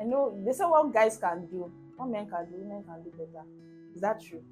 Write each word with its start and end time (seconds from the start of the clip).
I 0.00 0.04
know 0.04 0.40
they 0.44 0.52
say 0.52 0.64
what 0.64 0.92
guys 0.92 1.18
can 1.18 1.46
do, 1.46 1.70
what 1.96 2.08
men 2.08 2.28
can 2.28 2.46
do, 2.46 2.56
women 2.56 2.82
can 2.84 3.02
do 3.02 3.10
better. 3.10 3.44
Is 3.94 4.00
that 4.00 4.22
true? 4.22 4.42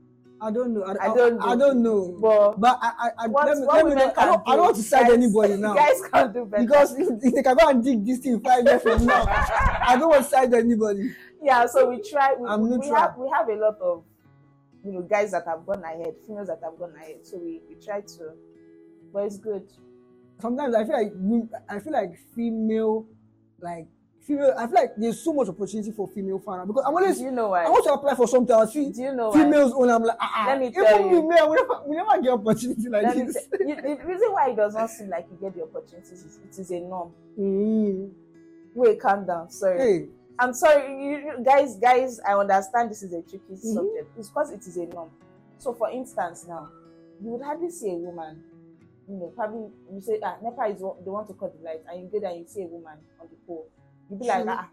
I 0.41 0.51
don't 0.53 0.73
know. 0.73 0.85
I, 0.85 1.11
I 1.11 1.15
don't 1.15 1.41
I, 1.41 1.47
I 1.53 1.57
don't 1.57 1.83
know. 1.83 2.17
But 2.21 2.61
But 2.61 2.79
I, 2.81 2.93
I, 2.99 3.11
I 3.25 3.27
what, 3.27 3.47
let 3.47 3.59
me, 3.59 3.67
let 3.67 3.87
me 3.87 3.95
know. 3.95 4.13
I 4.17 4.25
don't, 4.27 4.45
do, 4.45 4.53
I 4.53 4.57
don't 4.57 4.65
want 4.67 4.77
to 4.77 4.83
side 4.83 5.03
guys- 5.07 5.13
anybody 5.15 5.57
now. 5.57 5.75
Guys 5.75 6.01
can 6.13 6.33
do 6.33 6.45
better. 6.45 6.63
because 6.65 6.99
if, 6.99 7.09
if 7.23 7.35
they 7.35 7.43
can 7.43 7.57
go 7.57 7.69
and 7.69 7.83
dig 7.83 8.07
this 8.07 8.19
thing 8.21 8.41
five 8.41 8.65
years 8.65 8.83
from 8.83 9.05
now, 9.07 9.25
I 9.27 9.97
don't 9.99 10.09
want 10.11 10.23
to 10.23 10.29
side 10.29 10.55
anybody. 10.55 11.13
yeah, 11.43 11.67
so 11.67 11.89
we 11.91 12.01
try. 12.09 12.35
We, 12.39 12.47
I'm 12.49 12.79
we 12.79 12.89
have 12.89 13.17
we 13.17 13.29
have 13.33 13.49
a 13.49 13.55
lot 13.55 13.79
of 13.81 14.05
you 14.85 14.93
know 14.93 15.03
guys 15.03 15.33
that 15.33 15.45
have 15.47 15.67
gone 15.67 15.83
ahead, 15.83 16.15
females 16.25 16.47
that 16.49 16.61
have 16.63 16.79
gone 16.79 16.95
ahead. 16.95 17.19
So 17.27 17.39
we, 17.39 17.61
we 17.69 17.75
try 17.85 18.01
to, 18.03 18.33
but 19.13 19.25
it's 19.25 19.39
good. 19.39 19.67
Sometimes 20.41 20.75
I 20.77 20.85
feel 20.85 20.95
like 20.95 21.13
I 21.69 21.81
feel 21.81 21.93
like 21.95 22.17
female, 22.37 23.07
like 23.61 23.89
female. 24.29 24.55
I 24.57 24.67
feel 24.67 24.75
like 24.75 24.93
there's 24.97 25.21
so 25.25 25.33
much 25.33 25.49
opportunity 25.49 25.91
for 25.91 26.07
female 26.09 26.39
fan 26.39 26.67
because 26.67 26.85
I'm 26.87 26.95
always 26.95 27.19
Do 27.19 27.25
you 27.25 27.31
know 27.33 27.53
I 27.53 27.65
why? 27.65 27.71
want 27.71 27.85
to 27.87 27.93
apply 27.95 28.15
for 28.15 28.29
something. 28.29 28.55
I 28.55 28.67
see 28.67 28.93
Do 28.93 29.03
you 29.03 29.15
know 29.15 29.31
why? 29.31 29.43
females 29.43 29.73
only. 29.73 29.91
I'm 29.93 30.03
like, 30.05 30.17
ah, 30.21 30.33
ah. 30.37 30.45
Let 30.49 30.61
me 30.61 30.67
even 30.69 30.85
tell 30.85 31.01
you. 31.01 31.21
we 31.21 31.35
never, 31.35 31.57
we 31.87 31.97
never 31.97 32.23
get 32.23 32.31
opportunity 32.33 32.89
like 32.89 33.03
Let 33.05 33.17
this. 33.27 33.49
tell- 33.49 33.67
you- 33.69 33.75
the 33.77 34.05
reason 34.05 34.33
why 34.33 34.51
it 34.51 34.57
does 34.57 34.75
not 34.75 34.91
seem 34.91 35.09
like 35.09 35.27
you 35.31 35.39
get 35.41 35.55
the 35.57 35.63
opportunities 35.65 36.13
is 36.13 36.39
it 36.45 36.61
is 36.61 36.71
a 36.71 36.81
norm. 36.81 37.11
Mm. 37.39 38.11
Wait, 38.75 39.01
calm 39.01 39.27
down. 39.27 39.51
Sorry. 39.51 39.79
Hey, 39.79 40.09
I'm 40.39 40.53
sorry, 40.55 40.87
you, 41.05 41.43
guys. 41.43 41.77
Guys, 41.79 42.21
I 42.21 42.35
understand 42.35 42.91
this 42.91 43.03
is 43.03 43.13
a 43.13 43.23
tricky 43.23 43.55
Mhm. 43.55 43.75
subject. 43.75 44.11
It's 44.19 44.29
because 44.29 44.53
it 44.53 44.61
is 44.67 44.77
a 44.77 44.87
norm. 44.87 45.11
So, 45.59 45.73
for 45.75 45.91
instance, 45.91 46.47
now 46.47 46.69
you 47.21 47.31
would 47.33 47.43
hardly 47.43 47.71
see 47.71 47.91
a 47.91 47.95
woman. 47.97 48.45
You 49.09 49.17
know, 49.17 49.33
probably 49.35 49.71
you 49.93 50.01
say, 50.01 50.21
ah, 50.23 50.37
NEPA 50.43 50.67
is 50.77 50.81
what 50.83 51.03
they 51.05 51.11
want 51.11 51.27
to 51.29 51.35
cut 51.35 51.57
the 51.59 51.65
light, 51.65 51.81
and 51.91 52.03
you 52.03 52.09
go 52.13 52.21
there 52.21 52.31
and 52.31 52.41
you 52.41 52.47
see 52.47 52.63
a 52.63 52.67
woman 52.67 52.99
on 53.21 53.27
the 53.31 53.37
pole. 53.47 53.67
You'd 54.11 54.21
be 54.21 54.27
like, 54.27 54.47
ah, 54.49 54.69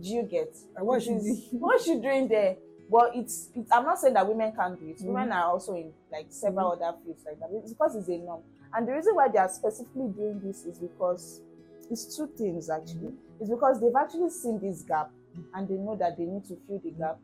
do 0.00 0.08
you 0.08 0.22
get? 0.24 0.54
What 0.78 1.02
she 1.02 1.10
is-? 1.10 1.46
What 1.52 1.80
she 1.82 1.94
doing 1.98 2.28
there? 2.28 2.56
But 2.90 3.12
it's, 3.16 3.48
it's. 3.54 3.70
I'm 3.72 3.84
not 3.84 3.98
saying 3.98 4.14
that 4.14 4.26
women 4.28 4.52
can't 4.54 4.78
do 4.78 4.86
it. 4.88 4.98
Mhm. 4.98 5.06
Women 5.06 5.32
are 5.32 5.50
also 5.50 5.74
in 5.74 5.92
like 6.12 6.26
several 6.30 6.70
Mm-hmm. 6.72 6.82
other 6.84 6.96
fields 7.04 7.24
like 7.26 7.40
that. 7.40 7.48
It's 7.52 7.72
because 7.72 7.96
it's 7.96 8.08
a 8.08 8.18
norm. 8.18 8.42
And 8.74 8.86
the 8.86 8.92
reason 8.92 9.14
why 9.14 9.28
they 9.28 9.38
are 9.38 9.48
specifically 9.48 10.08
doing 10.08 10.40
this 10.44 10.64
is 10.64 10.78
because 10.78 11.40
it's 11.90 12.16
two 12.16 12.26
things 12.28 12.68
actually. 12.70 13.12
It's 13.40 13.50
because 13.50 13.80
they've 13.80 13.94
actually 13.96 14.30
seen 14.30 14.60
this 14.60 14.82
gap 14.82 15.10
and 15.54 15.66
they 15.68 15.74
know 15.74 15.96
that 15.96 16.16
they 16.16 16.24
need 16.24 16.44
to 16.46 16.56
fill 16.66 16.78
the 16.78 16.90
gap. 16.90 17.18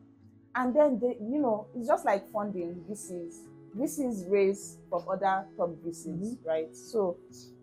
And 0.55 0.75
then 0.75 0.99
they, 0.99 1.17
you 1.21 1.39
know, 1.39 1.67
it's 1.75 1.87
just 1.87 2.05
like 2.05 2.29
funding 2.31 2.83
VCs. 2.89 3.35
VCs 3.77 4.29
raise 4.29 4.77
from 4.89 5.03
other 5.09 5.45
top 5.57 5.69
VCs, 5.85 6.37
right? 6.45 6.75
So 6.75 7.17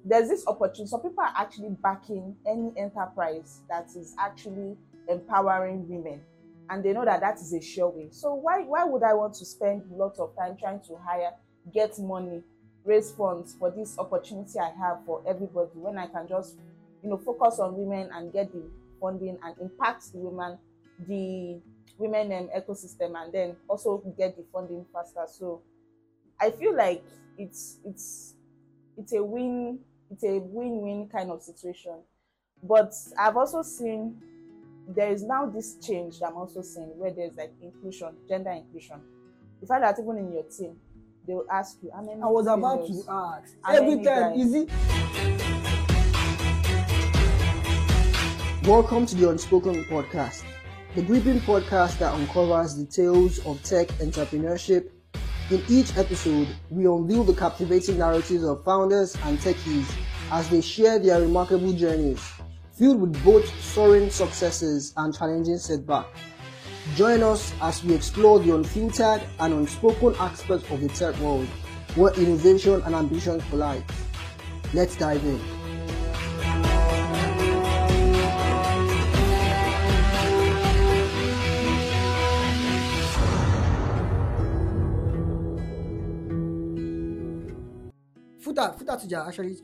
there's 0.04 0.28
this 0.28 0.46
opportunity. 0.46 0.86
So 0.86 0.98
people 0.98 1.22
are 1.22 1.34
actually 1.36 1.70
backing 1.82 2.34
any 2.46 2.72
enterprise 2.76 3.60
that 3.68 3.88
is 3.96 4.14
actually 4.18 4.76
empowering 5.08 5.88
women, 5.88 6.20
and 6.68 6.84
they 6.84 6.92
know 6.92 7.04
that 7.04 7.20
that 7.20 7.36
is 7.36 7.52
a 7.52 7.60
sure 7.60 7.90
way. 7.90 8.08
So 8.10 8.34
why 8.34 8.62
why 8.62 8.84
would 8.84 9.02
I 9.02 9.14
want 9.14 9.34
to 9.34 9.44
spend 9.44 9.82
lots 9.90 10.18
of 10.18 10.34
time 10.36 10.56
trying 10.58 10.80
to 10.88 10.96
hire, 11.04 11.32
get 11.72 11.98
money, 11.98 12.42
raise 12.84 13.12
funds 13.12 13.54
for 13.58 13.70
this 13.70 13.98
opportunity 13.98 14.58
I 14.58 14.70
have 14.78 15.04
for 15.06 15.22
everybody 15.26 15.70
when 15.74 15.98
I 15.98 16.06
can 16.06 16.26
just, 16.28 16.56
you 17.02 17.10
know, 17.10 17.18
focus 17.18 17.58
on 17.58 17.76
women 17.76 18.10
and 18.12 18.32
get 18.32 18.52
the 18.52 18.62
funding 19.00 19.38
and 19.44 19.54
impact 19.60 20.12
the 20.12 20.18
women, 20.18 20.58
the 21.06 21.60
women 21.98 22.32
um, 22.32 22.48
ecosystem, 22.56 23.14
and 23.16 23.32
then 23.32 23.56
also 23.68 24.02
get 24.16 24.36
the 24.36 24.44
funding 24.52 24.84
faster. 24.92 25.24
So 25.28 25.62
I 26.42 26.50
feel 26.50 26.74
like 26.74 27.04
it's 27.36 27.80
it's 27.84 28.32
it's 28.96 29.12
a 29.12 29.22
win 29.22 29.78
it's 30.10 30.24
a 30.24 30.38
win-win 30.38 31.06
kind 31.12 31.30
of 31.30 31.42
situation. 31.42 31.98
But 32.62 32.94
I've 33.18 33.36
also 33.36 33.60
seen 33.60 34.16
there 34.88 35.12
is 35.12 35.22
now 35.22 35.44
this 35.44 35.76
change 35.86 36.18
that 36.20 36.28
I'm 36.28 36.36
also 36.36 36.62
seeing 36.62 36.96
where 36.98 37.12
there's 37.12 37.36
like 37.36 37.52
inclusion, 37.60 38.16
gender 38.26 38.52
inclusion. 38.52 39.02
The 39.60 39.66
fact 39.66 39.82
that 39.82 40.02
even 40.02 40.16
in 40.16 40.32
your 40.32 40.44
team, 40.44 40.76
they 41.26 41.34
will 41.34 41.44
ask 41.52 41.76
you 41.82 41.90
how 41.94 42.00
many 42.00 42.22
I 42.22 42.26
was 42.26 42.46
about 42.46 42.86
to 42.86 43.04
ask. 43.06 43.54
Every 43.68 43.96
time, 43.96 44.38
guys? 44.38 44.40
is 44.40 44.54
it? 44.54 44.70
Welcome 48.66 49.04
to 49.04 49.14
the 49.14 49.28
Unspoken 49.28 49.84
Podcast, 49.84 50.42
the 50.94 51.02
gripping 51.02 51.40
podcast 51.40 51.98
that 51.98 52.14
uncovers 52.14 52.78
the 52.78 52.86
tales 52.86 53.44
of 53.44 53.62
tech 53.62 53.88
entrepreneurship. 53.98 54.88
In 55.50 55.64
each 55.68 55.96
episode, 55.96 56.46
we 56.70 56.86
unveil 56.86 57.24
the 57.24 57.34
captivating 57.34 57.98
narratives 57.98 58.44
of 58.44 58.62
founders 58.62 59.16
and 59.24 59.36
techies 59.40 59.92
as 60.30 60.48
they 60.48 60.60
share 60.60 61.00
their 61.00 61.20
remarkable 61.20 61.72
journeys, 61.72 62.22
filled 62.72 63.00
with 63.00 63.24
both 63.24 63.48
soaring 63.60 64.10
successes 64.10 64.94
and 64.96 65.12
challenging 65.12 65.58
setbacks. 65.58 66.20
Join 66.94 67.24
us 67.24 67.52
as 67.60 67.82
we 67.82 67.94
explore 67.94 68.38
the 68.38 68.54
unfiltered 68.54 69.22
and 69.40 69.54
unspoken 69.54 70.14
aspects 70.20 70.70
of 70.70 70.82
the 70.82 70.88
tech 70.88 71.18
world, 71.18 71.48
where 71.96 72.14
innovation 72.14 72.80
and 72.82 72.94
ambition 72.94 73.40
collide. 73.50 73.82
Let's 74.72 74.94
dive 74.94 75.24
in. 75.24 75.59
Futa, 88.50 88.76
Futa 88.78 88.96
Tija 89.00 89.26
actually, 89.28 89.56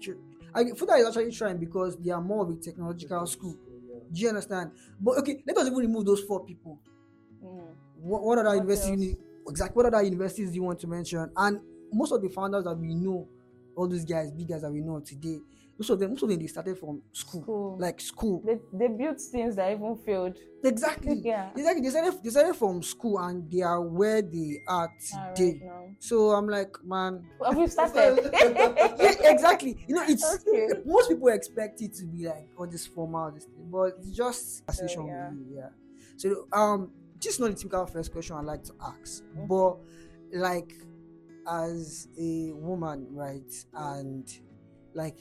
I, 0.54 0.64
Futa 0.64 0.98
is 0.98 1.06
actually 1.08 1.32
trying 1.32 1.58
because 1.58 1.96
they 1.96 2.10
are 2.10 2.20
more 2.20 2.44
of 2.44 2.50
a 2.50 2.54
technological 2.54 3.26
school. 3.26 3.56
Do 4.12 4.20
you 4.20 4.28
understand? 4.28 4.70
But 5.00 5.18
okay, 5.18 5.42
let 5.46 5.56
us 5.58 5.66
even 5.66 5.78
remove 5.78 6.04
those 6.06 6.22
four 6.22 6.44
people. 6.44 6.78
Mm. 7.44 7.68
What, 8.00 8.22
what 8.22 8.38
other 8.38 8.48
What 8.50 8.54
universities? 8.56 8.90
else? 8.90 9.00
you- 9.00 9.16
Exactly. 9.48 9.76
What 9.76 9.86
other 9.94 10.02
universities 10.02 10.48
do 10.50 10.56
you 10.56 10.64
want 10.64 10.80
to 10.80 10.88
mention? 10.88 11.30
And 11.36 11.60
most 11.92 12.10
of 12.10 12.20
the 12.20 12.28
founders 12.28 12.64
that 12.64 12.74
we 12.76 12.96
know, 12.96 13.28
all 13.76 13.86
those 13.86 14.04
guys, 14.04 14.32
big 14.32 14.48
guys 14.48 14.62
that 14.62 14.72
we 14.72 14.80
know 14.80 14.98
today, 14.98 15.38
most 15.78 15.90
of 15.90 15.98
them, 15.98 16.10
most 16.10 16.22
of 16.22 16.28
them, 16.28 16.38
they 16.38 16.46
started 16.46 16.78
from 16.78 17.02
school, 17.12 17.42
School. 17.42 17.76
like 17.78 18.00
school. 18.00 18.42
They, 18.44 18.58
they 18.72 18.88
built 18.88 19.20
things 19.20 19.56
that 19.56 19.72
even 19.72 19.96
failed. 19.96 20.36
Exactly. 20.64 21.20
Yeah. 21.24 21.50
Exactly. 21.54 21.82
They 21.82 21.90
started, 21.90 22.14
they 22.24 22.30
started 22.30 22.54
from 22.56 22.82
school 22.82 23.18
and 23.18 23.50
they 23.50 23.62
are 23.62 23.80
where 23.80 24.22
they 24.22 24.60
are 24.66 24.90
today. 25.36 25.60
right. 25.62 25.90
So 25.98 26.30
I'm 26.30 26.48
like, 26.48 26.74
man, 26.84 27.24
Well, 27.38 27.54
we've 27.54 27.70
started. 27.78 28.30
yeah, 28.98 29.14
exactly. 29.24 29.84
You 29.86 29.94
know, 29.96 30.04
it's 30.08 30.24
Okay. 30.46 30.66
most 30.84 31.08
people 31.10 31.28
expect 31.28 31.80
it 31.82 31.94
to 31.94 32.06
be 32.06 32.26
like 32.26 32.48
all 32.56 32.66
this 32.66 32.86
formal, 32.86 33.30
this 33.32 33.44
thing, 33.44 33.68
but 33.70 33.92
it's 33.98 34.10
just 34.16 34.62
a 34.68 34.72
session 34.72 35.02
Oh, 35.02 35.08
yeah. 35.08 35.30
yeah. 35.62 35.68
So 36.16 36.46
um, 36.52 36.90
this 37.20 37.34
is 37.34 37.40
not 37.40 37.50
the 37.50 37.56
typical 37.56 37.86
first 37.86 38.12
question 38.12 38.36
I 38.36 38.40
like 38.40 38.64
to 38.64 38.72
ask, 38.82 39.22
Mhm. 39.36 39.48
but 39.48 39.76
like 40.32 40.72
as 41.46 42.08
a 42.18 42.52
woman, 42.52 43.06
right, 43.10 43.52
and 43.74 44.26
like 44.94 45.18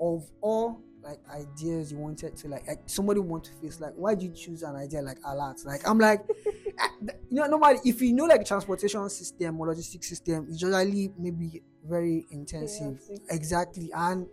of 0.00 0.30
all 0.40 0.80
like 1.02 1.18
ideas 1.30 1.92
you 1.92 1.98
wanted 1.98 2.36
to 2.36 2.48
like, 2.48 2.66
like 2.66 2.80
somebody 2.86 3.20
want 3.20 3.44
to 3.44 3.52
face 3.52 3.80
like 3.80 3.92
why 3.96 4.14
did 4.14 4.24
you 4.24 4.32
choose 4.32 4.62
an 4.62 4.76
idea 4.76 5.00
like 5.00 5.18
Alarrt? 5.22 5.64
Like 5.64 5.86
i'm 5.88 5.98
like 5.98 6.22
you 7.30 7.36
know 7.36 7.46
normally 7.46 7.78
if 7.84 8.00
you 8.02 8.12
know 8.12 8.24
like 8.24 8.44
transportation 8.44 9.08
system 9.08 9.60
or 9.60 9.68
logistics 9.68 10.08
system 10.08 10.46
it's 10.48 10.60
usually 10.60 11.12
maybe 11.18 11.62
very 11.88 12.26
intensive. 12.30 13.00
Chaotic. 13.06 13.24
exactly. 13.30 13.90
And 13.94 14.26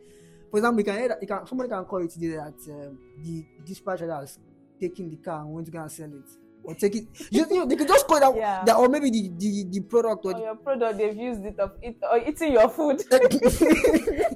for 0.52 0.58
example 0.58 0.80
you 0.80 0.86
can 0.86 0.98
hear 0.98 1.08
that 1.09 1.22
you 1.22 1.28
can 1.28 1.46
somebody 1.48 1.70
can 1.70 1.86
call 1.86 2.02
you 2.02 2.09
today 2.09 2.36
that 2.36 2.56
um, 2.70 3.00
the 3.24 3.46
dispatcher 3.66 4.08
that's 4.08 4.40
taking 4.80 5.09
the 5.09 5.18
car 5.18 5.42
and 5.42 5.53
went 5.53 5.66
to 5.68 5.72
go 5.72 5.80
and 5.80 5.92
sell 5.92 6.08
it 6.08 6.30
or 6.66 6.76
take 6.76 6.96
it 6.96 7.06
you, 7.31 7.46
you 7.50 7.59
know 7.59 7.66
they 7.66 7.76
could 7.76 7.88
just 7.88 8.08
call 8.08 8.20
that, 8.20 8.36
Yeah. 8.36 8.64
that 8.66 8.76
or 8.76 8.90
maybe 8.90 9.09
the 9.09 9.31
the, 9.38 9.66
the 9.70 9.81
product 9.81 10.26
or 10.26 10.34
or 10.36 10.40
your 10.40 10.56
product, 10.56 10.98
they've 10.98 11.16
used 11.16 11.46
it 11.46 11.59
of 11.59 11.72
it 11.81 11.96
or 12.12 12.18
eating 12.20 12.53
your 12.53 12.70
food. 12.70 13.02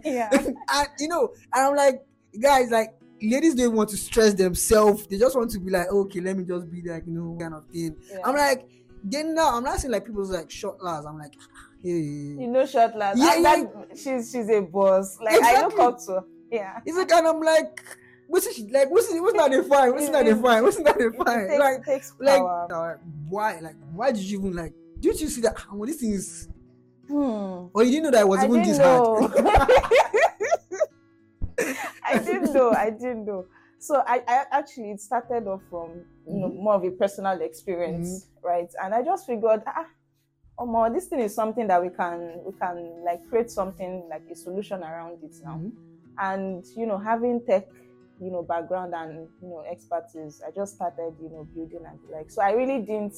yeah. 0.03 0.29
and 0.31 0.55
you 0.99 1.07
know, 1.07 1.33
and 1.53 1.67
I'm 1.67 1.75
like, 1.75 2.05
guys, 2.41 2.69
like 2.71 2.93
ladies 3.21 3.55
don't 3.55 3.75
want 3.75 3.89
to 3.89 3.97
stress 3.97 4.33
themselves. 4.33 5.07
They 5.07 5.17
just 5.17 5.35
want 5.35 5.51
to 5.51 5.59
be 5.59 5.71
like, 5.71 5.87
okay, 5.91 6.21
let 6.21 6.37
me 6.37 6.43
just 6.45 6.71
be 6.71 6.81
like, 6.81 7.03
you 7.05 7.13
know, 7.13 7.37
kind 7.39 7.53
of 7.53 7.65
thing. 7.67 7.95
yeah. 8.11 8.19
I'm 8.23 8.35
like, 8.35 8.67
then 9.03 9.35
now 9.35 9.55
I'm 9.57 9.63
not 9.63 9.79
saying 9.79 9.91
like 9.91 10.05
people's 10.05 10.31
like 10.31 10.49
short 10.51 10.81
lads. 10.83 11.05
I'm 11.05 11.17
like, 11.17 11.33
ah, 11.41 11.67
hey, 11.83 11.89
you 11.89 12.47
know, 12.47 12.65
short 12.65 12.95
last. 12.95 13.17
Yeah, 13.17 13.33
and 13.35 13.43
yeah. 13.43 13.55
that- 13.55 13.97
she's 13.97 14.31
she's 14.31 14.49
a 14.49 14.61
boss. 14.61 15.17
Like 15.19 15.41
I 15.41 15.61
look 15.63 15.73
Exactly. 15.73 15.85
up 15.85 15.97
to. 16.05 16.11
her. 16.13 16.23
Yeah. 16.51 16.79
it's 16.85 16.97
like, 16.97 17.11
and 17.11 17.27
I'm 17.27 17.41
like, 17.41 17.83
what's 18.29 18.47
it 18.47 18.71
like? 18.71 18.89
What's 18.89 19.11
it? 19.11 19.21
What's 19.21 19.35
not 19.35 19.51
they 19.51 19.61
fine? 19.63 19.93
What's 19.93 20.09
not 20.09 20.25
they 20.25 20.33
fine? 20.33 20.63
What's 20.63 20.79
not 20.79 20.97
fine? 21.25 21.47
takes, 21.47 21.59
Like, 21.59 21.85
takes 21.85 22.13
like, 22.19 22.41
uh, 22.41 22.95
why? 23.29 23.59
Like, 23.59 23.75
why 23.93 24.11
did 24.11 24.21
you 24.23 24.39
even 24.39 24.55
like? 24.55 24.73
Didn't 24.99 25.21
you 25.21 25.27
see 25.27 25.41
that? 25.41 25.55
Well, 25.71 25.87
this 25.87 25.97
thing 25.97 26.11
is. 26.11 26.47
Hmm. 27.07 27.67
Or 27.73 27.83
you 27.83 27.91
didn't 27.91 28.03
know 28.03 28.11
that 28.11 28.21
it 28.21 28.27
was 28.27 28.39
I 28.39 28.45
even 28.45 28.61
this 28.61 28.77
know. 28.77 29.27
hard. 29.27 29.47
I 32.05 32.19
didn't 32.19 32.53
know. 32.53 32.71
I 32.71 32.89
didn't 32.89 33.25
know. 33.25 33.45
So 33.79 34.03
I, 34.05 34.21
I 34.27 34.45
actually 34.51 34.91
it 34.91 35.01
started 35.01 35.47
off 35.47 35.61
from 35.69 36.01
you 36.27 36.39
know 36.39 36.49
Mhm. 36.49 36.61
more 36.61 36.73
of 36.75 36.83
a 36.83 36.91
personal 36.91 37.39
experience, 37.41 38.25
Mm-hmm. 38.25 38.47
right? 38.47 38.69
And 38.83 38.93
I 38.93 39.01
just 39.03 39.25
figured, 39.25 39.63
ah, 39.65 39.85
oh 40.57 40.65
more, 40.65 40.89
this 40.89 41.05
thing 41.07 41.19
is 41.21 41.33
something 41.33 41.67
that 41.67 41.81
we 41.81 41.89
can 41.89 42.41
we 42.45 42.51
can 42.53 43.03
like 43.05 43.25
create 43.29 43.49
something 43.49 44.07
like 44.09 44.23
a 44.31 44.35
solution 44.35 44.83
around 44.83 45.23
it 45.23 45.35
now. 45.43 45.55
Mhm. 45.57 45.71
And 46.19 46.65
you 46.75 46.85
know, 46.85 46.97
having 46.97 47.41
tech 47.45 47.67
you 48.19 48.31
know 48.31 48.43
background 48.43 48.93
and 48.95 49.29
you 49.41 49.47
know 49.49 49.63
expertise. 49.69 50.41
I 50.45 50.51
just 50.51 50.75
started 50.75 51.15
you 51.21 51.29
know 51.29 51.47
building 51.53 51.85
and 51.87 51.99
like 52.11 52.29
so 52.31 52.41
I 52.41 52.51
really 52.51 52.79
didn't 52.85 53.15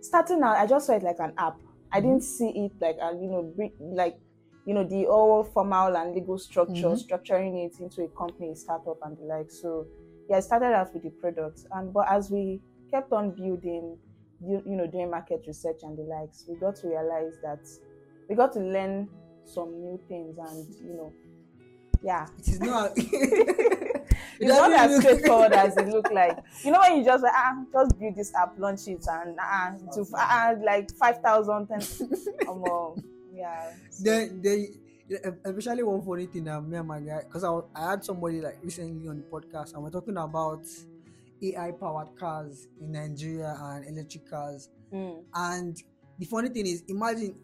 starting 0.00 0.42
out. 0.42 0.56
I 0.56 0.66
just 0.66 0.86
saw 0.86 0.94
it 0.96 1.02
like 1.02 1.18
an 1.20 1.34
app. 1.38 1.60
I 1.92 2.00
didn't 2.00 2.22
see 2.22 2.48
it 2.50 2.72
like 2.80 2.96
a 3.02 3.12
you 3.14 3.28
know 3.28 3.54
like 3.80 4.18
you 4.64 4.74
know 4.74 4.84
the 4.84 5.06
all 5.06 5.44
formal 5.44 5.96
and 5.96 6.14
legal 6.14 6.38
structure 6.38 6.88
Mhm. 6.88 7.08
structuring 7.08 7.66
it 7.66 7.80
into 7.80 8.02
a 8.02 8.08
company 8.08 8.54
startup 8.54 8.98
and 9.02 9.16
the 9.18 9.22
like. 9.24 9.50
So 9.50 9.86
yeah, 10.28 10.36
I 10.36 10.40
started 10.40 10.74
out 10.74 10.92
with 10.94 11.02
the 11.02 11.10
product 11.10 11.66
and 11.72 11.92
but 11.92 12.06
as 12.08 12.30
we 12.30 12.60
kept 12.90 13.12
on 13.12 13.32
building, 13.34 13.98
you, 14.40 14.62
you 14.66 14.76
know 14.76 14.86
doing 14.86 15.10
market 15.10 15.44
research 15.46 15.80
and 15.82 15.96
the 15.98 16.02
likes, 16.02 16.44
we 16.48 16.56
got 16.56 16.76
to 16.76 16.88
realize 16.88 17.34
that 17.42 17.66
we 18.28 18.36
got 18.36 18.52
to 18.52 18.60
learn 18.60 19.08
some 19.44 19.70
new 19.80 20.00
things 20.06 20.36
and 20.38 20.68
you 20.84 20.94
know 20.94 21.14
yeah 22.02 22.28
It 22.38 22.48
is 22.48 22.60
not. 22.60 22.92
it's 24.40 24.48
not 24.50 24.72
as 24.72 24.96
straightforward 25.00 25.52
as 25.52 25.76
it 25.76 25.88
look 25.88 26.10
like. 26.10 26.38
You 26.64 26.72
know 26.72 26.80
when 26.80 26.98
you 26.98 27.04
just 27.04 27.22
like 27.22 27.32
ah 27.34 27.62
just 27.72 27.98
build 27.98 28.16
this 28.16 28.34
app, 28.34 28.58
launch 28.58 28.88
it, 28.88 29.04
and 29.08 29.36
ah 29.40 29.74
to 29.94 30.06
ah 30.14 30.54
like 30.64 30.90
five 30.96 31.18
thousand, 31.18 31.66
ten, 31.68 31.80
um, 32.48 33.02
yeah. 33.32 33.70
So, 33.90 34.04
Then 34.04 34.40
they, 34.42 34.68
especially 35.44 35.82
one 35.82 36.02
funny 36.02 36.26
thing 36.26 36.44
that 36.44 36.62
me 36.62 36.76
and 36.78 36.88
my 36.88 37.00
guy, 37.00 37.20
because 37.24 37.44
I, 37.44 37.60
I 37.74 37.90
had 37.90 38.04
somebody 38.04 38.40
like 38.40 38.58
recently 38.62 39.08
on 39.08 39.16
the 39.18 39.24
podcast, 39.24 39.74
and 39.74 39.82
we're 39.82 39.90
talking 39.90 40.16
about 40.16 40.64
AI 41.42 41.72
powered 41.72 42.08
cars 42.18 42.68
in 42.80 42.92
Nigeria 42.92 43.56
and 43.60 43.86
electric 43.86 44.28
cars. 44.28 44.68
mm, 44.92 45.22
And 45.34 45.76
the 46.18 46.26
funny 46.26 46.48
thing 46.48 46.66
is, 46.66 46.82
imagine 46.88 47.34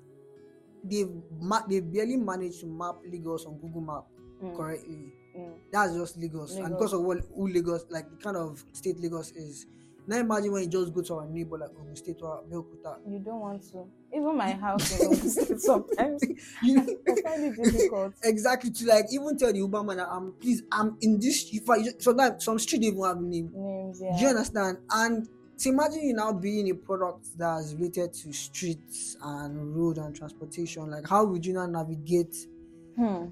they've 0.84 1.10
ma- 1.40 1.66
they 1.68 1.80
barely 1.80 2.16
managed 2.16 2.60
to 2.60 2.66
map 2.66 2.96
Lagos 3.10 3.44
on 3.46 3.58
Google 3.58 3.80
Map 3.80 4.04
mm, 4.42 4.56
correctly. 4.56 5.12
Mm. 5.36 5.52
That's 5.72 5.94
just 5.94 6.16
Lagos. 6.18 6.56
and 6.56 6.68
because 6.70 6.92
of 6.92 7.02
what 7.02 7.18
who 7.34 7.48
Lagos, 7.48 7.84
like 7.90 8.08
the 8.10 8.16
kind 8.16 8.36
of 8.36 8.64
state 8.72 8.98
Lagos 9.00 9.30
is. 9.32 9.66
Now 10.08 10.18
imagine 10.18 10.52
when 10.52 10.62
you 10.62 10.68
just 10.68 10.94
go 10.94 11.02
to 11.02 11.14
our 11.14 11.26
neighbor 11.26 11.58
like 11.58 11.70
Ogun 11.70 11.96
State 11.96 12.18
or 12.22 12.40
Abeokuta. 12.44 12.98
You 13.08 13.18
don't 13.18 13.40
want 13.40 13.60
to. 13.72 13.86
Even 14.14 14.36
my 14.36 14.52
house 14.64 15.00
in 15.00 15.06
Ogun 15.08 15.28
State 15.28 15.60
sometimes 15.60 16.22
You 16.62 16.76
find 17.24 17.44
it 17.44 17.56
difficult. 17.56 18.14
exactly 18.22 18.70
to 18.70 18.86
like 18.86 19.06
even 19.12 19.36
tell 19.36 19.52
the 19.52 19.58
Uber 19.58 19.82
man 19.82 19.96
that 19.96 20.08
I'm 20.08 20.32
please 20.40 20.62
I'm 20.70 20.96
in 21.00 21.18
this 21.18 21.48
if 21.52 21.68
I 21.68 21.82
sometimes 21.98 22.44
some 22.44 22.58
street 22.60 22.84
even 22.84 23.02
have 23.02 23.20
name. 23.20 23.50
Names, 23.52 24.00
yeah. 24.00 24.16
Do 24.16 24.22
you 24.22 24.28
understand? 24.28 24.78
And 24.92 25.28
so 25.56 25.70
imagine 25.70 26.02
you 26.04 26.14
now 26.14 26.32
being 26.32 26.70
a 26.70 26.74
product 26.74 27.26
that's 27.36 27.74
related 27.74 28.12
to 28.12 28.32
streets 28.32 29.16
and 29.20 29.74
road 29.74 29.98
and 29.98 30.14
transportation. 30.14 30.88
Like 30.88 31.08
how 31.08 31.24
would 31.24 31.44
you 31.44 31.54
now 31.54 31.66
navigate? 31.66 32.36
Hmm. 32.96 33.26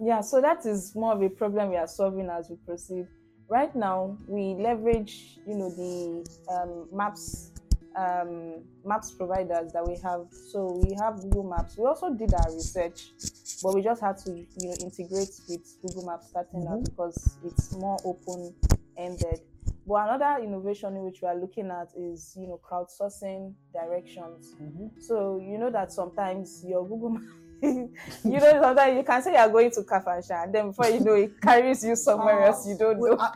Yeah, 0.00 0.20
so 0.20 0.40
that 0.40 0.66
is 0.66 0.94
more 0.94 1.12
of 1.12 1.22
a 1.22 1.28
problem 1.28 1.70
we 1.70 1.76
are 1.76 1.86
solving 1.86 2.28
as 2.28 2.50
we 2.50 2.56
proceed. 2.56 3.06
Right 3.48 3.74
now, 3.74 4.16
we 4.26 4.54
leverage, 4.54 5.38
you 5.46 5.54
know, 5.54 5.70
the 5.70 6.26
um, 6.50 6.88
maps 6.92 7.52
um, 7.96 8.62
maps 8.84 9.10
providers 9.10 9.72
that 9.72 9.86
we 9.86 9.96
have. 10.02 10.26
So 10.50 10.80
we 10.82 10.94
have 10.96 11.20
Google 11.20 11.44
Maps. 11.44 11.76
We 11.76 11.84
also 11.84 12.14
did 12.14 12.32
our 12.34 12.52
research, 12.52 13.10
but 13.62 13.74
we 13.74 13.82
just 13.82 14.00
had 14.00 14.16
to, 14.18 14.30
you 14.30 14.68
know, 14.68 14.74
integrate 14.80 15.30
with 15.48 15.76
Google 15.82 16.06
Maps 16.06 16.28
starting 16.28 16.66
out 16.68 16.84
because 16.84 17.36
it's 17.44 17.72
more 17.76 17.98
open 18.04 18.54
ended. 18.96 19.40
But 19.86 20.08
another 20.08 20.42
innovation 20.42 20.96
in 20.96 21.02
which 21.02 21.22
we 21.22 21.28
are 21.28 21.36
looking 21.36 21.70
at 21.70 21.88
is, 21.96 22.36
you 22.38 22.46
know, 22.46 22.60
crowdsourcing 22.62 23.52
directions. 23.72 24.54
So 25.00 25.38
you 25.42 25.58
know 25.58 25.70
that 25.70 25.92
sometimes 25.92 26.64
your 26.64 26.86
Google 26.86 27.10
Map, 27.10 27.22
you 28.24 28.40
know, 28.40 28.60
sometimes 28.60 28.96
you 28.96 29.04
can 29.04 29.22
say 29.22 29.32
you're 29.34 29.48
going 29.48 29.70
to 29.70 29.80
Kafanchan, 29.82 30.44
and 30.44 30.54
then 30.54 30.68
before 30.68 30.88
you 30.88 31.00
know 31.00 31.14
it 31.14 31.40
carries 31.40 31.84
you 31.84 31.94
somewhere 31.96 32.42
else 32.46 32.66
you 32.66 32.76
don't 32.76 32.98
Wait, 32.98 33.10
know. 33.12 33.18
I, 33.18 33.32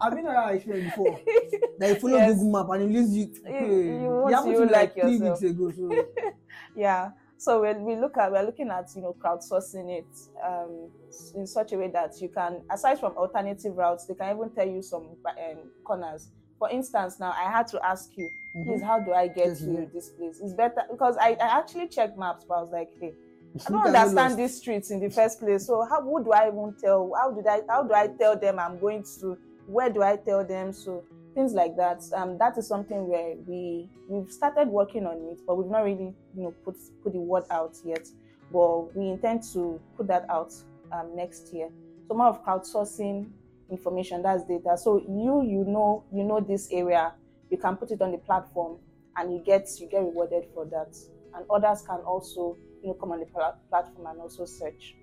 I've 0.00 0.14
been 0.14 0.26
around 0.26 0.54
experience 0.54 0.90
before. 0.90 1.18
That 1.78 1.88
you 1.88 1.94
follow 1.96 2.16
Yes. 2.18 2.34
Google 2.34 2.52
Map 2.52 2.70
and 2.74 2.82
it 2.82 2.94
leaves 2.98 3.16
you. 3.16 3.30
You- 3.48 3.50
you 3.50 4.28
you 4.28 4.52
to 4.54 4.66
me 4.66 4.72
like 4.72 4.92
three 4.92 5.12
yourself. 5.12 5.40
weeks 5.40 5.50
ago. 5.50 5.70
So 5.70 6.04
yeah. 6.76 7.10
So 7.38 7.62
we 7.62 7.72
we 7.72 7.96
look 7.96 8.18
at 8.18 8.30
we're 8.30 8.42
looking 8.42 8.68
at 8.68 8.88
you 8.94 9.00
know 9.00 9.16
crowdsourcing 9.18 9.88
it 9.90 10.06
um, 10.46 10.90
in 11.34 11.46
such 11.46 11.72
a 11.72 11.78
way 11.78 11.88
that 11.88 12.20
you 12.20 12.28
can 12.28 12.60
aside 12.70 13.00
from 13.00 13.16
alternative 13.16 13.74
routes, 13.74 14.04
they 14.04 14.14
can 14.14 14.36
even 14.36 14.50
tell 14.50 14.68
you 14.68 14.82
some 14.82 15.04
um, 15.26 15.70
corners. 15.84 16.28
For 16.58 16.68
instance, 16.68 17.18
now 17.18 17.32
I 17.34 17.50
had 17.50 17.66
to 17.68 17.80
ask 17.82 18.10
you, 18.16 18.28
please, 18.66 18.82
how 18.82 19.00
do 19.00 19.14
I 19.14 19.28
get 19.28 19.46
Yes, 19.46 19.60
to 19.60 19.72
yeah. 19.72 19.84
this 19.94 20.10
place? 20.10 20.38
It's 20.42 20.52
better 20.52 20.82
because 20.90 21.16
I, 21.16 21.30
I 21.40 21.58
actually 21.58 21.88
checked 21.88 22.18
maps, 22.18 22.44
but 22.46 22.56
I 22.56 22.60
was 22.60 22.70
like, 22.70 22.90
hey, 23.00 23.14
I 23.54 23.70
don't 23.70 23.86
understand 23.94 24.38
these 24.38 24.56
streets 24.58 24.90
in 24.90 25.00
the 25.00 25.10
first 25.10 25.40
place. 25.40 25.66
So 25.66 25.84
how 25.88 26.02
who 26.02 26.22
do 26.22 26.32
I 26.32 26.48
even 26.48 26.74
tell? 26.80 27.12
How 27.16 27.32
did 27.32 27.46
I 27.46 27.60
how 27.68 27.82
do 27.82 27.94
I 27.94 28.08
tell 28.08 28.38
them 28.38 28.58
I'm 28.58 28.78
going 28.78 29.04
to? 29.20 29.36
Where 29.66 29.90
do 29.90 30.02
I 30.02 30.16
tell 30.16 30.44
them? 30.44 30.72
So 30.72 31.04
things 31.34 31.52
like 31.52 31.76
that. 31.76 32.02
Um, 32.14 32.38
that 32.38 32.56
is 32.58 32.68
something 32.68 33.08
where 33.08 33.34
we 33.46 33.88
we've 34.08 34.30
started 34.30 34.68
working 34.68 35.06
on 35.06 35.16
it, 35.32 35.40
but 35.46 35.56
we've 35.56 35.70
not 35.70 35.84
really 35.84 36.14
you 36.36 36.42
know 36.42 36.54
put 36.64 36.76
put 37.02 37.12
the 37.12 37.18
word 37.18 37.44
out 37.50 37.76
yet. 37.84 38.06
But 38.52 38.96
we 38.96 39.08
intend 39.08 39.42
to 39.52 39.80
put 39.96 40.08
that 40.08 40.28
out 40.28 40.52
um, 40.92 41.14
next 41.14 41.52
year. 41.52 41.70
So 42.08 42.14
more 42.14 42.26
of 42.26 42.44
crowdsourcing 42.44 43.30
information. 43.70 44.22
That's 44.22 44.44
data. 44.44 44.76
So 44.76 44.98
you 44.98 45.42
you 45.42 45.64
know 45.66 46.04
you 46.12 46.22
know 46.24 46.40
this 46.40 46.68
area. 46.70 47.14
You 47.50 47.58
can 47.58 47.76
put 47.76 47.90
it 47.90 48.00
on 48.00 48.12
the 48.12 48.18
platform, 48.18 48.78
and 49.16 49.32
you 49.32 49.40
get 49.44 49.68
you 49.80 49.88
get 49.88 50.00
rewarded 50.02 50.44
for 50.54 50.66
that. 50.66 50.96
And 51.34 51.44
others 51.48 51.82
can 51.82 52.00
also 52.00 52.56
you 52.82 52.88
know 52.88 52.94
come 52.94 53.12
on 53.12 53.20
the 53.20 53.26
pla- 53.26 53.54
platform 53.68 54.06
and 54.06 54.20
also 54.20 54.44
search. 54.44 54.94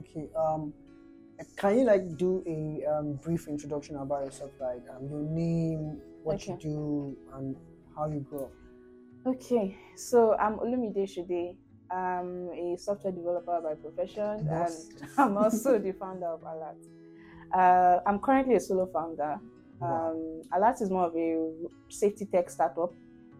Okay. 0.00 0.28
Um, 0.36 0.72
can 1.56 1.78
you 1.78 1.84
like 1.84 2.16
do 2.16 2.42
a 2.46 2.84
um, 2.90 3.14
brief 3.14 3.48
introduction 3.48 3.96
about 3.96 4.24
yourself, 4.24 4.50
like 4.60 4.82
um, 4.94 5.08
your 5.08 5.20
name, 5.22 6.00
what 6.22 6.46
you 6.46 6.56
do, 6.60 7.16
and 7.34 7.56
how 7.96 8.06
you 8.06 8.20
grew 8.20 8.44
up? 8.44 8.52
Okay, 9.26 9.76
so 9.96 10.34
I'm 10.34 10.54
Olumide 10.58 11.06
Shode. 11.06 11.56
I'm 11.90 12.48
a 12.50 12.76
software 12.78 13.12
developer 13.12 13.60
by 13.60 13.74
profession, 13.74 14.46
Boss. 14.46 14.88
and 15.00 15.10
I'm 15.18 15.36
also 15.36 15.78
the 15.78 15.92
founder 15.92 16.26
of 16.26 16.40
Alarrt. 16.42 16.76
Uh, 17.52 18.00
I'm 18.06 18.18
currently 18.18 18.54
a 18.54 18.60
solo 18.60 18.86
founder. 18.86 19.38
Um, 19.80 20.42
Alarrt 20.56 20.80
is 20.80 20.90
more 20.90 21.06
of 21.06 21.16
a 21.16 21.52
safety 21.88 22.26
tech 22.26 22.50
startup 22.50 22.92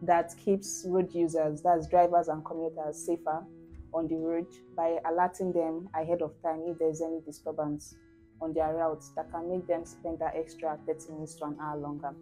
that 0.03 0.35
keeps 0.45 0.85
road 0.89 1.15
users, 1.15 1.63
that's 1.63 1.87
drivers 1.89 2.29
and 2.29 2.45
commuters, 2.45 2.99
safer 3.07 3.45
on 3.93 4.09
the 4.09 4.17
road 4.17 4.47
by 4.77 4.99
alerting 5.11 5.53
them 5.53 5.89
ahead 5.95 6.23
of 6.23 6.41
time 6.43 6.63
if 6.67 6.79
there's 6.79 7.03
any 7.03 7.21
disturbance 7.21 7.95
on 8.41 8.53
their 8.53 8.75
route 8.75 9.05
that 9.17 9.31
can 9.31 9.51
make 9.51 9.67
them 9.67 9.85
spend 9.85 10.19
that 10.19 10.35
extra 10.35 10.79
30 10.87 11.13
minutes 11.13 11.35
to 11.37 11.45
an 11.45 11.57
hour 11.61 11.79
longer. 11.79 12.13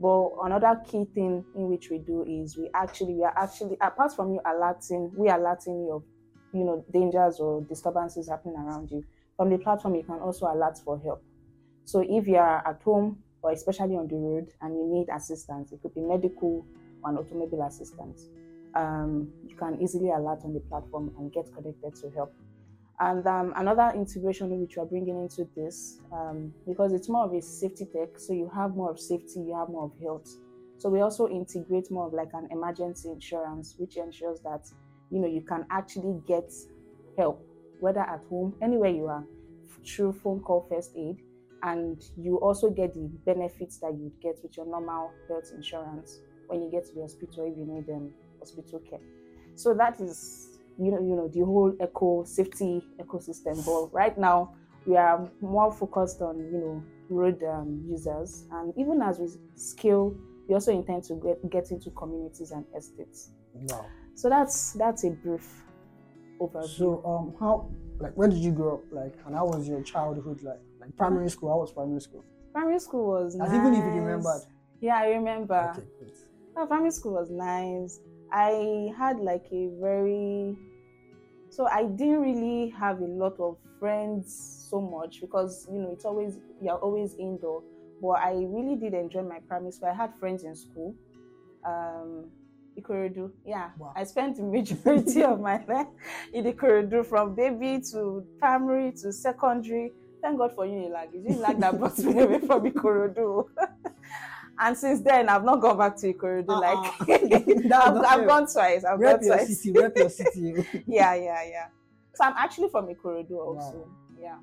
But 0.00 0.30
another 0.44 0.80
key 0.86 1.06
thing 1.14 1.44
in 1.56 1.68
which 1.68 1.90
we 1.90 1.98
do 1.98 2.24
is 2.24 2.56
we 2.56 2.70
actually 2.72 3.14
we 3.14 3.24
are 3.24 3.36
actually 3.36 3.76
apart 3.80 4.14
from 4.14 4.32
you 4.34 4.40
alerting, 4.46 5.12
we 5.16 5.28
are 5.28 5.40
alerting 5.40 5.74
you 5.74 5.92
of 5.92 6.04
you 6.52 6.64
know 6.64 6.84
dangers 6.92 7.40
or 7.40 7.62
disturbances 7.62 8.28
happening 8.28 8.56
around 8.56 8.90
you. 8.90 9.04
From 9.36 9.50
the 9.50 9.58
platform, 9.58 9.96
you 9.96 10.04
can 10.04 10.18
also 10.20 10.46
alert 10.46 10.78
for 10.84 10.98
help. 10.98 11.22
So 11.84 12.00
if 12.00 12.26
you 12.26 12.36
are 12.36 12.66
at 12.66 12.82
home 12.82 13.18
or 13.42 13.52
especially 13.52 13.96
on 13.96 14.08
the 14.08 14.16
road 14.16 14.52
and 14.60 14.74
you 14.74 14.86
need 14.86 15.08
assistance, 15.14 15.72
it 15.72 15.80
could 15.82 15.94
be 15.94 16.00
medical 16.00 16.66
or 17.02 17.10
an 17.10 17.18
automobile 17.18 17.62
assistance. 17.62 18.28
Um, 18.74 19.28
you 19.46 19.56
can 19.56 19.80
easily 19.80 20.10
alert 20.10 20.40
on 20.44 20.54
the 20.54 20.60
platform 20.60 21.12
and 21.18 21.32
get 21.32 21.52
connected 21.54 21.94
to 22.02 22.10
help. 22.10 22.34
And 23.00 23.24
um, 23.26 23.52
another 23.56 23.92
integration 23.94 24.50
which 24.60 24.76
we 24.76 24.82
are 24.82 24.86
bringing 24.86 25.22
into 25.22 25.48
this, 25.54 26.00
um, 26.12 26.52
because 26.66 26.92
it's 26.92 27.08
more 27.08 27.24
of 27.24 27.32
a 27.32 27.40
safety 27.40 27.86
tech, 27.86 28.18
so 28.18 28.32
you 28.32 28.50
have 28.54 28.74
more 28.74 28.90
of 28.90 28.98
safety, 28.98 29.40
you 29.40 29.56
have 29.56 29.68
more 29.68 29.84
of 29.84 29.92
health. 30.02 30.28
So 30.78 30.88
we 30.88 31.00
also 31.00 31.28
integrate 31.28 31.90
more 31.90 32.08
of 32.08 32.12
like 32.12 32.30
an 32.34 32.48
emergency 32.50 33.08
insurance, 33.08 33.76
which 33.78 33.96
ensures 33.96 34.40
that 34.40 34.68
you 35.10 35.20
know 35.20 35.28
you 35.28 35.42
can 35.42 35.64
actually 35.70 36.20
get 36.26 36.52
help, 37.16 37.44
whether 37.80 38.00
at 38.00 38.20
home, 38.28 38.54
anywhere 38.62 38.90
you 38.90 39.06
are, 39.06 39.24
through 39.86 40.12
phone 40.12 40.40
call 40.40 40.66
first 40.68 40.92
aid, 40.96 41.18
and 41.62 42.02
you 42.16 42.36
also 42.38 42.70
get 42.70 42.94
the 42.94 43.08
benefits 43.24 43.78
that 43.78 43.92
you'd 43.98 44.20
get 44.20 44.38
with 44.42 44.56
your 44.56 44.66
normal 44.66 45.10
health 45.28 45.50
insurance 45.54 46.20
when 46.46 46.62
you 46.62 46.70
get 46.70 46.84
to 46.86 46.94
the 46.94 47.00
hospital 47.00 47.44
if 47.44 47.56
you 47.56 47.66
need 47.66 47.88
um, 47.94 48.10
hospital 48.38 48.80
care. 48.88 49.00
So 49.54 49.74
that 49.74 50.00
is 50.00 50.58
you 50.78 50.90
know 50.90 51.00
you 51.00 51.16
know 51.16 51.28
the 51.28 51.40
whole 51.40 51.74
eco 51.82 52.24
safety 52.24 52.82
ecosystem. 53.00 53.64
But 53.64 53.92
right 53.92 54.16
now 54.16 54.54
we 54.86 54.96
are 54.96 55.28
more 55.40 55.72
focused 55.72 56.22
on 56.22 56.38
you 56.52 56.58
know 56.58 56.84
road 57.10 57.42
um, 57.42 57.84
users, 57.88 58.46
and 58.52 58.72
even 58.76 59.00
as 59.02 59.18
we 59.18 59.28
scale, 59.54 60.14
we 60.48 60.54
also 60.54 60.72
intend 60.72 61.04
to 61.04 61.14
get, 61.14 61.50
get 61.50 61.70
into 61.70 61.90
communities 61.90 62.50
and 62.50 62.64
estates. 62.76 63.30
Wow. 63.54 63.86
So 64.14 64.28
that's 64.28 64.72
that's 64.72 65.04
a 65.04 65.10
brief 65.10 65.64
overview. 66.40 66.68
So 66.68 67.04
um, 67.04 67.34
how 67.40 67.70
like 67.98 68.12
where 68.14 68.28
did 68.28 68.38
you 68.38 68.52
grow 68.52 68.74
up? 68.74 68.84
Like, 68.90 69.14
and 69.26 69.34
how 69.34 69.46
was 69.46 69.68
your 69.68 69.82
childhood 69.82 70.42
like? 70.42 70.60
Like 70.80 70.96
primary 70.96 71.28
school. 71.28 71.50
How 71.50 71.58
was 71.58 71.72
primary 71.72 72.00
school? 72.00 72.24
primary 72.52 72.78
school 72.80 73.06
was 73.06 73.34
As 73.34 73.40
nice. 73.40 73.54
even 73.54 73.74
if 73.74 73.84
you 73.84 73.90
remembered. 74.00 74.42
Yeah, 74.80 74.96
I 74.96 75.08
remember. 75.10 75.72
Okay. 75.76 75.86
Oh, 76.56 76.66
primary 76.66 76.90
school 76.90 77.14
was 77.14 77.30
nice. 77.30 78.00
I 78.32 78.92
had 78.98 79.18
like 79.20 79.46
a 79.52 79.70
very 79.80 80.56
So 81.50 81.66
I 81.66 81.84
didn't 81.84 82.20
really 82.20 82.70
have 82.70 83.00
a 83.00 83.04
lot 83.04 83.38
of 83.40 83.56
friends 83.80 84.66
so 84.70 84.80
much 84.80 85.20
because 85.20 85.66
you 85.72 85.80
know 85.80 85.90
it's 85.92 86.04
always 86.04 86.38
you're 86.62 86.76
always 86.76 87.14
indoor. 87.14 87.62
But 88.00 88.20
I 88.20 88.32
really 88.32 88.76
did 88.76 88.94
enjoy 88.94 89.22
my 89.22 89.40
primary 89.48 89.72
school. 89.72 89.88
I 89.88 89.94
had 89.94 90.14
friends 90.20 90.44
in 90.44 90.54
school. 90.54 90.94
Um, 91.66 92.30
Ikorodu, 92.78 93.32
yeah. 93.44 93.70
Wow. 93.76 93.92
I 93.96 94.04
spent 94.04 94.36
the 94.36 94.44
majority 94.44 95.24
of 95.32 95.40
my 95.40 95.64
life 95.66 95.88
in 96.32 96.44
Ikorodu 96.44 97.04
from 97.04 97.34
baby 97.34 97.82
to 97.90 98.24
primary 98.38 98.92
to 99.02 99.12
secondary. 99.12 99.92
Thank 100.22 100.38
God 100.38 100.52
for 100.54 100.64
Unilag. 100.64 101.08
It's 101.12 101.26
Unilag 101.36 101.58
that 101.60 101.78
brought 101.78 101.98
me 101.98 102.20
away 102.20 102.38
from 102.38 102.70
Ikorodu. 102.70 103.48
and 104.60 104.76
since 104.76 105.00
then, 105.00 105.28
I've 105.28 105.44
not 105.44 105.60
gone 105.60 105.78
back 105.78 105.96
to 105.98 106.12
Ikorodu. 106.12 106.48
Uh-uh. 106.48 106.60
Like, 106.60 107.72
I've, 107.72 107.96
I've 108.20 108.26
gone 108.26 108.46
twice. 108.46 108.84
I've 108.84 108.98
Rep 108.98 109.20
gone 109.20 109.26
your 109.26 109.36
twice. 109.36 109.60
city, 109.60 109.78
rep 109.78 109.96
your 109.96 110.08
city. 110.10 110.66
yeah, 110.86 111.14
yeah, 111.14 111.42
yeah. 111.48 111.66
So 112.14 112.24
I'm 112.24 112.34
actually 112.36 112.68
from 112.70 112.88
Ikorodu 112.88 113.32
also. 113.32 113.88
Yeah. 114.20 114.38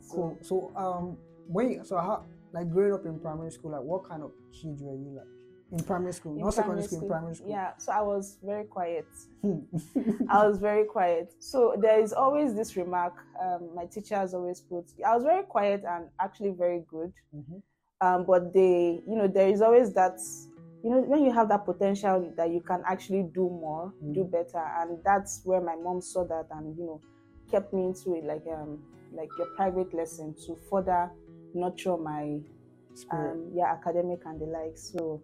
So, 0.00 0.14
Cool. 0.14 0.38
So 0.42 0.72
um, 0.76 1.16
when 1.48 1.70
you, 1.70 1.84
so 1.84 1.96
how 1.96 2.24
like 2.52 2.70
growing 2.70 2.92
up 2.92 3.04
in 3.06 3.18
primary 3.18 3.50
school, 3.50 3.72
like 3.72 3.82
what 3.82 4.08
kind 4.08 4.22
of 4.22 4.32
kid 4.52 4.78
were 4.80 4.94
you 4.94 5.16
like 5.16 5.26
in 5.72 5.84
primary 5.84 6.12
school? 6.12 6.34
in 6.36 6.42
Not 6.42 6.54
secondary 6.54 6.84
school, 6.84 7.02
in 7.02 7.08
primary 7.08 7.34
school. 7.34 7.50
Yeah. 7.50 7.72
So 7.78 7.92
I 7.92 8.00
was 8.02 8.38
very 8.44 8.64
quiet. 8.64 9.06
Hmm. 9.42 9.58
I 10.28 10.46
was 10.46 10.58
very 10.58 10.84
quiet. 10.84 11.34
So 11.40 11.74
there 11.80 12.00
is 12.00 12.12
always 12.12 12.54
this 12.54 12.76
remark 12.76 13.14
um, 13.42 13.70
my 13.74 13.86
teacher 13.86 14.14
has 14.16 14.32
always 14.34 14.60
put. 14.60 14.84
I 15.04 15.14
was 15.14 15.24
very 15.24 15.42
quiet 15.44 15.82
and 15.88 16.08
actually 16.20 16.50
very 16.50 16.84
good. 16.88 17.12
Mhm. 17.34 17.62
Um, 18.00 18.26
but 18.26 18.52
they, 18.52 19.00
you 19.06 19.16
know, 19.16 19.26
there 19.26 19.48
is 19.48 19.62
always 19.62 19.92
that, 19.94 20.18
you 20.82 20.90
know, 20.90 21.00
when 21.00 21.24
you 21.24 21.32
have 21.32 21.48
that 21.48 21.64
potential 21.64 22.32
that 22.36 22.50
you 22.50 22.60
can 22.60 22.82
actually 22.86 23.24
do 23.34 23.48
more, 23.48 23.94
do 24.12 24.24
Mhm. 24.24 24.30
better, 24.30 24.62
and 24.80 24.98
that's 25.04 25.40
where 25.44 25.60
my 25.60 25.76
mom 25.76 26.00
saw 26.00 26.24
that 26.24 26.46
and 26.50 26.76
you 26.76 26.84
know, 26.84 27.00
kept 27.50 27.72
me 27.72 27.86
into 27.86 28.14
it 28.14 28.24
like 28.24 28.42
um 28.52 28.82
like 29.12 29.28
your 29.38 29.46
private 29.56 29.92
lesson 29.94 30.34
to 30.46 30.56
further 30.68 31.10
nurture 31.54 31.96
my 31.96 32.38
um, 33.12 33.50
yeah, 33.54 33.72
academic 33.72 34.20
and 34.26 34.40
the 34.40 34.46
like. 34.46 34.76
So 34.76 35.22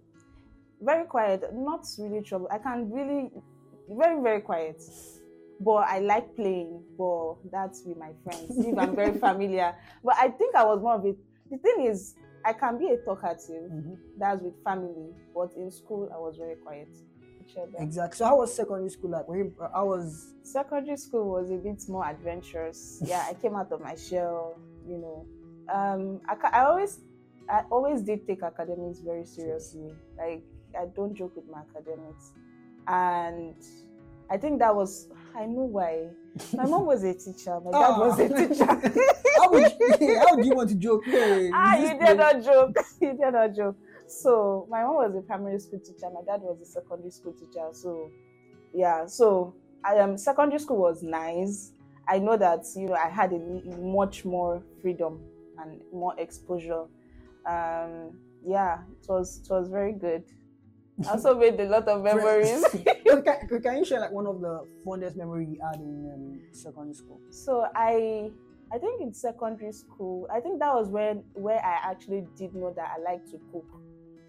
very 0.81 1.07
quiet, 1.07 1.43
not 1.53 1.85
really 1.99 2.23
trouble. 2.23 2.49
I 2.51 2.59
can 2.59 2.91
really 2.91 3.31
very 3.89 4.23
very 4.23 4.41
quiet, 4.41 4.83
but 5.61 5.87
I 5.89 6.01
like 6.01 6.35
playing. 6.37 6.85
But 6.99 7.37
that's 7.51 7.83
with 7.85 7.99
my 7.99 8.13
friends. 8.25 8.51
if 8.59 8.79
I'm 8.79 8.95
very 8.95 9.15
familiar, 9.19 9.75
but 10.03 10.17
I 10.19 10.29
think 10.29 10.55
I 10.55 10.65
was 10.65 10.81
more 10.81 10.95
of 10.97 11.07
it. 11.07 11.17
The 11.51 11.59
thing 11.59 11.87
is, 11.87 12.15
I 12.45 12.53
can 12.53 12.79
be 12.79 12.89
a 12.89 12.97
talkative. 12.99 13.71
Mhm. 13.71 13.97
That's 14.19 14.43
with 14.43 14.55
family, 14.65 15.15
but 15.35 15.55
in 15.57 15.71
school 15.71 16.11
I 16.15 16.19
was 16.19 16.37
very 16.37 16.57
quiet. 16.57 16.89
Exactly. 17.79 18.17
So 18.17 18.25
how 18.25 18.39
was 18.39 18.55
secondary 18.55 18.89
school 18.91 19.11
like? 19.11 19.27
I 19.75 19.83
was 19.83 20.35
secondary 20.43 20.97
school 20.97 21.31
was 21.31 21.51
a 21.51 21.57
bit 21.57 21.83
more 21.89 22.05
adventurous. 22.07 23.03
Yeah, 23.05 23.25
I 23.29 23.35
came 23.35 23.55
out 23.55 23.71
of 23.73 23.81
my 23.81 23.95
shell. 23.95 24.59
You 24.87 24.99
know, 24.99 25.27
um, 25.73 26.21
I, 26.29 26.35
ca- 26.35 26.51
I 26.53 26.65
always, 26.65 27.01
I 27.49 27.63
always 27.71 28.03
did 28.03 28.27
take 28.27 28.43
academics 28.43 29.01
very 29.01 29.25
seriously. 29.25 29.95
Like 30.17 30.43
I 30.79 30.87
don't 30.87 31.15
joke 31.15 31.35
with 31.37 31.49
my 31.49 31.61
academics, 31.61 32.33
and 32.89 33.55
I 34.31 34.37
think 34.39 34.59
that 34.61 34.75
was 34.75 35.09
I 35.35 35.47
know 35.47 35.63
why. 35.65 36.09
My 36.55 36.67
mom 36.67 36.87
was 36.87 37.03
a 37.05 37.15
teacher. 37.15 37.59
My 37.61 37.71
dad 37.71 37.99
was 37.99 38.19
a 38.19 38.25
Ah. 38.25 38.37
teacher. 38.47 38.65
how 39.39 39.51
would 39.51 39.73
you, 40.01 40.19
how 40.19 40.37
do 40.37 40.47
you 40.47 40.55
want 40.55 40.69
to 40.71 40.75
joke? 40.77 41.05
Hey, 41.05 41.51
ah, 41.55 41.77
you 41.77 41.99
did 41.99 42.17
not 42.17 42.43
joke. 42.43 42.77
you 43.01 43.13
did 43.13 43.33
not 43.33 43.55
joke. 43.55 43.77
So 44.07 44.67
my 44.71 44.83
mom 44.83 44.97
was 44.97 45.15
a 45.17 45.23
primary 45.23 45.59
school 45.59 45.79
teacher. 45.79 46.09
My 46.13 46.23
dad 46.27 46.43
was 46.43 46.61
a 46.61 46.67
secondary 46.67 47.11
school 47.11 47.33
teacher. 47.33 47.69
So 47.73 48.11
yeah, 48.75 49.07
so 49.07 49.55
I 49.85 49.95
am 49.95 50.19
secondary 50.19 50.59
school 50.59 50.79
was 50.79 51.03
nice. 51.03 51.73
I 52.09 52.19
know 52.19 52.37
that 52.37 52.65
you 52.77 52.89
know 52.89 52.95
I 52.95 53.09
had 53.09 53.33
a 53.33 53.39
much 53.39 54.25
more 54.25 54.63
freedom 54.83 55.21
and 55.59 55.81
more 55.93 56.15
exposure. 56.19 56.85
Um, 57.47 58.19
yeah, 58.45 58.79
it 59.03 59.09
was 59.09 59.41
it 59.45 59.51
was 59.53 59.69
very 59.69 59.93
good. 59.93 60.25
I 61.07 61.11
also 61.11 61.39
made 61.39 61.59
a 61.61 61.65
lot 61.65 61.89
of 61.89 62.03
memories. 62.03 62.65
Can, 63.05 63.63
can 63.63 63.79
you 63.79 63.85
share 63.85 64.01
like 64.01 64.13
one 64.13 64.27
of 64.27 64.41
the 64.41 64.67
fondest 64.85 65.17
memory 65.17 65.47
you 65.47 65.59
had 65.63 65.81
in 65.81 66.11
um, 66.15 66.41
secondary 66.53 66.95
school? 66.95 67.21
So 67.31 67.67
I 67.75 68.31
I 68.73 68.79
think 68.79 69.03
in 69.03 69.13
secondary 69.13 69.73
school, 69.73 70.27
I 70.33 70.41
think 70.41 70.61
that 70.61 70.75
was 70.75 70.89
when 70.89 71.25
where 71.35 71.59
I 71.65 71.91
actually 71.91 72.27
did 72.37 72.55
know 72.55 72.73
that 72.75 72.89
I 72.97 73.01
like 73.03 73.25
to 73.27 73.39
cook. 73.53 73.67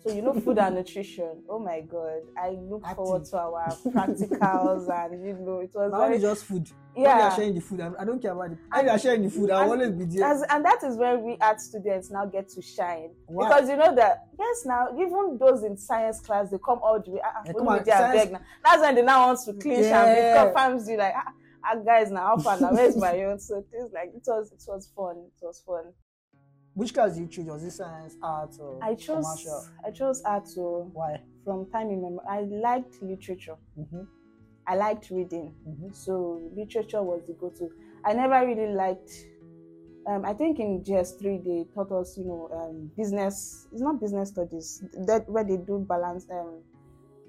So 0.06 0.14
you 0.14 0.22
know 0.22 0.34
food 0.34 0.58
and 0.60 0.76
nutrition. 0.76 1.44
Oh 1.50 1.60
my 1.60 1.80
god. 1.82 2.22
I 2.38 2.50
look 2.50 2.86
forward 2.96 3.24
to 3.26 3.38
our 3.38 3.70
practicals 3.88 4.90
and 4.90 5.26
you 5.26 5.34
know 5.40 5.60
it 5.60 5.72
was 5.74 5.92
Now 5.92 6.00
very 6.08 6.20
just 6.20 6.44
food. 6.46 6.68
When 6.94 7.06
you 7.06 7.10
are 7.10 7.20
yeah. 7.20 7.36
sharing 7.36 7.56
the 7.56 7.62
food, 7.62 7.80
I, 7.82 7.90
I 8.00 8.06
don't 8.06 8.22
care 8.22 8.34
about 8.34 8.52
it. 8.52 8.58
When 8.72 8.86
you 8.86 8.92
are 8.92 9.00
sharing 9.00 9.24
the 9.24 9.30
food, 9.30 9.50
And- 9.50 9.72
always 9.72 9.92
be 9.92 10.06
there. 10.06 10.28
As, 10.30 10.44
and 10.50 10.64
that 10.66 10.84
is 10.84 10.98
where 10.98 11.18
we 11.18 11.38
art 11.42 11.60
students 11.62 12.12
now 12.12 12.26
get 12.26 12.50
to 12.50 12.62
shine. 12.62 13.12
Because 13.28 13.70
you 13.70 13.78
know 13.78 13.96
that 13.96 14.26
yes 14.38 14.64
now 14.66 14.88
even 15.00 15.38
those 15.40 15.64
in 15.64 15.78
science 15.78 16.20
class 16.20 16.50
they 16.52 16.58
come 16.64 16.80
all 16.84 17.00
the 17.04 17.12
way. 17.12 17.22
Ah, 17.24 17.42
Yeah, 17.46 17.54
come 17.54 17.68
on, 17.70 17.86
science- 17.86 18.32
now. 18.32 18.42
That's 18.64 18.82
when 18.82 18.96
they 18.96 19.02
now 19.04 19.28
want 19.28 19.40
to 19.46 19.54
clinch 19.54 19.86
Yeah. 19.86 20.04
and 20.06 20.52
confirms 20.54 20.90
you 20.90 20.98
like 20.98 21.14
ah, 21.16 21.32
ah 21.66 21.76
guys 21.76 22.12
now 22.12 22.28
how 22.28 22.38
far 22.38 22.60
now 22.60 22.74
where's 22.74 22.98
my 22.98 23.24
own 23.24 23.40
so 23.40 23.64
things 23.72 23.90
like 23.94 24.10
it 24.14 24.24
was 24.28 24.52
it 24.52 24.62
was 24.68 24.92
fun 24.96 25.16
it 25.18 25.46
was 25.46 25.64
fun. 25.66 25.86
Which 26.76 26.94
class 26.94 27.14
did 27.14 27.22
you 27.22 27.28
choose? 27.28 27.46
Was 27.46 27.64
it 27.64 27.72
science, 27.72 28.16
art, 28.22 28.56
or 28.60 28.80
I 28.84 28.96
chose 28.96 29.24
commercial? 29.26 29.66
I 29.86 29.92
chose 29.92 30.22
art 30.24 30.48
so 30.48 30.90
Why? 30.94 31.22
from 31.44 31.70
time 31.72 31.90
in 31.92 32.02
memory. 32.02 32.26
I 32.28 32.42
liked 32.42 33.02
literature. 33.02 33.56
Mm-hmm. 33.80 34.02
I 34.66 34.76
liked 34.76 35.10
reading. 35.12 35.54
Mm-hmm. 35.68 35.92
So 35.92 36.42
literature 36.56 37.04
was 37.04 37.22
the 37.28 37.34
go-to. 37.34 37.70
I 38.06 38.14
never 38.14 38.46
really 38.46 38.74
liked. 38.74 39.12
Um, 40.08 40.26
I 40.26 40.34
think 40.34 40.60
in 40.60 40.82
JS3 40.84 41.44
they 41.46 41.66
taught 41.74 41.92
us, 41.92 42.18
you 42.18 42.26
know, 42.26 42.50
um, 42.54 42.90
business. 42.98 43.68
It's 43.72 43.82
not 43.82 44.02
business 44.02 44.30
studies 44.30 44.84
that 45.06 45.30
where 45.30 45.44
they 45.44 45.58
do 45.58 45.86
balance, 45.88 46.26
um, 46.32 46.62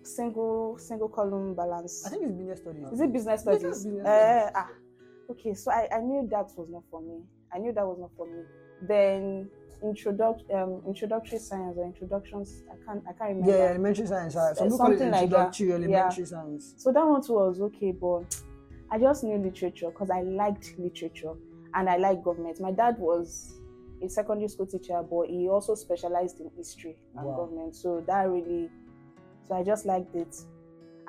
single 0.03 0.77
single 0.79 1.09
column 1.09 1.55
balance. 1.55 2.05
I 2.07 2.11
think 2.11 2.23
it's 2.25 2.33
business 2.33 2.61
studies. 2.61 2.87
Is 2.93 3.01
it 3.01 3.13
business 3.13 3.43
Business- 3.45 3.81
studies? 3.81 3.85
business 3.85 4.07
Uh, 4.07 4.39
studies. 4.41 4.53
ah, 4.57 4.69
okay. 5.31 5.55
So 5.55 5.71
I, 5.71 5.89
I 5.93 6.01
knew 6.01 6.27
that 6.31 6.51
was 6.57 6.69
not 6.71 6.83
for 6.91 7.01
me. 7.01 7.21
I 7.53 7.59
knew 7.59 7.73
that 7.73 7.87
was 7.87 7.99
not 8.01 8.11
for 8.17 8.27
me. 8.27 8.43
Then 8.89 9.49
introduct 9.83 10.43
um 10.51 10.83
introductory 10.87 11.39
science 11.39 11.77
or 11.77 11.85
introductions. 11.85 12.63
I 12.71 12.77
can't 12.85 13.03
I 13.09 13.13
can't 13.13 13.37
remember. 13.37 13.51
Yeah, 13.53 13.65
yeah, 13.65 13.71
elementary 13.71 14.07
science. 14.07 14.37
Uh, 14.37 14.55
some 14.55 14.67
people 14.67 14.79
call 14.79 14.93
it 14.93 14.99
something 14.99 15.11
like 15.13 15.31
that. 15.31 15.61
elementary 15.61 16.25
science. 16.27 16.75
So 16.79 16.93
that 16.93 17.07
one 17.07 17.23
too 17.23 17.35
was 17.35 17.61
okay, 17.61 17.93
but 17.93 18.35
I 18.91 18.99
just 18.99 19.25
knew 19.25 19.37
literature 19.39 19.89
because 19.91 20.11
I 20.11 20.23
liked 20.23 20.75
literature 20.79 21.35
and 21.75 21.89
I 21.89 21.97
like 21.97 22.23
government. 22.23 22.61
My 22.61 22.71
dad 22.73 22.97
was 22.99 23.55
a 24.03 24.09
secondary 24.09 24.49
school 24.49 24.67
teacher, 24.67 25.03
but 25.09 25.29
he 25.29 25.49
also 25.49 25.75
specialized 25.75 26.41
in 26.41 26.51
history 26.57 26.97
and 27.17 27.27
Wow. 27.27 27.37
government. 27.37 27.75
So 27.75 28.03
that 28.07 28.29
really, 28.29 28.71
so 29.49 29.55
I 29.55 29.63
just 29.65 29.87
liked 29.87 30.15
it. 30.15 30.35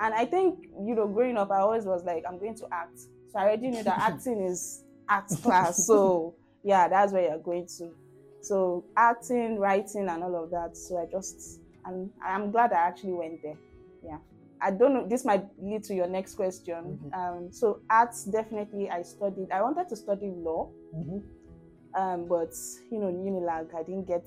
And 0.00 0.14
I 0.14 0.24
think, 0.26 0.66
you 0.84 0.94
know, 0.94 1.06
growing 1.06 1.36
up, 1.36 1.50
I 1.50 1.60
always 1.60 1.84
was 1.84 2.04
like, 2.04 2.24
I'm 2.28 2.38
going 2.38 2.54
to 2.56 2.66
act. 2.72 2.98
So 3.32 3.38
I 3.38 3.42
already 3.44 3.68
knew 3.68 3.82
that 3.82 3.98
acting 4.12 4.40
is 4.42 4.82
art 5.08 5.28
class. 5.42 5.86
So 5.86 6.34
yeah, 6.66 6.88
that's 6.88 7.12
where 7.12 7.22
you're 7.28 7.38
going 7.38 7.66
to. 7.78 7.94
So 8.42 8.84
acting, 8.96 9.58
writing, 9.58 10.08
and 10.08 10.22
all 10.24 10.44
of 10.44 10.50
that. 10.50 10.76
So 10.76 10.98
I 10.98 11.06
just, 11.10 11.60
and 11.84 12.10
I'm 12.24 12.50
glad 12.50 12.72
I 12.72 12.76
actually 12.88 13.12
went 13.14 13.40
there. 13.42 13.56
Yeah. 14.04 14.18
I 14.60 14.70
don't 14.70 14.94
know. 14.94 15.06
This 15.08 15.24
might 15.24 15.44
lead 15.60 15.82
to 15.84 15.94
your 15.94 16.08
next 16.08 16.34
question. 16.34 16.98
Mhm. 17.04 17.14
Um, 17.18 17.52
so 17.52 17.80
arts, 17.90 18.24
definitely, 18.24 18.88
I 18.90 19.02
studied. 19.02 19.50
I 19.52 19.62
wanted 19.62 19.88
to 19.90 19.96
study 19.96 20.32
law, 20.34 20.70
Mm-hmm. 20.96 21.18
um, 22.00 22.26
but 22.28 22.52
you 22.90 22.98
know, 22.98 23.08
Unilag, 23.08 23.74
I 23.74 23.82
didn't 23.82 24.06
get 24.08 24.26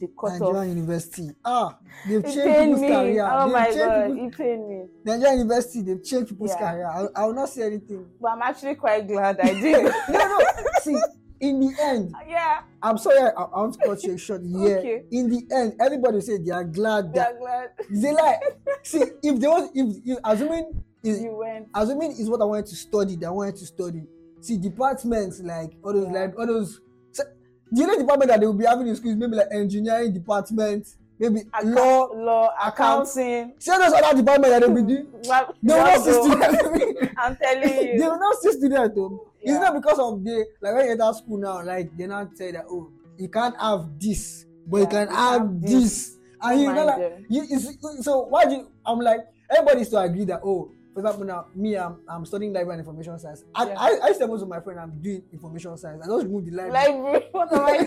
the 0.00 0.08
cut 0.18 0.32
Nigerian 0.40 0.56
off. 0.56 0.66
University. 0.76 1.30
Ah, 1.44 1.78
they've 2.08 2.24
It 2.24 2.34
changed 2.34 2.80
people's 2.80 2.80
me. 2.80 2.88
career. 2.88 3.28
Oh 3.30 3.44
They've 3.44 3.52
my 3.52 3.74
god, 3.74 4.06
people's- 4.12 4.32
it 4.32 4.38
pained 4.38 4.68
me. 4.68 4.80
Nigerian 5.04 5.38
University, 5.40 5.82
they've 5.82 6.04
changed 6.04 6.28
people's 6.30 6.50
Yeah. 6.50 6.70
career. 6.72 6.86
I, 6.86 7.06
I 7.20 7.26
will 7.26 7.34
not 7.34 7.48
say 7.48 7.62
anything. 7.66 8.06
But 8.20 8.28
I'm 8.28 8.42
actually 8.42 8.74
quite 8.76 9.06
glad 9.08 9.40
I 9.40 9.52
did. 9.60 9.82
no, 10.10 10.18
no. 10.38 10.38
See, 10.82 11.00
in 11.40 11.60
the 11.60 11.74
end, 11.80 12.14
yeah, 12.28 12.60
I'm 12.82 12.98
sorry, 12.98 13.18
I, 13.20 13.30
I 13.42 13.60
want 13.60 13.74
to 13.74 13.86
cut 13.86 14.02
you 14.04 14.16
short. 14.18 14.42
Yeah. 14.44 14.76
Okay. 14.76 15.02
In 15.10 15.28
the 15.30 15.42
end, 15.54 15.74
everybody 15.80 16.20
said 16.20 16.44
they 16.44 16.52
are 16.52 16.64
glad 16.64 17.12
that 17.14 17.28
I'm 17.30 17.38
glad 17.38 17.70
they 17.90 18.12
like. 18.12 18.40
see, 18.82 18.98
if 19.22 19.40
they 19.40 19.46
was, 19.46 19.70
if, 19.74 19.96
if 20.04 20.18
assuming 20.24 20.84
is 21.02 21.22
you 21.22 21.36
went. 21.36 21.68
assuming 21.74 22.12
is 22.12 22.28
what 22.28 22.40
I 22.40 22.44
wanted 22.44 22.66
to 22.66 22.76
study, 22.76 23.16
that 23.16 23.26
I 23.26 23.30
wanted 23.30 23.56
to 23.56 23.66
study. 23.66 24.02
See, 24.42 24.56
departments 24.58 25.40
like 25.40 25.72
all 25.82 25.92
those, 25.92 26.06
Yeah. 26.12 26.20
like 26.20 26.38
all 26.38 26.46
those. 26.46 26.80
So, 27.12 27.24
the 27.72 27.82
only 27.84 27.98
department 27.98 28.28
that 28.30 28.40
they 28.40 28.46
will 28.46 28.54
be 28.54 28.64
having 28.66 28.86
in 28.88 28.96
schools, 28.96 29.16
maybe 29.16 29.36
like 29.36 29.48
engineering 29.52 30.12
department, 30.12 30.86
maybe 31.20 31.42
law. 31.64 32.06
law, 32.12 32.48
account- 32.56 33.06
accounting. 33.08 33.52
See 33.58 33.70
all 33.70 33.78
those 33.78 33.92
other 33.92 34.16
departments 34.18 34.58
that 34.58 34.66
they 34.66 34.74
be 34.74 34.82
doing. 34.88 35.06
Well, 35.28 35.54
They 35.62 35.74
will 35.74 35.84
not 35.84 36.00
see 36.04 36.12
students. 36.12 37.12
I'm 37.18 37.36
telling 37.36 37.68
you. 37.68 37.98
they 37.98 38.08
will 38.08 38.18
not 38.18 38.36
see 38.42 38.52
students 38.52 38.94
though. 38.96 39.26
Yeah. 39.42 39.52
It's 39.52 39.60
not 39.60 39.74
because 39.74 39.98
of 39.98 40.24
the 40.24 40.46
like 40.60 40.74
when 40.74 40.86
you 40.86 40.92
enter 40.92 41.12
school 41.12 41.38
now, 41.38 41.62
like 41.62 41.96
they 41.96 42.06
not 42.06 42.36
say 42.36 42.52
that 42.52 42.64
oh 42.68 42.90
you 43.18 43.28
can't 43.28 43.54
have 43.60 43.86
this, 44.00 44.46
but 44.66 44.78
you 44.78 44.86
can 44.86 45.08
you 45.08 45.14
have 45.14 45.40
have 45.42 45.60
this. 45.60 45.72
this. 45.72 46.16
And 46.42 46.60
you 46.60 46.72
know 46.72 46.84
like 46.86 47.18
you 47.28 47.46
it's, 47.48 48.04
so 48.04 48.22
why 48.22 48.46
do 48.46 48.54
you, 48.54 48.70
I'm 48.86 48.98
like 49.00 49.20
everybody 49.50 49.82
is 49.82 49.90
to 49.90 49.98
agree 49.98 50.24
that 50.24 50.40
oh 50.42 50.72
for 50.92 51.00
example, 51.00 51.24
now 51.24 51.46
me, 51.54 51.76
I'm, 51.76 51.98
I'm 52.08 52.26
studying 52.26 52.52
library 52.52 52.80
and 52.80 52.86
information 52.86 53.16
science. 53.16 53.44
I, 53.54 53.68
Yeah. 53.68 53.74
I, 53.78 53.98
I 54.08 54.12
suppose 54.12 54.40
to 54.40 54.46
my 54.46 54.58
friend, 54.58 54.80
I'm 54.80 55.00
doing 55.00 55.22
information 55.32 55.76
science. 55.76 56.02
I 56.02 56.06
just 56.08 56.24
remove 56.26 56.46
the 56.46 56.50
library. 56.50 56.72
Library. 56.72 57.24
What 57.30 57.52
am 57.52 57.64
I 57.64 57.78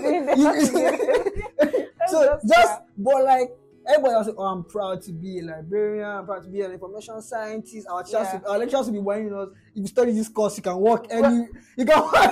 doing? 1.67 1.87
So 2.07 2.39
That's 2.43 2.47
just, 2.47 2.81
but 2.97 3.23
like 3.23 3.49
everybody 3.87 4.13
else, 4.15 4.27
say, 4.27 4.33
oh, 4.37 4.43
I'm 4.43 4.63
proud 4.63 5.01
to 5.03 5.11
be 5.11 5.39
a 5.39 5.43
librarian. 5.43 6.05
I'm 6.05 6.25
proud 6.25 6.43
to 6.43 6.49
be 6.49 6.61
an 6.61 6.71
information 6.71 7.21
scientist. 7.21 7.87
Our 7.89 8.03
Yeah. 8.09 8.39
our 8.47 8.57
lecturers 8.59 8.85
will 8.85 8.93
be 8.93 8.99
warning 8.99 9.33
us. 9.33 9.49
If 9.75 9.81
you 9.81 9.87
study 9.87 10.11
this 10.13 10.29
course, 10.29 10.57
you 10.57 10.63
can 10.63 10.77
work 10.77 11.05
any. 11.09 11.47
You 11.77 11.85
can 11.85 12.01
work. 12.01 12.13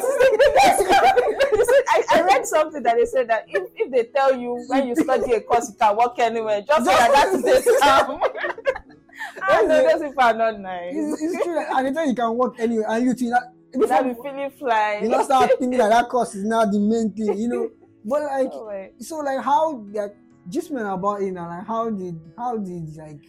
I, 1.94 2.04
I 2.14 2.22
read 2.24 2.46
something 2.46 2.82
that 2.84 2.96
they 2.96 3.06
said 3.06 3.30
that 3.30 3.46
if, 3.48 3.64
if 3.76 3.92
they 3.92 4.04
tell 4.06 4.36
you 4.36 4.64
when 4.70 4.88
you 4.88 4.96
study 4.96 5.34
a 5.34 5.42
course 5.42 5.70
you 5.70 5.76
can 5.76 5.96
work 5.98 6.18
anywhere, 6.20 6.62
just 6.62 6.86
say 6.86 6.96
that 6.96 7.12
that 7.12 7.34
is 7.34 7.68
a 7.68 7.72
scam. 7.72 8.10
Um, 8.10 8.22
I 9.44 9.62
know 9.64 9.84
those 10.00 10.10
people 10.10 10.24
are 10.24 10.34
not 10.34 10.60
nice. 10.60 10.94
it's, 10.96 11.22
it's 11.22 11.44
true. 11.44 11.60
And 11.60 11.88
they 11.88 11.94
tell 11.94 12.08
you 12.08 12.16
can 12.16 12.36
work 12.38 12.56
anywhere, 12.60 12.86
and 12.90 13.06
you 13.06 13.14
think 13.14 13.32
that 13.32 13.54
Will 13.74 13.92
I 13.92 14.02
be 14.02 14.10
before 14.10 14.24
feeling 14.26 14.52
fly? 14.52 15.00
you 15.02 15.10
not 15.10 15.26
start 15.26 15.50
thinking 15.60 15.78
that 15.80 15.90
that 15.90 16.10
course 16.10 16.36
is 16.36 16.44
now 16.44 16.66
the 16.66 16.80
main 16.80 17.12
thing, 17.12 17.38
you 17.38 17.48
know. 17.48 17.70
But 18.04 18.24
like, 18.24 18.50
Oh, 18.52 18.68
wait. 18.68 18.94
so 19.00 19.18
like 19.18 19.44
how 19.44 19.84
like 19.92 20.16
just 20.50 20.72
man 20.72 20.86
about 20.88 21.22
it 21.22 21.28
and 21.28 21.36
like 21.36 21.66
how 21.68 21.90
did 21.90 22.20
how 22.38 22.58
did 22.58 22.96
like 22.98 23.24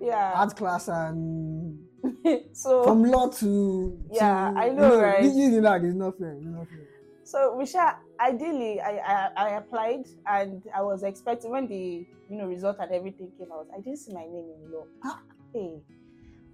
yeah. 0.00 0.32
art 0.34 0.56
class 0.56 0.88
and 0.88 1.78
so 2.52 2.84
from 2.84 3.02
law 3.04 3.28
to 3.28 3.98
Yeah, 4.12 4.50
to, 4.52 4.58
I 4.58 4.68
know, 4.70 5.00
right? 5.00 5.22
You, 5.24 5.30
you 5.30 5.60
know, 5.60 5.70
like, 5.70 5.82
it's 5.82 5.94
not 5.94 6.16
fair. 6.18 6.32
It's 6.32 6.46
not 6.46 6.66
fair. 6.68 6.86
So, 7.24 7.58
Risha, 7.60 7.96
ideally, 8.18 8.80
I, 8.80 8.96
I 8.98 9.30
I 9.36 9.48
applied 9.56 10.06
and 10.26 10.62
I 10.74 10.80
was 10.80 11.02
expecting 11.02 11.50
when 11.50 11.66
the 11.66 12.06
you 12.30 12.36
know 12.38 12.46
result 12.46 12.76
and 12.80 12.90
everything 12.92 13.30
came 13.38 13.52
out. 13.52 13.66
I 13.76 13.80
didn't 13.80 13.98
see 13.98 14.14
my 14.14 14.22
name 14.24 14.48
in 14.64 14.72
law. 14.72 14.84
Ah. 15.04 15.20
Hey, 15.52 15.82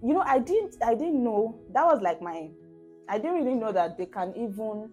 you 0.03 0.13
know, 0.13 0.23
I 0.25 0.39
didn't 0.39 0.75
I 0.83 0.93
didn't 0.95 1.23
know 1.23 1.55
that 1.73 1.85
was 1.85 2.01
like 2.01 2.21
my 2.21 2.49
I 3.07 3.17
didn't 3.19 3.35
really 3.45 3.55
know 3.55 3.71
that 3.71 3.97
they 3.97 4.07
can 4.07 4.33
even 4.35 4.89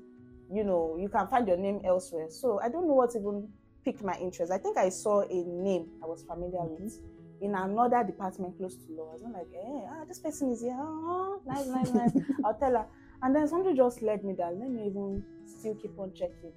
you 0.53 0.65
know 0.65 0.97
you 1.01 1.09
can 1.09 1.27
find 1.29 1.49
your 1.49 1.57
name 1.57 1.81
elsewhere. 1.85 2.27
So 2.31 2.61
I 2.61 2.69
don't 2.69 2.87
know 2.87 2.95
what 2.95 3.15
even 3.17 3.49
piqued 3.85 4.03
my 4.05 4.17
interest. 4.19 4.53
I 4.53 4.59
think 4.59 4.77
I 4.77 4.89
saw 4.89 5.23
a 5.23 5.45
name 5.45 5.89
I 6.03 6.07
was 6.07 6.23
familiar 6.23 6.61
Mm-hmm. 6.61 6.85
with 6.85 7.01
in 7.41 7.55
another 7.57 8.05
department 8.05 8.57
close 8.57 8.77
to 8.77 8.93
law. 8.93 9.11
I 9.11 9.13
was 9.15 9.23
like, 9.23 9.49
eh, 9.53 9.87
ah, 9.91 10.05
this 10.07 10.21
person 10.21 10.53
is 10.53 10.61
here. 10.63 10.77
Oh, 10.79 11.41
nice, 11.45 11.67
nice, 11.67 11.91
nice. 11.93 12.13
I'll 12.45 12.55
tell 12.55 12.71
her. 12.71 12.87
And 13.21 13.35
then 13.35 13.49
something 13.49 13.75
just 13.75 14.01
led 14.01 14.25
me 14.25 14.35
that 14.35 14.55
let 14.57 14.71
me 14.71 14.87
even 14.87 15.25
still 15.45 15.75
keep 15.75 15.99
on 15.99 16.13
checking. 16.15 16.53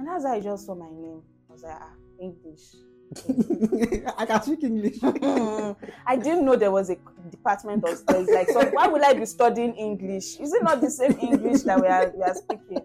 And 0.00 0.08
as 0.08 0.24
I 0.24 0.40
just 0.40 0.66
saw 0.66 0.74
my 0.74 0.90
name. 0.90 1.22
I 1.48 1.52
was 1.52 1.62
like, 1.62 1.76
ah, 1.80 1.92
English. 2.20 2.74
I 4.18 4.26
can 4.26 4.42
speak 4.42 4.64
English. 4.64 4.98
I 5.02 6.16
didn't 6.16 6.44
know 6.44 6.56
there 6.56 6.72
was 6.72 6.90
a 6.90 6.96
department 7.30 7.84
of 7.88 7.96
studies. 7.96 8.28
Like, 8.28 8.48
so 8.48 8.64
why 8.70 8.88
would 8.88 9.02
I 9.02 9.14
be 9.14 9.26
studying 9.26 9.74
English? 9.74 10.40
Is 10.40 10.52
it 10.52 10.62
not 10.64 10.80
the 10.80 10.90
same 10.90 11.16
English 11.20 11.62
that 11.62 11.80
we 11.80 11.86
are, 11.86 12.12
we 12.14 12.22
are 12.24 12.34
speaking? 12.34 12.84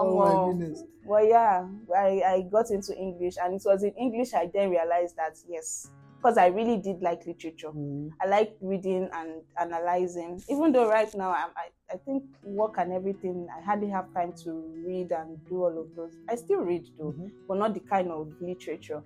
Oh 0.00 0.20
Um, 0.20 0.36
my 0.36 0.52
goodness. 0.60 0.82
Well, 1.04 1.24
yeah, 1.24 1.66
I, 1.96 2.22
I 2.26 2.42
got 2.50 2.70
into 2.70 2.94
English, 2.96 3.34
and 3.42 3.54
it 3.54 3.62
was 3.64 3.82
in 3.82 3.92
English 3.92 4.34
I 4.34 4.50
then 4.52 4.70
realized 4.70 5.16
that 5.16 5.36
yes, 5.48 5.90
because 6.16 6.36
I 6.38 6.46
really 6.48 6.76
did 6.76 7.00
like 7.02 7.26
literature. 7.26 7.70
Mm. 7.70 8.10
I 8.22 8.26
like 8.28 8.56
reading 8.60 9.08
and 9.12 9.42
analyzing. 9.58 10.40
Even 10.48 10.72
though 10.72 10.88
right 10.88 11.12
now 11.14 11.30
I'm, 11.30 11.50
I, 11.56 11.94
I 11.94 11.96
think 11.98 12.24
work 12.42 12.74
and 12.78 12.92
everything, 12.92 13.48
I 13.56 13.62
hardly 13.62 13.88
have 13.88 14.12
time 14.14 14.32
to 14.44 14.50
read 14.86 15.10
and 15.12 15.38
do 15.48 15.64
all 15.64 15.80
of 15.80 15.94
those. 15.96 16.12
I 16.28 16.36
still 16.36 16.60
read 16.60 16.84
though, 16.98 17.12
Mhm. 17.18 17.30
but 17.48 17.58
not 17.58 17.74
the 17.74 17.80
kind 17.80 18.10
of 18.10 18.28
literature, 18.40 19.02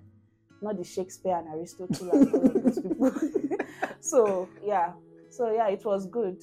not 0.61 0.77
the 0.77 0.83
Shakespeare 0.83 1.37
and 1.37 1.47
Aristotle 1.47 2.11
and 2.11 2.33
all 2.33 2.45
of 2.45 2.63
those 2.63 2.79
people. 2.81 3.11
so 4.01 4.47
yeah, 4.63 4.91
so 5.29 5.51
yeah, 5.51 5.69
it 5.69 5.83
was 5.85 6.05
good. 6.07 6.37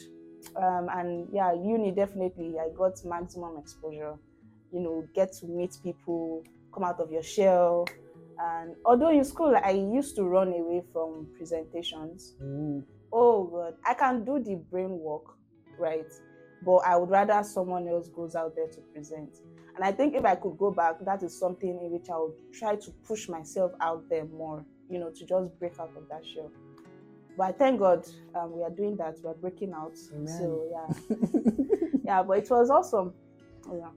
Um, 0.56 0.88
and 0.90 1.28
yeah, 1.32 1.52
uni 1.52 1.92
definitely, 1.92 2.54
I 2.58 2.68
got 2.76 2.94
maximum 3.04 3.58
exposure. 3.58 4.16
You 4.72 4.80
know, 4.80 5.08
get 5.14 5.32
to 5.40 5.46
meet 5.46 5.76
people, 5.82 6.44
come 6.74 6.84
out 6.84 6.98
of 7.00 7.10
your 7.12 7.22
shell. 7.22 7.86
And 8.38 8.74
although 8.84 9.10
in 9.10 9.24
school 9.24 9.54
I 9.62 9.70
used 9.70 10.16
to 10.16 10.24
run 10.24 10.48
away 10.48 10.82
from 10.92 11.28
presentations, 11.36 12.34
Mm. 12.42 12.82
oh 13.12 13.44
god. 13.44 13.74
I 13.84 13.94
can 13.94 14.24
do 14.24 14.42
the 14.42 14.56
brain 14.56 14.98
work 14.98 15.24
right? 15.78 16.10
But 16.64 16.76
i 16.86 16.96
would 16.96 17.10
rather 17.10 17.42
someone 17.42 17.88
else 17.88 18.08
goes 18.08 18.34
out 18.36 18.54
there 18.54 18.68
to 18.68 18.80
present. 18.94 19.30
And 19.74 19.84
i 19.84 19.90
think 19.92 20.14
if 20.14 20.24
i 20.24 20.34
could 20.34 20.56
go 20.58 20.70
back 20.70 20.96
that 21.04 21.22
is 21.22 21.38
something 21.38 21.68
in 21.70 21.90
which 21.90 22.08
i 22.10 22.16
would 22.16 22.34
try 22.52 22.76
to 22.76 22.90
push 23.06 23.28
myself 23.28 23.72
out 23.80 24.08
there 24.10 24.24
more 24.26 24.64
you 24.88 24.98
know 24.98 25.10
to 25.10 25.26
just 25.26 25.58
break 25.58 25.78
out 25.80 25.90
of 25.96 26.08
that 26.08 26.22
shell. 26.34 26.50
But 27.36 27.58
thank 27.58 27.78
god 27.80 28.06
um, 28.34 28.52
we 28.56 28.62
are 28.62 28.70
doing 28.70 28.96
that. 28.98 29.16
We're 29.22 29.34
breaking 29.34 29.72
out. 29.72 29.96
Amen. 30.14 30.28
so 30.28 30.46
yeah. 30.70 31.16
Yeah 32.04 32.22
but 32.22 32.38
it 32.38 32.50
was 32.50 32.70
awesome. 32.70 33.12
Yeah 33.72 33.88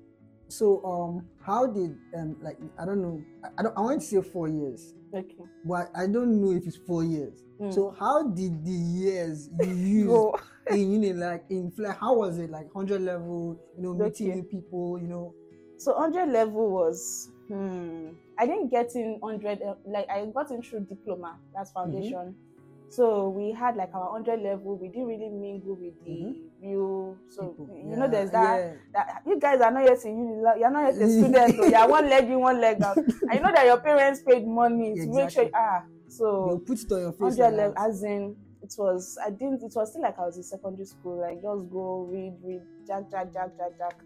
So 0.58 0.84
um, 0.86 1.28
how 1.46 1.68
did 1.68 1.98
um 2.16 2.38
like 2.42 2.58
I 2.80 2.86
don't 2.86 3.02
know 3.02 3.22
I, 3.58 3.64
don't 3.64 3.78
I 3.78 3.82
want 3.82 4.02
to 4.02 4.08
say 4.08 4.22
four 4.22 4.48
years, 4.48 4.94
okay 5.14 5.44
but 5.66 5.90
I 5.96 6.08
don't 6.08 6.42
know 6.42 6.52
if 6.52 6.66
it's 6.66 6.78
four 6.78 7.04
years. 7.04 7.44
Mm. 7.60 7.74
So 7.74 7.96
how 8.00 8.24
did 8.24 8.64
the 8.64 8.72
years 8.72 9.50
you 9.60 9.68
use 9.76 10.08
Go. 10.08 10.40
in 10.70 11.02
know 11.02 11.28
like 11.28 11.44
in 11.50 11.74
like 11.78 12.00
how 12.00 12.16
was 12.16 12.40
it 12.40 12.50
like 12.50 12.72
hundred 12.72 13.02
level? 13.02 13.60
You 13.76 13.84
know 13.84 13.94
meeting 13.94 14.28
Okay. 14.28 14.36
new 14.36 14.44
people. 14.44 15.00
You 15.00 15.08
know. 15.08 15.34
So 15.78 15.92
100 15.92 16.32
level 16.32 16.70
was, 16.70 17.30
hmm, 17.50 18.12
I 18.40 18.46
didn't 18.46 18.70
get 18.70 18.96
in 18.96 19.18
100, 19.20 19.62
uh, 19.62 19.76
like 19.86 20.10
I 20.10 20.26
got 20.34 20.50
in 20.52 20.62
through 20.62 20.86
diploma, 20.86 21.38
that's 21.54 21.72
foundation. 21.72 22.34
So 22.90 23.30
we 23.30 23.52
had 23.52 23.76
like 23.76 23.90
our 23.94 24.12
100 24.12 24.42
level, 24.42 24.78
we 24.78 24.88
didn't 24.88 25.08
really 25.08 25.30
mingle 25.30 25.76
with 25.76 25.94
the 26.06 26.36
real, 26.62 27.18
so 27.30 27.50
people. 27.50 27.70
you 27.90 27.96
know, 27.98 28.08
there's 28.08 28.32
that, 28.32 28.58
yeah. 28.58 28.74
that, 28.94 29.22
you 29.26 29.40
guys 29.40 29.60
are 29.62 29.72
not 29.72 29.84
yet 29.84 30.04
in 30.06 30.18
uni, 30.18 30.60
you're 30.60 30.70
not 30.70 30.94
yet 30.94 31.02
a 31.02 31.10
student, 31.10 31.56
so 31.56 31.66
you're 31.66 31.88
one 31.88 32.10
leg 32.10 32.26
in, 32.26 32.40
one 32.40 32.62
leg 32.62 32.82
out. 32.82 32.98
And 32.98 33.34
you 33.34 33.40
know 33.40 33.52
that 33.54 33.66
your 33.66 33.80
parents 33.80 34.22
paid 34.22 34.48
money 34.48 34.96
to 34.96 35.08
make 35.08 35.30
sure, 35.30 35.50
ah, 35.54 35.84
so 36.08 36.46
They'll 36.48 36.60
put 36.60 36.80
it 36.80 36.92
on 36.92 37.00
your 37.02 37.12
face. 37.12 37.38
100 37.38 37.58
level, 37.58 37.74
as 37.78 38.04
in, 38.04 38.36
it 38.62 38.74
was, 38.78 39.18
I 39.26 39.30
didn't, 39.30 39.64
it 39.64 39.74
was 39.76 39.90
still 39.90 40.02
like 40.02 40.18
I 40.18 40.26
was 40.26 40.38
in 40.38 40.44
secondary 40.44 40.86
school, 40.86 41.22
like 41.22 41.42
just 41.42 41.72
go 41.72 42.08
read, 42.10 42.34
read, 42.44 42.62
jack, 42.88 43.10
jack, 43.12 43.34
jack, 43.34 43.58
jack, 43.58 43.78
jack. 43.78 44.00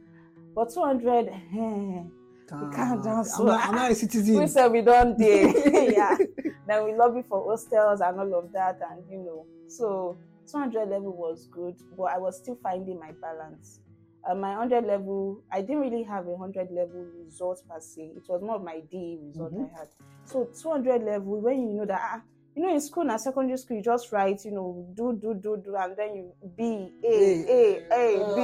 But 0.56 0.74
200, 0.74 1.28
Calm 2.50 2.72
calm 2.72 3.02
down, 3.02 3.26
I'm 3.38 3.46
not, 3.46 3.70
I'm 3.70 3.76
not 3.76 3.92
a 3.92 3.96
citizen. 3.96 4.36
we 4.40 4.48
said 4.48 4.72
we 4.72 4.82
don't 4.82 5.18
dare. 5.20 5.50
yeah. 5.92 6.18
Then 6.66 6.86
we 6.86 6.96
lobby 6.96 7.22
for 7.28 7.44
hostels 7.50 8.02
and 8.02 8.20
all 8.20 8.40
of 8.40 8.52
that, 8.54 8.78
and 8.92 9.04
you 9.10 9.20
know. 9.20 9.46
So 9.68 10.18
200 10.52 10.90
level 10.90 11.16
was 11.16 11.48
good, 11.52 11.76
but 11.96 12.06
I 12.06 12.18
was 12.18 12.40
still 12.40 12.58
finding 12.64 13.00
my 13.00 13.12
balance. 13.22 13.80
Uh, 14.28 14.36
my 14.36 14.58
100 14.58 14.86
level, 14.86 15.44
I 15.52 15.62
didn't 15.62 15.80
really 15.82 16.04
have 16.04 16.26
a 16.28 16.32
100 16.32 16.70
level 16.72 17.06
result 17.24 17.62
per 17.70 17.80
se. 17.80 18.14
It 18.18 18.24
was 18.28 18.42
more 18.42 18.56
of 18.56 18.64
my 18.64 18.82
DE 18.92 19.20
result 19.28 19.54
Mhm. 19.54 19.70
I 19.76 19.80
had. 19.80 19.88
So 20.26 20.50
200 20.62 21.04
level, 21.04 21.40
when 21.42 21.60
you 21.62 21.74
know 21.78 21.86
that, 21.86 22.02
ah, 22.04 22.22
you 22.60 22.68
know, 22.68 22.74
in 22.74 22.82
school 22.82 23.10
and 23.10 23.22
secondary 23.22 23.58
school, 23.58 23.78
you 23.78 23.84
just 23.84 24.12
write, 24.12 24.44
you 24.44 24.52
know, 24.52 24.86
do, 24.94 25.14
do, 25.14 25.34
do, 25.34 25.62
do, 25.64 25.76
and 25.78 25.96
then 25.96 26.14
you 26.14 26.34
B, 26.58 26.92
A, 27.06 27.46
A, 27.48 27.86
A, 27.90 28.18
B. 28.36 28.42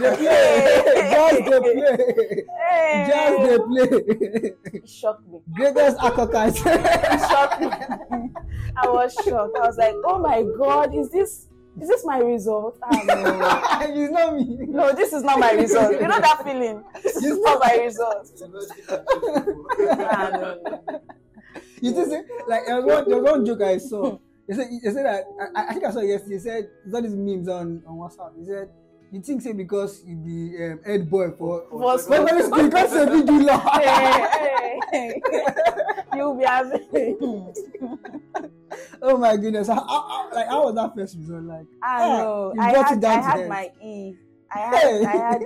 they 0.00 0.16
play. 0.16 1.12
Just 1.12 1.44
they 1.44 1.60
play. 1.60 2.44
Hey. 2.58 3.06
Just 3.08 3.38
they 3.46 3.58
play. 3.58 4.52
It 4.72 4.88
shocked 4.88 5.28
me. 5.28 5.38
Greatest 5.54 5.98
acolyte. 6.02 6.56
It 6.56 7.20
shocked 7.30 7.60
me. 7.60 7.68
I 8.76 8.88
was 8.88 9.14
shocked. 9.14 9.56
I 9.56 9.64
was 9.64 9.78
like, 9.78 9.94
oh 10.04 10.18
my 10.18 10.44
god, 10.58 10.92
is 10.92 11.12
this 11.12 11.46
is 11.80 11.88
this 11.88 12.04
my 12.04 12.18
result? 12.18 12.80
Ah, 12.82 13.86
no. 13.86 13.94
you 13.94 14.10
know 14.10 14.32
me. 14.32 14.56
no, 14.66 14.92
this 14.92 15.12
is 15.12 15.22
not 15.22 15.38
my 15.38 15.52
result. 15.52 15.92
You 15.92 16.08
know 16.08 16.20
that 16.20 16.42
feeling? 16.42 16.82
This 17.00 17.14
is 17.14 17.38
not 17.38 17.60
my 17.60 17.76
result. 17.76 18.28
No, 19.78 20.58
no. 20.88 21.00
You 21.82 21.92
just 21.94 22.10
say 22.10 22.22
like 22.46 22.66
there 22.66 22.76
was 22.76 22.84
one, 22.84 23.08
there 23.08 23.20
was 23.22 23.30
one 23.32 23.46
joke 23.46 23.62
I 23.62 23.78
saw. 23.78 24.18
He 24.46 24.54
said, 24.54 24.66
he 24.70 24.80
said 24.80 25.06
that 25.06 25.24
I, 25.56 25.64
I 25.68 25.72
think 25.72 25.84
I 25.86 25.90
saw 25.90 26.00
it 26.00 26.08
yesterday. 26.08 26.34
He 26.34 26.40
said 26.40 26.68
saw 26.90 27.00
these 27.00 27.14
memes 27.14 27.48
on, 27.48 27.82
on 27.86 27.96
WhatsApp. 27.96 28.38
He 28.38 28.44
said 28.44 28.68
you 29.12 29.20
think 29.22 29.42
say 29.42 29.52
because 29.52 30.04
you 30.06 30.16
be 30.16 30.56
um, 30.64 30.80
head 30.84 31.10
boy 31.10 31.30
for 31.32 31.64
For 31.70 31.98
school 31.98 32.24
because 32.24 32.90
say 32.92 33.06
big 33.06 33.26
do 33.26 33.40
law. 33.42 33.58
Hey, 33.80 34.26
hey, 34.40 34.80
hey. 34.92 35.22
You'll 36.14 36.36
be 36.36 36.44
having. 36.44 37.48
oh 39.02 39.16
my 39.18 39.36
goodness! 39.36 39.68
How, 39.68 39.74
how, 39.86 40.30
like 40.34 40.48
how 40.48 40.64
was 40.66 40.74
that 40.74 40.94
first 40.94 41.16
result 41.16 41.44
like? 41.44 41.66
I 41.82 42.02
Ah, 42.08 42.18
know. 42.18 42.52
you 42.54 42.60
I 42.60 42.72
had, 42.72 43.00
down 43.00 43.18
I 43.18 43.22
had 43.22 43.48
my 43.48 43.70
E. 43.82 44.14
I 44.52 44.58
had, 44.58 44.74
Hey. 44.82 45.04
I 45.04 45.10
had, 45.16 45.42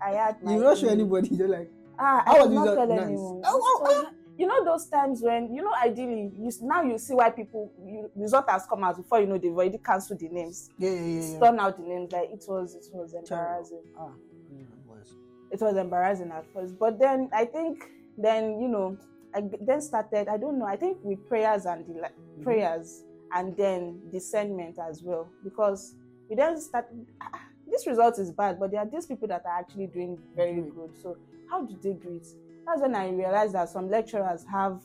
I 0.00 0.10
had 0.12 0.42
my 0.42 0.54
You 0.54 0.60
not 0.62 0.78
show 0.78 0.88
anybody. 0.88 1.28
You're 1.32 1.48
like 1.48 1.70
Ah, 1.98 2.22
How 2.26 2.36
I 2.36 2.44
was 2.44 2.50
not 2.50 2.74
tell 2.74 2.86
Nice. 2.86 3.00
anyone. 3.06 3.42
Oh, 3.44 3.60
oh, 3.62 3.86
So, 4.02 4.08
you 4.42 4.48
know 4.48 4.64
those 4.64 4.86
times 4.88 5.22
when 5.22 5.54
you 5.54 5.62
know 5.62 5.72
ideally 5.80 6.32
you 6.36 6.50
now 6.62 6.82
you 6.82 6.98
see 6.98 7.14
why 7.14 7.30
people 7.30 7.72
you, 7.80 8.10
result 8.16 8.50
has 8.50 8.66
come 8.68 8.82
out 8.82 8.96
before 8.96 9.20
you 9.20 9.26
know 9.26 9.38
they've 9.38 9.52
already 9.52 9.78
cancelled 9.78 10.18
the 10.18 10.28
names, 10.28 10.68
yeah 10.78 10.90
yeah 10.90 11.00
yeah. 11.00 11.38
yeah. 11.56 11.62
out 11.62 11.76
the 11.76 11.82
names 11.84 12.10
like 12.10 12.28
it 12.32 12.44
was 12.48 12.74
it 12.74 12.86
was 12.92 13.14
embarrassing. 13.14 13.82
Ah, 13.96 14.10
mm, 14.52 14.66
was. 14.88 15.14
It 15.52 15.60
was 15.60 15.76
embarrassing 15.76 16.32
at 16.32 16.44
first, 16.52 16.76
but 16.76 16.98
then 16.98 17.30
I 17.32 17.44
think 17.44 17.84
then 18.18 18.60
you 18.60 18.66
know 18.66 18.96
I 19.32 19.42
then 19.60 19.80
started 19.80 20.26
I 20.26 20.38
don't 20.38 20.58
know 20.58 20.66
I 20.66 20.76
think 20.76 20.98
with 21.04 21.26
prayers 21.28 21.64
and 21.66 21.86
the 21.86 22.10
Mm-hmm. 22.32 22.42
prayers 22.44 23.02
and 23.34 23.56
then 23.56 24.00
discernment 24.10 24.76
as 24.78 25.02
well 25.02 25.28
because 25.44 25.94
we 26.28 26.34
then 26.34 26.58
start 26.60 26.86
"Ah, 27.20 27.40
this 27.66 27.86
result 27.86 28.18
is 28.18 28.30
bad 28.32 28.58
but 28.58 28.70
there 28.70 28.80
are 28.80 28.86
these 28.90 29.06
people 29.06 29.28
that 29.28 29.44
are 29.44 29.58
actually 29.60 29.86
doing 29.86 30.18
very 30.34 30.54
Great. 30.62 30.74
good 30.74 30.90
so 31.02 31.16
how 31.50 31.62
do 31.62 31.74
they 31.82 31.92
do 31.92 32.16
it 32.16 32.26
that's 32.66 32.80
when 32.82 32.94
i 32.94 33.08
realized 33.10 33.54
that 33.54 33.68
some 33.68 33.88
lecturers 33.90 34.44
have 34.50 34.80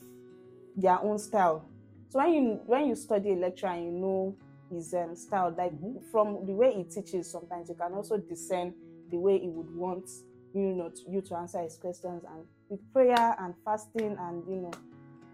their 0.76 1.00
own 1.02 1.18
style 1.18 1.70
so 2.08 2.18
when 2.18 2.32
you 2.32 2.60
when 2.66 2.86
you 2.86 2.94
study 2.96 3.32
a 3.32 3.36
lecturer 3.36 3.70
and 3.70 3.84
you 3.84 3.92
know 3.92 4.36
his 4.70 4.92
um, 4.94 5.16
style 5.16 5.54
like 5.56 5.72
Mhm. 5.72 6.02
from 6.10 6.44
the 6.46 6.52
way 6.52 6.72
he 6.74 6.84
teaches 6.84 7.30
sometimes 7.30 7.68
you 7.68 7.74
can 7.74 7.92
also 7.94 8.18
discern 8.18 8.74
the 9.10 9.16
way 9.18 9.38
he 9.38 9.48
would 9.48 9.70
want 9.74 10.08
you 10.52 10.72
know 10.74 10.90
to, 10.90 11.10
you 11.10 11.20
to 11.22 11.34
answer 11.36 11.60
his 11.62 11.76
questions 11.76 12.22
and 12.30 12.44
with 12.68 12.80
prayer 12.92 13.34
and 13.38 13.54
fasting 13.64 14.16
and 14.18 14.44
you 14.48 14.60
know 14.62 14.70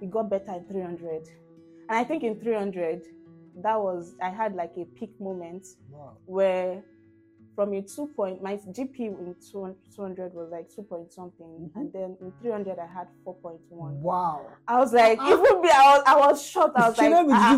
he 0.00 0.06
got 0.06 0.30
better 0.30 0.52
in 0.52 0.64
300 0.66 1.22
and 1.88 1.98
i 1.98 2.04
think 2.04 2.22
in 2.22 2.38
300 2.40 3.02
that 3.62 3.80
was 3.80 4.14
i 4.22 4.28
had 4.30 4.54
like 4.54 4.72
a 4.76 4.84
peak 4.98 5.12
moment 5.20 5.66
Wow. 5.90 6.16
where 6.26 6.82
from 7.54 7.72
a 7.72 7.82
two 7.82 8.06
point 8.16 8.42
my 8.42 8.56
gp 8.56 8.98
in 9.00 9.34
200 9.52 9.76
200 9.94 10.34
was 10.34 10.50
like 10.50 10.68
two 10.74 10.82
point 10.82 11.12
something 11.12 11.46
Mhm. 11.46 11.70
and 11.76 11.92
then 11.92 12.16
in 12.20 12.32
300 12.40 12.78
i 12.78 12.86
had 12.86 13.06
4.1 13.24 13.58
Wow. 14.00 14.46
i 14.66 14.78
was 14.78 14.92
like 14.92 15.18
even 15.20 15.62
be, 15.62 15.68
i 15.70 15.96
was 15.96 16.02
i 16.06 16.16
was 16.16 16.42
shocked 16.44 16.76
i 16.76 16.88
was 16.88 16.98
like 16.98 17.12
ah. 17.30 17.56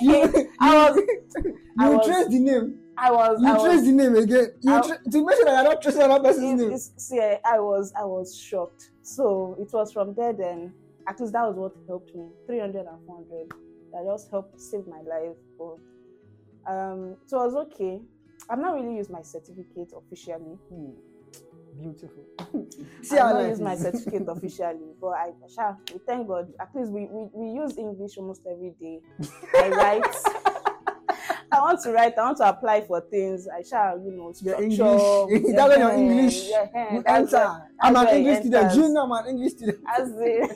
You, 0.00 0.48
I 0.60 0.88
was- 0.90 0.96
you, 1.44 1.58
I 1.78 1.88
was- 1.90 2.06
trace 2.06 2.28
the 2.28 2.38
name. 2.40 2.78
i 2.98 3.10
was 3.10 3.40
You 3.40 3.48
I 3.48 3.52
trace 3.58 3.76
was, 3.76 3.84
the 3.86 3.92
name 3.92 4.16
again. 4.16 4.46
You 4.62 4.72
I- 4.74 4.80
tra- 4.80 4.98
to 5.12 5.24
make 5.26 5.36
sure 5.36 5.44
that 5.44 5.54
you're 5.54 5.70
not 5.72 5.82
tracing 5.82 6.02
another 6.02 6.24
person's 6.24 6.60
it- 6.62 6.68
name. 6.68 6.78
see, 6.96 7.20
I- 7.20 7.40
I 7.44 7.58
was 7.60 7.92
I 7.94 8.04
was 8.04 8.34
shocked. 8.36 8.90
So 9.02 9.56
it 9.60 9.70
was 9.72 9.92
from 9.92 10.14
there 10.14 10.32
then. 10.32 10.72
At 11.06 11.20
least 11.20 11.32
that 11.34 11.46
was 11.46 11.56
what 11.56 11.72
helped 11.86 12.12
me. 12.16 12.26
300 12.46 12.86
and 12.86 12.98
400. 13.06 13.52
That 13.92 14.04
just 14.10 14.30
helped 14.30 14.60
save 14.60 14.86
my 14.88 15.02
life. 15.02 15.36
But 15.58 15.76
um, 16.72 17.16
so 17.26 17.40
it 17.40 17.44
was 17.46 17.54
okay. 17.66 18.00
I've 18.48 18.58
not 18.58 18.74
really 18.74 18.96
used 18.96 19.10
my 19.10 19.22
certificate 19.22 19.92
officially. 19.96 20.58
Hmm. 20.68 20.90
Beautiful. 21.78 22.24
See, 23.02 23.18
I've 23.18 23.22
how 23.22 23.32
not 23.34 23.48
used 23.48 23.60
my 23.60 23.76
certificate 23.76 24.24
officially, 24.28 24.92
but 25.00 25.08
I 25.08 25.32
sha, 25.54 25.74
we 25.92 26.00
thank 26.06 26.26
God. 26.26 26.52
At 26.58 26.70
least 26.74 26.90
we, 26.90 27.06
we, 27.06 27.28
we 27.34 27.50
use 27.60 27.76
English 27.76 28.16
almost 28.16 28.42
every 28.50 28.72
day. 28.80 29.00
I 29.54 29.68
write. 29.68 30.06
I 31.52 31.60
want 31.60 31.80
to 31.82 31.92
write. 31.92 32.16
I 32.18 32.22
want 32.22 32.38
to 32.38 32.48
apply 32.48 32.80
for 32.82 33.00
things. 33.00 33.46
I 33.48 33.62
shall, 33.62 33.98
you 33.98 34.10
know, 34.10 34.32
Your 34.40 34.56
structure. 34.56 34.62
English. 34.64 35.54
That's 35.54 35.68
when 35.68 35.80
your 35.80 35.90
Yeah, 35.90 35.96
English 35.96 36.48
yeah, 36.48 37.02
enter. 37.06 37.62
I'm 37.80 37.96
an 37.96 38.08
English 38.08 38.38
student. 38.40 38.74
You 38.74 38.88
know 38.88 39.04
I'm 39.04 39.12
an 39.12 39.30
English 39.30 39.52
student. 39.52 39.78
as 39.98 40.10
in 40.10 40.48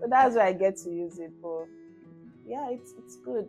so 0.00 0.06
that's 0.08 0.36
why 0.36 0.48
I 0.48 0.52
get 0.52 0.76
to 0.78 0.90
use 0.90 1.18
it. 1.18 1.32
But 1.40 1.66
yeah, 2.46 2.68
it's 2.70 2.94
it's 2.98 3.16
good. 3.16 3.48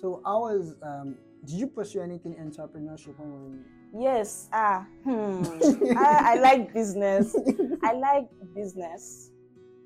So 0.00 0.22
I 0.24 0.34
was. 0.34 0.74
Um, 0.82 1.16
did 1.46 1.54
you 1.56 1.66
pursue 1.68 2.00
anything 2.02 2.34
entrepreneurship 2.34 3.18
when 3.18 3.64
Yes. 3.98 4.48
Ah. 4.52 4.86
Hmm. 5.04 5.42
I, 5.96 6.34
I 6.34 6.40
like 6.40 6.74
business. 6.74 7.34
I 7.82 7.92
like 7.92 8.28
business, 8.54 9.30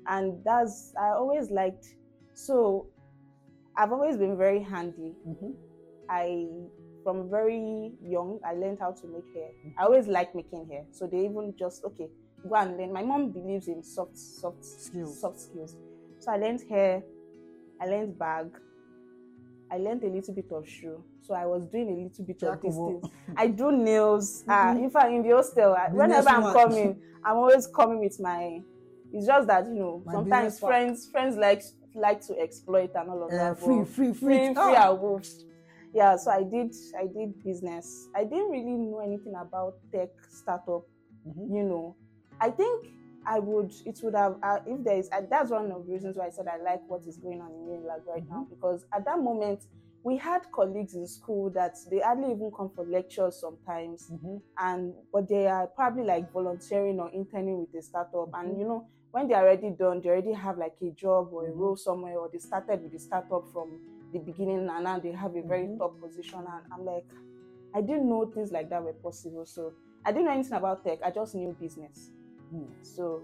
and 0.07 0.43
that's 0.43 0.93
I 0.99 1.09
always 1.11 1.49
liked. 1.51 1.85
So 2.33 2.87
I've 3.77 3.91
always 3.91 4.17
been 4.17 4.37
very 4.37 4.61
handy. 4.61 5.13
Mhm. 5.27 5.53
I 6.09 6.47
from 7.03 7.29
very 7.29 7.93
young 8.03 8.39
I 8.45 8.53
learned 8.53 8.79
how 8.79 8.91
to 8.91 9.07
make 9.07 9.25
hair. 9.33 9.49
I 9.77 9.83
always 9.85 10.07
liked 10.07 10.35
making 10.35 10.67
hair. 10.69 10.83
So 10.91 11.07
they 11.07 11.19
even 11.25 11.53
just 11.57 11.83
okay 11.85 12.09
go 12.49 12.55
and 12.55 12.77
learn. 12.77 12.91
My 12.91 13.03
mom 13.03 13.31
believes 13.31 13.67
in 13.67 13.83
soft 13.83 14.17
soft 14.17 14.65
Skills. 14.65 15.19
soft 15.21 15.39
skills. 15.39 15.75
So 16.19 16.31
I 16.31 16.37
learned 16.37 16.61
hair. 16.69 17.03
I 17.79 17.85
learned 17.85 18.17
bag. 18.19 18.47
I 19.71 19.77
learned 19.77 20.03
a 20.03 20.07
little 20.07 20.33
bit 20.33 20.51
of 20.51 20.67
shoe. 20.67 21.03
So 21.21 21.33
I 21.33 21.45
was 21.45 21.65
doing 21.65 21.89
a 21.89 22.03
little 22.03 22.25
bit 22.25 22.39
Jack 22.39 22.63
of 22.63 22.77
all. 22.77 22.99
things. 22.99 23.13
I 23.37 23.47
do 23.47 23.71
nails. 23.71 24.43
Mhm. 24.47 24.83
in 24.83 24.89
fact, 24.89 25.11
in 25.11 25.21
the 25.23 25.29
hostel, 25.29 25.73
I- 25.73 25.89
whenever 25.89 26.29
I'm 26.29 26.53
coming, 26.53 27.01
I'm 27.23 27.37
always 27.37 27.67
coming 27.67 27.99
with 27.99 28.19
my. 28.19 28.61
It's 29.13 29.25
just 29.27 29.47
that 29.47 29.67
you 29.67 29.75
know 29.75 30.01
My 30.05 30.13
sometimes 30.13 30.45
business 30.53 30.59
pack. 30.59 30.69
friends 30.69 31.07
friends 31.07 31.37
like 31.37 31.63
like 31.95 32.21
to 32.21 32.39
exploit 32.39 32.91
and 32.95 33.09
all 33.09 33.23
of 33.23 33.31
Uh, 33.31 33.35
that. 33.37 33.59
free, 33.59 33.83
free, 33.85 33.85
free, 33.85 34.13
free, 34.13 34.37
free 34.53 34.55
Ah. 34.57 34.91
and. 34.91 35.45
Yeah, 35.93 36.15
so 36.15 36.31
I 36.31 36.43
did 36.43 36.73
I 36.97 37.07
did 37.07 37.43
business. 37.43 38.07
I 38.15 38.23
didn't 38.23 38.49
really 38.51 38.77
know 38.77 38.99
anything 38.99 39.35
about 39.35 39.75
tech 39.91 40.09
startup. 40.29 40.83
Mhm. 41.27 41.49
You 41.55 41.63
know, 41.63 41.95
I 42.39 42.49
think 42.49 42.87
I 43.25 43.39
would 43.39 43.71
it 43.85 43.99
would 44.03 44.15
have 44.15 44.37
uh, 44.43 44.59
if 44.65 44.83
there 44.83 44.97
is 44.97 45.09
uh, 45.11 45.21
that's 45.29 45.51
one 45.51 45.71
of 45.71 45.85
the 45.85 45.93
reasons 45.93 46.17
why 46.17 46.27
I 46.27 46.29
said 46.29 46.47
I 46.47 46.57
like 46.61 46.81
what 46.87 47.05
is 47.05 47.17
going 47.17 47.41
on 47.41 47.51
in 47.51 47.67
Unilag 47.67 48.05
right 48.07 48.23
now 48.29 48.47
because 48.49 48.85
at 48.93 49.05
that 49.05 49.19
moment 49.19 49.63
we 50.03 50.17
had 50.17 50.41
colleagues 50.51 50.95
in 50.95 51.05
school 51.07 51.49
that 51.51 51.75
they 51.89 51.99
hardly 51.99 52.31
even 52.31 52.51
come 52.55 52.71
for 52.75 52.83
lectures 52.85 53.39
sometimes 53.39 54.09
Mhm. 54.11 54.41
and 54.57 54.93
but 55.13 55.27
they 55.29 55.47
are 55.47 55.67
probably 55.67 56.03
like 56.03 56.31
volunteering 56.31 56.99
or 56.99 57.09
interning 57.11 57.59
with 57.59 57.73
a 57.75 57.81
startup 57.81 58.29
Mhm. 58.31 58.39
and 58.39 58.59
you 58.59 58.65
know 58.65 58.87
when 59.11 59.27
they're 59.27 59.41
already 59.43 59.69
done 59.69 60.01
they 60.01 60.09
already 60.09 60.33
have 60.33 60.57
like 60.57 60.75
a 60.81 60.89
job 60.91 61.29
or 61.31 61.45
a 61.45 61.51
Mhm. 61.51 61.57
role 61.59 61.75
somewhere 61.75 62.17
or 62.17 62.29
they 62.29 62.39
started 62.39 62.81
with 62.81 62.91
the 62.91 62.99
startup 62.99 63.45
from 63.51 63.79
the 64.11 64.19
beginning 64.19 64.67
and 64.69 64.83
now 64.83 64.99
they 64.99 65.11
have 65.11 65.35
a 65.35 65.41
very 65.41 65.67
Mhm. 65.67 65.77
top 65.77 65.99
position 65.99 66.39
and 66.39 66.63
i'm 66.71 66.83
like 66.85 67.05
i 67.73 67.81
didn't 67.81 68.09
know 68.09 68.25
things 68.25 68.51
like 68.51 68.69
that 68.69 68.83
were 68.83 68.93
possible 68.93 69.45
so 69.45 69.73
i 70.05 70.11
didn't 70.11 70.25
know 70.25 70.31
anything 70.31 70.53
about 70.57 70.83
tech 70.83 70.99
i 71.03 71.11
just 71.11 71.35
knew 71.35 71.55
business 71.59 72.11
Hmm. 72.51 72.65
so 72.81 73.23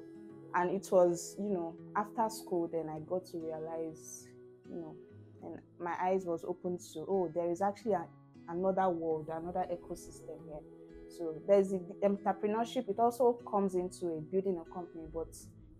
and 0.55 0.71
it 0.71 0.87
was 0.91 1.35
you 1.37 1.49
know 1.49 1.75
after 1.95 2.29
school 2.29 2.69
then 2.71 2.87
i 2.89 2.99
got 2.99 3.25
to 3.25 3.37
realize 3.37 4.27
you 4.69 4.77
know 4.77 4.95
and 5.43 5.59
my 5.79 5.95
eyes 6.01 6.25
was 6.25 6.45
opened 6.45 6.79
to 6.93 7.05
oh 7.07 7.29
there 7.35 7.49
is 7.51 7.61
actually 7.61 7.93
a, 7.93 8.05
another 8.49 8.89
world 8.89 9.29
another 9.29 9.65
ecosystem 9.71 10.37
here 10.45 10.61
so 11.09 11.35
there's 11.45 11.71
the, 11.71 11.79
the 12.01 12.07
entrepreneurship 12.07 12.89
it 12.89 12.99
also 12.99 13.33
comes 13.49 13.75
into 13.75 14.07
a 14.07 14.21
building 14.21 14.61
a 14.65 14.73
company 14.73 15.03
but 15.13 15.27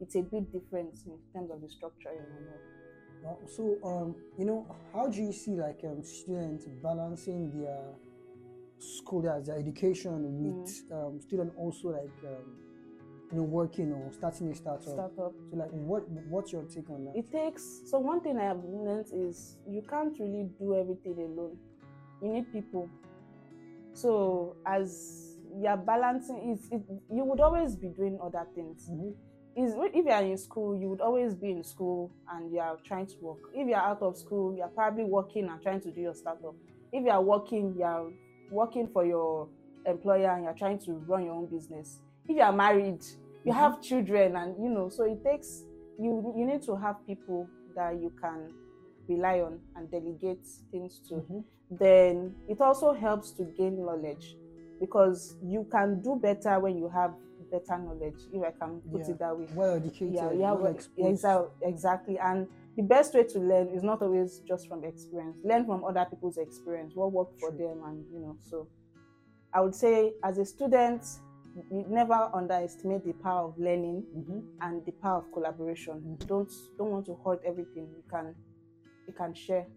it's 0.02 0.16
a 0.16 0.22
bit 0.22 0.52
different 0.52 0.94
in 1.06 1.18
terms 1.34 1.50
of 1.50 1.62
the 1.62 1.70
structure 1.70 2.12
you 2.14 2.20
know 2.20 2.58
So, 3.48 3.78
um, 3.84 4.16
you 4.38 4.46
know, 4.46 4.66
how 4.94 5.08
do 5.08 5.22
you 5.22 5.34
see 5.34 5.52
like 5.52 5.82
um, 5.84 6.04
students 6.04 6.66
balancing 6.84 7.52
their 7.60 7.84
school, 8.80 9.22
their, 9.22 9.42
their 9.42 9.58
education 9.58 10.38
with 10.38 10.84
um, 10.92 11.20
student 11.20 11.52
also 11.58 11.90
like 11.90 12.18
um, 12.26 12.67
you 13.32 13.38
know 13.38 13.44
working 13.44 13.92
or 13.92 14.12
starting 14.14 14.50
a 14.52 14.56
startup? 14.56 14.84
startup. 14.84 15.34
So, 15.50 15.58
like, 15.58 15.70
what 15.72 16.08
what's 16.30 16.52
your 16.52 16.64
take 16.64 16.90
on 16.90 17.06
that? 17.06 17.16
it 17.16 17.32
takes 17.32 17.82
so 17.86 18.00
one 18.00 18.22
thing 18.22 18.38
i 18.38 18.44
have 18.44 18.64
learned 18.64 19.08
is 19.14 19.58
you 19.68 19.82
can't 19.90 20.18
really 20.20 20.50
do 20.60 20.76
everything 20.76 21.14
alone. 21.18 21.58
You 22.22 22.30
need 22.30 22.52
people. 22.52 22.90
So 23.94 24.56
as 24.66 25.38
you're 25.60 25.78
balancing 25.78 26.58
it, 26.58 26.76
it 26.76 26.82
you 27.14 27.24
would 27.24 27.40
always 27.40 27.76
be 27.76 27.90
doing 27.90 28.20
other 28.24 28.46
things. 28.56 28.90
Mhm. 28.90 29.14
is 29.56 29.74
if 29.76 30.06
you 30.06 30.12
are 30.12 30.24
in 30.24 30.38
school 30.38 30.78
you 30.78 30.88
would 30.88 31.02
always 31.02 31.34
be 31.34 31.50
in 31.50 31.64
school 31.64 32.12
and 32.32 32.52
you 32.52 32.60
are 32.60 32.78
trying 32.84 33.08
to 33.08 33.16
work. 33.22 33.40
If 33.54 33.68
you 33.68 33.74
are 33.74 33.88
out 33.90 34.02
of 34.04 34.16
school 34.16 34.54
you 34.56 34.62
are 34.62 34.70
probably 34.70 35.04
working 35.04 35.46
and 35.50 35.60
trying 35.62 35.82
to 35.82 35.92
do 35.92 36.02
your 36.02 36.14
startup. 36.14 36.54
If 36.94 37.04
you 37.04 37.10
are 37.10 37.22
working 37.24 37.76
you 37.76 37.84
are 37.84 38.06
working 38.52 38.88
for 38.88 39.04
your 39.06 39.48
employer 39.86 40.30
and 40.32 40.44
you're 40.44 40.54
trying 40.54 40.78
to 40.80 40.94
run 41.08 41.26
your 41.26 41.34
own 41.34 41.48
business 41.48 42.02
if 42.28 42.36
you 42.36 42.42
are 42.42 42.52
married 42.54 43.04
you 43.44 43.52
Mhm. 43.54 43.56
have 43.56 43.82
children 43.82 44.36
and 44.36 44.62
you 44.64 44.70
know 44.70 44.90
so 44.90 45.04
it 45.04 45.24
takes 45.24 45.64
you 45.98 46.34
you 46.38 46.46
need 46.46 46.62
to 46.62 46.76
have 46.76 46.96
people 47.06 47.48
that 47.76 48.00
you 48.02 48.12
can 48.22 48.54
rely 49.08 49.40
on 49.42 49.60
and 49.76 49.90
delegate 49.90 50.46
things 50.72 51.00
to 51.08 51.16
Mhm. 51.16 51.44
then 51.70 52.36
it 52.48 52.60
also 52.62 52.94
helps 52.94 53.32
to 53.32 53.44
gain 53.58 53.84
knowledge 53.86 54.38
because 54.80 55.36
you 55.42 55.66
can 55.72 56.02
do 56.02 56.16
better 56.16 56.60
when 56.60 56.78
you 56.78 56.88
have 56.90 57.16
better 57.52 57.78
knowledge 57.78 58.16
if 58.32 58.42
i 58.44 58.52
can 58.52 58.82
put 58.92 59.02
Yeah. 59.02 59.12
it 59.12 59.20
that 59.20 59.38
way 59.38 59.48
Well 59.56 59.76
educated, 59.76 60.14
yeah, 60.14 60.32
yeah, 60.32 60.54
well 60.54 60.74
well, 60.98 61.50
exactly. 61.62 62.18
And 62.20 62.48
the 62.76 62.84
best 62.84 63.14
way 63.14 63.24
to 63.24 63.40
learn 63.40 63.68
is 63.70 63.84
not 63.84 64.02
always 64.02 64.40
just 64.40 64.68
from 64.68 64.84
experience. 64.84 65.38
Learn 65.44 65.66
from 65.66 65.84
other 65.84 66.06
people's 66.10 66.38
experience, 66.38 66.96
what 66.96 67.12
worked 67.12 67.40
for 67.40 67.52
them, 67.52 67.84
and 67.86 68.06
you 68.12 68.20
know. 68.20 68.38
So, 68.40 68.68
I 69.54 69.62
would 69.62 69.76
say, 69.76 70.14
as 70.24 70.38
a 70.38 70.46
student, 70.46 71.04
never 71.72 72.30
underestimate 72.34 73.04
the 73.06 73.14
power 73.14 73.48
of 73.50 73.58
learning 73.58 74.04
Mhm. 74.16 74.44
and 74.62 74.86
the 74.86 74.92
power 74.94 75.18
of 75.20 75.32
collaboration. 75.32 76.02
Mhm. 76.02 76.28
Don't 76.28 76.52
don't 76.78 76.92
want 76.92 77.06
to 77.08 77.14
hoard 77.16 77.40
everything. 77.46 77.88
You 77.96 78.04
can 78.10 78.36
you 79.08 79.14
can 79.14 79.34
share. 79.34 79.68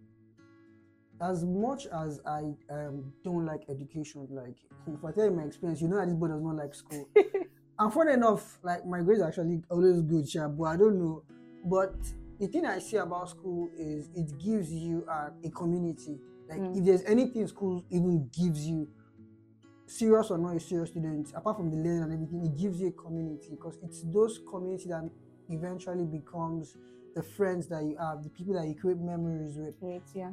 As 1.20 1.44
much 1.44 1.86
as 1.86 2.20
I 2.24 2.54
um, 2.70 3.12
don't 3.22 3.44
like 3.44 3.68
education, 3.68 4.26
like 4.30 4.56
if 4.86 5.04
I 5.04 5.12
tell 5.12 5.26
you 5.26 5.32
my 5.32 5.42
experience, 5.44 5.82
you 5.82 5.88
know 5.88 5.96
that 5.96 6.06
this 6.06 6.14
boy 6.16 6.28
does 6.28 6.40
not 6.42 6.56
like 6.56 6.74
school. 6.74 7.08
and 7.78 7.92
funny 7.92 8.12
enough, 8.14 8.58
like 8.62 8.86
my 8.86 9.02
grades 9.02 9.20
are 9.20 9.28
actually 9.28 9.62
always 9.70 10.00
good, 10.00 10.26
sure, 10.28 10.48
but 10.48 10.64
I 10.64 10.76
don't 10.78 10.98
know. 10.98 11.22
But 11.62 11.94
the 12.38 12.46
thing 12.46 12.64
I 12.64 12.78
see 12.78 12.96
about 12.96 13.28
school 13.28 13.68
is 13.76 14.08
it 14.14 14.32
gives 14.38 14.72
you 14.72 15.04
uh, 15.10 15.28
a 15.44 15.50
community. 15.50 16.18
Like 16.48 16.60
Mm. 16.60 16.78
if 16.78 16.84
there's 16.86 17.02
anything 17.04 17.46
school 17.46 17.84
even 17.90 18.28
gives 18.32 18.66
you, 18.66 18.88
serious 19.90 20.30
or 20.30 20.38
not 20.38 20.56
a 20.56 20.60
serious 20.60 20.90
student, 20.90 21.32
apart 21.34 21.56
from 21.56 21.70
the 21.70 21.76
learning 21.76 22.02
and 22.04 22.12
everything, 22.14 22.44
it 22.46 22.56
gives 22.60 22.80
you 22.80 22.88
a 22.88 22.92
community 22.92 23.48
because 23.50 23.78
it's 23.82 24.02
those 24.02 24.40
community 24.48 24.88
that 24.88 25.08
eventually 25.48 26.04
becomes 26.06 26.76
the 27.14 27.22
friends 27.22 27.66
that 27.68 27.82
you 27.82 27.96
have, 27.98 28.22
the 28.22 28.30
people 28.30 28.54
that 28.54 28.66
you 28.66 28.74
create 28.74 28.98
memories 28.98 29.56
with. 29.56 29.74
Wait, 29.80 30.02
yeah. 30.14 30.30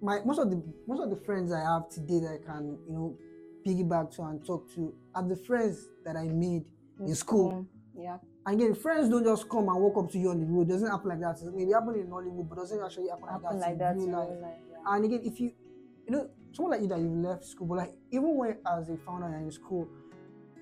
My 0.00 0.18
most 0.24 0.38
of 0.40 0.50
the 0.50 0.60
most 0.86 1.00
of 1.00 1.10
the 1.10 1.16
friends 1.24 1.52
I 1.52 1.60
have 1.60 1.88
today 1.88 2.18
that 2.20 2.40
I 2.42 2.44
can 2.44 2.76
you 2.88 2.92
know 2.92 3.16
piggyback 3.64 4.14
to 4.16 4.22
and 4.22 4.44
talk 4.44 4.68
to 4.74 4.92
are 5.14 5.22
the 5.28 5.36
friends 5.36 5.86
that 6.04 6.16
I 6.16 6.24
made 6.24 6.64
in 7.06 7.14
school. 7.14 7.52
Mm, 7.52 7.66
Yeah. 8.02 8.18
And 8.44 8.60
again, 8.60 8.74
friends 8.74 9.08
don't 9.08 9.22
just 9.22 9.48
come 9.48 9.68
and 9.68 9.80
walk 9.80 9.96
up 9.98 10.10
to 10.10 10.18
you 10.18 10.30
on 10.30 10.40
the 10.40 10.46
road. 10.46 10.68
It 10.68 10.72
doesn't 10.72 10.90
happen 10.90 11.08
like 11.10 11.20
that. 11.20 11.40
It 11.40 11.54
maybe 11.54 11.70
happen 11.70 11.94
in 11.94 12.10
Hollywood, 12.10 12.48
but 12.48 12.56
doesn't 12.58 12.82
actually 12.82 13.08
happen, 13.10 13.28
Happen 13.28 13.60
like 13.60 13.68
like 13.68 13.78
that 13.78 13.94
that 13.94 14.02
in 14.02 14.08
in 14.08 14.08
real 14.08 14.18
life. 14.18 14.42
life. 14.42 14.58
Yeah. 14.72 14.94
And 14.96 15.04
again, 15.04 15.20
if 15.22 15.38
you, 15.38 15.52
you 16.06 16.10
know, 16.16 16.28
someone 16.52 16.72
like 16.72 16.82
you 16.82 16.88
that 16.88 16.98
you 16.98 17.08
left 17.08 17.44
school, 17.44 17.66
but 17.66 17.78
like 17.78 17.94
even 18.10 18.36
when 18.36 18.56
as 18.66 18.88
a 18.88 18.96
founder 18.96 19.26
in 19.36 19.50
school, 19.50 19.88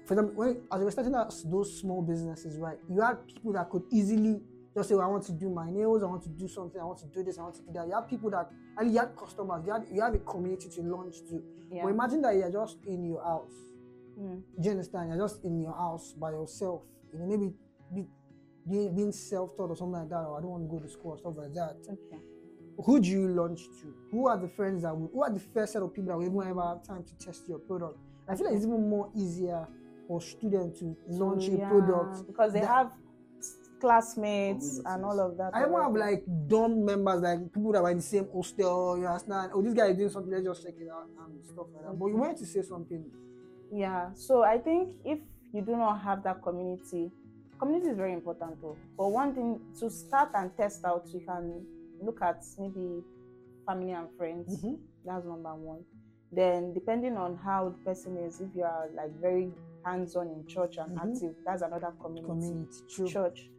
for 0.07 0.14
example, 0.14 0.35
when 0.35 0.62
as 0.72 0.79
you 0.79 0.85
were 0.85 0.90
starting 0.90 1.14
out 1.14 1.35
those 1.46 1.81
small 1.81 2.03
businesses, 2.03 2.59
right, 2.59 2.79
you 2.88 3.00
had 3.00 3.26
people 3.26 3.53
that 3.53 3.68
could 3.70 3.85
easily 3.90 4.40
just 4.76 4.88
say, 4.88 4.94
well, 4.94 5.05
I 5.05 5.09
want 5.09 5.24
to 5.24 5.33
do 5.33 5.48
my 5.50 5.70
nails, 5.70 6.03
I 6.03 6.07
want 6.07 6.22
to 6.22 6.29
do 6.29 6.46
something, 6.46 6.81
I 6.81 6.85
want 6.85 6.98
to 7.00 7.07
do 7.07 7.24
this, 7.24 7.38
I 7.38 7.42
want 7.42 7.57
to 7.57 7.62
do 7.62 7.72
that. 7.74 7.87
You 7.87 7.94
have 7.94 8.09
people 8.09 8.31
that, 8.31 8.50
and 8.79 8.92
you 8.92 8.98
had 8.98 9.16
customers, 9.16 9.64
you 9.66 9.72
had, 9.72 9.87
you 9.92 10.00
have 10.00 10.14
a 10.14 10.18
community 10.18 10.68
to 10.68 10.83
launch 10.83 11.18
to. 11.29 11.42
Yeah. 11.70 11.83
But 11.83 11.88
imagine 11.90 12.22
that 12.22 12.35
you're 12.37 12.53
just 12.53 12.79
in 12.87 13.05
your 13.05 13.22
house. 13.22 13.53
Mm. 14.18 14.42
Do 14.61 14.64
you 14.64 14.70
understand? 14.70 15.09
You're 15.09 15.18
just 15.26 15.44
in 15.44 15.61
your 15.61 15.72
house 15.72 16.12
by 16.12 16.31
yourself. 16.31 16.83
You 17.12 17.18
know, 17.18 17.26
maybe 17.26 17.53
be, 17.92 18.07
being, 18.68 18.94
being 18.94 19.12
self-taught 19.12 19.70
or 19.70 19.76
something 19.76 20.00
like 20.00 20.09
that, 20.09 20.24
or 20.24 20.38
I 20.38 20.40
don't 20.40 20.50
want 20.50 20.64
to 20.64 20.70
go 20.70 20.79
to 20.79 20.88
school 20.88 21.12
or 21.12 21.18
stuff 21.18 21.35
like 21.37 21.53
that. 21.55 21.76
Okay. 21.88 22.22
Who 22.85 23.01
do 23.01 23.09
you 23.09 23.29
launch 23.29 23.64
to? 23.81 23.95
Who 24.11 24.29
are 24.29 24.38
the 24.38 24.49
friends 24.49 24.83
that 24.83 24.97
will, 24.97 25.11
who 25.12 25.23
are 25.23 25.31
the 25.31 25.40
first 25.40 25.73
set 25.73 25.83
of 25.83 25.93
people 25.95 26.09
that 26.11 26.16
will 26.19 26.27
even 26.27 26.51
ever 26.51 26.62
have 26.62 26.83
time 26.83 27.05
to 27.05 27.25
test 27.25 27.49
your 27.49 27.59
product? 27.59 27.99
I 28.29 28.35
feel 28.37 28.47
like 28.47 28.55
it's 28.57 28.64
even 28.64 28.88
more 28.88 29.11
easier 29.14 29.66
for 30.07 30.21
students 30.21 30.81
to 30.81 30.97
launch 31.09 31.49
a 31.49 31.57
product 31.57 32.27
because 32.27 32.53
they 32.53 32.61
have 32.61 32.93
classmates 33.81 34.81
and 34.85 35.05
all 35.05 35.19
of 35.19 35.37
that. 35.38 35.55
I 35.55 35.62
even 35.62 35.75
have 35.81 35.93
like 35.93 36.25
dumb 36.47 36.85
members, 36.85 37.23
like 37.23 37.53
people 37.53 37.73
that 37.73 37.83
were 37.83 37.90
in 37.90 37.97
the 37.97 38.03
same 38.03 38.29
hostel. 38.33 38.99
You 38.99 39.07
understand? 39.07 39.53
Oh, 39.55 39.62
this 39.62 39.75
guy 39.75 39.87
is 39.87 39.97
doing 39.97 40.11
something. 40.11 40.33
Let's 40.33 40.45
just 40.45 40.62
check 40.64 40.75
it 40.79 40.88
out 40.90 41.09
and 41.25 41.45
stuff 41.45 41.66
like 41.75 41.85
that. 41.85 41.99
But 41.99 42.07
you 42.07 42.16
wanted 42.16 42.37
to 42.38 42.47
say 42.47 42.62
something. 42.62 43.05
Yeah. 43.73 44.12
So 44.14 44.43
I 44.43 44.59
think 44.59 44.95
if 45.05 45.19
you 45.53 45.62
do 45.62 45.77
not 45.77 46.01
have 46.03 46.23
that 46.25 46.43
community, 46.43 47.11
community 47.59 47.90
is 47.90 47.97
very 47.97 48.12
important 48.12 48.61
though. 48.61 48.77
But 48.97 49.09
one 49.09 49.35
thing 49.35 49.61
to 49.81 49.90
start 49.90 50.31
and 50.35 50.55
test 50.57 50.85
out, 50.85 51.07
you 51.12 51.21
can 51.21 51.64
look 52.02 52.20
at 52.22 52.42
maybe 52.58 53.02
family 53.66 53.92
and 53.92 54.08
friends. 54.16 54.56
Mm-hmm. 54.56 54.74
That's 55.04 55.24
number 55.26 55.54
one. 55.54 55.84
Then 56.32 56.72
depending 56.74 57.16
on 57.16 57.38
how 57.44 57.70
the 57.70 57.78
person 57.90 58.16
is, 58.18 58.40
if 58.40 58.50
you 58.54 58.62
are 58.62 58.86
like 58.94 59.10
very 59.20 59.52
hands-on 59.84 60.28
in 60.28 60.44
church 60.46 60.76
and 60.78 60.90
Mhm. 60.96 61.02
active, 61.14 61.34
that's 61.44 61.62
another 61.62 61.92
community. 62.00 62.26
Community, 62.26 62.76
true. 62.88 63.06
Church. 63.08 63.50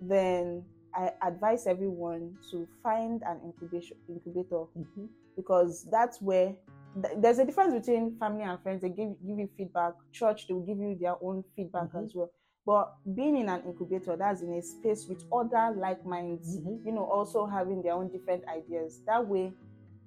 Then 0.00 0.64
I 0.94 1.12
advise 1.22 1.66
everyone 1.66 2.36
to 2.50 2.68
find 2.82 3.22
an 3.22 3.40
incubation 3.44 3.96
incubator 4.08 4.64
Mhm. 4.76 5.08
because 5.36 5.84
that's 5.90 6.20
where 6.20 6.56
th- 7.02 7.14
there's 7.18 7.38
a 7.38 7.44
difference 7.44 7.72
between 7.74 8.16
family 8.18 8.42
and 8.42 8.60
friends. 8.60 8.82
They 8.82 8.88
give 8.90 9.14
give 9.26 9.38
you 9.38 9.48
feedback. 9.56 9.94
Church, 10.12 10.46
they 10.46 10.54
will 10.54 10.66
give 10.66 10.78
you 10.78 10.96
their 10.96 11.16
own 11.22 11.42
feedback 11.56 11.90
Mhm. 11.92 12.02
as 12.04 12.14
well. 12.14 12.30
But 12.66 12.94
being 13.14 13.36
in 13.36 13.48
an 13.48 13.62
incubator, 13.64 14.16
that's 14.16 14.42
in 14.42 14.52
a 14.52 14.62
space 14.62 15.08
with 15.08 15.24
other 15.32 15.74
like 15.76 16.04
minds, 16.04 16.58
Mhm. 16.58 16.84
you 16.84 16.92
know, 16.92 17.04
also 17.04 17.46
having 17.46 17.82
their 17.82 17.94
own 17.94 18.08
different 18.08 18.44
ideas. 18.46 19.00
That 19.06 19.26
way, 19.26 19.52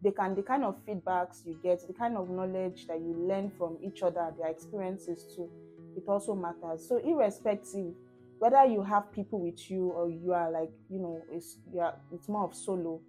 they 0.02 0.12
can 0.12 0.36
the 0.36 0.44
kind 0.44 0.64
of 0.64 0.78
feedbacks 0.86 1.46
you 1.46 1.56
get, 1.64 1.86
the 1.88 1.94
kind 1.94 2.18
of 2.18 2.30
knowledge 2.30 2.88
that 2.88 3.00
you 3.00 3.14
learn 3.14 3.50
from 3.50 3.78
each 3.82 4.04
other, 4.04 4.34
their 4.38 4.50
experiences 4.50 5.26
too. 5.36 5.50
It 5.96 6.04
also 6.08 6.36
matters. 6.36 6.88
So 6.88 6.98
irrespective 6.98 7.96
whether 8.40 8.66
you 8.66 8.82
have 8.84 9.10
people 9.14 9.40
with 9.40 9.72
you 9.72 9.90
or 9.92 10.10
you 10.10 10.34
are 10.34 10.52
like 10.52 10.72
you 10.90 11.00
know 11.00 11.22
it's 11.32 11.58
you 11.72 11.80
are, 11.80 11.96
it's 12.12 12.28
more 12.28 12.44
of 12.44 12.54
solo 12.54 13.00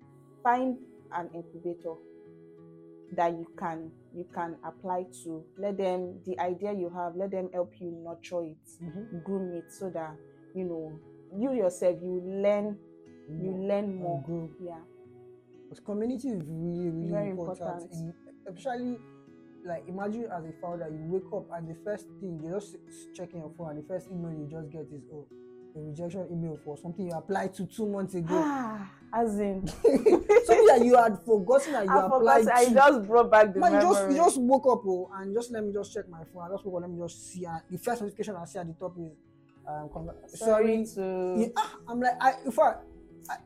find 0.44 0.78
an 1.12 1.28
incubator 1.34 1.94
that 3.16 3.32
you 3.32 3.46
can 3.58 3.90
you 4.14 4.24
can 4.34 4.56
apply 4.64 5.04
to 5.24 5.44
let 5.58 5.76
them 5.76 6.18
the 6.24 6.38
idea 6.38 6.72
you 6.72 6.88
have 6.90 7.16
let 7.16 7.30
them 7.30 7.48
help 7.52 7.72
you 7.80 7.90
nurture 7.90 8.42
it 8.44 8.56
Mhm. 8.82 9.22
groom 9.24 9.52
it 9.52 9.70
so 9.72 9.90
that 9.90 10.16
you 10.54 10.64
know 10.64 10.98
you 11.36 11.52
yourself 11.52 11.96
you 12.02 12.20
learn 12.24 12.78
you 13.28 13.52
learn 13.68 13.94
more 13.96 14.22
grow. 14.22 14.50
yeah 14.60 14.80
Because 15.68 15.80
community 15.84 16.28
is 16.28 16.42
really, 16.46 16.90
really 16.90 17.10
Very 17.10 17.30
important. 17.30 17.82
important. 17.82 17.92
In, 17.92 18.14
especially, 18.46 18.98
like, 19.64 19.82
imagine 19.88 20.26
as 20.30 20.44
a 20.44 20.52
founder, 20.60 20.88
you 20.88 20.98
wake 21.08 21.32
up 21.32 21.46
and 21.56 21.68
the 21.68 21.74
first 21.82 22.06
thing 22.20 22.38
you're 22.42 22.60
just 22.60 22.76
checking 23.14 23.40
your 23.40 23.50
phone, 23.56 23.70
and 23.70 23.78
the 23.82 23.88
first 23.88 24.08
email 24.10 24.30
you 24.30 24.46
just 24.50 24.70
get 24.70 24.86
is, 24.92 25.02
oh, 25.12 25.26
a 25.76 25.80
rejection 25.80 26.26
email 26.30 26.58
for 26.64 26.76
something 26.76 27.06
you 27.06 27.12
applied 27.12 27.52
to 27.54 27.66
two 27.66 27.88
months 27.88 28.14
ago. 28.14 28.26
ah 28.30 28.90
as 29.12 29.38
in 29.38 29.66
something 29.68 30.66
that 30.66 30.82
you 30.84 30.96
had 30.96 31.16
forgotten 31.24 31.72
that 31.72 31.84
you 31.84 31.90
i 31.90 32.04
applied 32.06 32.40
forgot 32.42 32.56
i 32.56 32.64
just 32.72 33.06
brought 33.06 33.30
back 33.30 33.52
the 33.54 33.60
Man, 33.60 33.74
you 33.74 33.80
just 33.80 34.10
you 34.10 34.16
just 34.16 34.40
woke 34.40 34.66
up 34.66 34.82
oh, 34.86 35.10
and 35.14 35.34
just 35.34 35.52
let 35.52 35.64
me 35.64 35.72
just 35.72 35.92
check 35.94 36.08
my 36.08 36.22
phone. 36.32 36.42
I 36.48 36.52
just 36.54 36.64
woke 36.66 36.76
up, 36.76 36.82
let 36.82 36.90
me 36.90 36.98
just 37.00 37.30
see. 37.32 37.44
And 37.44 37.60
the 37.70 37.78
first 37.78 38.02
notification 38.02 38.34
I 38.36 38.44
see 38.44 38.58
at 38.58 38.66
the 38.66 38.72
top 38.74 38.96
is, 38.98 39.12
um, 39.68 39.88
congr- 39.94 40.28
sorry 40.30 40.84
sorry 40.84 40.94
to 40.96 41.34
yeah, 41.38 41.46
ah, 41.56 41.74
I'm 41.88 42.00
like, 42.00 42.16
I, 42.20 42.32
in 42.44 42.50
fact, 42.52 42.84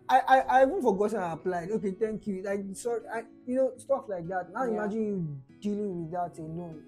I, 0.08 0.20
I, 0.26 0.40
I 0.40 0.62
even 0.64 0.80
forgotten 0.82 1.18
I 1.20 1.32
applied. 1.32 1.70
Okay, 1.70 1.92
thank 1.92 2.26
you. 2.26 2.42
Like, 2.42 2.60
sorry, 2.74 3.00
I, 3.12 3.22
you 3.46 3.56
know, 3.56 3.72
stuff 3.76 4.04
like 4.08 4.26
that. 4.28 4.52
Now 4.52 4.64
Yeah. 4.64 4.70
imagine 4.72 5.02
you 5.02 5.38
dealing 5.60 6.02
with 6.02 6.12
that 6.12 6.38
alone. 6.40 6.82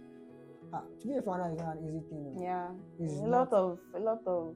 Ah, 0.72 0.82
to 1.00 1.06
be 1.06 1.14
a 1.16 1.22
founder 1.22 1.52
is 1.52 1.60
not 1.60 1.76
an 1.76 1.84
easy 1.86 2.00
thing. 2.08 2.34
oh. 2.38 2.42
yeah 2.42 2.68
It's 2.98 3.18
a 3.20 3.26
not- 3.26 3.52
lot 3.52 3.52
of 3.52 3.78
a 3.94 3.98
lot 4.00 4.20
of 4.26 4.54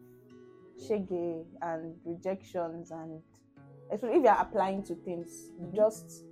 shege 0.80 1.44
and 1.62 1.94
rejections 2.04 2.90
and 2.90 3.20
especially 3.92 4.18
if 4.18 4.24
you're 4.24 4.32
applying 4.32 4.82
to 4.82 4.94
things 4.94 5.50
just 5.74 6.24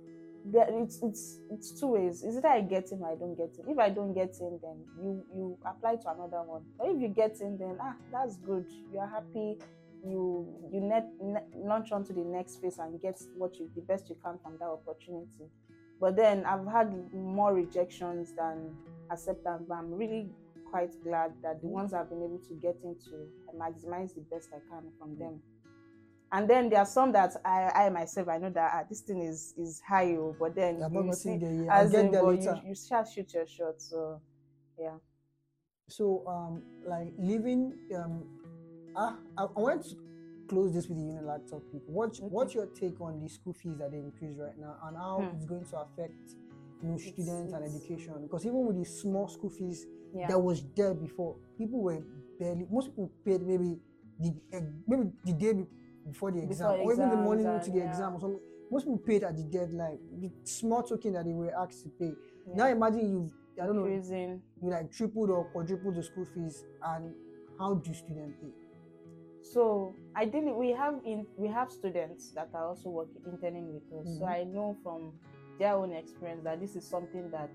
it's 0.51 0.99
it's 1.01 1.39
it's 1.51 1.71
two 1.79 1.87
ways. 1.87 2.23
Is 2.23 2.37
either 2.37 2.49
i 2.49 2.61
get 2.61 2.91
in 2.91 3.01
or 3.01 3.11
i 3.11 3.15
don't 3.15 3.35
get 3.35 3.55
in. 3.57 3.71
If 3.71 3.79
i 3.79 3.89
don't 3.89 4.13
get 4.13 4.35
in 4.39 4.59
then 4.61 4.77
you 5.01 5.23
you 5.33 5.57
apply 5.65 5.95
to 5.97 6.09
another 6.11 6.43
one. 6.43 6.63
But 6.77 6.89
if 6.89 7.01
you 7.01 7.07
get 7.07 7.39
in 7.39 7.57
then 7.57 7.77
ah 7.79 7.95
that's 8.11 8.37
good. 8.37 8.65
You 8.91 8.99
are 8.99 9.07
happy. 9.07 9.57
You 10.05 10.45
you 10.71 10.81
net, 10.81 11.07
net 11.21 11.47
launch 11.55 11.91
onto 11.91 12.13
the 12.13 12.23
next 12.23 12.61
phase 12.61 12.77
and 12.77 13.01
get 13.01 13.21
what 13.37 13.57
you 13.57 13.69
the 13.75 13.81
best 13.81 14.09
you 14.09 14.17
can 14.23 14.37
from 14.43 14.57
that 14.59 14.67
opportunity. 14.67 15.47
But 16.01 16.17
then 16.17 16.43
i've 16.45 16.67
had 16.67 16.91
more 17.13 17.53
rejections 17.53 18.33
than 18.35 18.75
acceptance 19.09 19.63
but 19.67 19.75
i'm 19.75 19.93
really 19.93 20.27
quite 20.73 21.03
glad 21.03 21.31
that 21.43 21.61
the 21.61 21.67
ones 21.67 21.93
I've 21.93 22.09
been 22.09 22.23
able 22.23 22.39
to 22.47 22.53
get 22.55 22.77
into, 22.83 23.27
I 23.47 23.51
maximize 23.55 24.15
the 24.15 24.21
best 24.21 24.49
I 24.51 24.57
can 24.69 24.89
from 24.97 25.15
them. 25.19 25.39
And 26.31 26.49
then 26.49 26.67
there 26.67 26.79
are 26.79 26.85
some 26.87 27.11
that 27.11 27.35
I, 27.45 27.69
I 27.75 27.89
myself, 27.89 28.27
I 28.27 28.39
know 28.39 28.49
that 28.49 28.71
ah, 28.73 28.83
this 28.89 29.01
thing 29.01 29.21
is 29.21 29.53
is 29.55 29.79
high, 29.87 30.15
oh, 30.15 30.35
but 30.39 30.55
then 30.55 30.79
you 30.91 31.13
see, 31.13 31.37
there 31.37 31.53
yet. 31.53 31.69
I'll 31.69 31.85
as 31.85 31.93
in, 31.93 32.09
there 32.11 32.23
later. 32.23 32.59
you, 32.63 32.69
you 32.69 32.75
shall 32.75 33.05
shoot 33.05 33.31
your 33.35 33.45
shot. 33.45 33.79
So, 33.79 34.19
yeah. 34.79 34.97
So, 35.89 36.23
um, 36.27 36.63
like 36.87 37.13
living, 37.19 37.73
um, 37.95 38.23
ah, 38.95 39.15
I, 39.37 39.43
I 39.43 39.59
want 39.59 39.83
to 39.89 39.95
close 40.47 40.73
this 40.73 40.87
with 40.87 40.97
the 40.97 41.03
Unilag 41.03 41.47
topic. 41.47 41.83
What, 41.85 42.17
what's 42.19 42.55
your 42.55 42.65
take 42.65 42.99
on 42.99 43.21
the 43.21 43.29
school 43.29 43.53
fees 43.53 43.77
that 43.77 43.91
they 43.91 43.99
increase 43.99 44.37
right 44.39 44.57
now, 44.59 44.75
and 44.87 44.97
how 44.97 45.21
Hmm. 45.21 45.35
it's 45.35 45.45
going 45.45 45.65
to 45.65 45.77
affect, 45.85 46.33
you 46.83 46.93
It's- 46.95 47.09
students 47.13 47.53
and 47.53 47.63
education? 47.65 48.13
Because 48.21 48.45
even 48.45 48.65
with 48.67 48.77
the 48.77 48.85
small 48.85 49.27
school 49.27 49.49
fees 49.49 49.87
Yeah. 50.13 50.27
that 50.27 50.39
was 50.39 50.63
there 50.75 50.93
before, 50.93 51.35
people 51.57 51.81
were 51.81 52.03
barely. 52.39 52.67
Most 52.69 52.89
people 52.89 53.09
paid 53.25 53.41
maybe 53.41 53.79
the 54.19 54.33
eh, 54.51 54.61
maybe 54.87 55.11
the 55.25 55.33
day 55.33 55.65
before 56.05 56.31
the 56.31 56.39
exam, 56.43 56.71
Before 56.71 56.85
or 56.85 56.93
even 56.93 57.09
the 57.09 57.15
morning 57.17 57.45
to 57.63 57.71
the 57.71 57.77
yeah. 57.79 57.89
exam 57.89 58.15
or 58.15 58.19
something. 58.19 58.39
Most 58.71 58.83
people 58.85 58.99
paid 58.99 59.23
at 59.23 59.35
the 59.35 59.43
deadline. 59.43 59.99
The 60.19 60.31
small 60.43 60.83
token 60.83 61.13
that 61.13 61.25
they 61.25 61.33
were 61.33 61.53
asked 61.55 61.83
to 61.83 61.89
pay. 61.89 62.13
yeah. 62.47 62.55
Now 62.55 62.67
imagine 62.67 63.09
you, 63.09 63.29
I 63.61 63.65
don't 63.65 63.75
know, 63.75 63.85
Increasing. 63.85 64.41
you 64.61 64.69
like 64.69 64.91
tripled 64.91 65.29
or 65.29 65.45
quadrupled 65.51 65.95
the 65.95 66.03
school 66.03 66.25
fees 66.25 66.65
and 66.83 67.13
how 67.59 67.75
do 67.75 67.93
students 67.93 68.35
pay 68.41 68.51
So 69.41 69.93
ideally, 70.15 70.53
we 70.53 70.71
have 70.71 71.01
in 71.05 71.25
we 71.37 71.47
have 71.49 71.69
students 71.71 72.31
that 72.31 72.49
are 72.53 72.65
also 72.69 72.89
working 72.89 73.21
interning 73.25 73.73
with 73.73 73.83
us. 73.99 74.07
So 74.17 74.25
Mhm. 74.25 74.29
I 74.39 74.43
know 74.45 74.75
from 74.83 75.13
their 75.59 75.75
own 75.75 75.93
experience 75.93 76.43
that 76.43 76.59
this 76.59 76.75
is 76.75 76.87
something 76.87 77.29
that 77.31 77.51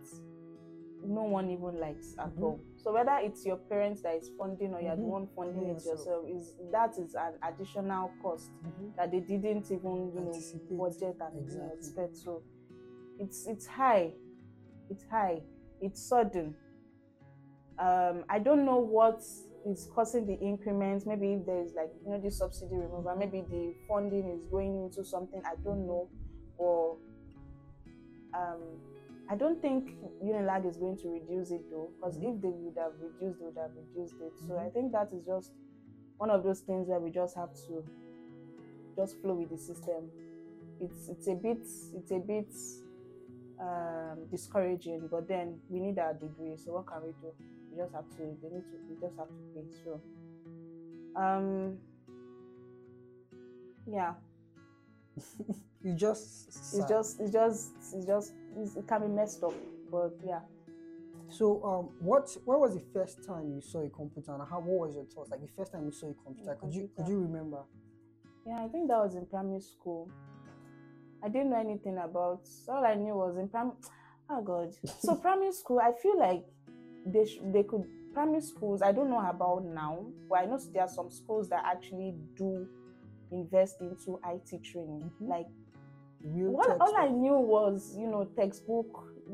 no 1.04 1.22
one 1.22 1.48
even 1.50 1.78
likes 1.80 2.14
at 2.18 2.34
Mhm. 2.34 2.42
all. 2.42 2.60
So 2.76 2.92
whether 2.92 3.16
it's 3.22 3.46
your 3.46 3.56
parents 3.56 4.02
that 4.02 4.16
is 4.16 4.28
funding 4.30 4.74
or 4.74 4.80
you're 4.80 4.96
the 4.96 5.02
Mhm. 5.02 5.08
one 5.08 5.26
funding 5.28 5.68
it 5.68 5.84
yourself, 5.84 6.26
is 6.26 6.54
that 6.72 6.98
is 6.98 7.14
an 7.14 7.34
additional 7.42 8.10
cost 8.20 8.50
that 8.96 9.10
they 9.10 9.20
didn't 9.20 9.70
even 9.70 10.12
you 10.12 10.20
know 10.20 10.76
budget 10.76 11.16
and 11.20 11.38
Exactly. 11.38 11.76
expect. 11.78 12.16
So 12.16 12.42
it's 13.18 13.46
it's 13.46 13.66
high, 13.66 14.14
it's 14.90 15.04
high, 15.04 15.42
it's 15.80 16.00
sudden. 16.02 16.56
Um, 17.78 18.24
I 18.28 18.40
don't 18.40 18.64
know 18.64 18.78
what 18.78 19.22
is 19.64 19.88
causing 19.94 20.26
the 20.26 20.34
increments. 20.34 21.06
Maybe 21.06 21.34
if 21.34 21.46
there 21.46 21.62
is 21.62 21.74
like 21.74 21.92
you 22.04 22.10
know 22.10 22.20
the 22.20 22.30
subsidy 22.30 22.74
removal, 22.74 23.14
maybe 23.16 23.42
the 23.42 23.74
funding 23.86 24.28
is 24.30 24.44
going 24.50 24.82
into 24.84 25.04
something 25.04 25.40
I 25.44 25.54
don't 25.62 25.86
know, 25.86 26.08
or 26.56 26.96
um, 28.34 28.80
I 29.30 29.36
don't 29.36 29.60
think 29.60 29.94
Unilag 30.22 30.66
is 30.68 30.76
going 30.76 30.96
to 30.98 31.08
reduce 31.08 31.50
it 31.50 31.68
though, 31.70 31.90
because 31.96 32.16
Mhm. 32.18 32.36
if 32.36 32.42
they 32.42 32.48
would 32.48 32.76
have 32.78 32.92
reduced, 33.00 33.38
they 33.38 33.44
would 33.46 33.56
have 33.56 33.70
reduced 33.76 34.20
it. 34.20 34.32
So 34.46 34.54
Mhm. 34.54 34.66
I 34.66 34.70
think 34.70 34.92
that 34.92 35.12
is 35.12 35.24
just 35.26 35.52
one 36.18 36.30
of 36.30 36.42
those 36.42 36.60
things 36.60 36.88
where 36.88 37.00
we 37.00 37.10
just 37.10 37.36
have 37.36 37.52
to 37.66 37.84
just 38.96 39.16
flow 39.20 39.34
with 39.34 39.50
the 39.50 39.58
system. 39.58 40.10
It's 40.80 41.08
it's 41.08 41.26
a 41.28 41.34
bit 41.34 41.58
it's 41.94 42.10
a 42.10 42.18
bit 42.18 42.52
um, 43.60 44.26
discouraging, 44.30 45.08
but 45.10 45.26
then 45.28 45.60
we 45.68 45.80
need 45.80 45.98
our 45.98 46.14
degree. 46.14 46.56
So 46.56 46.72
what 46.72 46.86
can 46.86 47.02
we 47.02 47.12
do? 47.20 47.32
We 47.70 47.78
just 47.82 47.94
have 47.94 48.08
to. 48.16 48.36
They 48.42 48.48
need 48.48 48.64
to. 48.70 48.76
We 48.88 48.96
just 49.00 49.16
have 49.18 49.28
to 49.28 49.42
pay. 49.54 49.64
So, 49.84 50.00
um, 51.16 51.78
yeah, 53.86 54.14
You 55.80 55.94
just 55.94 56.48
it's 56.48 56.88
just 56.88 57.20
it's 57.20 57.32
just 57.32 57.70
it's 57.94 58.04
just 58.04 58.32
it's, 58.56 58.76
it 58.76 58.86
can 58.88 59.02
be 59.02 59.06
messed 59.06 59.44
up, 59.44 59.54
but 59.90 60.10
yeah. 60.26 60.40
So, 61.30 61.62
um, 61.62 61.90
what 62.00 62.28
when 62.44 62.58
was 62.58 62.74
the 62.74 62.82
first 62.92 63.24
time 63.24 63.52
you 63.54 63.60
saw 63.60 63.80
a 63.80 63.88
computer, 63.88 64.32
and 64.32 64.42
how 64.48 64.58
what 64.60 64.88
was 64.88 64.96
your 64.96 65.04
thoughts? 65.04 65.30
Like 65.30 65.40
the 65.40 65.52
first 65.56 65.72
time 65.72 65.84
you 65.84 65.92
saw 65.92 66.08
a 66.08 66.14
computer, 66.14 66.56
could 66.60 66.74
you 66.74 66.90
could 66.96 67.06
you 67.06 67.20
remember? 67.20 67.58
Yeah, 68.46 68.64
I 68.64 68.68
think 68.68 68.88
that 68.88 68.98
was 68.98 69.14
in 69.14 69.26
primary 69.26 69.60
school. 69.60 70.10
I 71.22 71.28
didn't 71.28 71.50
know 71.50 71.60
anything 71.60 71.98
about. 71.98 72.48
All 72.68 72.84
I 72.84 72.94
knew 72.94 73.14
was 73.14 73.36
in 73.36 73.48
prim. 73.48 73.72
Oh 74.30 74.42
God! 74.42 74.74
So 75.00 75.14
primary 75.22 75.52
school, 75.52 75.80
I 75.80 75.92
feel 76.02 76.18
like 76.18 76.44
they 77.06 77.24
sh- 77.24 77.40
they 77.50 77.62
could 77.62 77.84
primary 78.12 78.42
schools. 78.42 78.82
I 78.82 78.92
don't 78.92 79.08
know 79.08 79.26
about 79.26 79.64
now, 79.64 80.04
but 80.28 80.40
I 80.40 80.44
know 80.44 80.58
there 80.72 80.82
are 80.82 80.88
some 80.88 81.08
schools 81.10 81.48
that 81.48 81.62
actually 81.64 82.14
do 82.36 82.68
invest 83.32 83.80
into 83.80 84.18
IT 84.24 84.62
training. 84.62 85.10
Mhm. 85.20 85.28
Like 85.28 85.46
Real 86.24 86.50
what, 86.50 86.76
all 86.80 86.96
I 86.96 87.08
knew 87.08 87.34
was 87.38 87.96
you 87.96 88.08
know 88.08 88.24
textbook, 88.36 88.90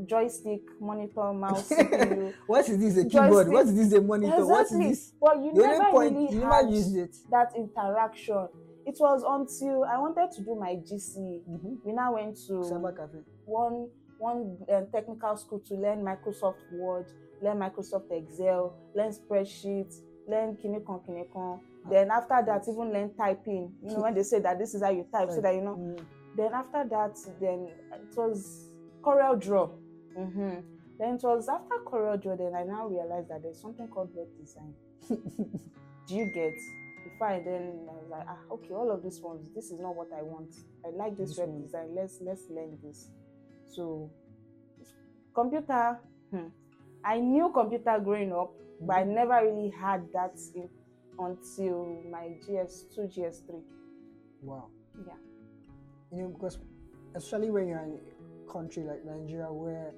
joystick, 0.07 0.61
monitor, 0.80 1.33
mouse, 1.33 1.70
What 2.46 2.68
is 2.68 2.78
this? 2.78 2.98
A 2.98 3.09
keyboard? 3.09 3.46
Joystick. 3.46 3.52
What 3.54 3.66
is 3.66 3.76
this? 3.76 3.92
A 3.98 4.02
monitor? 4.02 4.46
What 4.46 4.66
is 4.66 4.78
this? 4.78 5.12
But 5.20 5.38
you 5.42 5.52
The 5.54 5.62
never 5.66 5.90
point 5.90 6.12
really 6.14 6.33
you 6.35 6.40
never 6.40 6.68
used 6.68 6.96
it. 6.96 7.16
that 7.30 7.52
interaction. 7.57 8.48
It 8.87 8.96
was 9.00 9.24
until 9.26 9.85
I 9.85 9.96
wanted 9.98 10.30
to 10.33 10.42
do 10.42 10.54
my 10.54 10.76
GCE. 10.76 11.40
Mm-hmm. 11.48 11.74
We 11.87 11.92
now 11.94 12.12
went 12.14 12.37
to 12.48 12.62
cafe. 12.94 13.18
one 13.46 13.88
one 14.18 14.59
um, 14.70 14.87
technical 14.92 15.37
school 15.38 15.61
to 15.61 15.74
learn 15.74 16.04
Microsoft 16.04 16.61
Word, 16.72 17.07
learn 17.42 17.59
Microsoft 17.59 18.11
Excel, 18.12 18.74
learn 18.94 19.11
spreadsheets, 19.11 20.00
learn 20.28 20.57
kinikon 20.57 21.00
kinikon. 21.07 21.61
Then 21.90 22.11
after 22.11 22.42
that, 22.47 22.62
even 22.68 22.92
learn 22.92 23.14
typing. 23.14 23.73
You 23.83 23.90
know 23.92 24.01
when 24.03 24.14
they 24.14 24.23
say 24.23 24.40
that 24.40 24.59
this 24.59 24.75
is 24.75 24.83
how 24.83 24.90
you 24.90 25.07
type, 25.12 25.31
so 25.31 25.40
that 25.40 25.55
you 25.55 25.61
know. 25.61 25.77
Mm. 25.77 26.05
Then 26.37 26.53
after 26.55 26.85
that, 26.88 27.16
then 27.40 27.68
it 27.92 28.16
was 28.16 28.70
Corel 29.03 29.40
Draw. 29.40 29.66
hmm 30.16 30.55
Then 30.99 31.14
it 31.14 31.23
was 31.23 31.49
after 31.49 31.77
Corel 31.85 32.20
Draw, 32.20 32.37
then 32.37 32.53
I 32.57 32.64
now 32.64 32.88
realized 32.88 33.29
that 33.29 33.42
there's 33.42 33.61
something 33.61 33.87
called 33.88 34.11
web 34.14 34.29
design. 34.40 34.75
Do 36.09 36.14
you 36.14 36.27
get? 36.35 36.55
Before 37.05 37.29
I 37.29 37.40
then 37.40 37.87
I 37.88 37.92
was 37.92 38.09
like, 38.11 38.27
ah, 38.29 38.38
okay, 38.53 38.73
all 38.75 38.90
of 38.90 39.03
these 39.03 39.20
ones, 39.20 39.47
this 39.55 39.66
is 39.66 39.79
not 39.79 39.94
what 39.94 40.09
I 40.16 40.23
want. 40.23 40.55
I 40.85 40.88
like 40.90 41.16
this 41.16 41.31
This 41.31 41.38
web 41.38 41.49
one. 41.51 41.62
design. 41.62 41.94
Let's 41.94 42.18
let's 42.23 42.42
learn 42.51 42.79
this. 42.83 43.11
So, 43.68 44.11
computer. 45.35 45.99
Hmm, 46.31 46.49
I 47.05 47.20
knew 47.20 47.51
computer 47.53 47.99
growing 48.03 48.33
up, 48.33 48.53
but 48.81 48.97
I 48.97 49.05
never 49.05 49.38
really 49.44 49.70
had 49.70 50.07
that 50.14 50.38
until 51.18 52.03
my 52.11 52.37
JS 52.46 52.94
two, 52.94 53.03
JS 53.03 53.46
three. 53.46 53.62
Wow. 54.42 54.68
Yeah. 55.07 55.14
You 56.12 56.22
know, 56.22 56.29
because 56.29 56.59
especially 57.14 57.50
when 57.50 57.68
you're 57.68 57.79
in 57.79 57.98
a 57.98 58.53
country 58.53 58.85
like 58.85 59.05
Nigeria, 59.05 59.53
where 59.53 59.92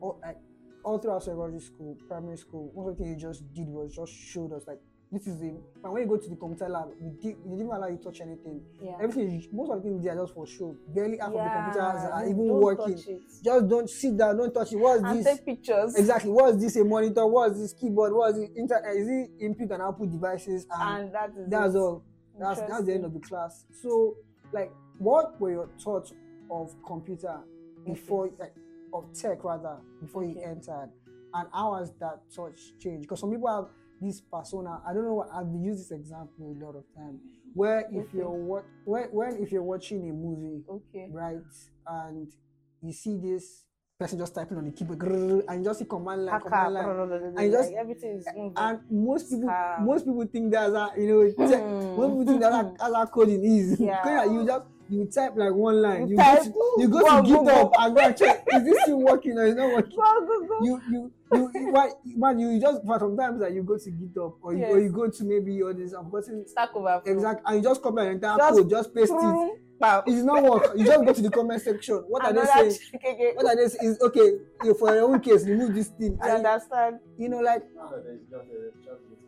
all, 0.00 0.20
like, 0.22 0.38
all 0.82 0.98
throughout 0.98 1.22
secondary 1.22 1.60
school, 1.60 1.96
primary 2.08 2.36
school, 2.36 2.70
one 2.72 2.88
of 2.88 2.96
the 2.96 3.02
thing 3.02 3.12
you 3.12 3.18
just 3.18 3.52
did 3.52 3.68
was 3.68 3.94
just 3.94 4.12
showed 4.12 4.52
us 4.52 4.64
like 4.66 4.80
this 5.12 5.26
is. 5.26 5.40
But 5.82 5.92
when 5.92 6.02
you 6.02 6.08
go 6.08 6.16
to 6.16 6.28
the 6.28 6.36
computer 6.36 6.68
lab, 6.68 6.88
we 7.00 7.10
did, 7.10 7.36
they 7.44 7.56
didn't 7.56 7.72
allow 7.72 7.88
you 7.88 7.96
to 7.96 8.04
touch 8.04 8.20
anything. 8.20 8.62
Yeah. 8.80 8.92
Everything, 9.02 9.44
most 9.52 9.70
of 9.70 9.82
the 9.82 9.88
things 9.88 10.04
they 10.04 10.10
are 10.10 10.16
just 10.16 10.34
for 10.34 10.46
show. 10.46 10.76
Barely 10.94 11.18
half 11.18 11.28
of 11.28 11.34
the 11.34 11.50
computers 11.50 12.10
are 12.12 12.24
even 12.26 12.46
don't 12.46 12.60
working. 12.60 12.96
Just 13.44 13.68
don't 13.68 13.90
sit 13.90 14.16
down, 14.16 14.36
don't 14.36 14.52
touch 14.54 14.72
it. 14.72 14.76
What's 14.76 15.02
and 15.02 15.18
this? 15.18 15.26
take 15.26 15.44
pictures. 15.44 15.96
Exactly. 15.96 16.30
What 16.30 16.54
is 16.54 16.62
this? 16.62 16.76
A 16.76 16.84
monitor? 16.84 17.26
What 17.26 17.52
is 17.52 17.58
this 17.60 17.72
keyboard? 17.72 18.12
What 18.12 18.30
is 18.34 18.38
it? 18.38 18.50
Internet? 18.56 18.94
Is 18.94 19.08
it 19.08 19.30
input 19.40 19.70
and 19.72 19.82
output 19.82 20.12
devices? 20.12 20.66
And, 20.70 21.04
And 21.04 21.14
that 21.14 21.30
is 21.30 21.50
that's 21.50 21.74
it. 21.74 21.78
all. 21.78 22.04
That's 22.38 22.60
that's 22.60 22.84
the 22.84 22.94
end 22.94 23.04
of 23.04 23.12
the 23.12 23.20
class. 23.20 23.64
So, 23.82 24.16
like, 24.52 24.72
what 24.98 25.40
were 25.40 25.50
your 25.50 25.68
thoughts 25.82 26.12
of 26.50 26.74
computer 26.86 27.40
before, 27.84 28.30
like, 28.38 28.54
of 28.94 29.04
tech 29.12 29.42
rather, 29.44 29.76
before 30.00 30.24
you 30.24 30.40
entered, 30.40 30.90
and 31.34 31.48
how 31.52 31.74
has 31.74 31.92
that 32.00 32.20
touch 32.34 32.72
changed? 32.78 33.02
Because 33.02 33.20
some 33.20 33.30
people 33.30 33.48
have 33.48 33.66
this 34.00 34.20
persona. 34.20 34.80
I 34.88 34.92
don't 34.94 35.04
know. 35.04 35.26
I've 35.32 35.52
used 35.62 35.80
this 35.80 35.90
example 35.90 36.56
a 36.60 36.64
lot 36.64 36.74
of 36.76 36.84
time. 36.94 37.20
Where 37.54 37.80
if 37.90 38.06
Okay. 38.08 38.18
you're 38.18 38.30
what, 38.30 38.64
when, 38.84 39.04
when 39.10 39.36
if 39.42 39.50
you're 39.52 39.62
watching 39.62 40.08
a 40.08 40.12
movie, 40.12 40.64
Okay. 40.68 41.08
right, 41.12 41.42
and 41.86 42.28
you 42.80 42.92
see 42.92 43.16
this 43.18 43.64
person 43.98 44.18
just 44.18 44.34
typing 44.34 44.56
on 44.56 44.64
the 44.64 44.70
keyboard, 44.70 45.02
and 45.48 45.58
you 45.58 45.64
just 45.64 45.80
see 45.80 45.84
command 45.84 46.24
line, 46.24 46.40
command 46.40 46.74
line, 46.74 47.34
and 47.36 47.52
just- 47.52 47.70
like 47.70 47.78
everything 47.78 48.10
is 48.16 48.26
moving. 48.34 48.54
and 48.56 48.80
most 48.90 49.30
people 49.30 49.52
most 49.80 50.04
people 50.06 50.24
think 50.26 50.50
that's 50.52 50.74
how 50.74 50.90
you 50.96 51.06
know 51.08 51.30
Hmm. 51.36 51.96
most 51.96 52.08
people 52.08 52.24
think 52.26 52.40
that's 52.40 52.82
how, 52.82 53.06
coding 53.06 53.44
is 53.44 53.78
Yeah. 53.80 54.24
You 54.32 54.46
just 54.46 54.64
you 54.90 55.04
type 55.06 55.32
like 55.36 55.52
one 55.52 55.80
line 55.80 56.08
You 56.08 56.16
you, 56.16 56.16
type, 56.16 56.42
go 56.44 56.76
to, 56.76 56.82
you 56.82 56.88
go 56.88 57.00
to 57.00 57.06
github 57.28 57.72
and 57.78 57.94
go 57.96 58.00
and 58.02 58.16
check 58.16 58.44
is 58.52 58.64
this 58.64 58.82
still 58.82 59.00
working 59.00 59.38
or 59.38 59.44
is 59.46 59.54
not 59.54 59.72
working 59.72 59.96
Go, 59.96 60.26
go, 60.26 60.46
go. 60.46 60.64
you 60.64 60.80
you 60.90 61.12
you 61.32 61.50
you- 61.54 61.72
why 61.72 61.90
man 62.04 62.38
you 62.40 62.60
just 62.60 62.84
but 62.84 62.98
sometimes 62.98 63.40
that 63.40 63.52
you 63.52 63.62
go 63.62 63.78
to 63.78 63.90
github 63.90 64.34
or 64.42 64.54
you, 64.54 64.64
or 64.64 64.78
Yes. 64.78 64.82
you 64.84 64.92
go 64.92 65.08
to 65.08 65.24
maybe 65.24 65.62
all 65.62 65.72
this 65.74 65.92
i'm 65.92 66.10
gotten 66.10 66.46
Stack 66.46 66.70
Overflow. 66.74 67.12
exact 67.12 67.42
and 67.46 67.56
you 67.56 67.62
just 67.62 67.82
copy 67.82 68.00
an 68.02 68.08
entire 68.08 68.36
Just 68.36 68.58
code 68.58 68.70
just 68.70 68.94
paste 68.94 69.12
it 69.14 69.58
pow. 69.80 70.02
it 70.06 70.10
does 70.10 70.24
not 70.24 70.42
work 70.42 70.72
you 70.76 70.84
just 70.84 71.04
go 71.06 71.12
to 71.12 71.22
the 71.22 71.30
comment 71.30 71.62
section 71.62 71.96
what 72.08 72.24
are 72.24 72.32
they 72.32 72.44
saying 72.44 72.76
again. 73.04 73.32
what 73.36 73.46
are 73.46 73.56
they 73.56 73.68
saying 73.68 73.92
is 73.92 74.00
okay 74.02 74.38
you- 74.64 74.74
for 74.74 74.94
your 74.94 75.04
own 75.10 75.20
case 75.20 75.44
remove 75.46 75.74
this 75.74 75.88
thing 75.88 76.12
You 76.12 76.18
and 76.22 76.44
understand? 76.46 76.98
you 77.16 77.28
know 77.28 77.38
like 77.40 77.62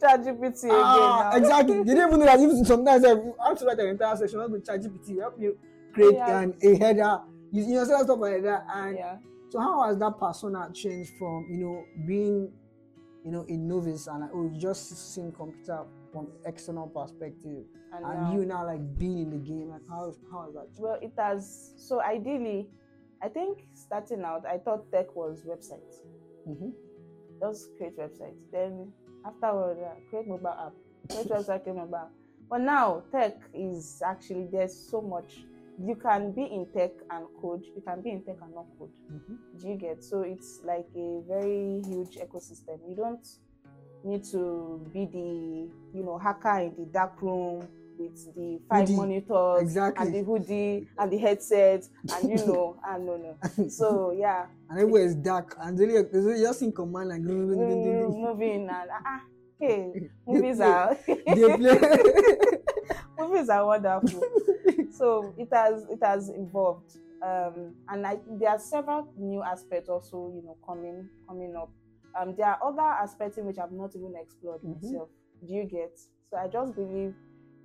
ChatGPT 0.02 0.68
Ah, 0.70 0.94
again. 0.94 1.10
now. 1.18 1.36
exactly. 1.36 1.78
They 1.78 1.94
didn't 1.94 2.08
even 2.08 2.18
know 2.20 2.26
that 2.26 2.40
even 2.40 2.64
sometimes 2.64 3.04
eh, 3.04 3.14
I 3.42 3.48
have 3.48 3.58
to 3.58 3.66
write 3.66 3.78
an 3.78 3.86
entire 3.88 4.16
section 4.16 4.40
on 4.40 4.52
with 4.52 4.66
ChatGPT 4.66 5.20
help 5.20 5.36
you 5.40 5.56
create 5.92 6.14
Yeah. 6.14 6.40
an, 6.40 6.54
a 6.62 6.76
header. 6.76 7.20
You, 7.52 7.64
you 7.64 7.74
know, 7.74 7.84
stuff 7.84 8.18
like 8.18 8.42
that. 8.42 8.66
And 8.74 8.96
Yeah. 8.96 9.16
so, 9.50 9.60
how 9.60 9.82
has 9.86 9.98
that 9.98 10.18
persona 10.18 10.70
changed 10.72 11.10
from 11.18 11.46
you 11.50 11.58
know 11.58 11.84
being, 12.06 12.50
you 13.24 13.30
know, 13.30 13.44
a 13.48 13.52
novice 13.56 14.06
and 14.06 14.20
like, 14.22 14.30
oh, 14.34 14.44
you 14.52 14.58
just 14.58 15.14
seeing 15.14 15.32
computer 15.32 15.84
from 16.12 16.28
external 16.46 16.88
perspective, 16.88 17.64
And, 17.94 18.04
and, 18.04 18.32
you 18.34 18.44
now 18.46 18.66
like 18.66 18.98
being 18.98 19.18
in 19.18 19.30
the 19.30 19.38
game? 19.38 19.68
Like, 19.70 19.82
how 19.88 20.12
how 20.30 20.44
has 20.46 20.54
that? 20.54 20.66
Changed? 20.68 20.80
Well, 20.80 20.98
it 21.00 21.12
has. 21.18 21.72
So 21.76 22.00
ideally, 22.02 22.68
I 23.22 23.28
think 23.28 23.66
starting 23.74 24.22
out, 24.24 24.44
I 24.46 24.58
thought 24.58 24.90
tech 24.90 25.14
was 25.14 25.44
websites. 25.46 26.00
Mm-hmm. 26.48 26.70
Just 27.40 27.76
create 27.76 27.96
websites. 27.98 28.40
Then 28.52 28.92
afterward, 29.24 29.78
uh, 29.84 29.94
create 30.10 30.26
mobile 30.26 30.48
app. 30.48 30.72
Create 31.10 31.28
website, 31.28 31.62
create 31.62 31.76
mobile. 31.76 32.08
But 32.48 32.60
now 32.60 33.02
tech 33.10 33.36
is 33.54 34.02
actually 34.04 34.48
there's 34.50 34.76
so 34.76 35.00
much. 35.00 35.44
You 35.82 35.96
can 35.96 36.32
be 36.32 36.42
in 36.42 36.66
tech 36.74 36.92
and 37.10 37.26
code. 37.40 37.64
You 37.74 37.82
can 37.82 38.02
be 38.02 38.10
in 38.10 38.22
tech 38.22 38.36
and 38.42 38.54
not 38.54 38.66
code. 38.78 38.90
Mm-hmm. 39.12 39.58
Do 39.58 39.68
you 39.68 39.76
get? 39.76 40.04
So 40.04 40.22
it's 40.22 40.60
like 40.64 40.86
a 40.94 41.22
very 41.26 41.82
huge 41.86 42.16
ecosystem. 42.16 42.78
You 42.88 42.94
don't 42.94 43.26
need 44.04 44.24
to 44.24 44.84
be 44.92 45.06
the 45.06 45.70
you 45.96 46.04
know 46.04 46.18
hacker 46.18 46.58
in 46.58 46.74
the 46.76 46.86
dark 46.92 47.20
room 47.22 47.66
with 48.02 48.34
the 48.34 48.60
five 48.68 48.88
Hoodie. 48.88 48.96
monitors 48.96 49.62
Exactly. 49.62 50.06
and 50.06 50.14
the 50.14 50.22
hoodie 50.24 50.88
and 50.98 51.12
the 51.12 51.18
headset 51.18 51.84
and 52.12 52.30
you 52.30 52.38
know 52.46 52.76
and 52.88 53.06
no 53.06 53.16
no. 53.16 53.36
So 53.68 54.10
yeah, 54.10 54.46
and 54.68 54.78
everywhere 54.78 55.04
is 55.04 55.14
dark, 55.16 55.56
and 55.60 55.78
then 55.78 55.90
you 55.90 56.08
there's 56.12 56.40
just 56.40 56.62
in 56.62 56.72
command 56.72 57.12
and 57.12 57.24
mm, 57.24 58.20
moving 58.20 58.68
and 58.68 58.70
ah, 58.70 59.20
hey 59.60 59.94
movies 60.26 60.60
are 60.60 60.96
they 61.06 61.48
play. 61.56 61.78
movies 63.18 63.48
are 63.48 63.66
wonderful. 63.66 64.20
so 64.90 65.34
it 65.38 65.48
has 65.52 65.84
it 65.90 65.98
has 66.02 66.30
evolved 66.34 66.96
um 67.22 67.74
and 67.88 68.06
I, 68.06 68.18
there 68.38 68.50
are 68.50 68.58
several 68.58 69.08
new 69.16 69.42
aspects 69.42 69.88
also 69.88 70.32
you 70.34 70.42
know 70.42 70.56
coming 70.66 71.08
coming 71.28 71.54
up 71.56 71.70
um 72.18 72.34
there 72.36 72.46
are 72.46 72.58
other 72.64 72.80
aspects 72.82 73.38
in 73.38 73.46
which 73.46 73.58
i've 73.58 73.72
not 73.72 73.90
even 73.94 74.14
explored 74.20 74.60
Mhm. 74.62 74.82
myself 74.82 75.08
do 75.46 75.54
you 75.54 75.64
get 75.64 75.92
so 76.30 76.36
i 76.36 76.48
just 76.48 76.74
believe 76.74 77.14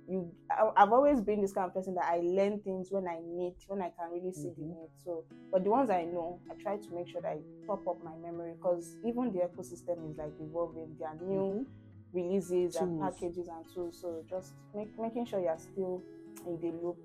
you 0.08 0.32
I, 0.50 0.70
i've 0.76 0.92
always 0.92 1.20
been 1.20 1.42
this 1.42 1.52
kind 1.52 1.66
of 1.66 1.74
person 1.74 1.94
that 1.94 2.06
i 2.06 2.18
learn 2.18 2.60
things 2.60 2.88
when 2.90 3.06
i 3.06 3.18
need 3.20 3.54
when 3.66 3.82
i 3.82 3.90
can 3.90 4.10
really 4.10 4.32
see 4.32 4.48
the 4.56 4.62
Mhm. 4.62 4.68
need 4.68 4.90
so 5.04 5.24
but 5.52 5.64
the 5.64 5.70
ones 5.70 5.90
i 5.90 6.04
know 6.04 6.40
i 6.50 6.54
try 6.54 6.76
to 6.76 6.94
make 6.94 7.08
sure 7.08 7.20
that 7.20 7.32
i 7.32 7.38
top 7.66 7.86
up 7.86 8.02
my 8.02 8.16
memory 8.16 8.52
because 8.54 8.96
even 9.04 9.32
the 9.32 9.40
ecosystem 9.40 10.10
is 10.10 10.16
like 10.18 10.32
evolving 10.40 10.88
there 10.98 11.08
are 11.08 11.16
new 11.20 11.66
releases 12.12 12.76
and 12.76 13.00
packages 13.00 13.48
and 13.48 13.64
tools. 13.74 13.98
So 14.00 14.24
just 14.28 14.54
make, 14.74 14.88
making 14.98 15.26
sure 15.26 15.40
you're 15.40 15.58
still 15.58 16.02
in 16.46 16.58
the 16.58 16.68
loop. 16.68 16.96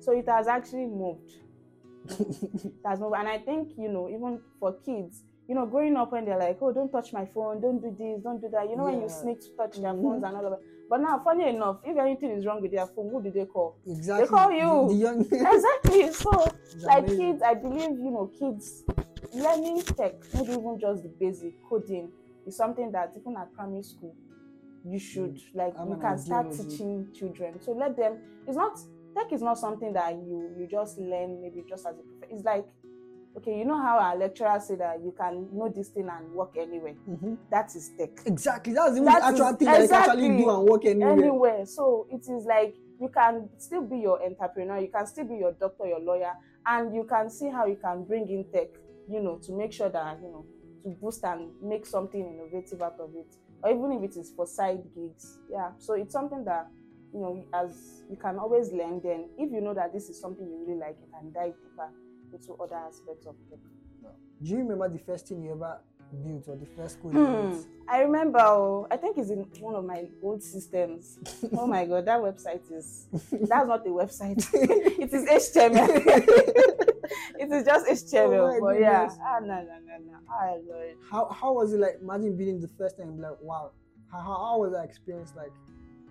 So 0.00 0.12
it 0.12 0.26
has 0.28 0.48
actually 0.48 0.86
moved. 0.86 1.30
It 2.64 2.72
has 2.86 3.00
moved. 3.00 3.16
And 3.18 3.28
I 3.28 3.38
think, 3.38 3.70
you 3.76 3.88
know, 3.92 4.08
even 4.08 4.40
for 4.58 4.72
kids, 4.84 5.22
you 5.48 5.54
know, 5.54 5.66
growing 5.66 5.96
up 5.96 6.12
when 6.12 6.24
they're 6.24 6.38
like, 6.38 6.58
oh, 6.62 6.72
don't 6.72 6.90
touch 6.90 7.12
my 7.12 7.26
phone, 7.26 7.60
don't 7.60 7.80
do 7.80 7.90
this, 7.98 8.22
don't 8.22 8.40
do 8.40 8.48
that. 8.50 8.68
You 8.68 8.76
know, 8.76 8.84
when 8.84 9.00
you 9.00 9.08
Yeah. 9.08 9.20
sneak 9.20 9.40
to 9.40 9.46
touch 9.56 9.76
their 9.76 9.92
Mhm. 9.92 10.02
phones 10.02 10.22
and 10.24 10.36
all 10.36 10.46
of 10.46 10.50
that. 10.52 10.60
But 10.90 11.02
now, 11.02 11.20
funny 11.22 11.48
enough, 11.48 11.76
if 11.84 11.96
anything 11.96 12.32
is 12.32 12.44
wrong 12.44 12.60
with 12.60 12.72
their 12.72 12.86
phone, 12.88 13.10
who 13.10 13.22
do 13.22 13.30
they 13.30 13.44
call? 13.44 13.76
Exactly. 13.86 14.24
They 14.24 14.28
call 14.28 14.50
you. 14.50 14.88
The, 14.88 14.94
young. 14.94 15.20
exactly. 15.30 16.12
So, 16.12 16.52
It's 16.74 16.82
like 16.84 17.04
amazing. 17.04 17.18
kids, 17.18 17.42
I 17.42 17.54
believe 17.54 17.90
you 17.90 18.10
know, 18.10 18.28
kids 18.36 18.82
learning 19.32 19.82
tech, 19.82 20.14
maybe 20.34 20.50
even 20.50 20.78
just 20.80 21.04
the 21.04 21.08
basic 21.08 21.54
coding, 21.68 22.10
is 22.44 22.56
something 22.56 22.90
that 22.90 23.12
even 23.16 23.36
at 23.36 23.54
primary 23.54 23.84
school, 23.84 24.16
you 24.84 24.98
mm. 24.98 25.00
should 25.00 25.38
like 25.54 25.74
I'm 25.78 25.88
you 25.88 25.94
an 25.94 26.00
can 26.00 26.18
start 26.18 26.50
teaching 26.50 27.06
children. 27.14 27.60
So 27.62 27.70
let 27.70 27.96
them. 27.96 28.18
It's 28.48 28.56
not 28.56 28.76
tech 29.16 29.32
is 29.32 29.42
not 29.42 29.58
something 29.58 29.92
that 29.92 30.14
you 30.14 30.50
you 30.58 30.66
just 30.68 30.98
learn 30.98 31.40
maybe 31.40 31.62
just 31.68 31.86
as 31.86 31.94
a. 31.94 32.34
It's 32.34 32.44
like. 32.44 32.66
Okay, 33.36 33.58
you 33.58 33.64
know 33.64 33.80
how 33.80 33.98
our 33.98 34.16
lecturers 34.16 34.64
say 34.64 34.74
that 34.74 35.00
you 35.00 35.14
can 35.16 35.48
know 35.56 35.68
this 35.68 35.88
thing 35.90 36.08
and 36.08 36.32
work 36.32 36.56
anywhere. 36.58 36.94
Mhm. 37.08 37.38
That 37.50 37.74
is 37.76 37.90
tech. 37.96 38.10
Exactly. 38.26 38.72
That's 38.72 38.94
the 38.98 39.04
That 39.04 39.22
actual 39.22 39.46
is- 39.50 39.56
thing 39.56 39.66
that 39.68 39.82
you 39.82 39.88
can 39.88 39.96
actually 40.02 40.28
do 40.36 40.50
and 40.50 40.68
work 40.68 40.84
anywhere. 40.84 41.12
anywhere. 41.12 41.66
So 41.66 42.06
it 42.10 42.28
is 42.28 42.44
like 42.44 42.74
you 43.00 43.08
can 43.08 43.48
still 43.58 43.82
be 43.82 43.98
your 43.98 44.20
entrepreneur, 44.22 44.78
you 44.78 44.88
can 44.88 45.06
still 45.06 45.24
be 45.24 45.36
your 45.36 45.52
doctor, 45.52 45.86
your 45.86 46.00
lawyer, 46.00 46.32
and 46.66 46.94
you 46.94 47.04
can 47.04 47.30
see 47.30 47.48
how 47.48 47.66
you 47.66 47.76
can 47.76 48.04
bring 48.04 48.28
in 48.28 48.44
tech, 48.52 48.68
you 49.08 49.20
know, 49.22 49.38
to 49.38 49.52
make 49.52 49.72
sure 49.72 49.88
that, 49.88 50.18
you 50.20 50.28
know, 50.28 50.44
to 50.82 50.90
boost 51.00 51.24
and 51.24 51.50
make 51.62 51.86
something 51.86 52.20
innovative 52.20 52.82
out 52.82 52.98
of 52.98 53.14
it. 53.14 53.26
Or 53.62 53.70
even 53.70 53.92
if 53.92 54.02
it 54.10 54.16
is 54.18 54.30
for 54.32 54.44
side 54.46 54.82
gigs. 54.94 55.38
Yeah. 55.48 55.70
So 55.78 55.94
it's 55.94 56.12
something 56.12 56.44
that, 56.44 56.68
you 57.14 57.20
know, 57.20 57.44
as 57.54 58.02
you 58.10 58.16
can 58.16 58.38
always 58.38 58.72
learn, 58.72 59.00
then 59.02 59.28
if 59.38 59.50
you 59.52 59.60
know 59.60 59.72
that 59.74 59.92
this 59.92 60.10
is 60.10 60.20
something 60.20 60.46
you 60.46 60.64
really 60.66 60.78
like, 60.80 60.96
you 61.00 61.06
can 61.12 61.32
dive 61.32 61.54
deeper 61.62 61.88
into 62.32 62.54
other 62.62 62.76
aspects 62.76 63.26
of 63.26 63.34
tech. 63.48 63.58
Do 64.42 64.50
you 64.50 64.58
remember 64.58 64.88
the 64.88 64.98
first 64.98 65.28
thing 65.28 65.42
you 65.42 65.52
ever 65.52 65.78
built 66.24 66.48
or 66.48 66.56
the 66.56 66.66
first 66.76 67.00
code 67.02 67.14
you 67.14 67.24
Hmm. 67.24 67.50
built? 67.50 67.66
I 67.88 68.00
remember, 68.02 68.38
oh, 68.40 68.86
I 68.90 68.96
think 68.96 69.18
it's 69.18 69.30
in 69.30 69.40
one 69.60 69.74
of 69.74 69.84
my 69.84 70.08
old 70.22 70.42
systems. 70.42 71.18
oh 71.58 71.66
my 71.66 71.84
god, 71.84 72.06
that 72.06 72.20
website 72.20 72.62
is 72.72 73.06
that's 73.12 73.66
not 73.68 73.86
a 73.86 73.90
website. 73.90 74.44
it 74.54 75.12
is 75.12 75.24
HTML. 75.28 75.88
it 77.38 77.50
is 77.52 77.64
just 77.64 77.86
HTML. 77.86 78.56
Oh 78.56 78.60
but 78.60 78.80
yeah, 78.80 79.08
ah 79.22 79.38
no 79.40 79.46
no 79.46 79.62
no 79.62 79.96
no. 80.06 80.18
Ah 80.30 80.54
Lord. 80.68 80.96
How 81.10 81.28
how 81.28 81.52
was 81.52 81.72
it 81.74 81.80
like? 81.80 81.98
Imagine 82.00 82.36
building 82.36 82.60
the 82.60 82.68
first 82.78 82.96
time, 82.98 83.20
like 83.20 83.36
wow. 83.42 83.72
How, 84.10 84.18
how, 84.20 84.34
how 84.44 84.58
was 84.58 84.72
that 84.72 84.84
experience 84.84 85.32
like? 85.36 85.52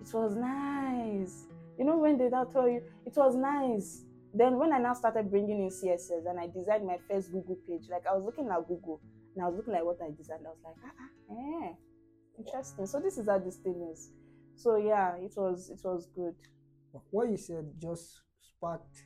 It 0.00 0.14
was 0.14 0.34
nice. 0.36 1.46
You 1.78 1.84
know 1.84 1.98
when 1.98 2.16
did 2.18 2.32
I 2.32 2.44
tell 2.44 2.68
you? 2.68 2.82
It 3.06 3.14
was 3.16 3.36
nice. 3.36 4.04
Then 4.32 4.58
when 4.58 4.72
I 4.72 4.78
now 4.78 4.94
started 4.94 5.30
bringing 5.30 5.60
in 5.62 5.68
CSS 5.70 6.28
and 6.28 6.38
I 6.38 6.46
designed 6.46 6.86
my 6.86 6.98
first 7.08 7.32
Google 7.32 7.56
page, 7.68 7.88
like 7.90 8.06
I 8.08 8.14
was 8.14 8.24
looking 8.24 8.48
at 8.48 8.66
Google 8.68 9.00
and 9.34 9.44
I 9.44 9.48
was 9.48 9.56
looking 9.56 9.74
at 9.74 9.84
what 9.84 9.98
I 10.02 10.10
designed. 10.16 10.46
I 10.46 10.50
was 10.50 10.58
like, 10.64 10.76
ah, 10.84 10.92
ah 11.00 11.66
eh, 11.66 11.72
interesting. 12.38 12.86
So 12.86 13.00
this 13.00 13.18
is 13.18 13.28
how 13.28 13.38
this 13.38 13.56
thing 13.56 13.88
is. 13.92 14.10
So 14.56 14.76
yeah, 14.76 15.16
it 15.16 15.32
was 15.36 15.70
it 15.70 15.80
was 15.84 16.06
good. 16.14 16.34
What 17.10 17.28
you 17.28 17.36
said 17.36 17.66
just 17.80 18.20
sparked 18.40 19.04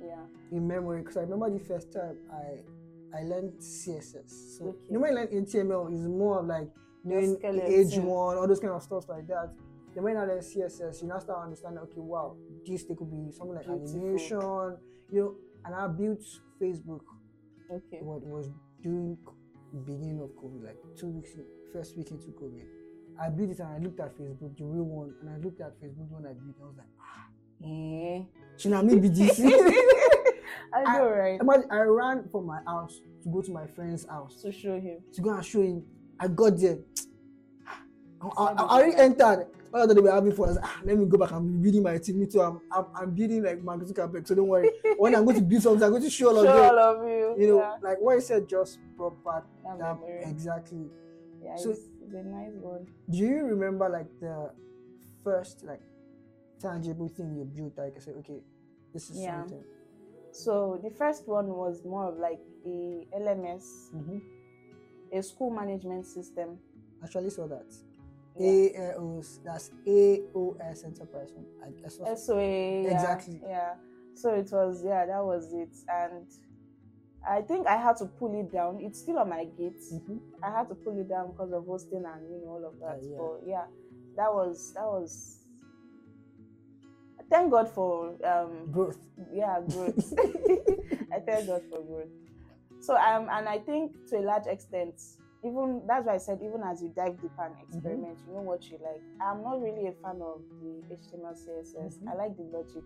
Yeah. 0.00 0.24
in 0.50 0.66
memory 0.66 1.00
because 1.02 1.16
I 1.16 1.20
remember 1.20 1.50
the 1.50 1.64
first 1.64 1.92
time 1.92 2.16
I 2.32 3.18
I 3.18 3.22
learned 3.22 3.60
CSS. 3.60 4.58
So 4.58 4.64
Okay. 4.68 4.78
you 4.88 4.94
know 4.94 5.00
when 5.00 5.12
I 5.12 5.14
learned 5.20 5.46
HTML 5.46 5.92
is 5.92 6.00
more 6.08 6.40
of 6.40 6.46
like 6.46 6.70
skeleton. 7.38 7.72
age 7.72 7.96
one, 7.98 8.36
all 8.38 8.48
those 8.48 8.60
kind 8.60 8.72
of 8.72 8.82
stuff 8.82 9.08
like 9.08 9.26
that. 9.28 9.52
Then 9.94 10.04
when 10.04 10.16
I 10.16 10.24
learned 10.24 10.42
CSS, 10.42 11.02
you 11.02 11.08
now 11.08 11.18
start 11.18 11.44
understanding. 11.44 11.80
Okay, 11.84 12.00
wow, 12.00 12.36
this 12.66 12.82
thing 12.82 12.96
could 12.96 13.10
be 13.10 13.30
something 13.32 13.54
like 13.56 13.66
Beautiful. 13.66 14.00
animation, 14.00 14.76
you 15.10 15.20
know. 15.20 15.34
And 15.64 15.74
I 15.74 15.86
built 15.86 16.22
Facebook. 16.60 17.00
Okay. 17.70 17.98
What 18.02 18.22
was 18.22 18.50
during 18.82 19.16
beginning 19.86 20.20
of 20.20 20.30
COVID, 20.30 20.64
like 20.64 20.76
two 20.96 21.08
weeks, 21.08 21.34
in- 21.34 21.44
first 21.72 21.96
week 21.96 22.10
into 22.10 22.28
COVID. 22.28 22.64
I 23.20 23.28
built 23.30 23.50
it 23.50 23.58
and 23.60 23.68
I 23.68 23.78
looked 23.78 24.00
at 24.00 24.16
Facebook, 24.18 24.56
the 24.58 24.64
real 24.64 24.82
one, 24.84 25.14
and 25.20 25.30
I 25.30 25.36
looked 25.38 25.60
at 25.60 25.80
Facebook 25.80 26.08
the 26.08 26.14
one 26.14 26.26
I 26.26 26.32
built. 26.32 26.56
I 26.60 26.66
was 26.66 26.76
like, 26.76 26.86
ah, 27.00 27.26
Eh. 27.64 28.22
I 28.76 28.82
maybe 28.82 29.08
this? 29.08 29.40
I 30.74 30.98
know, 30.98 31.08
right? 31.08 31.40
Imagine 31.40 31.70
I 31.70 31.80
ran 31.82 32.28
from 32.30 32.46
my 32.46 32.58
house 32.66 33.00
to 33.22 33.28
go 33.28 33.40
to 33.40 33.50
my 33.52 33.66
friend's 33.68 34.06
house 34.06 34.42
To 34.42 34.50
show 34.52 34.78
him. 34.78 34.98
to 35.14 35.20
go 35.22 35.30
and 35.34 35.44
show 35.44 35.62
him. 35.62 35.84
I 36.20 36.28
got 36.28 36.58
there. 36.58 36.78
I, 38.20 38.26
I, 38.36 38.44
I 38.52 38.56
already 38.58 38.96
entered. 38.96 39.46
I 39.74 39.86
thought 39.86 39.94
they 39.94 40.00
were 40.00 40.12
having 40.12 40.32
fun. 40.32 40.44
I 40.44 40.48
was 40.48 40.56
like, 40.56 40.64
ah, 40.66 40.80
let 40.84 40.96
me 40.96 41.04
go 41.06 41.18
back 41.18 41.32
I'm 41.32 41.60
building 41.60 41.82
my 41.82 41.98
team. 41.98 42.20
Me 42.20 42.26
too. 42.26 42.40
I'm, 42.40 42.60
I'm, 42.70 42.84
I'm 42.94 43.10
building 43.10 43.42
like 43.42 43.62
Mark 43.62 43.80
Zuckerberg. 43.80 44.26
So 44.26 44.34
don't 44.36 44.46
worry. 44.46 44.70
when 44.98 45.14
I'm 45.14 45.24
going 45.24 45.36
to 45.36 45.42
build 45.42 45.62
something, 45.62 45.82
I'm 45.82 45.90
going 45.90 46.02
to 46.02 46.10
show 46.10 46.28
all 46.28 46.38
of 46.38 46.44
them. 46.44 46.56
all 46.56 46.78
of 46.78 47.08
you. 47.08 47.34
You 47.36 47.48
know, 47.48 47.58
yeah. 47.58 47.76
like 47.82 48.00
what 48.00 48.14
you 48.14 48.20
said 48.20 48.48
just 48.48 48.78
brought 48.96 49.22
back 49.24 49.42
That 49.78 49.98
exactly. 50.22 50.86
yeah, 51.42 51.56
so- 51.56 51.70
it's, 51.70 51.80
it's 52.02 52.14
a 52.14 52.22
nice 52.22 52.54
one. 52.54 52.86
Do 53.10 53.18
you 53.18 53.44
remember 53.44 53.88
like 53.88 54.08
the 54.20 54.52
first 55.24 55.64
like 55.64 55.80
tangible 56.60 57.08
thing 57.08 57.34
you 57.34 57.44
built? 57.44 57.76
Like 57.76 57.94
I 57.96 58.00
said, 58.00 58.14
okay, 58.18 58.40
this 58.92 59.10
is 59.10 59.18
Yeah. 59.18 59.40
something. 59.40 59.64
So 60.30 60.80
the 60.82 60.90
first 60.90 61.26
one 61.28 61.48
was 61.48 61.84
more 61.84 62.08
of 62.08 62.18
like 62.18 62.40
a 62.64 63.06
LMS, 63.16 63.90
hmm 63.90 64.18
a 65.12 65.22
school 65.22 65.50
management 65.50 66.04
system. 66.06 66.58
Actually, 67.02 67.30
saw 67.30 67.46
that. 67.46 67.66
Yeah. 68.38 68.94
AOS, 68.98 69.38
that's 69.44 69.70
AOS 69.86 70.84
Enterprise. 70.84 71.30
I, 71.62 71.68
I 71.84 71.88
saw 71.88 72.14
SOA. 72.14 72.82
Exactly. 72.90 73.40
Yeah. 73.46 73.74
So 74.14 74.34
it 74.34 74.48
was, 74.52 74.82
yeah, 74.84 75.06
that 75.06 75.24
was 75.24 75.52
it. 75.52 75.74
And 75.88 76.26
I 77.28 77.40
think 77.42 77.66
I 77.66 77.76
had 77.76 77.96
to 77.98 78.06
pull 78.06 78.38
it 78.38 78.52
down. 78.52 78.78
It's 78.80 79.00
still 79.00 79.18
on 79.18 79.28
my 79.30 79.44
gate. 79.44 79.80
Mhm. 79.92 80.20
I 80.42 80.50
had 80.50 80.68
to 80.68 80.74
pull 80.74 80.98
it 81.00 81.08
down 81.08 81.30
because 81.32 81.52
of 81.52 81.64
hosting 81.66 82.04
and 82.04 82.30
you 82.30 82.40
know 82.44 82.52
all 82.52 82.64
of 82.66 82.78
that. 82.80 83.02
Yeah, 83.02 83.10
yeah. 83.10 83.16
But 83.18 83.40
yeah, 83.46 83.64
that 84.16 84.34
was 84.34 84.72
that 84.74 84.84
was. 84.84 85.38
Thank 87.30 87.50
God 87.50 87.68
for 87.70 88.14
um 88.24 88.70
growth. 88.70 88.98
yeah 89.32 89.60
growth. 89.68 90.12
I 91.12 91.20
thank 91.20 91.46
God 91.46 91.62
for 91.70 91.82
growth. 91.82 92.08
So 92.80 92.94
um 92.96 93.28
and 93.30 93.48
I 93.48 93.58
think 93.58 93.92
to 94.10 94.18
a 94.18 94.20
large 94.22 94.46
extent, 94.46 95.00
even 95.44 95.82
that's 95.86 96.06
why 96.06 96.14
I 96.14 96.18
said 96.18 96.40
even 96.42 96.62
as 96.62 96.82
you 96.82 96.88
dive 96.94 97.20
deeper 97.20 97.44
and 97.44 97.54
experiment, 97.68 98.18
you 98.26 98.34
know 98.34 98.40
what 98.42 98.64
you 98.70 98.78
like. 98.82 99.02
I'm 99.20 99.42
not 99.42 99.60
really 99.60 99.86
a 99.88 99.92
fan 100.02 100.20
of 100.22 100.40
the 100.60 100.82
HTML 100.94 101.34
CSS. 101.34 101.98
Mhm. 101.98 102.08
I 102.08 102.14
like 102.14 102.36
the 102.36 102.44
logic. 102.44 102.84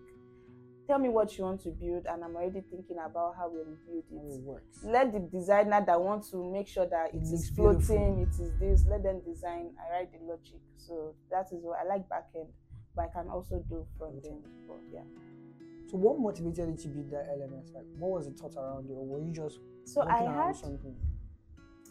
Tell 0.87 0.97
me 0.99 1.09
what 1.09 1.37
you 1.37 1.43
want 1.43 1.61
to 1.61 1.69
build, 1.69 2.07
and 2.07 2.23
I'm 2.23 2.35
already 2.35 2.61
thinking 2.61 2.97
about 2.97 3.35
how 3.35 3.47
we'll 3.49 3.63
build 3.85 4.03
How 4.11 4.17
it 4.27 4.33
it 4.39 4.43
works. 4.43 4.83
let 4.83 5.13
the 5.13 5.19
designer 5.19 5.83
that 5.85 6.01
wants 6.01 6.31
to 6.31 6.43
make 6.51 6.67
sure 6.67 6.87
that 6.87 7.13
It 7.13 7.17
it 7.17 7.21
is 7.31 7.49
floating, 7.51 8.19
it 8.21 8.29
is 8.39 8.51
this, 8.59 8.85
let 8.87 9.03
them 9.03 9.19
design. 9.21 9.69
I 9.77 9.91
write 9.91 10.11
the 10.11 10.25
logic. 10.25 10.59
So 10.77 11.13
that 11.29 11.51
is 11.53 11.61
what 11.63 11.77
I 11.79 11.83
like 11.83 12.09
back 12.09 12.29
end, 12.35 12.49
but 12.95 13.03
I 13.05 13.07
can 13.09 13.29
also 13.29 13.63
do 13.69 13.85
front 13.99 14.25
end. 14.25 14.43
But 14.67 14.79
yeah. 14.91 15.03
So 15.85 15.97
what 15.97 16.19
motivated 16.19 16.69
you 16.69 16.75
to 16.75 16.87
build 16.87 17.11
that 17.11 17.29
LMS? 17.37 17.71
Like, 17.73 17.85
what 17.99 18.11
was 18.11 18.25
the 18.27 18.33
thought 18.33 18.55
around 18.57 18.89
it, 18.89 18.93
or 18.93 19.05
were 19.05 19.19
you 19.19 19.31
just 19.31 19.59
So 19.85 20.01
I 20.01 20.23
had 20.23 20.55
something? 20.55 20.95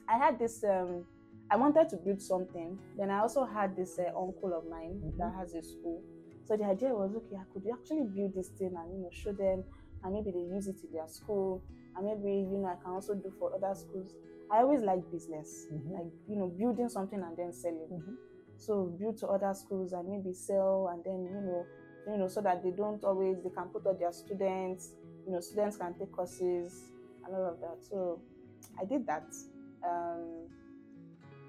I 0.09 0.19
had 0.19 0.39
this 0.39 0.65
um 0.65 1.05
I 1.51 1.57
wanted 1.57 1.89
to 1.91 1.97
build 1.97 2.21
something. 2.21 2.79
Then 2.97 3.11
I 3.11 3.21
also 3.21 3.45
had 3.45 3.75
this 3.77 3.99
uh, 3.99 4.11
uncle 4.19 4.53
of 4.53 4.67
mine 4.69 5.01
Mhm. 5.03 5.17
that 5.19 5.35
has 5.35 5.55
a 5.55 5.63
school. 5.63 6.05
So 6.45 6.57
the 6.57 6.65
idea 6.65 6.95
was 6.95 7.15
okay, 7.15 7.37
I 7.37 7.45
could 7.53 7.65
actually 7.73 8.05
build 8.05 8.35
this 8.35 8.51
thing 8.51 8.75
and 8.77 8.93
you 8.93 8.99
know 9.03 9.11
show 9.13 9.33
them 9.33 9.65
and 10.03 10.13
maybe 10.15 10.31
they 10.31 10.41
use 10.57 10.67
it 10.69 10.77
in 10.85 10.93
their 10.93 11.09
school 11.09 11.63
and 11.97 12.07
maybe 12.07 12.33
you 12.51 12.59
know 12.59 12.69
I 12.69 12.77
can 12.83 12.93
also 12.93 13.15
do 13.15 13.33
for 13.39 13.55
other 13.55 13.75
schools. 13.75 14.15
I 14.51 14.59
always 14.59 14.81
like 14.83 15.11
business. 15.11 15.69
Mhm. 15.71 15.93
Like, 15.93 16.13
you 16.27 16.37
know, 16.37 16.49
building 16.49 16.89
something 16.89 17.21
and 17.23 17.37
then 17.37 17.53
selling. 17.53 17.89
Mhm. 17.91 18.17
So 18.57 18.87
build 18.99 19.19
to 19.19 19.29
other 19.29 19.53
schools 19.55 19.93
and 19.93 20.09
maybe 20.09 20.33
sell 20.33 20.89
and 20.89 21.05
then, 21.05 21.25
you 21.35 21.41
know, 21.41 21.67
you 22.07 22.17
know, 22.19 22.29
so 22.29 22.41
that 22.41 22.63
they 22.63 22.71
don't 22.71 23.03
always 23.05 23.43
they 23.43 23.51
can 23.51 23.69
put 23.69 23.87
all 23.87 23.95
their 23.95 24.13
students, 24.13 24.95
you 25.27 25.33
know, 25.33 25.41
students 25.41 25.77
can 25.77 25.95
take 25.95 26.11
courses 26.13 26.83
and 27.25 27.35
all 27.37 27.47
of 27.53 27.61
that. 27.61 27.79
So 27.83 28.23
I 28.81 28.85
did 28.87 29.07
that. 29.07 29.27
Um 29.85 30.49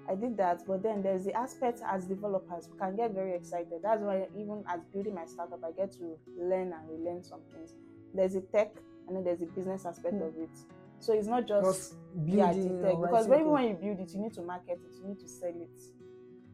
I 0.08 0.14
did 0.16 0.36
that, 0.38 0.62
but 0.66 0.82
then 0.82 1.02
there's 1.02 1.24
the 1.24 1.34
aspect 1.34 1.82
as 1.86 2.04
developers, 2.06 2.68
we 2.72 2.76
can 2.78 2.96
get 2.96 3.12
very 3.12 3.34
excited. 3.36 3.80
That's 3.82 4.02
why 4.02 4.26
even 4.36 4.64
as 4.68 4.80
building 4.92 5.14
my 5.14 5.24
startup, 5.26 5.62
I 5.62 5.70
get 5.70 5.92
to 5.98 6.16
learn 6.36 6.72
and 6.72 6.90
relearn 6.90 7.22
some 7.22 7.40
things. 7.52 7.74
There's 8.12 8.34
a 8.34 8.40
tech 8.40 8.72
and 9.06 9.14
then 9.16 9.22
there's 9.22 9.42
a 9.42 9.46
business 9.46 9.86
aspect 9.86 10.14
Hmm. 10.16 10.22
of 10.22 10.36
it. 10.38 10.50
So 10.98 11.12
it's 11.12 11.28
not 11.28 11.46
just 11.46 11.64
Just 11.64 11.94
building 12.24 12.80
tech. 12.82 12.96
Because 13.00 13.28
maybe 13.28 13.44
when 13.44 13.68
you 13.68 13.74
build 13.74 14.00
it, 14.00 14.12
you 14.12 14.20
need 14.20 14.34
to 14.34 14.42
market 14.42 14.80
it, 14.82 14.92
you 15.00 15.08
need 15.08 15.20
to 15.20 15.28
sell 15.28 15.48
it. 15.54 15.80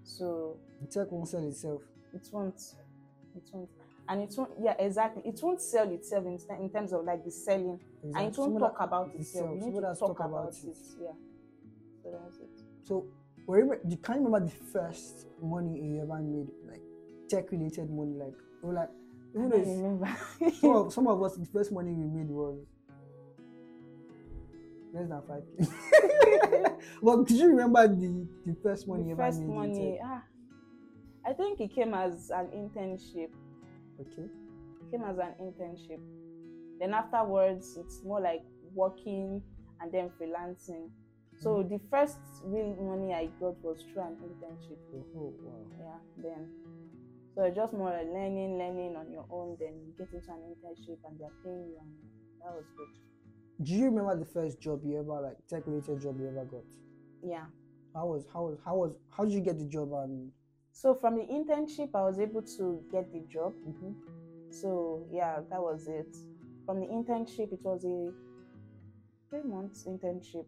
So 0.04 0.58
the 0.80 0.86
tech 0.88 1.10
won't 1.10 1.28
sell 1.28 1.44
itself. 1.46 1.82
it 2.12 2.28
won't, 2.32 2.60
it 3.34 3.42
won't, 3.52 3.70
and 4.08 4.20
it 4.22 4.34
won't. 4.36 4.50
Yeah, 4.60 4.74
exactly. 4.78 5.22
It 5.24 5.40
won't 5.42 5.60
sell 5.62 5.90
itself 5.90 6.26
in, 6.26 6.38
in 6.60 6.70
terms 6.70 6.92
of 6.92 7.04
like 7.04 7.24
the 7.24 7.30
selling, 7.30 7.80
and 8.02 8.16
it 8.16 8.22
won't 8.22 8.34
Someone 8.36 8.60
talk 8.60 8.76
about 8.80 9.06
itself. 9.14 9.20
itself. 9.20 9.50
You 9.50 9.54
need 9.56 9.74
Someone 9.74 9.94
to 9.94 9.98
talk 10.00 10.08
talk 10.08 10.20
about, 10.20 10.28
about 10.30 10.54
it. 10.64 10.68
it. 10.68 10.78
Yeah. 11.00 11.12
So 12.06 12.20
that's 12.22 12.38
it. 12.38 12.62
So, 12.84 13.06
were 13.46 13.58
you, 13.58 13.74
you 13.88 13.96
can't 13.96 14.20
remember 14.20 14.46
the 14.46 14.52
first 14.72 15.26
money 15.42 15.80
you 15.80 16.02
ever 16.02 16.20
made, 16.20 16.46
like 16.68 16.82
tech 17.28 17.50
related 17.50 17.90
money, 17.90 18.14
like 18.14 18.34
or 18.62 18.72
like 18.74 18.90
I 19.34 19.48
don't 19.48 19.50
remember. 19.50 20.16
some 20.60 20.70
of, 20.70 20.92
some 20.92 21.06
of 21.08 21.22
us 21.22 21.36
the 21.36 21.46
first 21.46 21.72
money 21.72 21.92
we 21.92 22.06
made 22.06 22.28
was 22.28 22.58
less 24.94 25.08
than 25.08 25.22
five 25.26 25.42
k. 25.58 26.64
but 27.02 27.26
did 27.26 27.38
you 27.38 27.48
remember 27.48 27.88
the 27.88 28.26
the 28.46 28.56
first 28.62 28.86
money 28.86 29.02
the 29.02 29.08
you 29.10 29.16
first 29.16 29.42
ever 29.42 29.48
made? 29.48 29.54
money. 29.56 30.00
Ah, 30.04 30.22
I 31.26 31.32
think 31.32 31.60
it 31.60 31.74
came 31.74 31.92
as 31.92 32.30
an 32.30 32.46
internship. 32.54 33.30
Okay. 34.00 34.28
It 34.28 34.90
came 34.92 35.02
as 35.02 35.18
an 35.18 35.34
internship. 35.42 36.00
Then 36.78 36.94
afterwards, 36.94 37.76
it's 37.76 38.04
more 38.04 38.20
like 38.20 38.44
working 38.74 39.42
and 39.80 39.90
then 39.90 40.10
freelancing. 40.20 40.90
So 41.38 41.62
the 41.62 41.78
first 41.90 42.18
real 42.44 42.74
money 42.80 43.12
I 43.14 43.26
got 43.38 43.62
was 43.62 43.84
through 43.92 44.02
an 44.02 44.16
internship. 44.24 44.78
Oh 45.14 45.34
wow. 45.44 45.66
Yeah, 45.78 45.98
then. 46.22 46.48
So 47.34 47.44
it's 47.44 47.56
just 47.56 47.72
more 47.74 47.90
like 47.90 48.06
learning, 48.06 48.58
learning 48.58 48.96
on 48.96 49.10
your 49.12 49.26
own, 49.30 49.56
then 49.60 49.74
you 49.84 49.92
get 49.98 50.12
into 50.12 50.30
an 50.32 50.40
internship 50.48 50.98
and 51.06 51.18
they're 51.20 51.28
paying 51.44 51.68
you, 51.68 51.78
and 51.80 51.92
that 52.42 52.52
was 52.54 52.64
good. 52.76 52.88
Do 53.64 53.72
you 53.72 53.86
remember 53.86 54.16
the 54.18 54.24
first 54.24 54.60
job 54.60 54.80
you 54.84 54.98
ever 54.98 55.20
like 55.20 55.36
tech 55.48 55.66
related 55.66 56.00
job 56.00 56.18
you 56.18 56.28
ever 56.28 56.44
got? 56.44 56.64
Yeah. 57.22 57.46
How 57.94 58.06
was 58.06 58.26
how 58.32 58.44
was 58.44 58.58
how 58.64 58.76
was 58.76 58.92
how 59.10 59.24
did 59.24 59.32
you 59.34 59.40
get 59.40 59.58
the 59.58 59.66
job 59.66 59.92
and 59.92 60.30
So 60.72 60.94
from 60.94 61.16
the 61.16 61.24
internship, 61.24 61.90
I 61.94 62.02
was 62.02 62.18
able 62.18 62.42
to 62.42 62.84
get 62.92 63.10
the 63.12 63.20
job. 63.32 63.54
Mhm. 63.66 63.94
So 64.50 65.06
yeah, 65.10 65.40
that 65.50 65.60
was 65.60 65.86
it. 65.88 66.16
From 66.66 66.80
the 66.80 66.86
internship, 66.86 67.52
it 67.52 67.64
was 67.64 67.84
a 67.84 68.12
three 69.30 69.42
months 69.42 69.84
internship. 69.86 70.46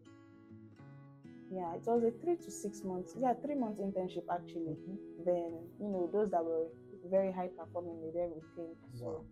Yeah, 1.51 1.73
it 1.75 1.81
was 1.85 2.03
a 2.03 2.11
three 2.23 2.35
to 2.35 2.51
six 2.51 2.83
months. 2.83 3.15
Yeah, 3.19 3.33
three 3.33 3.55
months 3.55 3.79
internship 3.81 4.23
actually. 4.31 4.77
Then 5.25 5.57
you 5.79 5.89
know 5.89 6.09
those 6.13 6.29
that 6.31 6.43
were 6.45 6.67
very 7.09 7.31
high 7.31 7.47
performing, 7.57 8.01
they 8.01 8.11
then 8.19 8.31
retained. 8.35 8.75
So 8.93 9.05
Wow. 9.05 9.25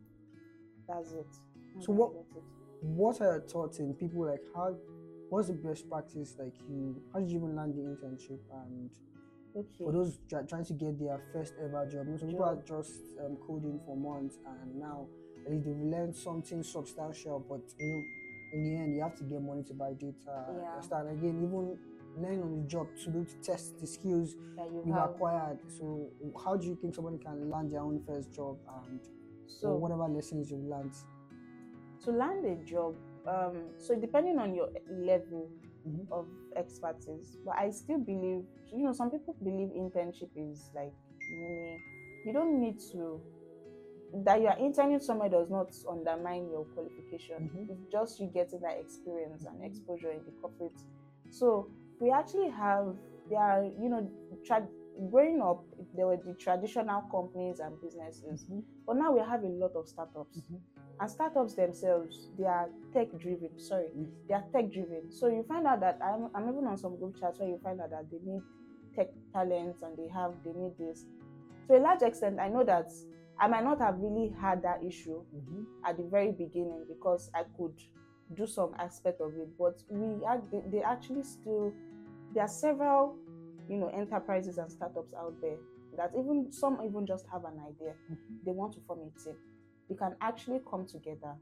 that's 0.88 1.11
it. 1.13 1.28
That's 1.76 1.86
So 1.86 1.93
what- 1.93 2.13
it. 2.15 2.43
what 2.82 3.22
are 3.22 3.34
your 3.38 3.41
thoughts 3.41 3.80
in 3.80 3.93
people 3.95 4.26
like 4.26 4.43
how 4.55 4.76
what's 5.30 5.47
the 5.47 5.53
best 5.53 5.89
practice 5.89 6.36
like 6.39 6.53
you 6.70 7.01
how 7.11 7.20
did 7.20 7.30
you 7.32 7.38
even 7.39 7.55
land 7.55 7.74
the 7.76 7.82
internship 7.82 8.39
and 8.63 8.89
Okay. 9.55 9.84
for 9.84 9.91
those 9.91 10.20
try, 10.30 10.43
trying 10.43 10.63
to 10.65 10.74
get 10.74 10.97
their 10.99 11.20
first 11.34 11.53
ever 11.59 11.86
job 11.88 12.05
some 12.20 12.30
people 12.30 12.45
are 12.45 12.55
just 12.63 12.93
um, 13.26 13.36
coding 13.47 13.80
for 13.86 13.97
months 13.97 14.38
and 14.45 14.76
now 14.80 15.07
at 15.45 15.51
least 15.51 15.65
they've 15.65 15.82
learned 15.82 16.15
something 16.15 16.61
substantial 16.61 17.39
but 17.49 17.61
you 17.80 17.88
know 17.88 18.03
in 18.53 18.63
the 18.63 18.76
end 18.78 18.93
you 18.95 19.01
have 19.01 19.15
to 19.18 19.24
get 19.24 19.41
money 19.41 19.63
to 19.63 19.74
buy 19.74 19.93
data 19.93 20.45
Yeah. 20.55 20.80
start 20.82 21.07
again 21.11 21.41
even 21.43 21.78
learning 22.18 22.41
on 22.41 22.61
the 22.61 22.68
job 22.68 22.88
to 23.03 23.09
be 23.11 23.18
able 23.20 23.26
to 23.30 23.41
test 23.41 23.80
the 23.80 23.88
skills 23.88 24.36
that 24.55 24.68
you 24.72 24.84
you've 24.86 24.95
have. 24.95 25.11
acquired 25.11 25.57
so 25.78 26.09
how 26.43 26.55
do 26.55 26.68
you 26.68 26.76
think 26.82 26.93
somebody 26.95 27.18
can 27.18 27.49
land 27.49 27.72
their 27.72 27.82
own 27.82 28.01
first 28.07 28.34
job 28.34 28.57
and 28.88 28.99
So 29.47 29.76
whatever 29.76 30.07
lessons 30.07 30.51
you've 30.51 30.65
learned 30.65 30.93
to 32.03 32.11
land 32.11 32.45
a 32.45 32.55
job 32.65 32.95
um 33.28 33.70
so 33.78 33.95
depending 33.95 34.38
on 34.39 34.53
your 34.55 34.70
level 34.89 35.49
Mhm. 35.88 36.07
of 36.11 36.26
expertise 36.55 37.38
but 37.45 37.55
i 37.57 37.70
still 37.70 37.99
believe 37.99 38.43
you 38.72 38.84
know 38.84 38.93
some 38.93 39.09
people 39.11 39.36
believe 39.43 39.70
internship 39.70 40.30
is 40.36 40.70
like 40.76 40.93
mini 41.32 41.78
you 42.26 42.34
don't 42.34 42.59
need 42.59 42.78
to 42.91 43.22
that 44.26 44.39
you 44.41 44.47
are 44.47 44.57
interning 44.59 44.99
somewhere 44.99 45.30
does 45.30 45.49
not 45.49 45.68
undermine 45.89 46.49
your 46.49 46.65
qualification 46.74 47.38
Mhm. 47.41 47.70
it's 47.70 47.86
just 47.91 48.20
you 48.20 48.28
getting 48.28 48.61
that 48.61 48.78
experience 48.80 49.45
and 49.45 49.63
exposure 49.63 50.11
in 50.11 50.24
the 50.26 50.32
corporate 50.41 50.80
so 51.30 51.68
we 51.99 52.11
actually 52.11 52.49
have 52.49 52.95
there 53.29 53.39
are 53.39 53.63
you 53.63 53.89
know 53.89 54.09
tra- 54.45 54.67
growing 55.11 55.41
up 55.41 55.63
there 55.95 56.07
were 56.07 56.17
the 56.17 56.33
traditional 56.35 57.01
companies 57.11 57.59
and 57.59 57.79
businesses 57.81 58.45
Mhm. 58.49 58.63
but 58.85 58.95
now 58.97 59.11
we 59.11 59.19
have 59.19 59.43
a 59.43 59.47
lot 59.47 59.71
of 59.75 59.87
startups 59.87 60.37
Mhm. 60.49 60.59
and 60.99 61.09
startups 61.09 61.53
themselves 61.55 62.29
they 62.37 62.45
are 62.45 62.69
tech 62.93 63.11
driven 63.17 63.57
sorry 63.59 63.89
Mm. 63.95 64.09
they 64.27 64.33
are 64.33 64.43
tech 64.51 64.71
driven 64.71 65.11
so 65.11 65.27
you 65.27 65.43
find 65.43 65.67
out 65.67 65.79
that 65.81 65.99
I'm, 66.01 66.29
I'm 66.33 66.49
even 66.49 66.65
on 66.67 66.77
some 66.77 66.95
group 66.97 67.15
chats 67.19 67.39
where 67.39 67.49
you 67.49 67.57
find 67.59 67.79
out 67.81 67.91
that 67.91 68.09
they 68.09 68.19
need 68.19 68.41
tech 68.95 69.09
talents 69.33 69.81
and 69.83 69.95
they 69.97 70.07
have 70.07 70.33
they 70.43 70.53
need 70.53 70.75
this 70.77 71.05
to 71.67 71.77
a 71.77 71.79
large 71.79 72.01
extent 72.01 72.39
i 72.39 72.47
know 72.49 72.63
that 72.63 72.91
i 73.39 73.47
might 73.47 73.63
not 73.63 73.79
have 73.79 73.99
really 73.99 74.29
had 74.29 74.61
that 74.63 74.83
issue 74.83 75.21
Mhm. 75.35 75.65
at 75.83 75.97
the 75.97 76.03
very 76.03 76.31
beginning 76.31 76.85
because 76.87 77.29
i 77.35 77.43
could 77.57 77.75
do 78.33 78.47
some 78.47 78.73
aspect 78.79 79.21
of 79.21 79.37
it 79.37 79.47
but 79.57 79.81
we 79.89 80.19
they 80.71 80.81
actually 80.81 81.23
still 81.23 81.71
there 82.34 82.43
are 82.43 82.47
several 82.49 83.15
you 83.69 83.78
know 83.78 83.88
enterprises 83.89 84.57
and 84.57 84.71
startups 84.71 85.13
out 85.13 85.34
there 85.41 85.57
that 85.97 86.11
even 86.17 86.51
some 86.51 86.80
even 86.86 87.05
just 87.05 87.25
have 87.32 87.43
an 87.45 87.59
idea. 87.67 87.93
Mhm. 88.09 88.43
they 88.45 88.51
want 88.51 88.73
to 88.73 88.80
form 88.82 88.99
a 89.01 89.19
team. 89.19 89.36
We 89.89 89.95
can 89.95 90.15
actually 90.21 90.61
come 90.69 90.86
together 90.86 91.36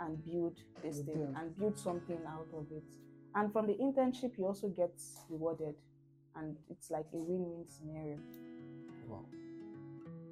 and 0.00 0.24
build 0.24 0.56
this 0.82 1.00
thing 1.02 1.34
and 1.36 1.56
build 1.56 1.76
something 1.78 2.18
out 2.26 2.46
of 2.54 2.70
it. 2.72 2.84
And 3.34 3.52
from 3.52 3.66
the 3.66 3.74
internship 3.74 4.38
you 4.38 4.46
also 4.46 4.68
get 4.68 4.94
rewarded. 5.28 5.74
And 6.36 6.56
it's 6.70 6.90
like 6.90 7.06
a 7.12 7.16
win-win 7.16 7.66
scenario. 7.66 8.18
Wow. 9.08 9.24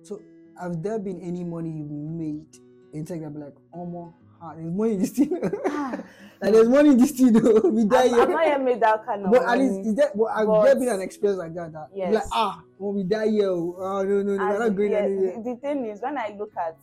So, 0.02 0.22
have 0.60 0.80
there 0.82 0.98
been 1.00 1.20
any 1.20 1.42
money 1.42 1.70
you 1.70 1.84
made? 1.84 2.46
In 2.92 3.04
tech 3.04 3.20
that 3.20 3.34
like, 3.34 3.56
oh 3.74 3.84
more, 4.40 4.54
there's 4.56 4.72
money 4.74 4.92
in 4.94 5.00
this 5.00 5.10
thing? 5.18 5.30
like, 6.40 6.52
there's 6.52 6.68
money 6.68 6.88
in 6.90 6.98
this 6.98 7.10
thing, 7.12 7.32
though. 7.32 7.60
We 7.70 7.84
die 7.84 8.04
I've, 8.04 8.12
I've 8.20 8.28
not 8.28 8.46
yet 8.46 8.62
made 8.62 8.80
that 8.80 9.06
kind 9.06 9.24
of 9.24 9.30
But 9.32 9.42
at 9.42 9.46
money. 9.48 9.68
least, 9.68 9.88
is 9.88 9.94
there, 9.94 10.10
but 10.14 10.26
have 10.36 10.46
but- 10.46 10.64
there 10.64 10.74
been 10.76 10.88
an 10.88 11.00
experience 11.00 11.38
like 11.38 11.54
that? 11.54 11.72
that 11.72 11.88
Yes. 11.94 12.14
Like, 12.14 12.22
ah, 12.32 12.62
when 12.78 12.94
we 12.96 13.02
die 13.04 13.28
here, 13.28 13.48
oh, 13.50 14.02
no, 14.02 14.22
no, 14.22 14.36
no, 14.36 14.46
we're 14.48 14.58
not 14.58 14.76
going 14.76 14.92
yeah, 14.92 14.98
anywhere. 14.98 15.36
the, 15.42 15.54
the 15.54 15.56
thing 15.60 15.86
is, 15.86 16.00
when 16.02 16.18
I 16.18 16.34
look 16.38 16.52
at 16.56 16.78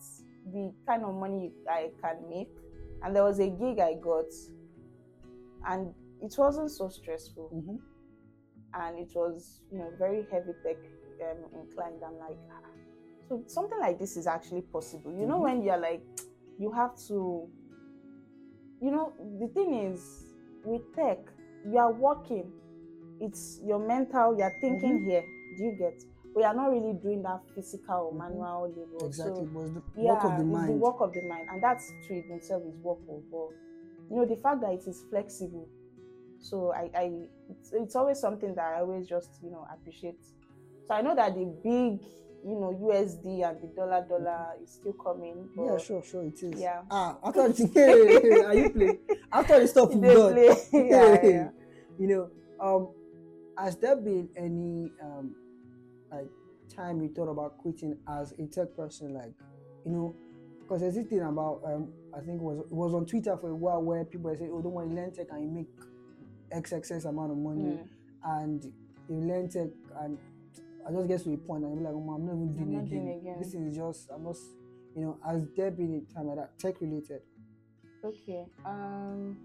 the 0.52 0.72
kind 0.86 1.04
of 1.04 1.14
money 1.14 1.52
I 1.70 1.90
can 2.02 2.16
make, 2.28 2.50
and 3.02 3.14
there 3.14 3.24
was 3.24 3.38
a 3.38 3.48
gig 3.48 3.78
I 3.80 3.94
got, 3.94 4.26
and 5.66 5.94
it 6.20 6.34
wasn't 6.38 6.70
so 6.70 6.88
stressful, 6.88 7.50
Mhm. 7.54 7.78
and 8.74 8.98
it 8.98 9.12
was 9.14 9.60
you 9.70 9.78
know 9.78 9.90
very 9.98 10.26
heavy 10.30 10.52
tech 10.64 10.76
um, 11.22 11.38
inclined. 11.60 12.02
I'm 12.06 12.18
like, 12.18 12.36
ah. 12.50 12.68
so 13.28 13.42
something 13.46 13.78
like 13.78 13.98
this 13.98 14.16
is 14.16 14.26
actually 14.26 14.62
possible. 14.62 15.12
You 15.12 15.26
know, 15.26 15.38
Mhm. 15.38 15.42
when 15.42 15.62
you're 15.62 15.78
like, 15.78 16.02
you 16.58 16.72
have 16.72 16.96
to, 17.08 17.48
you 18.80 18.90
know, 18.90 19.12
the 19.40 19.48
thing 19.48 19.74
is 19.74 20.24
with 20.64 20.82
tech, 20.94 21.18
you 21.66 21.78
are 21.78 21.92
working. 21.92 22.50
It's 23.20 23.60
your 23.64 23.78
mental. 23.78 24.36
You're 24.36 24.54
thinking 24.60 25.00
Mhm. 25.00 25.04
here. 25.04 25.24
Do 25.56 25.64
you 25.64 25.72
get? 25.78 25.94
We 26.34 26.42
are 26.42 26.54
not 26.54 26.70
really 26.70 26.94
doing 26.94 27.22
that 27.22 27.42
physical 27.54 28.06
or 28.06 28.12
Mhm. 28.12 28.18
manual 28.18 28.68
labor. 28.68 29.06
Exactly. 29.06 29.46
So, 29.46 29.50
was 29.52 29.72
the 29.72 29.82
yeah, 29.96 30.12
work 30.14 30.24
of 30.24 30.36
the 30.36 30.42
it's 30.44 30.52
mind. 30.52 30.68
the 30.68 30.76
work 30.78 31.00
of 31.00 31.12
the 31.12 31.22
mind, 31.22 31.48
and 31.50 31.62
that's 31.62 31.92
it 32.10 32.24
itself 32.30 32.62
is 32.66 32.76
work 32.82 32.98
of 33.08 33.22
but 33.30 33.50
you 34.10 34.16
know 34.16 34.26
the 34.26 34.36
fact 34.36 34.60
that 34.62 34.72
it 34.72 34.86
is 34.86 35.02
flexible. 35.08 35.68
So 36.40 36.72
I, 36.72 36.90
I 36.94 37.28
it's, 37.48 37.72
it's 37.72 37.96
always 37.96 38.18
something 38.18 38.54
that 38.56 38.74
I 38.74 38.80
always 38.80 39.06
just 39.06 39.30
you 39.42 39.50
know 39.50 39.66
appreciate. 39.72 40.20
So 40.86 40.94
I 40.94 41.00
know 41.00 41.14
that 41.14 41.34
the 41.34 41.44
big 41.62 42.00
you 42.46 42.54
know 42.60 42.78
USD 42.82 43.48
and 43.48 43.60
the 43.62 43.68
dollar 43.74 44.04
dollar 44.08 44.48
is 44.62 44.72
still 44.72 44.92
coming. 44.92 45.48
Yeah, 45.56 45.78
sure, 45.78 46.02
sure, 46.04 46.24
it 46.24 46.42
is. 46.42 46.60
Yeah. 46.60 46.82
Ah, 46.90 47.16
after 47.24 47.48
the 47.48 47.66
hey, 47.74 48.42
are 48.42 48.54
you 48.54 48.70
playing? 48.70 48.98
After 49.32 49.60
the 49.60 49.66
stuff 49.68 49.88
you've 49.92 50.02
done, 50.02 50.36
yeah, 50.72 51.18
yeah. 51.24 51.48
you 51.98 52.06
know, 52.06 52.30
um, 52.60 52.88
has 53.56 53.76
there 53.76 53.96
been 53.96 54.28
any 54.36 54.92
um, 55.02 55.34
like 56.12 56.28
time 56.74 57.00
you 57.00 57.08
thought 57.08 57.28
about 57.30 57.56
quitting 57.58 57.96
as 58.08 58.32
a 58.32 58.46
tech 58.46 58.76
person? 58.76 59.14
Like, 59.14 59.32
you 59.86 59.92
know, 59.92 60.14
because 60.60 60.82
there's 60.82 60.94
this 60.96 61.06
thing 61.06 61.20
about 61.22 61.62
um, 61.64 61.88
I 62.14 62.20
think 62.20 62.40
it 62.40 62.42
was 62.42 62.58
it 62.58 62.72
was 62.72 62.92
on 62.94 63.06
Twitter 63.06 63.36
for 63.38 63.50
a 63.50 63.56
while 63.56 63.82
where 63.82 64.04
people 64.04 64.30
were 64.30 64.36
saying, 64.36 64.50
"Oh, 64.52 64.60
don't 64.60 64.72
want 64.72 64.90
to 64.90 64.94
learn 64.94 65.12
tech 65.12 65.28
and 65.30 65.42
you 65.44 65.50
make 65.50 65.68
XXX 66.54 67.06
amount 67.06 67.32
of 67.32 67.38
money," 67.38 67.62
Mm. 67.78 67.86
and 68.24 68.72
you 69.08 69.16
learn 69.16 69.48
tech 69.48 69.68
and 70.00 70.18
I 70.86 70.92
just 70.92 71.08
get 71.08 71.22
to 71.24 71.32
a 71.32 71.36
point 71.38 71.64
and 71.64 71.78
I'm 71.78 71.84
like, 71.84 71.92
oh, 71.94 72.10
I'm 72.14 72.26
not 72.26 72.34
even 72.34 72.54
doing, 72.54 72.72
not 72.72 72.84
it 72.84 72.90
doing 72.90 73.08
again. 73.08 73.20
again. 73.20 73.38
This 73.38 73.54
is 73.54 73.76
just 73.76 74.10
I'm 74.14 74.24
not, 74.24 74.36
you 74.94 75.02
know, 75.02 75.18
has 75.24 75.46
there 75.56 75.70
been 75.70 75.94
a 76.08 76.14
time 76.14 76.26
like 76.26 76.36
that 76.36 76.58
tech 76.58 76.80
related? 76.80 77.22
Okay. 78.04 78.44
Um. 78.64 79.38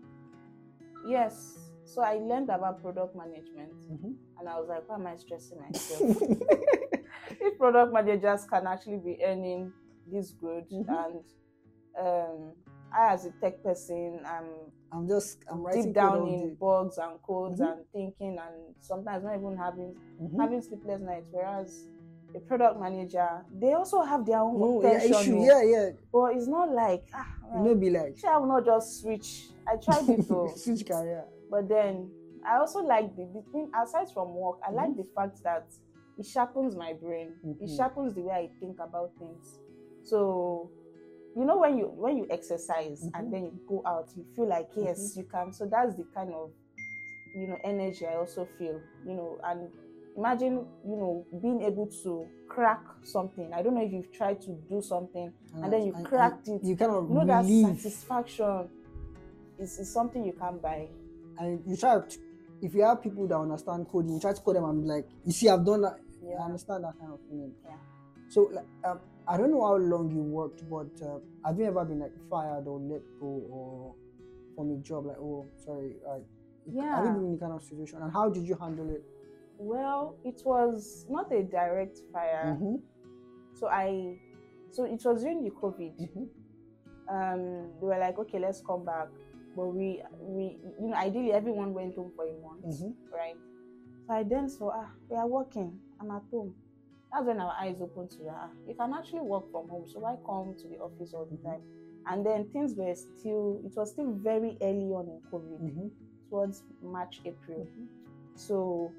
Yes. 1.07 1.57
So 1.85 2.01
I 2.03 2.15
learned 2.15 2.49
about 2.49 2.81
product 2.81 3.15
management, 3.15 3.73
Mhm. 3.89 4.15
and 4.39 4.47
I 4.49 4.59
was 4.59 4.67
like, 4.69 4.87
why 4.87 4.95
am 4.95 5.07
I 5.07 5.15
stressing 5.15 5.59
myself? 5.59 6.01
if 7.41 7.57
product 7.57 7.93
managers 7.93 8.45
can 8.45 8.67
actually 8.67 8.97
be 8.97 9.17
earning 9.23 9.71
this 10.05 10.31
good 10.31 10.69
Mhm. 10.69 10.85
and 10.87 11.23
um, 11.99 12.53
I 12.93 13.13
as 13.13 13.25
a 13.25 13.31
tech 13.41 13.61
person 13.63 14.21
I'm 14.25 14.71
I'm 14.91 15.07
just 15.07 15.43
I'm 15.49 15.61
writing 15.63 15.85
deep 15.85 15.93
down 15.95 16.27
in 16.27 16.55
bugs 16.59 16.97
and 16.97 17.21
codes 17.21 17.59
Mhm. 17.61 17.71
and 17.71 17.85
thinking 17.91 18.37
and 18.39 18.75
sometimes 18.79 19.23
not 19.23 19.35
even 19.37 19.57
having 19.57 19.95
Mhm. 20.21 20.39
having 20.39 20.61
sleepless 20.61 21.01
nights 21.01 21.27
whereas 21.31 21.85
a 22.35 22.39
product 22.39 22.79
manager 22.79 23.45
they 23.51 23.73
also 23.73 24.01
have 24.01 24.25
their 24.25 24.39
own 24.39 24.59
No, 24.59 24.81
yeah, 24.81 24.99
tension 24.99 25.11
issue, 25.17 25.35
oh. 25.37 25.45
yeah, 25.45 25.61
yeah. 25.63 25.89
but 26.11 26.35
it's 26.35 26.47
not 26.47 26.69
like 26.71 27.03
ah 27.13 27.27
You 27.55 27.63
know, 27.63 27.75
be 27.75 27.89
like 27.89 28.17
sure 28.17 28.31
I 28.33 28.37
will 28.37 28.47
not 28.47 28.65
just 28.65 29.01
switch 29.01 29.51
I 29.67 29.75
tried 29.77 30.09
it 30.13 30.27
though 30.27 30.53
switch 30.55 30.85
career. 30.85 31.25
but 31.49 31.67
then 31.67 32.11
I 32.47 32.57
also 32.57 32.79
like 32.79 33.15
the, 33.15 33.25
the 33.33 33.43
thing 33.51 33.69
aside 33.75 34.07
from 34.13 34.33
work, 34.35 34.59
I 34.67 34.71
like 34.71 34.91
Mhm. 34.91 34.97
the 34.97 35.07
fact 35.15 35.41
that 35.43 35.67
it 36.17 36.25
sharpens 36.25 36.75
my 36.75 36.93
brain. 36.93 37.33
It 37.43 37.69
Mhm. 37.69 37.75
sharpens 37.77 38.13
the 38.15 38.21
way 38.21 38.33
I 38.33 38.49
think 38.59 38.77
about 38.79 39.11
things. 39.19 39.59
So 40.03 40.71
you 41.35 41.45
know 41.45 41.57
when 41.57 41.77
you 41.77 41.85
when 41.87 42.17
you 42.17 42.27
exercise 42.29 43.05
Mhm. 43.05 43.11
and 43.19 43.33
then 43.33 43.43
you 43.45 43.59
go 43.67 43.81
out, 43.85 44.09
you 44.15 44.23
feel 44.35 44.47
like 44.47 44.69
yes, 44.75 45.15
you 45.17 45.23
can. 45.23 45.53
So 45.53 45.65
that's 45.65 45.95
the 45.95 46.03
kind 46.15 46.33
of 46.33 46.51
you 47.35 47.47
know 47.47 47.57
energy 47.63 48.05
I 48.07 48.15
also 48.15 48.45
feel. 48.57 48.79
You 49.05 49.13
know, 49.13 49.37
and 49.43 49.69
imagine 50.17 50.65
you 50.85 50.95
know 50.97 51.25
being 51.41 51.61
able 51.61 51.87
to 52.03 52.25
crack 52.49 52.81
something 53.03 53.53
i 53.53 53.61
don't 53.61 53.75
know 53.75 53.81
if 53.83 53.91
you've 53.93 54.11
tried 54.11 54.41
to 54.41 54.51
do 54.67 54.81
something 54.81 55.31
and 55.53 55.71
then 55.71 55.85
you 55.85 55.93
and- 55.93 56.03
cracked 56.05 56.47
and 56.47 56.59
it 56.59 56.65
You 56.67 56.75
kind 56.75 56.91
of 56.91 57.07
you 57.07 57.15
know 57.15 57.25
that 57.25 57.45
satisfaction 57.45 58.67
is, 59.59 59.77
is 59.79 59.93
something 59.93 60.25
you 60.25 60.33
can't 60.33 60.61
buy 60.61 60.89
and 61.39 61.61
you 61.65 61.77
try 61.77 61.99
to, 62.01 62.19
if 62.61 62.73
you 62.73 62.81
have 62.83 63.01
people 63.01 63.27
that 63.27 63.37
understand 63.37 63.87
coding, 63.87 64.15
you 64.15 64.19
try 64.19 64.33
to 64.33 64.41
call 64.41 64.53
them 64.53 64.65
and 64.65 64.81
be 64.81 64.87
like, 64.89 65.07
you 65.23 65.31
see, 65.31 65.47
I've 65.47 65.63
done 65.63 65.81
that. 65.83 65.99
Yeah. 66.21 66.35
I 66.41 66.45
understand 66.45 66.83
that 66.83 66.99
kind 66.99 67.13
of 67.13 67.19
thing 67.29 67.53
Yeah. 67.63 67.75
So, 68.29 68.49
like, 68.51 68.65
um, 68.83 68.99
I 69.29 69.37
don't 69.37 69.51
know 69.51 69.63
how 69.65 69.75
long 69.77 70.09
you 70.11 70.21
worked, 70.23 70.61
but 70.69 70.89
uh, 71.05 71.19
have 71.45 71.59
you 71.59 71.65
ever 71.65 71.85
been 71.85 71.99
like 71.99 72.13
fired 72.29 72.65
or 72.67 72.79
let 72.79 73.03
go 73.19 73.27
or 73.57 73.95
from 74.55 74.71
a 74.71 74.77
job? 74.77 75.05
Like, 75.05 75.17
oh, 75.19 75.47
sorry. 75.65 75.97
Uh, 76.07 76.15
Have 76.15 76.23
you 76.75 76.81
Yeah. 76.81 77.01
been 77.13 77.15
in 77.23 77.27
any 77.29 77.37
kind 77.39 77.53
of 77.53 77.61
situation? 77.61 78.01
And 78.01 78.11
how 78.11 78.29
did 78.29 78.43
you 78.43 78.55
handle 78.59 78.89
it? 78.89 79.03
well 79.61 80.15
it 80.23 80.41
was 80.45 81.05
not 81.09 81.29
a 81.33 81.43
direct 81.43 81.97
fire 82.13 82.45
Mm-hmm. 82.45 82.75
so 83.59 83.67
i 83.67 84.15
so 84.71 84.85
it 84.85 85.01
was 85.03 85.21
during 85.21 85.43
the 85.43 85.51
covid 85.51 85.93
Mm-hmm. 85.99 86.23
um 87.13 87.41
they 87.79 87.85
were 87.85 87.99
like 87.99 88.17
okay 88.19 88.39
let's 88.39 88.61
come 88.65 88.85
back 88.85 89.09
but 89.57 89.67
we 89.67 90.01
we 90.21 90.43
you 90.81 90.87
know 90.89 90.95
ideally 90.95 91.33
everyone 91.33 91.73
went 91.73 91.93
home 91.95 92.11
for 92.15 92.25
a 92.25 92.33
month 92.47 92.63
Mhm. 92.65 92.93
right 93.11 93.35
so 94.07 94.13
i 94.13 94.23
then 94.23 94.47
saw 94.49 94.69
ah 94.81 94.89
we 95.09 95.17
are 95.17 95.27
working 95.27 95.77
i'm 95.99 96.11
at 96.11 96.23
home 96.31 96.53
that's 97.11 97.25
when 97.25 97.39
our 97.39 97.53
eyes 97.59 97.81
opened 97.81 98.09
to 98.11 98.23
that 98.23 98.35
ah, 98.37 98.49
you 98.67 98.75
can 98.75 98.93
actually 98.93 99.21
work 99.21 99.49
from 99.51 99.67
home 99.69 99.85
so 99.87 99.99
why 99.99 100.15
come 100.25 100.55
to 100.61 100.67
the 100.67 100.77
office 100.77 101.13
all 101.13 101.25
the 101.25 101.37
Mhm. 101.37 101.43
time 101.43 101.61
and 102.07 102.25
then 102.25 102.45
things 102.49 102.75
were 102.75 102.95
still 102.95 103.59
it 103.65 103.73
was 103.75 103.91
still 103.91 104.11
very 104.13 104.57
early 104.61 104.91
on 104.93 105.07
in 105.07 105.21
covid 105.31 105.61
Mm-hmm. 105.61 105.87
towards 106.29 106.63
march 106.81 107.21
april 107.25 107.67
so 108.35 108.91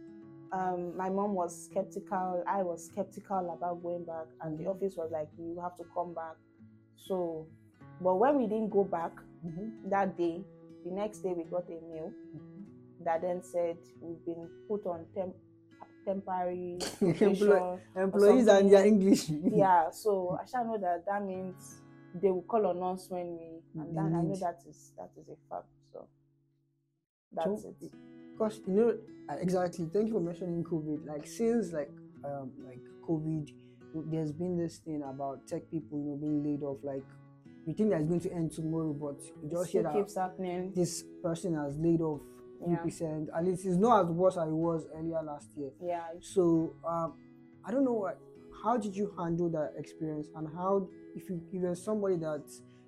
um, 0.52 0.96
my 0.96 1.08
mom 1.08 1.34
was 1.34 1.66
skeptical. 1.66 2.42
I 2.44 2.62
was 2.64 2.86
skeptical 2.86 3.50
about 3.56 3.82
going 3.84 4.04
back, 4.04 4.26
and 4.42 4.58
the 4.58 4.66
office 4.66 4.96
was 4.96 5.10
like, 5.12 5.28
"You 5.38 5.60
have 5.62 5.76
to 5.76 5.84
come 5.94 6.12
back." 6.12 6.34
So, 6.96 7.46
but 8.00 8.16
when 8.16 8.36
we 8.36 8.46
didn't 8.48 8.70
go 8.70 8.82
back 8.82 9.12
Mm-hmm. 9.46 9.90
that 9.90 10.16
day, 10.16 10.42
the 10.84 10.90
next 10.90 11.20
day 11.20 11.32
we 11.34 11.44
got 11.44 11.68
a 11.68 11.80
mail 11.88 12.12
that 13.04 13.22
then 13.22 13.42
said 13.44 13.78
we've 14.00 14.24
been 14.26 14.48
put 14.68 14.84
on 14.86 15.06
temp- 15.14 15.36
temporary 16.10 16.78
probation. 16.98 17.78
Employees 17.96 18.46
and 18.48 18.72
their 18.72 18.86
English. 18.86 19.28
yeah, 19.30 19.90
so 20.02 20.38
I 20.40 20.44
shall 20.50 20.64
know 20.64 20.78
that 20.78 21.04
that 21.06 21.24
means 21.24 21.80
they 22.20 22.30
will 22.30 22.42
call 22.42 22.66
on 22.66 22.82
us 22.94 23.06
when 23.08 23.38
we, 23.38 23.80
and 23.80 23.96
then 23.96 24.14
I 24.16 24.22
know 24.22 24.34
that 24.36 24.58
is 24.68 24.92
that 24.98 25.10
is 25.20 25.28
a 25.28 25.36
fact. 25.48 25.66
So 25.92 26.06
that's 27.32 27.62
So, 27.62 27.74
it. 27.80 27.92
Because 28.32 28.60
you 28.66 28.74
know 28.74 28.94
uh, 29.28 29.36
exactly. 29.40 29.86
Thank 29.92 30.08
you 30.08 30.14
for 30.14 30.20
mentioning 30.20 30.64
COVID. 30.64 31.06
Like 31.06 31.26
since 31.26 31.72
like 31.72 31.90
um 32.24 32.50
like 32.66 32.80
COVID, 33.08 33.50
there's 34.10 34.32
been 34.32 34.56
this 34.56 34.78
thing 34.78 35.02
about 35.02 35.46
tech 35.46 35.70
people 35.70 35.98
you 35.98 36.04
know 36.10 36.16
being 36.16 36.42
laid 36.42 36.62
off. 36.62 36.78
Like 36.82 37.04
you 37.66 37.74
think 37.74 37.90
that 37.90 38.00
it's 38.00 38.08
going 38.08 38.20
to 38.20 38.32
end 38.32 38.50
tomorrow, 38.52 38.92
but 38.92 39.20
you 39.42 39.50
just 39.50 39.70
hear 39.70 39.82
that 39.84 39.94
keeps 39.94 40.16
happening. 40.16 40.72
this 40.74 41.04
person 41.22 41.54
has 41.54 41.76
laid 41.78 42.00
off 42.00 42.22
three 42.62 42.72
Yeah. 42.72 42.78
percent. 42.82 43.28
At 43.36 43.44
least 43.44 43.64
it's 43.66 43.76
not 43.76 44.04
as 44.04 44.10
worse 44.10 44.36
as 44.36 44.48
it 44.48 44.54
was 44.54 44.86
earlier 44.94 45.22
last 45.22 45.48
year. 45.56 45.70
Yeah, 45.80 46.02
So 46.20 46.74
um, 46.86 47.14
I 47.64 47.70
don't 47.70 47.84
know 47.84 47.92
what, 47.94 48.18
how 48.62 48.76
did 48.76 48.94
you 48.94 49.12
handle 49.18 49.48
that 49.50 49.72
experience 49.78 50.28
and 50.36 50.48
how 50.54 50.88
if 51.14 51.28
you 51.28 51.40
if 51.52 51.62
there's 51.62 51.82
somebody 51.82 52.16
that 52.16 52.42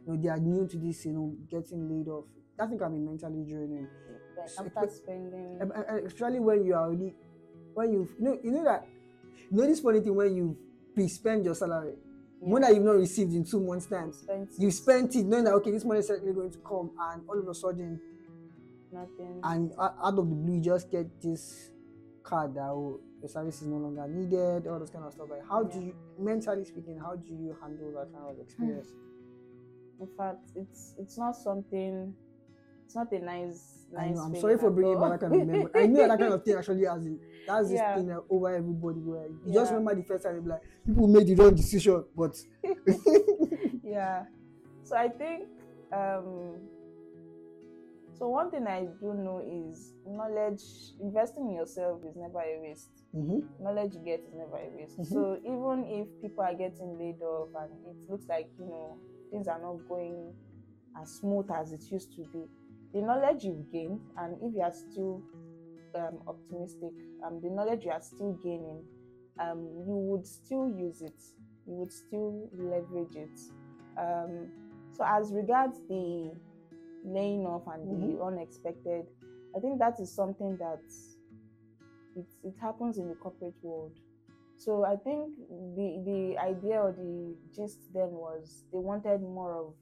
you 0.06 0.12
know 0.14 0.20
they 0.22 0.28
are 0.28 0.38
new 0.38 0.66
to 0.68 0.76
this 0.78 1.04
you 1.06 1.12
know 1.12 1.34
getting 1.50 1.88
laid 1.88 2.08
off 2.08 2.24
that 2.58 2.68
thing 2.68 2.78
can 2.78 2.92
be 2.92 2.98
mentally 2.98 3.42
draining 3.48 3.88
like 4.36 4.48
So 4.48 4.64
after 4.64 4.90
spending 4.90 5.60
especially 6.06 6.40
when 6.40 6.64
you 6.64 6.74
are 6.74 6.84
already 6.86 7.14
when 7.74 7.92
you 7.92 8.08
you 8.18 8.24
know 8.24 8.38
you 8.44 8.50
know 8.50 8.64
that 8.64 8.86
you 9.50 9.56
know 9.56 9.66
this 9.66 9.80
funny 9.80 10.00
thing 10.00 10.14
when 10.14 10.34
you 10.36 10.56
pre-spend 10.94 11.44
your 11.44 11.54
salary 11.54 11.94
money 12.44 12.66
that 12.66 12.74
you've 12.74 12.84
not 12.84 12.96
received 12.96 13.32
in 13.32 13.44
two 13.44 13.60
months 13.60 13.86
time 13.86 14.12
spent 14.12 14.50
you 14.58 14.70
spent 14.70 15.14
it 15.16 15.24
knowing 15.24 15.44
that 15.44 15.54
okay 15.54 15.70
this 15.70 15.84
money 15.84 16.00
is 16.00 16.06
certainly 16.06 16.34
going 16.34 16.50
to 16.50 16.58
come 16.58 16.90
and 17.12 17.22
all 17.28 17.38
of 17.38 17.48
a 17.48 17.54
sudden 17.54 17.98
nothing. 18.93 19.40
and 19.45 19.72
out 19.80 19.95
of 20.01 20.16
the 20.16 20.22
blue 20.22 20.55
you 20.57 20.61
just 20.61 20.90
get 20.90 21.07
this 21.22 21.70
card 22.22 22.55
that 22.55 22.62
oh, 22.68 23.01
your 23.20 23.28
service 23.28 23.62
is 23.62 23.68
no 23.68 23.76
longer 23.76 24.07
needed 24.09 24.66
all 24.66 24.78
those 24.78 24.90
kind 24.90 25.05
of 25.05 25.12
stuff 25.12 25.28
like 25.30 25.43
how 25.49 25.62
do 25.62 25.80
you 25.80 25.95
mentally 26.18 26.64
speaking 26.64 26.99
how 26.99 27.14
do 27.16 27.32
you 27.34 27.57
handle 27.61 27.90
that 27.93 28.12
kind 28.12 28.30
of 28.30 28.38
experience 28.40 28.88
In 30.01 30.09
fact, 30.18 30.51
it's 30.57 30.95
it's 30.99 31.16
not 31.16 31.36
something. 31.36 32.12
It's 32.86 32.97
not 32.97 33.12
a 33.12 33.18
nice 33.20 33.86
I 33.97 34.07
nice. 34.09 34.16
know, 34.16 34.22
I'm 34.22 34.32
feeling 34.32 34.40
sorry 34.40 34.59
for 34.59 34.70
bringing 34.70 34.99
back 34.99 35.11
that 35.12 35.20
kind 35.20 35.34
of 35.40 35.47
memory. 35.47 35.70
I 35.76 35.86
knew 35.86 35.99
that 36.09 36.18
kind 36.18 36.32
of 36.32 36.43
thing 36.45 36.57
actually 36.59 36.84
has 36.86 37.07
it. 37.07 37.18
That's 37.47 37.68
this 37.68 37.78
Yeah. 37.78 37.95
thing 37.97 38.11
uh, 38.11 38.20
over 38.28 38.49
everybody 38.55 39.01
where 39.01 39.26
you 39.47 39.53
just 39.53 39.70
remember 39.70 39.95
the 39.95 40.03
first 40.09 40.24
time 40.24 40.45
like 40.47 40.62
people 40.84 41.07
made 41.07 41.26
the 41.28 41.34
wrong 41.36 41.55
decision, 41.55 42.05
but 42.16 42.34
yeah. 43.84 44.24
So 44.84 44.97
I 44.97 45.09
think 45.09 45.45
um 45.93 46.57
so 48.22 48.28
one 48.28 48.52
thing 48.52 48.68
I 48.68 48.84
do 49.00 49.14
know 49.14 49.42
is 49.44 49.94
knowledge 50.06 50.62
investing 51.00 51.48
in 51.48 51.56
yourself 51.56 52.02
is 52.08 52.14
never 52.14 52.38
a 52.38 52.60
waste. 52.62 53.02
Mhm. 53.12 53.42
Knowledge 53.58 53.96
you 53.96 54.00
get 54.04 54.20
is 54.20 54.32
never 54.32 54.58
a 54.58 54.70
waste. 54.76 54.96
Mhm. 54.96 55.06
So 55.06 55.36
even 55.38 55.84
if 55.86 56.06
people 56.20 56.44
are 56.44 56.54
getting 56.54 56.96
laid 56.98 57.20
off 57.20 57.48
and 57.52 57.72
it 57.84 58.08
looks 58.08 58.28
like, 58.28 58.48
you 58.60 58.66
know, 58.66 58.96
things 59.28 59.48
are 59.48 59.60
not 59.60 59.88
going 59.88 60.32
as 60.94 61.10
smooth 61.16 61.50
as 61.50 61.72
it 61.72 61.82
used 61.90 62.12
to 62.14 62.22
be, 62.26 62.48
the 62.92 63.00
knowledge 63.02 63.44
you've 63.44 63.68
gained 63.72 64.00
and 64.16 64.40
if 64.40 64.54
you 64.54 64.62
are 64.62 64.72
still 64.72 65.20
um, 65.96 66.22
optimistic, 66.28 66.92
um, 67.24 67.40
the 67.40 67.50
knowledge 67.50 67.84
you 67.84 67.90
are 67.90 68.00
still 68.00 68.34
gaining, 68.34 68.84
um, 69.40 69.66
you 69.84 69.96
would 69.96 70.24
still 70.24 70.68
use 70.68 71.02
it. 71.02 71.20
You 71.66 71.74
would 71.74 71.92
still 71.92 72.48
leverage 72.52 73.16
it. 73.16 73.36
Um, 73.98 74.52
so 74.92 75.02
as 75.04 75.32
regards 75.32 75.80
the 75.88 76.36
laying 77.05 77.46
off 77.46 77.62
and 77.72 77.88
the 77.88 78.07
mm-hmm. 78.07 78.22
unexpected, 78.22 79.07
I 79.57 79.61
think 79.61 79.78
that 79.78 80.00
is 80.00 80.14
something 80.14 80.57
that 80.59 80.80
it, 82.16 82.26
it 82.44 82.55
happens 82.61 82.98
in 82.98 83.09
the 83.09 83.14
corporate 83.14 83.55
world. 83.62 83.92
So 84.57 84.84
I 84.84 84.96
think 84.96 85.34
the 85.76 86.03
the 86.05 86.38
idea 86.38 86.80
or 86.80 86.92
the 86.92 87.34
gist 87.55 87.80
then 87.92 88.11
was 88.12 88.64
they 88.72 88.78
wanted 88.78 89.20
more 89.20 89.55
of 89.55 89.74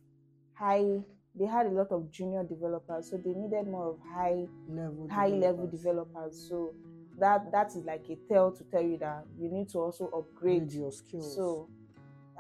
high. 0.55 1.01
They 1.39 1.45
had 1.47 1.67
a 1.67 1.71
lot 1.71 1.93
of 1.93 2.11
junior 2.11 2.45
developers, 2.45 3.11
so 3.11 3.17
they 3.17 3.35
needed 3.35 3.69
more 3.69 3.91
of 3.91 3.99
high 4.15 4.47
level 4.69 5.07
high 5.11 5.29
level 5.29 5.67
developers. 5.67 6.47
developers. 6.47 6.49
So 6.49 6.75
that 7.19 7.53
that 7.53 7.69
is 7.69 7.85
like 7.85 8.07
a 8.09 8.17
tell 8.33 8.53
to 8.53 8.65
tell 8.65 8.83
you 8.83 8.97
that 8.99 9.25
you 9.39 9.51
need 9.51 9.69
to 9.71 9.79
also 9.79 10.07
upgrade. 10.07 10.63
Upgrade 10.63 10.73
your 10.73 10.93
skills. 10.93 11.37
So 11.37 11.69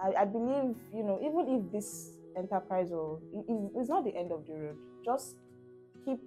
I, 0.02 0.22
I 0.22 0.24
believe 0.24 0.76
you 0.94 1.02
know 1.04 1.18
even 1.20 1.54
if 1.54 1.72
this 1.72 2.16
enterprise 2.36 2.92
or 2.92 3.20
it, 3.32 3.44
it- 3.48 3.72
it's 3.76 3.88
not 3.88 4.04
the 4.04 4.16
end 4.16 4.32
of 4.32 4.46
the 4.46 4.54
road, 4.54 4.76
just 5.04 5.36
keep. 6.04 6.18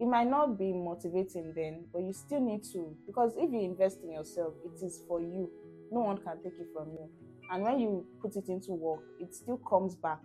It 0.00 0.06
might 0.06 0.28
not 0.28 0.58
be 0.58 0.72
motivating 0.72 1.52
then, 1.54 1.86
but 1.92 2.02
you 2.02 2.12
still 2.12 2.40
need 2.40 2.62
to 2.72 2.96
because 3.06 3.34
if 3.36 3.50
you 3.52 3.60
invest 3.60 3.98
in 4.04 4.12
yourself, 4.12 4.54
it 4.64 4.84
is 4.84 5.02
for 5.08 5.20
you. 5.20 5.50
No 5.90 6.00
one 6.00 6.18
can 6.18 6.36
take 6.42 6.54
it 6.60 6.68
from 6.72 6.90
you. 6.92 7.08
And 7.50 7.64
when 7.64 7.80
you 7.80 8.06
put 8.22 8.36
it 8.36 8.48
into 8.48 8.72
work, 8.72 9.00
it 9.18 9.34
still 9.34 9.56
comes 9.58 9.96
back 9.96 10.20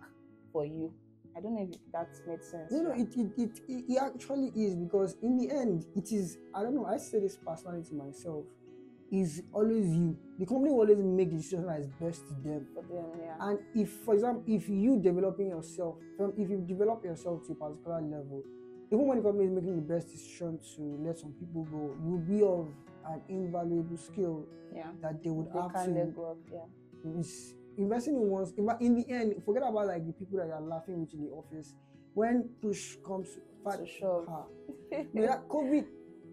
for 0.52 0.64
you. 0.64 0.92
I 1.36 1.40
don't 1.40 1.56
know 1.56 1.68
if 1.68 1.76
that 1.92 2.08
made 2.26 2.44
sense. 2.44 2.70
No, 2.70 2.82
no, 2.82 2.90
it, 2.92 3.08
it, 3.16 3.32
it, 3.36 3.84
it 3.88 3.98
actually 4.00 4.52
is 4.54 4.76
because 4.76 5.16
in 5.22 5.36
the 5.38 5.50
end, 5.50 5.86
it 5.96 6.12
is, 6.12 6.38
I 6.54 6.62
don't 6.62 6.74
know, 6.76 6.86
I 6.86 6.96
say 6.98 7.18
this 7.18 7.36
personally 7.44 7.82
to 7.88 7.94
myself, 7.94 8.44
is 9.20 9.42
always 9.52 9.86
you. 9.86 10.16
The 10.38 10.46
company 10.46 10.70
will 10.70 10.80
always 10.80 10.98
make 10.98 11.30
the 11.30 11.36
decision 11.36 11.66
that 11.66 11.80
is 11.80 11.86
best 12.00 12.22
to 12.28 12.34
them. 12.42 12.66
for 12.74 12.82
them, 12.82 13.06
yeah. 13.20 13.36
And 13.40 13.58
if, 13.74 13.88
for 14.04 14.14
example, 14.14 14.42
if 14.46 14.68
you 14.68 14.98
developing 15.00 15.48
yourself, 15.48 15.96
from 16.16 16.32
if 16.36 16.48
you 16.50 16.58
develop 16.66 17.04
yourself 17.04 17.46
to 17.46 17.52
a 17.52 17.54
particular 17.54 18.00
level, 18.00 18.42
even 18.92 19.06
when 19.06 19.18
the 19.18 19.24
company 19.24 19.44
is 19.46 19.52
making 19.52 19.76
the 19.76 19.82
best 19.94 20.08
decision 20.10 20.58
to 20.76 20.82
let 21.06 21.18
some 21.18 21.32
people 21.32 21.64
go, 21.64 21.96
you'll 22.04 22.18
be 22.18 22.42
of 22.42 22.68
an 23.12 23.20
invaluable 23.28 23.96
skill 23.96 24.46
yeah. 24.74 24.90
that 25.02 25.22
they 25.22 25.30
would 25.30 25.46
They 25.52 25.58
have 25.60 25.84
to 25.84 26.12
go 26.14 26.24
of, 26.24 26.38
yeah. 26.52 27.22
investing 27.76 28.14
in 28.16 28.28
one's 28.30 28.52
in 28.56 28.68
in 28.80 28.94
the 28.94 29.04
end 29.10 29.34
forget 29.44 29.62
about 29.62 29.86
like 29.86 30.06
the 30.06 30.12
people 30.12 30.38
that 30.38 30.46
you're 30.46 30.60
laughing 30.60 31.00
with 31.00 31.12
in 31.14 31.22
the 31.26 31.30
office 31.30 31.74
when 32.14 32.48
push 32.62 32.96
comes 33.04 33.28
to 33.70 33.86
shove. 33.86 34.26
ah, 34.28 34.44
no, 35.12 35.26
that 35.26 35.48
covid 35.48 35.84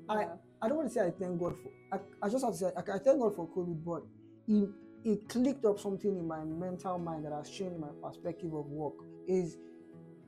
Yeah. 0.10 0.16
i 0.16 0.28
don't 0.68 0.78
want 0.78 0.90
to 0.90 0.94
say 0.94 1.02
i 1.06 1.12
thank 1.12 1.40
god 1.40 1.56
for 1.62 1.72
i, 1.92 2.00
I 2.26 2.30
just 2.30 2.44
have 2.44 2.54
to 2.54 2.58
say 2.60 2.68
I, 2.76 2.80
I 2.96 3.00
thank 3.00 3.20
god 3.20 3.36
for 3.36 3.48
covid 3.50 3.84
but 3.86 4.04
it 4.48 4.70
it 5.04 5.28
clicked 5.30 5.66
up 5.66 5.80
something 5.80 6.16
in 6.16 6.28
my 6.28 6.44
mental 6.44 7.00
mind 7.00 7.26
that 7.26 7.34
has 7.34 7.50
changed 7.50 7.80
my 7.80 7.88
perspective 8.04 8.54
of 8.54 8.68
work 8.68 8.94
is 9.28 9.58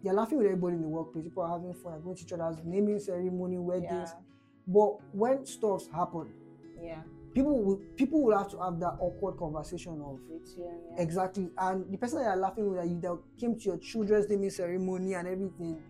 you're 0.01 0.13
laughing 0.13 0.37
with 0.39 0.47
everybody 0.47 0.75
in 0.75 0.81
the 0.81 0.87
workplace 0.87 1.23
people 1.23 1.43
are 1.43 1.49
having 1.51 1.73
fun 1.73 2.01
going 2.03 2.15
to 2.15 2.23
each 2.23 2.33
other's 2.33 2.57
naming 2.65 2.99
ceremony 2.99 3.57
weddings 3.57 4.09
Yeah. 4.11 4.19
but 4.67 4.97
when 5.13 5.45
stuffs 5.45 5.87
happen 5.93 6.33
Yeah. 6.81 7.01
people 7.35 7.63
will 7.63 7.79
people 7.95 8.21
will 8.23 8.37
have 8.37 8.49
to 8.49 8.57
have 8.59 8.79
that 8.79 8.95
awkward 8.99 9.37
conversation 9.37 10.01
of 10.01 10.19
you, 10.29 10.41
yeah. 10.57 11.01
Exactly. 11.03 11.49
And 11.57 11.91
the 11.91 11.97
person 11.97 12.19
that 12.19 12.25
you're 12.25 12.35
laughing 12.35 12.69
with 12.69 12.79
that 12.79 12.87
you 12.87 12.99
that 13.01 13.17
came 13.39 13.57
to 13.57 13.63
your 13.63 13.77
children's 13.77 14.27
naming 14.29 14.49
ceremony 14.49 15.13
and 15.13 15.27
everything 15.27 15.81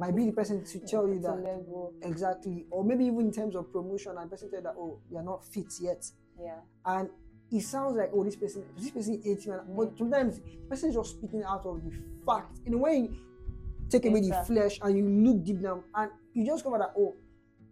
might 0.00 0.16
be 0.16 0.24
the 0.24 0.32
person 0.32 0.64
to 0.64 0.78
tell 0.80 1.06
you 1.06 1.20
that 1.20 1.36
level. 1.42 1.92
exactly, 2.02 2.66
or 2.70 2.84
maybe 2.84 3.04
even 3.04 3.20
in 3.20 3.32
terms 3.32 3.54
of 3.54 3.70
promotion, 3.72 4.12
and 4.18 4.30
person 4.30 4.50
tell 4.50 4.60
you 4.60 4.64
that 4.64 4.74
oh 4.78 4.98
you're 5.10 5.22
not 5.22 5.44
fit 5.44 5.66
yet, 5.80 6.02
Yeah. 6.40 6.60
and 6.86 7.10
it 7.52 7.60
sounds 7.62 7.96
like 7.96 8.10
oh 8.14 8.24
this 8.24 8.36
person 8.36 8.64
this 8.78 8.90
person 8.90 9.20
hates 9.22 9.46
you, 9.46 9.52
and- 9.52 9.76
but 9.76 9.96
sometimes 9.98 10.40
the 10.40 10.66
person 10.68 10.88
is 10.90 10.94
just 10.96 11.10
speaking 11.16 11.42
out 11.44 11.64
of 11.66 11.82
the 11.84 11.90
fact. 12.26 12.58
In 12.66 12.74
a 12.74 12.78
way, 12.78 13.10
take 13.88 14.06
away 14.06 14.20
the 14.20 14.42
flesh 14.46 14.78
and 14.82 14.96
you 14.98 15.04
look 15.08 15.44
deep 15.44 15.60
down, 15.62 15.82
and 15.94 16.10
you 16.32 16.46
just 16.46 16.64
cover 16.64 16.78
that 16.78 16.92
oh. 16.96 17.14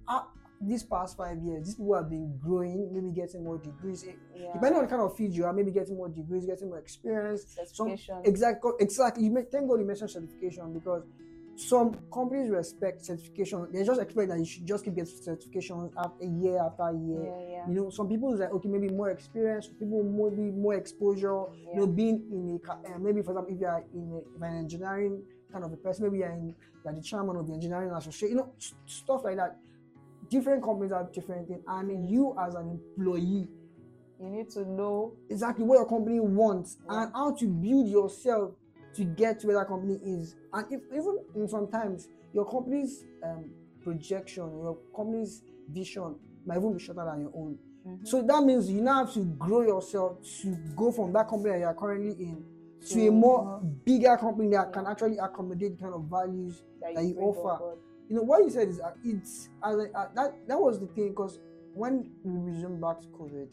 ah, 0.07 0.29
this 0.61 0.83
past 0.83 1.17
five 1.17 1.39
years, 1.39 1.65
these 1.67 1.77
people 1.77 1.95
have 1.95 2.11
been 2.11 2.37
growing, 2.43 2.93
maybe 2.93 3.13
getting 3.13 3.45
more 3.45 3.59
degrees. 3.59 4.05
Eh, 4.05 4.13
Yeah. 4.35 4.53
Depending 4.55 4.79
on 4.79 4.85
the 4.87 4.91
kind 4.91 5.03
of 5.03 5.17
field 5.17 5.33
you 5.33 5.45
are, 5.45 5.53
maybe 5.53 5.71
getting 5.71 5.97
more 5.97 6.09
degrees, 6.09 6.45
getting 6.47 6.69
more 6.69 6.79
experience, 6.79 7.43
some 7.73 7.89
Certification. 7.91 8.21
exactly 8.25 8.73
exactly 8.81 9.25
you 9.25 9.31
may 9.31 9.43
thank 9.45 9.69
god 9.69 9.79
you 9.79 9.87
mentioned 9.87 10.11
certification 10.11 10.73
because 10.73 11.05
some 11.59 11.93
companies 12.15 12.51
respect 12.51 13.05
certification 13.05 13.67
they 13.73 13.83
just 13.85 14.01
expect 14.01 14.29
that 14.29 14.39
you 14.39 14.45
should 14.47 14.65
just 14.67 14.85
keep 14.85 14.95
getting 14.95 15.13
certifications 15.13 15.91
after 15.99 16.25
year 16.25 16.59
after 16.65 16.93
year 16.93 17.25
yeah, 17.25 17.51
yeah. 17.51 17.69
you 17.69 17.75
know 17.75 17.91
some 17.91 18.09
people 18.09 18.33
is 18.33 18.39
like 18.41 18.53
okay 18.53 18.69
maybe 18.69 18.89
more 18.89 19.11
experience 19.11 19.67
people 19.79 20.03
maybe 20.05 20.53
more 20.53 20.75
exposure 20.75 21.43
you 21.75 21.81
know 21.81 21.87
being 21.87 22.23
in 22.31 22.61
a 22.69 22.73
uh, 22.95 22.99
maybe 23.01 23.23
for 23.23 23.33
example 23.33 23.53
if 23.55 23.61
you 23.61 23.67
are 23.67 23.83
in 23.93 24.23
a, 24.41 24.45
an 24.47 24.57
engineering 24.59 25.21
kind 25.53 25.65
of 25.65 25.73
a 25.73 25.77
person 25.77 26.05
maybe 26.05 26.19
you're 26.19 26.31
in 26.31 26.55
you're 26.85 26.95
the 26.95 27.03
chairman 27.03 27.35
of 27.37 27.47
the 27.49 27.53
engineering 27.53 27.91
association 27.91 28.29
you 28.29 28.37
know 28.37 28.53
s- 28.57 28.75
stuff 28.87 29.23
like 29.25 29.37
that 29.37 29.57
different 30.31 30.63
companies 30.63 30.93
have 30.93 31.13
different 31.13 31.49
things 31.49 31.61
and 31.67 32.09
you 32.11 32.37
as 32.41 32.55
an 32.55 32.69
employee 32.97 33.49
You 34.21 34.29
need 34.31 34.51
to 34.51 34.65
know. 34.65 35.15
exactly 35.31 35.65
what 35.65 35.77
your 35.77 35.89
company 35.89 36.21
wants 36.21 36.77
Yeah. 36.85 37.03
and 37.05 37.13
how 37.15 37.33
to 37.35 37.47
build 37.49 37.89
yourself 37.89 38.53
to 38.99 39.05
get 39.05 39.43
where 39.45 39.57
that 39.59 39.69
company 39.69 39.99
is. 40.05 40.35
And 40.53 40.67
if 40.71 40.81
even 40.93 41.19
in 41.35 41.49
sometimes 41.49 42.09
your 42.33 42.45
company's 42.51 43.05
um, 43.25 43.51
projection, 43.83 44.45
your 44.45 44.79
company's 44.95 45.43
vision 45.71 46.17
might 46.45 46.59
even 46.59 46.73
be 46.75 46.79
shorter 46.79 47.05
than 47.05 47.21
your 47.23 47.33
own. 47.35 47.59
Mhm. 47.87 48.07
So 48.07 48.23
that 48.23 48.45
means 48.45 48.71
you 48.71 48.81
now 48.83 49.05
have 49.05 49.15
to 49.15 49.25
grow 49.25 49.63
yourself 49.63 50.19
to 50.43 50.55
go 50.77 50.91
from 50.93 51.13
that 51.13 51.29
company 51.29 51.53
that 51.55 51.59
you 51.61 51.67
are 51.67 51.75
currently 51.75 52.13
in 52.23 52.45
to 52.91 53.01
a 53.01 53.05
To 53.07 53.11
more 53.11 53.61
bigger 53.85 54.17
company 54.17 54.51
that 54.51 54.73
can 54.73 54.87
actually 54.87 55.19
accommodate 55.19 55.77
the 55.79 55.83
kind 55.83 55.95
of 55.95 56.05
values 56.05 56.63
that 56.81 56.93
you 57.05 57.15
bring 57.15 57.27
offer. 57.27 57.77
you 58.09 58.17
know 58.17 58.23
what 58.23 58.43
you 58.45 58.51
said 58.51 58.69
is 58.69 58.81
uh, 58.81 58.93
it's 59.05 59.49
a, 59.63 59.69
uh, 59.69 60.09
that 60.15 60.35
that 60.49 60.59
was 60.61 60.79
the 60.81 60.87
thing 60.89 61.09
because 61.11 61.39
when 61.75 62.11
we 62.25 62.33
resumed 62.53 62.81
back 62.81 63.01
to 63.01 63.09
COVID, 63.09 63.49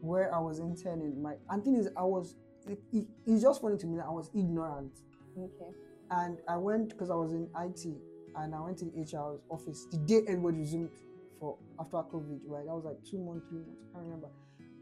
where 0.00 0.34
I 0.34 0.38
was 0.40 0.58
interning, 0.60 1.20
my 1.22 1.34
and 1.50 1.62
thing 1.64 1.76
is 1.76 1.88
I 1.96 2.02
was 2.04 2.34
it, 2.68 2.78
it, 2.92 3.06
it's 3.26 3.42
just 3.42 3.60
funny 3.60 3.76
to 3.78 3.86
me 3.86 3.96
that 3.96 4.06
I 4.06 4.10
was 4.10 4.30
ignorant 4.34 4.92
Okay. 5.38 5.70
and 6.10 6.38
I 6.48 6.56
went 6.56 6.90
because 6.90 7.10
I 7.10 7.14
was 7.14 7.32
in 7.32 7.48
IT 7.60 7.86
and 8.36 8.54
I 8.54 8.60
went 8.60 8.78
to 8.78 8.84
the 8.86 8.92
HR's 9.00 9.40
office 9.50 9.86
the 9.90 9.98
day 9.98 10.20
everybody 10.28 10.58
resumed 10.58 10.90
for 11.40 11.56
after 11.78 11.96
COVID, 11.98 12.40
right? 12.46 12.64
That 12.66 12.74
was 12.74 12.84
like 12.84 12.96
two 13.08 13.18
months, 13.18 13.46
three 13.48 13.58
months, 13.58 13.80
I 13.90 13.98
can't 13.98 14.04
remember. 14.04 14.28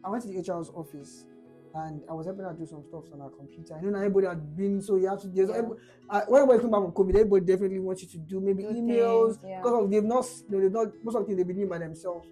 I 0.04 0.10
went 0.10 0.22
to 0.22 0.28
the 0.28 0.38
HR's 0.42 0.70
office 0.70 1.26
and 1.74 2.00
I 2.08 2.14
was 2.14 2.24
helping 2.24 2.44
her 2.44 2.54
do 2.58 2.64
some 2.64 2.82
stuff 2.88 3.04
on 3.12 3.20
her 3.20 3.28
computer. 3.28 3.78
You 3.82 3.90
know, 3.90 3.98
everybody 3.98 4.26
had 4.28 4.56
been 4.56 4.80
so 4.80 4.96
you 4.96 5.08
have 5.08 5.20
to. 5.20 5.28
There's, 5.28 5.50
Yeah. 5.50 5.56
everybody- 5.56 5.80
uh, 6.08 6.20
when 6.28 6.40
everybody 6.42 6.62
came 6.62 6.70
back 6.70 6.80
from 6.80 6.92
COVID, 6.92 7.14
everybody 7.16 7.44
definitely 7.44 7.80
wants 7.80 8.02
you 8.02 8.08
to 8.08 8.18
do 8.18 8.40
maybe 8.40 8.62
Do 8.62 8.70
emails 8.70 9.34
things, 9.34 9.38
yeah. 9.44 9.58
because 9.60 9.84
of 9.84 9.90
they've 9.90 10.04
not, 10.04 10.24
no, 10.48 10.60
they've 10.60 10.72
not 10.72 10.86
most 11.04 11.14
of 11.16 11.20
the 11.22 11.26
things 11.26 11.36
they've 11.36 11.46
been 11.46 11.56
doing 11.56 11.68
by 11.68 11.78
themselves. 11.78 12.26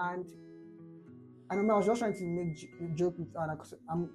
And 0.00 0.26
and 1.50 1.60
I, 1.60 1.62
mean, 1.62 1.70
I 1.70 1.76
was 1.76 1.86
just 1.86 2.00
trying 2.00 2.14
to 2.14 2.24
make 2.24 2.56
j- 2.56 2.70
joke 2.94 3.18
with 3.18 3.28
her 3.36 3.46
because 3.54 3.74
I'm 3.88 4.10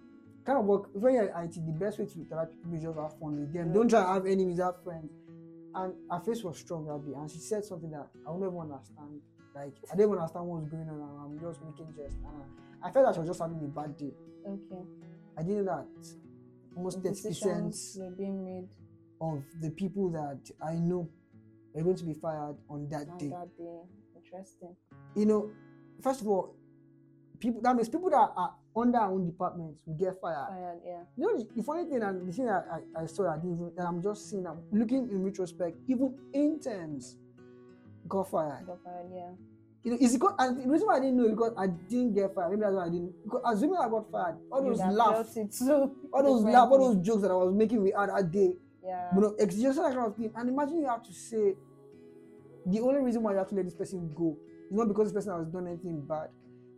of 0.56 0.66
work 0.66 0.89
when 0.93 1.16
you're 1.16 1.26
IT. 1.26 1.54
The 1.54 1.74
best 1.74 2.00
way 2.00 2.06
to 2.06 2.20
interact 2.20 2.52
with 2.52 2.64
people 2.64 2.78
is 2.78 2.84
just 2.84 2.98
have 2.98 3.20
fun 3.20 3.39
with 3.39 3.52
them. 3.52 3.68
Yeah. 3.68 3.74
Don't 3.74 3.89
try 3.89 4.02
to 4.02 4.08
have 4.08 4.26
enemies, 4.26 4.60
have 4.60 4.82
friends. 4.84 5.12
And 5.76 5.93
her 6.10 6.20
face 6.22 6.43
was 6.43 6.58
strong 6.58 6.86
that 6.88 7.06
day, 7.06 7.14
and 7.16 7.30
she 7.30 7.39
said 7.39 7.66
something 7.66 7.91
that 7.91 8.08
I 8.26 8.32
will 8.32 8.39
never 8.39 8.60
understand. 8.60 9.22
Like 9.54 9.74
I 9.91 9.95
didn't 9.95 10.10
even 10.10 10.20
understand 10.20 10.45
what 10.45 10.62
was 10.62 10.70
going 10.70 10.89
on, 10.89 11.02
and 11.02 11.20
I'm 11.20 11.39
just 11.39 11.60
making 11.64 11.93
jest. 11.95 12.18
And 12.26 12.43
I, 12.84 12.88
I 12.88 12.91
felt 12.91 13.06
that 13.06 13.16
she 13.16 13.20
was 13.20 13.30
just 13.30 13.41
having 13.41 13.60
a 13.64 13.68
bad 13.68 13.98
day. 13.98 14.14
Okay. 14.48 14.82
I 15.38 15.43
didn't 15.43 15.66
know 15.66 15.76
that 15.76 16.08
almost 16.76 17.02
thirty 17.04 17.30
percent 17.30 17.76
being 18.18 18.43
made 18.43 18.70
of 19.20 19.43
the 19.62 19.72
people 19.72 20.10
that 20.12 20.39
I 20.66 20.76
know 20.76 21.10
are 21.76 21.84
going 21.84 21.95
to 21.95 22.06
be 22.06 22.14
fired 22.14 22.56
on 22.70 22.88
that 22.89 23.08
on 23.10 23.18
day. 23.18 23.30
that 23.30 23.58
day. 23.58 23.82
Interesting. 24.16 24.76
You 25.16 25.26
know, 25.26 25.52
first 26.02 26.22
of 26.22 26.28
all, 26.28 26.56
people 27.39 27.62
that 27.62 27.76
means 27.76 27.89
people 27.89 28.10
that 28.10 28.32
are 28.36 28.54
under 28.78 28.98
our 29.00 29.12
own 29.12 29.26
department, 29.26 29.78
we 29.86 29.96
get 29.96 30.20
fired. 30.22 30.48
Fired, 30.50 30.80
yeah. 30.86 31.02
You 31.16 31.24
know, 31.38 31.48
the 31.56 31.64
funny 31.64 31.86
thing 31.86 32.02
and 32.02 32.28
the 32.28 32.32
thing 32.32 32.46
that 32.46 32.66
I, 32.72 33.04
I 33.04 33.06
saw 33.06 33.24
that, 33.24 33.30
I 33.30 33.36
didn't 33.38 33.56
even, 33.56 33.72
that 33.76 33.86
I'm 33.86 34.02
just 34.02 34.30
seeing, 34.30 34.46
I'm 34.46 34.60
looking 34.72 35.10
in 35.10 35.24
retrospect, 35.24 35.78
even 35.88 36.16
interns 36.34 37.18
got 38.08 38.30
fired. 38.30 38.66
Got 38.66 38.84
fired, 38.84 39.08
yeah. 39.14 39.30
You 39.84 39.92
know, 39.92 39.98
it's 40.02 40.14
because, 40.14 40.34
and 40.40 40.64
the 40.64 40.70
reason 40.70 40.88
why 40.88 40.98
I 40.98 41.00
didn't 41.00 41.18
know 41.18 41.26
is 41.26 41.32
because 41.32 41.54
I 41.58 41.68
didn't 41.68 42.14
get 42.14 42.34
fired. 42.36 42.50
Maybe 42.52 42.62
that's 42.62 42.76
why 42.76 42.86
I 42.86 42.90
didn't. 42.90 43.24
Because 43.24 43.42
assuming 43.46 43.78
I 43.78 43.90
got 43.90 44.12
fired, 44.12 44.36
all 44.52 44.62
those 44.64 44.80
laughs, 44.80 45.38
it 45.38 45.56
all 46.14 46.24
those 46.24 46.44
laugh, 46.44 46.70
all 46.72 46.94
those 46.94 47.06
jokes 47.06 47.22
that 47.22 47.32
I 47.32 47.36
was 47.36 47.54
making 47.54 47.82
we 47.82 47.94
had 47.98 48.10
that 48.10 48.30
day, 48.32 48.54
Yeah. 48.84 49.10
you 49.16 49.22
know, 49.22 49.36
it's 49.40 49.56
just 49.56 49.78
that 49.78 49.94
kind 49.94 50.08
of 50.08 50.16
thing. 50.16 50.32
And 50.36 50.50
imagine 50.50 50.82
you 50.82 50.88
have 50.88 51.04
to 51.04 51.14
say, 51.14 51.56
the 52.66 52.80
only 52.82 53.00
reason 53.02 53.24
why 53.24 53.32
you 53.32 53.38
have 53.38 53.48
to 53.50 53.56
let 53.56 53.66
this 53.66 53.76
person 53.76 54.12
go 54.14 54.36
is 54.70 54.76
not 54.78 54.88
because 54.90 55.14
this 55.14 55.24
person 55.26 55.38
has 55.40 55.48
done 55.48 55.68
anything 55.68 56.02
bad, 56.02 56.30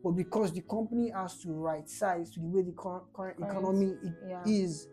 but 0.03 0.11
because 0.11 0.51
the 0.53 0.61
company 0.61 1.09
has 1.09 1.37
to 1.41 1.51
right 1.51 1.87
size 1.89 2.31
to 2.31 2.39
the 2.39 2.47
way 2.47 2.61
the 2.61 2.71
current 2.71 3.03
Current, 3.13 3.39
economy 3.39 3.95
i- 4.05 4.27
yeah. 4.29 4.43
is. 4.45 4.87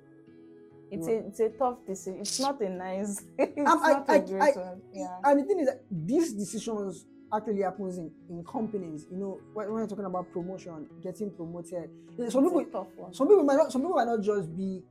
It's 0.91 1.09
a 1.09 1.27
it's 1.27 1.41
a 1.41 1.49
tough 1.51 1.85
decision. 1.87 2.21
It's 2.21 2.39
not 2.39 2.61
a 2.61 2.69
nice. 2.69 3.25
it's 3.39 3.59
Um, 3.71 3.81
not 3.83 4.09
I- 4.09 4.19
great 4.21 4.41
I- 4.43 4.53
one. 4.61 4.83
Yeah. 4.93 5.19
And 5.25 5.41
the 5.41 5.45
thing 5.45 5.61
is 5.61 5.67
that 5.67 5.83
these 5.91 6.33
decisions 6.33 7.07
actually 7.33 7.63
happens 7.63 7.99
in, 7.99 8.11
in 8.31 8.45
companies. 8.45 9.07
You 9.11 9.17
know, 9.17 9.41
when, 9.53 9.69
when 9.71 9.79
you're 9.79 9.89
talking 9.89 10.05
about 10.05 10.31
promotion, 10.33 10.87
getting 11.03 11.31
promoted, 11.33 11.91
you 12.17 12.31
some 12.31 12.45
It's 12.45 12.55
people, 12.55 12.61
a 12.61 12.65
tough 12.85 12.87
one. 12.97 13.13
some 13.13 13.27
people 13.27 13.43
might 13.43 13.57
not, 13.57 13.73
some 13.73 13.81
people 13.83 13.97
might 13.97 14.07
not 14.07 14.21
just 14.23 14.57
be 14.57 14.83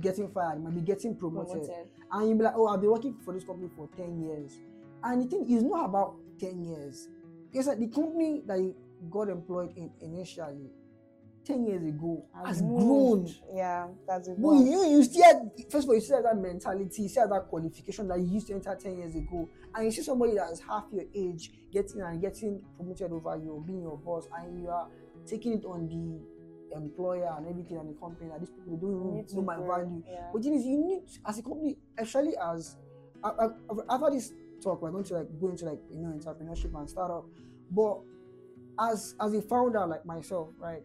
getting 0.00 0.28
fired, 0.30 0.62
might 0.64 0.74
be 0.74 0.80
getting 0.80 1.14
promoted. 1.14 1.52
Promoted. 1.66 1.86
and 2.12 2.28
you'll 2.28 2.38
be 2.38 2.44
like, 2.44 2.54
oh, 2.56 2.68
I've 2.68 2.80
been 2.80 2.90
working 2.90 3.14
for 3.24 3.34
this 3.34 3.44
company 3.44 3.68
for 3.76 3.88
10 3.96 4.18
years. 4.22 4.58
And 5.04 5.22
the 5.22 5.26
thing 5.26 5.48
is 5.54 5.62
not 5.62 5.84
about 5.90 6.14
10 6.40 6.64
years. 6.64 7.08
It's 7.52 7.68
like 7.68 7.78
the 7.78 7.88
company 7.88 8.42
that 8.46 8.58
you 8.58 8.74
got 9.10 9.28
employed 9.28 9.72
in 9.76 9.90
initially, 10.00 10.70
10 11.44 11.64
years 11.66 11.84
ago, 11.84 12.24
has, 12.44 12.60
grown. 12.60 13.32
Yeah, 13.54 13.86
that's 14.06 14.28
it. 14.28 14.40
But 14.40 14.54
you, 14.54 14.84
you 14.88 15.04
still 15.04 15.22
had, 15.22 15.50
first 15.70 15.84
of 15.84 15.90
all, 15.90 15.94
you 15.94 16.00
still 16.00 16.16
have 16.16 16.24
that 16.24 16.42
mentality, 16.42 17.02
you 17.02 17.08
still 17.08 17.22
have 17.22 17.30
that 17.30 17.48
qualification 17.48 18.08
that 18.08 18.18
you 18.18 18.26
used 18.26 18.48
to 18.48 18.54
enter 18.54 18.74
10 18.74 18.98
years 18.98 19.14
ago. 19.14 19.48
And 19.74 19.84
you 19.84 19.92
see 19.92 20.02
somebody 20.02 20.34
that 20.34 20.50
is 20.50 20.60
half 20.60 20.84
your 20.92 21.04
age 21.14 21.52
getting 21.72 22.00
and 22.00 22.20
getting 22.20 22.62
promoted 22.76 23.12
over 23.12 23.36
you, 23.36 23.62
being 23.66 23.82
your 23.82 23.96
boss, 23.96 24.26
and 24.36 24.60
you 24.60 24.68
are 24.68 24.88
taking 25.24 25.52
it 25.52 25.64
on 25.64 25.86
the 25.86 26.76
employer 26.76 27.32
and 27.36 27.46
everything 27.46 27.78
and 27.78 27.90
the 27.90 28.00
company 28.00 28.28
that 28.30 28.40
these 28.40 28.50
people 28.50 28.76
don't 28.76 29.24
even 29.24 29.36
know 29.36 29.42
my 29.42 29.56
value. 29.56 30.02
Yeah. 30.08 30.26
But 30.32 30.42
thing 30.42 30.54
is, 30.54 30.64
you 30.64 30.78
need 30.78 31.02
as 31.26 31.38
a 31.38 31.42
company, 31.42 31.76
actually, 31.98 32.36
as 32.36 32.76
I, 33.22 33.28
I, 33.28 33.48
after 33.88 34.10
this 34.10 34.32
talk, 34.62 34.82
we're 34.82 34.90
going 34.90 35.04
to 35.04 35.14
like 35.14 35.40
go 35.40 35.48
into 35.48 35.64
like 35.64 35.78
you 35.92 36.02
know 36.02 36.08
entrepreneurship 36.08 36.74
and 36.78 36.88
startup. 36.88 37.24
But 37.70 38.00
as 38.78 39.14
as 39.20 39.34
a 39.34 39.42
founder 39.42 39.86
like 39.86 40.04
myself, 40.04 40.48
right? 40.58 40.82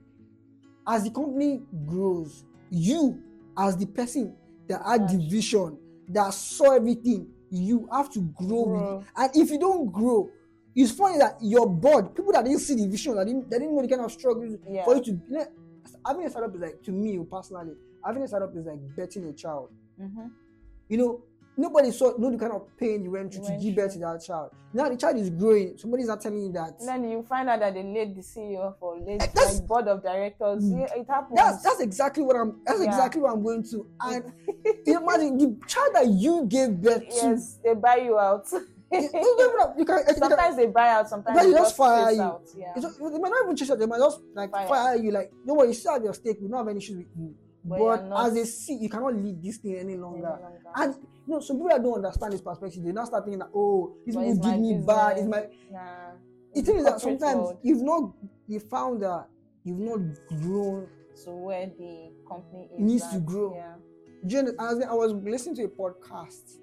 As 0.87 1.03
the 1.03 1.11
company 1.11 1.61
grows, 1.85 2.45
you 2.69 3.21
as 3.57 3.77
the 3.77 3.85
person 3.85 4.35
that 4.67 4.81
had 4.85 5.09
the 5.09 5.17
vision, 5.29 5.77
that 6.09 6.33
saw 6.33 6.75
everything, 6.75 7.27
you 7.49 7.87
have 7.91 8.09
to 8.11 8.21
grow, 8.37 8.95
with 8.97 9.03
it. 9.03 9.11
And 9.17 9.31
if 9.35 9.51
you 9.51 9.59
don't 9.59 9.91
grow, 9.91 10.29
it's 10.75 10.91
funny 10.91 11.17
that 11.19 11.37
your 11.41 11.67
board, 11.69 12.15
people 12.15 12.31
that 12.31 12.45
didn't 12.45 12.59
see 12.59 12.75
the 12.75 12.87
vision, 12.87 13.15
that 13.15 13.25
didn't, 13.27 13.49
that 13.49 13.59
didn't 13.59 13.75
know 13.75 13.81
the 13.81 13.87
kind 13.89 14.01
of 14.01 14.11
struggles 14.11 14.55
Yeah. 14.69 14.85
for 14.85 14.95
you 14.95 15.03
to 15.03 15.11
you 15.11 15.21
know, 15.29 15.45
having 16.05 16.25
a 16.25 16.29
startup 16.29 16.55
is 16.55 16.61
like 16.61 16.81
to 16.83 16.91
me 16.91 17.19
personally, 17.29 17.73
having 18.05 18.23
a 18.23 18.27
startup 18.27 18.55
is 18.55 18.65
like 18.65 18.79
betting 18.95 19.25
a 19.25 19.33
child. 19.33 19.69
Mm-hmm. 20.01 20.27
You 20.89 20.97
know, 20.97 21.23
nobody 21.61 21.91
saw 21.91 22.17
know 22.17 22.31
the 22.31 22.37
kind 22.37 22.51
of 22.51 22.63
pain 22.77 23.03
you 23.03 23.11
went 23.11 23.33
through 23.33 23.45
to 23.45 23.57
give 23.61 23.75
birth 23.75 23.93
to 23.93 23.99
that 23.99 24.21
child. 24.25 24.51
Now 24.73 24.89
the 24.89 24.97
child 24.97 25.17
is 25.17 25.29
growing. 25.29 25.77
Somebody's 25.77 26.07
not 26.07 26.21
telling 26.21 26.43
you 26.45 26.51
that. 26.53 26.79
Then 26.85 27.09
you 27.09 27.23
find 27.23 27.49
out 27.49 27.59
that 27.59 27.73
they 27.73 27.83
laid 27.83 28.15
the 28.15 28.21
CEO 28.21 28.73
for 28.79 28.97
late 28.99 29.19
That's- 29.19 29.59
like 29.59 29.67
board 29.67 29.87
of 29.87 30.01
directors. 30.03 30.63
Mm. 30.63 30.97
It 30.97 31.07
happens. 31.07 31.37
That's 31.37 31.63
that's 31.63 31.79
exactly 31.81 32.23
what 32.23 32.35
I'm. 32.35 32.61
That's 32.65 32.79
Yeah. 32.81 32.87
exactly 32.87 33.21
what 33.21 33.31
I'm 33.33 33.43
going 33.43 33.63
to. 33.71 33.85
And 34.01 34.23
imagine 34.85 35.37
the 35.37 35.57
child 35.67 35.95
that 35.95 36.07
you 36.07 36.45
gave 36.47 36.81
birth 36.81 37.07
to. 37.07 37.15
yes, 37.27 37.59
they 37.63 37.73
buy 37.73 37.97
you 37.97 38.17
out. 38.17 38.47
You, 38.93 39.85
can, 39.85 40.03
sometimes 40.17 40.57
they 40.57 40.65
buy 40.65 40.89
out, 40.89 41.07
sometimes 41.07 41.37
they 41.41 41.51
just 41.53 41.77
fire 41.77 42.11
you. 42.11 42.21
out. 42.21 42.41
Yeah. 42.57 42.73
just- 42.77 42.99
they 42.99 43.05
might 43.05 43.29
not 43.29 43.43
even 43.45 43.55
chase 43.55 43.69
you. 43.69 43.77
They 43.77 43.85
might 43.85 43.99
just 43.99 44.19
like 44.35 44.51
Fire. 44.51 44.67
fire, 44.67 44.95
you. 44.97 45.11
Like 45.11 45.31
don't 45.47 45.55
worry, 45.57 45.69
you 45.69 45.73
still 45.73 45.93
have 45.93 46.03
your 46.03 46.13
stake. 46.13 46.39
We 46.41 46.49
don't 46.49 46.57
have 46.57 46.67
any 46.67 46.79
issues 46.79 46.97
with 46.97 47.07
you. 47.17 47.33
But 47.63 48.11
as 48.15 48.35
a 48.35 48.45
seat, 48.45 48.81
you 48.81 48.89
cannot 48.89 49.15
lead 49.15 49.41
this 49.41 49.57
thing 49.57 49.73
any 49.75 49.93
Any 49.93 49.97
longer. 49.97 50.21
longer. 50.21 50.51
And 50.75 50.95
you 51.27 51.33
know, 51.33 51.39
some 51.39 51.57
people 51.57 51.69
that 51.69 51.83
don't 51.83 51.93
understand 52.03 52.33
this 52.33 52.41
perspective, 52.41 52.83
they 52.83 52.91
now 52.91 53.05
start 53.05 53.23
thinking 53.25 53.39
that 53.39 53.49
oh, 53.53 53.93
these 54.05 54.15
But 54.15 54.25
people 54.25 54.43
give 54.51 54.59
me 54.59 54.83
bad. 54.85 55.17
It's 55.17 55.27
my 55.27 55.47
Nah. 55.71 55.79
the 56.53 56.61
thing 56.61 56.77
is 56.77 56.85
that 56.85 56.99
sometimes 56.99 57.37
world. 57.37 57.57
you've 57.61 57.81
not 57.83 58.13
you 58.47 58.59
found 58.59 59.01
that 59.03 59.27
you've 59.63 59.79
not 59.79 59.99
grown. 60.41 60.87
to 61.23 61.31
where 61.31 61.67
the 61.67 62.11
company 62.27 62.67
Needs 62.79 63.07
to 63.11 63.19
grow. 63.19 63.53
Yeah. 63.55 63.75
Do 64.25 64.35
you? 64.35 64.55
I 64.59 64.73
was, 64.73 64.83
I 64.85 64.93
was 64.93 65.13
listening 65.13 65.55
to 65.57 65.63
a 65.65 65.67
podcast, 65.67 66.57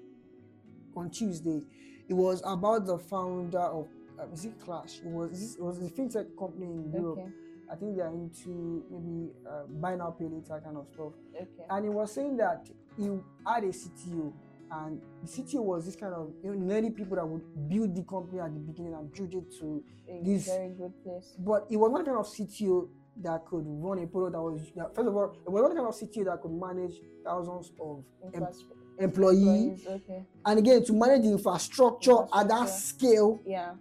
on 0.95 1.09
Tuesday. 1.09 1.61
It 2.09 2.13
was 2.13 2.41
about 2.45 2.85
the 2.85 2.97
founder 2.97 3.59
of 3.59 3.87
uh, 4.19 4.25
is 4.33 4.45
it 4.45 4.59
Clash? 4.59 4.99
It 4.99 5.05
was 5.07 5.55
it 5.55 5.61
was 5.63 5.77
a 5.77 5.89
fintech 5.89 6.27
company 6.37 6.65
in 6.65 6.91
Europe. 6.91 7.19
Okay. 7.19 7.29
I 7.71 7.75
think 7.75 7.95
they 7.95 8.01
are 8.01 8.09
into 8.13 8.83
maybe 8.89 9.31
uh, 9.47 9.63
buy 9.67 9.95
now 9.95 10.11
pay 10.11 10.25
later 10.25 10.59
kind 10.63 10.77
of 10.77 10.87
stuff. 10.93 11.13
Okay. 11.35 11.47
And 11.69 11.85
he 11.85 11.89
was 11.89 12.11
saying 12.13 12.37
that 12.37 12.67
he 12.97 13.03
had 13.45 13.63
a 13.63 13.67
CTO, 13.67 14.33
and 14.71 15.01
the 15.21 15.27
CTO 15.27 15.61
was 15.63 15.85
this 15.85 15.95
kind 15.95 16.13
of 16.13 16.31
you 16.43 16.53
know, 16.53 16.59
many 16.59 16.89
people 16.89 17.15
that 17.17 17.25
would 17.27 17.43
build 17.69 17.95
the 17.95 18.03
company 18.03 18.39
at 18.39 18.51
the 18.53 18.59
beginning 18.59 18.93
and 18.93 19.11
build 19.13 19.33
it 19.33 19.51
to. 19.59 19.83
A 20.07 20.23
This- 20.23 20.47
very 20.47 20.69
good 20.69 20.93
place. 21.03 21.35
But 21.37 21.67
it 21.69 21.77
was 21.77 21.91
one 21.91 22.03
kind 22.03 22.17
of 22.17 22.25
CTO 22.27 22.89
that 23.21 23.45
could 23.45 23.63
run 23.67 23.99
a 23.99 24.07
product 24.07 24.31
that 24.33 24.41
was 24.41 24.61
that, 24.75 24.95
first 24.95 25.07
of 25.07 25.15
all, 25.15 25.31
it 25.45 25.49
was 25.51 25.61
one 25.61 25.75
kind 25.75 25.87
of 25.87 25.93
CTO 25.93 26.23
that 26.25 26.41
could 26.41 26.51
manage 26.51 26.95
thousands 27.23 27.71
of 27.79 28.03
em- 28.33 28.41
Infras- 28.41 28.63
employees, 28.97 29.85
Okay. 29.87 30.25
and 30.45 30.59
again 30.59 30.83
to 30.85 30.93
manage 30.93 31.21
the 31.23 31.31
infrastructure, 31.31 32.17
at 32.33 32.47
that 32.47 32.69
scale. 32.69 33.39
Yeah. 33.45 33.73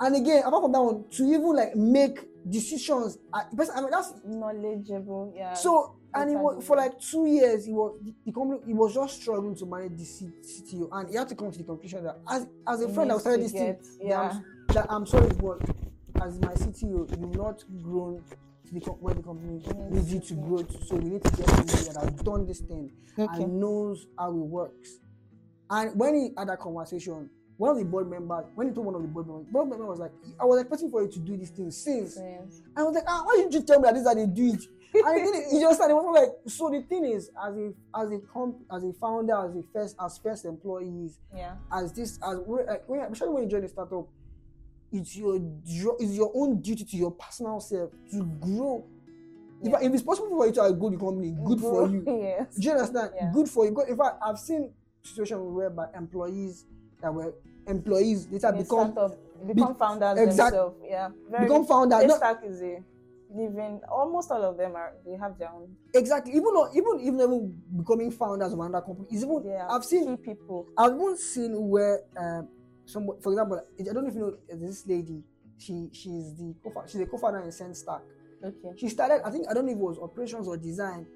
And 0.00 0.16
again, 0.16 0.42
apart 0.44 0.62
from 0.64 0.72
that 0.72 0.82
one, 0.82 1.04
to 1.10 1.24
even 1.24 1.54
like 1.56 1.76
make 1.76 2.28
decisions. 2.48 3.18
because, 3.50 3.70
I 3.74 3.80
mean, 3.80 3.90
that's 3.90 4.14
Knowledgeable. 4.24 5.32
Yeah. 5.36 5.54
So 5.54 5.96
and 6.14 6.30
it 6.30 6.36
was 6.38 6.64
for 6.66 6.76
like 6.76 6.98
two 6.98 7.26
years. 7.26 7.66
He 7.66 7.72
was 7.72 7.98
the, 8.02 8.14
the 8.24 8.32
company. 8.32 8.60
He 8.66 8.72
was 8.74 8.94
just 8.94 9.20
struggling 9.20 9.54
to 9.56 9.66
manage 9.66 9.96
the 9.98 10.04
CTO, 10.04 10.88
and 10.92 11.10
he 11.10 11.16
had 11.16 11.28
to 11.28 11.34
come 11.34 11.50
to 11.50 11.58
the 11.58 11.64
conclusion 11.64 12.04
that 12.04 12.18
as 12.28 12.46
as 12.66 12.80
a 12.82 12.88
It 12.88 12.94
friend, 12.94 13.10
I 13.10 13.14
was 13.14 13.24
telling 13.24 13.40
this 13.42 13.52
thing 13.52 13.66
get- 13.72 13.82
that, 13.82 13.98
Yeah. 14.00 14.20
I'm, 14.30 14.44
that 14.74 14.86
I'm 14.90 15.06
sorry, 15.06 15.30
but 15.40 15.60
as 16.22 16.38
my 16.40 16.54
CTO, 16.54 17.10
you've 17.20 17.36
not 17.36 17.62
grown 17.82 18.22
the 18.72 18.80
where 18.80 19.14
the 19.14 19.22
company 19.22 19.62
needs 19.90 20.12
you 20.12 20.20
to 20.20 20.34
grow. 20.34 20.62
To, 20.62 20.84
so 20.84 20.96
we 20.96 21.10
need 21.10 21.24
to 21.24 21.30
get 21.36 21.48
somebody 21.48 21.84
that 21.84 21.96
has 22.02 22.12
done 22.22 22.46
this 22.46 22.60
thing 22.60 22.90
Okay. 23.18 23.42
and 23.44 23.60
knows 23.60 24.06
how 24.18 24.30
it 24.30 24.34
works. 24.34 24.98
And 25.70 25.98
when 25.98 26.14
he 26.14 26.30
had 26.36 26.48
that 26.48 26.60
conversation, 26.60 27.30
one 27.58 27.70
of 27.70 27.78
the 27.78 27.84
board 27.84 28.10
members, 28.10 28.44
when 28.54 28.68
he 28.68 28.72
told 28.74 28.86
one 28.86 28.94
of 28.94 29.02
the 29.02 29.08
board 29.08 29.26
members, 29.26 29.46
board 29.50 29.68
member 29.68 29.86
was 29.86 29.98
like, 29.98 30.12
"I 30.38 30.44
was 30.44 30.60
expecting 30.60 30.90
for 30.90 31.02
you 31.02 31.08
to 31.08 31.18
do 31.18 31.36
this 31.36 31.50
thing 31.50 31.70
since." 31.70 32.16
Yes. 32.16 32.62
I 32.76 32.82
was 32.82 32.94
like, 32.94 33.04
ah, 33.08 33.22
why 33.24 33.36
didn't 33.36 33.52
you 33.54 33.62
tell 33.62 33.80
me 33.80 33.84
that 33.86 33.94
this 33.94 34.02
is 34.02 34.08
how 34.08 34.14
they 34.14 34.26
do 34.26 34.52
it? 34.54 34.62
And 34.94 35.18
he 35.18 35.24
didn't, 35.24 35.50
he 35.52 35.60
just 35.60 35.76
started, 35.76 35.94
like, 35.94 36.30
so 36.46 36.70
the 36.70 36.80
thing 36.82 37.04
is, 37.04 37.30
as 37.42 37.54
a 37.56 37.72
as 37.94 38.10
a 38.12 38.18
comp, 38.32 38.56
as 38.72 38.82
a 38.84 38.92
founder, 38.94 39.34
as 39.36 39.54
a 39.56 39.62
first 39.72 39.96
as 40.00 40.18
first 40.18 40.44
employees, 40.44 41.18
Yeah. 41.34 41.56
as 41.72 41.92
this 41.92 42.18
as 42.22 42.38
like, 42.46 42.88
when, 42.88 43.00
especially 43.00 43.28
when 43.34 43.42
you 43.44 43.48
join 43.48 43.64
a 43.64 43.68
startup, 43.68 44.06
it's 44.92 45.16
your 45.16 45.36
it's 45.36 46.12
your 46.14 46.30
own 46.34 46.60
duty 46.60 46.84
to 46.84 46.96
your 46.96 47.10
personal 47.10 47.60
self 47.60 47.90
to 48.12 48.22
grow. 48.40 48.84
If, 49.62 49.72
Yeah. 49.72 49.80
if 49.82 49.92
it's 49.94 50.02
possible 50.02 50.28
for 50.36 50.46
you 50.46 50.52
to 50.52 50.62
outgrow 50.62 50.90
the 50.90 50.96
company, 50.98 51.36
good 51.44 51.60
for 51.60 51.88
you. 51.88 52.04
yes. 52.06 52.54
Do 52.56 52.62
you 52.62 52.72
understand? 52.72 53.10
Yeah. 53.16 53.30
Good 53.32 53.48
for 53.48 53.64
you. 53.64 53.72
Good- 53.72 53.88
In 53.88 53.96
fact, 53.96 54.18
I've 54.24 54.38
seen 54.38 54.72
situations 55.02 55.40
whereby 55.42 55.88
employees 55.96 56.64
that 57.02 57.12
were 57.12 57.34
employees 57.66 58.28
later 58.30 58.52
They 58.52 58.62
become 58.62 58.94
become 59.54 59.74
founders 59.74 60.18
exact- 60.18 60.52
themselves. 60.52 60.76
Yeah. 60.84 61.08
Very, 61.30 61.44
become 61.44 61.66
founders. 61.66 62.04
No, 62.06 62.38
is 62.44 62.62
a 62.62 62.82
living. 63.34 63.80
Almost 63.90 64.30
all 64.30 64.42
of 64.44 64.56
them 64.56 64.76
are. 64.76 64.94
They 65.04 65.16
have 65.16 65.38
their 65.38 65.50
own. 65.50 65.74
Exactly. 65.94 66.32
Even 66.32 66.54
though, 66.54 66.68
even 66.72 67.00
even 67.00 67.20
even 67.20 67.62
becoming 67.76 68.10
founders 68.10 68.52
of 68.52 68.60
another 68.60 68.84
company 68.84 69.08
is 69.10 69.24
even. 69.24 69.42
Yeah, 69.44 69.66
I've 69.68 69.84
seen. 69.84 70.16
people. 70.16 70.66
I've 70.76 70.94
even 70.94 71.16
seen 71.16 71.68
where 71.68 72.00
um, 72.16 72.48
some, 72.84 73.08
for 73.20 73.32
example, 73.32 73.62
I 73.78 73.82
don't 73.82 74.04
know 74.04 74.08
if 74.08 74.14
you 74.14 74.20
know 74.20 74.36
this 74.56 74.86
lady. 74.86 75.22
She 75.58 75.88
she's 75.92 76.34
the 76.34 76.54
co-founder. 76.62 76.88
she's 76.88 77.00
a 77.00 77.06
co-founder 77.06 77.40
in 77.40 77.48
SendStack. 77.48 78.00
Okay. 78.44 78.72
She 78.76 78.88
started. 78.88 79.22
I 79.24 79.30
think 79.30 79.46
I 79.48 79.54
don't 79.54 79.64
know 79.66 79.72
if 79.72 79.78
it 79.78 79.82
was 79.82 79.98
operations 79.98 80.46
or 80.46 80.56
design. 80.56 81.06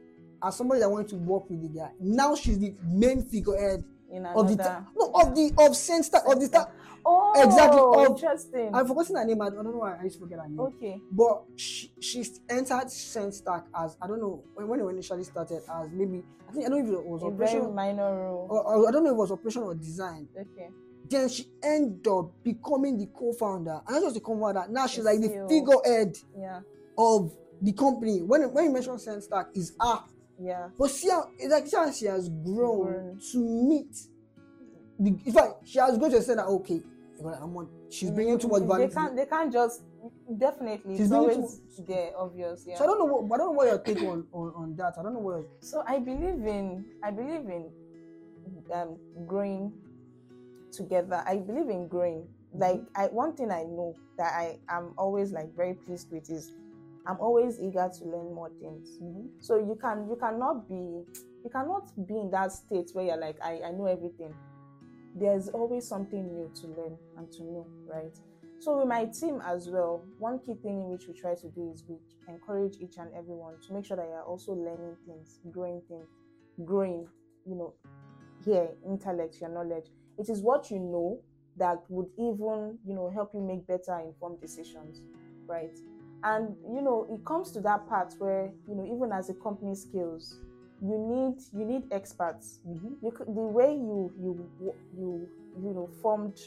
As 0.42 0.56
somebody 0.56 0.80
that 0.80 0.88
wanted 0.88 1.08
to 1.08 1.16
work 1.16 1.50
with 1.50 1.60
the 1.60 1.68
guy. 1.68 1.90
Now 2.00 2.34
she's 2.34 2.58
the 2.58 2.74
main 2.82 3.22
figurehead 3.22 3.84
In 4.12 4.26
of 4.26 4.46
the 4.48 4.54
another. 4.54 4.86
no 4.96 5.06
of 5.14 5.34
the 5.34 5.46
of 5.58 5.72
SendStack 5.72 6.30
of 6.32 6.40
the 6.40 6.46
stack. 6.46 6.68
Oh, 7.04 7.32
Exactly, 7.42 7.80
of- 7.80 8.10
Interesting. 8.10 8.74
I've 8.74 8.86
forgotten 8.88 9.16
her 9.16 9.24
name. 9.24 9.40
I 9.40 9.48
don't 9.50 9.64
know 9.64 9.70
why 9.78 9.96
I 9.98 10.04
used 10.04 10.16
to 10.16 10.24
forget 10.24 10.38
her 10.40 10.48
name. 10.48 10.60
okay. 10.60 11.00
But 11.10 11.44
she, 11.56 11.90
she 12.00 12.24
entered 12.48 12.88
SendStack 12.88 13.64
as 13.74 13.96
I 14.02 14.06
don't 14.06 14.20
know 14.20 14.42
when, 14.54 14.68
when 14.68 14.80
it 14.80 14.84
initially 14.86 15.24
started 15.24 15.62
as 15.72 15.88
maybe 15.92 16.22
I 16.48 16.52
think 16.52 16.66
I 16.66 16.68
don't 16.68 16.84
know 16.84 16.98
if 16.98 17.00
it 17.00 17.06
was 17.06 17.22
A 17.22 17.26
operation 17.26 17.60
very 17.62 17.72
minor 17.72 18.14
role. 18.26 18.46
or, 18.50 18.62
or 18.64 18.88
I 18.88 18.90
don't 18.90 19.04
know 19.04 19.10
if 19.10 19.14
it 19.14 19.18
was 19.18 19.30
operation 19.32 19.62
or 19.62 19.74
design. 19.74 20.28
Okay. 20.38 20.68
Then 21.08 21.28
she 21.28 21.46
ended 21.62 22.06
up 22.06 22.30
becoming 22.44 22.98
the 22.98 23.06
co-founder, 23.06 23.80
and 23.86 23.94
not 23.96 24.02
just 24.02 24.14
the 24.14 24.20
co-founder. 24.20 24.66
Now 24.68 24.86
she's 24.86 25.04
like 25.04 25.20
the 25.20 25.46
figurehead 25.48 26.16
Yeah. 26.38 26.60
of 26.98 27.32
the 27.62 27.72
company. 27.72 28.20
When 28.22 28.42
when 28.52 28.64
you 28.64 28.72
mention 28.72 28.94
SendStack, 28.96 29.46
is 29.56 29.72
her. 29.80 30.00
Yeah. 30.40 30.68
But 30.78 30.90
see 30.90 31.10
how 31.10 31.30
it's 31.38 31.52
like 31.52 31.66
see 31.66 31.76
how 31.76 31.92
she 31.92 32.06
has 32.06 32.28
grown 32.28 33.20
to 33.32 33.38
meet. 33.38 33.94
The, 34.98 35.18
in 35.24 35.32
fact, 35.32 35.66
she 35.66 35.78
has 35.78 35.98
grown 35.98 36.10
to 36.12 36.22
say 36.22 36.34
that 36.34 36.46
okay, 36.46 36.82
I'm 37.20 37.56
on, 37.56 37.68
she's 37.90 38.10
bringing 38.10 38.38
too 38.38 38.48
much 38.48 38.62
value. 38.62 38.88
They 38.88 38.94
can't. 38.94 39.16
They 39.16 39.26
can't 39.26 39.52
just. 39.52 39.82
Definitely, 40.38 40.96
She's 40.96 41.06
it's 41.06 41.12
always 41.12 41.60
there, 41.86 42.12
obvious. 42.16 42.64
Yeah. 42.66 42.78
So 42.78 42.84
I 42.84 42.86
don't 42.86 42.98
know. 43.00 43.04
What, 43.04 43.34
I 43.34 43.38
don't 43.38 43.46
know 43.48 43.52
what 43.52 43.66
your 43.66 43.78
take 43.78 43.98
on, 43.98 44.24
on 44.32 44.52
on 44.56 44.76
that. 44.76 44.94
I 44.98 45.02
don't 45.02 45.12
know 45.12 45.20
what. 45.20 45.44
So 45.60 45.84
I 45.86 45.98
believe 45.98 46.46
in 46.46 46.86
I 47.04 47.10
believe 47.10 47.40
in 47.40 47.70
um, 48.72 48.96
growing 49.26 49.72
together. 50.72 51.22
I 51.26 51.36
believe 51.36 51.68
in 51.68 51.86
growing. 51.88 52.26
Like 52.54 52.80
I 52.96 53.06
one 53.06 53.36
thing 53.36 53.50
I 53.50 53.64
know 53.64 53.94
that 54.16 54.32
I 54.32 54.58
am 54.70 54.94
always 54.96 55.32
like 55.32 55.54
very 55.54 55.74
pleased 55.74 56.10
with 56.10 56.30
is 56.30 56.50
I'm 57.10 57.18
always 57.18 57.58
eager 57.60 57.90
to 57.98 58.04
learn 58.04 58.32
more 58.32 58.50
things. 58.60 58.98
Mm-hmm. 59.02 59.26
So 59.40 59.56
you 59.56 59.76
can 59.80 60.06
you 60.08 60.16
cannot 60.16 60.68
be 60.68 61.02
you 61.44 61.50
cannot 61.50 61.90
be 62.06 62.14
in 62.20 62.30
that 62.30 62.52
state 62.52 62.90
where 62.92 63.04
you're 63.06 63.16
like 63.16 63.36
I, 63.42 63.60
I 63.66 63.70
know 63.72 63.86
everything. 63.86 64.32
There's 65.16 65.48
always 65.48 65.88
something 65.88 66.32
new 66.32 66.48
to 66.60 66.66
learn 66.68 66.96
and 67.18 67.32
to 67.32 67.42
know, 67.42 67.66
right? 67.92 68.16
So 68.60 68.78
with 68.78 68.86
my 68.86 69.06
team 69.06 69.42
as 69.44 69.68
well, 69.68 70.04
one 70.20 70.38
key 70.38 70.54
thing 70.62 70.82
in 70.82 70.88
which 70.88 71.08
we 71.08 71.14
try 71.14 71.34
to 71.34 71.48
do 71.48 71.72
is 71.74 71.82
we 71.88 71.96
encourage 72.32 72.76
each 72.80 72.96
and 72.98 73.10
everyone 73.12 73.54
to 73.66 73.72
make 73.72 73.86
sure 73.86 73.96
that 73.96 74.06
you're 74.06 74.22
also 74.22 74.52
learning 74.52 74.94
things, 75.04 75.40
growing 75.50 75.82
things, 75.88 76.06
growing, 76.64 77.08
you 77.44 77.56
know, 77.56 77.74
here, 78.44 78.68
intellect, 78.86 79.38
your 79.40 79.50
knowledge. 79.50 79.86
It 80.16 80.28
is 80.28 80.42
what 80.42 80.70
you 80.70 80.78
know 80.78 81.20
that 81.56 81.78
would 81.88 82.06
even, 82.18 82.78
you 82.86 82.94
know, 82.94 83.10
help 83.12 83.32
you 83.34 83.40
make 83.40 83.66
better 83.66 83.98
informed 83.98 84.40
decisions, 84.40 85.02
right? 85.48 85.76
And 86.22 86.54
you 86.72 86.82
know, 86.82 87.06
it 87.10 87.24
comes 87.24 87.50
to 87.52 87.60
that 87.62 87.88
part 87.88 88.14
where, 88.18 88.50
you 88.68 88.74
know, 88.74 88.84
even 88.84 89.12
as 89.12 89.30
a 89.30 89.34
company 89.34 89.74
scales, 89.74 90.40
you 90.82 90.98
need 90.98 91.40
you 91.58 91.64
need 91.66 91.84
experts. 91.92 92.60
Mm-hmm. 92.66 93.04
You 93.04 93.10
could, 93.12 93.26
the 93.28 93.42
way 93.42 93.72
you 93.72 94.12
you 94.18 94.48
you 94.96 95.28
you 95.62 95.74
know 95.74 95.88
formed 96.00 96.38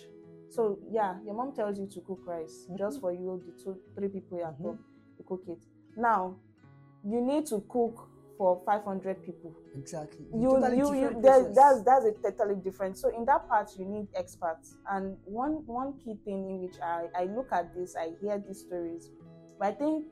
so 0.49 0.79
yeah 0.91 1.15
your 1.25 1.33
mom 1.33 1.53
tells 1.53 1.79
you 1.79 1.87
to 1.87 1.99
cook 2.01 2.19
rice 2.25 2.65
mm-hmm. 2.65 2.77
just 2.77 3.01
for 3.01 3.11
you 3.11 3.41
the 3.45 3.63
two 3.63 3.77
three 3.95 4.07
people 4.07 4.39
at 4.39 4.53
mm-hmm. 4.53 4.63
home 4.63 4.79
you 5.17 5.25
cook 5.27 5.43
it. 5.47 5.59
Now 5.95 6.35
you 7.03 7.21
need 7.21 7.45
to 7.47 7.63
cook 7.69 8.07
for 8.37 8.61
500 8.65 9.23
people. 9.23 9.53
Exactly. 9.77 10.25
you 10.33 10.49
Totally 10.49 10.77
you, 10.77 10.93
you 10.95 11.21
there's, 11.21 11.55
that's 11.55 11.83
that's 11.83 12.05
a 12.05 12.31
totally 12.31 12.55
different 12.55 12.97
so 12.97 13.15
in 13.15 13.25
that 13.25 13.47
part 13.47 13.69
you 13.77 13.85
need 13.85 14.07
experts. 14.15 14.75
And 14.89 15.17
one 15.25 15.63
one 15.67 15.93
key 16.03 16.15
thing 16.25 16.49
in 16.49 16.61
which 16.61 16.75
i 16.81 17.05
i 17.15 17.25
look 17.25 17.51
at 17.51 17.75
this 17.75 17.95
i 17.95 18.11
hear 18.21 18.41
these 18.45 18.61
stories 18.61 19.09
but 19.63 19.69
i 19.69 19.75
think 19.75 20.05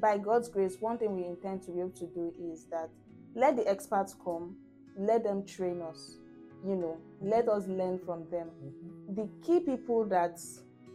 by 0.00 0.18
god's 0.18 0.48
grace 0.48 0.76
one 0.80 0.98
thing 0.98 1.14
we 1.14 1.24
intend 1.24 1.62
to 1.62 1.70
be 1.70 1.80
able 1.80 1.90
to 1.90 2.06
do 2.08 2.32
is 2.52 2.66
that 2.70 2.90
let 3.34 3.56
the 3.56 3.66
experts 3.68 4.14
come 4.24 4.56
let 4.96 5.22
them 5.22 5.44
train 5.46 5.80
us 5.80 6.16
you 6.66 6.74
know 6.74 6.98
let 7.20 7.48
us 7.48 7.66
learn 7.68 7.98
from 8.04 8.28
them 8.30 8.48
Mhm. 8.50 9.14
the 9.14 9.28
key 9.46 9.60
people 9.60 10.04
that 10.06 10.38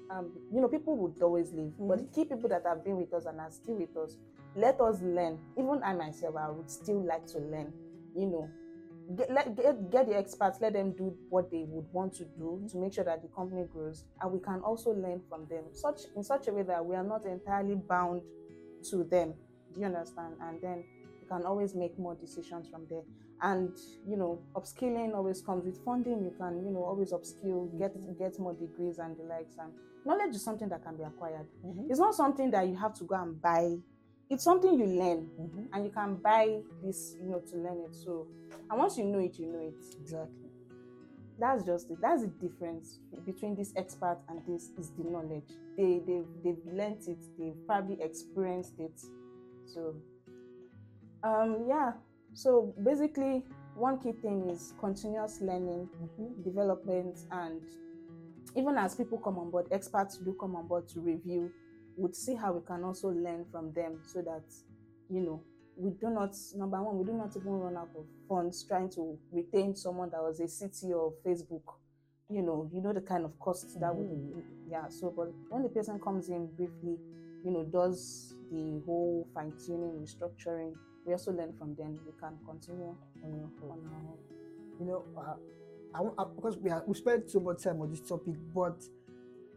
um, 0.10 0.32
you 0.52 0.60
know 0.62 0.68
people 0.68 0.96
would 0.98 1.22
always 1.22 1.54
leave 1.54 1.74
but 1.80 1.98
the 2.00 2.04
Mhm. 2.04 2.14
key 2.14 2.26
people 2.26 2.50
that 2.50 2.64
have 2.66 2.84
been 2.84 2.98
with 2.98 3.14
us 3.14 3.26
and 3.26 3.40
are 3.40 3.52
still 3.52 3.76
with 3.76 3.96
us 3.98 4.18
let 4.56 4.80
us 4.82 5.02
learn 5.02 5.40
even 5.58 5.82
i 5.84 5.94
myself 5.96 6.36
i 6.36 6.50
would 6.52 6.70
still 6.70 7.02
like 7.02 7.26
to 7.26 7.40
learn 7.40 7.72
you 8.16 8.28
know 8.28 8.50
get, 9.16 9.32
let, 9.32 9.56
get, 9.56 9.92
get 9.92 10.08
the 10.08 10.16
experts 10.18 10.60
let 10.62 10.74
them 10.74 10.92
do 10.92 11.16
what 11.30 11.52
they 11.52 11.66
would 11.68 11.86
want 11.92 12.14
to 12.16 12.26
do 12.26 12.66
to 12.72 12.78
make 12.78 12.94
sure 12.94 13.04
that 13.04 13.22
the 13.22 13.28
company 13.30 13.66
grows. 13.72 14.06
And 14.22 14.32
we 14.32 14.40
can 14.40 14.62
also 14.62 14.92
learn 14.92 15.22
from 15.30 15.46
them 15.50 15.66
such 15.72 16.02
in 16.16 16.24
such 16.24 16.48
a 16.48 16.54
way 16.54 16.64
that 16.64 16.86
we 16.86 16.96
are 16.96 17.04
not 17.04 17.26
entirely 17.26 17.76
bound 17.76 18.22
to 18.90 19.04
them. 19.04 19.34
Do 19.74 19.80
you 19.82 19.86
understand? 19.88 20.36
And 20.42 20.62
then 20.62 20.84
you 21.22 21.28
can 21.28 21.46
always 21.46 21.74
make 21.76 21.98
more 21.98 22.16
decisions 22.16 22.68
from 22.70 22.86
there. 22.90 23.04
And 23.42 23.76
you 24.08 24.16
know 24.16 24.40
upskilling 24.56 25.14
always 25.16 25.42
comes 25.42 25.66
with 25.66 25.84
funding. 25.84 26.24
You 26.24 26.34
can 26.38 26.64
you 26.64 26.72
know 26.72 26.84
always 26.84 27.12
upskill 27.12 27.78
get 27.78 27.94
get 28.18 28.40
more 28.40 28.54
degrees 28.54 29.00
and 29.00 29.18
the 29.18 29.24
likes. 29.24 29.56
And 29.60 29.74
knowledge 30.06 30.36
is 30.36 30.44
something 30.44 30.70
that 30.70 30.84
can 30.84 30.96
be 30.98 31.04
acquired. 31.04 31.48
Mhm. 31.66 31.90
it's 31.90 32.00
not 32.00 32.16
something 32.16 32.52
that 32.52 32.68
you 32.68 32.76
have 32.76 32.94
to 32.96 33.04
go 33.04 33.16
and 33.16 33.42
buy 33.42 33.78
it's 34.30 34.44
something 34.44 34.78
you 34.80 34.86
learn 34.86 35.30
Mhm. 35.40 35.68
and 35.74 35.86
you 35.86 35.92
can 35.92 36.16
buy 36.16 36.62
this 36.82 37.16
you 37.20 37.28
know 37.30 37.40
to 37.40 37.58
learn 37.58 37.80
it. 37.82 37.94
So 37.96 38.28
and 38.70 38.80
once 38.80 38.98
you 38.98 39.06
know 39.06 39.20
it 39.20 39.38
you 39.40 39.48
know 39.52 39.60
it. 39.60 39.76
Exactly. 40.02 40.50
that's 41.40 41.64
just 41.64 41.90
it. 41.90 42.00
That's 42.00 42.22
the 42.22 42.28
difference 42.28 43.00
between 43.26 43.56
this 43.56 43.74
expert 43.76 44.20
and 44.30 44.40
this 44.48 44.70
is 44.78 44.92
the 44.92 45.04
knowledge. 45.04 45.52
They 45.76 46.00
they 46.06 46.24
they've 46.44 46.66
learned 46.72 47.08
it. 47.08 47.18
They've 47.38 47.66
probably 47.66 48.02
experienced 48.02 48.80
it. 48.80 49.00
So 49.66 49.96
um 51.24 51.66
yeah. 51.68 51.94
So 52.34 52.74
basically 52.84 53.44
one 53.76 54.00
key 54.00 54.12
thing 54.14 54.48
is 54.50 54.74
continuous 54.80 55.42
learning, 55.42 55.90
Mhm. 56.02 56.44
development, 56.44 57.20
and 57.32 57.62
even 58.56 58.78
as 58.78 58.96
people 58.96 59.18
come 59.18 59.40
on 59.40 59.50
board, 59.50 59.68
experts 59.72 60.18
do 60.20 60.34
come 60.40 60.56
on 60.56 60.68
board 60.68 60.88
to 60.90 61.00
review, 61.02 61.52
would 61.98 62.16
see 62.16 62.36
how 62.36 62.54
we 62.54 62.66
can 62.66 62.84
also 62.84 63.10
learn 63.10 63.46
from 63.52 63.72
them 63.74 64.00
so 64.06 64.22
that, 64.22 64.44
you 65.10 65.22
know, 65.22 65.42
we 65.76 65.92
do 65.92 66.10
not, 66.10 66.36
number 66.56 66.82
one, 66.82 66.98
we 67.00 67.06
do 67.06 67.14
not 67.14 67.36
even 67.36 67.52
run 67.52 67.78
out 67.78 67.90
of 67.98 68.06
funds 68.28 68.64
trying 68.64 68.90
to 68.92 69.18
retain 69.32 69.76
someone 69.76 70.10
that 70.12 70.22
was 70.22 70.40
a 70.40 70.44
CTO 70.48 71.08
of 71.08 71.14
Facebook. 71.26 71.64
You 72.30 72.42
know, 72.42 72.70
you 72.74 72.82
know 72.82 72.94
the 72.94 73.02
kind 73.02 73.26
of 73.26 73.38
costs 73.40 73.76
that 73.76 73.94
would, 73.96 74.08
Mhm. 74.08 74.44
yeah. 74.70 74.88
So, 74.90 75.12
but 75.16 75.32
when 75.50 75.64
the 75.64 75.70
person 75.70 76.00
comes 76.00 76.30
in 76.30 76.48
briefly, 76.56 76.98
you 77.44 77.52
know, 77.52 77.64
does 77.66 78.34
the 78.52 78.82
whole 78.86 79.28
fine 79.34 79.52
tuning, 79.66 80.00
restructuring, 80.02 80.74
we 81.06 81.12
also 81.14 81.32
learn 81.34 81.54
from 81.54 81.76
them. 81.76 82.00
We 82.06 82.12
can 82.20 82.38
continue 82.46 82.96
On 83.24 83.34
on 83.70 83.70
our 83.70 84.12
own. 84.12 84.18
you 84.80 84.86
know, 84.86 85.04
uh, 85.18 85.36
I, 85.94 86.02
want- 86.02 86.16
uh, 86.18 86.26
because 86.26 86.58
we 86.58 86.70
are, 86.70 86.84
we 86.88 86.94
spent 86.96 87.30
so 87.30 87.40
much 87.40 87.62
time 87.64 87.82
on 87.82 87.90
this 87.90 88.02
topic, 88.02 88.36
but 88.54 88.82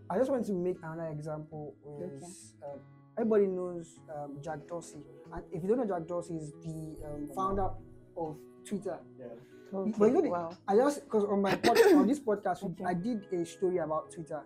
I 0.08 0.18
just 0.18 0.30
want 0.30 0.46
to 0.46 0.52
make 0.52 0.76
another 0.82 1.08
example. 1.08 1.74
Is 2.00 2.52
um, 2.64 2.78
everybody 3.18 3.46
knows 3.46 3.98
um, 4.14 4.36
Jack 4.42 4.66
Dorsey, 4.68 4.98
and 5.32 5.42
if 5.52 5.62
you 5.62 5.68
don't 5.68 5.78
know 5.78 5.86
Jack 5.98 6.06
Dorsey, 6.06 6.34
is 6.36 6.52
the 6.62 6.96
um, 7.06 7.28
founder 7.34 7.68
of 8.16 8.36
Twitter. 8.64 8.98
But 9.72 10.06
you 10.06 10.12
know 10.12 10.20
wow. 10.30 10.56
I 10.68 10.76
just 10.76 11.04
because 11.04 11.24
on 11.24 11.42
my 11.42 11.54
pod, 11.56 11.78
on 11.92 12.06
this 12.06 12.20
podcast, 12.20 12.62
Okay. 12.62 12.84
I 12.84 12.94
did 12.94 13.24
a 13.32 13.44
story 13.44 13.78
about 13.78 14.12
Twitter, 14.12 14.42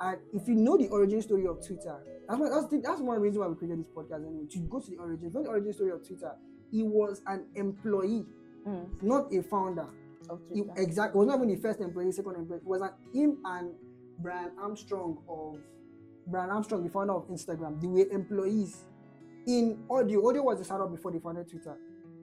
and 0.00 0.18
if 0.32 0.46
you 0.46 0.54
know 0.54 0.76
the 0.76 0.88
origin 0.88 1.20
story 1.22 1.46
of 1.46 1.64
Twitter, 1.66 1.96
that's 2.28 2.40
why, 2.40 2.48
that's, 2.48 2.68
the, 2.68 2.78
that's 2.78 3.00
one 3.00 3.20
reason 3.20 3.40
why 3.40 3.48
we 3.48 3.56
created 3.56 3.80
this 3.80 3.88
podcast. 3.88 4.24
Anyway, 4.26 4.46
to 4.48 4.58
go 4.60 4.78
to 4.78 4.90
the 4.90 4.96
origin, 4.98 5.26
if 5.26 5.32
you 5.34 5.38
know 5.38 5.42
the 5.42 5.48
origin 5.50 5.72
story 5.72 5.90
of 5.90 6.06
Twitter. 6.06 6.32
He 6.70 6.84
was 6.84 7.20
an 7.26 7.46
employee, 7.56 8.24
Mm, 8.64 9.02
not 9.02 9.32
a 9.34 9.42
founder. 9.42 9.86
of 10.28 10.38
He, 10.52 10.60
Twitter. 10.62 10.80
exactly. 10.82 11.18
Was 11.18 11.26
not 11.26 11.36
even 11.38 11.48
the 11.48 11.56
first 11.56 11.80
employee, 11.80 12.12
second 12.12 12.36
employee. 12.36 12.58
It 12.58 12.64
was 12.66 12.80
an, 12.82 12.90
him 13.12 13.38
and 13.44 13.70
Brian 14.22 14.50
Armstrong 14.60 15.18
of 15.28 15.58
Brian 16.26 16.50
Armstrong, 16.50 16.84
the 16.84 16.90
founder 16.90 17.14
of 17.14 17.28
Instagram. 17.28 17.80
They 17.80 17.86
were 17.88 18.06
employees 18.10 18.84
in 19.46 19.78
Odeo. 19.88 20.22
Odeo 20.22 20.44
was 20.44 20.60
a 20.60 20.64
startup 20.64 20.90
before 20.90 21.12
they 21.12 21.18
founded 21.18 21.48
Twitter. 21.48 21.76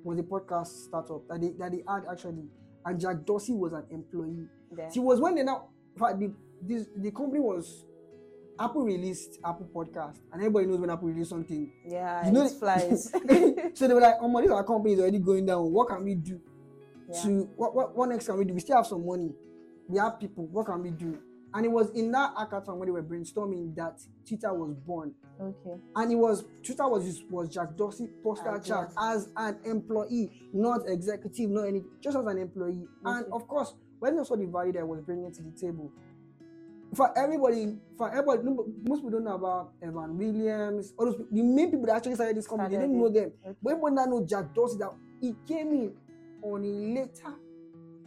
Was 0.03 0.19
a 0.19 0.23
podcast 0.23 0.67
startup 0.85 1.27
that 1.27 1.41
they 1.41 1.51
that 1.59 1.71
they 1.71 1.83
had 1.87 2.03
actually. 2.09 2.47
And 2.85 2.99
Jack 2.99 3.25
Dorsey 3.25 3.53
was 3.53 3.73
an 3.73 3.83
employee. 3.89 4.47
Then, 4.71 4.89
It 4.95 4.99
was 4.99 5.19
when 5.19 5.35
they 5.35 5.43
now 5.43 5.69
in 5.97 5.99
fact, 5.99 6.19
the 6.19 6.31
this 6.61 6.87
the 6.95 7.11
company 7.11 7.39
was 7.39 7.85
Apple 8.59 8.83
released 8.83 9.39
Apple 9.43 9.67
Podcast, 9.73 10.19
and 10.31 10.41
everybody 10.41 10.67
knows 10.67 10.79
when 10.79 10.89
Apple 10.89 11.07
released 11.07 11.29
something, 11.29 11.71
yeah, 11.85 12.25
you 12.25 12.31
know 12.31 12.45
it 12.45 12.51
flies. 12.59 13.11
so 13.73 13.87
they 13.87 13.93
were 13.93 14.01
like, 14.01 14.15
"Oh 14.21 14.27
my, 14.27 14.45
our 14.47 14.63
company 14.63 14.93
is 14.93 14.99
already 14.99 15.19
going 15.19 15.45
down. 15.45 15.71
What 15.71 15.89
can 15.89 16.03
we 16.03 16.15
do 16.15 16.39
yeah. 17.11 17.21
to 17.23 17.49
what, 17.55 17.75
what 17.75 17.95
what 17.95 18.09
next 18.09 18.27
can 18.27 18.37
we 18.37 18.45
do? 18.45 18.53
We 18.53 18.59
still 18.59 18.77
have 18.77 18.87
some 18.87 19.05
money. 19.05 19.31
We 19.87 19.99
have 19.99 20.19
people. 20.19 20.47
What 20.47 20.67
can 20.67 20.81
we 20.81 20.91
do?" 20.91 21.17
And 21.53 21.65
it 21.65 21.69
was 21.69 21.89
in 21.91 22.11
that 22.11 22.35
hackathon 22.35 22.77
when 22.77 22.87
they 22.87 22.91
were 22.91 23.03
brainstorming 23.03 23.75
that 23.75 23.99
Twitter 24.27 24.53
was 24.53 24.73
born, 24.75 25.13
Okay. 25.39 25.79
and 25.95 26.11
it 26.11 26.15
was 26.15 26.43
Twitter 26.63 26.87
was 26.87 27.05
just, 27.05 27.29
was 27.31 27.49
Jack 27.49 27.75
Dorsey 27.77 28.09
posted 28.23 28.63
chat 28.65 28.91
as 28.99 29.29
an 29.37 29.57
employee, 29.63 30.31
not 30.53 30.81
executive, 30.87 31.49
not 31.49 31.67
any, 31.67 31.83
just 32.01 32.17
as 32.17 32.25
an 32.25 32.37
employee. 32.37 32.85
And 33.05 33.25
of 33.31 33.47
course, 33.47 33.73
when 33.99 34.17
they 34.17 34.23
saw 34.23 34.35
the 34.35 34.45
value 34.45 34.73
that 34.73 34.79
I 34.79 34.83
was 34.83 35.01
bringing 35.01 35.31
to 35.31 35.41
the 35.41 35.51
table, 35.51 35.91
for 36.93 37.17
everybody, 37.17 37.77
for 37.97 38.09
everybody, 38.11 38.43
most 38.87 38.99
people 38.99 39.11
don't 39.11 39.23
know 39.25 39.35
about 39.35 39.71
Evan 39.81 40.17
Williams. 40.17 40.93
All 40.97 41.05
those 41.05 41.15
people, 41.15 41.35
the 41.35 41.43
main 41.43 41.69
people 41.71 41.85
that 41.87 41.97
actually 41.97 42.15
started 42.15 42.37
this 42.37 42.47
company, 42.47 42.75
they 42.75 42.81
didn't 42.81 42.97
know 42.97 43.09
them. 43.09 43.31
Okay. 43.45 43.57
But 43.61 43.71
everyone 43.71 43.95
that 43.95 44.09
know 44.09 44.25
Jack 44.25 44.53
Dorsey 44.53 44.77
that 44.79 44.91
he 45.21 45.35
came 45.47 45.71
in 45.73 45.93
on 46.41 46.63
a 46.63 46.67
later 46.67 47.35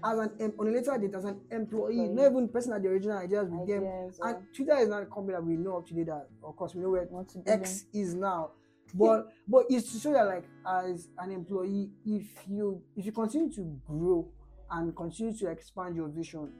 as 0.05 0.18
an 0.18 0.30
em- 0.40 0.55
on 0.59 0.68
a 0.68 0.70
later 0.70 0.96
date 0.98 1.14
as 1.14 1.24
an 1.24 1.40
employee, 1.51 2.09
not 2.09 2.30
even 2.30 2.48
person 2.48 2.72
at 2.72 2.82
the 2.82 2.88
original 2.88 3.18
ideas 3.18 3.48
with 3.51 3.66
them. 3.68 3.82
And 4.22 4.36
Twitter 4.55 4.76
is 4.78 4.88
not 4.88 5.03
a 5.03 5.07
company 5.07 5.32
that 5.34 5.44
we 5.44 5.57
know 5.57 5.76
of 5.76 5.86
today 5.86 6.05
that 6.05 6.28
of 6.42 6.57
course 6.57 6.74
we 6.74 6.82
know 6.82 6.90
where 6.90 7.05
to 7.05 7.42
X 7.46 7.84
is 7.92 8.14
now. 8.14 8.51
But 8.92 9.28
but 9.46 9.66
it's 9.68 9.92
to 9.92 10.01
show 10.01 10.12
that 10.12 10.26
like 10.26 10.44
as 10.66 11.09
an 11.18 11.30
employee, 11.30 11.90
if 12.05 12.26
you 12.48 12.82
if 12.96 13.07
you 13.07 13.12
continue 13.12 13.53
to 13.53 13.78
grow 13.86 14.28
and 14.68 14.94
continue 14.96 15.32
to 15.38 15.46
expand 15.48 15.94
your 15.94 16.09
vision, 16.09 16.51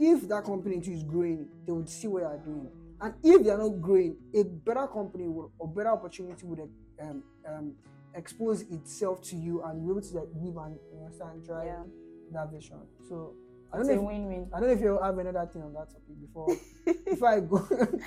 if 0.00 0.26
that 0.28 0.42
company 0.44 0.80
too 0.80 0.90
is 0.90 1.04
growing, 1.04 1.48
they 1.64 1.72
would 1.72 1.88
see 1.88 2.08
what 2.08 2.22
you 2.22 2.26
are 2.26 2.38
doing. 2.38 2.68
And 3.00 3.14
if 3.22 3.44
they 3.44 3.50
are 3.50 3.58
not 3.58 3.80
growing, 3.80 4.16
a 4.34 4.42
better 4.42 4.88
company 4.88 5.28
will, 5.28 5.52
or 5.58 5.68
better 5.68 5.90
opportunity 5.90 6.44
would 6.44 6.68
um, 7.00 7.22
um, 7.48 7.72
expose 8.14 8.62
itself 8.62 9.22
to 9.22 9.36
you 9.36 9.62
and 9.62 9.84
be 9.84 9.90
able 9.90 10.00
to 10.00 10.14
like, 10.14 10.28
live 10.34 10.56
and 10.56 10.78
understand 11.04 11.44
drive 11.44 11.66
Yeah. 11.66 11.82
That 12.32 12.50
vision. 12.52 12.78
So 13.08 13.34
I 13.72 13.76
don't 13.76 13.86
It's 13.86 13.94
know 13.96 14.00
if 14.00 14.06
win-win. 14.06 14.50
I 14.54 14.60
don't 14.60 14.68
know 14.68 14.74
if 14.74 14.80
you 14.80 14.98
have 15.02 15.18
another 15.18 15.46
thing 15.52 15.62
on 15.62 15.72
that 15.74 15.88
topic 15.90 16.20
before 16.20 16.48
before 17.04 17.28
I 17.28 17.40
go. 17.40 17.66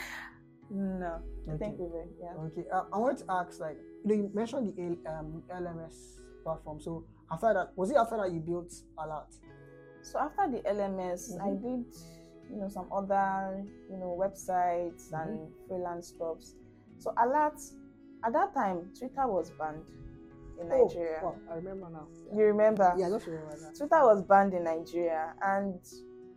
No, 0.70 1.22
I 1.48 1.52
Okay. 1.52 1.58
think 1.60 1.80
we 1.80 1.86
will. 1.86 2.08
Yeah. 2.20 2.34
Okay, 2.46 2.66
uh, 2.74 2.86
I 2.92 2.98
want 2.98 3.20
to 3.20 3.26
ask, 3.30 3.60
like, 3.60 3.78
you 4.04 4.16
you 4.16 4.32
mentioned 4.34 4.74
the 4.76 4.82
L, 5.08 5.20
um, 5.20 5.44
LMS 5.54 6.18
platform. 6.44 6.80
So 6.82 7.06
after 7.32 7.54
that, 7.54 7.72
was 7.76 7.92
it 7.92 7.98
after 7.98 8.18
that 8.18 8.32
you 8.32 8.40
built 8.40 8.74
Alarrt? 8.98 9.32
So 10.02 10.18
after 10.20 10.50
the 10.50 10.68
LMS, 10.68 11.38
I 11.40 11.50
Mhm. 11.50 11.62
did, 11.62 11.86
you 12.50 12.58
know, 12.58 12.68
some 12.68 12.88
other, 12.92 13.64
you 13.92 13.98
know, 13.98 14.18
websites 14.20 15.12
Mhm. 15.12 15.22
and 15.22 15.54
freelance 15.68 16.12
jobs. 16.18 16.56
So 16.98 17.12
Alarrt 17.16 17.62
at 18.24 18.34
that 18.34 18.56
time, 18.56 18.92
Twitter 18.98 19.28
was 19.28 19.52
banned 19.52 19.86
in 20.60 20.68
Nigeria. 20.70 21.20
Oh, 21.24 21.26
wow, 21.28 21.36
I 21.52 21.56
remember 21.56 21.90
now. 21.92 22.08
You 22.36 22.46
remember? 22.46 22.94
Yeah, 22.98 23.08
I 23.08 23.10
just 23.10 23.28
remember 23.28 23.56
that. 23.58 23.76
Twitter 23.78 24.02
was 24.06 24.22
banned 24.24 24.54
in 24.54 24.64
Nigeria, 24.64 25.34
and 25.42 25.80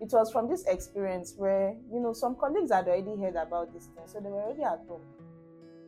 it 0.01 0.11
was 0.13 0.31
from 0.33 0.49
this 0.49 0.65
experience 0.67 1.35
where 1.37 1.75
you 1.93 2.01
know 2.01 2.13
some 2.13 2.37
colleagues 2.37 2.71
had 2.73 2.89
already 2.89 3.21
heard 3.21 3.37
about 3.37 3.73
this 3.73 3.87
thing, 3.87 4.05
so 4.07 4.21
they 4.21 4.29
were 4.31 4.43
already 4.43 4.63
at 4.63 4.81
home. 4.89 5.03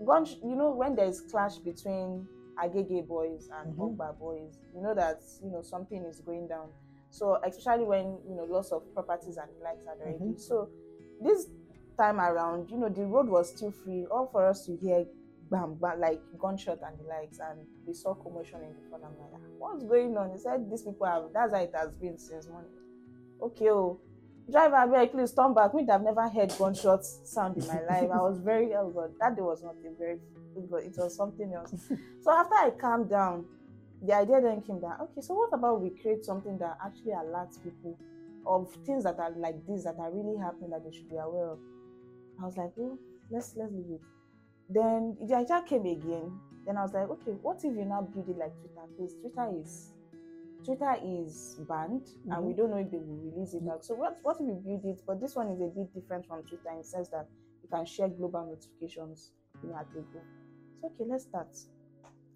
Gone, 0.04 0.26
you 0.42 0.56
know, 0.56 0.70
when 0.70 0.96
there 0.96 1.06
is 1.06 1.20
clash 1.30 1.56
between 1.56 2.26
Agege 2.58 3.06
boys 3.06 3.48
and. 3.60 3.76
Ogba 3.76 4.18
boys, 4.18 4.58
you 4.74 4.82
know 4.82 4.94
that 4.94 5.20
you 5.42 5.50
know 5.50 5.62
something 5.62 6.04
is 6.04 6.20
going 6.20 6.48
down. 6.48 6.68
So 7.10 7.38
especially 7.44 7.84
when 7.84 8.18
you 8.28 8.34
know 8.36 8.44
loss 8.44 8.72
of 8.72 8.82
properties 8.94 9.36
and 9.36 9.48
likes 9.62 9.84
had 9.86 9.98
already. 10.00 10.32
Mhm. 10.34 10.40
So 10.40 10.68
this 11.20 11.48
time 11.98 12.18
around, 12.18 12.70
you 12.70 12.78
know, 12.78 12.88
the 12.88 13.04
road 13.04 13.28
was 13.28 13.50
still 13.54 13.70
free, 13.70 14.06
all 14.10 14.26
for 14.32 14.46
us 14.46 14.64
to 14.64 14.76
hear 14.76 15.04
bam, 15.50 15.74
bam, 15.74 16.00
like 16.00 16.20
gunshot 16.38 16.78
and 16.86 16.98
the 16.98 17.08
likes, 17.08 17.38
and 17.38 17.60
we 17.86 17.92
saw 17.92 18.14
commotion 18.14 18.60
in 18.62 18.74
the 18.74 18.88
front. 18.88 19.04
I'm 19.04 19.18
like, 19.18 19.30
"Ah, 19.34 19.38
what's 19.58 19.84
going 19.84 20.16
on? 20.16 20.30
He 20.30 20.38
said 20.38 20.70
these 20.70 20.82
people 20.82 21.06
have. 21.06 21.24
That's 21.32 21.52
how 21.52 21.60
it 21.60 21.72
has 21.74 21.90
been 21.94 22.18
since 22.18 22.48
morning. 22.48 22.70
Okay, 23.42 23.70
oh, 23.70 23.98
driver, 24.50 24.90
very 24.90 25.06
please 25.08 25.32
turn 25.32 25.54
back. 25.54 25.74
Me, 25.74 25.86
I've 25.88 26.02
never 26.02 26.28
heard 26.28 26.52
gunshots 26.56 27.20
sound 27.24 27.56
in 27.56 27.66
my 27.66 27.80
life. 27.82 28.10
I 28.12 28.20
was 28.22 28.38
very, 28.44 28.74
oh 28.74 28.90
god, 28.90 29.12
that 29.20 29.36
day 29.36 29.42
was 29.42 29.62
not 29.62 29.74
a 29.84 29.98
very, 29.98 30.18
good. 30.54 30.84
It 30.84 30.94
was 30.96 31.16
something 31.16 31.52
else. 31.52 31.74
so 32.22 32.30
after 32.30 32.54
I 32.54 32.70
calmed 32.70 33.10
down, 33.10 33.44
the 34.02 34.14
idea 34.14 34.40
then 34.40 34.62
came 34.62 34.80
that 34.80 34.98
okay, 35.00 35.20
so 35.20 35.34
what 35.34 35.50
about 35.52 35.80
we 35.80 35.90
create 35.90 36.24
something 36.24 36.58
that 36.58 36.78
actually 36.84 37.12
alerts 37.12 37.62
people 37.62 37.98
of 38.46 38.72
things 38.86 39.04
that 39.04 39.18
are 39.18 39.30
like 39.36 39.66
this 39.66 39.84
that 39.84 39.96
are 39.98 40.10
really 40.10 40.38
happening 40.38 40.70
that 40.70 40.84
they 40.84 40.92
should 40.92 41.08
be 41.08 41.16
aware 41.16 41.50
of. 41.50 41.58
I 42.40 42.46
was 42.46 42.56
like, 42.56 42.72
oh, 42.78 42.98
let's 43.30 43.54
let's 43.56 43.72
leave 43.72 43.90
it. 43.90 44.00
Then 44.72 45.16
the 45.20 45.34
idea 45.34 45.62
came 45.66 45.84
again. 45.86 46.38
Then 46.64 46.76
I 46.76 46.82
was 46.82 46.92
like, 46.92 47.08
okay, 47.10 47.32
what 47.42 47.58
if 47.58 47.74
you 47.76 47.84
now 47.84 48.02
build 48.02 48.28
it 48.28 48.38
like 48.38 48.52
Twitter? 48.60 48.86
Because 48.96 49.14
Twitter 49.14 49.50
is 49.60 49.92
Twitter 50.64 50.96
is 51.02 51.58
banned 51.68 52.06
and 52.24 52.32
mm-hmm. 52.32 52.46
we 52.46 52.52
don't 52.52 52.70
know 52.70 52.76
if 52.76 52.90
they 52.90 52.98
will 52.98 53.32
release 53.32 53.54
it 53.54 53.66
back. 53.66 53.78
So 53.80 53.94
what 53.94 54.18
what 54.22 54.36
if 54.38 54.46
we 54.46 54.54
build 54.54 54.84
it? 54.84 55.02
But 55.06 55.20
this 55.20 55.34
one 55.34 55.48
is 55.48 55.60
a 55.60 55.66
bit 55.66 55.92
different 55.94 56.26
from 56.26 56.42
Twitter 56.42 56.70
in 56.70 56.78
the 56.78 56.84
sense 56.84 57.08
that 57.08 57.26
you 57.62 57.68
can 57.68 57.84
share 57.84 58.08
global 58.08 58.46
notifications, 58.46 59.32
you 59.62 59.70
know, 59.70 59.76
at 59.76 59.88
the 59.92 60.00
go. 60.00 60.20
So 60.80 60.88
okay, 60.88 61.10
let's 61.10 61.24
start. 61.24 61.48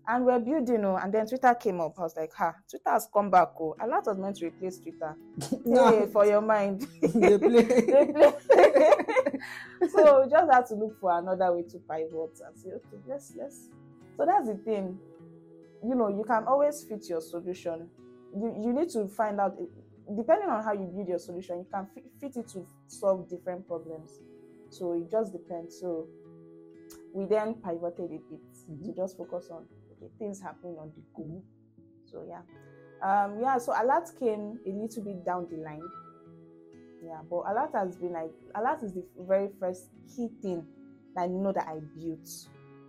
And 0.06 0.26
we're 0.26 0.38
building, 0.38 0.84
oh, 0.84 0.96
and 0.96 1.12
then 1.14 1.26
Twitter 1.26 1.54
came 1.54 1.80
up. 1.80 1.98
I 1.98 2.02
was 2.02 2.14
like, 2.16 2.32
ha, 2.34 2.54
Twitter 2.68 2.90
has 2.90 3.08
come 3.12 3.30
back. 3.30 3.52
Oh, 3.58 3.74
Alarrt 3.80 4.06
was 4.06 4.18
meant 4.18 4.36
to 4.36 4.46
replace 4.46 4.78
Twitter. 4.78 5.16
Hey, 5.64 6.06
for 6.12 6.26
your 6.26 6.42
mind. 6.42 6.86
they 7.00 7.38
play. 7.38 7.62
They 7.62 8.12
play- 8.12 8.32
so 9.88 10.22
we 10.22 10.30
just 10.30 10.52
had 10.52 10.66
to 10.66 10.74
look 10.74 11.00
for 11.00 11.18
another 11.18 11.54
way 11.54 11.62
to 11.62 11.78
pivot 11.78 12.38
and 12.46 12.56
say, 12.56 12.70
okay, 12.70 12.98
let's 13.08 13.32
let's. 13.36 13.68
So 14.16 14.26
that's 14.26 14.46
the 14.48 14.56
thing. 14.56 14.98
You 15.82 15.94
know, 15.94 16.08
you 16.08 16.24
can 16.24 16.44
always 16.44 16.82
fit 16.84 17.08
your 17.08 17.20
solution. 17.22 17.88
You 18.36 18.54
you 18.62 18.72
need 18.74 18.90
to 18.90 19.08
find 19.08 19.40
out, 19.40 19.56
depending 20.16 20.48
on 20.50 20.62
how 20.62 20.72
you 20.72 20.86
build 20.94 21.08
your 21.08 21.18
solution, 21.18 21.58
you 21.58 21.66
can 21.72 21.86
fit, 21.94 22.04
fit 22.20 22.36
it 22.36 22.48
to 22.48 22.66
solve 22.88 23.28
different 23.28 23.66
problems. 23.66 24.20
So 24.70 24.92
it 24.92 25.10
just 25.10 25.32
depends. 25.32 25.80
So 25.80 26.06
we 27.14 27.24
then 27.26 27.54
pivoted 27.54 28.04
a 28.04 28.08
bit 28.08 28.28
to 28.28 28.72
Mhm. 28.72 28.96
just 28.96 29.16
focus 29.16 29.48
on 29.50 29.64
okay, 30.04 30.12
things 30.18 30.40
happening 30.40 30.76
on 30.78 30.92
the 30.94 31.02
go. 31.16 31.42
So 32.10 32.24
yeah, 32.28 32.42
um, 33.02 33.38
yeah. 33.40 33.58
So 33.58 33.72
Alarrt 33.72 34.18
came 34.18 34.58
a 34.66 34.70
little 34.70 35.02
bit 35.02 35.24
down 35.24 35.46
the 35.50 35.56
line. 35.58 35.82
Yeah, 37.04 37.20
but 37.28 37.44
Alarrt 37.44 37.74
has 37.74 37.96
been 37.96 38.12
like 38.12 38.32
Alarrt 38.54 38.82
is 38.84 38.94
the 38.94 39.04
very 39.18 39.48
first 39.60 39.88
key 40.14 40.28
thing 40.40 40.66
that 41.14 41.22
I 41.22 41.26
know 41.26 41.52
that 41.52 41.66
I 41.66 41.80
built. 41.98 42.28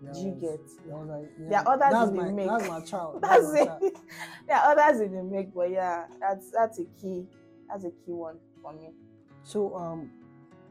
That 0.03 0.13
Do 0.13 0.19
you 0.19 0.31
was- 0.31 0.41
get? 0.41 0.59
was 0.91 1.07
like, 1.07 1.49
There 1.49 1.59
are 1.59 1.67
others 1.67 1.91
that's 1.91 2.09
in 2.09 2.15
the 2.17 2.23
my, 2.23 2.31
make. 2.31 2.47
That's 2.47 2.67
my 2.67 2.81
child. 2.81 3.19
That's 3.21 3.53
my 3.53 3.65
child. 3.65 3.83
it. 3.83 3.97
there 4.47 4.57
are 4.57 4.77
others 4.77 5.01
in 5.01 5.13
the 5.15 5.23
make, 5.23 5.53
but 5.53 5.71
yeah, 5.71 6.05
that's 6.19 6.51
that's 6.51 6.79
a 6.79 6.85
key. 7.01 7.25
That's 7.69 7.85
a 7.85 7.91
key 7.91 8.11
one 8.11 8.37
for 8.61 8.73
me. 8.73 8.91
So, 9.43 9.75
um, 9.75 10.11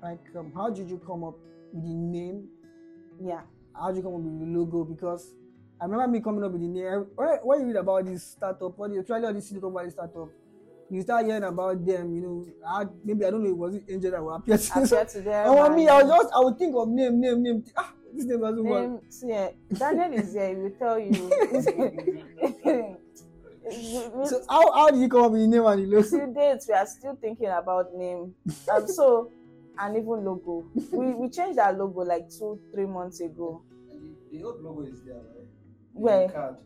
like, 0.03 0.21
um, 0.37 0.53
how 0.55 0.71
did 0.71 0.89
you 0.91 0.99
come 0.99 1.25
up 1.25 1.35
with 1.73 1.85
the 1.85 1.95
name? 1.95 2.49
Yeah. 3.21 3.41
How 3.75 3.89
did 3.89 3.97
you 3.99 4.03
come 4.03 4.15
up 4.15 4.21
with 4.21 4.41
the 4.41 4.47
logo? 4.59 4.85
Because 4.85 5.35
I 5.85 5.87
remember 5.87 6.09
me 6.09 6.21
coming 6.21 6.43
up 6.43 6.51
with 6.53 6.63
the 6.63 6.67
name. 6.67 7.05
When, 7.15 7.29
when 7.43 7.61
you 7.61 7.67
read 7.67 7.77
about 7.77 8.07
this 8.07 8.25
startup, 8.25 8.79
when 8.79 8.95
you 8.95 9.01
especially 9.03 9.27
all 9.27 9.35
this 9.35 9.51
Silicon 9.51 9.71
Valley 9.71 9.91
startup, 9.91 10.31
you 10.89 11.03
start 11.03 11.27
hearing 11.27 11.43
about 11.43 11.85
them. 11.85 12.15
You 12.15 12.23
know, 12.23 12.47
I, 12.67 12.87
maybe 13.05 13.27
I 13.27 13.31
don't 13.31 13.45
know. 13.45 13.51
It 13.51 13.57
was 13.59 13.75
it 13.75 13.85
Angel 13.91 14.11
that 14.13 14.23
will 14.23 14.33
appear 14.35 14.57
to 14.57 14.81
Appear 14.83 15.05
to 15.05 15.21
them. 15.21 15.47
And 15.47 15.59
for 15.59 15.67
and 15.67 15.77
me, 15.77 15.87
I 15.87 16.03
was 16.03 16.11
just 16.11 16.35
I 16.35 16.41
would 16.41 16.59
think 16.59 16.75
of 16.75 16.89
name, 16.89 17.21
name, 17.21 17.43
name. 17.43 17.65
Ah, 17.77 17.93
this 18.15 18.25
name 18.25 18.41
doesn't 18.41 18.65
work. 18.65 18.81
name. 18.81 19.01
See, 19.11 19.31
eh, 19.31 19.51
Daniel 19.75 20.15
is 20.15 20.33
here. 20.33 20.49
He 20.49 20.55
will 20.55 20.71
tell 20.71 20.99
you. 20.99 22.97
So 24.27 24.43
how 24.49 24.73
how 24.73 24.91
did 24.91 25.01
you 25.01 25.09
come 25.09 25.25
up 25.25 25.33
with 25.33 25.41
the 25.43 25.47
name 25.49 25.67
and 25.67 25.83
the 25.83 25.97
logo? 25.97 26.09
Till 26.09 26.33
dates, 26.33 26.67
we 26.69 26.75
are 26.75 26.87
still 26.87 27.17
thinking 27.21 27.49
about 27.49 27.95
name. 27.95 28.35
Um, 28.73 28.89
so, 28.89 29.31
and 29.79 29.97
even 29.97 30.25
logo. 30.25 30.65
We 30.93 31.13
we 31.13 31.29
changed 31.29 31.59
our 31.59 31.73
logo 31.75 32.01
like 32.01 32.29
two, 32.31 32.59
three 32.73 32.87
months 32.87 33.21
ago. 33.21 33.63
And 33.91 34.17
the, 34.31 34.39
the 34.39 34.45
old 34.45 34.63
logo 34.63 34.83
is 34.83 35.03
there, 35.03 35.17
right? 35.17 35.44
Where? 35.95 36.29
Card. 36.29 36.57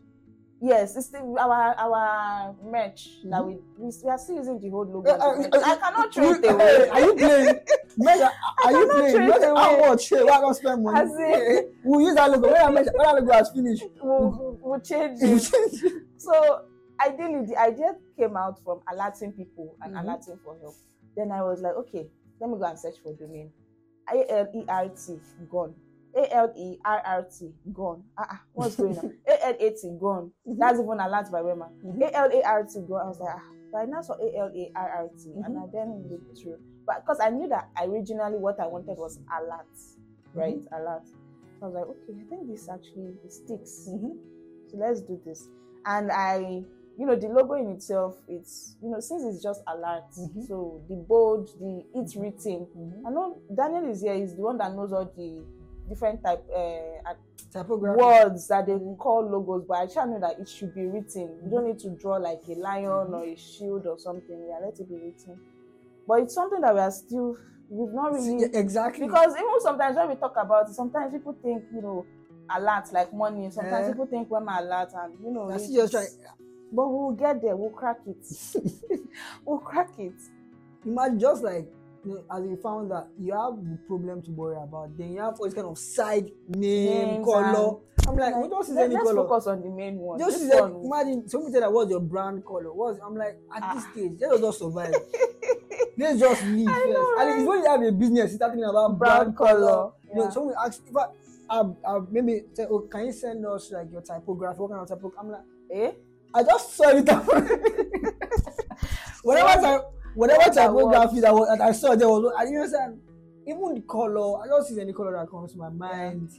Yes, 0.61 0.97
it's 0.97 1.05
still 1.07 1.37
our 1.39 1.73
our 1.77 2.53
merch 2.61 3.07
that 3.23 3.45
we, 3.45 3.59
we 3.77 3.91
we 4.03 4.09
are 4.09 4.17
still 4.17 4.35
using 4.35 4.59
the 4.59 4.69
old 4.75 4.89
logo. 4.93 5.09
Uh, 5.09 5.13
uh, 5.15 5.47
uh, 5.53 5.61
I 5.63 5.75
cannot 5.77 6.13
throw 6.13 6.31
You- 6.31 6.49
away. 6.49 6.89
Are 6.89 6.99
you 6.99 7.15
playing? 7.15 7.59
Mega, 7.97 8.29
are 8.65 8.71
you 8.73 8.87
playing? 8.89 9.27
Not 9.29 9.41
how 9.57 9.79
much? 9.89 10.09
Hey, 10.09 10.21
why 10.21 10.39
not 10.41 10.55
spend 10.57 10.83
money? 10.83 10.99
As 10.99 11.11
in- 11.11 11.71
we'll 11.85 12.01
use 12.01 12.15
that 12.15 12.29
logo. 12.29 12.47
When 12.51 12.55
that, 12.75 12.93
when 12.93 13.05
that 13.05 13.15
logo 13.15 13.31
has 13.31 13.49
finished, 13.51 13.83
We'll, 14.03 14.57
we'll, 14.61 14.79
change 14.91 15.19
it. 15.21 16.03
So 16.17 16.65
ideally, 16.99 17.45
the 17.45 17.55
idea 17.57 17.95
came 18.17 18.35
out 18.35 18.61
from 18.61 18.81
alerting 18.91 19.31
people 19.31 19.77
and 19.81 19.95
Mhm. 19.95 20.03
alerting 20.03 20.39
for 20.43 20.57
help. 20.59 20.75
Then 21.15 21.31
I 21.31 21.41
was 21.41 21.61
like, 21.61 21.75
okay, 21.75 22.09
let 22.41 22.49
me 22.49 22.57
go 22.57 22.65
and 22.65 22.77
search 22.77 22.95
for 23.01 23.13
domain. 23.13 23.49
A 24.13 24.29
L 24.29 24.47
E 24.53 24.65
R 24.67 24.89
T 24.89 25.19
gone. 25.49 25.73
A 26.15 26.33
L 26.35 26.51
E 26.57 26.77
R 26.83 27.01
R 27.05 27.23
T 27.37 27.51
gone. 27.73 28.03
Ah, 28.17 28.27
ah, 28.31 28.41
what's 28.53 28.75
going 28.75 28.97
on? 28.97 29.13
A 29.27 29.45
L 29.47 29.55
A 29.59 29.69
T 29.71 29.97
gone. 29.99 30.31
That's 30.45 30.79
even 30.79 30.99
ALAT 30.99 31.31
by 31.31 31.41
Wema. 31.41 31.69
Mhm. 31.85 32.01
A 32.01 32.15
L 32.15 32.29
A 32.31 32.41
R 32.43 32.63
T 32.63 32.79
gone. 32.87 33.01
I 33.05 33.07
was 33.09 33.19
like, 33.19 33.35
ah, 33.35 33.43
but 33.71 33.77
I 33.79 33.85
now 33.85 34.01
saw 34.01 34.13
A 34.15 34.37
L 34.37 34.51
A 34.55 34.71
R 34.75 34.89
R 34.89 35.09
T, 35.23 35.31
and 35.45 35.57
I 35.57 35.65
then 35.71 36.03
looked 36.09 36.37
through. 36.37 36.57
But 36.85 37.01
because 37.05 37.19
I 37.19 37.29
knew 37.29 37.47
that 37.49 37.69
originally 37.81 38.37
what 38.37 38.59
I 38.59 38.65
wanted 38.67 38.97
was 38.97 39.19
alert, 39.39 39.67
right? 40.33 40.59
Alert. 40.71 41.03
So 41.59 41.65
I 41.65 41.65
was 41.67 41.75
like, 41.75 41.85
okay, 41.85 42.19
I 42.19 42.29
think 42.29 42.47
this 42.49 42.67
actually 42.69 43.13
sticks. 43.27 43.87
Mhm. 43.91 44.17
So 44.71 44.77
let's 44.77 45.01
do 45.01 45.19
this. 45.23 45.47
And 45.85 46.11
I, 46.11 46.63
you 46.97 47.05
know, 47.05 47.15
the 47.15 47.27
logo 47.27 47.53
in 47.53 47.69
itself, 47.69 48.17
it's, 48.27 48.75
you 48.81 48.89
know, 48.89 48.99
since 48.99 49.23
it's 49.23 49.43
just 49.43 49.61
alert, 49.67 50.09
Mhm. 50.17 50.47
so 50.47 50.81
the 50.89 50.95
bold, 50.95 51.49
the 51.59 51.85
it's 51.93 52.15
written. 52.15 52.65
Mhm. 52.75 53.03
I 53.05 53.09
know 53.11 53.37
Daniel 53.53 53.85
is 53.89 54.01
here, 54.01 54.15
he's 54.15 54.35
the 54.35 54.41
one 54.41 54.57
that 54.57 54.73
knows 54.73 54.91
all 54.91 55.05
the 55.05 55.43
different 55.89 56.23
type 56.23 56.45
uh, 56.55 57.13
Typography. 57.51 58.01
words 58.03 58.47
that 58.47 58.67
they 58.67 58.77
call 58.97 59.27
logos, 59.29 59.65
but 59.67 59.77
I 59.77 59.85
try 59.87 60.05
know 60.05 60.19
that 60.19 60.39
it 60.39 60.47
should 60.47 60.73
be 60.75 60.85
written. 60.85 61.39
You 61.43 61.49
don't 61.49 61.65
need 61.67 61.79
to 61.79 61.89
draw 61.89 62.17
like 62.17 62.41
a 62.47 62.53
lion 62.53 62.85
or 63.13 63.25
a 63.25 63.35
shield 63.35 63.87
or 63.87 63.97
something. 63.97 64.45
Yeah, 64.47 64.59
let 64.65 64.79
it 64.79 64.87
be 64.87 64.95
written. 64.95 65.39
But 66.07 66.21
it's 66.21 66.35
something 66.35 66.61
that 66.61 66.73
we 66.73 66.79
are 66.79 66.91
still, 66.91 67.35
we've 67.69 67.93
not 67.93 68.13
really 68.13 68.41
Yeah, 68.41 68.47
exactly. 68.59 69.07
because 69.07 69.33
even 69.35 69.59
sometimes 69.61 69.95
when 69.97 70.09
we 70.09 70.15
talk 70.15 70.35
about 70.37 70.69
it, 70.69 70.75
sometimes 70.75 71.11
people 71.11 71.35
think, 71.41 71.63
you 71.73 71.81
know, 71.81 72.05
alert 72.55 72.91
like 72.93 73.13
money. 73.13 73.49
Sometimes 73.51 73.87
Eh. 73.87 73.91
people 73.91 74.05
think 74.07 74.29
when 74.29 74.45
my 74.45 74.59
alert 74.59 74.89
and 74.95 75.13
you 75.23 75.31
know. 75.31 75.49
That's 75.49 75.67
just 75.71 75.91
trying. 75.91 76.07
But 76.71 76.87
we'll 76.87 77.11
get 77.11 77.41
there. 77.41 77.55
We'll 77.55 77.71
crack 77.71 77.97
it. 78.05 78.25
we'll 79.45 79.57
crack 79.59 79.89
it. 79.97 80.13
Imagine 80.85 81.19
just 81.19 81.43
like 81.43 81.67
as 82.31 82.43
you 82.43 82.57
found 82.61 82.91
that 82.91 83.07
you 83.19 83.33
have 83.33 83.55
the 83.63 83.77
problem 83.87 84.21
to 84.23 84.31
worry 84.31 84.57
about, 84.61 84.97
then 84.97 85.13
you 85.13 85.21
have 85.21 85.39
all 85.39 85.45
this 85.45 85.53
kind 85.53 85.67
of 85.67 85.77
side 85.77 86.31
name, 86.47 87.21
Names 87.21 87.25
color. 87.25 87.77
I'm 88.07 88.15
like, 88.17 88.35
we 88.37 88.47
don't 88.47 88.65
see 88.65 88.73
let, 88.73 88.85
any 88.85 88.95
us 88.95 89.03
color. 89.03 89.15
focus 89.27 89.47
on 89.47 89.61
the 89.61 89.69
main 89.69 89.97
one. 89.97 90.17
Just 90.19 90.39
This 90.39 90.49
see 90.49 90.59
one, 90.59 90.73
that, 90.73 90.79
imagine 91.05 91.29
somebody 91.29 91.51
tell 91.53 91.61
that 91.61 91.71
what's 91.73 91.91
your 91.91 91.99
brand 91.99 92.43
color. 92.45 92.73
What's 92.73 92.99
I'm 93.05 93.15
like 93.15 93.37
at 93.55 93.75
this 93.75 93.83
Ah. 93.85 93.91
stage, 93.91 94.11
let 94.19 94.31
us 94.33 94.41
just 94.41 94.59
survive. 94.59 94.93
Let's 95.97 96.19
just 96.19 96.43
live 96.45 96.67
I 96.69 96.73
first. 96.73 96.89
know, 96.93 97.15
And 97.19 97.29
it's 97.39 97.47
when 97.47 97.59
you 97.59 97.65
have 97.69 97.81
a 97.83 97.91
business, 97.91 98.31
you 98.31 98.37
start 98.37 98.51
thinking 98.53 98.69
about 98.69 98.97
brand, 98.97 99.35
Brand 99.35 99.37
color. 99.37 99.59
color, 99.59 99.91
You 100.09 100.15
know, 100.15 100.23
yeah. 100.23 100.29
someone 100.29 100.55
ask 100.65 100.81
if 100.87 100.95
I, 100.95 101.05
I, 101.49 101.61
I 101.85 101.99
maybe 102.09 102.43
say, 102.53 102.65
oh, 102.69 102.79
can 102.79 103.05
you 103.07 103.11
send 103.11 103.45
us 103.45 103.71
like 103.71 103.91
your 103.91 104.01
typography? 104.01 104.59
What 104.59 104.69
kind 104.71 104.81
of 104.81 104.87
typography? 104.87 105.17
I'm 105.19 105.29
like, 105.31 105.41
eh? 105.73 105.91
I 106.33 106.43
just 106.43 106.73
saw 106.75 106.89
it. 106.89 107.09
whatever 109.23 109.61
type, 109.61 109.81
whatever 110.15 110.53
typography 110.53 111.19
that, 111.21 111.33
was, 111.33 111.47
that 111.49 111.61
I 111.61 111.71
saw 111.71 111.95
there 111.95 112.07
was, 112.09 112.33
I 112.37 112.43
didn't 112.45 112.57
understand. 112.61 112.99
Even 113.47 113.73
the 113.75 113.81
color, 113.81 114.43
I 114.43 114.47
don't 114.47 114.63
see 114.65 114.79
any 114.79 114.93
color 114.93 115.11
that 115.13 115.29
comes 115.29 115.53
to 115.53 115.57
my 115.57 115.69
mind. 115.69 116.29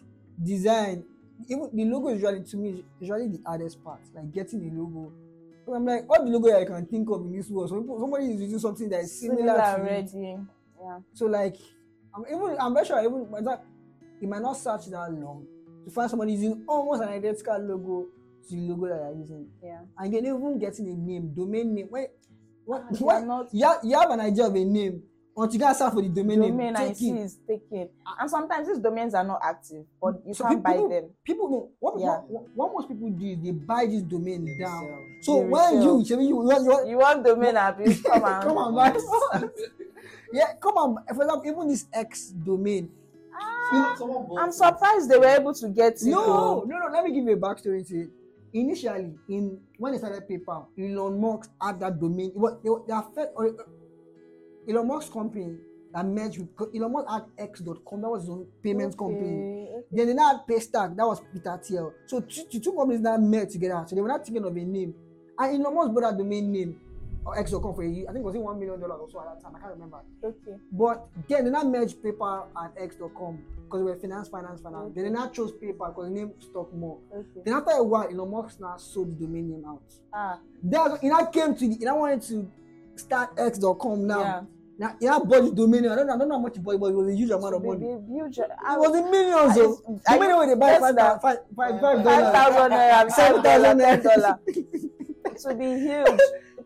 Design, 0.43 1.05
even 1.49 1.69
the 1.73 1.85
logo 1.85 2.09
is 2.09 2.21
usually 2.23 2.45
to 2.45 2.57
me 2.57 2.85
usually 3.01 3.29
the 3.29 3.41
hardest 3.45 3.83
part, 3.83 4.01
like 4.15 4.33
getting 4.33 4.61
the 4.61 4.81
logo. 4.81 5.13
So 5.67 5.75
I'm 5.75 5.85
like, 5.85 6.05
all 6.09 6.25
the 6.25 6.31
logo 6.31 6.57
I 6.59 6.65
can 6.65 6.87
think 6.87 7.11
of 7.11 7.23
in 7.23 7.37
this 7.37 7.51
world. 7.51 7.69
So 7.71 7.85
somebody 7.99 8.27
is 8.27 8.41
using 8.41 8.59
something 8.59 8.89
that 8.91 9.01
is 9.01 9.21
similar, 9.21 9.39
Similar 9.39 9.57
to 9.57 9.81
already. 9.81 10.39
Yeah. 10.81 10.99
So 11.13 11.27
like, 11.27 11.57
I'm 12.15 12.25
even 12.27 12.57
I'm 12.61 12.75
very 12.75 12.87
sure 12.87 13.01
even 13.01 13.45
that 13.45 13.65
it 14.21 14.29
might 14.29 14.43
not 14.43 14.57
search 14.57 14.87
that 14.87 15.13
long 15.13 15.47
to 15.85 15.91
find 15.91 16.09
somebody 16.11 16.33
using 16.33 16.65
almost 16.69 17.03
an 17.03 17.09
identical 17.09 17.59
logo 17.59 18.07
to 18.49 18.55
the 18.55 18.61
logo 18.69 18.87
that 18.89 18.97
you're 18.97 19.19
using, 19.21 19.47
Yeah. 19.63 19.81
and 19.99 20.15
then 20.15 20.27
even 20.27 20.59
getting 20.59 20.89
a 20.89 20.95
name, 20.95 21.33
domain 21.35 21.75
name. 21.75 21.89
What? 22.65 22.85
What? 23.01 23.25
not- 23.27 23.49
You, 23.55 23.67
have, 23.67 23.79
you 23.83 23.99
have 23.99 24.11
an 24.11 24.21
idea 24.21 24.47
of 24.47 24.55
a 24.55 24.65
name 24.65 25.03
until 25.37 25.55
you 25.55 25.61
can 25.61 25.75
search 25.75 25.93
for 25.93 26.03
the 26.03 26.09
domain, 26.09 26.41
Domain 26.41 26.57
name. 26.57 26.77
I 26.77 26.89
Take 26.89 26.97
see 26.97 27.11
is 27.13 27.39
taken. 27.49 27.89
And 28.21 28.29
sometimes 28.31 28.69
these 28.69 28.79
domains 28.79 29.15
are 29.15 29.25
not 29.25 29.41
active, 29.43 29.85
but 30.03 30.15
you 30.27 30.35
So 30.35 30.45
can't 30.45 30.59
pe- 30.59 30.63
buy 30.63 30.73
people, 30.73 30.89
them. 30.89 31.05
People 31.25 31.49
know 31.51 31.69
what, 31.79 31.95
Yeah. 31.99 32.19
what, 32.29 32.49
what, 32.55 32.73
most 32.75 32.89
people 32.89 33.09
do 33.11 33.27
is 33.27 33.39
they 33.43 33.53
buy 33.53 33.87
this 33.87 34.03
domain 34.03 34.45
They 34.45 34.59
down. 34.65 34.81
sell. 34.81 34.99
So 35.23 35.35
They 35.43 35.49
when 35.49 35.75
resell. 35.77 35.83
you, 35.83 36.05
you, 36.05 36.29
you, 36.29 36.37
want- 36.37 36.63
you, 36.65 36.69
want- 36.71 36.89
You 36.89 36.99
want 36.99 37.25
domain 37.25 37.57
abuse? 37.57 38.03
Come 38.07 38.25
on. 38.25 38.43
come 38.43 38.59
on, 38.59 38.75
buy. 38.75 38.99
yeah, 40.33 40.55
come 40.61 40.75
on. 40.77 41.05
For 41.15 41.23
example, 41.23 41.43
even 41.47 41.69
this 41.69 41.87
X 41.93 42.31
domain. 42.31 42.91
Ah, 43.43 43.97
I'm 44.39 44.53
surprised 44.53 45.09
they 45.09 45.17
were 45.17 45.25
able 45.27 45.55
to 45.55 45.69
get 45.69 45.95
it. 45.95 46.03
No, 46.03 46.27
though. 46.27 46.65
no, 46.67 46.79
no. 46.79 46.93
Let 46.93 47.05
me 47.05 47.13
give 47.15 47.25
you 47.25 47.33
a 47.33 47.37
backstory 47.37 47.87
to 47.89 48.01
it. 48.03 48.11
Initially, 48.53 49.15
in 49.29 49.61
when 49.79 49.93
they 49.93 49.99
started 49.99 50.29
PayPal, 50.29 50.67
Elon 50.79 51.21
Musk 51.21 51.51
had 51.61 51.81
that 51.81 52.01
domain. 52.01 52.33
Was, 52.35 52.59
they, 52.65 52.71
they 52.89 53.01
fed, 53.15 53.29
or, 53.37 53.47
uh, 53.47 54.69
Elon 54.69 54.89
Musk's 54.89 55.11
company 55.11 55.57
that 55.93 56.05
merged 56.05 56.39
with 56.39 56.75
Elon 56.75 56.93
Musk 56.93 57.09
had 57.09 57.23
X.com. 57.39 58.01
That 58.01 58.09
was 58.09 58.23
his 58.23 58.31
own 58.31 58.47
payments 58.63 58.97
company. 58.97 59.23
Okay, 59.23 59.73
okay. 59.73 59.87
Then 59.93 60.07
they 60.09 60.15
now 60.15 60.29
had 60.33 60.47
Paystack. 60.49 60.97
That 60.97 61.07
was 61.07 61.21
Peter 61.33 61.61
Thiel. 61.63 61.93
So 62.07 62.21
two, 62.21 62.61
two 62.61 62.73
companies 62.73 63.01
now 63.01 63.17
met 63.17 63.51
together. 63.51 63.85
So 63.87 63.95
they 63.95 64.03
were 64.03 64.09
not 64.09 64.25
thinking 64.25 64.45
of 64.45 64.57
a 64.57 64.61
name. 64.61 64.95
And 65.39 65.65
Elon 65.65 65.75
Musk 65.75 65.95
bought 65.95 66.03
that 66.03 66.19
domain 66.19 66.51
name 66.51 66.81
or 67.31 67.39
X.com 67.39 67.75
for 67.75 67.83
a 67.83 67.89
year. 67.89 68.07
I 68.09 68.13
think 68.13 68.23
it 68.25 68.27
was 68.27 68.35
in 68.35 68.43
one 68.43 68.59
million 68.59 68.81
dollars 68.81 68.99
or 69.01 69.11
so 69.11 69.21
at 69.21 69.27
that 69.35 69.43
time. 69.43 69.55
I 69.57 69.61
can't 69.61 69.73
remember. 69.75 69.99
Okay. 70.25 70.57
But 70.73 71.07
then 71.29 71.45
they 71.45 71.51
now 71.51 71.63
merged 71.63 72.03
PayPal 72.03 72.47
and 72.57 72.71
X.com 72.77 73.39
because 73.65 73.81
they 73.81 73.85
were 73.85 73.97
finance, 73.97 74.29
finance, 74.29 74.61
finance. 74.61 74.93
Then 74.95 75.05
they 75.05 75.11
now 75.11 75.29
chose 75.29 75.53
PayPal 75.53 75.89
because 75.95 76.09
the 76.09 76.15
name 76.15 76.33
stuck 76.41 76.73
more. 76.75 76.99
Okay. 77.15 77.41
Then 77.45 77.55
after 77.55 77.71
a 77.73 77.85
while, 77.85 78.09
Elon 78.09 78.31
Musk 78.31 78.61
now 78.61 78.77
sold 78.77 79.11
the 79.13 79.27
domain 79.27 79.51
name 79.51 79.65
out. 79.67 79.83
Ah, 80.13 80.39
Then 80.63 80.99
he 81.01 81.09
now 81.09 81.25
came 81.27 81.55
to 81.55 81.69
the, 81.69 81.75
he 81.77 81.85
now 81.85 81.99
wanted 81.99 82.23
to 82.23 82.51
start 82.97 83.31
X.com 83.39 84.07
now. 84.07 84.21
yeah. 84.21 84.41
Now 84.79 84.97
now 85.01 85.21
bought 85.21 85.45
the 85.45 85.53
domain. 85.53 85.87
I 85.87 85.95
don't 85.95 86.07
know, 86.07 86.15
I 86.15 86.19
don't 86.19 86.29
know 86.29 86.37
how 86.37 86.41
much 86.41 86.57
he 86.57 86.61
bought, 86.63 86.81
but 86.81 86.87
it 86.87 86.95
was 86.95 87.09
a 87.09 87.15
huge 87.15 87.31
amount 87.31 87.55
of 87.55 87.63
money. 87.63 87.81
huge- 88.09 88.39
It 88.39 88.49
was 88.81 88.97
in 88.97 89.11
millions 89.11 89.57
of. 89.59 90.01
I- 90.09 90.13
How 90.13 90.19
many 90.19 90.33
way 90.33 90.47
they 90.47 90.55
buy 90.55 90.79
five 90.79 90.95
now. 90.95 91.19
five 91.19 91.39
five 91.55 91.81
five 91.83 92.03
Five 92.03 92.05
dollars? 92.05 92.33
thousand 92.33 93.11
Seven 93.13 93.43
thousand 93.43 93.79
thousand 93.79 93.79
naira. 93.79 94.03
dollar. 94.03 94.39
It 94.47 95.59
be 95.59 95.65
huge. 95.87 96.21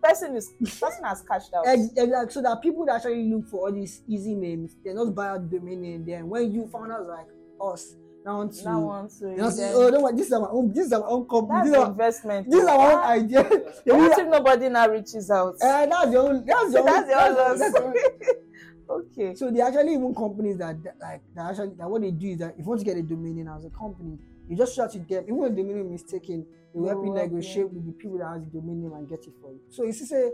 The 0.04 0.08
person 0.10 0.36
is 0.36 0.52
person 0.80 1.04
has 1.04 1.22
cashed 1.22 1.54
out. 1.54 1.64
Ex- 1.66 1.90
Exactly. 1.96 2.32
So 2.32 2.42
that 2.42 2.60
people 2.60 2.84
that 2.86 2.96
actually 2.96 3.24
look 3.32 3.46
for 3.48 3.66
all 3.68 3.72
these 3.72 4.02
easy 4.06 4.34
names, 4.34 4.76
they 4.84 4.92
not 4.92 5.14
buy 5.14 5.28
out 5.28 5.48
domain 5.50 5.80
name. 5.80 6.04
Then 6.04 6.28
when 6.28 6.52
you 6.52 6.66
found 6.68 6.92
out 6.92 7.06
like 7.06 7.26
us, 7.60 7.96
now 8.24 8.38
want 8.38 8.52
to, 8.54 8.64
Now 8.64 8.80
want 8.80 9.10
to. 9.18 9.30
you 9.30 9.36
know, 9.36 9.50
say, 9.50 9.62
then- 9.62 9.74
oh, 9.76 10.12
this 10.16 10.26
is 10.28 10.32
our 10.32 10.50
own, 10.50 10.72
this 10.72 10.86
is 10.86 10.92
our 10.92 11.06
own 11.08 11.26
company. 11.28 11.54
That's 11.58 11.70
This 11.70 11.78
our, 11.78 11.90
investment. 11.90 12.50
this 12.50 12.62
is 12.62 12.68
our 12.68 12.92
own 12.92 12.98
Ah, 13.02 13.10
idea. 13.10 13.42
What 13.86 14.18
if 14.18 14.28
nobody 14.28 14.68
now 14.68 14.88
reaches 14.88 15.30
out? 15.30 15.54
Uh, 15.62 15.86
that's 15.86 16.12
your 16.12 16.28
own. 16.28 16.44
That's 16.44 16.72
your 16.74 16.84
That's 16.84 17.08
your 17.08 17.34
that's- 17.34 17.72
that's 17.72 18.34
okay. 18.90 19.34
So 19.34 19.50
they 19.50 19.60
actually 19.60 19.94
even 19.94 20.14
companies 20.14 20.58
that, 20.58 20.82
that 20.84 20.96
like 21.00 21.22
that 21.34 21.50
actually 21.50 21.74
that 21.78 21.88
what 21.88 22.02
they 22.02 22.10
do 22.10 22.28
is 22.28 22.38
that 22.38 22.52
if 22.52 22.60
you 22.60 22.64
want 22.64 22.80
to 22.80 22.84
get 22.84 22.96
a 22.96 23.02
domain 23.02 23.36
name 23.36 23.48
as 23.48 23.64
a 23.64 23.70
company, 23.70 24.18
you 24.48 24.56
just 24.56 24.74
shout 24.74 24.92
to 24.92 24.98
them. 24.98 25.24
Even 25.24 25.44
if 25.44 25.50
the 25.54 25.62
domain 25.62 25.76
name 25.76 25.92
is 25.94 26.02
taken, 26.02 26.46
they 26.74 26.80
will 26.80 26.88
help 26.88 27.04
you 27.04 27.12
help 27.14 27.30
negotiate 27.30 27.70
with 27.72 27.86
the 27.86 27.92
people 27.92 28.18
that 28.18 28.26
has 28.34 28.42
the 28.44 28.50
domain 28.60 28.82
name 28.82 28.92
and 28.92 29.08
get 29.08 29.20
it 29.20 29.32
for 29.40 29.52
you. 29.52 29.60
So 29.70 29.84
it's 29.84 30.08
say 30.08 30.32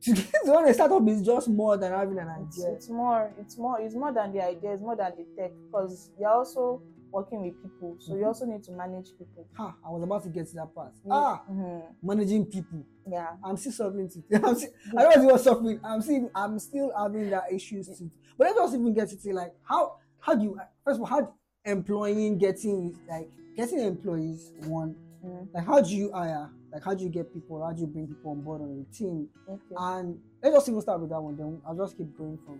to 0.02 0.12
get 0.14 0.32
to 0.44 0.50
run 0.52 0.66
a 0.68 0.72
startup 0.74 1.06
is 1.08 1.20
just 1.22 1.48
more 1.48 1.76
than 1.76 1.92
having 1.92 2.18
an 2.18 2.28
idea. 2.28 2.72
it's 2.72 2.88
more. 2.88 3.32
It's 3.38 3.58
more. 3.58 3.80
It's 3.80 3.94
more 3.94 4.12
than 4.12 4.32
the 4.32 4.42
idea. 4.42 4.72
It's 4.72 4.82
more 4.82 4.96
than 4.96 5.12
the 5.16 5.26
tech 5.36 5.50
because 5.66 6.10
you're 6.18 6.30
also 6.30 6.82
working 7.12 7.42
with 7.42 7.60
people, 7.60 7.96
so 7.98 8.14
you 8.14 8.22
Mhm. 8.22 8.26
also 8.28 8.46
need 8.46 8.62
to 8.62 8.70
manage 8.72 9.10
people. 9.18 9.44
Ha, 9.54 9.74
I 9.84 9.90
was 9.90 10.02
about 10.04 10.22
to 10.22 10.28
get 10.28 10.46
to 10.46 10.54
that 10.54 10.72
part. 10.72 10.92
You- 11.04 11.10
Ah, 11.12 11.42
mhm, 11.50 11.82
managing 12.02 12.46
people. 12.46 12.84
yeah. 13.04 13.34
I'm 13.44 13.56
still 13.56 13.72
suffering 13.72 14.08
to 14.10 14.22
I'm 14.46 14.54
still, 14.54 14.70
I 14.96 15.02
don't 15.02 15.22
know 15.24 15.32
what's 15.32 15.42
suffering. 15.44 15.80
I'm 15.82 16.00
still 16.02 16.30
I'm 16.36 16.58
still 16.60 16.92
having 16.96 17.28
that 17.30 17.52
issues 17.52 17.88
to 17.88 18.10
but 18.38 18.44
let's 18.46 18.58
just 18.58 18.74
even 18.74 18.94
get 18.94 19.10
into 19.10 19.32
like 19.32 19.52
how 19.64 19.96
how 20.20 20.36
do 20.36 20.44
you 20.44 20.56
first 20.84 20.96
of 20.98 21.00
all 21.02 21.06
how 21.08 21.20
do 21.22 21.28
employing 21.70 22.38
getting 22.38 22.98
like 23.08 23.28
getting 23.56 23.80
employees 23.80 24.52
one 24.64 24.94
Mm, 25.24 25.48
like 25.52 25.66
how 25.66 25.82
do 25.82 25.94
you 25.94 26.10
hire 26.12 26.48
like 26.72 26.82
how 26.82 26.94
do 26.94 27.04
you 27.04 27.10
get 27.10 27.30
people 27.30 27.62
how 27.62 27.72
do 27.74 27.82
you 27.82 27.86
bring 27.86 28.06
people 28.06 28.30
on 28.30 28.40
board 28.40 28.62
on 28.62 28.74
your 28.74 28.86
team 28.90 29.28
okay. 29.46 29.74
and 29.76 30.18
let's 30.42 30.56
just 30.56 30.68
even 30.70 30.80
start 30.80 30.98
with 30.98 31.10
that 31.10 31.20
one 31.20 31.36
then 31.36 31.60
I'll 31.66 31.76
just 31.76 31.98
keep 31.98 32.16
going 32.16 32.38
from 32.46 32.58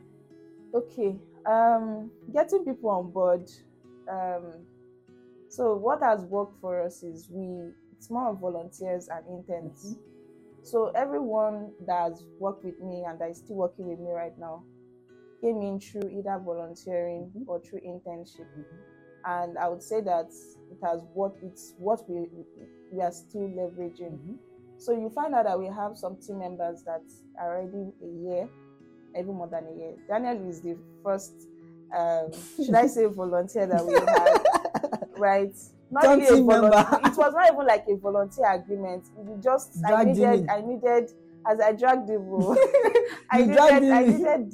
Okay, 0.75 1.17
um, 1.47 2.11
getting 2.33 2.65
people 2.65 2.91
on 2.91 3.11
board. 3.11 3.51
Um, 4.09 4.53
so 5.49 5.75
what 5.75 6.01
has 6.03 6.21
worked 6.27 6.61
for 6.61 6.81
us 6.83 7.03
is 7.03 7.29
we 7.29 7.73
it's 7.97 8.09
more 8.11 8.29
of 8.31 8.39
volunteers 8.39 9.09
and 9.09 9.25
interns. 9.27 9.97
So 10.63 10.89
everyone 10.95 11.73
that 11.87 12.11
has 12.11 12.25
worked 12.39 12.65
with 12.65 12.79
me 12.81 13.05
and 13.09 13.19
that 13.21 13.31
is 13.31 13.39
still 13.39 13.57
working 13.57 13.87
with 13.89 13.99
me 13.99 14.13
right 14.13 14.39
now 14.39 14.63
came 15.41 15.61
in 15.63 15.81
through 15.81 16.09
either 16.11 16.39
volunteering 16.45 17.33
Mhm. 17.35 17.45
or 17.49 17.59
through 17.61 17.81
internship, 17.81 18.47
and 19.25 19.59
I 19.59 19.69
would 19.69 19.83
say 19.83 20.01
that 20.03 20.31
it 20.71 20.79
has 20.83 21.03
what 21.15 21.35
it's 21.43 21.75
what 21.79 22.09
we 22.09 22.27
we 22.93 23.01
are 23.01 23.13
still 23.13 23.49
leveraging. 23.49 24.19
Mhm. 24.19 24.39
So 24.79 24.93
you 24.93 25.11
find 25.11 25.35
out 25.35 25.45
that 25.45 25.59
we 25.59 25.67
have 25.67 25.97
some 25.99 26.17
team 26.17 26.39
members 26.39 26.83
that 26.85 27.03
are 27.39 27.59
already 27.59 27.93
a 28.03 28.07
year, 28.07 28.49
even 29.19 29.35
more 29.35 29.47
than 29.49 29.67
a 29.67 29.73
year. 29.77 29.93
Daniel 30.09 30.49
is 30.49 30.63
the 30.63 30.77
first, 31.05 31.33
um, 31.95 32.31
should 32.57 32.75
I 32.75 32.87
say, 32.87 33.05
volunteer 33.07 33.67
that 33.67 33.85
we 33.87 33.93
had, 33.93 35.09
right? 35.19 35.55
Not 35.91 36.03
Don't 36.05 36.21
really 36.21 36.41
a 36.41 36.43
volunteer. 36.45 37.01
It 37.05 37.17
was 37.17 37.35
not 37.35 37.53
even 37.53 37.67
like 37.67 37.85
a 37.89 37.97
volunteer 37.97 38.47
agreement. 38.53 39.05
We 39.17 39.41
just 39.43 39.85
I 39.85 39.89
Dragged 39.89 40.17
him 40.17 40.31
needed. 40.31 40.49
I 40.49 40.61
needed, 40.63 41.11
as 41.47 41.61
I 41.61 41.73
dragged 41.73 42.09
him, 42.09 42.23
oh, 42.33 42.57
I 43.31 43.39
You 43.41 43.47
needed, 43.49 43.93
I 43.93 44.05
needed 44.05 44.53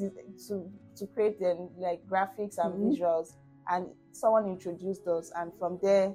to 0.48 0.70
to 0.96 1.06
create 1.08 1.38
them 1.38 1.68
like 1.78 2.00
graphics 2.08 2.56
and 2.58 2.74
Mhm. 2.74 2.96
visuals, 2.98 3.34
and 3.68 3.86
someone 4.12 4.46
introduced 4.46 5.06
us, 5.06 5.30
and 5.36 5.52
from 5.58 5.78
there, 5.82 6.12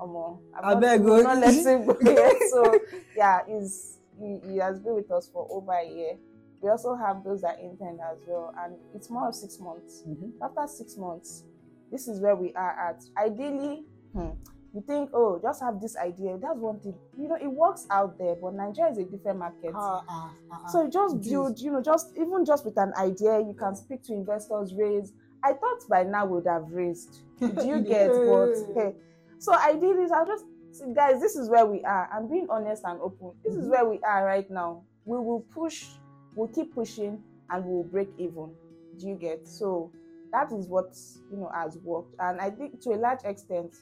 um, 0.00 0.38
I 0.62 0.74
beg 0.74 1.02
you. 1.02 1.22
not 1.22 1.38
let 1.38 1.54
him 1.54 1.86
go 1.86 1.96
yet. 2.04 2.36
So 2.50 2.78
yeah, 3.16 3.40
he's 3.46 3.98
he, 4.20 4.40
he 4.48 4.56
has 4.58 4.78
been 4.80 4.94
with 4.94 5.10
us 5.10 5.28
for 5.32 5.46
over 5.50 5.72
a 5.72 5.84
year. 5.88 6.16
We 6.60 6.70
also 6.70 6.94
have 6.94 7.22
those 7.24 7.42
that 7.42 7.58
intern 7.60 7.98
as 8.10 8.18
well, 8.26 8.54
and 8.64 8.74
it's 8.94 9.10
more 9.10 9.28
of 9.28 9.34
six 9.34 9.58
months. 9.60 10.02
Mhm. 10.08 10.32
After 10.42 10.66
six 10.66 10.96
months, 10.96 11.44
this 11.90 12.08
is 12.08 12.20
where 12.20 12.34
we 12.36 12.52
are 12.54 12.70
at. 12.90 13.02
Ideally, 13.18 13.84
hmm, 14.14 14.30
you 14.72 14.80
think, 14.80 15.10
oh, 15.12 15.38
just 15.42 15.60
have 15.62 15.80
this 15.80 15.96
idea. 15.96 16.38
That's 16.38 16.58
one 16.58 16.80
thing. 16.80 16.94
You 17.18 17.28
know, 17.28 17.36
it 17.36 17.46
works 17.48 17.86
out 17.90 18.18
there, 18.18 18.34
but 18.40 18.54
Nigeria 18.54 18.92
is 18.92 18.98
a 18.98 19.04
different 19.04 19.38
market. 19.40 19.72
Ah, 19.74 20.02
ah, 20.08 20.30
ah. 20.50 20.66
So 20.68 20.84
you 20.84 20.90
just 20.90 21.20
build, 21.20 21.58
you 21.60 21.70
know, 21.70 21.82
just 21.82 22.12
even 22.16 22.44
just 22.46 22.64
with 22.64 22.78
an 22.78 22.92
idea, 22.98 23.38
you 23.40 23.54
can 23.58 23.76
speak 23.76 24.02
to 24.04 24.12
investors, 24.14 24.72
raise. 24.74 25.12
I 25.44 25.52
thought 25.52 25.80
by 25.90 26.02
now 26.04 26.24
we 26.26 26.36
would 26.36 26.46
have 26.46 26.70
raised. 26.70 27.20
Do 27.38 27.66
you 27.66 27.80
get 27.80 28.10
what? 28.26 28.56
Hey. 28.74 28.94
So 29.38 29.52
I 29.52 29.74
did 29.74 29.98
this. 29.98 30.10
I 30.10 30.24
just 30.24 30.44
see, 30.70 30.86
guys, 30.94 31.20
this 31.20 31.36
is 31.36 31.50
where 31.50 31.66
we 31.66 31.82
are. 31.84 32.08
I'm 32.10 32.28
being 32.30 32.46
honest 32.48 32.82
and 32.86 32.98
open. 33.02 33.32
This 33.44 33.54
is 33.56 33.66
Mhm. 33.66 33.70
where 33.70 33.84
we 33.84 33.98
are 34.00 34.24
right 34.24 34.50
now. 34.50 34.84
We 35.04 35.18
will 35.18 35.40
push, 35.52 35.86
we'll 36.34 36.48
keep 36.48 36.74
pushing, 36.74 37.22
and 37.50 37.64
we'll 37.66 37.82
break 37.84 38.08
even. 38.16 38.54
Do 38.98 39.06
you 39.06 39.16
get? 39.16 39.46
So 39.46 39.90
that 40.32 40.50
is 40.50 40.66
what 40.66 40.96
you 41.30 41.36
know 41.36 41.50
has 41.54 41.76
worked, 41.84 42.14
and 42.18 42.40
I 42.40 42.48
think 42.50 42.80
to 42.82 42.90
a 42.94 42.96
large 42.96 43.22
extent, 43.24 43.74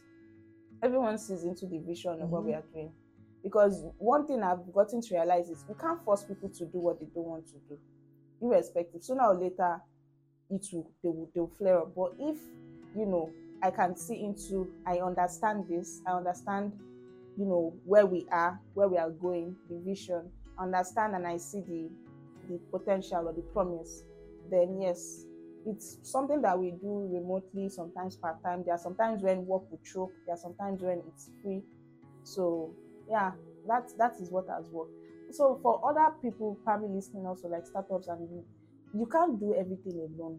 everyone 0.82 1.16
sees 1.18 1.44
into 1.44 1.66
the 1.66 1.78
vision 1.78 2.20
of 2.22 2.28
what 2.30 2.42
we 2.44 2.50
Mhm. 2.52 2.58
are 2.58 2.64
doing. 2.72 2.92
Because 3.44 3.84
one 3.98 4.26
thing 4.26 4.42
I've 4.42 4.72
gotten 4.72 5.00
to 5.00 5.14
realize 5.14 5.48
is 5.48 5.64
we 5.68 5.74
can't 5.76 6.02
force 6.02 6.24
people 6.24 6.48
to 6.48 6.66
do 6.66 6.78
what 6.78 6.98
they 6.98 7.06
don't 7.14 7.26
want 7.26 7.46
to 7.48 7.58
do, 7.68 7.78
irrespective. 8.40 9.04
Sooner 9.04 9.26
or 9.26 9.34
later, 9.34 9.80
it 10.52 10.66
will 10.72 10.90
they 11.02 11.08
will 11.08 11.30
they 11.34 11.40
will 11.40 11.54
flare 11.58 11.78
up. 11.80 11.94
But 11.96 12.12
if 12.18 12.36
you 12.94 13.06
know, 13.06 13.32
I 13.62 13.70
can 13.70 13.96
see 13.96 14.22
into, 14.22 14.70
I 14.86 14.98
understand 14.98 15.64
this, 15.68 16.02
I 16.06 16.12
understand, 16.12 16.72
you 17.36 17.46
know, 17.46 17.74
where 17.84 18.06
we 18.06 18.26
are, 18.30 18.60
where 18.74 18.88
we 18.88 18.98
are 18.98 19.10
going, 19.10 19.56
the 19.68 19.80
vision, 19.84 20.30
understand, 20.60 21.14
and 21.14 21.26
I 21.26 21.38
see 21.38 21.62
the 21.66 21.90
the 22.48 22.60
potential 22.70 23.28
or 23.28 23.32
the 23.32 23.42
promise. 23.52 24.02
Then 24.50 24.80
yes, 24.80 25.24
it's 25.64 25.98
something 26.02 26.42
that 26.42 26.58
we 26.58 26.72
do 26.72 27.08
remotely, 27.12 27.68
sometimes 27.68 28.16
part 28.16 28.42
time. 28.44 28.64
There 28.64 28.74
are 28.74 28.78
sometimes 28.78 29.22
when 29.22 29.46
work 29.46 29.70
will 29.70 29.80
choke. 29.84 30.12
There 30.26 30.34
are 30.34 30.38
sometimes 30.38 30.82
when 30.82 31.02
it's 31.08 31.30
free. 31.42 31.62
So 32.24 32.74
yeah, 33.08 33.32
that 33.68 33.90
that 33.98 34.14
is 34.20 34.30
what 34.30 34.46
has 34.48 34.64
worked. 34.70 34.92
So 35.30 35.58
for 35.62 35.80
other 35.88 36.14
people 36.20 36.58
probably 36.64 36.88
listening 36.88 37.26
also 37.26 37.48
like 37.48 37.66
startups 37.66 38.08
and 38.08 38.44
you, 38.94 39.06
can't 39.06 39.38
do 39.38 39.54
everything 39.54 40.08
alone. 40.18 40.38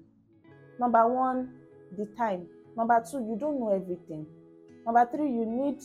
Number 0.79 1.07
one, 1.07 1.53
the 1.97 2.05
time. 2.17 2.47
Number 2.75 3.03
two, 3.09 3.17
you 3.19 3.37
don't 3.39 3.59
know 3.59 3.69
everything. 3.73 4.25
Number 4.85 5.07
three, 5.11 5.29
you 5.29 5.45
need 5.45 5.79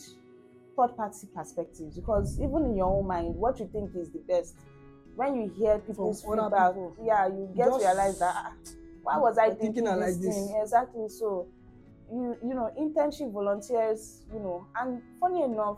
third 0.75 0.95
party 0.97 1.27
perspectives 1.35 1.95
because 1.95 2.39
even 2.39 2.65
in 2.65 2.75
your 2.77 2.87
own 2.97 3.07
mind, 3.07 3.35
what 3.35 3.59
you 3.59 3.69
think 3.71 3.91
is 3.95 4.09
the 4.11 4.19
best, 4.27 4.55
when 5.15 5.35
you 5.35 5.53
hear 5.57 5.79
people's 5.79 6.23
other 6.25 6.43
feedback, 6.43 6.71
people. 6.73 6.95
yeah, 7.03 7.27
you 7.27 7.49
get 7.55 7.67
Just- 7.67 7.79
to 7.81 7.85
realize 7.87 8.19
that 8.19 8.33
ah, 8.35 8.53
why 9.03 9.17
was 9.17 9.37
I 9.37 9.49
thinking, 9.49 9.73
thinking 9.73 9.83
this 9.85 9.99
like 9.99 10.21
this. 10.21 10.35
thing? 10.35 10.59
Exactly. 10.61 11.09
So 11.09 11.47
you 12.11 12.35
you 12.43 12.53
know, 12.55 12.71
internship 12.79 13.31
volunteers, 13.31 14.23
you 14.33 14.39
know, 14.39 14.65
and 14.79 15.01
funny 15.19 15.43
enough, 15.43 15.77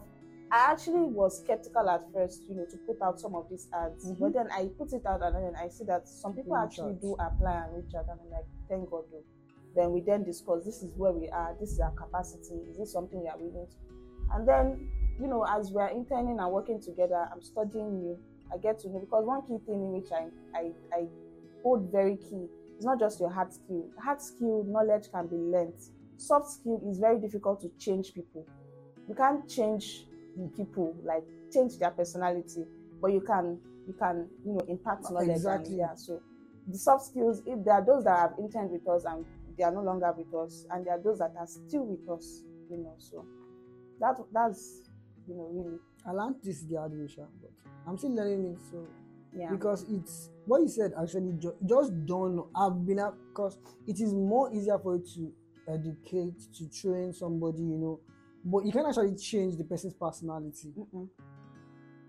I 0.52 0.72
actually 0.72 1.04
was 1.04 1.40
skeptical 1.40 1.90
at 1.90 2.02
first, 2.14 2.44
you 2.50 2.56
know, 2.56 2.66
to 2.66 2.78
put 2.86 3.02
out 3.02 3.20
some 3.20 3.36
of 3.36 3.48
these 3.50 3.70
ads. 3.74 4.12
Mhm. 4.12 4.20
But 4.20 4.34
then 4.34 4.48
I 4.52 4.68
put 4.78 4.92
it 4.92 5.06
out 5.06 5.22
and 5.24 5.36
then 5.36 5.56
I 5.56 5.70
see 5.70 5.86
that 5.86 6.08
some 6.08 6.34
people 6.34 6.56
Reach 6.58 6.64
actually 6.66 6.94
out. 6.94 7.02
do 7.02 7.14
apply 7.20 7.64
and 7.66 7.76
reach 7.78 7.96
out 7.96 8.06
and 8.10 8.20
I'm 8.20 8.30
like, 8.30 8.46
thank 8.68 8.90
God 8.90 9.06
though. 9.12 9.24
Then 9.76 9.94
we 9.94 10.02
then 10.02 10.24
discuss 10.24 10.66
this 10.66 10.84
is 10.84 10.92
where 10.98 11.14
we 11.14 11.30
are, 11.30 11.56
this 11.60 11.72
is 11.72 11.80
our 11.80 11.92
capacity, 11.92 12.56
is 12.70 12.78
this 12.78 12.92
something 12.92 13.22
we 13.22 13.30
are 13.30 13.38
willing 13.38 13.66
to? 13.66 13.78
And 14.34 14.46
then, 14.46 14.90
you 15.22 15.28
know, 15.28 15.44
as 15.44 15.72
we 15.72 15.82
are 15.82 15.90
interning 15.90 16.38
and 16.40 16.52
working 16.52 16.82
together, 16.82 17.30
I'm 17.32 17.42
studying 17.42 18.02
you. 18.02 18.20
I 18.54 18.58
get 18.58 18.80
to 18.80 18.90
know 18.90 19.00
because 19.00 19.26
one 19.26 19.42
key 19.44 19.58
thing 19.66 19.76
in 19.82 19.94
which 19.94 20.12
I 20.12 20.30
I, 20.54 20.74
I 20.92 21.08
hold 21.64 21.90
very 21.90 22.18
key 22.18 22.50
is 22.78 22.84
not 22.84 23.00
just 23.00 23.22
your 23.22 23.30
hard 23.30 23.54
skill. 23.54 23.86
Hard 23.98 24.22
skill 24.22 24.66
knowledge 24.66 25.10
can 25.12 25.28
be 25.28 25.38
learnt. 25.38 25.80
Soft 26.18 26.48
skill 26.50 26.82
is 26.90 27.00
very 27.00 27.20
difficult 27.20 27.62
to 27.62 27.70
change 27.78 28.14
people. 28.14 28.46
You 29.08 29.16
can't 29.16 29.48
change 29.48 30.08
people 30.56 30.96
like 31.04 31.24
change 31.54 31.78
their 31.78 31.92
personality, 31.92 32.66
but 33.02 33.12
you 33.12 33.22
can 33.22 33.60
you 33.88 33.94
can 33.94 34.28
you 34.46 34.54
know 34.54 34.62
impact 34.68 35.04
knowledge. 35.04 35.28
and- 35.30 35.38
Exactly. 35.38 35.76
yeah. 35.78 35.96
So 35.96 36.22
the 36.68 36.78
soft 36.78 37.06
skills, 37.06 37.42
if 37.46 37.64
there 37.66 37.74
are 37.76 37.86
those 37.86 38.04
that 38.04 38.18
have 38.18 38.34
interned 38.40 38.72
with 38.72 38.88
us 38.88 39.04
and 39.06 39.26
they 39.58 39.64
are 39.64 39.72
no 39.72 39.82
longer 39.82 40.14
with 40.18 40.34
us, 40.34 40.66
and 40.72 40.86
there 40.86 40.94
are 40.94 41.02
those 41.02 41.20
that 41.20 41.34
are 41.38 41.48
still 41.48 41.86
with 41.86 42.08
us, 42.10 42.44
you 42.70 42.78
know. 42.78 42.94
So 43.00 43.26
that 44.00 44.18
that's 44.32 44.82
you 45.28 45.36
know 45.36 45.50
really 45.52 45.78
I 46.06 46.12
learned 46.12 46.36
this 46.44 46.62
the 46.64 46.78
hard 46.78 46.92
way, 46.94 47.08
but 47.42 47.52
I'm 47.88 47.98
still 47.98 48.16
learning 48.16 48.54
it. 48.54 48.60
So 48.72 48.86
yeah. 49.34 49.50
because 49.52 49.86
it's 49.90 50.30
what 50.46 50.62
you 50.62 50.68
said 50.68 50.94
actually 51.02 51.34
ju- 51.34 51.56
just 51.66 51.92
don't 52.06 52.46
I've 52.56 52.86
been 52.86 53.00
up 53.00 53.16
because 53.30 53.58
it 53.88 54.00
is 54.00 54.14
more 54.14 54.54
easier 54.54 54.78
for 54.80 54.96
you 54.98 55.04
to 55.16 55.34
educate 55.72 56.34
to 56.58 56.70
train 56.70 57.14
somebody, 57.14 57.62
you 57.62 57.78
know, 57.78 58.00
but 58.44 58.66
you 58.66 58.72
can 58.72 58.86
actually 58.86 59.16
change 59.16 59.58
the 59.58 59.64
person's 59.64 59.94
personality. 59.94 60.74
Mm-mm. 60.78 61.08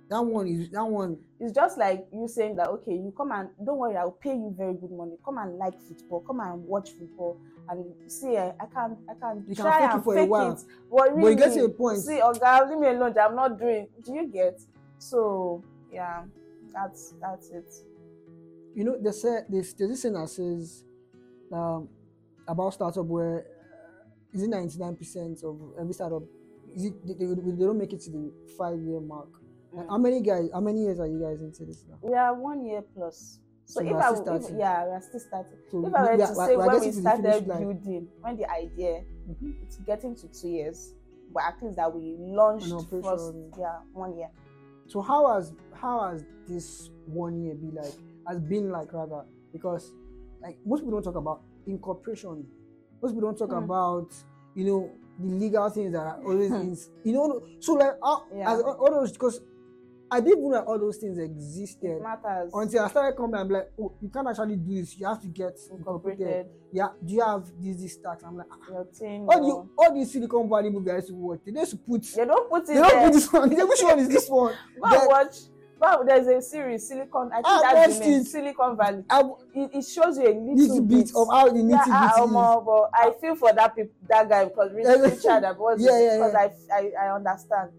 That 0.08 0.22
one 0.22 0.46
is 0.46 0.68
that 0.70 0.84
one. 0.84 1.16
It's 1.40 1.54
just 1.54 1.78
like 1.78 2.06
you 2.12 2.28
saying 2.28 2.56
that 2.56 2.68
okay, 2.68 2.92
you 2.92 3.14
come 3.16 3.32
and 3.32 3.48
don't 3.64 3.78
worry, 3.78 3.96
I'll 3.96 4.10
pay 4.10 4.34
you 4.34 4.54
very 4.56 4.74
good 4.74 4.90
money. 4.90 5.12
Come 5.24 5.38
and 5.38 5.56
like 5.56 5.80
football, 5.80 6.20
come 6.20 6.40
and 6.40 6.64
watch 6.64 6.90
football, 6.90 7.38
and 7.70 7.84
see, 8.10 8.36
eh, 8.36 8.52
I 8.60 8.66
can't, 8.66 8.98
I 9.08 9.14
can't. 9.18 9.48
You 9.48 9.54
can 9.54 9.64
try 9.64 9.88
fake 9.88 9.98
it 9.98 10.04
for 10.04 10.18
a 10.18 10.24
while. 10.26 10.52
it, 10.52 10.64
but 10.90 11.14
But 11.14 11.30
you 11.30 11.34
get 11.34 11.48
really, 11.48 11.58
to 11.60 11.64
a 11.64 11.68
point. 11.70 11.98
See, 12.00 12.20
oh 12.22 12.34
God, 12.34 12.68
leave 12.68 12.78
me 12.78 12.88
alone. 12.88 13.14
I'm 13.18 13.34
not 13.34 13.58
doing. 13.58 13.88
Do 14.04 14.12
you 14.12 14.26
get? 14.26 14.60
So 14.98 15.64
yeah, 15.90 16.24
that's 16.74 17.14
that's 17.20 17.48
it. 17.48 17.72
You 18.74 18.84
know, 18.84 18.98
they 18.98 19.12
say 19.12 19.40
there's, 19.48 19.72
there's 19.74 19.90
this 19.90 20.02
thing 20.02 20.12
that 20.12 20.28
says 20.28 20.84
um, 21.52 21.88
about 22.46 22.74
startup 22.74 23.06
where 23.06 23.46
is 24.32 24.42
it 24.42 24.50
99% 24.50 25.44
of 25.44 25.60
every 25.78 25.92
startup 25.92 26.22
is 26.74 26.86
it 26.86 27.06
they, 27.06 27.12
they, 27.14 27.64
don't 27.64 27.78
make 27.78 27.92
it 27.92 28.00
to 28.00 28.10
the 28.10 28.32
five 28.56 28.78
year 28.80 29.00
mark. 29.00 29.28
Mm. 29.74 29.88
How 29.88 29.98
many 29.98 30.20
guys? 30.22 30.48
How 30.52 30.60
many 30.60 30.84
years 30.84 31.00
are 31.00 31.06
you 31.06 31.20
guys 31.20 31.40
into 31.40 31.64
this 31.64 31.84
now? 31.88 31.98
We 32.02 32.14
are 32.14 32.34
one 32.34 32.64
year 32.64 32.82
plus. 32.94 33.38
So, 33.64 33.80
So 33.80 33.86
if 33.86 33.94
I 33.94 34.10
would- 34.10 34.58
yeah, 34.58 34.84
we 34.86 34.90
are 34.92 35.00
still 35.00 35.20
starting. 35.20 35.58
So 35.70 35.86
If 35.86 35.94
I 35.94 36.02
were 36.02 36.12
we 36.12 36.16
to 36.18 36.34
say 36.34 36.56
when 36.56 36.66
we 36.68 36.72
getting 36.78 36.92
to 36.92 37.00
the 37.02 37.10
finish 37.10 37.20
started 37.20 37.46
building, 37.46 38.08
when 38.20 38.36
the 38.36 38.50
idea, 38.50 39.04
Mhm. 39.28 39.62
it's 39.62 39.76
getting 39.78 40.14
to 40.16 40.28
two 40.28 40.48
years, 40.48 40.94
but 41.32 41.42
at 41.44 41.62
least 41.62 41.76
that 41.76 41.94
we 41.94 42.16
launched 42.18 42.72
first, 42.90 43.34
yeah, 43.58 43.78
one 43.92 44.16
year. 44.16 44.30
So 44.86 45.00
how 45.00 45.32
has 45.34 45.54
how 45.72 46.10
has 46.10 46.24
this 46.46 46.90
one 47.06 47.42
year 47.42 47.54
be 47.54 47.70
like? 47.70 47.94
Has 48.26 48.40
been 48.40 48.70
like 48.70 48.92
rather 48.92 49.24
because 49.52 49.92
like 50.42 50.58
most 50.66 50.80
people 50.80 50.92
don't 50.92 51.02
talk 51.04 51.16
about 51.16 51.42
incorporation. 51.66 52.46
Most 53.02 53.14
people 53.14 53.28
don't 53.32 53.38
talk 53.38 53.50
Hmm. 53.50 53.64
about 53.64 54.08
you 54.54 54.64
know 54.66 54.90
the 55.18 55.26
legal 55.34 55.68
things 55.70 55.92
that 55.92 56.00
are 56.00 56.20
always 56.24 56.50
in, 56.50 56.76
you 57.04 57.12
know. 57.12 57.42
So 57.60 57.74
like, 57.74 57.96
uh, 58.02 58.16
Yeah. 58.34 58.52
as 58.52 58.62
all 58.62 58.72
all 58.74 58.90
those 58.90 59.12
because 59.12 59.40
I 60.10 60.20
didn't 60.20 60.42
know 60.42 60.52
that 60.52 60.64
all 60.64 60.78
those 60.78 60.98
things 60.98 61.16
It 61.16 61.24
existed 61.24 62.02
matters. 62.02 62.50
until 62.52 62.84
I 62.84 62.88
started 62.88 63.16
coming. 63.16 63.34
I'm 63.34 63.48
like, 63.48 63.72
oh, 63.80 63.92
you 64.02 64.10
can't 64.10 64.28
actually 64.28 64.56
do 64.56 64.74
this. 64.74 64.98
You 64.98 65.06
have 65.06 65.22
to 65.22 65.28
get 65.28 65.58
incorporated. 65.70 66.48
Yeah, 66.70 66.88
do 67.02 67.14
you 67.14 67.22
have 67.22 67.50
this 67.58 67.80
this 67.80 67.96
tax? 67.96 68.22
I'm 68.22 68.36
like, 68.36 68.46
ah. 68.50 68.56
Your 68.70 68.84
thing. 68.84 69.26
all 69.26 69.46
you 69.46 69.70
all 69.78 69.94
these 69.94 70.12
Silicon 70.12 70.48
Valley 70.50 70.68
movies 70.70 70.92
I 70.92 70.96
used 70.96 71.08
to 71.08 71.14
watch, 71.14 71.40
they 71.46 71.52
used 71.58 71.70
to 71.72 71.76
put. 71.78 72.02
They 72.02 72.24
don't 72.26 72.48
put 72.50 72.62
it 72.64 72.66
They 72.68 72.74
don't 72.74 72.88
there. 72.88 73.04
put 73.04 73.12
this 73.14 73.32
one. 73.32 73.50
Which 73.50 73.82
one 73.82 73.98
is 74.00 74.08
this 74.08 74.28
one? 74.28 74.54
Go 74.82 74.90
Then- 74.90 75.06
watch. 75.08 75.36
There's 76.06 76.26
a 76.28 76.40
series, 76.42 76.88
Silicon. 76.88 77.30
I 77.32 77.36
think 77.36 77.46
Ah, 77.46 77.70
that's 77.74 77.98
the 77.98 78.04
name. 78.06 78.20
it. 78.20 78.24
Silicon 78.26 78.76
Valley. 78.76 79.04
It, 79.54 79.70
it 79.74 79.84
shows 79.86 80.16
you 80.18 80.24
a 80.28 80.34
little, 80.34 80.54
little 80.56 80.80
bit 80.82 81.10
of 81.14 81.28
how 81.30 81.48
the 81.48 81.58
yeah, 81.60 81.76
nitty 81.76 81.88
ah, 81.88 82.12
gritty 82.14 82.30
is. 82.30 82.64
but 82.66 82.90
I 82.94 83.20
feel 83.20 83.34
for 83.36 83.52
that 83.52 83.74
peop- 83.76 83.92
that 84.08 84.28
guy 84.28 84.44
because 84.44 84.72
Richard 84.74 85.58
was 85.58 85.80
yeah, 85.82 85.98
yeah, 85.98 86.16
because 86.16 86.32
yeah. 86.34 86.74
I, 86.74 86.90
I 87.02 87.06
I 87.08 87.14
understand, 87.16 87.70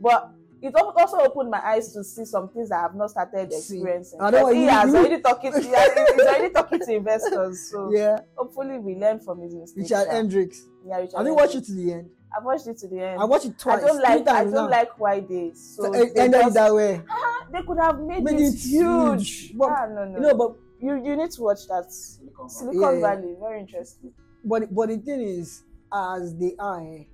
but 0.00 0.30
it 0.62 0.74
also 0.74 1.18
opened 1.18 1.50
my 1.50 1.60
eyes 1.64 1.92
to 1.92 2.02
see 2.02 2.24
some 2.24 2.48
things 2.48 2.70
that 2.70 2.78
I 2.78 2.82
have 2.82 2.94
not 2.94 3.10
started 3.10 3.52
experiencing. 3.52 4.20
I 4.20 4.30
know 4.30 4.48
he 4.48 4.64
you- 4.64 4.68
has 4.70 4.90
you- 4.92 4.98
already 4.98 5.20
talking. 5.20 5.52
To, 5.52 5.60
he 5.60 5.68
has, 5.68 5.92
he's 5.92 6.20
already 6.26 6.50
talking 6.52 6.78
to 6.80 6.92
investors, 6.94 7.70
so 7.70 7.90
Yeah, 7.92 8.20
hopefully 8.36 8.78
we 8.78 8.96
learn 8.96 9.20
from 9.20 9.40
his 9.40 9.54
mistakes. 9.54 9.90
Richard. 9.90 10.08
Hendricks. 10.10 10.62
Yeah, 10.86 10.96
Richard. 10.98 11.16
Have 11.18 11.26
you 11.26 11.34
watched 11.34 11.54
it 11.56 11.64
to 11.66 11.72
the 11.72 11.92
end? 11.92 12.10
I've 12.36 12.44
watched 12.44 12.66
it 12.66 12.78
to 12.78 12.88
the 12.88 13.00
end. 13.00 13.20
I 13.20 13.24
watched 13.24 13.46
it 13.46 13.58
twice. 13.58 13.82
I 13.82 13.86
don't 13.86 14.02
like. 14.02 14.24
three 14.24 14.32
I 14.32 14.44
don't 14.44 14.52
now. 14.52 14.68
like 14.70 14.98
why 14.98 15.20
they. 15.20 15.52
So 15.54 15.84
So 15.84 15.90
they, 15.92 15.98
it 16.06 16.12
ended 16.16 16.40
just- 16.42 16.54
that 16.54 16.74
way. 16.74 17.02
Ah, 17.10 17.46
they 17.52 17.62
could 17.62 17.78
have 17.78 18.00
made, 18.00 18.22
Made 18.24 18.40
it, 18.40 18.54
it 18.54 18.58
huge. 18.58 19.40
huge. 19.48 19.56
But- 19.58 19.70
ah, 19.70 19.86
no, 19.86 20.04
no. 20.04 20.14
You 20.16 20.20
know, 20.20 20.34
but 20.34 20.56
you 20.80 20.94
you 21.04 21.16
need 21.16 21.30
to 21.30 21.42
watch 21.42 21.66
that. 21.68 21.90
Silicon 21.92 22.48
Valley. 22.48 22.48
Silicon 22.48 22.80
Yeah, 22.82 22.92
yeah. 22.92 23.00
Valley, 23.00 23.36
very 23.40 23.60
interesting. 23.60 24.12
but 24.44 24.74
but 24.74 24.88
the 24.88 24.98
thing 24.98 25.20
is, 25.20 25.62
as 25.92 26.34
they 26.36 26.54
are, 26.58 26.80
eh, 26.80 27.04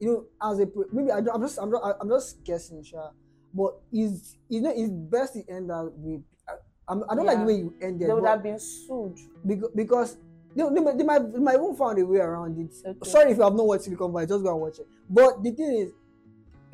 you 0.00 0.08
know, 0.08 0.24
as 0.50 0.58
a 0.60 0.66
maybe 0.92 1.10
I 1.12 1.20
don't, 1.20 1.34
I'm 1.34 1.42
just 1.42 1.58
I'm 1.58 1.70
just 1.70 1.84
I'm 2.00 2.08
just 2.08 2.44
guessing, 2.44 2.82
sure. 2.82 3.10
But 3.52 3.78
is 3.92 4.36
you 4.48 4.60
know 4.62 4.72
it's 4.74 4.90
best 4.90 5.34
to 5.34 5.44
end 5.48 5.70
that 5.70 5.92
with. 5.96 6.22
I, 6.48 6.52
I'm- 6.88 7.04
don't 7.14 7.24
like 7.26 7.38
the 7.38 7.44
way 7.44 7.54
you 7.54 7.74
ended. 7.80 8.02
It. 8.02 8.06
They 8.08 8.14
would 8.14 8.24
have 8.26 8.42
been 8.42 8.58
sued. 8.58 9.16
because 9.46 9.70
because 9.76 10.16
they, 10.54 10.62
they, 10.62 10.96
they 10.98 11.04
might 11.04 11.32
they 11.32 11.38
might 11.38 11.54
even 11.54 11.74
found 11.76 11.98
a 11.98 12.06
way 12.06 12.18
around 12.18 12.58
it. 12.58 12.72
Okay. 12.86 13.10
Sorry 13.10 13.30
if 13.32 13.36
you 13.38 13.42
have 13.44 13.54
not 13.54 13.66
watched 13.66 13.84
Silicon 13.84 14.12
Valley, 14.12 14.26
just 14.26 14.42
go 14.44 14.50
and 14.52 14.60
watch 14.60 14.78
it. 14.78 14.86
But 15.08 15.42
the 15.42 15.50
thing 15.52 15.72
is, 15.78 15.92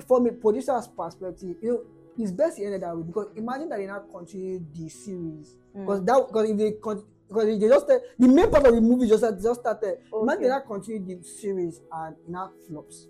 from 0.06 0.26
a 0.26 0.32
producer's 0.32 0.86
perspective, 0.88 1.56
you 1.62 1.70
know, 1.72 1.82
it's 2.18 2.32
best 2.32 2.56
to 2.58 2.64
end 2.64 2.74
it 2.74 2.80
that 2.82 2.96
way 2.96 3.02
because 3.02 3.28
imagine 3.36 3.68
that 3.68 3.78
they 3.78 3.86
not 3.86 4.04
continue 4.12 4.60
the 4.74 4.88
series 4.88 5.56
Mm. 5.76 5.86
because 5.86 6.04
that 6.04 6.26
because 6.26 6.50
if 6.50 6.56
they 6.58 6.72
con- 6.72 7.04
because 7.28 7.44
they 7.46 7.68
just 7.68 7.86
the 7.86 8.28
main 8.28 8.50
part 8.50 8.66
of 8.66 8.74
the 8.74 8.80
movie 8.80 9.06
just 9.06 9.22
just 9.40 9.60
started. 9.60 9.98
Imagine 10.12 10.28
Okay. 10.30 10.42
they 10.42 10.48
not 10.48 10.66
continue 10.66 11.16
the 11.16 11.22
series 11.22 11.80
and 11.92 12.16
it 12.16 12.28
not 12.28 12.52
flops. 12.68 13.06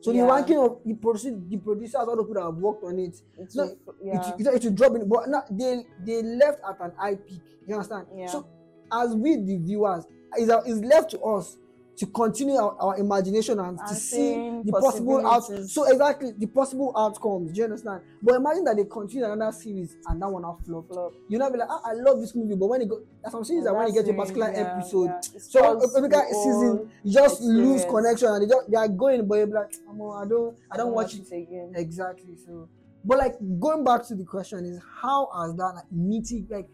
So 0.00 0.10
the 0.12 0.18
Yeah. 0.18 0.26
ranking 0.26 0.58
of 0.58 0.78
the 0.84 0.94
producer, 0.94 1.30
the 1.48 1.56
producers, 1.58 1.94
all 1.94 2.16
the 2.16 2.22
people 2.24 2.34
that 2.34 2.42
have 2.42 2.56
worked 2.56 2.82
on 2.82 2.98
it, 2.98 3.20
It's 3.38 3.54
no, 3.54 3.62
a- 3.64 3.76
yeah. 4.02 4.34
it, 4.38 4.40
it, 4.40 4.54
it 4.54 4.64
will 4.64 4.72
drop 4.72 4.94
in. 4.96 5.08
But 5.08 5.28
now 5.28 5.44
they 5.50 5.86
they 6.04 6.22
left 6.22 6.58
at 6.68 6.80
an 6.80 6.92
high 6.96 7.14
peak. 7.16 7.42
You 7.66 7.74
understand? 7.76 8.06
Yeah. 8.16 8.26
So 8.26 8.44
as 8.92 9.14
we 9.14 9.36
the 9.36 9.58
viewers, 9.58 10.04
it's, 10.36 10.52
it's 10.66 10.80
left 10.80 11.10
to 11.12 11.20
us 11.20 11.56
to 12.00 12.06
continue 12.06 12.56
our, 12.56 12.74
our 12.80 12.96
imagination 12.96 13.60
and, 13.60 13.78
to 13.86 13.94
see 13.94 14.32
the 14.64 14.72
possible 14.72 15.26
out. 15.26 15.42
So 15.68 15.84
exactly 15.84 16.32
the 16.32 16.46
possible 16.46 16.94
outcomes. 16.96 17.52
Do 17.52 17.58
you 17.58 17.64
understand? 17.64 18.00
But 18.22 18.36
imagine 18.36 18.64
that 18.64 18.76
they 18.76 18.84
continue 18.84 19.30
another 19.30 19.52
series 19.52 19.98
and 20.08 20.22
that 20.22 20.28
one 20.28 20.42
have 20.44 20.64
flop. 20.64 20.88
Flop. 20.88 21.12
You 21.28 21.36
know, 21.36 21.50
be 21.50 21.58
like, 21.58 21.68
ah, 21.70 21.82
I 21.84 21.92
love 21.92 22.18
this 22.20 22.34
movie, 22.34 22.54
but 22.54 22.68
when 22.68 22.80
it 22.80 22.88
go, 22.88 23.02
that's 23.22 23.34
saying 23.46 23.60
is 23.60 23.66
that 23.66 23.76
when 23.76 23.86
you 23.88 23.92
get 23.92 24.06
to 24.06 24.12
a 24.12 24.14
particular 24.14 24.50
yeah, 24.50 24.78
episode, 24.78 25.08
yeah. 25.08 25.20
So 25.40 25.74
the 25.78 26.26
season, 26.30 26.90
you 27.04 27.12
just 27.12 27.42
lose 27.42 27.84
connection 27.84 28.28
and 28.28 28.42
they 28.44 28.48
just 28.48 28.70
they 28.70 28.78
are 28.78 28.88
going, 28.88 29.28
but 29.28 29.34
you're 29.34 29.46
like, 29.48 29.74
"Omo, 29.86 30.24
I 30.24 30.26
don't, 30.26 30.56
I 30.72 30.78
don't 30.78 30.94
watch 30.94 31.14
it 31.16 31.26
again. 31.30 31.72
Exactly. 31.76 32.34
So, 32.46 32.66
but 33.04 33.18
like 33.18 33.34
going 33.60 33.84
back 33.84 34.06
to 34.06 34.14
the 34.14 34.24
question 34.24 34.64
is 34.64 34.80
how 35.02 35.28
has 35.36 35.54
that 35.56 35.72
like 35.74 35.92
meeting 35.92 36.46
like 36.48 36.68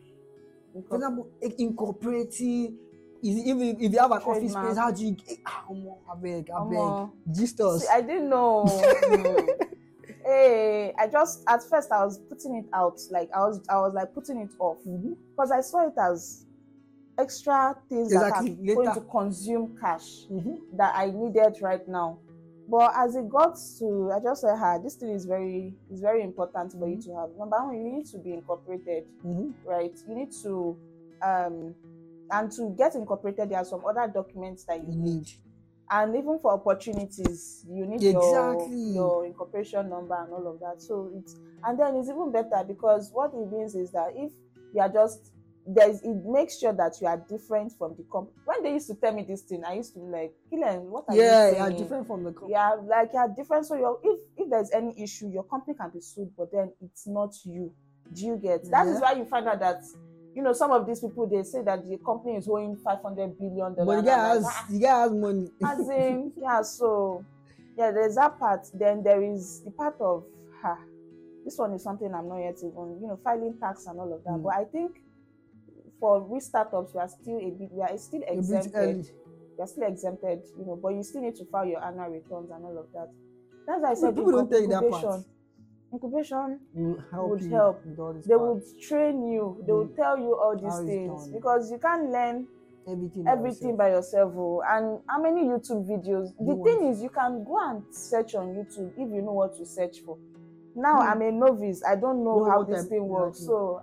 for 0.89 0.97
example 0.97 1.29
incorporating 1.59 2.77
if 3.23 3.81
if 3.83 3.93
you 3.93 3.99
have 3.99 4.13
an 4.13 4.19
office 4.19 4.53
Trademark. 4.53 4.67
space 4.67 4.79
how 4.79 4.91
do 4.91 5.05
you 5.07 5.17
eh, 5.29 5.35
ah, 5.47 5.65
omo, 5.71 5.99
abeg 6.11 6.49
Omo. 6.51 6.69
abeg 6.71 7.11
gist 7.35 7.61
us. 7.61 7.83
See, 7.83 7.89
I 7.93 8.01
didn't 8.01 8.29
know. 8.29 8.67
Hey, 10.25 10.93
I 10.99 11.07
just 11.07 11.43
at 11.49 11.63
first 11.71 11.93
I 11.93 12.05
was 12.05 12.19
putting 12.29 12.57
it 12.57 12.67
out, 12.73 12.99
like 13.13 13.31
I 13.33 13.39
was 13.41 13.61
I 13.69 13.77
was 13.79 13.95
like 13.95 14.13
putting 14.13 14.39
it 14.41 14.51
off 14.59 14.79
Mhm. 14.85 15.15
because 15.31 15.53
I 15.53 15.61
saw 15.61 15.87
it 15.87 15.95
as 15.97 16.45
extra 17.17 17.77
things 17.89 18.13
Exactly, 18.13 18.57
that 18.65 18.73
are 18.73 18.75
going 18.75 18.95
to 18.95 19.01
consume 19.03 19.77
cash 19.81 20.27
Mhm. 20.29 20.59
that 20.77 20.95
I 20.97 21.11
needed 21.13 21.63
right 21.63 21.87
now. 21.87 22.19
But 22.69 22.93
as 22.97 23.15
it 23.15 23.29
got 23.29 23.57
to, 23.79 24.11
I 24.13 24.21
just 24.21 24.41
said, 24.41 24.57
"Ha, 24.57 24.79
this 24.79 24.97
thing 24.97 25.11
is 25.11 25.25
very 25.25 25.75
is 25.91 26.01
very 26.01 26.23
important 26.23 26.73
for 26.73 26.89
you 26.89 27.01
to 27.03 27.15
have. 27.15 27.31
Number 27.39 27.57
one, 27.65 27.77
you 27.77 27.93
need 27.93 28.07
to 28.07 28.19
be 28.19 28.33
incorporated, 28.35 29.05
Mhm. 29.25 29.55
right? 29.65 29.97
You 30.07 30.15
need 30.17 30.33
to, 30.43 30.77
um, 31.23 31.77
and 32.31 32.51
to 32.53 32.71
get 32.77 32.95
incorporated, 32.97 33.51
there 33.51 33.59
are 33.59 33.65
some 33.65 33.85
other 33.85 34.11
documents 34.13 34.65
that 34.65 34.81
you 34.81 34.93
You 34.93 34.99
need 34.99 35.15
need 35.19 35.29
and 35.89 36.17
even 36.17 36.39
for 36.41 36.53
opportunities 36.53 37.65
you 37.69 37.87
need 37.87 38.03
Exactly. 38.03 38.75
your 38.77 38.95
your 38.95 39.25
incorporation 39.27 39.89
number 39.89 40.17
and 40.17 40.33
all 40.33 40.47
of 40.49 40.59
that 40.59 40.83
so 40.83 41.11
it's 41.15 41.37
and 41.65 41.79
then 41.79 41.95
it's 41.97 42.09
even 42.09 42.33
better 42.33 42.65
because 42.67 43.11
what 43.13 43.33
it 43.33 43.53
means 43.53 43.75
is 43.77 43.93
that 43.93 44.11
if 44.17 44.33
you 44.73 44.81
are 44.81 44.89
just 44.89 45.31
there's 45.67 46.01
it 46.03 46.17
makes 46.25 46.59
sure 46.61 46.73
that 46.73 46.93
you 47.01 47.07
are 47.07 47.17
different 47.29 47.73
from 47.77 47.95
the 47.97 48.05
company 48.13 48.35
when 48.45 48.63
they 48.63 48.73
used 48.73 48.87
to 48.87 48.95
tell 48.95 49.13
me 49.13 49.23
this 49.27 49.43
thing 49.43 49.63
i 49.67 49.75
used 49.75 49.93
to 49.95 49.99
be 50.01 50.07
like 50.07 50.33
Killen, 50.53 50.83
what 50.83 51.05
are 51.09 51.15
you 51.17 51.23
yeah, 51.23 51.49
you 51.51 51.55
yeah, 51.57 51.71
different 51.71 52.07
from 52.07 52.23
the 52.25 52.31
company. 52.31 52.53
yeah 52.53 52.77
like 52.87 53.11
you're 53.13 53.29
different 53.37 53.67
so 53.67 53.75
your 53.75 53.99
if 54.05 54.21
if 54.37 54.49
there's 54.51 54.71
any 54.73 54.95
issue 55.03 55.29
your 55.29 55.43
company 55.45 55.77
can 55.77 55.91
be 55.91 56.01
sued 56.01 56.31
but 56.39 56.51
then 56.53 56.73
it's 56.81 57.07
not 57.07 57.35
you 57.45 57.73
do 58.15 58.27
you 58.27 58.37
get 58.37 58.63
that 58.71 58.87
is 58.87 58.95
Yeah. 58.95 59.01
why 59.01 59.13
you 59.19 59.25
find 59.25 59.49
out 59.49 59.59
that 59.61 59.81
you 60.35 60.43
know 60.43 60.53
some 60.53 60.71
of 60.71 60.87
these 60.87 61.01
people 61.01 61.27
they 61.27 61.43
say 61.43 61.63
that 61.63 61.83
the 61.89 61.99
company 61.99 62.37
is 62.37 62.49
owing 62.49 62.77
500 62.77 63.39
billion 63.39 63.75
But 63.75 63.85
the 63.85 63.85
dollars 63.85 64.05
guy 64.05 64.29
has 64.29 64.47
the 64.71 64.79
guy 64.79 65.01
has 65.01 65.13
money. 65.13 65.51
as 65.65 65.89
in 65.91 66.33
yeah 66.41 66.63
so 66.63 67.25
yeah 67.77 67.91
there's 67.91 68.15
that 68.15 68.39
part 68.39 68.61
then 68.75 69.03
there 69.03 69.23
is 69.23 69.63
the 69.65 69.73
part 69.73 69.97
of 70.01 70.23
ha 70.63 70.79
this 71.45 71.59
one 71.59 71.73
is 71.75 71.83
something 71.83 72.15
i'm 72.15 72.29
not 72.29 72.37
yet 72.39 72.57
even 72.59 72.99
you 73.01 73.09
know 73.09 73.19
filing 73.25 73.57
tax 73.59 73.87
and 73.87 73.99
all 73.99 74.13
of 74.13 74.23
that 74.25 74.31
Mm. 74.39 74.43
but 74.45 74.55
i 74.55 74.65
think 74.65 74.93
for 76.01 76.21
we 76.21 76.41
startups 76.41 76.95
we 76.95 77.01
are 77.01 77.09
still 77.09 77.39
a 77.39 77.51
bit 77.51 77.71
we 77.73 77.83
are 77.83 77.97
still 77.99 78.23
exempted 78.29 79.09
we 79.57 79.63
are 79.63 79.67
still 79.67 79.85
exempted 79.89 80.43
you 80.59 80.65
know 80.67 80.77
but 80.77 80.89
you 80.95 81.03
still 81.03 81.23
need 81.23 81.35
to 81.35 81.45
file 81.47 81.65
your 81.67 81.83
annual 81.85 82.09
returns 82.09 82.51
and 82.51 82.65
all 82.65 82.79
of 82.79 82.87
that 82.93 83.09
that's 83.67 83.83
why 83.83 83.91
i 83.91 83.95
said 83.95 84.15
People 84.15 84.33
don't 84.33 84.51
you 84.51 84.69
that 84.69 84.91
part. 84.91 85.25
incubation 85.93 86.61
Will 86.75 86.99
help 87.11 87.31
Would 87.31 87.43
you 87.43 87.51
help. 87.51 87.87
with 87.87 87.99
all 87.99 88.13
this 88.13 88.27
they 88.27 88.35
part. 88.35 88.49
would 88.55 88.63
train 88.81 89.27
you 89.27 89.63
they 89.67 89.73
would 89.73 89.93
Mm. 89.93 89.97
tell 89.97 90.19
you 90.19 90.37
all 90.37 90.55
these 90.55 90.73
How 90.73 90.85
things 90.85 91.29
because 91.29 91.71
you 91.71 91.79
can't 91.79 92.11
learn 92.11 92.47
everything 92.89 93.25
by 93.25 93.33
everything 93.33 93.69
yourself. 93.71 93.79
by 93.79 93.89
yourself 93.91 94.33
oh. 94.37 94.63
and 94.69 95.01
how 95.09 95.21
many 95.23 95.45
youtube 95.45 95.87
videos 95.89 96.29
the 96.39 96.45
You 96.55 96.65
thing 96.65 96.89
is 96.89 97.03
you 97.03 97.09
can 97.11 97.45
go 97.45 97.59
and 97.69 97.83
search 97.91 98.35
on 98.35 98.49
youtube 98.55 98.93
if 98.97 99.09
you 99.11 99.23
know 99.23 99.33
what 99.33 99.57
to 99.57 99.65
search 99.65 100.01
for 100.05 100.19
now 100.75 100.97
Hmm. 101.01 101.09
i'm 101.09 101.23
a 101.23 101.33
novice 101.33 101.83
i 101.85 101.95
don't 101.97 102.23
know 102.23 102.41
Know 102.45 102.51
how 102.51 102.63
this 102.63 102.83
type- 102.83 102.91
thing 102.91 103.09
works 103.09 103.45
so 103.47 103.81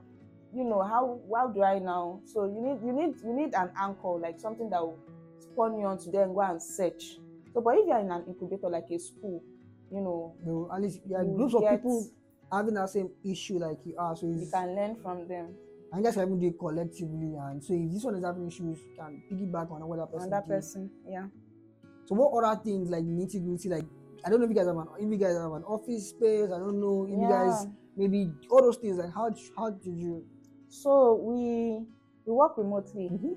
you 0.55 0.63
know 0.63 0.81
how 0.81 1.19
how 1.35 1.47
do 1.47 1.63
i 1.63 1.79
now 1.79 2.19
so 2.25 2.45
you 2.45 2.61
need 2.61 2.79
you 2.85 2.93
need 2.93 3.15
you 3.23 3.33
need 3.33 3.53
an 3.55 3.69
anchor 3.79 4.19
like 4.19 4.39
something 4.39 4.69
that 4.69 4.81
will 4.81 4.99
spawn 5.39 5.77
you 5.79 5.85
on 5.85 5.97
to 5.97 6.11
then 6.11 6.33
go 6.33 6.41
and 6.41 6.61
search 6.61 7.17
so 7.53 7.61
but 7.61 7.75
if 7.77 7.87
you're 7.87 7.99
in 7.99 8.11
an 8.11 8.23
incubator 8.27 8.69
like 8.69 8.85
a 8.91 8.97
school 8.99 9.41
you 9.91 10.01
know 10.01 10.33
will- 10.43 10.71
at 10.71 10.81
least 10.81 10.99
you 11.05 11.35
groups 11.35 11.53
of 11.55 11.67
people 11.69 12.07
having 12.51 12.73
that 12.75 12.89
same 12.89 13.09
issue 13.25 13.57
like 13.57 13.79
you 13.85 13.95
are. 13.97 14.15
So 14.15 14.27
you 14.27 14.47
can 14.51 14.75
learn 14.75 14.95
from 15.01 15.27
them 15.27 15.55
and 15.91 16.03
guys 16.03 16.13
can 16.13 16.23
even 16.27 16.39
do 16.39 16.47
it 16.47 16.59
collectively. 16.59 17.35
And 17.35 17.63
so 17.63 17.73
if 17.73 17.91
this 17.91 18.03
one 18.03 18.15
is 18.15 18.23
having 18.23 18.47
issues, 18.47 18.79
you 18.79 18.95
can 18.97 19.21
piggyback 19.31 19.71
on 19.71 19.87
what 19.87 19.97
that 19.97 20.11
person. 20.11 20.27
another 20.27 20.45
person 20.47 20.89
yeah 21.07 21.25
So 22.05 22.15
what 22.15 22.43
other 22.43 22.61
things 22.61 22.89
like 22.89 23.03
nitty 23.03 23.43
gritty 23.43 23.69
like 23.69 23.85
I 24.25 24.29
don't 24.29 24.39
know 24.39 24.45
if 24.45 24.51
you 24.51 24.55
guys 24.55 24.67
have 24.67 24.77
an 24.77 24.87
if 24.99 25.09
you 25.11 25.17
guys 25.17 25.35
have 25.37 25.51
an 25.51 25.63
office 25.63 26.09
space. 26.09 26.49
I 26.53 26.59
don't 26.59 26.79
know 26.79 27.07
if 27.09 27.19
you 27.19 27.27
guys 27.27 27.67
maybe 27.95 28.31
all 28.49 28.61
those 28.61 28.77
things 28.77 28.97
like 28.97 29.13
how 29.13 29.29
how 29.57 29.69
did 29.71 29.95
you 29.97 30.25
so 30.81 31.15
we 31.15 31.85
we 32.25 32.33
work 32.33 32.57
remotely 32.57 33.09
Mhm. 33.09 33.35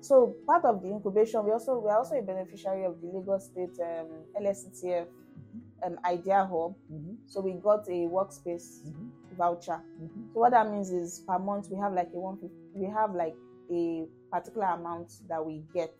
So 0.00 0.34
part 0.46 0.64
of 0.66 0.82
the 0.82 0.88
incubation, 0.88 1.44
we 1.46 1.52
also 1.52 1.78
we 1.78 1.88
are 1.90 1.98
also 1.98 2.14
a 2.16 2.22
beneficiary 2.22 2.84
of 2.84 3.00
the 3.00 3.06
Lagos 3.08 3.46
State 3.46 3.76
um, 3.80 4.08
LSETF 4.38 5.06
um, 5.82 5.98
Idea 6.04 6.44
Hub. 6.44 6.74
Mhm. 6.92 7.16
So 7.26 7.40
we 7.40 7.52
got 7.54 7.88
a 7.88 8.06
workspace 8.08 8.82
Mhm. 8.84 9.10
voucher. 9.36 9.80
Mhm. 9.98 10.32
So 10.34 10.40
what 10.40 10.50
that 10.50 10.70
means 10.70 10.90
is 10.90 11.20
per 11.26 11.38
month 11.38 11.70
we 11.70 11.78
have 11.78 11.94
like 11.94 12.10
a 12.14 12.18
one. 12.20 12.38
We 12.74 12.84
have 12.86 13.14
like 13.14 13.36
a 13.70 14.06
particular 14.30 14.66
amount 14.66 15.10
that 15.28 15.44
we 15.44 15.64
get. 15.72 15.94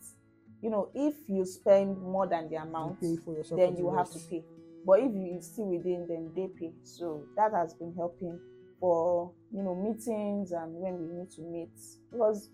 You 0.60 0.70
know, 0.70 0.88
if 0.94 1.14
you 1.28 1.44
spend 1.46 1.98
more 2.02 2.26
than 2.26 2.48
the 2.50 2.56
amount, 2.56 2.98
for 3.24 3.56
then 3.56 3.76
you 3.78 3.90
have 3.90 4.10
to 4.10 4.18
pay. 4.30 4.44
But 4.84 5.00
if 5.00 5.12
you 5.14 5.40
still 5.40 5.66
within, 5.70 6.06
then 6.06 6.30
they 6.34 6.48
pay. 6.48 6.72
So 6.82 7.22
that 7.36 7.52
has 7.52 7.72
been 7.74 7.94
helping 7.94 8.38
for 8.84 9.32
you 9.50 9.62
know 9.62 9.74
meetings 9.74 10.52
and 10.52 10.74
when 10.74 10.92
we 11.00 11.14
need 11.20 11.30
to 11.30 11.40
meet 11.40 11.70
because 12.12 12.50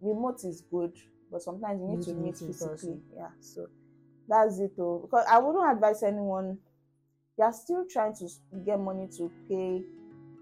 remote 0.00 0.44
is 0.44 0.60
good, 0.70 0.92
but 1.32 1.42
sometimes 1.42 1.80
you 1.80 1.88
need 1.88 2.06
You 2.06 2.14
to 2.14 2.20
meet 2.20 2.36
physically. 2.36 2.68
person. 2.68 3.02
Yeah. 3.16 3.30
So 3.40 3.66
that's 4.28 4.60
it 4.60 4.76
though 4.76 4.98
because 5.02 5.24
i 5.32 5.38
wouldn't 5.38 5.72
advise 5.72 6.02
anyone 6.02 6.58
you're 7.38 7.52
still 7.52 7.84
trying 7.90 8.14
to 8.14 8.28
get 8.66 8.78
money 8.78 9.08
to 9.16 9.30
pay 9.48 9.82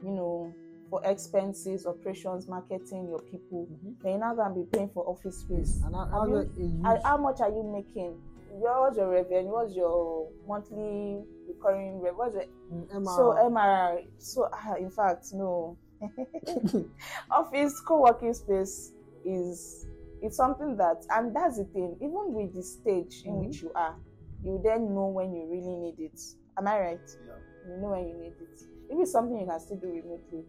you 0.05 0.11
know 0.19 0.53
for 0.91 1.01
expenses 1.05 1.87
operations 1.87 2.49
marketing 2.49 3.07
your 3.09 3.21
people 3.31 3.67
Mhm. 3.71 3.95
then 4.03 4.11
you're 4.13 4.19
not 4.19 4.35
going 4.37 4.55
to 4.55 4.61
be 4.61 4.67
paying 4.77 4.89
for 4.91 5.09
office 5.09 5.39
space 5.39 5.81
And 5.85 5.95
how, 5.95 6.05
how, 6.07 6.27
you- 6.27 6.83
how, 6.83 7.01
how 7.05 7.17
much 7.17 7.41
are 7.41 7.49
you 7.51 7.63
making 7.63 8.21
Your- 8.51 8.81
what's 8.83 8.97
your 8.97 9.11
revenue 9.11 9.53
what's 9.53 9.75
your 9.77 10.29
monthly 10.47 11.25
recurring 11.49 12.01
revenue 12.01 12.19
what's 12.19 12.35
your 12.35 12.45
Mm, 12.73 12.87
Emma, 12.97 13.11
so 13.17 13.35
mri 13.51 14.09
so 14.19 14.49
ah, 14.53 14.75
in 14.75 14.91
fact 14.91 15.27
no. 15.33 15.77
Office 17.31 17.81
co-working 17.87 18.35
space 18.35 18.93
is 19.25 19.87
it's 20.23 20.37
something 20.37 20.77
that 20.77 21.05
and 21.11 21.35
that's 21.35 21.59
the 21.59 21.65
thing 21.67 21.97
even 22.01 22.33
with 22.35 22.55
the 22.55 22.63
stage 22.63 23.23
in 23.25 23.33
Mhm. 23.35 23.47
which 23.47 23.63
you 23.63 23.71
are 23.75 23.95
you 24.43 24.61
then 24.65 24.93
know 24.95 25.07
when 25.09 25.33
you 25.35 25.47
really 25.51 25.77
need 25.77 25.99
it. 26.01 26.21
Am 26.59 26.67
i 26.69 26.79
right? 26.81 27.01
Yeah. 27.27 27.39
you 27.69 27.77
know 27.81 27.91
when 27.91 28.07
you 28.09 28.15
need 28.19 28.35
it. 28.41 28.61
If 28.91 28.99
it's 29.01 29.13
something 29.13 29.39
you 29.39 29.47
can 29.47 29.61
still 29.61 29.79
do 29.79 29.89
remotely 29.89 30.45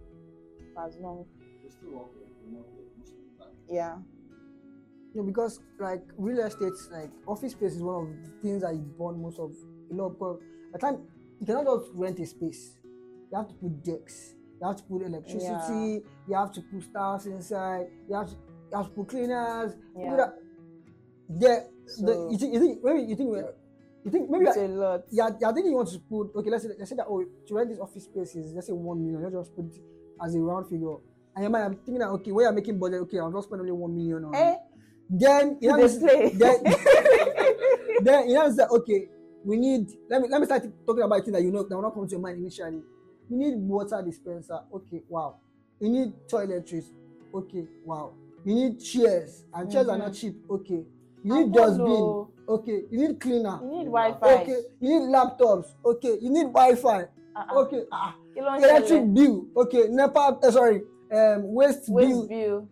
for 0.74 0.86
as 0.88 0.96
long 0.98 1.26
We 1.64 1.70
still 1.70 1.92
work 1.92 2.14
with 2.16 2.30
remotely 2.46 2.84
most 2.98 3.12
of 3.14 3.18
the 3.38 3.44
time. 3.44 3.54
yeah. 3.70 3.96
you 3.98 4.17
know, 5.18 5.24
because 5.24 5.60
like 5.80 6.04
real 6.18 6.40
estate, 6.46 6.74
like 6.92 7.12
office 7.28 7.52
space 7.54 7.74
is 7.74 7.82
one 7.82 7.96
of 8.08 8.08
the 8.24 8.30
things 8.42 8.62
that 8.62 8.74
you 8.74 8.82
burn 8.98 9.22
most 9.22 9.40
of 9.40 9.52
a 9.92 9.94
lot 9.94 10.10
because 10.10 10.40
at 10.74 10.82
time 10.82 11.00
you 11.40 11.46
cannot 11.46 11.66
just 11.66 11.92
rent 11.94 12.20
a 12.20 12.26
space. 12.26 12.78
You 13.32 13.38
have 13.38 13.48
to 13.50 13.54
put 13.56 13.84
decks, 13.84 14.36
you 14.62 14.68
have 14.68 14.78
to 14.78 14.84
put 14.84 15.02
electricity, 15.04 16.04
you 16.28 16.36
have 16.36 16.52
to 16.54 16.62
put 16.62 16.84
stars 16.84 17.26
inside, 17.26 17.88
you 18.10 18.16
have 18.16 18.28
to, 18.28 18.34
you 18.72 18.78
have 18.78 18.86
to 18.88 18.92
put 18.92 19.08
cleaners. 19.10 19.76
you 19.96 20.04
Yeah. 20.04 20.10
put 20.10 20.18
that- 20.18 20.40
There, 21.30 21.68
So- 21.88 22.06
the, 22.06 22.32
you 22.32 22.38
think 22.38 22.54
you 22.54 22.60
think 22.62 22.84
maybe 22.84 23.02
you 23.02 23.16
think 23.18 23.30
we're- 23.32 23.54
you 24.06 24.12
think 24.12 24.30
maybe 24.30 24.46
it's 24.46 24.58
I- 24.58 24.62
a 24.62 24.68
lot 24.70 25.04
yeah, 25.12 25.30
yeah, 25.42 25.50
I 25.50 25.54
think 25.54 25.66
you 25.68 25.74
want 25.76 25.90
to 25.90 26.00
put 26.00 26.34
okay. 26.36 26.50
Let's 26.50 26.64
say 26.64 26.70
let's 26.80 26.90
say 26.90 26.96
that 26.96 27.08
oh 27.10 27.22
to 27.48 27.54
rent 27.56 27.70
this 27.70 27.80
office 27.80 28.06
space 28.06 28.34
is 28.36 28.54
let's 28.54 28.68
say 28.68 28.74
one 28.74 29.04
million. 29.04 29.22
Let's 29.22 29.36
just 29.36 29.54
put 29.56 29.66
it 29.66 29.82
as 30.24 30.36
a 30.36 30.40
round 30.40 30.68
figure. 30.70 30.96
And 31.36 31.44
your 31.44 31.50
mind, 31.52 31.66
I'm 31.66 31.76
thinking 31.76 32.00
that 32.00 32.10
okay, 32.12 32.32
when 32.32 32.44
you're 32.44 32.54
making 32.54 32.80
budget, 32.80 33.02
okay, 33.02 33.20
I'll 33.20 33.32
just 33.32 33.48
spend 33.50 33.60
only 33.60 33.74
one 33.74 33.94
million 33.94 34.24
on. 34.26 34.34
it. 34.34 34.38
eh 34.38 34.56
Then 35.10 35.58
you 35.62 35.70
know, 35.70 35.88
play 36.00 36.30
then, 36.34 36.64
then 38.02 38.28
you 38.30 38.36
know 38.36 38.52
say 38.52 38.64
okay, 38.70 39.08
we 39.46 39.58
need 39.58 39.90
let 40.10 40.22
me 40.22 40.28
let 40.30 40.40
me 40.42 40.46
start 40.46 40.64
talking 40.86 41.04
about 41.04 41.24
things 41.24 41.32
that 41.34 41.44
you 41.44 41.52
know 41.52 41.64
that 41.64 41.76
will 41.76 41.82
not 41.82 41.94
come 41.94 42.06
to 42.06 42.12
your 42.12 42.20
mind 42.20 42.40
initially. 42.40 42.82
You 43.30 43.38
need 43.38 43.56
water 43.58 44.02
dispenser, 44.06 44.60
okay, 44.74 45.02
wow. 45.10 45.36
You 45.80 45.90
need 45.90 46.14
toiletries, 46.30 46.86
okay, 47.34 47.66
wow. 47.86 48.14
You 48.46 48.56
need 48.56 48.80
chairs, 48.80 49.44
and 49.54 49.70
chairs 49.72 49.88
are 49.90 49.98
not 49.98 50.12
Mhm. 50.12 50.20
cheap, 50.20 50.36
okay. 50.50 50.86
You 51.24 51.34
need 51.44 51.54
dustbin, 51.54 52.26
okay. 52.48 52.84
You 52.90 53.08
need 53.08 53.20
cleaner, 53.20 53.60
you 53.62 53.70
need 53.70 53.86
wi-fi 53.86 54.42
okay. 54.42 54.62
You 54.80 55.00
need 55.00 55.10
laptops, 55.10 55.68
okay. 55.86 56.18
You 56.22 56.30
need 56.30 56.48
Wi-Fi, 56.54 57.02
Uh-uh. 57.36 57.60
okay. 57.64 57.84
Ah, 57.92 58.16
electric 58.36 59.14
bill, 59.14 59.46
okay. 59.58 59.88
NEPA, 59.90 60.40
uh, 60.44 60.52
sorry, 60.52 60.84
um, 61.12 61.54
waste, 61.54 61.88
bill. 61.88 61.96
waste 61.96 62.30
bill 62.30 62.70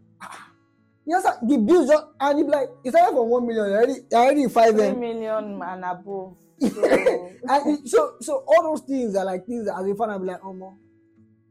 Yes, 1.07 1.23
sir. 1.23 1.37
The 1.43 1.57
bills 1.57 1.87
just 1.87 2.03
and 2.19 2.45
be 2.45 2.51
like, 2.51 2.69
it's 2.83 2.95
started 2.95 3.15
from 3.15 3.29
one 3.29 3.45
million, 3.47 3.65
already, 3.65 3.93
already 4.13 4.49
five 4.49 4.73
three 4.75 4.91
million 4.93 5.61
and 5.61 5.83
above. 5.85 6.35
So 6.61 7.29
and 7.49 7.79
it- 7.79 7.87
so 7.87 8.13
so 8.21 8.43
all 8.47 8.63
those 8.63 8.81
things 8.87 9.15
are 9.15 9.25
like 9.25 9.45
things 9.45 9.65
that 9.65 9.75
as 9.77 9.85
a 9.87 9.93
fan 9.95 10.09
I'm 10.09 10.25
like, 10.25 10.39
oh 10.43 10.73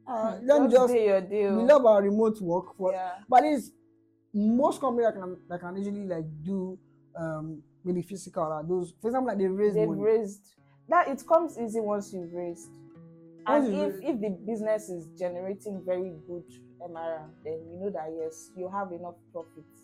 uh, 0.08 0.38
Let 0.42 0.62
me 0.62 0.68
just 0.70 0.94
your 0.94 1.20
deal. 1.20 1.56
we 1.56 1.62
love 1.64 1.84
our 1.86 2.02
remote 2.02 2.40
work 2.40 2.76
for 2.76 2.92
yeah. 2.92 3.12
but 3.28 3.44
it's 3.44 3.70
most 4.34 4.80
companies 4.80 5.06
that 5.12 5.20
can 5.20 5.36
that 5.48 5.60
can 5.60 5.76
usually 5.76 6.06
like 6.06 6.24
do 6.42 6.78
um 7.16 7.62
maybe 7.84 8.02
physical 8.02 8.42
or 8.44 8.64
those 8.66 8.92
for 9.00 9.08
example 9.08 9.28
like 9.28 9.38
they 9.38 9.46
raise 9.46 9.74
they've 9.74 9.86
money. 9.88 10.00
raised 10.02 10.40
that 10.88 11.06
it 11.08 11.22
comes 11.28 11.56
easy 11.58 11.80
once 11.80 12.12
you've 12.12 12.32
raised. 12.32 12.70
Once 13.46 13.66
and 13.68 13.76
you've 13.76 13.86
if 13.86 13.92
raised- 13.94 14.04
if 14.04 14.20
the 14.20 14.30
business 14.46 14.88
is 14.88 15.06
generating 15.18 15.82
very 15.84 16.12
good 16.26 16.44
mr 16.88 17.22
then 17.44 17.58
you 17.72 17.78
know 17.80 17.90
that 17.90 18.08
yes 18.18 18.50
you 18.56 18.68
have 18.68 18.92
enough 18.92 19.14
profits. 19.32 19.82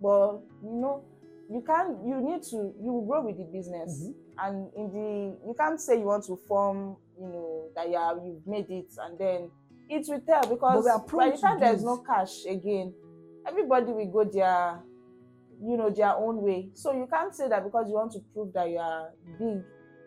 But 0.00 0.40
you 0.62 0.80
know 0.80 1.04
you 1.50 1.62
can't 1.66 1.96
you 2.06 2.20
need 2.20 2.42
to 2.44 2.72
you 2.82 3.04
grow 3.06 3.22
with 3.26 3.36
the 3.38 3.44
business. 3.44 4.04
Mhm. 4.04 4.14
and 4.38 4.72
in 4.74 4.90
the 4.92 5.46
you 5.46 5.54
can't 5.58 5.80
say 5.80 5.98
you 5.98 6.06
want 6.06 6.24
to 6.24 6.36
form 6.48 6.96
you 7.20 7.28
know 7.28 7.68
that 7.74 7.88
you 7.88 7.96
are 7.96 8.14
you've 8.24 8.46
made 8.46 8.70
it 8.70 8.90
and 8.98 9.18
then 9.18 9.50
it 9.90 10.06
will 10.08 10.20
tell 10.20 10.46
because 10.48 10.84
by 11.12 11.30
the 11.30 11.36
time 11.36 11.60
there's 11.60 11.84
no 11.84 11.98
cash 11.98 12.46
again 12.46 12.94
everybody 13.46 13.92
will 13.92 14.06
go 14.10 14.24
their 14.24 14.80
you 15.62 15.76
know 15.76 15.90
their 15.90 16.14
own 16.16 16.42
way. 16.42 16.70
So 16.74 16.92
you 16.92 17.06
can't 17.06 17.34
say 17.34 17.48
that 17.48 17.62
because 17.62 17.88
you 17.88 17.94
want 17.94 18.12
to 18.12 18.20
prove 18.34 18.52
that 18.54 18.68
you 18.68 18.78
are 18.78 19.10
big 19.38 19.62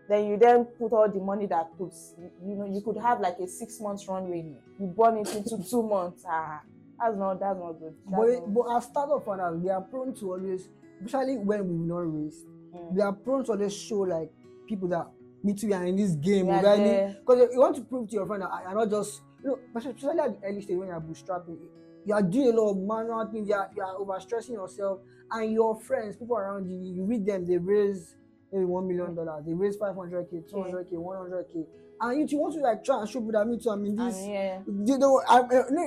then 0.07 0.25
you 0.27 0.37
then 0.37 0.65
put 0.65 0.91
all 0.93 1.09
the 1.09 1.19
money 1.19 1.45
that 1.47 1.75
puts 1.77 2.13
you, 2.45 2.55
know 2.55 2.65
you 2.65 2.81
could 2.81 2.97
have 2.97 3.19
like 3.19 3.37
a 3.39 3.47
six 3.47 3.79
months 3.81 4.07
runway 4.07 4.45
you 4.79 4.87
burn 4.87 5.17
it 5.17 5.33
into 5.35 5.57
two 5.69 5.81
months 5.83 6.23
ah 6.27 6.61
that's 6.99 7.17
not 7.17 7.39
that's 7.39 7.57
not 7.59 7.73
good 7.79 7.93
that's 8.09 8.17
But, 8.17 8.27
not- 8.27 8.53
but 8.53 8.77
as 8.77 8.83
startup 8.85 9.25
founders, 9.25 9.61
we 9.61 9.69
are 9.69 9.81
prone 9.81 10.13
to 10.15 10.31
always, 10.33 10.69
especially 11.03 11.37
when 11.37 11.67
we've 11.67 11.87
not 11.87 11.97
raised, 12.13 12.45
Mm. 12.75 12.93
we 12.95 13.01
are 13.01 13.13
prone 13.13 13.43
to 13.45 13.51
always 13.53 13.73
show 13.73 13.99
like 14.01 14.31
people 14.67 14.87
that 14.89 15.07
me 15.43 15.53
too 15.53 15.67
we 15.67 15.73
are 15.73 15.85
in 15.85 15.95
this 15.95 16.11
game 16.15 16.47
We. 16.47 17.15
Because 17.19 17.49
you 17.53 17.59
want 17.59 17.75
to 17.77 17.81
prove 17.83 18.09
to 18.09 18.13
your 18.15 18.25
friend 18.25 18.41
that 18.43 18.51
I- 18.51 18.63
you're 18.63 18.73
not 18.75 18.89
just 18.89 19.21
you 19.43 19.49
know, 19.49 19.59
especially 19.75 20.19
at 20.19 20.41
the 20.41 20.47
early 20.47 20.61
stage 20.61 20.77
when 20.77 20.87
you're 20.87 20.99
bootstrapping, 21.01 21.57
you 22.05 22.13
are 22.13 22.21
doing 22.23 22.47
a 22.49 22.51
lot 22.59 22.71
of 22.71 22.77
manual 22.77 23.25
things, 23.31 23.47
you 23.47 23.53
are, 23.55 23.69
you 23.75 23.81
are 23.83 23.95
overstressing 23.97 24.53
yourself, 24.53 24.99
and 25.31 25.51
your 25.53 25.79
friends, 25.81 26.15
people 26.17 26.35
around 26.37 26.65
you, 26.69 26.77
you 26.93 27.03
read 27.05 27.25
them, 27.25 27.45
they 27.45 27.57
raise 27.57 28.15
maybe 28.55 28.65
one 28.65 28.87
million 28.87 29.13
dollars, 29.15 29.43
they 29.45 29.53
raise 29.53 29.75
five 29.75 29.95
hundred 29.95 30.29
k, 30.29 30.41
two 30.49 30.61
hundred 30.61 30.89
k, 30.89 30.97
one 30.97 31.17
hundred 31.17 31.45
k, 31.51 31.65
and 32.01 32.19
you, 32.19 32.25
you 32.29 32.37
want 32.39 32.53
to 32.55 32.61
like 32.61 32.83
try 32.83 32.99
and 32.99 33.09
show 33.09 33.19
people 33.19 33.33
that 33.33 33.45
me 33.47 33.59
too, 33.59 33.69
I'm 33.69 33.85
in 33.85 33.95
this. 33.95 34.15
and 34.25 34.33
yeah 34.33 34.59
you 34.85 34.97
know, 34.97 35.21
I, 35.29 35.39
I, 35.41 35.41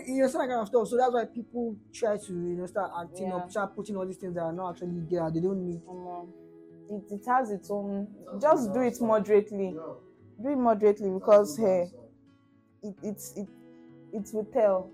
you 0.06 0.22
know, 0.22 0.28
that 0.28 0.38
kind 0.38 0.52
of 0.52 0.68
stuff. 0.68 0.86
So 0.88 0.96
that's 0.96 1.12
why 1.12 1.24
people 1.24 1.76
try 1.92 2.16
to, 2.16 2.32
you 2.32 2.54
know, 2.56 2.66
start 2.66 2.92
acting 3.00 3.26
Yeah. 3.26 3.36
up, 3.36 3.50
start 3.50 3.74
putting 3.74 3.96
all 3.96 4.06
these 4.06 4.18
things 4.18 4.34
that 4.34 4.42
are 4.42 4.52
not 4.52 4.70
actually 4.70 5.02
there. 5.10 5.28
They 5.34 5.40
don't 5.40 5.66
need. 5.66 5.82
um, 5.88 6.32
it, 6.88 7.02
it 7.10 7.20
has 7.26 7.50
its 7.50 7.70
own 7.70 8.08
just 8.40 8.72
do 8.72 8.80
it 8.82 9.00
moderately 9.00 9.74
Yeah. 9.76 9.94
do 10.42 10.48
it 10.50 10.56
moderately 10.56 11.10
because 11.10 11.56
hey 11.56 11.90
good 12.82 12.90
it 12.90 12.94
it's 13.02 13.36
it 13.36 13.48
it 14.12 14.28
will 14.32 14.46
tell 14.52 14.90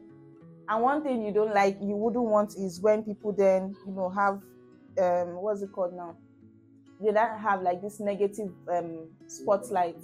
and 0.69 0.83
one 0.83 1.03
thing 1.03 1.23
you 1.23 1.33
don't 1.33 1.55
like 1.55 1.77
you 1.81 1.95
wouldn't 1.97 2.25
want 2.25 2.55
is 2.57 2.81
when 2.81 3.03
people 3.05 3.33
then 3.33 3.77
you 3.87 3.93
know 3.93 4.09
have 4.09 4.41
um 5.01 5.37
what's 5.43 5.63
it 5.63 5.71
called 5.73 5.93
now 5.95 6.17
they 7.01 7.13
then 7.13 7.39
have 7.39 7.63
like 7.63 7.81
this 7.83 8.01
negative 8.01 8.53
um 8.71 9.09
spotlight 9.27 10.03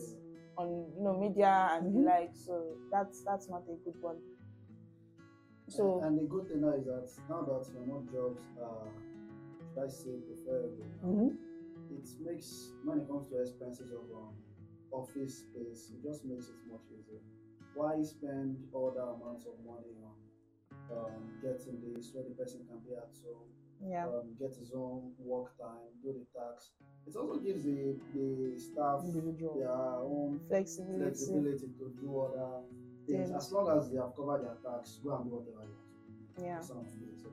on 0.56 0.68
you 0.96 1.02
know 1.04 1.18
media 1.18 1.68
and 1.72 1.94
the 1.94 2.00
Mhm. 2.00 2.04
like 2.06 2.32
so 2.34 2.76
that's 2.92 3.22
that's 3.26 3.48
not 3.48 3.62
a 3.68 3.76
good 3.84 3.96
one 4.00 4.18
so 5.68 6.02
and 6.04 6.18
the 6.18 6.24
good 6.24 6.48
thing 6.48 6.60
now 6.60 6.74
is 6.74 6.84
that 6.86 7.06
now 7.28 7.42
that 7.42 7.62
remote 7.78 8.10
jobs 8.10 8.42
are, 8.60 8.90
should 9.72 9.84
I 9.84 9.88
say, 9.88 10.14
preferable, 10.26 10.90
Mm-hmm. 11.04 11.30
it 11.96 12.06
makes 12.24 12.72
when 12.84 13.00
it 13.00 13.06
comes 13.08 13.28
to 13.30 13.40
expenses 13.40 13.90
of 13.92 14.04
um, 14.14 14.34
office 14.92 15.46
space, 15.46 15.92
it 15.94 16.02
just 16.02 16.24
makes 16.24 16.48
it 16.48 16.58
much 16.70 16.86
easier. 16.90 17.22
Why 17.74 18.02
spend 18.02 18.58
all 18.72 18.90
that 18.92 19.06
amounts 19.16 19.46
of 19.46 19.54
money 19.64 19.94
on 20.02 20.16
um, 20.90 21.22
getting 21.40 21.78
this 21.80 22.10
where 22.14 22.24
the 22.24 22.34
person 22.34 22.60
can 22.68 22.80
be 22.82 22.92
at 22.94 23.14
home, 23.22 23.48
yeah 23.86 24.06
um, 24.06 24.34
get 24.38 24.50
his 24.58 24.72
own 24.74 25.12
work 25.18 25.56
time, 25.58 25.88
do 26.02 26.12
the 26.12 26.26
tax. 26.38 26.70
It 27.06 27.16
also 27.16 27.38
gives 27.40 27.64
the 27.64 27.96
the 28.14 28.58
staff 28.60 29.00
Individual. 29.04 29.58
their 29.58 29.70
own 29.70 30.40
flexibility 30.48 31.02
flexibility 31.04 31.68
to 31.78 31.92
do 32.00 32.20
other 32.20 32.62
things 33.06 33.30
Yeah. 33.30 33.36
as 33.36 33.50
long 33.52 33.66
as 33.78 33.90
they 33.90 33.96
have 33.96 34.14
covered 34.14 34.42
their 34.44 34.56
tax. 34.62 35.00
Go 35.02 35.16
and 35.16 35.24
do 35.24 35.30
whatever 35.36 35.64
you 35.64 35.74
want. 35.76 36.46
yeah 36.46 36.60
Some 36.60 36.78
of 36.78 36.86
it. 36.86 36.92
So, 37.22 37.28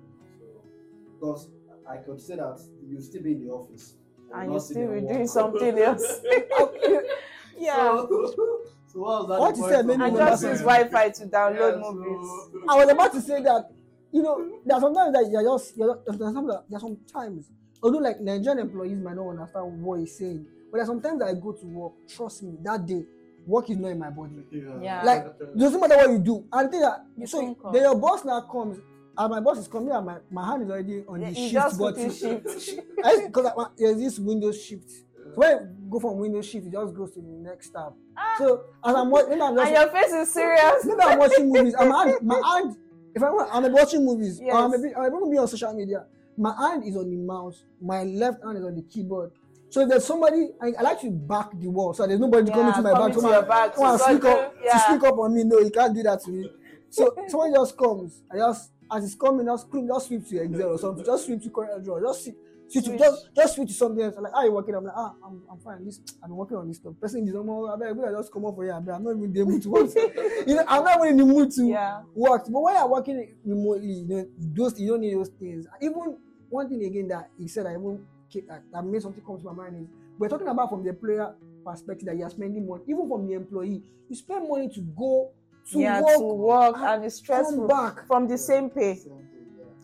because 1.19 1.49
I 1.89 1.97
could 1.97 2.19
say 2.21 2.35
that 2.35 2.59
you 2.87 3.01
still 3.01 3.23
be 3.23 3.33
in 3.33 3.45
the 3.45 3.51
office 3.51 3.95
and 4.33 4.53
you 4.53 4.59
sit 4.59 4.71
still 4.75 4.91
be 4.93 5.01
doing 5.01 5.27
something 5.27 5.77
else 5.79 6.19
yeah 7.57 7.75
So, 7.75 8.33
so 8.87 8.99
what 8.99 9.19
was 9.19 9.27
that? 9.29 9.39
What 9.39 9.57
you 9.57 9.63
said 9.63 9.79
of 9.81 9.85
made 9.85 9.99
me 9.99 10.05
and 10.05 10.17
just 10.17 10.43
use 10.43 10.59
wi-fi 10.59 11.09
to 11.09 11.25
download 11.25 11.75
Yeah, 11.77 11.81
so- 11.83 11.93
movies 11.93 12.63
I 12.69 12.75
was 12.77 12.89
about 12.89 13.13
to 13.13 13.21
say 13.21 13.41
that, 13.43 13.71
you 14.11 14.21
know, 14.21 14.59
there 14.65 14.77
are 14.77 14.81
sometimes 14.81 15.13
that 15.13 15.29
you're 15.31 15.43
just, 15.43 15.77
you're, 15.77 15.99
there's 16.07 16.33
some, 16.33 16.47
there 16.47 16.57
are 16.73 16.79
sometimes, 16.79 17.49
although 17.83 17.99
like 17.99 18.19
Nigerian 18.21 18.59
employees 18.59 18.97
might 18.99 19.15
not 19.15 19.29
understand 19.29 19.81
what 19.81 19.99
he's 19.99 20.17
saying, 20.17 20.45
but 20.71 20.77
there's 20.77 20.87
sometimes 20.87 21.19
that 21.19 21.27
I 21.29 21.33
go 21.33 21.51
to 21.53 21.65
work, 21.65 21.93
trust 22.07 22.43
me, 22.43 22.57
that 22.63 22.85
day, 22.85 23.03
work 23.45 23.69
is 23.69 23.77
not 23.77 23.89
in 23.89 23.99
my 23.99 24.09
body. 24.09 24.43
Yeah. 24.81 25.01
Like, 25.03 25.25
It 25.39 25.57
doesn't 25.57 25.79
matter 25.79 25.95
what 25.97 26.09
you 26.09 26.19
do. 26.19 26.45
And 26.51 26.67
the 26.67 26.71
thing 26.71 26.81
that, 26.81 27.05
The 27.17 27.27
so 27.27 27.39
phone 27.41 27.55
call. 27.55 27.71
then 27.71 27.83
your 27.83 27.95
boss 27.95 28.25
now 28.25 28.41
comes, 28.41 28.77
and 29.17 29.29
my 29.31 29.39
boss 29.39 29.57
is 29.59 29.67
coming, 29.67 29.91
and 29.91 30.05
my, 30.05 30.17
my 30.29 30.45
hand 30.45 30.63
is 30.63 30.69
already 30.69 31.03
on 31.07 31.21
the 31.21 31.33
shift 31.33 31.53
just 31.53 31.77
put 31.77 31.95
button. 31.95 32.11
in 32.11 33.27
Because 33.27 33.67
there's 33.77 33.97
this 33.97 34.19
window 34.19 34.51
shift. 34.51 34.89
So 34.89 35.41
when 35.41 35.75
you 35.83 35.89
go 35.89 35.99
from 35.99 36.17
window 36.17 36.41
shift, 36.41 36.67
it 36.67 36.71
just 36.73 36.93
goes 36.95 37.11
to 37.13 37.21
the 37.21 37.27
next 37.27 37.69
tab. 37.69 37.93
Ah. 38.15 38.35
So 38.37 38.63
as 38.83 38.95
I'm 38.95 39.09
watching, 39.09 39.29
maybe 39.31 39.41
I'm 39.41 39.55
just 39.55 39.67
and 39.67 39.75
your 39.75 39.87
face 39.91 40.11
is 40.13 40.33
serious 40.33 40.85
maybe 40.85 41.01
I'm 41.01 41.19
watching 41.19 41.49
movies. 41.51 41.73
and 41.73 41.89
my 41.89 42.05
hand, 42.05 42.17
my 42.21 42.41
hand, 42.45 42.75
if 43.17 43.23
I'm, 43.23 43.65
I'm 43.65 43.71
watching 43.73 44.05
movies, 44.05 44.39
or 44.39 44.53
I'm, 44.53 44.71
Yes. 44.71 44.81
maybe, 44.81 44.95
I'm 44.95 45.09
going 45.09 45.25
to 45.25 45.31
be 45.31 45.37
on 45.37 45.47
social 45.47 45.73
media. 45.73 46.05
My 46.37 46.55
hand 46.55 46.83
is 46.85 46.95
on 46.95 47.09
the 47.09 47.17
mouse. 47.17 47.63
My 47.81 48.03
left 48.03 48.43
hand 48.43 48.57
is 48.57 48.63
on 48.63 48.75
the 48.75 48.83
keyboard. 48.83 49.31
So 49.69 49.81
if 49.81 49.89
there's 49.89 50.05
somebody, 50.05 50.49
I, 50.61 50.67
I 50.79 50.81
like 50.81 51.01
to 51.01 51.11
back 51.11 51.49
the 51.59 51.67
wall, 51.67 51.93
so 51.93 52.07
there's 52.07 52.19
nobody 52.19 52.49
coming 52.51 52.73
to 52.73 52.81
my 52.81 52.93
back. 52.93 53.13
to 53.13 53.21
your 53.21 53.41
back 53.43 53.75
come 53.75 53.85
and 53.89 53.99
to 53.99 54.05
sneak 54.05 54.25
up, 54.25 54.53
to 54.53 54.59
yeah. 54.63 54.87
sneak 54.87 55.03
up 55.03 55.17
on 55.17 55.33
me. 55.33 55.43
No, 55.43 55.59
you 55.59 55.71
can't 55.71 55.93
do 55.93 56.03
that 56.03 56.21
to 56.23 56.31
me. 56.31 56.49
So 56.89 57.13
someone 57.27 57.53
just 57.53 57.77
comes, 57.77 58.21
I 58.31 58.37
just 58.37 58.71
as 58.89 59.03
it's 59.03 59.15
coming, 59.15 59.45
just 59.45 59.67
just 59.87 60.07
sweep 60.07 60.27
to 60.29 60.41
Excel 60.43 60.69
or 60.69 60.77
something, 60.77 61.03
just 61.05 61.25
sweep 61.25 61.41
to 61.43 61.49
CorelDRAW, 61.49 62.01
just 62.01 62.23
see. 62.23 62.33
Switch 62.69 62.83
to, 62.85 62.89
Switch. 62.91 62.99
just 62.99 63.29
just 63.35 63.55
switch 63.55 63.67
to 63.69 63.73
something 63.73 64.03
else. 64.03 64.15
I'm 64.17 64.23
like, 64.23 64.33
how 64.33 64.43
you 64.43 64.51
working? 64.51 64.75
I'm 64.75 64.83
like, 64.83 64.93
ah, 64.95 65.13
I'm, 65.25 65.41
I'm 65.51 65.59
fine. 65.59 65.85
This 65.85 65.99
I've 66.21 66.29
been 66.29 66.35
working 66.35 66.57
on 66.57 66.67
this 66.67 66.77
stuff. 66.77 66.93
Person 66.99 67.27
is 67.27 67.33
normal. 67.33 67.69
I 67.71 67.77
beg, 67.77 67.97
I 67.97 68.11
just 68.11 68.31
come 68.31 68.45
up 68.45 68.55
for 68.55 68.63
here. 68.63 68.73
I 68.73 68.79
beg, 68.79 68.95
I'm 68.95 69.03
not 69.03 69.11
even 69.11 69.23
in 69.25 69.33
the 69.33 69.45
mood 69.45 69.61
to 69.63 69.69
work. 69.69 69.89
you 70.47 70.55
know, 70.55 70.63
I'm 70.67 70.83
not 70.83 70.97
even 70.97 71.07
in 71.09 71.17
the 71.17 71.25
mood 71.33 71.51
to 71.51 71.63
Yeah. 71.65 72.01
work. 72.13 72.43
But 72.51 72.59
when 72.61 72.75
you're 72.75 72.87
working 72.89 73.35
remotely, 73.45 73.87
you 73.87 74.07
know, 74.07 74.25
those 74.37 74.79
you 74.79 74.89
don't 74.89 75.01
need 75.01 75.15
those 75.15 75.29
things. 75.39 75.65
Even 75.81 76.17
one 76.49 76.67
thing 76.69 76.83
again 76.83 77.07
that 77.09 77.29
he 77.37 77.47
said, 77.47 77.65
I 77.67 77.71
even 77.73 78.05
keep- 78.29 78.47
that, 78.47 78.63
that 78.73 78.83
made 78.85 79.01
something 79.01 79.23
come 79.25 79.37
to 79.37 79.45
my 79.45 79.53
mind 79.53 79.83
is 79.83 79.87
we're 80.19 80.29
talking 80.29 80.47
about 80.47 80.69
from 80.69 80.83
the 80.83 80.89
employer 80.89 81.35
perspective 81.65 82.05
that 82.07 82.17
you're 82.17 82.29
spending 82.29 82.67
money, 82.67 82.83
even 82.87 83.07
from 83.07 83.27
the 83.27 83.33
employee, 83.33 83.81
you 84.09 84.15
spend 84.15 84.47
money 84.49 84.69
to 84.69 84.81
go 84.97 85.31
to 85.71 85.79
yeah, 85.79 86.01
work, 86.01 86.17
to 86.17 86.23
work 86.23 86.75
and 86.77 86.85
and 86.85 87.05
it's 87.05 87.15
stressful 87.15 87.67
back. 87.67 88.07
from 88.07 88.27
the 88.27 88.37
same 88.37 88.69
pay. 88.69 88.95
Same 88.95 89.11
yeah. 89.13 89.36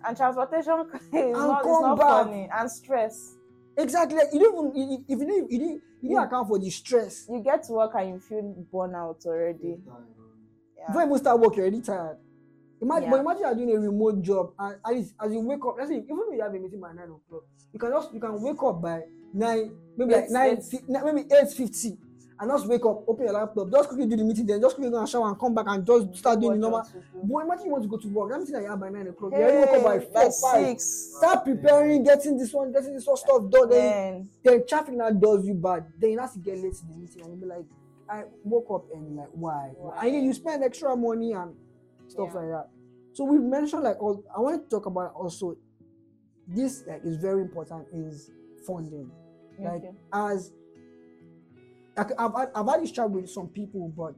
And 0.06 0.18
transportation 0.18 0.80
is 0.82 1.12
not, 1.14 1.60
it's 1.60 1.68
not 1.82 2.00
funny 2.00 2.50
and 2.54 2.70
stress. 2.72 3.36
Exactly. 3.78 4.18
Like, 4.18 4.28
you 4.34 4.40
don't 4.40 4.76
even 4.78 4.90
you- 4.92 4.98
you- 4.98 5.06
if 5.08 5.20
you 5.20 5.26
didn't 5.26 5.52
you 5.52 5.60
didn't 5.60 5.82
you 6.02 6.10
didn't 6.10 6.12
Yeah. 6.12 6.24
account 6.26 6.48
for 6.48 6.60
the 6.60 6.70
stress. 6.70 7.28
You 7.30 7.40
get 7.42 7.64
to 7.64 7.74
work 7.74 7.92
and 7.96 8.10
you 8.10 8.20
feel 8.20 8.56
burnout 8.72 9.26
already. 9.26 9.58
Big. 9.76 9.82
Yeah. 10.78 10.88
Before 10.88 11.02
you 11.02 11.08
even 11.08 11.18
start 11.20 11.40
work, 11.40 11.56
you're 11.56 11.66
already 11.66 11.82
tired. 11.82 12.18
Imagine, 12.82 13.10
but 13.12 13.20
imagine 13.22 13.42
you're 13.42 13.56
doing 13.56 13.76
a 13.78 13.80
remote 13.80 14.22
job 14.22 14.54
and 14.60 14.76
at 14.86 14.94
least 14.94 15.14
as 15.20 15.32
you 15.32 15.40
wake 15.40 15.66
up, 15.66 15.76
let's 15.78 15.90
say 15.90 15.98
even 15.98 16.20
if 16.30 16.36
you 16.36 16.42
have 16.44 16.54
a 16.54 16.60
meeting 16.60 16.82
by 16.82 16.92
nine 16.92 17.06
o'clock, 17.10 17.44
you 17.72 17.80
can 17.80 17.92
just 17.92 18.14
you 18.14 18.20
can 18.20 18.42
wake 18.42 18.62
up 18.62 18.82
by 18.82 19.02
nine, 19.34 19.72
maybe 19.96 20.12
like 20.14 20.26
Eight- 20.26 20.32
nine, 20.32 20.58
eight. 20.58 20.64
fi- 20.64 21.04
maybe 21.14 21.22
eight 21.34 21.50
fifty, 21.50 21.98
and 22.40 22.52
just 22.52 22.68
wake 22.68 22.86
up, 22.86 23.04
open 23.08 23.26
your 23.26 23.34
laptop, 23.34 23.72
just 23.72 23.90
quickly 23.90 24.08
do 24.08 24.18
the 24.18 24.24
meeting, 24.24 24.46
then 24.46 24.60
just 24.60 24.76
quickly 24.76 24.92
go 24.92 25.00
and 25.00 25.08
shower 25.08 25.28
and 25.30 25.40
come 25.40 25.54
back 25.54 25.66
and 25.70 25.86
just 25.86 26.16
start 26.18 26.40
doing 26.40 26.54
the 26.54 26.58
normal. 26.58 26.80
else 26.80 26.90
to 26.92 26.98
do? 26.98 27.04
But 27.24 27.40
imagine 27.46 27.66
you 27.66 27.72
want 27.72 27.84
to 27.84 27.90
go 27.90 27.98
to 27.98 28.08
work. 28.10 28.32
That 28.32 28.40
meeting 28.40 28.54
that 28.56 28.62
you 28.64 28.70
have 28.70 28.80
by 28.80 28.90
nine 28.90 29.08
o'clock. 29.08 29.32
you 29.32 29.38
already 29.40 29.58
woke 29.58 29.70
up 29.78 29.84
by 29.84 30.00
Hey, 30.00 30.06
four, 30.12 30.32
five. 30.42 30.66
six. 30.68 30.84
Start 31.18 31.46
preparing, 31.46 32.04
getting 32.04 32.38
this 32.38 32.52
one, 32.54 32.72
getting 32.74 32.94
this 32.94 33.06
one 33.06 33.18
stuff 33.18 33.50
done. 33.50 33.70
Then 33.70 34.30
Then 34.44 34.66
traffic 34.68 34.96
now 34.96 35.10
does 35.12 35.46
you 35.46 35.54
bad. 35.54 35.86
Then 36.00 36.12
you 36.12 36.20
have 36.20 36.34
to 36.34 36.40
get 36.40 36.58
late 36.58 36.74
to 36.74 36.86
the 36.86 36.94
meeting 36.96 37.22
and 37.22 37.30
you'll 37.32 37.40
be 37.42 37.46
like, 37.46 37.66
I 38.10 38.24
woke 38.44 38.68
up 38.74 38.86
and 38.94 39.16
like 39.16 39.30
why? 39.32 39.72
Why? 39.78 40.06
And 40.06 40.16
then 40.16 40.24
you 40.26 40.34
spend 40.34 40.64
extra 40.64 40.96
money 40.96 41.32
and 41.34 41.56
stuff 42.08 42.30
Yeah. 42.34 42.40
like 42.40 42.50
that. 42.50 42.68
So 43.14 43.24
we've 43.26 43.42
mentioned 43.42 43.84
like 43.84 44.02
all 44.02 44.24
I 44.36 44.40
want 44.42 44.64
to 44.64 44.70
talk 44.76 44.86
about 44.88 45.14
also 45.14 45.56
this 46.48 46.84
like 46.88 47.02
is 47.06 47.18
very 47.18 47.42
important 47.42 47.88
is 47.94 48.30
funding. 48.68 49.10
Like 49.60 49.84
Okay. 49.84 49.92
as 50.12 50.52
I've, 51.98 52.34
had- 52.36 52.50
I've 52.56 52.68
had 52.68 52.82
this 52.82 52.92
chat 52.92 53.10
with 53.10 53.30
some 53.30 53.48
people, 53.48 53.90
but 53.96 54.16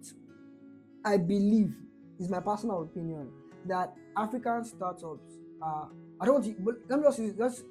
I 1.04 1.18
believe 1.18 1.74
is 2.20 2.30
my 2.30 2.40
personal 2.40 2.82
opinion 2.84 3.30
that 3.68 3.94
African 4.16 4.64
startups 4.64 5.34
are 5.62 5.90
I 6.20 6.26
don't 6.26 6.64
but 6.64 6.76
let 6.90 7.00
me 7.00 7.06
just 7.06 7.20
use 7.20 7.34
just 7.38 7.64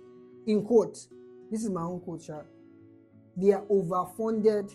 in 0.46 0.64
quotes. 0.64 1.08
This 1.50 1.64
is 1.64 1.70
my 1.70 1.82
own 1.82 2.00
quote, 2.00 2.22
Sha. 2.22 2.40
They 3.36 3.52
are 3.52 3.62
overfunded. 3.62 4.74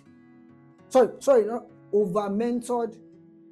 Sorry, 0.87 1.09
sorry, 1.19 1.45
not 1.45 1.65
over 1.93 2.29
mentored 2.29 2.97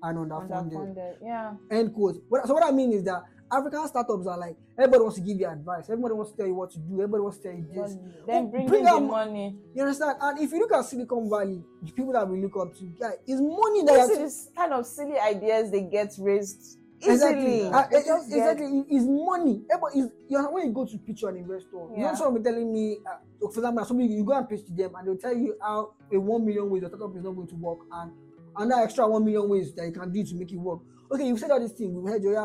and 0.04 0.18
underfunded. 0.18 0.72
underfunded. 0.72 1.16
Yeah. 1.24 1.54
End 1.72 1.94
quote. 1.94 2.24
What, 2.30 2.48
so 2.48 2.54
what 2.54 2.64
I 2.64 2.72
mean 2.72 2.94
is 2.94 3.04
that 3.04 3.24
African 3.52 3.88
startups 3.88 4.26
are 4.28 4.38
like 4.38 4.56
everybody 4.78 5.02
wants 5.04 5.16
to 5.18 5.22
give 5.22 5.40
you 5.40 5.48
advice, 5.48 5.86
everybody 5.90 6.14
wants 6.14 6.32
to 6.32 6.38
tell 6.38 6.48
you 6.48 6.54
what 6.56 6.72
to 6.72 6.80
do, 6.80 6.94
everybody 7.02 7.22
wants 7.22 7.38
to 7.38 7.44
tell 7.44 7.54
you 7.58 7.66
this. 7.74 7.96
Then 8.28 8.46
Oh, 8.46 8.48
bring, 8.48 8.68
bring 8.68 8.88
out- 8.88 9.04
money. 9.04 9.58
You 9.74 9.82
understand? 9.84 10.18
And 10.22 10.40
if 10.40 10.52
you 10.52 10.60
look 10.60 10.72
at 10.74 10.86
Silicon 10.86 11.30
Valley, 11.30 11.64
the 11.84 11.92
people 11.92 12.14
that 12.14 12.28
we 12.30 12.42
look 12.42 12.56
up 12.58 12.74
to, 12.78 12.86
yeah, 13.00 13.12
it's 13.26 13.42
money 13.42 13.84
that 13.86 14.10
You 14.20 14.30
see 14.30 14.50
kind 14.56 14.74
of 14.74 14.86
silly 14.86 15.18
ideas 15.18 15.72
they 15.72 15.82
get 15.82 16.14
raised 16.20 16.78
Exactly. 17.02 17.58
easily. 17.60 17.70
Uh, 17.72 17.84
it- 17.92 18.06
get- 18.06 18.24
exactly. 18.26 18.86
It's 18.90 19.06
money. 19.06 19.64
Everybody 19.70 20.00
is, 20.00 20.12
you 20.30 20.38
know, 20.42 20.52
when 20.52 20.66
you 20.68 20.74
go 20.74 20.86
to 20.86 20.98
pitch 20.98 21.24
an 21.24 21.38
investor, 21.38 21.70
you 21.76 21.90
know, 21.90 21.96
Yeah. 21.98 22.16
someone 22.16 22.42
be 22.42 22.50
telling 22.50 22.72
me, 22.74 22.98
uh, 23.06 23.48
for 23.48 23.60
example, 23.60 23.86
somebody 23.86 24.10
you 24.14 24.24
go 24.24 24.34
and 24.34 24.50
pitch 24.50 24.66
to 24.66 24.74
them, 24.74 24.96
and 24.96 25.08
they'll 25.08 25.18
tell 25.18 25.36
you 25.36 25.56
how 25.62 25.92
a 26.12 26.18
one 26.20 26.44
million 26.46 26.70
ways 26.70 26.82
your 26.82 26.90
startup 26.90 27.16
is 27.16 27.24
not 27.24 27.36
going 27.36 27.48
to 27.48 27.56
work, 27.56 27.80
and 27.92 28.12
another 28.58 28.82
extra 28.84 29.08
one 29.08 29.24
million 29.24 29.48
ways 29.48 29.74
that 29.76 29.86
you 29.86 29.92
can 29.92 30.12
do 30.12 30.24
to 30.24 30.36
make 30.36 30.52
it 30.52 30.58
work. 30.58 30.80
Okay, 31.12 31.28
you've 31.28 31.40
said 31.40 31.52
all 31.52 31.60
these 31.60 31.72
things. 31.72 31.94
We've 31.96 32.12
heard 32.12 32.24
you. 32.24 32.36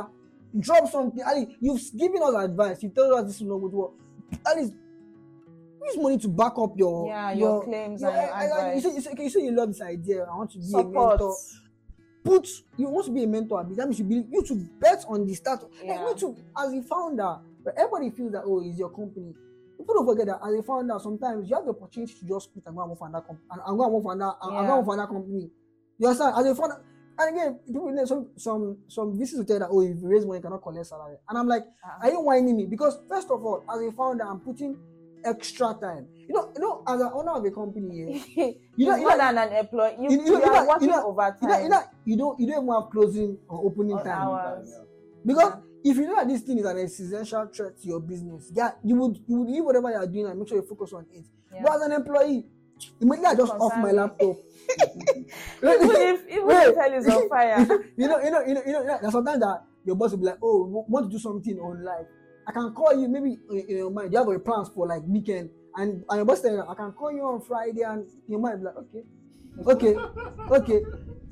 Yeah, 0.53 0.61
drop 0.61 0.89
something. 0.91 1.23
Ali, 1.25 1.57
you've 1.61 1.81
given 1.97 2.23
us 2.23 2.35
advice. 2.35 2.83
You 2.83 2.91
tell 2.91 3.15
us 3.15 3.27
this 3.27 3.37
is 3.37 3.43
not 3.43 3.59
good 3.59 3.73
work. 3.73 3.93
Ali, 4.47 4.63
least 4.63 4.75
use 5.85 5.97
money 5.99 6.19
to 6.19 6.29
back 6.29 6.53
up 6.59 6.73
your 6.77 7.07
Yeah, 7.09 7.33
your 7.33 7.65
claims 7.65 8.03
and 8.03 8.15
your 8.15 8.23
I- 8.35 8.47
I- 8.47 8.71
I- 8.71 8.75
you, 8.75 8.81
say, 8.81 8.95
you, 8.95 9.01
say, 9.01 9.15
you 9.19 9.31
say 9.31 9.41
you 9.43 9.51
love 9.53 9.69
this 9.69 9.81
idea. 9.83 10.25
I 10.25 10.37
want 10.37 10.51
to 10.53 10.59
be 10.59 10.65
a 10.65 10.69
Support. 10.69 11.19
mentor 11.21 11.35
put 12.25 12.47
you 12.77 12.89
want 12.89 13.05
to 13.05 13.11
be 13.11 13.25
a 13.25 13.27
mentor 13.27 13.65
that 13.65 13.85
means 13.89 13.99
you 13.99 14.05
be 14.05 14.25
you 14.31 14.45
to 14.45 14.55
bet 14.79 15.05
on 15.09 15.27
the 15.27 15.35
start 15.35 15.61
Yeah. 15.83 16.05
like 16.05 16.17
too 16.17 16.37
as 16.57 16.73
a 16.73 16.81
founder 16.83 17.39
but 17.65 17.75
everybody 17.77 18.11
feels 18.11 18.31
that 18.31 18.45
oh 18.47 18.63
it's 18.65 18.79
your 18.79 18.91
company 18.91 19.35
people 19.77 19.93
don't 19.97 20.07
forget 20.07 20.27
that 20.27 20.39
as 20.47 20.55
a 20.55 20.63
founder 20.63 20.97
sometimes 21.01 21.51
you 21.51 21.57
have 21.57 21.65
the 21.65 21.73
opportunity 21.73 22.15
to 22.15 22.25
just 22.25 22.53
quit 22.53 22.63
and 22.65 22.77
go 22.77 22.83
and 22.83 22.91
work 22.91 22.99
for 23.01 23.09
another 23.09 23.27
company 23.27 23.45
and, 23.51 23.61
and 23.67 23.77
go 23.77 23.83
and 23.85 23.93
work 23.93 24.03
for 24.05 24.13
another 24.13 24.37
and, 24.41 24.57
and 24.57 24.67
go 24.69 24.73
Yeah. 24.73 24.79
and 24.79 24.79
work 24.79 24.85
for 24.87 24.95
another 24.95 25.13
company 25.13 25.51
you 25.99 26.07
understand 26.07 26.35
as 26.39 26.47
a 26.47 26.55
founder 26.55 26.85
and 27.19 27.37
again 27.37 27.59
people 27.67 27.91
know 27.93 28.05
some 28.05 28.29
some 28.37 28.77
some 28.89 29.13
VCs 29.19 29.39
will 29.39 29.45
tell 29.45 29.57
you 29.57 29.61
that 29.61 29.69
oh 29.71 29.81
if 29.83 30.01
you 30.01 30.09
raise 30.09 30.25
money 30.25 30.39
you 30.39 30.43
cannot 30.43 30.63
collect 30.63 30.87
salary 30.87 31.17
and 31.29 31.39
I'm 31.39 31.47
like 31.49 31.65
Ah. 31.85 31.99
are 32.03 32.11
you 32.11 32.21
whining 32.21 32.57
me 32.57 32.67
because 32.67 32.99
first 33.09 33.31
of 33.31 33.45
all 33.45 33.65
as 33.73 33.81
a 33.81 33.93
founder 33.93 34.25
I'm 34.25 34.41
putting 34.41 34.77
extra 35.25 35.77
time 35.81 36.07
you 36.29 36.35
know 36.35 36.51
you 36.55 36.61
know 36.61 36.83
as 36.87 37.01
an 37.01 37.11
owner 37.15 37.33
of 37.33 37.45
a 37.45 37.51
company 37.51 38.23
yeah, 38.37 38.45
you 38.77 38.87
know- 38.87 38.93
know, 38.93 38.97
you 38.97 39.03
more 39.03 39.11
know- 39.13 39.17
than 39.19 39.39
an 39.39 39.53
employee. 39.53 39.97
You, 40.01 40.11
you 40.11 40.17
know- 40.19 40.25
you, 40.25 40.33
you 40.33 40.39
know- 40.41 40.55
are 40.55 40.63
you 40.63 40.69
working 40.69 40.89
know- 40.89 41.07
overtime. 41.07 41.39
you 41.43 41.49
know, 41.49 41.59
you 41.63 41.69
know, 41.69 41.83
you 42.05 42.17
don't 42.17 42.41
you 42.41 42.47
don't 42.47 42.63
even 42.65 42.75
have 42.75 42.91
closing 42.91 43.39
or 43.49 43.65
opening 43.67 43.97
On 43.99 44.05
time 44.05 44.29
hours. 44.29 44.75
because 45.25 45.53
if 45.85 45.97
you 45.97 46.07
know 46.07 46.17
that 46.17 46.29
this 46.29 46.41
thing 46.43 46.59
is 46.59 46.65
an 46.65 46.79
existential 46.79 47.47
threat 47.47 47.77
to 47.81 47.89
your 47.89 48.01
business, 48.01 48.51
yeah, 48.55 48.71
you 48.85 48.95
would 48.97 49.19
you 49.27 49.41
would 49.41 49.49
leave 49.51 49.65
whatever 49.65 49.91
you 49.91 49.97
are 49.97 50.07
doing 50.07 50.27
and 50.27 50.39
make 50.39 50.49
sure 50.49 50.57
you 50.57 50.63
focus 50.63 50.93
on 50.93 51.05
it. 51.13 51.25
Yeah. 51.53 51.61
But 51.63 51.73
as 51.75 51.83
an 51.83 51.93
employee, 51.93 52.47
immediately 53.01 53.27
I 53.27 53.35
just 53.35 53.53
off 53.53 53.77
my 53.79 53.91
laptop. 53.91 54.37
Even 55.63 55.97
if 55.97 56.29
even 56.29 56.47
Wait. 56.47 56.69
if 56.69 56.77
hell 56.77 56.93
is 56.93 57.09
on 57.09 57.29
fire. 57.29 57.67
you 57.97 58.09
know, 58.09 58.21
you 58.21 58.31
know, 58.31 58.41
you 58.47 58.55
know, 58.55 58.63
you 58.67 58.73
know. 58.73 58.99
There's 59.01 59.13
sometimes 59.13 59.41
that 59.41 59.65
your 59.85 59.97
boss 59.97 60.11
will 60.13 60.19
be 60.19 60.27
like, 60.27 60.39
"Oh, 60.43 60.65
we 60.65 60.83
want 60.89 61.07
to 61.07 61.13
do 61.13 61.19
something 61.19 61.59
on 61.59 61.79
online." 61.79 62.07
I 62.47 62.53
can 62.53 62.75
call 62.75 62.99
you 62.99 63.09
maybe 63.09 63.39
in, 63.51 63.77
your 63.77 63.91
mind. 63.91 64.13
You 64.13 64.19
have 64.19 64.29
a 64.29 64.39
plans 64.39 64.69
for 64.75 64.87
like 64.87 65.03
weekend, 65.07 65.51
and, 65.77 66.05
and 66.09 66.17
your 66.17 66.25
boss 66.25 66.41
tell 66.41 66.53
you, 66.53 66.65
"I 66.67 66.75
can 66.75 66.93
call 66.93 67.13
you 67.13 67.23
on 67.23 67.41
Friday," 67.41 67.83
and 67.83 68.07
your 68.29 68.41
mind 68.41 68.61
be 68.61 68.67
like, 68.67 68.77
"Okay, 68.77 69.05
okay, 69.67 69.97
okay." 70.51 70.83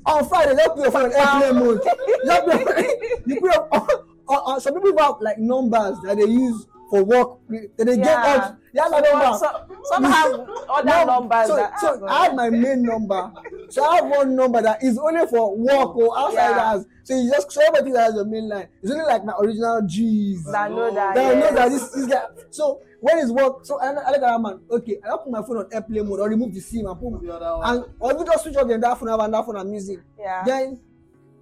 On 0.05 0.27
Friday, 0.27 0.55
put 0.65 0.77
your 0.77 0.91
phone 0.91 1.13
on 1.13 1.43
airplane 1.43 1.59
mode. 1.59 1.81
You 3.25 3.39
put 3.39 3.53
your, 3.53 3.67
or, 3.71 4.05
or, 4.27 4.37
uh, 4.37 4.55
uh, 4.55 4.59
some 4.59 4.73
people 4.81 4.97
have 4.97 5.21
like 5.21 5.37
numbers 5.37 5.97
that 6.03 6.17
they 6.17 6.25
use 6.25 6.65
for 6.91 7.03
work. 7.05 7.39
That 7.77 7.85
they 7.87 7.95
get 7.97 8.05
Yeah. 8.05 8.43
out. 8.43 8.55
They 8.73 8.79
have 8.81 8.91
a 8.91 8.95
Some, 8.95 9.19
number. 9.19 9.37
some, 9.37 9.83
some 9.85 10.03
have 10.03 10.33
other 10.69 10.85
No, 10.85 11.05
numbers. 11.05 11.47
So, 11.47 11.55
that, 11.55 11.79
so 11.79 12.05
I 12.07 12.23
have 12.25 12.35
my 12.35 12.49
main 12.49 12.83
number. 12.83 13.31
So 13.69 13.83
I 13.83 13.95
have 13.95 14.05
one 14.07 14.35
number 14.35 14.61
that 14.61 14.83
is 14.83 14.97
only 14.99 15.25
for 15.27 15.55
work 15.57 15.95
or 15.95 16.17
outside 16.17 16.49
Yeah. 16.51 16.59
house. 16.59 16.85
So 17.03 17.15
you 17.17 17.31
just 17.31 17.51
so 17.51 17.61
everybody 17.61 17.91
that 17.93 18.03
has 18.03 18.15
your 18.15 18.25
main 18.25 18.47
line. 18.49 18.67
It's 18.83 18.91
only 18.91 19.03
like 19.05 19.25
my 19.25 19.33
original 19.41 19.81
G's. 19.87 20.43
that 20.51 20.69
know 20.71 20.93
that. 20.93 21.15
Then 21.15 21.31
I 21.37 21.39
know 21.39 21.45
yes. 21.47 21.55
that 21.55 21.69
this 21.69 21.95
is 21.95 22.07
guy. 22.07 22.23
So 22.51 22.81
when 22.99 23.17
it's 23.17 23.31
work, 23.31 23.65
so 23.65 23.79
I, 23.79 23.87
I 23.91 24.11
like 24.11 24.21
that 24.21 24.39
man. 24.41 24.59
Okay, 24.69 24.97
I 25.03 25.17
put 25.17 25.31
my 25.31 25.41
phone 25.41 25.57
on 25.57 25.67
airplane 25.71 26.07
mode 26.07 26.19
or 26.19 26.29
remove 26.29 26.53
the 26.53 26.59
SIM 26.61 26.85
and 26.85 26.99
put 26.99 27.21
The 27.23 27.33
other 27.33 27.57
one. 27.57 27.75
and 27.77 27.85
or 27.99 28.13
you 28.13 28.25
just 28.25 28.43
switch 28.43 28.55
off 28.57 28.67
the 28.67 28.73
entire 28.75 28.95
phone, 28.95 29.09
have 29.09 29.19
another 29.21 29.45
phone 29.45 29.55
I'm 29.57 29.73
using. 29.73 30.01
Yeah. 30.19 30.43
Then 30.45 30.79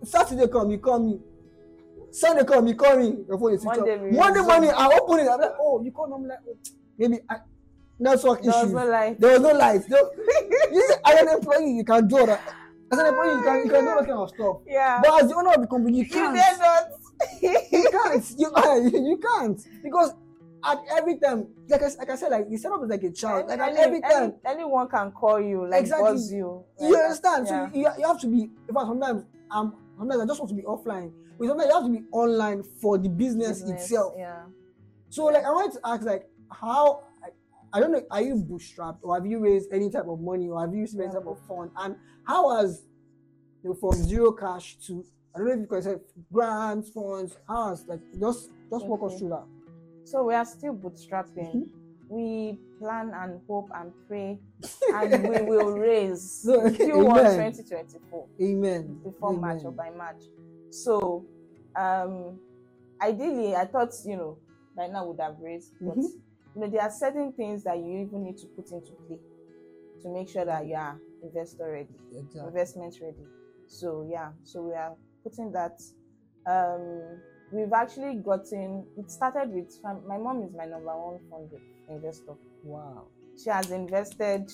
Saturday 0.04 0.48
come, 0.48 0.72
you 0.72 0.78
call 0.78 1.00
me. 1.00 1.20
Sunday 2.12 2.44
come, 2.44 2.68
you 2.68 2.76
call 2.76 2.98
me. 2.98 3.18
Your 3.28 3.38
phone 3.40 3.54
is 3.54 3.62
switched 3.62 3.80
Monday 3.80 3.96
off. 3.96 4.16
Monday 4.16 4.42
morning, 4.42 4.72
I 4.76 5.00
open 5.00 5.20
it. 5.20 5.30
I'm 5.30 5.40
like, 5.40 5.52
oh, 5.60 5.82
you 5.84 5.92
call 5.92 6.08
me. 6.08 6.14
I'm 6.16 6.28
like, 6.28 6.40
oh, 6.48 6.58
maybe 6.98 7.20
I, 7.30 7.38
network 8.00 8.42
There 8.42 8.52
was 8.64 8.72
no 8.72 8.86
light. 8.86 9.20
There 9.20 9.32
was 9.32 9.42
no 9.42 9.52
light. 9.58 9.82
No, 9.90 10.10
you 10.72 10.88
see, 10.88 10.96
as 11.06 11.22
an 11.22 11.28
employee, 11.30 11.72
you 11.72 11.84
can 11.84 12.08
do 12.08 12.26
that. 12.26 12.42
As 12.92 13.00
an 13.00 13.06
employee, 13.08 13.36
you 13.36 13.44
can 13.44 13.56
you 13.58 13.70
can 13.72 13.82
do 13.82 13.86
that 13.86 13.98
kind 14.08 14.12
of 14.12 14.30
stuff. 14.30 14.58
Yeah. 14.68 15.02
But 15.04 15.24
as 15.24 15.30
the 15.30 15.36
owner 15.36 15.54
of 15.54 15.62
the 15.62 15.68
company, 15.68 15.98
you 16.00 16.04
you 16.06 16.10
can't. 16.10 16.36
not. 16.36 16.84
You 17.42 17.90
can't. 17.92 18.94
You, 18.94 19.08
you 19.10 19.18
can't 19.18 19.60
because 19.84 20.14
at 20.64 20.78
every 20.98 21.18
time, 21.18 21.48
like 21.70 21.82
I, 21.84 21.88
like 22.00 22.10
I 22.10 22.16
said, 22.16 22.32
like 22.32 22.50
the 22.50 22.58
setup 22.58 22.84
is 22.84 22.90
like 22.90 23.04
a 23.04 23.12
child. 23.12 23.48
Like 23.48 23.60
at 23.60 23.70
Any- 23.70 23.80
every 23.80 24.04
any- 24.04 24.14
time, 24.14 24.34
anyone 24.46 24.88
can 24.90 25.12
call 25.12 25.40
you, 25.40 25.68
like 25.70 25.82
Exactly. 25.82 26.12
buzz 26.12 26.32
you. 26.32 26.64
you 26.80 26.96
understand. 26.98 27.48
yeah. 27.48 27.70
So 27.70 27.76
you, 27.78 27.88
you 28.00 28.08
have 28.08 28.20
to 28.22 28.28
be. 28.28 28.42
In 28.68 28.74
fact, 28.74 28.88
sometimes 28.88 29.24
um 29.52 29.76
sometimes 29.98 30.22
I 30.22 30.26
just 30.26 30.40
want 30.40 30.50
to 30.50 30.56
be 30.56 30.64
offline. 30.64 31.12
But 31.40 31.48
sometimes 31.48 31.70
you 31.70 31.74
have 31.74 31.86
to 31.86 31.90
be 31.90 32.06
online 32.12 32.64
for 32.64 32.98
the 32.98 33.10
business, 33.10 33.62
Business, 33.62 33.84
itself. 33.84 34.14
Yeah. 34.18 34.44
So 35.10 35.26
like 35.26 35.46
I 35.46 35.52
wanted 35.52 35.74
to 35.74 35.80
ask 35.86 36.04
like 36.06 36.28
how 36.52 37.04
I, 37.24 37.30
I 37.78 37.80
don't 37.80 37.92
know 37.92 38.02
are 38.12 38.22
you 38.22 38.36
bootstrapped 38.36 39.00
or 39.02 39.16
have 39.16 39.26
you 39.26 39.40
raised 39.40 39.72
any 39.72 39.90
type 39.90 40.08
of 40.08 40.20
money 40.20 40.50
or 40.50 40.60
have 40.60 40.74
you 40.74 40.82
used 40.82 41.00
any 41.00 41.12
type 41.12 41.26
of 41.26 41.40
fund 41.48 41.72
and 41.78 41.96
how 42.26 42.58
has 42.58 42.84
you 43.64 43.70
know, 43.70 43.76
from 43.76 43.94
zero 43.94 44.32
cash 44.34 44.76
to 44.88 45.06
I 45.34 45.40
don't 45.40 45.48
know 45.48 45.54
if 45.54 45.60
you 45.62 45.68
can 45.68 45.82
say 45.82 45.96
grants 46.32 46.90
funds 46.90 47.38
how 47.48 47.70
has 47.70 47.86
like 47.88 48.02
just 48.20 48.50
just 48.70 48.86
walk 48.86 49.02
us 49.12 49.18
through 49.18 49.30
that. 49.30 49.46
So 50.04 50.24
we 50.24 50.34
are 50.34 50.46
still 50.46 50.74
bootstrapping. 50.76 51.56
Mm-hmm. 51.56 51.80
we 52.10 52.58
plan 52.80 53.12
and 53.14 53.40
hope 53.48 53.70
and 53.76 53.92
pray, 54.08 54.40
and 54.94 55.30
we 55.30 55.42
will 55.44 55.74
raise 55.78 56.42
So, 56.44 56.66
in 56.66 56.74
Q1 56.74 57.36
2024 57.36 58.28
Amen. 58.42 59.00
before 59.04 59.34
March 59.34 59.62
or 59.64 59.72
by 59.72 59.92
March. 59.92 60.24
So, 60.70 61.26
um, 61.76 62.40
ideally, 63.02 63.56
I 63.56 63.66
thought 63.66 63.92
you 64.06 64.18
know 64.18 64.38
by 64.76 64.88
now 64.88 65.06
would 65.08 65.20
have 65.20 65.38
raised, 65.40 65.74
but 65.86 65.96
Mhm. 65.96 66.22
you 66.56 66.62
know 66.62 66.70
there 66.70 66.82
are 66.82 66.92
certain 66.92 67.34
things 67.34 67.64
that 67.64 67.78
you 67.78 68.06
even 68.08 68.24
need 68.24 68.38
to 68.38 68.48
put 68.56 68.72
into 68.72 68.94
play 69.08 69.20
to 70.02 70.10
make 70.10 70.30
sure 70.30 70.46
that 70.46 70.66
you 70.66 70.76
are 70.76 71.02
investor 71.22 71.72
ready, 71.72 71.96
Exactly. 72.12 72.42
investment 72.48 72.96
ready. 73.02 73.26
So 73.68 74.08
yeah, 74.10 74.32
so 74.44 74.64
we 74.64 74.74
are 74.74 74.96
putting 75.24 75.52
that. 75.54 75.80
Um, 76.46 77.22
we've 77.52 77.74
actually 77.74 78.16
gotten. 78.16 78.88
It 78.98 79.12
started 79.12 79.50
with 79.50 79.72
my 79.84 80.18
mom 80.18 80.44
is 80.44 80.54
my 80.56 80.66
number 80.66 80.96
one 80.98 81.20
fund 81.30 81.50
investor. 81.90 82.36
Wow. 82.64 83.08
She 83.38 83.50
has 83.50 83.72
invested. 83.72 84.50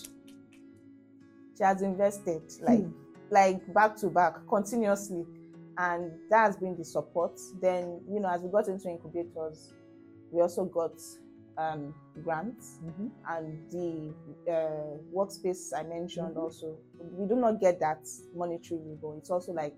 She 1.57 1.63
has 1.63 1.81
invested 1.81 2.41
like 2.61 2.81
Hmm. 2.81 2.91
like 3.31 3.73
back 3.73 3.95
to 3.97 4.09
back 4.09 4.47
continuously 4.47 5.25
and 5.77 6.11
that 6.29 6.45
has 6.45 6.57
been 6.57 6.77
the 6.77 6.85
support. 6.85 7.39
Then 7.61 8.01
you 8.09 8.19
know 8.19 8.29
as 8.29 8.41
we 8.41 8.51
got 8.51 8.67
into 8.67 8.89
incubators 8.89 9.73
we 10.31 10.41
also 10.41 10.65
got 10.65 10.93
um 11.57 11.93
grants 12.23 12.79
Mhm. 12.83 13.11
and 13.29 13.59
the 13.71 14.13
uh, 14.51 14.97
workspace 15.13 15.73
i 15.75 15.83
mentioned 15.83 16.35
Mhm. 16.35 16.41
also. 16.43 16.77
We 16.99 17.27
do 17.27 17.35
not 17.35 17.59
get 17.61 17.79
that 17.79 18.07
monetary 18.33 18.97
but 19.01 19.11
it's 19.17 19.29
also 19.29 19.53
like 19.53 19.75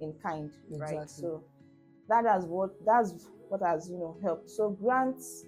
in 0.00 0.14
kind 0.22 0.50
right? 0.78 1.08
So 1.08 1.42
that 2.08 2.24
has 2.26 2.44
what 2.46 2.70
that's 2.84 3.14
what 3.48 3.62
has 3.62 3.90
you 3.90 3.98
know 3.98 4.16
helped. 4.22 4.50
So 4.50 4.70
grants 4.70 5.44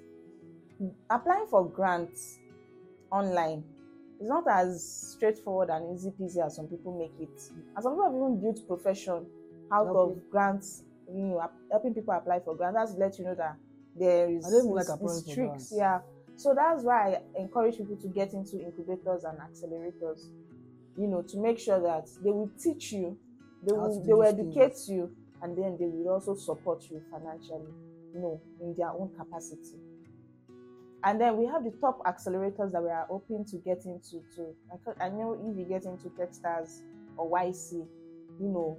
applying 1.11 1.47
for 1.47 1.69
grants 1.69 2.39
online 3.11 3.65
is 4.21 4.29
not 4.29 4.45
as 4.49 4.85
straightforward 5.17 5.71
and 5.71 5.95
easy 5.97 6.11
peasy 6.11 6.45
as 6.45 6.57
some 6.57 6.69
people 6.69 6.99
make 6.99 7.15
it. 7.21 7.41
And 7.77 7.83
some 7.83 7.93
people 7.95 8.05
have 8.05 8.15
even 8.15 8.41
built 8.41 8.67
profession 8.67 9.27
out 9.73 9.89
of 9.89 10.19
grants 10.31 10.83
you 11.09 11.23
know 11.25 11.43
helping 11.71 11.95
people 11.95 12.15
apply 12.15 12.41
for 12.41 12.55
grants 12.57 12.77
that's 12.77 12.99
let 12.99 13.19
you 13.19 13.25
know 13.25 13.35
that 13.35 13.57
there 13.99 14.31
is 14.31 14.47
I 14.47 14.51
don't 14.51 14.65
even 14.65 14.75
like 14.75 14.85
is- 14.85 14.91
applying 14.91 15.19
is 15.19 15.25
for 15.25 15.35
tricks 15.35 15.73
yeah 15.77 16.01
so 16.37 16.55
that's 16.55 16.83
why 16.83 17.15
i 17.15 17.41
encourage 17.41 17.77
people 17.77 17.97
to 17.97 18.09
get 18.09 18.33
into 18.33 18.59
incubators 18.61 19.25
and 19.25 19.39
accelerators 19.39 20.31
you 20.97 21.07
know 21.07 21.23
to 21.23 21.39
make 21.39 21.59
sure 21.59 21.81
that 21.81 22.09
they 22.23 22.31
will 22.31 22.51
teach 22.63 22.93
you 22.93 23.19
they 23.67 23.73
How 23.75 23.89
will 23.89 24.05
they 24.07 24.13
will 24.13 24.25
educate 24.25 24.73
things. 24.75 24.89
you 24.89 25.11
and 25.43 25.57
then 25.57 25.77
they 25.79 25.87
will 25.87 26.09
also 26.15 26.35
support 26.35 26.83
you 26.91 27.03
financially 27.11 27.73
you 28.15 28.21
know 28.21 28.41
in 28.61 28.75
their 28.77 28.91
own 28.91 29.11
capacity 29.17 29.79
and 31.05 31.21
then 31.21 31.37
we 31.37 31.47
have 31.47 31.65
the 31.65 31.73
top 31.81 31.99
accelerators 32.07 32.71
that 32.73 32.83
we 32.83 32.89
are 32.89 33.07
hoping 33.09 33.45
to 33.47 33.57
get 33.59 33.85
into 33.85 34.23
too. 34.35 34.55
I, 35.01 35.09
know 35.09 35.33
if 35.35 35.59
you 35.59 35.65
get 35.65 35.85
into 35.85 36.09
Techstars 36.11 36.81
or 37.17 37.29
YC, 37.31 37.73
you 37.73 38.49
know, 38.49 38.79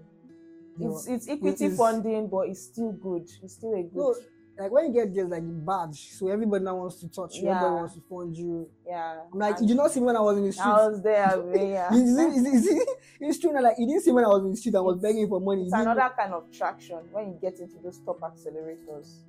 it's 0.80 1.08
it's 1.08 1.28
equity 1.30 1.70
funding, 1.70 2.28
but 2.28 2.48
it's 2.50 2.64
still 2.64 2.92
good. 2.94 3.30
It's 3.42 3.54
still 3.54 3.74
a 3.74 3.84
good, 3.84 3.94
No, 3.96 4.16
like 4.60 4.72
when 4.72 4.86
you 4.88 4.94
get 4.94 5.14
this 5.14 5.28
like 5.28 5.44
badge, 5.66 6.12
so 6.14 6.28
everybody 6.30 6.64
now 6.64 6.76
wants 6.76 7.00
to 7.02 7.08
touch 7.10 7.36
you, 7.36 7.44
Yeah. 7.46 7.56
everybody 7.58 7.76
wants 7.76 7.96
to 7.96 8.02
fund 8.10 8.38
you. 8.38 8.70
yeah. 8.86 9.22
I'm 9.32 9.40
like, 9.40 9.58
and 9.60 9.62
you 9.70 9.76
did 9.76 9.78
not 9.82 9.92
see 9.92 10.00
me 10.00 10.06
when 10.08 10.18
I 10.18 10.22
was 10.22 10.38
in 10.38 10.46
the 10.46 10.52
street. 10.54 10.66
I 10.66 10.88
was 10.88 11.02
there, 11.02 11.44
yeah. 11.56 11.90
See- 11.92 11.98
you 11.98 12.60
see- 12.60 12.86
it's 13.20 13.40
true. 13.40 13.52
now, 13.54 13.62
Like 13.62 13.76
you 13.80 13.88
didn't 13.88 14.04
see 14.04 14.12
when 14.12 14.26
I 14.26 14.28
was 14.28 14.44
in 14.44 14.52
the 14.52 14.58
street. 14.58 14.76
I 14.76 14.80
was 14.82 14.98
begging 14.98 15.28
for 15.28 15.40
money. 15.40 15.64
It's 15.64 15.74
another 15.74 16.12
kind 16.18 16.34
of 16.34 16.52
traction 16.52 17.00
when 17.12 17.28
you 17.30 17.38
get 17.42 17.60
into 17.60 17.78
those 17.84 18.00
top 18.00 18.20
accelerators. 18.22 19.22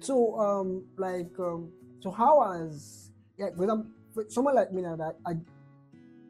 So 0.00 0.38
um 0.38 0.84
like 0.98 1.32
um 1.38 1.70
so 2.00 2.10
how 2.10 2.52
has 2.52 3.10
yeah 3.38 3.48
for 3.56 3.62
example 3.64 3.86
for 4.12 4.24
someone 4.28 4.54
like 4.54 4.72
me 4.72 4.82
now 4.82 4.96
that 4.96 5.16
I 5.26 5.36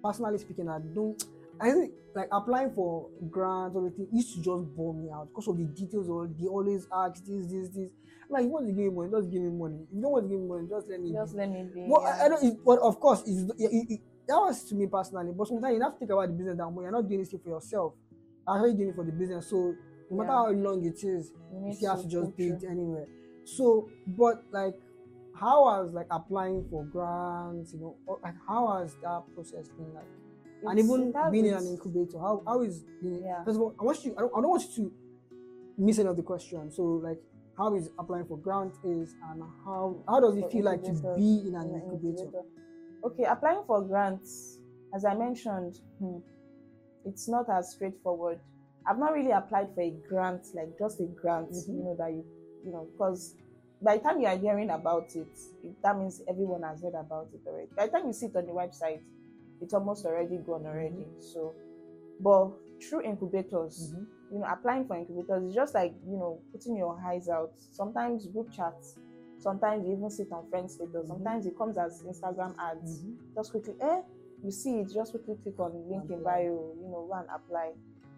personally 0.02 0.38
speaking 0.38 0.68
I 0.68 0.78
don't 0.78 1.22
I 1.64 1.70
think 1.72 1.92
like 2.14 2.28
applying 2.30 2.70
for 2.74 3.08
grants 3.30 3.74
or 3.74 3.86
everything 3.86 4.06
used 4.12 4.34
to 4.36 4.42
just 4.42 4.64
bore 4.76 4.94
me 4.94 5.10
out 5.10 5.28
because 5.28 5.48
of 5.48 5.56
the 5.58 5.64
details 5.64 6.08
or 6.08 6.28
they 6.28 6.46
always 6.46 6.86
ask 6.92 7.24
this 7.24 7.46
this 7.50 7.68
this 7.74 7.90
I'm 8.28 8.30
like 8.30 8.42
you 8.44 8.50
want 8.50 8.66
to 8.66 8.72
give 8.72 8.84
me 8.84 8.90
money 8.90 9.10
just 9.10 9.30
give 9.32 9.42
me 9.42 9.50
money 9.50 9.78
if 9.82 9.94
you 9.96 10.02
don't 10.02 10.12
want 10.12 10.24
to 10.24 10.28
give 10.28 10.40
me 10.40 10.46
money 10.48 10.68
just 10.68 10.86
let 10.88 11.00
me 11.00 11.12
Just 11.12 11.32
be. 11.32 11.38
let 11.38 11.48
me 11.50 11.62
be. 11.74 11.86
But 11.88 12.00
yeah. 12.02 12.18
I, 12.20 12.24
I 12.24 12.28
don't 12.28 12.44
it, 12.44 12.54
but 12.64 12.78
of 12.80 13.00
course 13.00 13.22
it's, 13.26 13.42
it, 13.58 13.70
it, 13.72 13.86
it, 13.94 14.00
that 14.28 14.36
was 14.36 14.62
to 14.68 14.74
me 14.74 14.86
personally 14.86 15.32
but 15.36 15.48
sometimes 15.48 15.74
you 15.74 15.82
have 15.82 15.92
to 15.94 15.98
think 15.98 16.10
about 16.12 16.28
the 16.28 16.34
business 16.34 16.56
that 16.56 16.68
way. 16.70 16.84
you're 16.84 16.92
not 16.92 17.08
doing 17.08 17.20
this 17.20 17.30
thing 17.30 17.40
for 17.42 17.50
yourself 17.50 17.94
you're 18.46 18.56
actually 18.56 18.74
doing 18.74 18.90
it 18.90 18.94
for 18.94 19.04
the 19.04 19.12
business 19.12 19.48
so 19.50 19.74
no 20.10 20.16
matter 20.18 20.30
Yeah. 20.30 20.36
how 20.36 20.50
long 20.50 20.84
it 20.84 21.00
is 21.02 21.32
You 21.52 21.66
you 21.68 21.74
still 21.74 21.90
have 21.96 22.02
to 22.02 22.08
just 22.08 22.36
do 22.36 22.52
it 22.54 22.62
anyway. 22.68 23.04
So, 23.44 23.88
but 24.06 24.42
like, 24.52 24.74
how 25.34 25.64
was 25.64 25.92
like 25.92 26.06
applying 26.10 26.64
for 26.70 26.84
grants, 26.84 27.72
you 27.74 27.80
know, 27.80 27.96
or, 28.06 28.18
like 28.22 28.34
how 28.48 28.78
has 28.80 28.94
that 29.02 29.22
process 29.34 29.68
been 29.76 29.92
like? 29.94 30.08
And 30.66 30.78
even 30.78 31.12
being 31.30 31.46
in 31.46 31.54
an 31.54 31.66
incubator, 31.66 32.18
how 32.18 32.42
how 32.46 32.62
is 32.62 32.80
being, 33.02 33.22
Yeah. 33.22 33.44
first 33.44 33.56
of 33.56 33.62
all, 33.62 33.74
I 33.80 33.84
want 33.84 34.04
you, 34.04 34.14
I 34.16 34.20
don't, 34.20 34.32
I 34.36 34.40
don't 34.40 34.50
want 34.50 34.62
you 34.76 34.84
to 34.84 34.92
miss 35.78 35.98
any 35.98 36.08
of 36.08 36.16
the 36.16 36.22
question. 36.22 36.70
So, 36.70 36.82
like, 37.02 37.20
how 37.56 37.74
is 37.74 37.90
applying 37.98 38.26
for 38.26 38.38
grant 38.38 38.72
is, 38.84 39.14
and 39.30 39.42
how 39.64 39.96
how 40.08 40.20
does 40.20 40.36
it 40.36 40.50
feel 40.50 40.64
like 40.64 40.82
to 40.84 40.92
be 41.16 41.48
in 41.48 41.54
an 41.54 41.68
in 41.68 41.74
an 41.74 41.82
incubator? 41.92 42.30
Okay, 43.04 43.24
applying 43.24 43.62
for 43.66 43.82
grants, 43.82 44.58
as 44.94 45.04
I 45.04 45.14
mentioned, 45.14 45.74
hmm, 45.98 46.18
it's 47.04 47.28
not 47.28 47.48
as 47.50 47.72
straightforward. 47.72 48.40
I've 48.86 48.98
not 48.98 49.12
really 49.12 49.30
applied 49.30 49.74
for 49.74 49.82
a 49.82 49.90
grant, 50.08 50.42
like 50.54 50.78
just 50.78 51.00
a 51.00 51.04
grant, 51.06 51.50
Mhm. 51.50 51.68
you 51.68 51.84
know, 51.84 51.94
that 51.98 52.10
you, 52.10 52.24
you 52.64 52.72
know, 52.72 52.86
because 52.92 53.34
by 53.82 53.96
the 53.98 54.02
time 54.02 54.20
you 54.20 54.26
are 54.26 54.36
hearing 54.36 54.70
about 54.70 55.14
it, 55.14 55.26
it, 55.62 55.82
that 55.82 55.98
means 55.98 56.22
everyone 56.28 56.62
has 56.62 56.82
heard 56.82 56.94
about 56.94 57.28
it 57.34 57.40
already. 57.46 57.68
By 57.76 57.86
the 57.86 57.92
time 57.92 58.06
you 58.06 58.12
see 58.12 58.26
it 58.26 58.36
on 58.36 58.46
the 58.46 58.52
website, 58.52 59.00
it's 59.60 59.74
almost 59.74 60.04
already 60.06 60.38
gone 60.38 60.66
already. 60.66 61.06
So, 61.20 61.54
but 62.20 62.50
through 62.82 63.02
incubators, 63.02 63.92
Mhm. 63.94 64.06
you 64.30 64.38
know, 64.40 64.46
applying 64.46 64.86
for 64.86 64.96
incubators 64.96 65.44
is 65.44 65.54
just 65.54 65.74
like, 65.74 65.94
you 66.06 66.16
know, 66.16 66.38
putting 66.52 66.76
your 66.76 66.98
eyes 67.04 67.28
out. 67.28 67.52
Sometimes 67.70 68.26
group 68.26 68.50
chats, 68.50 68.96
sometimes 69.38 69.86
you 69.86 69.92
even 69.96 70.10
sit 70.10 70.30
on 70.32 70.46
friend 70.48 70.70
status, 70.70 71.04
Mhm. 71.04 71.08
sometimes 71.08 71.46
it 71.46 71.56
comes 71.56 71.76
as 71.78 72.02
Instagram 72.02 72.54
ads. 72.58 73.04
Mhm. 73.04 73.16
Just 73.34 73.50
quickly, 73.50 73.74
eh, 73.80 74.02
you 74.42 74.50
see 74.50 74.80
it, 74.80 74.88
just 74.90 75.12
quickly 75.12 75.36
click 75.42 75.58
on 75.60 75.88
link 75.88 76.10
in 76.10 76.22
bio, 76.22 76.74
you 76.80 76.88
know, 76.88 77.06
go 77.08 77.14
and 77.14 77.28
apply. 77.30 77.72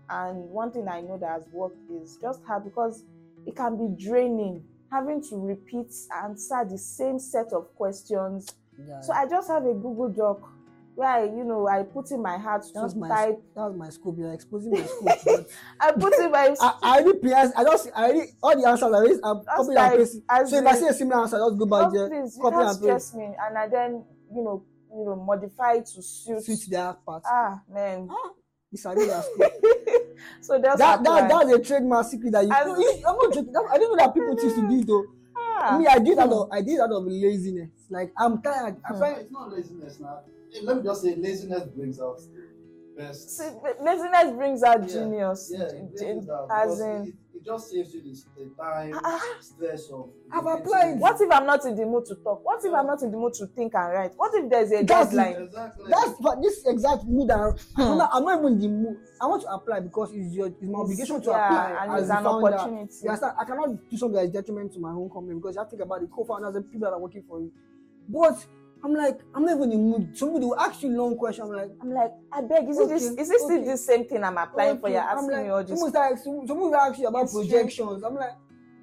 And 0.09 0.51
one 0.51 0.71
thing 0.71 0.89
I 0.89 1.01
know 1.01 1.19
that 1.19 1.29
has 1.31 1.49
worked 1.53 1.79
is 1.91 2.17
just 2.19 2.43
how 2.45 2.61
because 2.61 3.05
it 3.45 3.55
can 3.57 3.77
be 3.77 3.89
draining 4.03 4.65
having 4.91 5.21
to 5.21 5.37
repeat 5.37 5.93
answer 6.23 6.65
the 6.65 6.79
same 6.79 7.19
set 7.19 7.53
of 7.53 7.75
questions. 7.75 8.47
Yeah, 8.79 9.01
So 9.01 9.13
I 9.13 9.27
just 9.29 9.49
have 9.49 9.67
a 9.67 9.75
Google 9.75 10.09
Doc 10.11 10.41
where 10.97 11.09
I, 11.09 11.25
you 11.25 11.45
know, 11.45 11.69
I 11.69 11.83
put 11.83 12.11
in 12.11 12.23
my 12.23 12.39
heart 12.39 12.65
that's 12.75 12.95
to 12.95 12.99
my 12.99 13.09
type. 13.09 13.39
that's 13.55 13.75
my 13.77 13.91
scope. 13.91 14.17
You're 14.19 14.33
exposing 14.33 14.73
my 14.73 14.83
scope. 14.87 15.47
I 15.81 15.93
put 15.93 16.15
in 16.19 16.31
my 16.33 16.57
I, 16.61 16.75
I 16.83 16.99
already 17.01 17.19
prepared. 17.21 17.53
I 17.57 17.65
just 17.65 17.89
I 17.95 18.05
already 18.11 18.31
all 18.43 18.61
the 18.61 18.69
answers. 18.69 18.83
I 18.83 18.97
already 18.97 19.15
I'm 19.23 19.45
copying 19.45 19.77
type 19.77 19.93
and 19.93 19.99
pasting. 20.01 20.23
So 20.47 20.57
if 20.59 20.67
I 20.67 20.75
see 20.75 20.87
a 20.89 20.93
similar 20.95 21.21
answer, 21.23 21.37
I 21.37 21.49
just 21.49 21.59
go 21.59 21.67
back 21.67 21.93
there, 21.93 22.09
copy 22.09 22.57
and 22.57 22.67
paste. 22.69 22.81
stress 22.81 23.15
me, 23.15 23.25
and 23.39 23.59
I 23.59 23.69
then, 23.69 24.05
you 24.35 24.43
know, 24.43 24.65
you 24.91 25.05
know, 25.05 25.17
modify 25.17 25.81
to 25.81 26.03
suit. 26.03 26.43
switch 26.45 26.67
their 26.69 26.95
part. 27.05 27.23
Ah, 27.27 27.61
man. 27.71 28.09
It's 28.73 28.85
a 28.85 28.95
real 28.95 29.23
scope. 29.23 29.53
so 30.41 30.61
just 30.61 30.79
that, 30.79 31.03
that 31.05 31.29
that's 31.29 31.53
a 31.53 31.59
trademark 31.61 32.07
secret 32.07 32.33
that 32.33 32.43
you. 32.45 32.49
You- 32.49 33.03
I'm 33.07 33.17
not 33.17 33.33
joking. 33.35 33.53
That, 33.53 33.69
I 33.71 33.79
didn't 33.79 33.97
know 33.97 34.05
that 34.05 34.15
people 34.15 34.35
used 34.43 34.57
to 34.57 34.69
do 34.69 34.79
it 34.81 34.87
though. 34.87 35.05
ah, 35.37 35.79
Me, 35.79 35.87
I 35.87 35.99
did 35.99 36.17
that. 36.19 36.27
hmm. 36.27 36.33
Of, 36.33 36.49
I 36.53 36.63
did 36.63 36.79
that 36.81 36.91
of 36.91 37.05
laziness. 37.07 37.69
Like 37.91 38.13
I'm 38.19 38.41
tired. 38.43 38.77
I 38.85 38.93
Hmm. 38.95 39.21
It's 39.21 39.31
not 39.31 39.53
laziness 39.53 40.01
now. 40.01 40.21
Let 40.63 40.77
me 40.79 40.83
just 40.83 41.03
say, 41.03 41.15
laziness 41.17 41.69
brings 41.75 42.01
out 42.01 42.19
the 42.19 43.03
best. 43.03 43.37
See, 43.37 43.45
laziness 43.81 44.33
brings 44.37 44.63
out 44.63 44.81
Yeah, 44.83 44.87
genius. 44.87 45.53
Yeah, 45.55 45.69
G- 45.99 46.05
it 46.05 46.31
out 46.31 46.49
as 46.51 46.81
in, 46.81 47.07
it, 47.09 47.15
it 47.35 47.45
just 47.45 47.71
saves 47.71 47.95
you 47.95 48.03
the, 48.03 48.45
the 48.45 48.51
time, 48.63 48.99
Ah. 49.05 49.21
stress 49.41 49.91
of. 49.91 50.11
I've 50.33 50.45
getting 50.45 50.61
applied. 50.63 50.99
what 51.01 51.21
if 51.21 51.31
I'm 51.31 51.47
not 51.47 51.65
in 51.67 51.77
the 51.77 51.85
mood 51.87 52.05
to 52.07 52.15
talk? 52.17 52.45
What 52.45 52.65
if 52.65 52.73
I'm 52.75 52.87
not 52.87 53.03
in 53.03 53.11
the 53.11 53.17
mood 53.17 53.35
to 53.35 53.47
think 53.49 53.75
and 53.75 53.93
write? 53.93 54.13
What 54.17 54.33
if 54.35 54.51
there's 54.51 54.73
a 54.73 54.83
That's 54.83 55.13
it. 55.13 55.17
deadline? 55.17 55.43
Exactly. 55.43 55.85
that's 55.89 56.21
but 56.21 56.43
this 56.43 56.67
exact 56.67 57.05
mood. 57.05 57.29
That, 57.29 57.61
Hmm. 57.77 57.83
I'm, 57.83 57.99
not, 57.99 58.11
I'm 58.13 58.25
not 58.25 58.39
even 58.41 58.53
in 58.55 58.59
the 58.61 58.69
mood. 58.69 58.97
I 59.21 59.27
want 59.27 59.43
to 59.43 59.49
apply 59.53 59.81
because 59.81 60.11
it's 60.15 60.35
your 60.35 60.47
it's 60.49 60.63
my 60.63 60.79
obligation 60.81 61.21
to 61.23 61.31
yeah, 61.31 61.47
apply. 61.47 61.85
and 61.85 61.93
as 61.93 62.03
it's 62.03 62.19
an 62.19 62.27
opportunity. 62.27 62.95
You 63.03 63.09
understand? 63.11 63.33
I 63.39 63.45
cannot 63.45 63.91
do 63.91 63.97
something 63.97 64.15
that 64.17 64.25
is 64.25 64.31
detriment 64.33 64.73
to 64.73 64.81
my 64.81 64.91
own 64.91 65.11
company 65.11 65.35
because 65.35 65.55
you 65.55 65.61
have 65.61 65.69
to 65.71 65.77
think 65.77 65.85
about 65.87 66.01
the 66.01 66.07
co-founders 66.09 66.57
and 66.57 66.65
people 66.73 66.89
that 66.89 66.95
are 66.95 67.01
working 67.01 67.23
for 67.29 67.41
you. 67.41 67.53
But 68.09 68.45
I'm 68.87 68.95
like, 68.95 69.19
I'm 69.35 69.45
not 69.45 69.57
even 69.57 69.73
in 69.73 69.91
mood. 69.91 70.17
Somebody 70.17 70.47
will 70.47 70.61
ask 70.61 70.81
you 70.81 70.91
a 70.95 70.97
long 70.97 71.17
question. 71.17 71.43
I'm 71.45 71.51
like, 71.51 71.71
I'm 71.83 71.91
like, 71.91 72.13
I 72.33 72.41
beg, 72.41 72.69
is 72.69 72.79
it 72.79 72.89
this? 72.89 73.11
Okay, 73.11 73.21
Is 73.21 73.31
it 73.31 73.41
still 73.41 73.65
the 73.65 73.77
same 73.77 74.07
thing 74.07 74.23
I'm 74.23 74.39
applying 74.39 74.79
for? 74.79 74.87
okay. 74.87 74.95
You're 74.95 75.03
I'm 75.03 75.19
asking 75.19 75.33
like, 75.33 75.45
me 75.45 75.51
all 75.51 75.65
this. 75.65 75.81
Someone 75.81 75.93
like, 75.93 76.19
some- 76.19 76.47
someone 76.47 76.71
will 76.71 76.77
ask 76.77 76.99
you 77.01 77.09
about 77.09 77.25
It's 77.25 77.33
true. 77.33 77.43
projections. 77.43 78.05
I'm 78.05 78.15
like, 78.15 78.31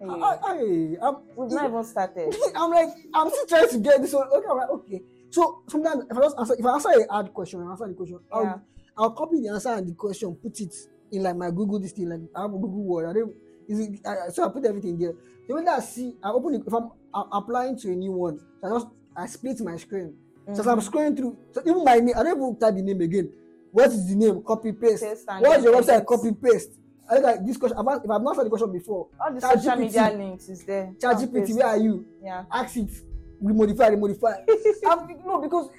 Hey, 0.02 0.08
I, 0.10 0.12
I, 0.12 1.08
I'm, 1.08 1.16
we've 1.38 1.52
not 1.52 1.70
even 1.70 1.84
started. 1.86 2.36
I'm 2.56 2.70
like, 2.70 2.90
I'm 3.14 3.30
still 3.30 3.46
trying 3.46 3.70
to 3.70 3.78
get 3.80 4.02
this 4.02 4.12
one. 4.12 4.28
Okay, 4.28 4.46
I'm 4.52 4.58
like, 4.58 4.70
okay. 4.72 5.02
So 5.30 5.64
sometimes 5.70 6.04
if 6.12 6.18
I 6.18 6.22
just 6.22 6.38
answer, 6.38 6.56
if 6.60 6.66
I 6.66 6.74
answer 6.74 6.90
a 6.90 7.14
hard 7.14 7.34
question, 7.34 7.62
I 7.66 7.72
answer 7.72 7.88
the 7.88 7.94
question. 7.94 8.20
I'll, 8.30 8.44
Yeah. 8.44 8.58
I'll 8.98 9.12
copy 9.12 9.40
the 9.40 9.54
answer 9.54 9.70
and 9.70 9.88
the 9.88 9.94
question, 9.94 10.36
put 10.36 10.60
it 10.60 10.76
in 11.14 11.24
like 11.24 11.38
my 11.38 11.50
Google 11.50 11.80
this 11.80 11.94
thing, 11.94 12.10
like 12.10 12.20
I 12.36 12.42
have 12.42 12.54
a 12.54 12.58
Google 12.58 12.84
Word. 12.84 13.10
I 13.10 13.14
don't, 13.14 13.34
is 13.70 13.80
it, 13.80 14.06
I, 14.06 14.30
so 14.34 14.50
I 14.50 14.52
put 14.52 14.66
everything 14.66 14.98
there. 14.98 15.14
The 15.48 15.62
that 15.64 15.68
I 15.68 15.80
see, 15.80 16.18
I 16.22 16.30
open 16.32 16.56
it 16.56 16.64
if 16.68 16.74
I'm, 16.74 16.92
i 17.14 17.24
applying 17.32 17.78
to 17.80 17.92
a 17.92 17.96
new 17.96 18.12
one. 18.12 18.40
I 18.64 18.70
just 18.70 18.88
I 19.16 19.28
split 19.28 19.60
my 19.62 19.78
screen. 19.78 20.16
So 20.48 20.52
as 20.52 20.60
Mm-hmm. 20.60 20.70
I'm 20.70 20.80
scrolling 20.80 21.16
through, 21.18 21.38
so 21.54 21.62
even 21.62 21.84
my 21.84 21.96
name, 22.00 22.16
I 22.18 22.24
don't 22.24 22.38
even 22.38 22.56
type 22.60 22.76
the 22.76 22.82
name 22.82 23.00
again. 23.02 23.32
What 23.72 23.88
is 23.92 24.08
the 24.10 24.16
name? 24.16 24.44
Copy 24.44 24.72
paste. 24.74 25.04
Paste 25.04 25.26
What's 25.40 25.64
your 25.64 25.82
then 25.82 26.02
website? 26.02 26.06
Copy 26.06 26.32
paste. 26.34 26.72
I 27.10 27.16
look 27.16 27.24
like 27.24 27.46
this 27.46 27.58
question. 27.58 27.78
I've 27.78 27.86
If 28.04 28.10
I've 28.10 28.22
not 28.22 28.30
answered 28.32 28.46
the 28.46 28.50
question 28.50 28.72
before, 28.72 29.08
all 29.20 29.34
the 29.34 29.40
ChatGPT. 29.42 29.62
social 29.64 29.76
media 29.78 30.14
links 30.18 30.50
is 30.50 30.64
there. 30.64 30.94
ChatGPT, 31.00 31.56
where 31.56 31.68
are 31.68 31.78
you? 31.78 32.06
Yeah. 32.22 32.44
Ask 32.52 32.78
it. 32.78 32.90
We 33.40 33.54
modify, 33.54 33.90
we 33.90 33.96
modify. 33.98 34.34
No, 35.26 35.40
because 35.42 35.70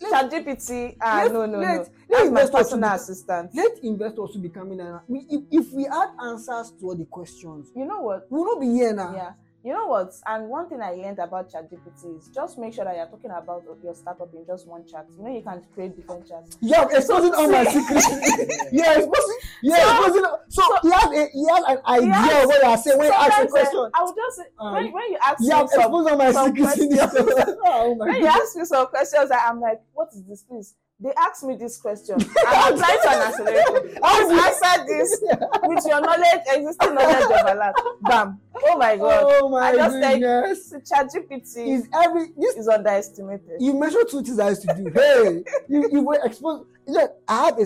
ChatGPT. 0.00 0.96
Ah, 1.00 1.22
Let- 1.24 1.32
no, 1.32 1.46
no, 1.46 1.58
let- 1.58 1.76
no. 1.76 1.84
let 2.10 2.34
That's 2.34 2.52
my 2.52 2.58
personal 2.58 2.90
be- 2.90 2.94
assistant. 2.96 3.50
let 3.54 3.78
investors 3.82 4.30
to 4.32 4.38
be 4.38 4.48
coming 4.48 4.80
and 4.80 5.00
if, 5.08 5.42
if 5.50 5.72
we 5.72 5.84
had 5.84 6.10
answers 6.22 6.72
to 6.80 6.86
all 6.86 6.94
the 6.94 7.04
questions, 7.04 7.70
You 7.74 7.84
know 7.84 8.00
what? 8.00 8.26
we 8.30 8.38
will 8.38 8.46
not 8.54 8.60
be 8.60 8.68
here 8.68 8.92
now. 8.94 9.14
Yeah. 9.14 9.32
You 9.68 9.74
know 9.74 9.86
what? 9.86 10.14
And 10.26 10.48
one 10.48 10.66
thing 10.66 10.80
I 10.80 10.92
learned 10.92 11.18
about 11.18 11.52
ChatGPT 11.52 12.16
is 12.16 12.28
just 12.34 12.56
make 12.56 12.72
sure 12.72 12.86
that 12.86 12.96
you're 12.96 13.04
talking 13.04 13.30
about 13.30 13.64
your 13.84 13.94
startup 13.94 14.32
in 14.32 14.46
just 14.46 14.66
one 14.66 14.86
chat. 14.86 15.04
You 15.14 15.22
know, 15.22 15.28
you 15.30 15.42
can 15.42 15.62
create 15.74 15.94
different 15.94 16.26
chats. 16.26 16.56
Yeah, 16.62 16.86
exposing 16.90 17.34
all 17.34 17.50
my 17.52 17.64
secrets. 17.64 18.08
yeah, 18.72 18.96
exposing. 18.96 19.38
Yeah, 19.62 19.92
exposing. 19.92 20.24
So, 20.48 20.62
he 20.80 20.90
has 20.90 21.04
a 21.12 21.28
he 21.34 21.44
has 21.52 21.64
an 21.68 21.78
idea 21.84 22.44
of 22.44 22.48
what 22.48 22.62
you 22.62 22.68
are 22.70 22.78
saying 22.78 22.96
when 22.98 23.06
you 23.08 23.12
ask 23.12 23.38
a 23.38 23.42
eh, 23.42 23.46
question. 23.48 23.90
I 23.92 24.04
would 24.04 24.16
just 24.16 24.36
say, 24.38 24.44
Um, 24.58 24.72
when, 24.72 24.84
when 24.90 25.10
you 25.10 25.18
ask 25.22 25.36
Yeah, 25.42 25.60
me 25.60 25.68
some, 25.68 25.92
all 25.94 26.16
my 26.16 26.32
some 26.32 26.46
secrets 26.56 26.74
questions. 26.78 27.00
oh 27.66 27.94
my 27.94 28.06
when 28.06 28.16
you 28.22 28.26
ask 28.26 28.56
me 28.56 28.64
some 28.64 28.86
questions, 28.86 29.30
I- 29.30 29.48
I'm 29.50 29.60
like, 29.60 29.82
what 29.92 30.08
is 30.14 30.24
this, 30.24 30.44
please? 30.44 30.76
They 31.00 31.12
asked 31.16 31.44
me 31.44 31.54
this 31.54 31.80
question. 31.80 32.16
I'm 32.46 32.74
applying 32.74 32.98
to 33.02 33.08
an 33.08 33.22
accelerator. 33.28 33.80
Please 34.02 34.32
answer 34.32 34.84
this 34.84 35.20
with 35.62 35.86
your 35.86 36.00
knowledge, 36.00 36.42
existing 36.48 36.94
knowledge 36.94 37.24
of 37.24 37.46
Alarrt. 37.46 37.74
Bam. 38.02 38.40
Oh 38.64 38.76
my 38.76 38.96
God. 38.96 39.24
Oh 39.40 39.48
my 39.48 39.68
I 39.68 39.76
just 39.76 39.96
like 39.96 40.20
goodness. 40.20 40.72
ChatGPT 40.90 41.68
Is 41.76 41.88
every 41.94 42.26
this 42.36 42.56
is 42.56 42.66
underestimated. 42.66 43.60
you 43.60 43.74
mentioned 43.78 44.06
two 44.10 44.22
things 44.24 44.40
I 44.40 44.48
used 44.48 44.62
to 44.62 44.74
do. 44.74 44.90
Hey, 44.92 45.44
you, 45.68 45.88
you 45.92 46.02
were 46.02 46.18
exposed. 46.24 46.66
Yeah, 46.88 47.06
I 47.28 47.44
have 47.44 47.58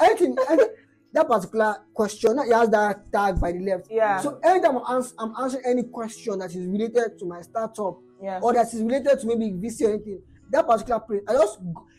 anything, 0.00 0.36
any, 0.48 0.62
that 1.14 1.26
particular 1.26 1.78
question. 1.92 2.38
He 2.44 2.52
has 2.52 2.68
that 2.68 3.10
tag 3.12 3.40
by 3.40 3.50
the 3.50 3.58
left. 3.58 3.88
Yeah. 3.90 4.20
So 4.20 4.38
anytime 4.44 4.78
I'm, 4.86 4.96
ans- 4.98 5.14
I'm 5.18 5.34
answering 5.40 5.64
any 5.66 5.82
question 5.82 6.38
that 6.38 6.50
is 6.50 6.64
related 6.64 7.18
to 7.18 7.26
my 7.26 7.40
startup 7.40 7.98
Yeah. 8.22 8.38
or 8.40 8.52
that 8.54 8.72
is 8.72 8.80
related 8.82 9.18
to 9.18 9.26
maybe 9.26 9.50
VC 9.50 9.82
or 9.88 9.94
anything, 9.94 10.22
that 10.50 10.64
particular 10.66 11.00
place, 11.00 11.22
I 11.26 11.32
just 11.32 11.58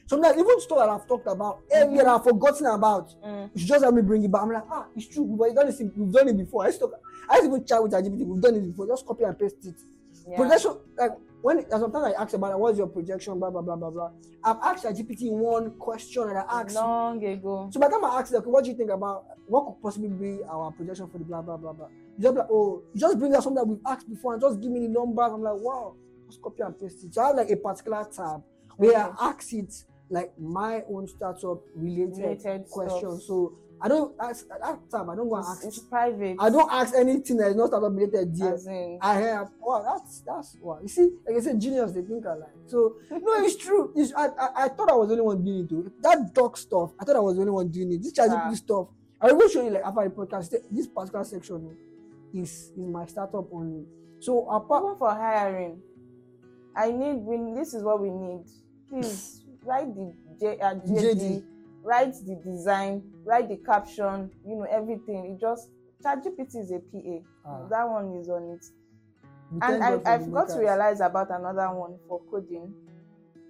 sometimes 0.10 0.38
even 0.38 0.60
stuff 0.60 0.80
that 0.80 0.90
I've 0.90 1.07
talked 1.07 1.27
about 1.27 1.61
earlier 1.72 2.03
that 2.03 2.07
I've 2.07 2.23
forgotten 2.23 2.65
about. 2.65 3.14
Mm. 3.23 3.52
You 3.53 3.65
just 3.65 3.84
have 3.84 3.94
me 3.94 4.02
bring 4.02 4.23
it 4.23 4.31
back. 4.31 4.41
I'm 4.41 4.52
like, 4.52 4.64
ah, 4.69 4.88
it's 4.95 5.07
true. 5.07 5.23
We've 5.23 5.53
done 5.53 5.68
this. 5.68 5.80
We've 5.80 6.11
done 6.11 6.27
it 6.27 6.38
before. 6.38 6.64
I 6.64 6.68
used 6.68 6.80
to, 6.80 6.91
I 7.30 7.36
used 7.36 7.45
to 7.45 7.56
even 7.56 7.65
chat 7.65 7.84
with 7.84 7.91
ChatGPT. 7.91 8.26
We've 8.26 8.41
done 8.41 8.56
it 8.56 8.68
before. 8.68 8.88
Just 8.88 9.06
copy 9.06 9.23
and 9.23 9.38
paste 9.38 9.65
it. 9.65 9.76
Yeah. 10.27 10.38
Projection, 10.38 10.77
like 10.98 11.11
when 11.41 11.69
sometimes 11.69 12.14
I 12.14 12.22
ask 12.22 12.34
about 12.34 12.60
what's 12.60 12.77
your 12.77 12.88
projection, 12.88 13.40
blah 13.40 13.52
blah 13.52 13.61
blah 13.61 13.76
blah 13.76 13.91
blah. 13.91 14.11
I've 14.44 14.57
asked 14.64 14.84
ChatGPT 14.84 15.31
one 15.31 15.72
question 15.77 16.23
and 16.23 16.40
I 16.40 16.45
asked. 16.49 16.76
Long 16.76 17.23
ago. 17.23 17.69
So 17.72 17.80
by 17.80 17.88
the 17.88 17.94
time 17.94 18.06
I 18.06 18.19
asked, 18.19 18.34
okay, 18.34 18.49
what 18.49 18.64
do 18.64 18.72
you 18.72 18.76
think 18.76 18.90
about 18.90 19.26
what 19.48 19.65
could 19.65 19.81
possibly 19.81 20.10
be 20.10 20.40
our 20.49 20.72
projection 20.72 21.07
for 21.07 21.19
the 21.19 21.23
blah 21.23 21.44
blah 21.44 21.57
blah 21.57 21.73
blah? 21.73 21.88
You 22.18 22.23
just 22.23 22.36
like, 22.36 22.48
oh, 22.52 22.81
you 22.94 22.99
just 22.99 23.19
bring 23.19 23.36
out 23.36 23.44
something 23.44 23.64
that 23.64 23.68
we've 23.68 23.80
asked 23.86 24.10
before 24.10 24.34
and 24.34 24.41
just 24.41 24.60
give 24.60 24.72
me 24.72 24.81
the 24.81 24.88
numbers. 24.88 25.31
I'm 25.31 25.41
like, 25.41 25.61
wow, 25.61 25.95
just 26.27 26.41
copy 26.41 26.64
and 26.64 26.77
paste 26.80 27.03
it. 27.06 27.14
So 27.14 27.22
I 27.22 27.27
have 27.27 27.36
like 27.36 27.52
a 27.52 27.57
particular 27.57 28.07
tab 28.11 28.41
where 28.76 28.98
I 28.98 29.14
ask 29.22 29.53
it 29.53 29.73
like 30.10 30.31
my 30.40 30.84
own 30.90 31.07
startup 31.07 31.61
related, 31.76 32.18
Related 32.18 32.69
questions. 32.69 33.26
So 33.26 33.53
I 33.81 33.88
don't 33.88 34.14
ask 34.19 34.45
at 34.52 34.61
that 34.61 34.80
tab. 34.91 35.10
I 35.10 35.15
don't 35.15 35.27
It's, 35.40 35.49
ask. 35.49 35.65
it's 35.65 35.80
private. 35.80 36.36
I 36.40 36.49
don't 36.49 36.72
ask 36.72 36.94
anything 36.95 37.38
that 37.38 37.49
is 37.49 37.56
not 37.56 37.68
startup 37.68 37.94
related. 37.94 38.36
In, 38.38 38.99
I 39.02 39.14
have 39.15 39.49
wow, 39.60 39.81
that's 39.84 40.22
that's 40.22 40.57
wow. 40.61 40.80
You 40.81 40.88
see, 40.90 41.10
like 41.26 41.38
I 41.38 41.40
said, 41.40 41.61
genius 41.61 41.94
they 41.94 42.02
think 42.02 42.26
alike. 42.26 42.49
So 42.68 42.95
no, 43.11 43.44
it's 43.44 43.56
true. 43.56 43.94
It's, 43.95 44.11
I, 44.14 44.27
I 44.27 44.49
I 44.65 44.68
thought 44.69 44.90
I 44.90 44.95
was 44.95 45.07
the 45.07 45.14
only 45.14 45.23
one 45.26 45.44
doing 45.44 45.64
it 45.64 45.69
too. 45.69 45.91
That 46.02 46.34
dog 46.34 46.57
stuff, 46.57 46.91
I 46.99 47.06
thought 47.06 47.15
I 47.15 47.19
was 47.19 47.36
the 47.36 47.41
only 47.41 47.53
one 47.53 47.69
doing 47.69 47.94
it. 47.94 48.02
This 48.03 48.14
ah. 48.19 48.23
ChatGPT 48.23 48.49
Yeah. 48.49 48.53
stuff, 48.56 48.88
I 49.22 49.31
will 49.31 49.48
show 49.48 49.64
you 49.64 49.69
like 49.69 49.84
after 49.84 50.03
the 50.03 50.10
podcast. 50.10 50.56
This 50.72 50.88
particular 50.88 51.23
section 51.23 51.69
oh, 51.69 52.38
is 52.38 52.72
is 52.76 52.88
my 52.88 53.06
startup 53.06 53.48
only. 53.53 53.86
So 54.19 54.49
apart, 54.49 54.84
even 54.84 54.98
for 54.98 55.11
hiring, 55.11 55.81
I 56.76 56.91
need. 56.91 57.15
We, 57.23 57.53
this 57.53 57.73
is 57.73 57.84
what 57.84 58.02
we 58.02 58.10
need. 58.10 58.44
Please 58.90 59.38
write 59.64 59.94
the 59.95 60.14
J, 60.40 60.60
uh, 60.60 60.76
JD, 60.76 61.15
JD. 61.15 61.44
write 61.84 62.14
the 62.26 62.36
design, 62.45 63.03
write 63.26 63.49
the 63.49 63.57
caption. 63.57 64.31
You 64.45 64.56
know 64.57 64.68
everything. 64.69 65.36
It 65.36 65.41
just 65.41 65.69
ChatGPT 66.03 66.56
is 66.56 66.72
a 66.72 66.80
PA. 66.80 67.19
Ah. 67.45 67.68
That 67.69 67.90
one 67.90 68.15
is 68.19 68.30
on 68.30 68.56
it. 68.56 68.65
we 69.52 69.60
And 69.61 69.84
I, 69.84 69.91
God 69.91 70.03
for 70.03 70.10
I 70.10 70.18
the 70.18 70.23
forgot 70.26 70.49
to 70.49 70.60
realize 70.60 71.02
about 71.02 71.30
another 71.31 71.69
one 71.73 71.98
for 72.07 72.22
coding 72.31 72.73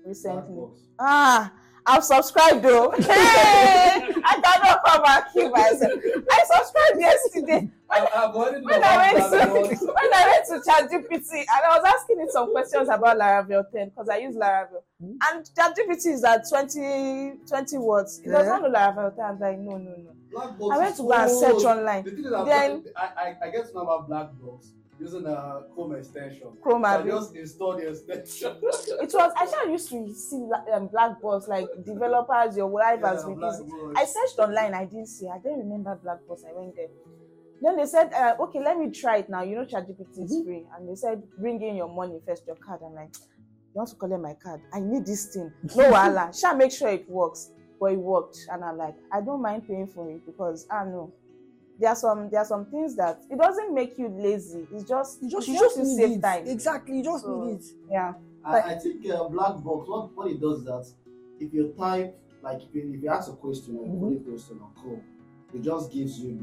recently. 0.06 0.66
Ah, 1.00 1.52
I've 1.86 2.04
subscribed 2.04 2.64
though. 2.64 2.92
Hey, 3.00 4.14
I 4.24 4.40
cannot 4.42 4.84
come 4.86 5.02
back 5.04 5.32
here 5.34 5.50
myself. 5.50 6.00
I 6.32 6.44
subscribed 6.46 7.00
yesterday. 7.00 7.70
When, 7.88 8.08
I've 8.16 8.36
when 8.36 8.84
I 8.84 9.14
went 9.14 9.18
to 9.18 9.86
when 9.86 10.14
I 10.14 10.28
went 10.28 10.64
to 10.64 10.70
ChatGPT 10.70 11.32
and 11.40 11.48
I 11.50 11.78
was 11.80 11.84
asking 11.86 12.20
it 12.22 12.32
some 12.32 12.52
questions 12.52 12.88
about 12.90 13.18
Laravel 13.18 13.64
10 13.72 13.90
because 13.90 14.10
I 14.10 14.18
use 14.18 14.36
Laravel. 14.36 14.84
Hmm. 15.02 15.16
And 15.32 15.50
ChatGPT 15.58 16.14
is 16.14 16.24
at 16.24 16.48
20, 16.48 17.34
20 17.48 17.78
words. 17.80 18.20
It 18.20 18.30
Yeah. 18.30 18.44
not 18.44 18.62
know 18.62 18.70
Laravel 18.70 19.16
10. 19.16 19.26
I 19.26 19.32
was 19.32 19.40
like, 19.40 19.58
no, 19.60 19.78
no, 19.78 19.96
no. 19.98 20.72
I 20.72 20.78
went 20.78 20.96
to 20.98 21.02
go 21.04 21.14
and 21.14 21.32
search 21.32 21.64
online. 21.64 22.04
The 22.04 22.44
Then- 22.46 22.86
I, 22.96 23.36
I, 23.42 23.48
I 23.48 23.50
get 23.50 23.68
to 23.70 23.74
know 23.74 23.82
about 23.82 24.10
Blackbox 24.10 24.68
using 25.00 25.26
a 25.26 25.62
Chrome 25.74 25.94
extension. 25.96 26.48
Chrome, 26.62 26.84
So 26.84 26.90
I 26.90 27.04
just 27.04 27.36
install 27.36 27.76
the 27.76 27.88
extension. 27.90 28.52
It 29.02 29.12
was, 29.14 29.32
I 29.38 29.46
sure 29.48 29.70
used 29.72 29.90
to 29.90 30.14
see 30.14 30.48
um, 30.74 30.88
black 30.88 31.22
box 31.22 31.48
like 31.48 31.68
developers, 31.86 32.58
your 32.58 32.70
life 32.70 33.02
has 33.02 33.24
been 33.24 33.42
easy. 33.42 33.66
I 33.96 34.06
searched 34.06 34.40
online, 34.40 34.74
I 34.74 34.86
didn't 34.86 35.08
see. 35.08 35.28
I 35.28 35.38
didn't 35.40 35.60
remember 35.60 36.00
Black 36.04 36.26
Box. 36.28 36.44
I 36.48 36.54
went 36.54 36.76
there. 36.76 36.90
Then 37.62 37.78
they 37.78 37.86
said, 37.86 38.14
uh, 38.14 38.36
okay, 38.42 38.60
let 38.62 38.78
me 38.78 38.92
try 38.92 39.18
it 39.18 39.30
now. 39.30 39.44
You 39.44 39.56
know, 39.56 39.66
ChatGPT 39.66 40.24
is 40.26 40.32
Mhm. 40.38 40.44
free. 40.44 40.68
And 40.76 40.88
they 40.90 40.96
said, 40.96 41.24
bring 41.38 41.62
in 41.62 41.76
your 41.76 41.90
money 41.90 42.22
first, 42.26 42.48
your 42.48 42.56
card. 42.58 42.82
I'm 42.84 42.94
like, 42.94 43.12
you 43.74 43.80
want 43.80 43.90
to 43.90 43.96
collect 43.98 44.22
my 44.22 44.36
card? 44.36 44.62
I 44.74 44.80
need 44.80 45.06
this 45.06 45.34
thing. 45.34 45.54
No, 45.76 45.94
Allah. 45.94 46.32
Shall 46.34 46.56
make 46.56 46.72
sure 46.72 46.90
it 46.90 47.10
works. 47.10 47.52
But 47.80 47.94
it 47.94 47.98
worked. 48.00 48.38
And 48.50 48.64
I'm 48.64 48.78
like, 48.78 48.96
I 49.12 49.22
don't 49.22 49.42
mind 49.42 49.68
paying 49.68 49.88
for 49.88 50.10
it 50.12 50.26
because 50.26 50.66
I 50.72 50.86
know. 50.86 51.14
There 51.80 51.90
are 51.90 51.96
some 51.96 52.30
there 52.30 52.42
are 52.42 52.46
some 52.46 52.66
things 52.66 52.96
that 52.98 53.24
it 53.30 53.38
doesn't 53.38 53.74
make 53.74 53.98
you 53.98 54.10
lazy. 54.10 54.68
It's 54.74 54.84
just 54.84 55.22
You 55.22 55.30
just, 55.30 55.48
it 55.48 55.52
you 55.54 55.60
just 55.60 55.76
just 55.76 55.78
to 55.78 55.84
need 55.84 55.96
save 55.98 56.18
it. 56.18 56.22
time. 56.22 56.48
Exactly, 56.48 56.98
you 56.98 57.04
just 57.04 57.24
So- 57.24 57.44
need 57.46 57.56
it. 57.60 57.66
Yeah. 57.90 58.14
I, 58.44 58.62
I 58.62 58.76
think 58.80 59.06
uh, 59.06 59.28
Blackbox, 59.30 59.88
what, 59.88 60.16
what 60.16 60.28
it 60.32 60.40
does 60.42 60.60
is 60.60 60.66
that 60.66 60.86
if 61.40 61.54
you 61.54 61.74
type, 61.78 62.18
like 62.42 62.62
if 62.64 62.74
you, 62.74 62.94
if 62.96 63.04
you 63.04 63.10
ask 63.10 63.30
a 63.30 63.34
question, 63.36 63.78
like 63.78 63.92
Mhm. 63.92 64.22
a 64.22 64.30
question 64.30 64.60
on 64.62 64.72
Chrome, 64.82 65.04
it 65.54 65.62
just 65.62 65.92
gives 65.92 66.20
you 66.20 66.38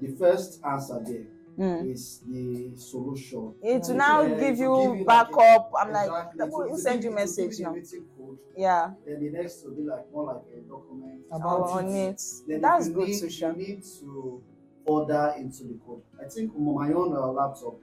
the 0.00 0.06
the 0.08 0.16
first 0.16 0.60
answer 0.64 1.00
there 1.04 1.26
Mm. 1.58 1.90
is 1.90 2.20
the 2.26 2.76
solution. 2.76 3.54
It 3.62 3.82
will 3.88 3.94
now 3.94 4.20
it 4.22 4.38
give 4.38 4.58
you 4.58 4.70
like 4.72 5.00
a- 5.00 5.04
backup. 5.04 5.72
I'm 5.78 5.90
like, 5.90 6.06
Exactly. 6.06 6.50
who 6.50 6.62
It 6.62 6.70
will 6.70 6.76
send 6.78 7.02
you 7.04 7.10
it 7.10 7.14
message 7.14 7.58
now? 7.60 7.74
The. 8.54 8.60
Yeah. 8.60 8.90
Then 9.06 9.20
the 9.20 9.30
next 9.30 9.64
will 9.64 9.74
be 9.74 9.82
like 9.82 10.10
more 10.12 10.24
like 10.32 10.42
a 10.56 10.60
document 10.68 11.22
About 11.32 11.70
on 11.70 11.88
it. 11.94 12.22
Then 12.46 12.56
if 12.56 12.62
That's 12.62 12.88
you 12.88 12.94
good, 12.94 13.08
need, 13.08 13.22
Susha. 13.22 13.56
You 13.58 13.66
need 13.66 13.84
to 14.00 14.42
order 14.84 15.34
into 15.38 15.64
the 15.64 15.78
code. 15.86 16.02
I 16.24 16.28
think 16.28 16.54
on 16.54 16.74
my 16.74 16.92
own 16.92 17.12
uh, 17.16 17.26
laptop, 17.28 17.74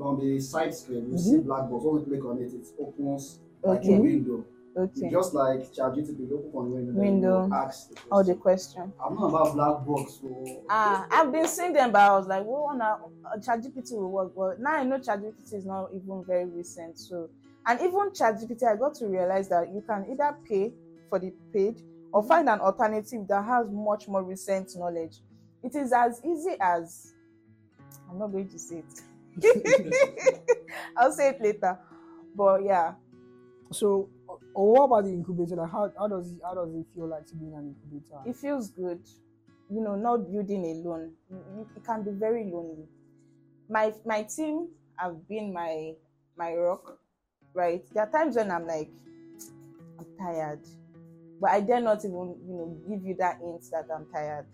on 0.00 0.20
the 0.20 0.38
side 0.40 0.74
screen, 0.74 1.10
you 1.10 1.18
see 1.18 1.38
Blackbox. 1.38 1.82
When 1.82 2.00
you 2.00 2.06
click 2.06 2.24
on 2.24 2.38
it, 2.38 2.52
it 2.52 2.66
opens 2.80 3.40
like 3.62 3.80
Okay. 3.80 3.94
a 3.96 4.00
window. 4.00 4.44
Okay. 4.76 5.10
Just 5.10 5.34
like 5.34 5.72
ChatGPT, 5.72 6.20
you 6.28 6.38
open 6.38 6.50
on 6.54 6.72
window. 6.72 6.92
then 6.92 7.00
Window. 7.02 7.46
you 7.46 7.52
ask 7.54 7.88
the 7.88 7.94
question. 7.96 8.08
Oh, 8.12 8.22
the 8.22 8.34
question. 8.36 8.92
I'm 9.04 9.14
not 9.16 9.26
about 9.28 9.56
Blackbox. 9.56 10.20
So 10.20 10.62
Ah, 10.68 11.04
I've 11.10 11.32
been 11.32 11.48
seeing 11.48 11.72
them, 11.72 11.90
but 11.90 12.00
I 12.00 12.12
was 12.16 12.28
like, 12.28 12.44
well, 12.46 12.72
now 12.76 13.10
uh, 13.24 13.38
ChatGPT 13.38 13.92
will 13.92 14.10
work. 14.10 14.32
But 14.36 14.60
now 14.60 14.74
I 14.74 14.84
know 14.84 14.98
ChatGPT 14.98 15.52
is 15.54 15.64
not 15.64 15.90
even 15.92 16.22
very 16.24 16.44
recent. 16.44 16.96
So, 16.96 17.28
and 17.66 17.80
even 17.80 18.10
ChatGPT, 18.10 18.62
I 18.64 18.76
got 18.76 18.94
to 18.96 19.06
realize 19.06 19.48
that 19.50 19.68
you 19.72 19.82
can 19.86 20.06
either 20.10 20.36
pay 20.48 20.72
for 21.10 21.18
the 21.18 21.32
page 21.52 21.78
or 22.12 22.22
find 22.22 22.48
an 22.48 22.60
alternative 22.60 23.26
that 23.28 23.44
has 23.44 23.66
much 23.70 24.08
more 24.08 24.22
recent 24.22 24.70
knowledge. 24.76 25.18
It 25.62 25.74
is 25.74 25.92
as 25.92 26.20
easy 26.24 26.56
as 26.60 27.12
I'm 28.10 28.18
not 28.18 28.28
going 28.32 28.48
to 28.48 28.58
say 28.58 28.82
it. 29.36 30.60
I'll 30.96 31.12
say 31.12 31.28
it 31.30 31.40
later. 31.40 31.78
But 32.34 32.64
yeah, 32.64 32.94
So, 33.72 34.08
or 34.54 34.72
what 34.72 34.84
about 34.84 35.04
the 35.04 35.10
incubator? 35.10 35.56
Like, 35.56 35.70
how, 35.70 35.92
how 35.98 36.08
does 36.08 36.32
it 36.32 36.38
how 36.44 36.54
does 36.54 36.74
it 36.74 36.86
feel 36.94 37.08
like 37.08 37.26
to 37.26 37.34
be 37.36 37.46
in 37.46 37.54
an 37.54 37.74
incubator? 37.74 38.20
it 38.26 38.36
feels 38.36 38.70
good 38.70 39.00
you 39.70 39.80
know 39.82 39.94
not 39.94 40.30
building 40.32 40.64
alone 40.64 41.12
it 41.76 41.84
can 41.84 42.02
be 42.02 42.10
very 42.12 42.44
lonely 42.44 42.86
my 43.68 43.92
my 44.06 44.22
team 44.22 44.68
have 44.96 45.28
been 45.28 45.52
my 45.52 45.92
my 46.36 46.54
rock 46.54 46.98
right? 47.54 47.82
There 47.92 48.02
are 48.04 48.10
times 48.10 48.36
when 48.36 48.50
i'm 48.50 48.66
like 48.66 48.90
i'm 49.98 50.06
tired 50.18 50.60
but 51.40 51.50
i 51.50 51.60
dare 51.60 51.80
not 51.80 51.98
even 52.04 52.36
you 52.46 52.54
know 52.54 52.76
give 52.88 53.04
you 53.04 53.14
that 53.18 53.38
hint 53.40 53.64
that 53.72 53.86
i'm 53.94 54.06
tired 54.12 54.46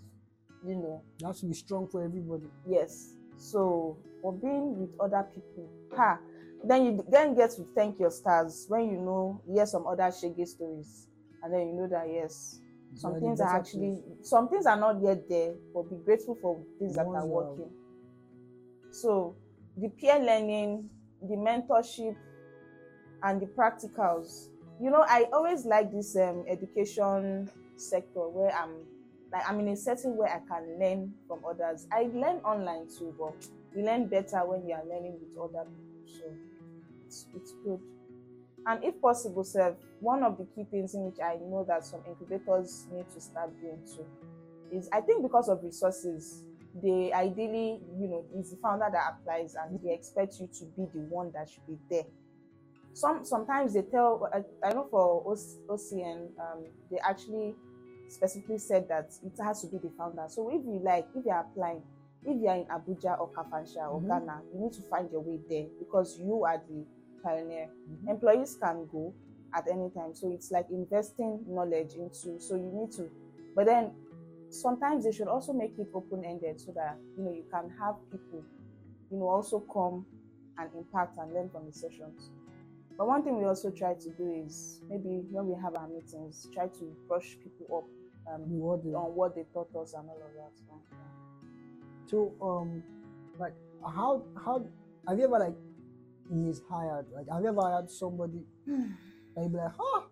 you 0.67 0.75
know? 0.77 1.03
You 1.21 1.27
have 1.27 1.37
to 1.37 1.47
be 1.47 1.53
strong 1.55 1.87
for 1.89 2.03
everybody. 2.03 2.47
yes. 2.67 3.13
So 3.37 3.99
for 4.23 4.33
being 4.33 4.79
with 4.81 4.91
other 4.99 5.27
people 5.35 5.69
ha 5.95 6.19
then 6.67 6.85
you 6.87 7.05
then 7.11 7.35
get 7.35 7.51
to 7.51 7.67
thank 7.75 7.99
your 8.01 8.11
stars 8.11 8.65
when 8.69 8.87
you 8.89 8.97
know 8.99 9.43
hear 9.47 9.67
some 9.67 9.87
other 9.87 10.11
shaggy 10.11 10.47
stories 10.47 11.07
and 11.43 11.53
then 11.53 11.67
you 11.69 11.73
know 11.75 11.87
that 11.89 12.07
yes 12.11 12.61
some 12.95 13.11
You're 13.11 13.19
in 13.19 13.25
a 13.25 13.27
things 13.27 13.41
are 13.41 13.57
actually 13.57 14.01
place. 14.07 14.29
some 14.29 14.49
things 14.49 14.65
are 14.65 14.77
not 14.79 15.03
yet 15.03 15.29
there 15.29 15.53
but 15.75 15.83
be 15.91 15.97
grateful 16.05 16.39
for 16.41 16.59
things 16.79 16.95
that 16.97 17.05
are- 17.07 17.27
working. 17.27 17.71
So 18.91 19.35
the 19.77 19.89
peer 19.91 20.19
learning 20.19 20.89
the 21.21 21.35
mentorship 21.37 22.17
and 23.25 23.41
the 23.41 23.47
practicals. 23.47 24.49
You 24.81 24.91
know 24.91 25.05
i 25.09 25.27
always 25.33 25.65
like 25.65 25.93
this 25.93 26.17
um, 26.17 26.45
education 26.49 27.49
sector 27.77 28.29
where 28.29 28.53
i'm 28.55 28.75
like 29.33 29.49
i'm 29.49 29.61
in 29.61 29.69
a 29.69 29.77
setting 29.77 30.17
where 30.17 30.29
i 30.29 30.41
can 30.49 30.79
learn 30.81 31.15
from 31.29 31.41
others. 31.49 31.87
I 31.93 32.03
learn 32.13 32.39
online 32.45 32.89
too 32.89 33.15
but 33.19 33.35
you 33.75 33.85
learn 33.85 34.09
better 34.09 34.39
when 34.45 34.67
you 34.69 34.75
are 34.75 34.85
learning 34.85 35.19
with 35.21 35.39
other 35.39 35.65
people 35.65 36.07
so 36.07 36.25
it's, 37.07 37.27
it's 37.35 37.53
good. 37.65 37.81
And 38.67 38.83
if 38.83 39.01
possible 39.01 39.45
sir 39.45 39.77
one 40.01 40.25
of 40.25 40.39
the 40.39 40.47
key 40.55 40.67
things 40.71 40.95
in 40.95 41.05
which 41.05 41.21
i 41.25 41.37
know 41.37 41.65
that 41.69 41.85
some 41.85 42.01
incubators 42.07 42.87
need 42.93 43.09
to 43.15 43.21
start 43.21 43.51
doing 43.61 43.79
too 43.87 44.07
is 44.77 44.89
i 44.93 45.01
think 45.01 45.23
because 45.23 45.49
of 45.49 45.63
resources 45.63 46.43
they 46.83 47.13
ideally 47.13 47.81
you 47.97 48.09
know 48.09 48.25
is 48.37 48.51
the 48.51 48.57
founder 48.57 48.89
that 48.91 49.15
applies 49.15 49.55
and 49.55 49.79
they 49.83 49.95
expect 49.95 50.41
you 50.41 50.49
to 50.49 50.65
be 50.77 50.85
the 50.93 51.01
one 51.09 51.31
that 51.33 51.49
should 51.49 51.67
be 51.67 51.79
there 51.89 52.05
some 52.95 53.25
sometimes 53.25 53.75
they 53.75 53.83
tell 53.83 54.29
i, 54.33 54.43
I 54.67 54.73
know 54.73 54.87
for 54.91 55.23
OC, 55.27 55.41
ocn 55.69 56.29
um, 56.41 56.65
they 56.91 56.99
actually 56.99 57.55
specifically 58.09 58.59
said 58.59 58.89
that 58.89 59.11
it 59.25 59.33
has 59.43 59.61
to 59.63 59.67
be 59.67 59.79
the 59.79 59.91
founder 59.99 60.25
so 60.29 60.49
if 60.49 60.65
you 60.65 60.81
like 60.83 61.07
if 61.15 61.25
you're 61.27 61.35
applying 61.41 61.83
if 62.25 62.41
you're 62.41 62.55
in 62.55 62.65
abuja 62.67 63.19
or 63.21 63.31
Kafanchan 63.37 63.91
or 63.91 64.01
Mhm. 64.01 64.09
ghana 64.09 64.43
you 64.53 64.61
need 64.61 64.73
to 64.73 64.83
find 64.83 65.11
your 65.11 65.21
way 65.21 65.41
there 65.49 65.67
because 65.79 66.19
you 66.19 66.45
are 66.45 66.63
the 66.69 66.87
pioneer 67.23 67.69
Mhm. 67.91 68.09
employees 68.11 68.57
can 68.57 68.87
go 68.87 69.13
at 69.53 69.67
any 69.69 69.91
time 69.91 70.15
so 70.15 70.31
it's 70.31 70.51
like 70.53 70.71
investing 70.71 71.45
knowledge 71.49 71.95
into 71.97 72.39
so 72.41 72.55
you 72.57 72.71
need 72.73 72.93
to 72.93 73.11
but 73.55 73.67
then 73.67 73.93
sometimes 74.51 75.05
they 75.05 75.13
should 75.13 75.29
also 75.29 75.53
make 75.53 75.77
it 75.79 75.89
open-ended 75.93 76.61
so 76.61 76.71
that 76.73 76.97
you 77.17 77.25
know 77.25 77.33
you 77.33 77.45
can 77.51 77.69
have 77.71 77.97
people 78.11 78.45
you 79.11 79.19
know 79.19 79.29
also 79.29 79.61
come 79.61 80.07
and 80.59 80.71
impact 80.77 81.19
and 81.19 81.33
learn 81.35 81.49
from 81.51 81.67
the 81.67 81.73
sessions 81.73 82.31
but 82.97 83.07
one 83.07 83.23
thing 83.23 83.39
we 83.39 83.45
also 83.45 83.71
try 83.71 83.95
to 83.95 84.11
do 84.11 84.45
is 84.47 84.81
maybe 84.89 85.23
when 85.31 85.47
we 85.49 85.55
have 85.61 85.75
our 85.75 85.89
meetings 85.89 86.47
try 86.53 86.67
to 86.69 86.95
brush 87.09 87.37
people 87.43 87.79
up 87.79 88.35
um, 88.35 88.43
Reward 88.51 88.83
them. 88.85 88.95
on 88.95 89.15
what 89.15 89.35
they 89.35 89.45
taught 89.53 89.69
us 89.77 89.93
and 89.95 90.09
all 90.09 90.17
of 90.17 90.33
that 90.35 90.53
so, 92.09 92.33
So 92.41 92.47
um, 92.47 92.83
like 93.39 93.53
how 93.85 94.23
how 94.45 94.65
have 95.09 95.19
you 95.19 95.25
ever 95.25 95.39
like 95.39 95.55
mishired? 96.33 97.05
Like 97.15 97.27
have 97.31 97.43
you 97.43 97.49
ever 97.49 97.61
hired 97.61 97.91
somebody 97.91 98.45
that 98.67 99.43
you 99.43 99.49
be 99.49 99.57
like, 99.59 99.73
ah, 99.79 100.05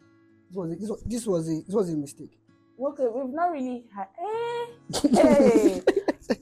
this 0.51 0.57
was 0.57 0.73
a, 0.73 0.77
this 0.77 0.89
was 0.91 1.03
this 1.07 1.27
was 1.27 1.49
a 1.49 1.63
this 1.67 1.75
was 1.75 1.89
a 1.91 1.97
mistake. 1.97 2.39
okay 2.83 3.07
we've 3.15 3.33
not 3.33 3.53
really 3.53 3.85
had 3.95 4.09
eh, 4.19 4.67
hey 5.23 5.83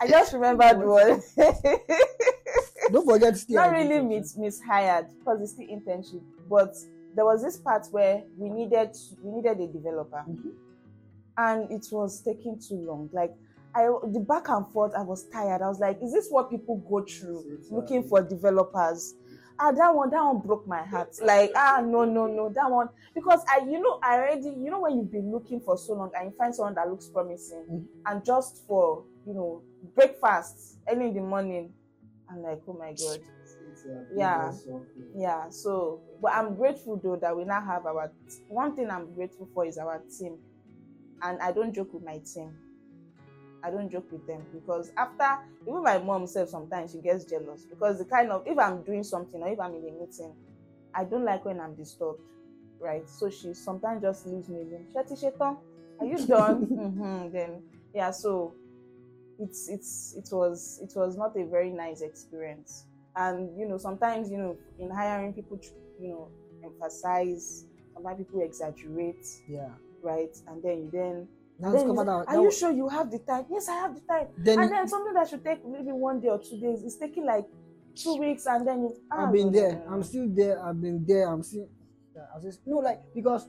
i 0.00 0.08
just 0.08 0.32
remembered 0.32 0.78
one 0.78 1.20
Don't 2.90 3.06
forget 3.06 3.34
to 3.34 3.38
stay 3.40 3.54
not 3.54 3.72
really 3.72 4.00
mis- 4.00 4.36
mishired 4.36 5.08
because 5.18 5.40
it's 5.42 5.52
still 5.52 5.66
internship. 5.68 6.22
But 6.48 6.74
there 7.14 7.24
was 7.24 7.42
this 7.42 7.56
part 7.58 7.86
where 7.90 8.22
we 8.36 8.48
needed 8.50 8.90
we 9.22 9.30
needed 9.32 9.60
a 9.60 9.66
developer. 9.66 10.24
Mhm. 10.28 10.52
and 11.36 11.70
it 11.70 11.86
was 11.92 12.20
taking 12.22 12.58
too 12.58 12.76
long. 12.76 13.08
Like 13.12 13.34
i 13.74 13.82
the 14.12 14.18
back 14.20 14.48
and 14.48 14.66
forth 14.72 14.92
i 14.96 15.02
was 15.02 15.24
tired. 15.32 15.62
I 15.62 15.68
was 15.68 15.78
like 15.80 16.02
is 16.02 16.12
this 16.12 16.28
what 16.30 16.50
people 16.50 16.76
go 16.88 17.02
through 17.04 17.44
looking 17.70 18.02
for 18.02 18.20
developers? 18.22 19.14
Ah 19.58 19.70
that 19.72 19.94
one 19.94 20.10
that 20.10 20.22
one 20.24 20.38
broke 20.40 20.66
my 20.66 20.82
heart. 20.84 21.14
Like 21.22 21.52
ah 21.54 21.80
no 21.84 22.04
no 22.04 22.26
no 22.26 22.48
that 22.50 22.70
one. 22.70 22.88
Because 23.14 23.40
i 23.48 23.58
you 23.64 23.80
know 23.80 23.98
i 24.02 24.16
already 24.16 24.48
you 24.50 24.70
know 24.70 24.80
when 24.80 24.96
you've 24.96 25.12
been 25.12 25.30
looking 25.30 25.60
for 25.60 25.76
so 25.78 25.94
long 25.94 26.10
and 26.16 26.30
you 26.30 26.36
find 26.36 26.54
someone 26.54 26.74
that 26.74 26.88
looks 26.90 27.08
promising 27.08 27.64
Mhm. 27.70 27.84
and 28.06 28.24
just 28.24 28.66
for 28.66 29.04
you 29.26 29.34
know 29.34 29.62
breakfast 29.94 30.78
early 30.88 31.08
in 31.08 31.14
the 31.14 31.20
morning 31.20 31.72
i'm 32.30 32.42
like 32.42 32.60
oh 32.68 32.74
my 32.74 32.92
god. 32.92 33.20
A 33.20 34.16
Yeah. 34.16 34.52
yeah 35.14 35.48
so 35.50 36.02
but 36.20 36.32
i'm 36.32 36.54
grateful 36.56 36.96
though 37.02 37.16
that 37.16 37.36
we 37.36 37.44
now 37.44 37.60
have 37.60 37.86
our 37.86 38.12
one 38.48 38.74
thing 38.76 38.90
i'm 38.90 39.14
grateful 39.14 39.48
for 39.54 39.66
is 39.66 39.78
our 39.78 40.02
team. 40.18 40.38
And 41.22 41.40
i 41.40 41.52
don't 41.52 41.74
joke 41.74 41.94
with 41.94 42.04
my 42.04 42.20
team. 42.34 42.56
I 43.62 43.70
don't 43.70 43.90
joke 43.90 44.10
with 44.10 44.26
them 44.26 44.46
because 44.52 44.90
after 44.96 45.38
even 45.66 45.82
my 45.82 45.98
mom 45.98 46.26
said 46.26 46.48
sometimes 46.48 46.92
she 46.92 47.00
gets 47.00 47.24
jealous 47.24 47.66
because 47.68 47.98
the 47.98 48.04
kind 48.06 48.30
of 48.30 48.42
if 48.46 48.58
i'm 48.58 48.82
doing 48.82 49.04
something 49.04 49.42
or 49.42 49.48
if 49.48 49.60
i'm 49.60 49.74
in 49.74 49.88
a 49.88 49.92
meeting 50.00 50.34
i 50.94 51.04
don't 51.04 51.24
like 51.24 51.44
when 51.44 51.60
i'm 51.60 51.74
disturbed 51.74 52.20
right? 52.80 53.08
So 53.08 53.30
she 53.30 53.54
sometimes 53.54 54.02
just 54.02 54.26
leaves 54.26 54.48
me 54.48 54.62
alone. 54.62 54.86
Sheti 54.94 55.18
shetan 55.20 55.56
are 56.00 56.06
you 56.06 56.26
done? 56.26 56.68
Hmm 56.76 57.30
then 57.32 57.62
yeah 57.92 58.10
so 58.10 58.56
it's 59.40 59.68
it's 59.68 60.14
it 60.16 60.28
was 60.32 60.80
it 60.82 60.92
was 60.94 61.16
not 61.16 61.36
a 61.36 61.44
very 61.44 61.70
nice 61.70 62.02
experience 62.02 62.84
and 63.16 63.58
you 63.58 63.66
know 63.66 63.78
sometimes 63.78 64.30
you 64.30 64.38
know 64.38 64.56
in 64.78 64.90
hiring 64.90 65.32
people 65.32 65.58
you 65.98 66.08
know 66.08 66.28
emphasize 66.64 67.64
sometimes 67.94 68.18
people 68.18 68.40
exaggerate 68.42 69.26
Yeah. 69.48 69.70
right 70.02 70.34
and 70.48 70.62
then 70.62 70.78
you 70.84 70.90
then 70.92 71.28
Now 71.58 71.72
then 71.72 71.88
you 71.88 71.94
discover 71.94 72.00
say, 72.00 72.04
that, 72.06 72.12
are 72.12 72.36
that 72.36 72.42
you 72.42 72.52
sure 72.52 72.70
you 72.70 72.88
have 72.88 73.10
the 73.10 73.18
time 73.20 73.46
yes 73.50 73.68
i 73.68 73.76
have 73.76 73.94
the 73.94 74.02
time 74.02 74.26
then 74.38 74.58
and 74.60 74.70
then 74.72 74.88
something 74.88 75.14
that 75.14 75.28
should 75.28 75.44
take 75.44 75.64
maybe 75.66 75.92
one 75.92 76.20
day 76.20 76.28
or 76.28 76.38
two 76.38 76.58
days 76.60 76.82
is 76.82 76.96
taking 76.96 77.24
like 77.24 77.46
two 77.96 78.16
weeks 78.16 78.46
and 78.46 78.66
then 78.66 78.82
you 78.82 78.96
ah, 79.10 79.26
I've 79.26 79.32
been 79.32 79.52
there. 79.52 79.82
I'm 79.90 80.02
still 80.02 80.28
there. 80.28 80.64
I've 80.64 80.80
been 80.80 81.04
there. 81.04 81.28
I'm 81.28 81.42
still. 81.42 81.68
Yeah, 82.14 82.22
I 82.34 82.40
just 82.40 82.60
no 82.66 82.78
like 82.78 83.00
because 83.14 83.48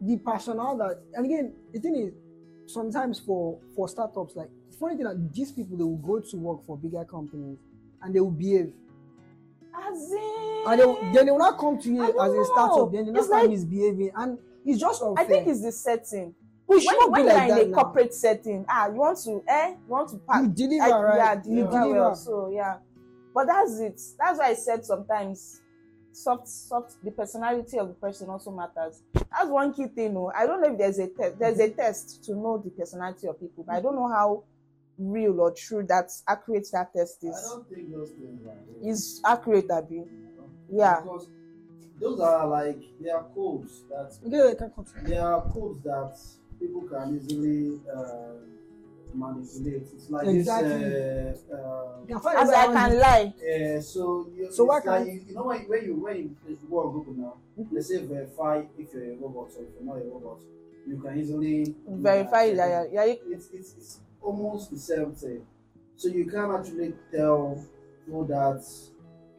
the 0.00 0.16
personnel 0.18 0.76
that 0.78 1.02
and 1.14 1.26
again 1.26 1.52
the 1.72 1.80
thing 1.80 1.96
is 1.96 2.12
sometimes 2.72 3.18
for 3.18 3.58
for 3.74 3.88
startups 3.88 4.36
like 4.36 4.50
funny 4.78 4.96
thing 4.96 5.04
that 5.04 5.32
these 5.34 5.52
people 5.52 5.76
they 5.76 5.84
will 5.84 5.96
go 5.96 6.20
to 6.20 6.36
work 6.36 6.64
for 6.66 6.76
bigger 6.76 7.04
companies 7.04 7.58
and 8.02 8.14
they 8.14 8.20
will 8.20 8.30
behave 8.30 8.72
As 9.74 10.12
in, 10.12 10.64
and 10.66 10.80
they 10.80 10.84
will, 10.86 11.00
then 11.12 11.26
they 11.26 11.30
will 11.30 11.38
not 11.38 11.58
come 11.58 11.78
to 11.80 11.88
you 11.92 12.02
as 12.20 12.32
a 12.32 12.44
startup 12.44 12.90
then 12.92 13.04
they 13.06 13.10
will 13.10 13.18
not 13.18 13.24
start 13.24 13.42
like- 13.42 13.50
misbehaving 13.50 14.10
and 14.16 14.38
it's 14.64 14.80
just 14.80 15.02
unfair. 15.02 15.24
I 15.24 15.28
think 15.28 15.46
it's 15.48 15.62
the 15.62 15.72
setting. 15.72 16.34
we 16.66 16.80
should 16.80 16.88
When, 16.88 17.10
not 17.10 17.16
be 17.16 17.22
like 17.22 17.50
in 17.50 17.58
a 17.58 17.64
now. 17.70 17.82
corporate 17.82 18.12
setting, 18.12 18.66
ah, 18.68 18.88
you 18.88 18.94
want 18.96 19.16
to, 19.24 19.42
eh, 19.48 19.68
you 19.70 19.76
want 19.88 20.10
to 20.10 20.16
pack, 20.18 20.42
You 20.42 20.48
deliver 20.48 20.82
I- 20.94 21.02
right. 21.02 21.16
Yeah, 21.16 21.34
You 21.36 21.40
deliver, 21.64 21.70
deliver. 21.70 22.00
well. 22.00 22.14
So 22.16 22.48
yeah, 22.50 22.76
but 23.34 23.46
that's 23.46 23.78
it. 23.80 23.98
That's 24.18 24.38
why 24.38 24.48
I 24.48 24.54
said 24.54 24.84
sometimes 24.84 25.60
soft, 26.12 26.48
soft. 26.48 27.02
The 27.02 27.12
personality 27.12 27.78
of 27.78 27.88
the 27.88 27.94
person 27.94 28.28
also 28.28 28.50
matters. 28.50 29.00
That's 29.14 29.48
one 29.48 29.72
key 29.72 29.86
thing. 29.86 30.12
No, 30.14 30.32
I 30.36 30.44
don't 30.46 30.60
know 30.60 30.70
if 30.72 30.76
there's 30.78 30.98
a 30.98 31.06
test. 31.08 31.38
There's 31.38 31.58
a 31.60 31.70
test 31.70 32.24
to 32.24 32.34
know 32.34 32.58
the 32.58 32.70
personality 32.70 33.26
of 33.28 33.40
people, 33.40 33.64
but 33.66 33.74
I 33.76 33.80
don't 33.80 33.94
know 33.94 34.08
how 34.08 34.42
real 34.98 35.40
or 35.40 35.52
true 35.52 35.84
that 35.88 36.10
accurate 36.26 36.66
that 36.72 36.92
test 36.92 37.18
I 37.24 37.28
is. 37.28 37.42
don't 37.50 37.68
think 37.68 37.92
those 37.92 38.10
things 38.10 38.44
are 38.46 38.56
real. 38.82 38.90
Is 38.92 39.20
accurate, 39.24 39.70
Abi? 39.70 40.04
Yeah. 40.68 41.00
Because 41.00 41.28
those 42.00 42.20
are 42.20 42.46
like 42.46 42.80
they 43.00 43.10
are 43.10 43.24
codes 43.34 43.82
that 43.90 44.12
Okay, 44.26 44.54
can 44.56 44.72
they 45.04 45.16
are 45.18 45.42
codes 45.52 45.82
that 45.84 46.16
people 46.60 46.82
can 46.82 47.16
easily 47.16 47.80
uh, 47.92 48.32
manipulate. 49.14 49.82
It's 49.94 50.10
like 50.10 50.26
Exactly. 50.26 50.68
this. 50.84 51.38
Uh, 51.50 51.54
uh, 51.56 51.86
You 52.08 52.20
can 52.20 52.36
As 52.36 52.50
I 52.50 52.66
can 52.66 52.92
it. 52.92 52.98
lie. 52.98 53.34
Uh, 53.38 53.80
so 53.80 54.26
you, 54.36 54.50
So 54.52 54.64
it's 54.64 54.68
why 54.68 54.74
like 54.76 54.84
can't- 54.84 55.06
you, 55.06 55.20
you 55.28 55.34
know 55.34 55.44
when, 55.44 55.60
when 55.68 55.84
you 55.84 55.94
when 55.94 56.16
you 56.16 56.58
go 56.70 56.80
on 56.86 56.92
Google 56.92 57.14
now, 57.14 57.34
Mm-hmm. 57.58 57.74
they 57.74 57.80
say 57.82 57.98
verify 58.06 58.62
if 58.78 58.92
you're 58.94 59.02
a 59.02 59.16
robot 59.16 59.50
or 59.58 59.62
if 59.64 59.68
you're 59.74 59.82
not 59.84 59.96
a 59.96 60.04
robot. 60.04 60.38
You 60.86 60.96
can 61.00 61.18
easily 61.18 61.74
Verify 61.88 62.50
that. 62.50 62.56
that. 62.56 62.92
Yeah, 62.92 63.04
yeah. 63.04 63.14
It's, 63.34 63.48
it's 63.52 63.74
it's 63.76 63.98
almost 64.22 64.70
the 64.70 64.78
same 64.78 65.12
thing. 65.14 65.46
So 65.96 66.08
you 66.08 66.26
can 66.26 66.50
actually 66.50 66.94
tell 67.12 67.62
through 68.04 68.26
that 68.28 68.64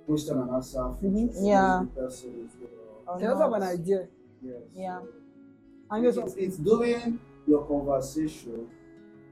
question 0.05 0.37
and 0.39 0.49
answer 0.51 0.93
feature. 0.99 1.13
Mhm. 1.13 1.31
Yeah. 1.47 1.85
The 1.95 2.01
person 2.01 2.45
is 2.45 2.53
good 2.55 2.69
or- 3.07 3.13
Or 3.13 3.19
They 3.19 3.25
also 3.27 3.41
have 3.43 3.53
an 3.53 3.63
idea. 3.63 4.07
Yes. 4.41 4.61
Yeah. 4.75 4.99
so 4.99 5.07
And 5.91 6.03
you 6.03 6.09
it's, 6.09 6.17
also, 6.17 6.35
it's 6.37 6.57
during 6.57 7.19
your 7.47 7.65
conversation 7.65 8.67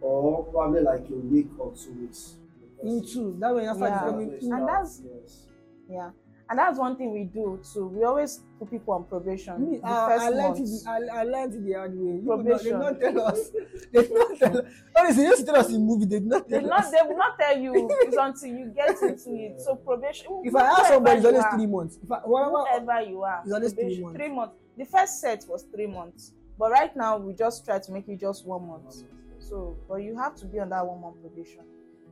or 0.02 0.46
probably 0.46 0.82
like 0.82 1.10
a 1.10 1.16
week 1.16 1.50
or 1.60 1.72
two 1.74 1.94
weeks. 2.02 2.38
into 2.84 3.36
that 3.40 3.56
way 3.56 3.64
you 3.64 3.74
start 3.74 3.90
Yeah. 3.92 4.06
becoming 4.06 4.32
Yes. 4.32 4.42
too 4.42 4.52
And 4.54 4.68
that's- 4.68 5.02
yes. 5.04 5.48
Yeah. 5.90 6.12
And 6.50 6.58
that's 6.60 6.80
one 6.80 6.96
thing 6.96 7.12
we 7.12 7.26
do 7.26 7.60
too. 7.74 7.88
We 7.88 8.04
always 8.06 8.40
put 8.58 8.72
people 8.72 8.94
on 8.94 9.04
probation. 9.04 9.70
Me, 9.70 9.78
the 9.80 9.88
I, 9.88 10.08
first 10.08 10.24
I 10.26 10.30
learned 10.30 10.42
month. 10.42 10.60
it. 10.60 10.84
the- 10.86 10.90
I, 10.90 11.20
I 11.20 11.24
learned 11.24 11.66
the 11.68 11.74
hard 11.74 11.92
way. 11.94 12.20
Would 12.24 12.46
not, 12.46 12.58
they 12.60 12.64
did 12.70 12.80
not 12.80 13.00
tell 13.00 13.22
us. 13.28 13.40
They 13.92 14.02
did 14.02 14.14
not 14.14 14.38
tell 14.38 14.58
us. 14.60 14.66
Honestly, 14.96 15.24
they 15.24 15.30
used 15.30 15.40
to 15.42 15.46
tell 15.46 15.56
us 15.58 15.70
in 15.70 15.86
movie. 15.86 16.06
They 16.06 16.20
did 16.20 16.28
not 16.28 16.48
They 16.48 16.60
tell 16.62 16.74
us. 16.74 16.84
not. 16.84 16.92
They 16.92 17.08
will 17.10 17.18
not 17.18 17.40
tell 17.40 17.58
you. 17.60 17.90
It's 18.02 18.16
until 18.18 18.50
you 18.50 18.66
get 18.74 18.90
into 19.02 19.36
it. 19.36 19.62
So 19.62 19.76
probation. 19.76 20.42
If 20.46 20.56
I 20.56 20.66
ask 20.68 20.86
somebody, 20.86 21.18
it's 21.18 21.26
always 21.26 21.44
are, 21.44 21.52
three 21.58 21.68
months. 21.68 22.00
If 22.02 22.12
I, 22.12 22.20
whatever, 22.20 22.64
Whoever 22.86 23.02
you 23.10 23.24
are, 23.24 23.42
It's 23.44 23.54
always 23.54 23.74
three 23.74 24.00
months. 24.02 24.18
Three 24.18 24.30
months. 24.30 24.56
The 24.78 24.86
first 24.86 25.20
set 25.20 25.44
was 25.50 25.64
three 25.74 25.88
months, 25.88 26.32
but 26.58 26.72
right 26.72 26.96
now 26.96 27.18
we 27.18 27.34
just 27.34 27.66
try 27.66 27.80
to 27.80 27.92
make 27.92 28.08
it 28.08 28.20
just 28.20 28.46
one 28.46 28.68
month. 28.68 29.04
So, 29.40 29.76
but 29.90 29.96
you 29.98 30.16
have 30.18 30.36
to 30.38 30.46
be 30.46 30.60
on 30.60 30.70
that 30.70 30.86
one 30.86 31.02
month 31.02 31.18
probation. 31.22 31.64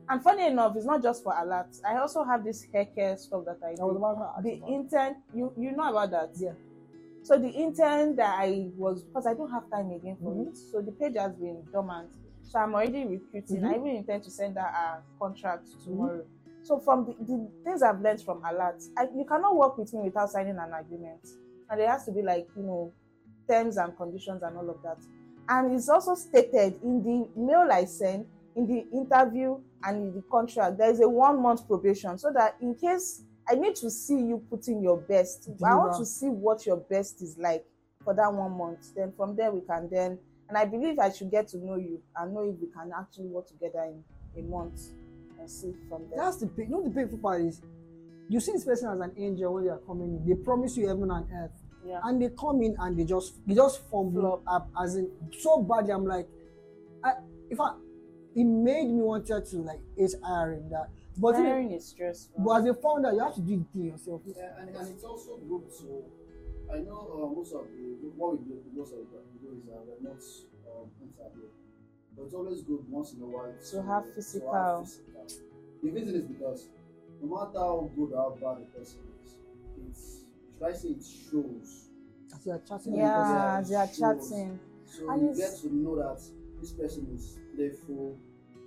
And 0.08 0.22
funny 0.22 0.46
enough, 0.46 0.76
it's 0.76 0.86
not 0.86 1.02
just 1.02 1.22
for 1.24 1.32
Alarrt. 1.32 1.80
I 1.84 1.96
also 1.98 2.22
have 2.22 2.44
this 2.44 2.64
hair 2.72 2.84
care 2.86 3.16
stuff 3.16 3.44
that 3.46 3.58
I 3.64 3.70
I 3.70 3.74
do. 3.74 3.90
about 3.90 4.42
The 4.42 4.52
about- 4.54 4.68
intern, 4.70 5.16
you 5.34 5.52
you 5.56 5.72
know 5.72 5.90
about 5.90 6.10
that? 6.12 6.30
Yeah. 6.36 6.52
So 7.22 7.36
the 7.38 7.48
intern 7.48 8.14
that 8.16 8.38
I 8.38 8.70
was 8.76 9.02
because 9.02 9.26
I 9.26 9.34
don't 9.34 9.50
have 9.50 9.68
time 9.68 9.90
again 9.90 10.16
for 10.22 10.30
Mhm. 10.32 10.48
it. 10.48 10.56
So 10.56 10.80
the 10.80 10.92
page 10.92 11.16
has 11.16 11.32
been 11.34 11.64
dormant. 11.72 12.10
So 12.44 12.60
I'm 12.60 12.72
already 12.74 13.04
recruiting. 13.04 13.62
Mhm. 13.62 13.68
I 13.68 13.74
even 13.74 13.86
intend 13.96 14.22
to 14.24 14.30
send 14.30 14.56
her 14.56 14.64
a 14.64 15.02
contract 15.18 15.66
tomorrow. 15.84 16.24
So 16.62 16.78
from 16.78 17.04
the, 17.06 17.12
the 17.24 17.48
things 17.64 17.82
I've 17.82 18.00
learned 18.00 18.20
from 18.22 18.42
Alarrt, 18.42 18.88
I, 18.96 19.08
you 19.14 19.24
cannot 19.24 19.56
work 19.56 19.76
with 19.78 19.92
me 19.92 20.00
without 20.02 20.30
signing 20.30 20.56
an 20.58 20.72
agreement, 20.72 21.26
and 21.68 21.80
there 21.80 21.88
has 21.90 22.04
to 22.06 22.12
be 22.12 22.22
like 22.22 22.48
you 22.56 22.62
know 22.62 22.92
terms 23.48 23.76
and 23.76 23.96
conditions 23.96 24.42
and 24.44 24.56
all 24.56 24.70
of 24.70 24.80
that. 24.82 24.98
And 25.48 25.72
it's 25.74 25.88
also 25.88 26.14
stated 26.14 26.80
in 26.82 27.02
the 27.02 27.28
mail 27.40 27.68
I 27.70 27.84
send, 27.86 28.26
in 28.56 28.66
the 28.66 28.86
interview, 28.96 29.58
and 29.84 29.96
in 29.98 30.14
the 30.14 30.22
contract, 30.30 30.78
there 30.78 30.90
is 30.90 31.00
a 31.00 31.08
one 31.08 31.40
month 31.40 31.66
probation 31.66 32.18
so 32.18 32.32
that 32.32 32.56
in 32.60 32.74
case 32.74 33.22
I 33.48 33.54
need 33.54 33.76
to 33.76 33.90
see 33.90 34.16
you 34.16 34.42
putting 34.50 34.82
your 34.82 34.96
best, 34.96 35.48
I 35.64 35.74
want 35.74 35.96
to 35.98 36.04
see 36.04 36.26
what 36.28 36.66
your 36.66 36.78
best 36.78 37.22
is 37.22 37.36
like 37.38 37.64
for 38.02 38.14
that 38.14 38.32
one 38.32 38.56
month. 38.56 38.94
Then 38.96 39.12
from 39.16 39.36
there, 39.36 39.52
we 39.52 39.60
can 39.60 39.88
then, 39.90 40.18
and 40.48 40.58
I 40.58 40.64
believe 40.64 40.98
I 40.98 41.10
should 41.10 41.30
get 41.30 41.48
to 41.48 41.58
know 41.58 41.76
you 41.76 42.00
and 42.16 42.34
know 42.34 42.42
if 42.42 42.58
we 42.60 42.68
can 42.68 42.90
actually 42.98 43.26
work 43.26 43.46
together 43.46 43.84
in 43.84 44.02
a 44.42 44.42
month 44.48 44.80
and 45.38 45.48
see 45.48 45.72
from 45.88 46.06
there. 46.08 46.18
That's 46.24 46.38
the. 46.38 46.50
You 46.56 46.68
know 46.68 46.82
the 46.82 46.90
painful 46.90 47.18
part 47.18 47.42
is 47.42 47.62
you 48.28 48.40
see 48.40 48.52
this 48.52 48.64
person 48.64 48.90
as 48.90 49.00
an 49.00 49.12
angel 49.16 49.54
when 49.54 49.64
they 49.64 49.70
are 49.70 49.78
coming 49.86 50.16
in. 50.16 50.26
They 50.26 50.34
promise 50.42 50.76
you 50.76 50.88
heaven 50.88 51.10
and 51.10 51.26
earth, 51.32 51.62
yeah. 51.86 52.00
and 52.04 52.20
they 52.20 52.30
come 52.30 52.62
in 52.62 52.74
and 52.80 52.98
they 52.98 53.04
just 53.04 53.34
they 53.46 53.54
just 53.54 53.88
fumble 53.90 54.42
up 54.46 54.68
as 54.80 54.96
in 54.96 55.10
so 55.38 55.62
badly. 55.62 55.92
I'm 55.92 56.04
like, 56.04 56.26
I 57.04 57.12
if 57.50 57.60
I 57.60 57.74
it 58.36 58.44
made 58.44 58.86
me 58.88 59.02
wanted 59.02 59.44
to 59.46 59.56
like 59.58 59.80
HR 59.96 60.52
in 60.52 60.68
that, 60.70 60.88
but 61.18 61.32
then- 61.32 61.46
Hiring 61.46 61.72
is 61.72 61.86
stressful. 61.86 62.44
but 62.44 62.60
as 62.60 62.66
a 62.66 62.74
founder 62.74 63.12
you 63.12 63.20
have 63.20 63.34
to 63.34 63.40
do 63.40 63.56
the 63.56 63.64
thing 63.72 63.86
yourself. 63.90 64.20
Yeah, 64.26 64.60
and, 64.60 64.68
and 64.76 64.88
it's 64.88 65.04
also 65.04 65.38
good 65.48 65.62
to. 65.80 66.04
I 66.72 66.78
know 66.80 67.00
uh, 67.14 67.34
most 67.34 67.52
of 67.54 67.64
the 67.70 68.10
what 68.16 68.32
we 68.38 68.44
do, 68.44 68.60
most 68.74 68.92
of 68.92 68.98
the 68.98 69.18
we 69.32 69.48
do 69.48 69.56
is 69.56 69.68
uh, 69.70 69.78
we're 69.86 70.10
not 70.10 70.22
um, 70.68 70.90
interview, 71.00 71.48
but 72.16 72.24
it's 72.24 72.34
always 72.34 72.62
good 72.62 72.84
once 72.90 73.12
in 73.14 73.22
a 73.22 73.26
while 73.26 73.54
To 73.70 73.82
have 73.82 74.04
physical. 74.14 74.84
physical. 74.84 75.26
The 75.82 75.90
reason 75.90 76.14
is 76.16 76.22
because 76.24 76.68
no 77.22 77.36
matter 77.36 77.58
how 77.58 77.90
good 77.96 78.12
or 78.12 78.16
how 78.16 78.54
bad 78.54 78.62
the 78.66 78.78
person 78.78 78.98
is, 79.24 79.34
it's 79.88 80.20
should 80.58 80.66
I 80.68 80.72
say 80.72 80.88
it 80.88 81.04
shows. 81.30 81.88
As 82.34 82.44
they 82.44 82.50
are 82.50 82.60
chatting, 82.68 82.96
yeah, 82.96 83.60
because 83.60 83.68
they 83.70 83.76
are 83.76 83.84
it 83.84 83.88
shows. 83.94 83.98
chatting. 84.30 84.58
So 84.86 85.10
And 85.10 85.22
you 85.22 85.30
it's- 85.30 85.62
get 85.62 85.70
to 85.70 85.74
know 85.76 85.96
that 85.96 86.20
this 86.60 86.72
person 86.72 87.06
is 87.14 87.38
playful. 87.56 88.16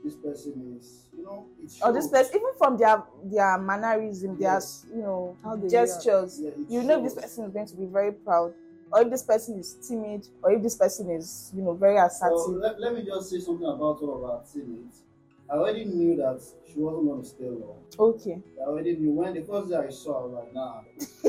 This 0.03 0.15
person 0.15 0.77
is, 0.79 1.03
you 1.15 1.23
know, 1.23 1.47
it 1.61 1.69
shows. 1.69 1.81
Or 1.81 1.89
oh, 1.89 1.93
this 1.93 2.07
person, 2.07 2.35
even 2.35 2.53
from 2.57 2.77
their 2.77 3.03
their 3.23 3.57
mannerism, 3.57 4.37
their 4.39 4.61
you 4.93 5.01
know 5.01 5.37
How 5.43 5.55
they 5.57 5.67
gestures, 5.67 6.39
Yeah, 6.41 6.49
it 6.51 6.69
you 6.69 6.83
know 6.83 7.03
this 7.03 7.15
person 7.15 7.45
is 7.45 7.51
going 7.53 7.67
to 7.67 7.75
be 7.75 7.85
very 7.85 8.13
proud, 8.13 8.53
or 8.93 9.01
if 9.01 9.09
this 9.09 9.23
person 9.23 9.59
is 9.59 9.75
timid, 9.85 10.25
or 10.41 10.53
if 10.53 10.63
this 10.63 10.77
person 10.77 11.09
is 11.11 11.51
you 11.53 11.61
know 11.63 11.73
very 11.73 11.97
assertive. 11.97 12.39
So 12.39 12.51
let, 12.51 12.79
let 12.79 12.93
me 12.93 13.03
just 13.03 13.29
say 13.29 13.39
something 13.39 13.67
about 13.67 13.99
all 14.01 14.23
of 14.23 14.29
our 14.29 14.41
teammates. 14.51 15.01
I 15.49 15.55
already 15.55 15.83
knew 15.83 16.15
that 16.17 16.41
she 16.71 16.79
wasn't 16.79 17.07
going 17.07 17.21
to 17.23 17.27
stay 17.27 17.49
long. 17.49 17.79
okay, 17.99 18.39
I 18.61 18.69
already 18.69 18.95
knew 18.95 19.11
when 19.11 19.33
the 19.33 19.41
first 19.41 19.69
day 19.69 19.75
I 19.75 19.89
saw 19.89 20.29
her, 20.29 20.37
I 20.37 20.43
was 20.43 20.45
like, 20.45 20.53
nah. 20.53 20.81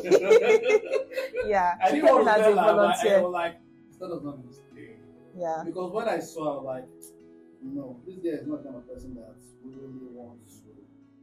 yeah, 1.48 1.74
I 1.82 1.90
didn't 1.90 2.04
want 2.04 2.26
to 2.26 2.34
tell 2.34 2.50
her, 2.50 2.54
but 2.54 3.08
I 3.08 3.20
was 3.20 3.32
like, 3.32 3.56
this 3.88 3.94
is 3.96 4.00
not 4.00 4.22
going 4.22 4.42
to 4.42 4.52
stay. 4.54 4.96
Yeah, 5.36 5.62
Because 5.64 5.90
when 5.92 6.08
I 6.08 6.18
saw 6.18 6.60
her, 6.60 6.66
like, 6.66 6.88
no, 7.62 7.96
this 8.06 8.16
girl 8.16 8.34
is 8.34 8.46
not 8.46 8.62
the 8.62 8.68
kind 8.70 8.76
of 8.76 8.88
person 8.88 9.14
that 9.14 9.34
we 9.64 9.72
really 9.72 10.08
want 10.12 10.46
to. 10.46 10.54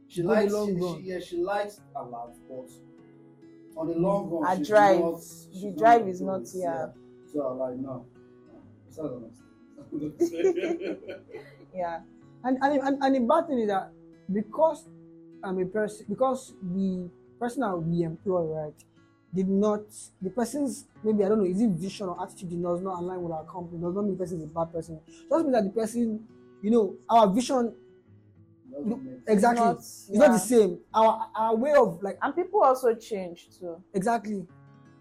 She 0.08 0.22
Go 0.22 0.28
the 0.28 0.34
likes, 0.34 0.52
long 0.52 0.66
she, 0.68 0.74
run. 0.74 0.96
she, 0.96 1.02
yeah, 1.08 1.18
she 1.20 1.36
likes 1.38 1.80
a 1.96 2.02
lot, 2.04 2.34
but 2.48 2.70
on 3.76 3.86
the 3.88 3.94
long 3.94 4.30
run, 4.30 4.56
she's 4.58 4.68
drive, 4.68 5.00
not, 5.00 5.20
the 5.52 5.66
not 5.70 5.76
drive 5.78 6.08
is 6.08 6.20
not- 6.20 6.48
here. 6.52 6.62
yeah. 6.62 6.86
So 7.32 7.42
I 7.42 7.52
was 7.52 7.58
like, 7.60 7.78
no, 7.78 8.06
no, 8.46 8.62
it's 8.88 8.96
not 8.98 9.08
going 9.08 9.30
to 10.18 10.26
stay. 10.26 10.96
yeah, 11.74 12.00
And 12.44 12.58
and, 12.62 12.80
and 12.80 13.02
and 13.02 13.14
the 13.14 13.20
bad 13.20 13.46
thing 13.48 13.58
is 13.60 13.68
that 13.68 13.90
because 14.32 14.88
I'm 15.44 15.58
a 15.60 15.66
person 15.66 16.06
because 16.08 16.54
the 16.62 17.08
person 17.38 17.60
that 17.60 17.76
we 17.76 18.02
employ 18.02 18.42
right 18.42 18.74
did 19.34 19.48
not 19.48 19.82
the 20.22 20.30
person's 20.30 20.86
maybe 21.04 21.24
I 21.24 21.28
don't 21.28 21.38
know 21.38 21.44
is 21.44 21.60
it 21.60 21.70
vision 21.70 22.08
or 22.08 22.22
attitude 22.22 22.50
does 22.62 22.80
not 22.80 22.98
align 23.00 23.22
with 23.22 23.32
our 23.32 23.44
company 23.44 23.80
does 23.80 23.94
not 23.94 24.02
mean 24.02 24.12
the 24.16 24.18
person 24.24 24.38
is 24.38 24.44
a 24.44 24.46
bad 24.46 24.72
person. 24.72 25.00
Just 25.06 25.44
mean 25.44 25.52
that 25.52 25.64
the 25.64 25.70
person 25.70 26.26
you 26.62 26.70
know 26.70 26.96
our 27.08 27.28
vision 27.28 27.74
exactly 29.26 29.64
Not- 29.64 29.76
it's 29.78 30.10
not 30.10 30.32
the 30.32 30.38
same. 30.38 30.78
Our 30.94 31.28
our 31.34 31.56
way 31.56 31.72
of 31.74 32.02
like 32.02 32.18
and 32.22 32.34
people 32.34 32.62
also 32.62 32.94
change 32.94 33.48
too. 33.58 33.82
exactly. 33.94 34.46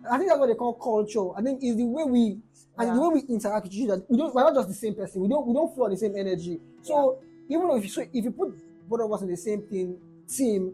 I 0.10 0.18
think 0.18 0.30
that's 0.30 0.40
what 0.40 0.48
they 0.48 0.56
call 0.56 0.74
culture. 0.74 1.34
I 1.38 1.42
think 1.42 1.64
is 1.64 1.76
the 1.76 1.84
way 1.86 2.04
we 2.04 2.40
and 2.78 2.96
the 2.98 3.02
way 3.02 3.10
we 3.22 3.34
interact 3.34 3.66
with 3.66 3.74
each 3.74 3.90
other. 3.90 4.04
We 4.10 4.18
don't 4.18 4.34
we're 4.34 4.44
not 4.44 4.56
just 4.56 4.68
the 4.68 4.74
same 4.74 4.96
person. 4.96 5.22
We 5.22 5.28
don't 5.28 5.48
we 5.48 5.54
don't 5.54 5.74
flow 5.74 5.90
the 5.90 5.98
same 5.98 6.16
energy. 6.16 6.60
So 6.82 7.20
even 7.50 7.70
if 7.72 7.84
you 7.84 7.90
so 7.90 8.02
if 8.02 8.24
you 8.24 8.32
put 8.32 8.54
both 8.90 9.02
of 9.02 9.12
us 9.12 9.22
in 9.22 9.28
the 9.30 9.38
same 9.38 9.62
thing 9.64 9.98
team 10.28 10.74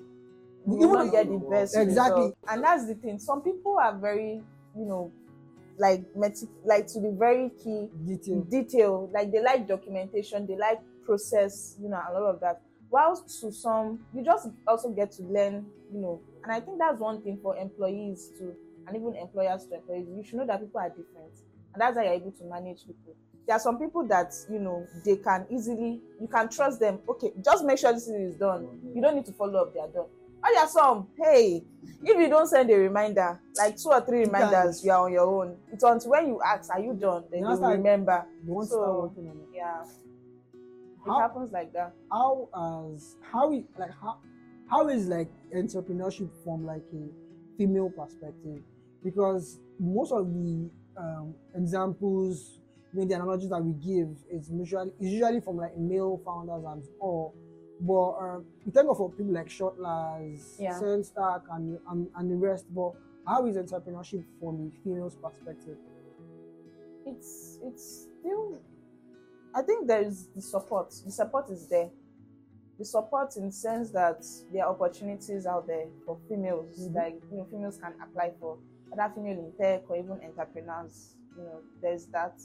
You 0.68 0.78
even 0.78 0.90
will 0.90 1.04
not 1.06 1.12
get 1.12 1.28
the 1.28 1.38
best 1.38 1.76
Exactly. 1.78 2.22
result. 2.22 2.38
and 2.50 2.64
that's 2.64 2.88
the 2.88 2.96
thing. 2.96 3.20
Some 3.20 3.42
people 3.42 3.78
are 3.78 3.98
very 3.98 4.42
you 4.76 4.86
know 4.86 5.12
like 5.78 6.04
like 6.64 6.88
to 6.88 7.00
be 7.00 7.10
very 7.12 7.50
key. 7.64 7.90
Detail. 8.06 8.42
Detail. 8.42 9.10
Like 9.14 9.32
they 9.32 9.42
like 9.42 9.68
documentation. 9.68 10.46
They 10.48 10.56
like 10.58 10.80
process 11.06 11.76
you 11.82 11.90
know 11.90 12.00
a 12.10 12.14
lot 12.14 12.36
of 12.36 12.40
that. 12.42 12.62
Whilst 12.90 13.42
to 13.42 13.52
some 13.52 14.00
you 14.14 14.24
just 14.24 14.50
also 14.68 14.90
get 14.92 15.12
to 15.14 15.24
learn 15.24 15.66
you 15.92 16.00
know. 16.00 16.22
And 16.44 16.52
i 16.52 16.60
think 16.60 16.78
that's 16.78 17.00
one 17.00 17.22
thing 17.22 17.40
for 17.42 17.56
employees 17.58 18.30
to 18.38 18.54
and 18.88 18.96
even 18.96 19.16
employers 19.16 19.66
to 19.68 19.76
employees. 19.76 20.08
You 20.16 20.24
should 20.24 20.40
know 20.40 20.46
that 20.48 20.60
people 20.60 20.80
are 20.80 20.90
different. 20.90 21.34
And 21.74 21.82
that's 21.82 21.98
how 21.98 22.04
you're 22.04 22.14
able 22.14 22.32
to 22.32 22.44
manage 22.44 22.86
people. 22.86 23.16
There 23.48 23.56
are 23.56 23.60
some 23.60 23.80
people 23.80 24.06
that 24.08 24.34
you 24.50 24.60
know 24.60 24.86
they 25.04 25.18
can 25.18 25.46
easily 25.52 26.00
you 26.22 26.28
can 26.28 26.48
trust 26.50 26.80
them. 26.80 27.00
Okay 27.10 27.32
just 27.44 27.66
make 27.66 27.80
sure 27.80 27.92
this 27.92 28.08
is 28.08 28.36
done. 28.36 28.68
You 28.94 29.02
don't 29.02 29.16
need 29.16 29.26
to 29.26 29.34
follow 29.34 29.62
up 29.64 29.74
they're 29.74 29.88
done 29.88 30.06
oh 30.46 30.60
are 30.60 30.68
some. 30.68 31.08
Hey 31.22 31.64
if 32.06 32.18
you 32.18 32.28
don't 32.30 32.48
send 32.48 32.70
a 32.70 32.76
reminder 32.76 33.40
like 33.58 33.78
two 33.78 33.90
or 33.90 34.02
three 34.02 34.20
reminders 34.26 34.84
you 34.84 34.92
are 34.92 35.06
on 35.06 35.12
your 35.14 35.26
own. 35.28 35.56
It's 35.72 35.84
until 35.84 36.12
when 36.12 36.28
you 36.28 36.42
ask 36.46 36.70
are 36.72 36.80
you 36.80 36.94
done? 36.94 37.24
Then 37.32 37.42
You 37.42 37.50
you 37.50 37.66
remember. 37.66 38.26
want 38.46 38.68
to 38.70 38.74
So- 38.76 38.82
start 38.82 39.02
working 39.02 39.30
on 39.30 39.38
it. 39.38 39.48
yeah. 39.54 39.84
It 41.06 41.12
happens 41.20 41.52
like 41.52 41.74
that. 41.74 41.94
how 42.12 42.48
as 42.94 43.16
how 43.32 43.52
is 43.52 43.64
like 43.78 43.92
how 44.02 44.18
how 44.70 44.88
is 44.88 45.08
like 45.08 45.30
entrepreneurship 45.54 46.30
from 46.44 46.66
like 46.66 46.84
a 46.94 47.58
female 47.58 47.90
perspective? 47.90 48.62
Because 49.04 49.60
most 49.80 50.12
of 50.14 50.34
the 50.34 50.70
um, 50.98 51.34
examples 51.56 52.60
you 52.94 53.02
know, 53.02 53.06
the 53.08 53.16
analogies 53.16 53.50
that 53.50 53.62
we 53.64 53.74
give 53.74 54.16
is 54.32 54.50
usually 54.52 54.92
is 55.00 55.10
usually 55.12 55.42
from 55.42 55.58
like 55.58 55.78
male 55.78 56.22
founders 56.26 56.64
and 56.66 56.84
all 57.00 57.34
but 57.82 58.12
um, 58.20 58.46
we 58.66 58.72
thank 58.72 58.88
God 58.88 58.98
for 58.98 59.10
people 59.12 59.34
like 59.34 59.50
Shortlers, 59.50 60.56
Yeah. 60.60 60.80
Sandstack 60.80 61.42
and, 61.52 61.78
and 61.90 62.08
and 62.16 62.32
the 62.32 62.36
rest 62.36 62.66
but 62.74 62.94
how 63.26 63.46
is 63.46 63.56
entrepreneurship 63.58 64.24
from 64.40 64.72
a 64.72 64.84
female's 64.84 65.16
perspective? 65.16 65.78
It's 67.06 67.60
it's 67.64 68.08
still 68.20 68.58
i 69.56 69.62
think 69.62 69.88
there 69.88 70.02
is 70.02 70.28
the 70.36 70.42
support. 70.42 70.90
The 71.06 71.12
support 71.12 71.50
is 71.50 71.68
there. 71.68 71.90
The 72.80 72.86
support 72.86 73.36
in 73.38 73.46
the 73.48 73.52
sense 73.52 73.92
that 73.92 74.26
there 74.52 74.66
are 74.66 74.72
opportunities 74.74 75.46
out 75.46 75.68
there 75.68 75.86
for 76.06 76.18
females 76.28 76.80
Mhm. 76.90 76.96
like 76.96 77.22
you 77.32 77.38
know 77.38 77.46
females 77.46 77.78
can 77.78 77.94
apply 78.02 78.32
for 78.40 78.58
other 78.92 79.12
female 79.14 79.38
in 79.40 79.52
tech 79.60 79.84
or 79.90 79.98
even 79.98 80.20
entrepreneurs 80.24 81.16
you 81.38 81.44
know 81.44 81.60
there's 81.82 82.06
that. 82.08 82.40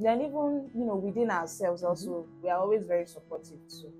Then 0.00 0.20
even 0.22 0.70
you 0.74 0.84
know 0.84 0.96
within 0.96 1.30
ourselves 1.30 1.82
also 1.82 2.24
we 2.42 2.48
are 2.48 2.60
always 2.60 2.84
very 2.86 3.06
supportive 3.06 3.58
too 3.68 3.92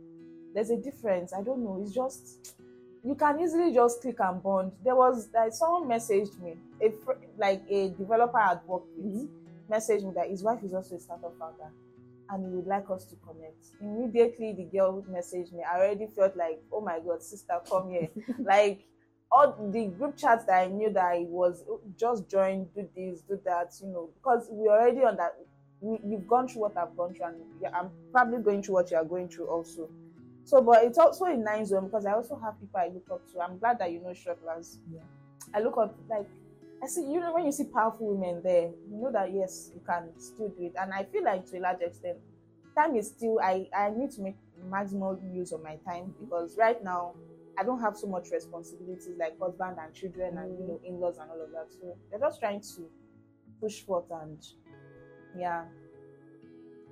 there's 0.54 0.70
a 0.70 0.76
difference 0.76 1.32
i 1.32 1.42
don't 1.42 1.62
know 1.62 1.80
it's 1.82 1.94
just 1.94 2.54
you 3.04 3.14
can 3.14 3.40
easily 3.40 3.72
just 3.72 4.00
click 4.02 4.16
and 4.20 4.42
bond 4.42 4.72
there 4.84 4.96
was 4.96 5.28
like 5.34 5.52
someone 5.52 5.84
messaged 5.88 6.38
me 6.40 6.54
a 6.82 6.90
fr- 6.90 7.12
like 7.36 7.62
a 7.70 7.90
developer 7.90 8.38
i'd 8.38 8.60
worked 8.66 8.88
with 8.96 9.14
mm-hmm. 9.14 9.72
messaged 9.72 10.04
me 10.04 10.12
that 10.14 10.28
his 10.28 10.42
wife 10.42 10.62
is 10.62 10.74
also 10.74 10.96
a 10.96 11.00
startup 11.00 11.32
founder 11.38 11.70
and 12.30 12.46
he 12.46 12.52
would 12.52 12.66
like 12.66 12.84
us 12.90 13.04
to 13.06 13.16
connect. 13.16 13.68
Immediately, 13.80 14.52
the 14.52 14.64
girl 14.64 14.92
who 14.92 15.10
messaged 15.10 15.52
me. 15.52 15.62
I 15.62 15.78
already 15.78 16.06
felt 16.06 16.36
like, 16.36 16.60
oh 16.72 16.80
my 16.80 17.00
God, 17.00 17.22
sister, 17.22 17.58
come 17.68 17.90
here. 17.90 18.08
like, 18.38 18.84
all 19.30 19.70
the 19.72 19.86
group 19.86 20.16
chats 20.16 20.44
that 20.44 20.62
I 20.62 20.66
knew 20.68 20.90
that 20.92 21.04
I 21.04 21.26
was 21.28 21.62
"Oh, 21.68 21.80
just 21.98 22.28
join, 22.30 22.66
do 22.74 22.88
this, 22.96 23.20
do 23.22 23.38
that, 23.44 23.74
you 23.82 23.88
know, 23.88 24.10
because 24.14 24.48
we 24.50 24.68
already 24.68 25.00
on 25.04 25.16
that. 25.16 25.34
We, 25.80 25.98
you've 26.04 26.26
gone 26.26 26.48
through 26.48 26.62
what 26.62 26.76
I've 26.76 26.96
gone 26.96 27.14
through, 27.14 27.26
and 27.26 27.36
yeah, 27.62 27.70
I'm 27.72 27.90
probably 28.10 28.42
going 28.42 28.62
through 28.62 28.74
what 28.74 28.90
you 28.90 28.96
are 28.96 29.04
going 29.04 29.28
through 29.28 29.46
also. 29.46 29.88
So, 30.48 30.62
but 30.62 30.82
it's 30.84 30.96
also 30.96 31.26
a 31.26 31.36
nice 31.36 31.68
zone 31.68 31.84
because 31.84 32.06
I 32.06 32.12
also 32.12 32.34
have 32.42 32.58
people 32.58 32.80
I 32.80 32.86
look 32.86 33.04
up 33.12 33.20
to. 33.32 33.40
I'm 33.40 33.58
glad 33.58 33.78
that 33.80 33.92
you 33.92 34.00
know 34.00 34.14
Shortlands. 34.14 34.78
Yeah. 34.90 35.00
I 35.54 35.60
look 35.60 35.76
up 35.76 35.94
like 36.08 36.26
I 36.82 36.86
see, 36.86 37.02
you 37.02 37.20
know, 37.20 37.34
when 37.34 37.44
you 37.44 37.52
see 37.52 37.64
powerful 37.64 38.14
women 38.14 38.40
there, 38.42 38.70
you 38.90 38.96
know 38.96 39.12
that 39.12 39.30
yes, 39.30 39.70
you 39.74 39.82
can 39.86 40.08
still 40.18 40.48
do 40.48 40.64
it. 40.64 40.72
And 40.80 40.94
I 40.94 41.04
feel 41.04 41.22
like 41.22 41.44
to 41.50 41.58
a 41.58 41.60
large 41.60 41.82
extent, 41.82 42.16
time 42.74 42.96
is 42.96 43.08
still. 43.08 43.38
I 43.40 43.68
I 43.76 43.90
need 43.90 44.10
to 44.12 44.22
make 44.22 44.36
maximum 44.70 45.18
use 45.34 45.52
of 45.52 45.62
my 45.62 45.76
time 45.84 46.14
because 46.18 46.56
right 46.56 46.82
now 46.82 47.12
I 47.58 47.62
don't 47.62 47.82
have 47.82 47.98
so 47.98 48.06
much 48.06 48.30
responsibilities 48.32 49.16
like 49.18 49.38
husband 49.38 49.76
and 49.78 49.92
children 49.92 50.38
and 50.38 50.58
you 50.58 50.64
mm. 50.64 50.68
know 50.68 50.80
in-laws 50.82 51.18
and 51.18 51.30
all 51.30 51.44
of 51.44 51.50
that. 51.50 51.66
So 51.78 51.94
they're 52.10 52.20
just 52.20 52.40
trying 52.40 52.62
to 52.62 52.88
push 53.60 53.82
forth 53.82 54.10
and 54.22 54.38
yeah. 55.38 55.64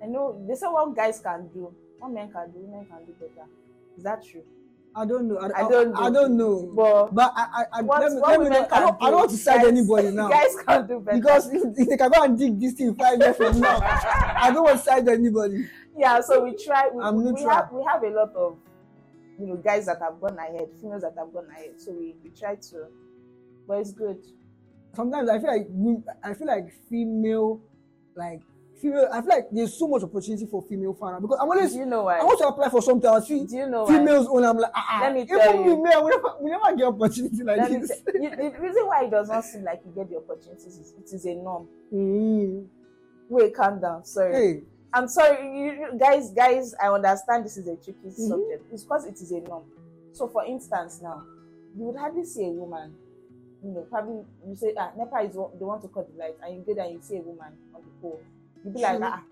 I 0.03 0.05
know 0.05 0.45
this 0.47 0.59
is 0.59 0.69
what 0.69 0.95
guys 0.95 1.21
can 1.21 1.49
do, 1.55 1.75
what 1.99 2.13
men 2.13 2.31
can 2.33 2.51
do, 2.51 2.59
women 2.61 2.87
can 2.87 3.05
do 3.07 3.13
better. 3.21 3.47
Is 3.97 4.05
that 4.05 4.25
true? 4.25 4.43
I 4.95 5.05
don't 5.05 5.29
know. 5.29 5.37
I, 5.37 5.65
I 5.67 5.69
don't 5.69 5.95
I, 5.95 6.07
I 6.07 6.09
know. 6.09 6.21
don't 6.23 6.37
know. 6.39 6.73
But 6.75 7.15
But 7.15 7.33
I, 7.37 7.43
I, 7.53 7.65
I 7.79 7.83
what, 7.83 8.01
let 8.01 8.13
me, 8.13 8.19
let 8.21 8.41
me 8.41 8.49
know. 8.49 8.67
I 8.73 8.81
don't, 8.81 8.99
do, 8.99 9.05
I 9.07 9.11
don't 9.11 9.19
want 9.19 9.31
to 9.31 9.37
side 9.37 9.57
guys- 9.59 9.67
anybody 9.69 10.11
now. 10.13 10.29
Guys 10.29 10.57
can 10.67 10.87
do 10.87 11.01
better. 11.01 11.19
because 11.19 11.53
if, 11.53 11.63
if 11.77 11.89
they 11.89 11.97
can 11.99 12.11
go 12.11 12.23
and 12.23 12.39
dig 12.39 12.59
this 12.61 12.73
thing 12.75 12.95
five 12.95 13.19
years 13.21 13.37
from 13.37 13.61
now, 13.61 13.79
I 13.83 14.51
don't 14.53 14.65
want 14.65 14.79
to 14.79 14.83
side 14.85 15.07
anybody. 15.09 15.69
yeah 15.99 16.21
so 16.21 16.45
we 16.45 16.55
try 16.57 16.89
we, 16.93 17.03
I'm 17.03 17.17
we 17.17 17.25
neutral. 17.25 17.49
have 17.51 17.73
we 17.73 17.83
have 17.85 18.03
a 18.03 18.09
lot 18.11 18.35
of 18.35 18.57
you 19.39 19.47
know 19.47 19.57
guys 19.57 19.85
that 19.87 19.99
have 20.01 20.19
gone 20.21 20.39
ahead 20.39 20.69
females 20.81 21.03
that 21.03 21.15
have 21.19 21.33
gone 21.33 21.47
ahead 21.51 21.73
so 21.79 21.93
we, 21.93 22.15
we 22.25 22.31
try 22.31 22.55
to 22.55 22.87
but 23.69 23.79
it's 23.81 23.93
good 23.93 24.19
Sometimes 24.95 25.29
I 25.29 25.39
feel 25.39 25.49
like 25.51 25.69
I 26.25 26.33
feel 26.33 26.47
like 26.47 26.73
female, 26.89 27.61
like 28.15 28.41
female. 28.81 29.09
I 29.13 29.21
feel 29.21 29.31
like 29.31 29.47
there's 29.51 29.75
so 29.75 29.89
much 29.89 30.03
opportunity 30.03 30.47
for 30.47 30.63
female 30.63 30.95
founder 30.95 31.21
because 31.21 31.39
I'm 31.41 31.49
always 31.49 31.73
do 31.73 31.79
you 31.79 31.87
know 31.87 32.03
why? 32.05 32.19
I 32.19 32.25
want 32.25 32.39
to 32.41 32.47
apply 32.49 32.69
for 32.69 32.83
something. 32.83 33.09
I 33.11 33.21
see 33.21 33.45
do 33.47 33.57
you 33.57 33.67
know 33.69 33.85
why 33.85 33.97
females 33.99 34.27
only. 34.29 34.47
I'm 34.49 34.59
like, 34.59 34.71
ah, 34.75 34.87
ah. 34.89 35.01
Let 35.03 35.15
me 35.15 35.23
even 35.23 35.39
tell 35.39 35.57
we 35.63 35.71
you. 35.71 35.83
men, 35.83 36.05
we 36.05 36.11
never, 36.11 36.29
we 36.41 36.51
never 36.51 36.77
get 36.77 36.87
opportunity 36.87 37.43
like 37.43 37.57
Let 37.59 37.71
this. 37.81 38.03
tell- 38.03 38.23
you, 38.23 38.31
the 38.31 38.59
reason 38.61 38.87
why 38.87 39.05
it 39.05 39.11
does 39.11 39.29
not 39.29 39.45
seem 39.45 39.65
like 39.65 39.81
you 39.85 39.93
get 39.93 40.11
the 40.11 40.17
opportunities 40.17 40.79
is 40.79 40.95
it 40.99 41.15
is 41.15 41.25
a 41.27 41.35
norm 41.35 41.69
Mm. 41.93 42.67
wait 43.29 43.55
calm 43.55 43.81
down 43.81 44.05
sorry 44.05 44.35
Hey, 44.35 44.63
i'm 44.93 45.07
sorry 45.09 45.39
you, 45.59 45.87
guys 45.99 46.31
guys 46.33 46.75
i 46.83 46.89
understand 46.89 47.45
this 47.45 47.57
is 47.57 47.67
a 47.69 47.77
tricky 47.77 48.09
Mhm. 48.09 48.29
subject 48.29 48.65
it's 48.73 48.83
because 48.83 49.05
it 49.07 49.15
is 49.15 49.31
a 49.33 49.41
norm 49.41 49.65
so 50.13 50.27
for 50.29 50.45
instance 50.45 51.01
now 51.03 51.23
you 51.77 51.85
would 51.85 51.97
hardly 51.97 52.25
see 52.25 52.47
a 52.47 52.51
woman 52.51 52.93
you 53.63 53.71
know 53.71 53.83
probably 53.91 54.25
you 54.47 54.55
say 54.57 54.75
ah 54.77 54.91
nepa 54.97 55.19
is 55.23 55.35
they 55.35 55.65
want 55.65 55.81
to 55.83 55.89
cut 55.89 56.07
the 56.13 56.19
light 56.19 56.37
and 56.45 56.57
you 56.57 56.63
go 56.67 56.75
there 56.75 56.85
and 56.85 56.95
you 56.95 57.01
see 57.03 57.17
a 57.19 57.21
woman 57.23 57.53
on 57.75 57.81
the 57.83 57.91
pole 58.03 58.21
you 58.65 58.71
be 58.71 58.81
like 58.81 59.01
ah 59.03 59.23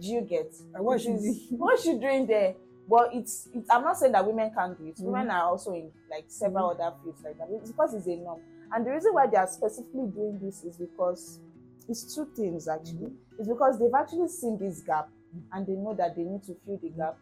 do 0.00 0.08
you 0.08 0.20
get 0.22 0.52
what 0.76 0.96
It 0.96 1.02
she 1.02 1.08
is- 1.10 1.48
do? 1.48 1.56
what's 1.56 1.82
she 1.82 1.98
doing 1.98 2.26
there? 2.26 2.54
But 2.88 3.10
it's, 3.12 3.48
it's 3.52 3.68
i'm 3.70 3.82
not 3.82 3.98
saying 3.98 4.12
that 4.12 4.26
women 4.26 4.50
can't 4.54 4.78
do 4.78 4.86
it. 4.86 4.96
Mhm. 4.96 5.04
women 5.04 5.30
are 5.30 5.44
also 5.50 5.72
in 5.74 5.90
like 6.10 6.24
several 6.28 6.70
mm. 6.70 6.80
other 6.80 6.96
fields 7.02 7.22
like 7.22 7.36
that 7.38 7.48
it's 7.50 7.70
because 7.70 7.94
it's 7.94 8.06
a 8.06 8.16
norm. 8.16 8.40
And 8.72 8.86
the 8.86 8.90
reason 8.92 9.14
why 9.14 9.26
they 9.26 9.36
are 9.36 9.46
specifically 9.46 10.06
doing 10.06 10.38
this 10.42 10.62
is 10.64 10.76
because 10.76 11.40
it's 11.88 12.14
two 12.14 12.26
things 12.36 12.68
actually. 12.68 13.06
Mm. 13.08 13.16
It's 13.38 13.48
because 13.48 13.78
they've 13.78 13.94
actually 13.94 14.28
seen 14.28 14.58
this 14.58 14.80
gap 14.80 15.08
mm. 15.36 15.42
and 15.52 15.66
they 15.66 15.72
know 15.74 15.94
that 15.94 16.16
they 16.16 16.22
need 16.22 16.42
to 16.44 16.56
fill 16.64 16.78
the 16.78 16.90
gap. 16.90 17.16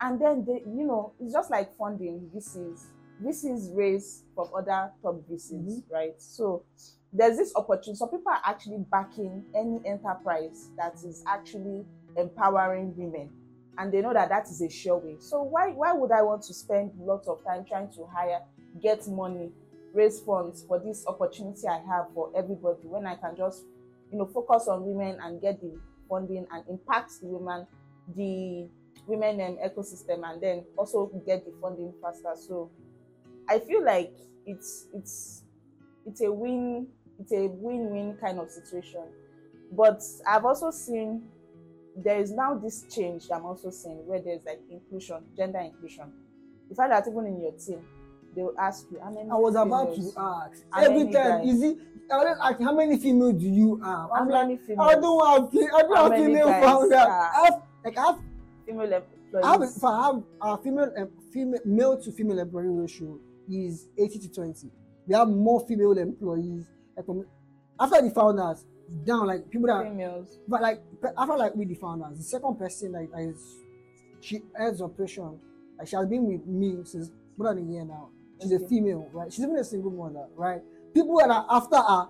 And 0.00 0.20
then 0.20 0.44
they 0.44 0.62
you 0.66 0.86
know 0.86 1.12
it's 1.20 1.32
just 1.32 1.50
like 1.50 1.76
funding 1.76 2.30
VCs 2.34 2.86
VCs 3.22 3.76
raise 3.76 4.24
from 4.34 4.48
other 4.56 4.90
top 5.02 5.16
VCs 5.30 5.52
mm-hmm. 5.52 5.94
right? 5.94 6.14
So 6.18 6.64
there's 7.12 7.36
this 7.36 7.52
opportunity 7.56 7.96
some 7.96 8.08
people 8.08 8.32
are 8.32 8.40
actually 8.44 8.84
backing 8.90 9.44
any 9.54 9.80
enterprise 9.86 10.68
that 10.76 10.94
is 11.04 11.22
actually 11.26 11.84
empowering 12.16 12.94
women 12.96 13.30
and 13.78 13.92
they 13.92 14.00
know 14.00 14.12
that 14.12 14.28
that 14.28 14.46
is 14.48 14.60
a 14.60 14.68
sure 14.68 14.98
way. 14.98 15.16
So 15.18 15.42
why 15.42 15.68
why 15.70 15.92
would 15.92 16.12
i 16.12 16.22
want 16.22 16.42
to 16.42 16.54
spend 16.54 16.92
lots 16.98 17.28
of 17.28 17.44
time 17.44 17.64
trying 17.64 17.90
to 17.92 18.06
hire 18.14 18.40
get 18.82 19.06
money 19.08 19.50
raise 19.94 20.20
funds 20.20 20.64
for 20.66 20.78
this 20.78 21.06
opportunity 21.06 21.68
i 21.68 21.78
have 21.86 22.06
for 22.14 22.30
everybody 22.34 22.80
when 22.84 23.06
i 23.06 23.14
can 23.14 23.36
just 23.36 23.64
you 24.10 24.16
know 24.16 24.24
focus 24.24 24.66
on 24.66 24.82
women 24.86 25.18
and 25.22 25.42
get 25.42 25.60
the 25.60 25.78
funding 26.08 26.46
and 26.50 26.64
impact 26.68 27.12
the 27.20 27.26
women 27.26 27.66
the 28.16 28.66
women 29.06 29.40
um, 29.40 29.58
ecosystem 29.62 30.22
and 30.24 30.42
then 30.42 30.64
also 30.78 31.10
get 31.26 31.44
the 31.44 31.52
funding 31.60 31.92
faster? 32.00 32.32
So 32.36 32.70
i 33.48 33.58
feel 33.58 33.84
like 33.84 34.12
it's 34.46 34.86
it's 34.94 35.44
it's 36.06 36.20
a 36.22 36.32
win 36.32 36.86
it's 37.22 37.32
a 37.32 37.46
win-win 37.48 38.16
kind 38.20 38.38
of 38.38 38.50
situation 38.50 39.02
but 39.72 40.02
i've 40.26 40.44
also 40.44 40.70
seen 40.70 41.22
there 41.96 42.18
is 42.18 42.30
now 42.32 42.54
this 42.54 42.84
change 42.94 43.24
i'm 43.32 43.44
also 43.44 43.70
seeing 43.70 44.06
where 44.06 44.20
there's 44.20 44.44
like 44.44 44.60
inclusion 44.70 45.18
gender 45.36 45.60
inclusion 45.60 46.12
the 46.68 46.74
fact 46.74 46.90
that 46.90 47.10
even 47.10 47.26
in 47.26 47.40
your 47.40 47.52
team 47.52 47.80
they 48.34 48.42
will 48.42 48.58
ask 48.58 48.86
you 48.90 48.98
how 49.00 49.10
many 49.10 49.28
I 49.30 49.34
was 49.34 49.54
about 49.54 49.94
to 49.94 50.12
ask 50.16 50.64
How 50.70 50.82
every 50.84 51.04
time. 51.04 51.44
guys? 51.44 51.48
Is 51.54 51.62
it? 51.62 51.78
I 52.10 52.14
always 52.14 52.36
ask 52.42 52.60
how 52.60 52.74
many 52.74 52.98
females 52.98 53.34
do 53.34 53.46
you 53.46 53.76
have? 53.76 53.86
how 53.86 54.10
I'm 54.14 54.28
like, 54.28 54.48
many 54.48 54.58
females 54.58 54.88
I 54.88 54.94
don't 54.94 55.26
have. 55.26 55.74
I 55.74 55.82
don't 55.82 55.96
How 55.96 56.10
have 56.10 56.18
female 56.18 56.48
founder. 56.48 56.96
I 56.96 57.44
have 57.44 57.62
like 57.84 57.98
I 57.98 58.06
have 58.06 58.18
female 58.66 59.02
I 59.42 59.52
have, 59.52 59.62
if 59.62 59.84
I 59.84 60.02
have 60.06 60.22
a 60.42 60.58
female, 60.58 61.10
female, 61.32 61.60
male 61.64 61.98
to 62.02 62.12
female 62.12 62.38
employee 62.38 62.68
ratio 62.68 63.18
is 63.50 63.88
80 63.98 64.18
to 64.18 64.32
20. 64.32 64.70
We 65.06 65.14
have 65.14 65.28
more 65.28 65.66
female 65.66 65.92
employees. 65.92 66.66
Like, 66.96 67.08
um, 67.08 67.24
after 67.80 68.02
the 68.02 68.10
founders, 68.10 68.64
down 69.04 69.26
like 69.26 69.50
people 69.50 69.66
that, 69.68 69.84
females 69.84 70.38
but 70.46 70.60
like 70.60 70.82
after 71.16 71.36
like 71.36 71.54
with 71.54 71.68
the 71.68 71.74
founders, 71.74 72.18
the 72.18 72.24
second 72.24 72.58
person 72.58 72.92
like 72.92 73.08
is 73.18 73.56
she 74.20 74.40
heads 74.56 74.80
operation. 74.80 75.38
Like 75.78 75.88
she 75.88 75.96
has 75.96 76.06
been 76.06 76.26
with 76.26 76.46
me 76.46 76.76
since 76.84 77.10
more 77.36 77.54
than 77.54 77.68
a 77.68 77.72
year 77.72 77.84
now. 77.84 78.10
She's 78.40 78.52
a 78.52 78.60
female, 78.68 79.08
right? 79.12 79.32
She's 79.32 79.44
even 79.44 79.56
a 79.56 79.64
single 79.64 79.90
mother, 79.90 80.26
right? 80.36 80.60
People 80.94 81.16
that 81.18 81.30
are 81.30 81.46
after 81.50 81.76
are 81.76 82.08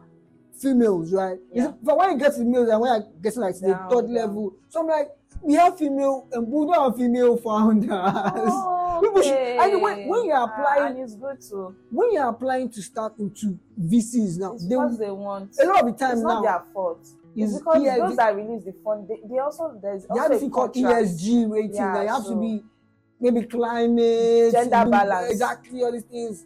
females, 0.57 1.13
right? 1.13 1.39
Yeah. 1.53 1.73
But 1.83 1.97
when 1.99 2.13
you 2.13 2.19
get 2.19 2.35
to 2.37 2.45
males 2.45 2.69
and 2.69 2.81
when 2.81 3.01
you 3.03 3.09
get 3.23 3.35
to 3.35 3.41
like 3.41 3.59
the 3.59 3.69
Down, 3.69 3.91
third 3.91 4.11
level, 4.11 4.55
so 4.69 4.81
I'm 4.81 4.87
like, 4.87 5.09
we 5.43 5.55
have 5.55 5.77
female 5.79 6.29
and 6.33 6.47
we 6.47 6.67
don't 6.67 6.83
have 6.85 6.97
female 6.97 7.37
founders. 7.37 7.89
Oh, 7.93 9.01
People 9.03 9.23
should- 9.23 9.33
okay. 9.33 9.59
and 9.59 9.83
when- 9.83 10.09
when 10.09 10.25
you're 10.27 10.37
Ah, 10.37 10.45
applying- 10.45 10.93
and 10.97 10.99
it's 11.03 11.15
good 11.17 11.41
to 11.51 11.75
when 11.91 12.13
you're 12.13 12.29
applying 12.29 12.69
to 12.71 12.83
start 12.83 13.19
into 13.19 13.59
VCs 13.81 14.39
now, 14.39 14.53
it's 14.55 14.63
they, 14.69 14.75
because 14.77 14.99
they 14.99 15.11
want 15.11 15.51
a 15.61 15.67
lot 15.67 15.81
of 15.81 15.87
the 15.87 15.93
time 15.99 16.13
it's 16.13 16.23
not 16.23 16.43
now 16.43 16.43
their 16.43 16.65
fault 16.73 17.01
is 17.35 17.59
because 17.59 17.83
ESG 17.83 17.97
those 17.99 18.17
that 18.17 18.37
release 18.37 18.65
the 18.65 18.75
fund 18.85 19.09
they, 19.09 19.19
they 19.29 19.39
also 19.39 19.77
there's 19.83 20.03
they 20.03 20.09
also 20.21 20.33
have 20.35 20.43
a 20.43 20.51
called. 20.51 20.75
ESG 20.75 21.51
rating. 21.51 21.75
Yeah, 21.75 21.93
that 21.95 22.03
you 22.03 22.09
have 22.09 22.23
so- 22.23 22.35
to 22.35 22.41
be 22.41 22.63
maybe 23.19 23.43
climate, 23.47 24.53
Gender 24.53 24.85
balance. 24.91 25.31
exactly 25.33 25.83
all 25.83 25.93
these 25.93 26.03
things. 26.05 26.45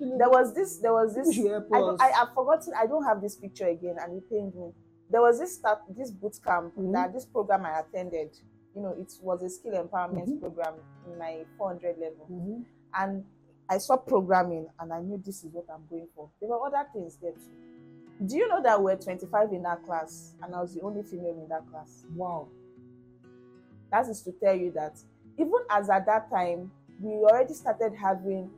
There 0.00 0.28
was 0.30 0.54
this 0.54 0.78
there 0.78 0.92
was 0.92 1.14
this 1.14 1.38
I, 1.72 1.76
I, 1.78 2.22
I've 2.22 2.34
forgotten 2.34 2.72
I 2.78 2.86
don't 2.86 3.04
have 3.04 3.20
this 3.20 3.36
picture 3.36 3.66
again 3.68 3.96
and 4.00 4.16
it 4.16 4.28
pained 4.30 4.54
me. 4.54 4.72
There 5.10 5.20
was 5.22 5.38
this 5.38 5.54
start 5.54 5.80
this 5.96 6.10
boot 6.10 6.36
camp 6.44 6.74
Mhm. 6.76 6.92
that 6.92 7.12
this 7.12 7.24
program 7.24 7.64
I 7.64 7.80
attended. 7.80 8.36
You 8.74 8.82
know, 8.82 8.94
it 8.98 9.12
was 9.22 9.42
a 9.42 9.48
skill 9.48 9.72
empowerment 9.72 10.28
Mhm. 10.28 10.40
program 10.40 10.74
in 11.06 11.18
my 11.18 11.44
400 11.56 11.96
level, 11.98 12.26
Mhm. 12.30 12.64
and 12.94 13.24
I 13.68 13.78
saw 13.78 13.96
programming 13.96 14.68
and 14.78 14.92
I 14.92 15.00
knew 15.00 15.16
this 15.24 15.42
is 15.44 15.52
what 15.52 15.64
I'm 15.70 15.86
going 15.88 16.08
for. 16.14 16.30
There 16.40 16.48
were 16.48 16.66
other 16.66 16.86
things 16.92 17.16
there 17.16 17.32
too. 17.32 18.26
Do 18.26 18.36
you 18.36 18.48
know 18.48 18.62
that 18.62 18.82
we're 18.82 18.96
25 18.96 19.52
in 19.52 19.62
that 19.62 19.82
class 19.84 20.34
and 20.42 20.54
I 20.54 20.60
was 20.60 20.74
the 20.74 20.80
only 20.82 21.02
female 21.02 21.38
in 21.42 21.48
that 21.48 21.68
class? 21.70 22.04
Wow. 22.14 22.48
That 23.90 24.08
is 24.08 24.22
to 24.22 24.32
tell 24.32 24.54
you 24.54 24.70
that 24.72 24.98
even 25.38 25.54
as 25.70 25.88
at 25.90 26.06
that 26.06 26.30
time, 26.30 26.70
we 27.00 27.12
already 27.12 27.54
started 27.54 27.94
having 27.94 28.50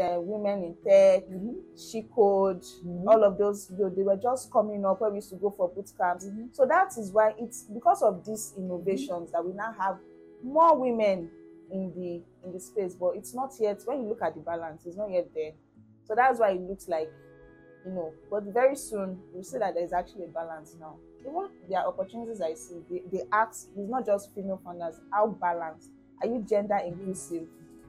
uh, 0.00 0.20
women 0.20 0.64
in 0.64 0.74
tech, 0.82 1.28
Mhm. 1.28 1.62
she 1.76 2.02
code, 2.02 2.62
Mhm. 2.84 3.06
all 3.06 3.22
of 3.24 3.38
those 3.38 3.70
you 3.70 3.78
know, 3.78 3.88
they 3.90 4.02
were 4.02 4.16
just 4.16 4.50
coming 4.52 4.84
up 4.84 5.00
where 5.00 5.10
we 5.10 5.16
used 5.18 5.30
to 5.30 5.36
go 5.36 5.50
for 5.50 5.68
boot 5.68 5.92
camps 5.96 6.26
Mhm. 6.26 6.52
so 6.54 6.66
that 6.66 6.96
is 6.98 7.12
why 7.12 7.34
it's 7.38 7.64
because 7.64 8.02
of 8.02 8.24
these 8.24 8.54
innovations 8.56 9.30
that 9.30 9.44
we 9.44 9.52
now 9.52 9.72
have 9.72 9.98
more 10.42 10.76
women 10.76 11.30
in 11.70 11.92
the 11.94 12.22
in 12.44 12.52
the 12.52 12.60
space 12.60 12.94
but 12.94 13.16
it's 13.16 13.34
not 13.34 13.52
yet 13.60 13.80
when 13.86 14.02
you 14.02 14.08
look 14.08 14.20
at 14.22 14.34
the 14.34 14.40
balance 14.40 14.84
it's 14.84 14.96
not 14.96 15.10
yet 15.10 15.32
there 15.34 15.52
so 16.04 16.14
that's 16.14 16.38
why 16.40 16.50
it 16.50 16.60
looks 16.60 16.88
like 16.88 17.10
you 17.86 17.92
know 17.92 18.12
but 18.30 18.42
very 18.44 18.76
soon 18.76 19.18
you'll 19.32 19.42
see 19.42 19.58
that 19.58 19.74
there's 19.74 19.92
actually 19.92 20.24
a 20.24 20.28
balance 20.28 20.76
now 20.78 20.96
even 21.20 21.48
there 21.68 21.78
are 21.80 21.86
opportunities 21.86 22.40
i 22.42 22.52
see 22.52 22.82
they, 22.90 23.02
they 23.10 23.22
ask 23.32 23.68
it's 23.76 23.90
not 23.90 24.04
just 24.04 24.34
female 24.34 24.60
founders 24.62 25.00
how 25.10 25.26
balanced 25.28 25.90
are 26.22 26.28
you 26.28 26.40
gender 26.40 26.76
inclusive 26.84 27.46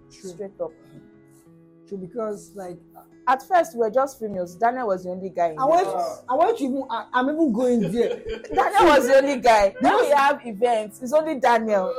True. 0.10 0.30
straight 0.30 0.61
up 0.61 0.72
True, 1.88 1.98
because 1.98 2.52
like 2.56 2.78
at 3.28 3.41
first 3.48 3.74
we 3.74 3.80
were 3.80 3.90
just 3.90 4.20
females 4.20 4.56
daniel 4.56 4.88
was 4.88 5.03
the 5.03 5.10
only 5.10 5.30
guy 5.30 5.48
in 5.48 5.60
I 5.60 5.64
the 5.64 5.68
want. 5.68 6.22
I 6.30 6.34
want 6.36 6.57
to 6.57 6.64
even, 6.64 6.84
I, 6.90 7.06
I'm 7.14 7.30
even 7.30 7.52
going 7.52 7.91
there. 7.91 8.18
Daniel 8.53 8.86
was 8.86 9.07
the 9.07 9.16
only 9.18 9.38
guy. 9.38 9.74
When 9.80 9.95
we 10.02 10.10
have 10.10 10.45
events, 10.45 11.02
it's 11.02 11.14
only 11.14 11.40
Daniel. 11.40 11.94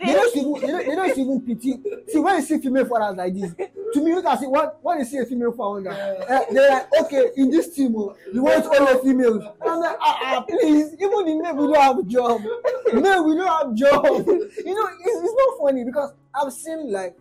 Dé? 0.00 0.06
don't 0.12 0.36
even, 0.36 0.52
they 0.60 0.66
don't, 0.66 0.86
they 0.86 0.94
don't 0.94 1.18
even 1.18 1.40
pity. 1.42 1.82
See, 2.08 2.18
when 2.18 2.36
you 2.36 2.42
see 2.42 2.58
female 2.58 2.86
founders 2.86 3.16
like 3.16 3.34
this, 3.34 3.54
to 3.92 4.00
me, 4.00 4.14
look 4.14 4.24
at 4.26 4.42
it. 4.42 4.50
When, 4.50 4.66
when 4.82 4.98
you 4.98 5.04
see 5.04 5.18
a 5.18 5.26
female 5.26 5.52
founder, 5.52 5.90
uh, 5.90 6.40
they're 6.50 6.70
like, 6.70 6.88
okay, 7.02 7.30
in 7.36 7.50
this 7.50 7.74
team, 7.74 7.94
oh, 7.96 8.16
you 8.32 8.42
want 8.42 8.64
only 8.66 9.02
females. 9.02 9.44
And 9.60 9.70
I'm 9.70 9.80
like, 9.80 9.96
ah, 10.00 10.18
ah, 10.22 10.40
please, 10.42 10.94
even 10.94 11.28
in 11.28 11.42
men, 11.42 11.56
we 11.56 11.66
don't 11.66 11.80
have 11.80 12.06
job. 12.06 12.40
Men, 12.92 13.26
we 13.26 13.36
don't 13.36 13.46
have 13.46 13.74
job. 13.74 14.26
You 14.68 14.74
know, 14.74 14.88
it's, 15.00 15.24
it's 15.24 15.34
not 15.34 15.58
funny 15.60 15.84
because 15.84 16.12
I've 16.34 16.52
seen 16.52 16.92
like, 16.92 17.16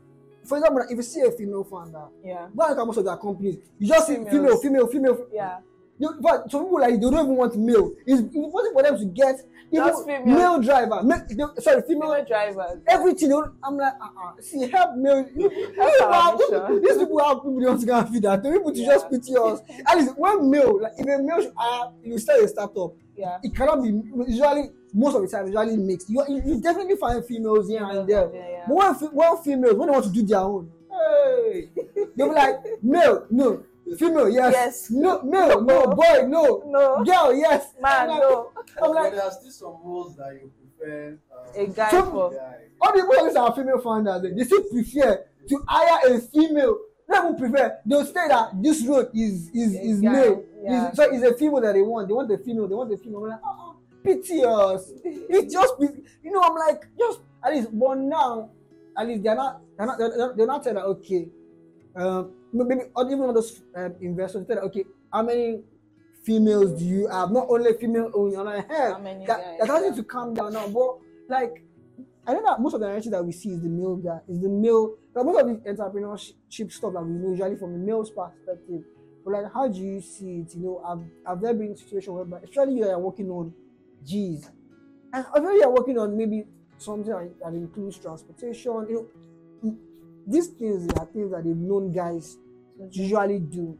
for 0.47 0.57
example, 0.57 0.83
if 0.89 0.95
you 0.97 1.03
see 1.03 1.21
a 1.21 1.31
female 1.31 1.63
founder, 1.63 2.05
Yeah, 2.23 2.47
go 2.55 2.63
and 2.63 2.69
look 2.71 2.79
at 2.79 2.87
most 2.87 2.97
of 2.97 3.05
their 3.05 3.17
companies, 3.17 3.57
you 3.79 3.87
just 3.87 4.07
see 4.07 4.15
female, 4.15 4.57
female, 4.57 4.87
female. 4.87 5.27
yeah. 5.31 5.59
You, 5.99 6.13
but 6.21 6.49
some 6.51 6.65
people 6.65 6.79
like 6.79 6.93
they 6.93 6.99
don't 6.99 7.13
even 7.13 7.35
want 7.35 7.55
male. 7.57 7.91
It's 8.05 8.21
important 8.21 8.73
for 8.73 8.83
them 8.83 8.97
to 8.99 9.05
get 9.05 9.41
even 9.71 9.87
Just 9.87 10.07
male 10.07 10.61
driver. 10.61 11.01
Ma- 11.03 11.19
they- 11.27 11.61
sorry, 11.61 11.81
female. 11.81 12.11
Female 12.13 12.25
drivers. 12.25 12.79
Everything. 12.87 13.29
they 13.29 13.35
I'm 13.63 13.77
like, 13.77 13.93
uh-uh. 13.99 14.33
see, 14.41 14.69
help 14.69 14.95
male. 14.95 15.25
Help 15.25 15.93
people 15.93 16.13
have, 16.13 16.37
these, 16.81 16.97
people 16.97 17.19
have 17.19 17.37
people 17.37 17.59
they 17.59 17.65
want 17.65 17.79
to 17.81 17.85
go 17.85 17.99
and 17.99 18.09
feed 18.09 18.21
that. 18.23 18.43
The 18.43 18.51
people 18.51 18.71
to 18.73 18.85
just 18.85 19.05
Yeah. 19.11 19.17
pity 19.17 19.35
us. 19.37 19.59
At 19.87 19.97
least 19.97 20.17
when 20.17 20.49
male, 20.49 20.81
like 20.81 20.93
if 20.97 21.05
a 21.05 21.21
male, 21.21 21.51
uh, 21.57 21.89
you 22.03 22.17
start 22.19 22.39
a 22.41 22.47
startup, 22.47 22.93
Yeah. 23.15 23.39
it 23.43 23.53
cannot 23.55 23.81
be 23.83 23.89
usually 24.31 24.69
most 24.93 25.15
of 25.15 25.21
the 25.23 25.27
time 25.27 25.47
usually 25.47 25.77
mixed. 25.77 26.09
You, 26.09 26.23
you, 26.29 26.61
definitely 26.61 26.95
find 26.95 27.25
females 27.25 27.67
here 27.67 27.83
and 27.83 28.07
there. 28.07 28.29
Yeah, 28.33 28.49
yeah. 28.49 28.65
But 28.69 29.01
when, 29.01 29.11
when 29.15 29.37
females, 29.43 29.73
when 29.75 29.87
they 29.89 29.91
want 29.93 30.05
to 30.05 30.11
do 30.11 30.21
their 30.23 30.39
own, 30.39 30.71
hey, 30.89 31.69
they'll 32.15 32.29
be 32.29 32.35
like, 32.35 32.55
male, 32.81 33.25
no, 33.29 33.63
female, 33.95 34.29
yes, 34.29 34.53
Yes. 34.53 34.91
no, 34.91 35.21
male, 35.23 35.61
no, 35.61 35.87
boy, 35.87 36.25
no, 36.27 36.63
No. 36.65 37.03
girl, 37.03 37.33
yes, 37.35 37.73
Man, 37.81 37.93
I'm 38.01 38.09
like, 38.09 38.19
no. 38.21 38.51
I'm 38.83 38.91
like, 38.91 39.13
there 39.13 39.23
are 39.23 39.31
still 39.31 39.51
some 39.51 39.75
roles 39.83 40.15
that 40.17 40.33
you 40.33 40.51
prefer. 40.77 41.17
Um, 41.31 41.45
A 41.55 41.67
guy 41.67 41.89
So- 41.91 42.03
for. 42.11 42.31
guy. 42.31 42.63
all 42.81 42.93
the 42.97 43.03
boys 43.03 43.35
are 43.35 43.55
female 43.55 43.79
founders, 43.79 44.21
they 44.35 44.43
still 44.43 44.63
prefer 44.63 45.25
to 45.47 45.63
hire 45.67 46.15
a 46.15 46.19
female. 46.19 46.77
They 47.07 47.17
even 47.17 47.35
prefer. 47.37 47.77
They'll 47.85 48.03
say 48.05 48.27
that 48.27 48.61
this 48.61 48.85
road 48.85 49.09
is 49.13 49.49
is 49.53 49.75
A 49.75 49.79
is 49.81 50.01
guy, 50.01 50.11
male. 50.11 50.43
yeah. 50.61 50.89
Is- 50.91 50.97
so 50.97 51.03
it's 51.03 51.23
a 51.23 51.33
female 51.35 51.61
that 51.61 51.73
they 51.73 51.81
want. 51.81 52.07
They 52.09 52.13
want 52.13 52.27
the 52.27 52.37
female. 52.37 52.67
They 52.67 52.75
want 52.75 52.89
the 52.89 52.97
female. 52.97 53.23
I'm 53.23 53.29
like, 53.29 53.39
uh-uh, 53.41 53.73
pity 54.03 54.43
us. 54.43 54.91
It's 55.05 55.53
just 55.53 55.79
be- 55.79 56.03
you 56.21 56.31
know. 56.31 56.41
I'm 56.41 56.53
like 56.55 56.85
just 56.99 57.21
at 57.43 57.53
least. 57.53 57.69
But 57.79 57.95
now, 57.99 58.49
at 58.97 59.07
least 59.07 59.23
they're 59.23 59.35
not. 59.35 59.61
They're 59.77 59.87
not. 59.87 59.97
They're, 59.97 60.33
they're 60.35 60.47
not 60.47 60.63
saying 60.65 60.75
that 60.75 60.83
okay. 60.83 61.29
Um, 61.95 62.33
maybe 62.53 62.81
or 62.95 63.05
even 63.05 63.33
those 63.33 63.61
um, 63.75 63.95
investors 64.01 64.45
that 64.47 64.59
okay. 64.59 64.85
How 65.11 65.23
many 65.23 65.61
females 66.23 66.77
do 66.79 66.85
you 66.85 67.07
have? 67.07 67.31
Not 67.31 67.47
only 67.49 67.73
female 67.79 68.11
only. 68.13 68.35
Like, 68.35 68.69
How 68.69 68.99
many 68.99 69.25
that, 69.25 69.59
guys, 69.59 69.67
that 69.67 69.67
has 69.67 69.83
yeah. 69.83 69.95
to 69.95 70.03
calm 70.03 70.33
down 70.33 70.53
now. 70.53 70.67
But 70.67 70.97
like, 71.29 71.63
I 72.27 72.33
know 72.33 72.43
that 72.43 72.59
most 72.59 72.73
of 72.73 72.81
the 72.81 72.87
narrative 72.87 73.11
that 73.13 73.23
we 73.23 73.31
see 73.31 73.51
is 73.51 73.61
the 73.61 73.69
male 73.69 73.95
guy, 73.95 74.19
is 74.27 74.41
the 74.41 74.49
male. 74.49 74.95
Like 75.15 75.25
most 75.25 75.39
of 75.39 75.47
the 75.47 75.73
entrepreneurship 75.73 76.71
stuff 76.71 76.93
that 76.93 77.03
we 77.03 77.13
know 77.13 77.31
usually 77.31 77.55
from 77.55 77.75
a 77.75 77.77
male's 77.77 78.11
perspective. 78.11 78.83
But 79.23 79.33
like, 79.33 79.53
how 79.53 79.67
do 79.67 79.79
you 79.79 80.01
see 80.01 80.39
it? 80.39 80.55
You 80.55 80.63
know, 80.63 80.83
have, 80.87 81.03
have 81.25 81.41
there 81.41 81.53
been 81.53 81.75
situations 81.75 82.09
where, 82.09 82.41
especially 82.43 82.75
you 82.75 82.89
are 82.89 82.99
working 82.99 83.29
on 83.29 83.53
G's, 84.05 84.49
and 85.13 85.25
I 85.33 85.39
know 85.39 85.51
you're 85.51 85.69
working 85.71 85.97
on 85.97 86.17
maybe 86.17 86.45
something 86.77 87.11
that, 87.11 87.31
that 87.43 87.53
includes 87.53 87.97
transportation. 87.97 88.85
You 88.89 88.93
know, 88.93 89.07
these 90.27 90.47
things 90.47 90.91
are 90.97 91.05
things 91.05 91.31
that 91.31 91.43
they've 91.45 91.55
known 91.55 91.91
guys 91.91 92.37
usually 92.91 93.39
do. 93.39 93.77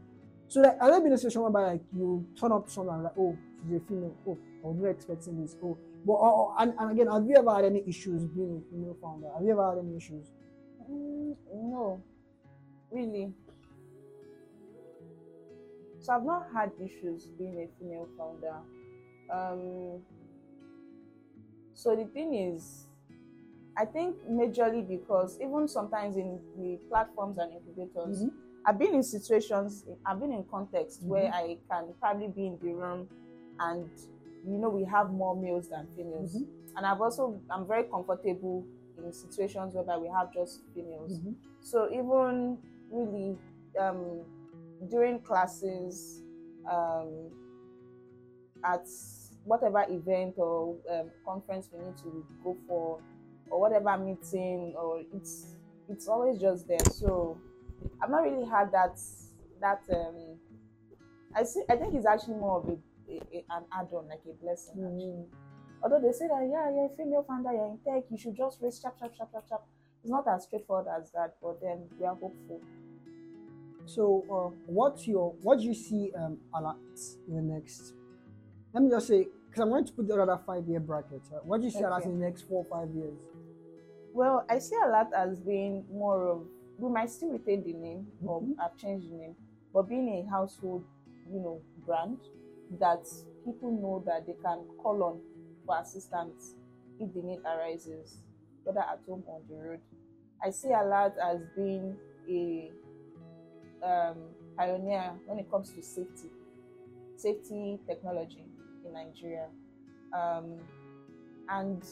So 0.48 0.60
like, 0.62 0.82
I've 0.82 1.02
been 1.02 1.12
a 1.12 1.18
situation 1.18 1.42
whereby 1.42 1.72
like 1.72 1.82
you 1.94 2.26
turn 2.40 2.52
up 2.52 2.66
to 2.66 2.72
someone 2.72 3.02
like, 3.02 3.12
oh, 3.18 3.36
she's 3.62 3.76
a 3.76 3.80
female. 3.80 4.14
Oh, 4.26 4.38
I 4.64 4.66
was 4.68 4.76
not 4.78 4.88
expecting 4.88 5.42
this. 5.42 5.56
Oh, 5.62 5.76
but 6.06 6.14
or- 6.14 6.54
and, 6.58 6.72
and 6.78 6.90
again, 6.92 7.06
have 7.12 7.26
you 7.26 7.36
ever 7.36 7.54
had 7.54 7.64
any 7.66 7.84
issues 7.86 8.24
being 8.24 8.62
a 8.66 8.70
female 8.70 8.96
founder? 9.02 9.28
Have 9.34 9.44
you 9.44 9.52
ever 9.52 9.68
had 9.68 9.78
any 9.84 9.96
issues? 9.96 10.26
Mm, 10.90 11.36
no, 11.54 12.02
really. 12.90 13.32
So 16.00 16.14
I've 16.14 16.24
not 16.24 16.46
had 16.54 16.72
issues 16.82 17.26
being 17.38 17.58
a 17.58 17.68
female 17.78 18.08
founder. 18.16 18.54
Um, 19.30 20.00
so 21.74 21.94
the 21.94 22.06
thing 22.06 22.34
is, 22.34 22.87
I 23.78 23.84
think 23.84 24.16
majorly 24.28 24.86
because 24.86 25.38
even 25.40 25.68
sometimes 25.68 26.16
in 26.16 26.40
the 26.56 26.78
platforms 26.88 27.38
and 27.38 27.52
incubators, 27.52 28.24
Mhm. 28.24 28.32
I've 28.66 28.78
been 28.78 28.94
in 28.94 29.02
situations, 29.04 29.86
I've 30.04 30.18
been 30.18 30.32
in 30.32 30.44
context 30.44 31.02
where 31.04 31.30
I 31.32 31.58
can 31.70 31.94
probably 32.00 32.28
be 32.28 32.46
in 32.48 32.58
the 32.58 32.74
room 32.74 33.08
and 33.60 33.88
you 34.44 34.58
know 34.58 34.68
we 34.68 34.84
have 34.84 35.12
more 35.12 35.36
males 35.36 35.68
than 35.68 35.86
females. 35.96 36.36
Mhm. 36.36 36.46
And 36.76 36.86
I've 36.86 37.00
also 37.00 37.40
I'm 37.50 37.66
very 37.66 37.84
comfortable 37.84 38.64
in 38.98 39.12
situations 39.12 39.74
whereby 39.74 39.96
we 39.96 40.08
have 40.08 40.32
just 40.32 40.64
females. 40.74 41.20
Mhm. 41.20 41.34
So 41.60 41.88
even 41.90 42.58
really 42.90 43.38
um, 43.78 44.24
during 44.88 45.20
classes, 45.20 46.22
um, 46.66 47.30
at 48.64 48.86
whatever 49.44 49.84
event 49.88 50.34
or 50.38 50.76
um, 50.90 51.10
conference 51.24 51.70
we 51.72 51.78
need 51.84 51.96
to 51.98 52.26
go 52.42 52.56
for, 52.66 52.98
or 53.50 53.60
whatever 53.60 53.96
meeting, 53.98 54.74
or 54.76 55.02
it's 55.12 55.54
it's 55.88 56.08
always 56.08 56.40
just 56.40 56.66
there. 56.68 56.78
So 56.92 57.38
I've 58.02 58.10
not 58.10 58.22
really 58.22 58.46
had 58.46 58.70
that 58.72 58.98
that. 59.60 59.82
Um, 59.94 60.38
I 61.34 61.44
see. 61.44 61.62
I 61.68 61.76
think 61.76 61.94
it's 61.94 62.06
actually 62.06 62.36
more 62.36 62.58
of 62.60 62.68
a, 62.68 62.78
a, 63.12 63.20
a- 63.32 63.44
an 63.50 63.64
add-on, 63.72 64.08
like 64.08 64.20
a 64.28 64.32
blessing. 64.42 64.74
actually. 64.84 65.26
Although 65.82 66.00
they 66.00 66.12
say 66.12 66.26
that 66.26 66.48
yeah, 66.50 66.70
you're 66.70 66.86
a 66.92 66.96
female 66.96 67.22
founder, 67.22 67.52
you're 67.52 67.66
in 67.66 67.78
tech, 67.84 68.04
you 68.10 68.18
should 68.18 68.36
just 68.36 68.60
raise 68.60 68.80
chap 68.80 68.98
chap 68.98 69.12
chap 69.16 69.30
chap 69.32 69.44
chap. 69.48 69.62
It's 70.02 70.10
not 70.10 70.26
as 70.28 70.44
straightforward 70.44 70.86
as 70.88 71.10
that, 71.12 71.36
but 71.42 71.60
then 71.60 71.84
we 71.98 72.06
are 72.06 72.14
hopeful. 72.14 72.60
So, 73.86 74.24
uh, 74.30 74.56
what's 74.66 75.06
your 75.06 75.32
what 75.42 75.58
do 75.60 75.64
you 75.64 75.74
see 75.74 76.12
um 76.16 76.38
in 77.28 77.34
the 77.36 77.42
next? 77.42 77.94
Let 78.72 78.82
me 78.84 78.90
just 78.90 79.06
say, 79.08 79.28
because 79.46 79.62
I'm 79.62 79.70
going 79.70 79.86
to 79.86 79.92
put 79.92 80.08
the 80.08 80.20
other 80.20 80.38
five 80.46 80.66
year 80.68 80.80
bracket. 80.80 81.22
Uh, 81.32 81.38
what 81.42 81.58
do 81.60 81.64
you 81.64 81.70
see 81.70 81.84
Okay. 81.84 82.04
in 82.04 82.18
the 82.18 82.24
next 82.24 82.42
four 82.42 82.64
five 82.70 82.90
years? 82.90 83.16
Well, 84.18 84.44
I 84.50 84.58
see 84.58 84.74
Alarrt 84.74 85.12
as 85.12 85.38
being 85.38 85.84
more 85.92 86.26
of 86.26 86.42
we 86.76 86.90
might 86.90 87.08
still 87.08 87.30
retain 87.30 87.62
the 87.62 87.72
name 87.72 88.10
or 88.26 88.40
Mhm. 88.40 88.56
I've 88.58 88.76
changed 88.76 89.08
the 89.12 89.14
name, 89.14 89.36
but 89.72 89.82
being 89.82 90.08
a 90.08 90.22
household, 90.24 90.84
you 91.30 91.38
know, 91.38 91.60
brand 91.86 92.18
that 92.80 93.06
people 93.44 93.70
know 93.70 94.02
that 94.06 94.26
they 94.26 94.32
can 94.32 94.66
call 94.82 95.04
on 95.04 95.20
for 95.64 95.78
assistance 95.78 96.56
if 96.98 97.14
the 97.14 97.22
need 97.22 97.40
arises, 97.44 98.18
whether 98.64 98.80
at 98.80 98.98
home 99.06 99.22
or 99.28 99.36
on 99.36 99.42
the 99.48 99.54
road. 99.54 99.80
I 100.42 100.50
see 100.50 100.70
Alarrt 100.70 101.16
as 101.18 101.40
being 101.54 101.96
a 102.28 102.72
um, 103.84 104.34
pioneer 104.56 105.12
when 105.26 105.38
it 105.38 105.48
comes 105.48 105.70
to 105.74 105.80
safety, 105.82 106.32
safety 107.14 107.78
technology 107.86 108.44
in 108.84 108.92
Nigeria. 108.92 109.48
Um, 110.12 110.58
and 111.48 111.82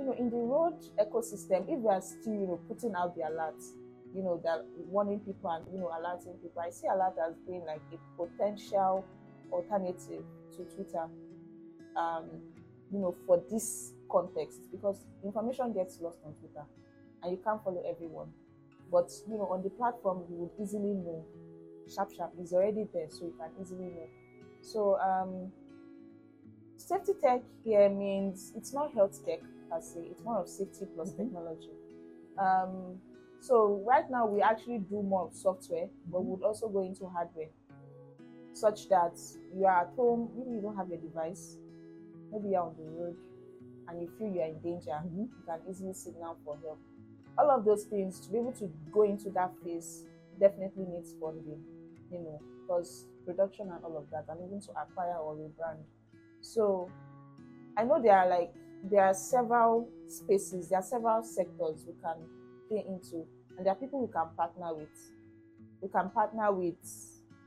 you 0.00 0.06
know, 0.06 0.12
in 0.18 0.30
the 0.30 0.36
road 0.36 0.78
ecosystem, 0.98 1.68
if 1.68 1.78
we 1.78 1.90
are 1.92 2.00
still, 2.00 2.32
you 2.32 2.46
know, 2.46 2.60
putting 2.66 2.94
out 2.94 3.14
the 3.14 3.22
alerts, 3.22 3.72
you 4.14 4.22
know, 4.22 4.40
that 4.42 4.64
warning 4.88 5.20
people 5.20 5.50
and 5.50 5.64
you 5.72 5.78
know, 5.78 5.90
alerting 5.98 6.32
people, 6.42 6.62
I 6.62 6.70
see 6.70 6.86
Alarrt 6.86 7.14
as 7.28 7.36
being 7.46 7.64
like 7.66 7.82
a 7.92 7.98
potential 8.16 9.04
alternative 9.52 10.24
to 10.56 10.64
Twitter. 10.74 11.06
Um, 11.96 12.24
you 12.90 12.98
know, 12.98 13.14
for 13.26 13.42
this 13.50 13.92
context, 14.10 14.70
because 14.72 15.04
information 15.22 15.72
gets 15.72 16.00
lost 16.00 16.18
on 16.24 16.32
Twitter, 16.34 16.64
and 17.22 17.32
you 17.32 17.38
can't 17.44 17.62
follow 17.62 17.82
everyone. 17.88 18.28
But 18.90 19.12
you 19.28 19.36
know, 19.36 19.48
on 19.52 19.62
the 19.62 19.70
platform, 19.70 20.24
you 20.30 20.36
would 20.36 20.50
easily 20.60 20.94
know. 20.94 21.24
Sharp, 21.94 22.10
sharp 22.16 22.32
is 22.40 22.52
already 22.52 22.86
there, 22.92 23.06
so 23.10 23.26
you 23.26 23.34
can 23.38 23.50
easily 23.60 23.86
know. 23.86 24.06
So, 24.62 24.98
um, 24.98 25.52
safety 26.76 27.12
tech 27.20 27.42
here 27.64 27.88
means 27.88 28.52
it's 28.56 28.72
not 28.72 28.94
health 28.94 29.24
tech 29.26 29.40
per 29.70 29.80
se, 29.80 30.00
it's 30.10 30.22
more 30.24 30.38
of 30.38 30.48
safety 30.48 30.86
plus 30.94 31.12
Mhm. 31.12 31.16
technology. 31.16 31.70
Um, 32.38 33.00
so 33.40 33.82
right 33.86 34.08
now 34.10 34.26
we 34.26 34.42
actually 34.42 34.78
do 34.78 35.02
more 35.02 35.22
of 35.26 35.34
software, 35.34 35.88
but 36.10 36.20
we 36.22 36.32
would 36.32 36.42
also 36.42 36.68
go 36.68 36.80
into 36.80 37.06
hardware, 37.06 37.50
such 38.52 38.88
that 38.88 39.18
you 39.54 39.64
are 39.64 39.82
at 39.82 39.88
home, 39.96 40.30
maybe 40.36 40.50
you 40.50 40.60
don't 40.60 40.76
have 40.76 40.88
your 40.88 40.98
device, 40.98 41.56
maybe 42.32 42.50
you're 42.50 42.62
on 42.62 42.74
the 42.76 42.84
road, 43.00 43.16
and 43.88 44.02
you 44.02 44.08
feel 44.18 44.28
you 44.28 44.40
are 44.40 44.48
in 44.48 44.58
danger, 44.60 44.90
Mhm. 44.90 45.28
you 45.28 45.42
can 45.46 45.60
easily 45.68 45.92
signal 45.94 46.36
for 46.44 46.56
help. 46.58 46.78
All 47.38 47.50
of 47.50 47.64
those 47.64 47.84
things 47.84 48.20
to 48.20 48.32
be 48.32 48.38
able 48.38 48.52
to 48.52 48.66
go 48.92 49.02
into 49.02 49.30
that 49.30 49.54
phase 49.62 50.04
definitely 50.38 50.84
needs 50.84 51.14
funding, 51.14 51.64
you 52.10 52.18
know, 52.18 52.40
because 52.60 53.06
production 53.24 53.70
and 53.70 53.84
all 53.84 53.96
of 53.96 54.10
that, 54.10 54.28
and 54.28 54.40
even 54.46 54.60
to 54.60 54.70
acquire 54.72 55.16
or 55.16 55.34
rebrand. 55.34 55.78
So 56.40 56.90
I 57.76 57.84
know 57.84 58.00
there 58.00 58.18
are 58.18 58.28
like 58.28 58.52
there 58.84 59.04
are 59.04 59.14
several 59.14 59.88
spaces, 60.08 60.68
there 60.68 60.78
are 60.78 60.82
several 60.82 61.22
sectors 61.22 61.84
we 61.86 61.94
can 62.02 62.16
play 62.68 62.84
into, 62.88 63.26
and 63.56 63.66
there 63.66 63.72
are 63.72 63.76
people 63.76 64.00
we 64.00 64.12
can 64.12 64.28
partner 64.36 64.74
with. 64.74 64.88
We 65.82 65.88
can 65.88 66.10
partner 66.10 66.52
with 66.52 66.76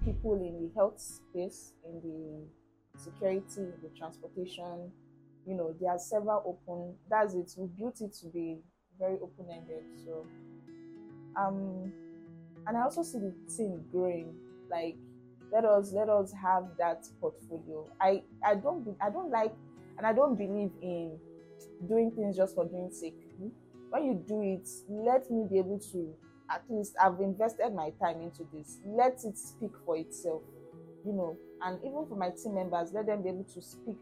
people 0.03 0.34
in 0.35 0.61
the 0.61 0.73
health 0.76 0.99
space, 0.99 1.73
in 1.85 2.01
the 2.01 2.99
security, 2.99 3.72
the 3.81 3.89
transportation. 3.97 4.91
You 5.45 5.55
know, 5.55 5.76
there 5.80 5.91
are 5.91 5.99
several 5.99 6.43
open. 6.45 6.95
That's 7.10 7.34
it. 7.34 7.53
We 7.57 7.68
built 7.68 8.01
it 8.01 8.14
to 8.22 8.27
be 8.27 8.60
very 8.99 9.18
open-ended. 9.22 9.84
So, 10.05 10.26
um, 11.35 11.91
and 12.65 12.77
I 12.77 12.81
also 12.81 13.03
see 13.03 13.19
the 13.19 13.34
team 13.55 13.84
growing. 13.91 14.34
Like, 14.69 14.95
let 15.51 15.65
us 15.65 15.93
let 15.93 16.10
us 16.10 16.34
have 16.41 16.65
that 16.80 17.05
portfolio. 17.19 17.88
I 18.01 18.23
I 18.43 18.55
don't 18.55 18.95
I 19.01 19.10
don't 19.10 19.30
like 19.30 19.53
and 19.98 20.06
I 20.07 20.14
don't 20.14 20.36
believe 20.38 20.72
in 20.82 21.18
doing 21.88 22.11
things 22.11 22.38
just 22.38 22.56
for 22.56 22.65
doing 22.65 22.90
sake. 22.91 23.15
When 23.90 24.06
you 24.06 24.24
do 24.28 24.41
it, 24.41 24.68
let 24.90 25.30
me 25.30 25.45
be 25.49 25.60
able 25.60 25.80
to 25.91 26.14
at 26.49 26.64
least 26.70 26.94
I've 27.02 27.20
invested 27.20 27.74
my 27.74 27.91
time 28.02 28.22
into 28.22 28.45
this. 28.53 28.80
Let 28.86 29.20
it 29.24 29.38
speak 29.38 29.72
for 29.86 29.98
itself. 29.98 30.41
You 31.06 31.14
know, 31.14 31.38
and 31.61 31.80
even 31.84 32.06
for 32.07 32.15
my 32.15 32.30
team 32.30 32.56
members, 32.56 32.91
let 32.94 33.06
them 33.07 33.24
be 33.24 33.30
able 33.30 33.44
to 33.44 33.61
speak 33.61 33.98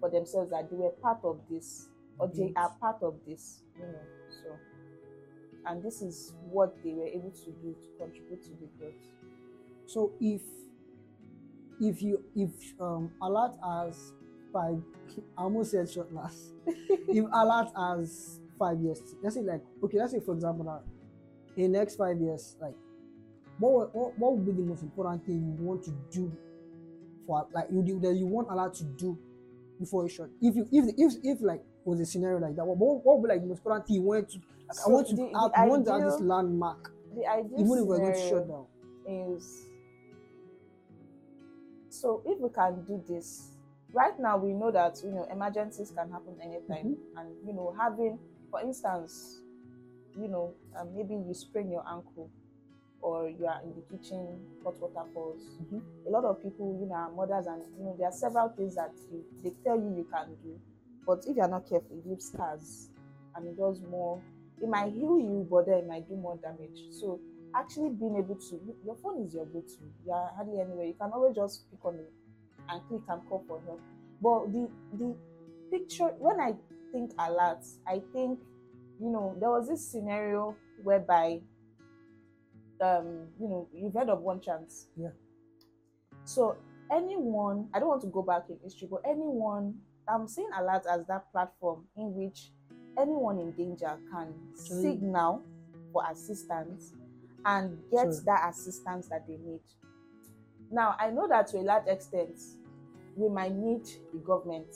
for 0.00 0.08
themselves 0.10 0.50
that 0.50 0.70
they 0.70 0.76
were 0.76 0.90
part 0.90 1.18
of 1.24 1.40
this 1.50 1.88
or 2.18 2.28
they 2.28 2.52
are 2.56 2.70
part 2.80 3.02
of 3.02 3.14
this, 3.26 3.62
you 3.78 3.86
know. 3.86 4.02
So, 4.42 4.56
and 5.66 5.82
this 5.82 6.00
is 6.00 6.34
what 6.50 6.74
they 6.84 6.92
were 6.92 7.06
able 7.06 7.32
to 7.32 7.50
do 7.62 7.74
to 7.74 7.88
contribute 7.98 8.42
to 8.44 8.50
the 8.50 8.68
growth. 8.78 8.94
So 9.86 10.12
if 10.20 10.42
if 11.80 12.02
you 12.02 12.22
if 12.36 12.50
um 12.80 13.10
Alarrt 13.20 13.56
has 13.62 14.12
five 14.54 14.78
I 15.36 15.42
almost 15.42 15.70
said 15.72 15.90
short 15.90 16.12
last. 16.14 16.54
if 16.66 17.24
Alarrt 17.26 17.70
has 17.76 18.40
five 18.58 18.80
years, 18.80 19.00
let's 19.22 19.34
say 19.34 19.42
like 19.42 19.62
okay, 19.84 19.98
let's 19.98 20.12
say 20.12 20.20
for 20.20 20.34
example 20.34 20.64
now 20.64 20.80
in 21.56 21.72
the 21.72 21.78
next 21.78 21.96
five 21.96 22.18
years, 22.20 22.56
like 22.60 22.74
what 23.58 23.72
would- 23.72 23.90
what, 23.92 24.18
what 24.18 24.32
would 24.36 24.46
be 24.46 24.52
the 24.52 24.66
most 24.66 24.82
important 24.82 25.24
thing 25.26 25.36
you 25.58 25.64
want 25.64 25.84
to 25.84 25.92
do 26.10 26.32
for 27.26 27.46
like 27.52 27.66
you 27.70 27.82
do 27.82 28.00
that 28.00 28.14
you 28.14 28.26
want 28.26 28.48
Alarrt 28.48 28.74
to 28.78 28.84
do 28.84 29.18
before 29.78 30.06
a 30.06 30.08
shot? 30.08 30.28
If 30.40 30.56
you 30.56 30.66
if 30.72 30.94
if 30.96 31.12
if 31.22 31.38
like 31.42 31.62
was 31.84 32.00
a 32.00 32.06
scenario 32.06 32.38
like 32.38 32.56
that, 32.56 32.64
what, 32.64 32.78
what 32.78 33.18
would 33.18 33.28
be 33.28 33.34
like 33.34 33.42
the 33.42 33.48
most 33.48 33.58
important 33.58 33.86
thing 33.86 33.96
you 33.96 34.02
want 34.02 34.28
to 34.30 34.38
like, 34.68 34.78
I 34.86 34.88
want 34.90 35.06
to 35.08 35.16
the- 35.16 35.22
have, 35.38 35.52
the 35.52 35.58
I 35.60 35.66
want 35.68 35.84
to 35.86 35.92
have 35.92 36.02
this 36.02 36.20
landmark 36.20 36.90
The 37.14 37.26
ideal 37.26 37.60
even 37.60 37.78
if 37.78 37.84
we're 37.86 37.98
going 37.98 38.14
to 38.14 38.28
shut 38.28 38.48
down. 38.48 38.66
is 39.06 39.66
so 41.90 42.22
if 42.26 42.38
we 42.40 42.48
can 42.50 42.82
do 42.84 43.02
this 43.08 43.50
right 43.94 44.18
now 44.18 44.36
we 44.36 44.52
know 44.52 44.70
that 44.70 45.00
you 45.04 45.10
know 45.12 45.26
emergencies 45.30 45.92
can 45.96 46.10
happen 46.10 46.36
anytime. 46.42 46.96
And 47.16 47.28
you 47.46 47.52
know 47.54 47.74
having 47.78 48.18
for 48.50 48.60
instance 48.60 49.40
you 50.18 50.28
know 50.28 50.52
um, 50.78 50.94
maybe 50.94 51.14
you 51.14 51.32
sprain 51.34 51.70
your 51.70 51.84
ankle 51.88 52.30
or 53.00 53.28
you 53.28 53.46
are 53.46 53.60
in 53.62 53.74
the 53.74 53.82
kitchen 53.96 54.40
hot 54.64 54.74
water 54.80 55.08
falls. 55.14 55.42
Mhm. 55.62 55.82
a 56.06 56.10
lot 56.10 56.24
of 56.24 56.42
people 56.42 56.76
you 56.80 56.86
know 56.86 56.94
are 56.94 57.10
mothers 57.10 57.46
and 57.46 57.62
you 57.78 57.84
know 57.84 57.94
there 57.98 58.08
are 58.08 58.12
several 58.12 58.48
things 58.50 58.74
that 58.74 58.92
you, 59.12 59.24
they 59.42 59.50
tell 59.64 59.76
you 59.78 59.94
you 59.96 60.06
can 60.12 60.34
do. 60.42 60.58
But 61.06 61.24
if 61.26 61.36
you're 61.36 61.48
not 61.48 61.68
careful 61.68 61.96
it 61.96 62.06
leaves 62.06 62.26
scars 62.32 62.88
and 63.36 63.46
it 63.46 63.56
does 63.56 63.80
more 63.82 64.20
it 64.60 64.68
might 64.68 64.92
heal 64.92 65.18
you 65.18 65.46
but 65.50 65.66
then 65.66 65.78
it 65.78 65.86
might 65.86 66.08
do 66.08 66.16
more 66.16 66.36
damage. 66.36 66.82
So 66.90 67.20
actually 67.54 67.90
being 67.90 68.16
able 68.16 68.36
to 68.36 68.60
your 68.84 68.96
phone 68.96 69.22
is 69.22 69.34
your 69.34 69.46
go-to. 69.46 69.84
You 70.04 70.12
are 70.12 70.32
hardly 70.34 70.60
anywhere. 70.60 70.86
You 70.86 70.94
can 70.94 71.10
always 71.12 71.36
just 71.36 71.70
pick 71.70 71.84
on 71.84 71.94
it 71.96 72.12
and 72.68 72.80
click 72.88 73.02
and 73.08 73.20
call 73.28 73.44
for 73.46 73.60
help 73.66 73.80
but 74.22 74.52
the 74.52 74.68
the 74.98 75.14
picture 75.70 76.08
when 76.18 76.40
i 76.40 76.52
think 76.92 77.12
Alarrt 77.16 77.66
i 77.86 78.00
think 78.12 78.38
you 79.00 79.10
know 79.10 79.36
there 79.40 79.50
was 79.50 79.68
this 79.68 79.86
scenario 79.86 80.56
whereby 80.82 81.40
um 82.80 83.26
you 83.40 83.48
know 83.48 83.68
you've 83.74 83.94
heard 83.94 84.08
of 84.08 84.20
one 84.20 84.40
chance 84.40 84.86
Yeah. 84.96 85.08
so 86.24 86.56
anyone 86.92 87.68
i 87.74 87.78
don't 87.78 87.88
want 87.88 88.02
to 88.02 88.08
go 88.08 88.22
back 88.22 88.44
in 88.48 88.58
history 88.62 88.88
but 88.90 89.00
anyone 89.08 89.74
i'm 90.08 90.28
seeing 90.28 90.50
Alarrt 90.56 90.84
as 90.90 91.06
that 91.06 91.30
platform 91.32 91.84
in 91.96 92.14
which 92.14 92.50
anyone 92.98 93.38
in 93.38 93.52
danger 93.52 93.96
can 94.12 94.32
signal 94.54 95.42
for 95.92 96.02
assistance 96.10 96.92
and 97.46 97.78
get 97.90 98.12
Sorry. 98.12 98.24
that 98.26 98.50
assistance 98.50 99.08
that 99.08 99.26
they 99.26 99.36
need 99.36 99.60
now 100.74 100.96
i 100.98 101.10
know 101.10 101.26
that 101.28 101.46
to 101.46 101.56
a 101.58 101.60
large 101.62 101.86
extent 101.86 102.38
we 103.16 103.28
might 103.28 103.52
need 103.52 103.82
the 104.12 104.18
government 104.18 104.66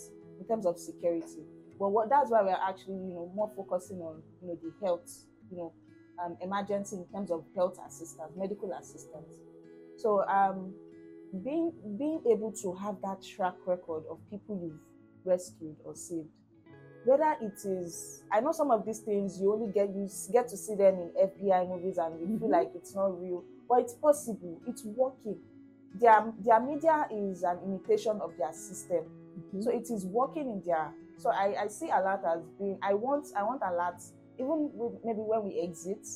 in 0.40 0.46
terms 0.46 0.64
of 0.64 0.78
security. 0.78 1.42
But 1.78 1.88
what 1.88 2.08
that's 2.08 2.30
why 2.30 2.42
we're 2.42 2.50
actually 2.68 2.94
you 2.94 3.14
know 3.14 3.32
more 3.34 3.50
focusing 3.56 3.98
on 3.98 4.22
you 4.40 4.48
know 4.48 4.58
the 4.62 4.72
health 4.86 5.10
you 5.50 5.56
know 5.58 5.72
um, 6.24 6.36
emergency 6.40 6.96
in 6.96 7.06
terms 7.12 7.30
of 7.32 7.44
health 7.56 7.78
assistance 7.86 8.32
medical 8.36 8.72
assistance. 8.72 9.34
So 9.96 10.24
um 10.28 10.72
being 11.44 11.72
being 11.98 12.20
able 12.30 12.52
to 12.62 12.74
have 12.74 12.96
that 13.02 13.22
track 13.22 13.54
record 13.66 14.04
of 14.10 14.18
people 14.30 14.58
you've 14.62 14.80
rescued 15.24 15.76
or 15.84 15.94
saved 15.94 16.28
whether 17.04 17.36
it 17.42 17.58
is 17.64 18.22
i 18.32 18.40
know 18.40 18.52
some 18.52 18.70
of 18.70 18.84
these 18.86 19.00
things 19.00 19.40
you 19.40 19.52
only 19.52 19.72
get 19.72 19.88
you 19.90 20.08
get 20.32 20.48
to 20.48 20.56
see 20.56 20.74
them 20.74 20.94
in 20.94 21.10
fbi 21.28 21.68
movies 21.68 21.98
and 21.98 22.18
you 22.20 22.38
feel 22.38 22.48
Mhm. 22.48 22.52
like 22.52 22.70
it's 22.74 22.94
not 22.94 23.20
real 23.20 23.44
but 23.68 23.80
it's 23.80 23.94
possible 23.94 24.60
it's 24.66 24.84
working 24.84 25.38
their 25.94 26.32
their 26.44 26.60
media 26.60 27.06
is 27.10 27.42
an 27.42 27.58
imitation 27.64 28.20
of 28.20 28.36
their 28.38 28.52
system. 28.52 29.04
Mhm. 29.38 29.62
so 29.62 29.70
it 29.70 29.90
is 29.90 30.04
working 30.06 30.50
in 30.50 30.60
their 30.62 30.92
so 31.16 31.30
i 31.30 31.54
i 31.62 31.66
see 31.68 31.88
Alarrt 31.88 32.24
as 32.24 32.42
being 32.58 32.78
i 32.82 32.94
want 32.94 33.26
i 33.36 33.42
want 33.42 33.60
Alarrt 33.62 34.02
even 34.38 34.70
with, 34.74 34.92
maybe 35.04 35.20
when 35.20 35.44
we 35.44 35.60
exit 35.60 36.06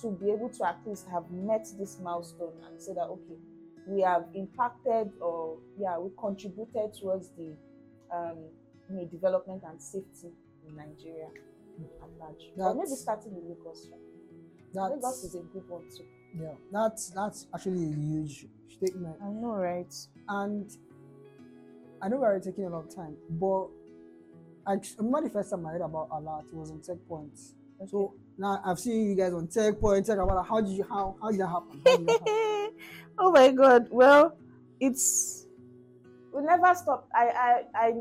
to 0.00 0.10
be 0.10 0.30
able 0.30 0.48
to 0.48 0.66
at 0.66 0.78
least 0.86 1.06
have 1.08 1.30
met 1.30 1.66
this 1.78 2.00
milestone 2.00 2.52
and 2.66 2.80
say 2.80 2.92
that 2.94 3.06
okay 3.06 3.38
we 3.86 4.00
have 4.00 4.24
impacted 4.34 5.12
or 5.20 5.58
yeah 5.78 5.98
we 5.98 6.10
contributed 6.18 6.92
towards 6.94 7.30
the 7.38 7.54
um 8.12 8.38
you 8.90 8.96
know 8.96 9.04
development 9.06 9.62
and 9.68 9.80
safety 9.80 10.32
in 10.68 10.76
nigeria 10.76 11.28
at 12.02 12.10
large. 12.20 12.50
Or 12.56 12.74
maybe 12.74 12.86
starting 12.88 13.32
in 13.32 13.48
lagos 13.48 13.88
lagos 14.74 15.24
is 15.24 15.34
a 15.34 15.38
good 15.52 15.68
one 15.68 15.82
too 15.96 16.04
yeah, 16.40 16.48
that's 16.72 17.10
that's 17.10 17.46
actually 17.54 17.84
a 17.84 17.94
huge 17.94 18.46
statement. 18.68 19.16
i 19.22 19.28
know 19.28 19.52
right 19.52 19.94
And 20.28 20.70
I 22.02 22.08
know 22.08 22.18
we're 22.18 22.38
taking 22.38 22.64
a 22.64 22.68
lot 22.68 22.84
of 22.86 22.94
time, 22.94 23.16
but 23.30 23.68
I 24.66 24.76
remember 24.98 25.28
the 25.28 25.30
first 25.30 25.50
time 25.50 25.64
I 25.64 25.72
heard 25.72 25.80
about 25.80 26.10
Alarrt 26.10 26.48
it 26.48 26.54
was 26.54 26.70
on 26.70 26.80
Tech 26.80 26.96
Point. 27.08 27.38
So 27.88 28.14
now 28.36 28.60
I've 28.64 28.78
seen 28.78 29.08
you 29.08 29.14
guys 29.14 29.32
on 29.32 29.46
Techpoint. 29.48 30.06
Talk 30.06 30.18
about 30.18 30.46
how 30.46 30.60
did 30.60 30.70
you 30.70 30.84
how 30.88 31.16
how 31.20 31.30
did 31.30 31.40
that 31.40 31.48
happen? 31.48 31.80
How 31.86 31.96
did 31.96 32.06
that 32.08 32.20
happen? 32.20 32.70
oh 33.18 33.30
my 33.30 33.50
god 33.52 33.86
well 33.90 34.36
it's 34.80 35.46
we 36.34 36.42
never 36.42 36.74
stop 36.74 37.08
i 37.14 37.28
i 37.28 37.62
i 37.74 37.92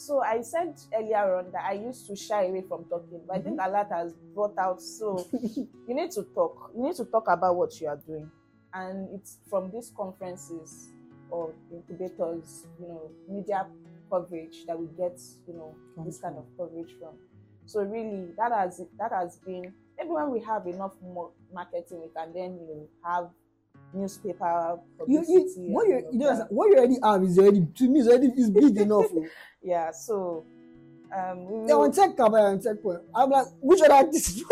so 0.00 0.22
i 0.22 0.40
said 0.40 0.74
earlier 0.96 1.36
on 1.36 1.50
that 1.52 1.64
i 1.64 1.72
used 1.72 2.06
to 2.06 2.16
shy 2.16 2.44
away 2.44 2.62
from 2.68 2.84
talking 2.84 3.20
but 3.26 3.36
i 3.36 3.40
think 3.40 3.58
mm-hmm. 3.58 3.68
a 3.68 3.72
lot 3.72 3.88
has 3.90 4.14
brought 4.34 4.56
out 4.58 4.80
so 4.80 5.26
you 5.56 5.94
need 5.94 6.10
to 6.10 6.22
talk 6.34 6.60
you 6.76 6.82
need 6.82 6.96
to 6.96 7.04
talk 7.04 7.24
about 7.28 7.56
what 7.56 7.80
you 7.80 7.88
are 7.88 8.00
doing. 8.06 8.30
And 8.72 9.08
it's 9.14 9.38
from 9.48 9.70
these 9.70 9.92
conferences 9.96 10.90
or 11.30 11.52
incubators 11.72 12.66
you 12.80 12.88
know 12.88 13.10
media 13.28 13.66
coverage 14.10 14.64
that 14.66 14.78
we 14.78 14.86
get 14.96 15.20
you 15.46 15.54
know 15.54 15.74
this 16.04 16.18
kind 16.18 16.36
of 16.36 16.44
coverage 16.56 16.94
from. 16.98 17.14
So 17.66 17.82
really 17.82 18.28
that 18.36 18.52
has 18.52 18.80
that 18.98 19.12
has 19.12 19.38
been 19.38 19.72
maybe 19.98 20.10
when 20.10 20.30
we 20.30 20.40
have 20.40 20.66
enough 20.66 20.94
marketing 21.52 22.02
we 22.02 22.08
can 22.16 22.32
then 22.32 22.58
you 22.60 22.74
know 22.74 22.88
have 23.04 23.30
newspaper 23.92 24.78
you, 25.08 25.24
you 25.28 25.52
what 25.68 25.88
you 25.88 26.02
you 26.12 26.18
know 26.18 26.46
what 26.50 26.66
you 26.70 26.76
already 26.76 26.96
have 27.02 27.22
is 27.24 27.38
already 27.38 27.66
to 27.74 27.88
me 27.88 28.00
is 28.00 28.08
already 28.08 28.28
is 28.36 28.50
big 28.50 28.78
enough. 28.78 29.06
oh. 29.12 29.26
yeah 29.62 29.90
so 29.90 30.44
um 31.16 31.44
we 31.44 31.68
Yeah, 31.68 31.74
on 31.74 31.90
TechCabal 31.92 32.52
and 32.52 32.60
Techpoint. 32.62 33.00
I'm 33.14 33.30
like, 33.30 33.46
which 33.60 33.80
other 33.82 34.08
this 34.12 34.28
is 34.36 34.44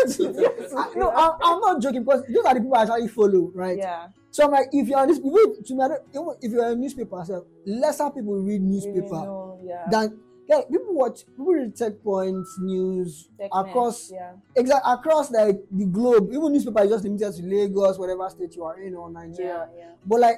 I, 0.75 0.89
no, 0.97 1.09
I'm, 1.11 1.31
I'm 1.41 1.59
not 1.61 1.81
joking 1.81 2.03
because 2.03 2.23
those 2.27 2.43
are 2.45 2.53
the 2.53 2.59
people 2.59 2.75
I 2.75 2.81
actually 2.83 3.07
follow, 3.07 3.49
right? 3.55 3.77
yeah 3.77 4.07
So 4.31 4.43
I'm 4.45 4.51
like, 4.51 4.67
if 4.73 4.87
you're 4.87 4.99
on 4.99 5.07
this, 5.07 5.19
if, 5.23 5.65
to 5.67 5.75
me, 5.75 5.83
I 5.83 5.87
don't- 5.87 6.37
if 6.41 6.51
you're 6.51 6.69
a 6.69 6.75
newspaper, 6.75 7.23
so 7.25 7.45
lesser 7.65 8.09
people 8.11 8.35
read 8.43 8.61
newspaper 8.61 9.23
know, 9.23 9.59
yeah 9.63 9.85
than 9.89 10.19
yeah, 10.49 10.61
people 10.69 10.95
watch 10.95 11.25
people 11.27 11.53
read 11.53 11.75
Techpoint's 11.75 12.57
news 12.59 13.29
across 13.53 14.11
yeah 14.11 14.31
exact 14.55 14.83
across 14.85 15.29
like 15.31 15.61
the 15.71 15.85
globe. 15.85 16.27
Even 16.33 16.51
newspaper 16.51 16.81
is 16.83 16.89
just 16.89 17.03
limited 17.03 17.31
to 17.35 17.43
Lagos, 17.43 17.99
whatever 17.99 18.27
state 18.29 18.55
you 18.55 18.63
are 18.63 18.79
in 18.81 18.95
or 18.95 19.09
Nigeria. 19.11 19.69
yeah 19.73 19.77
yeah 19.77 19.91
But 20.05 20.19
like, 20.21 20.37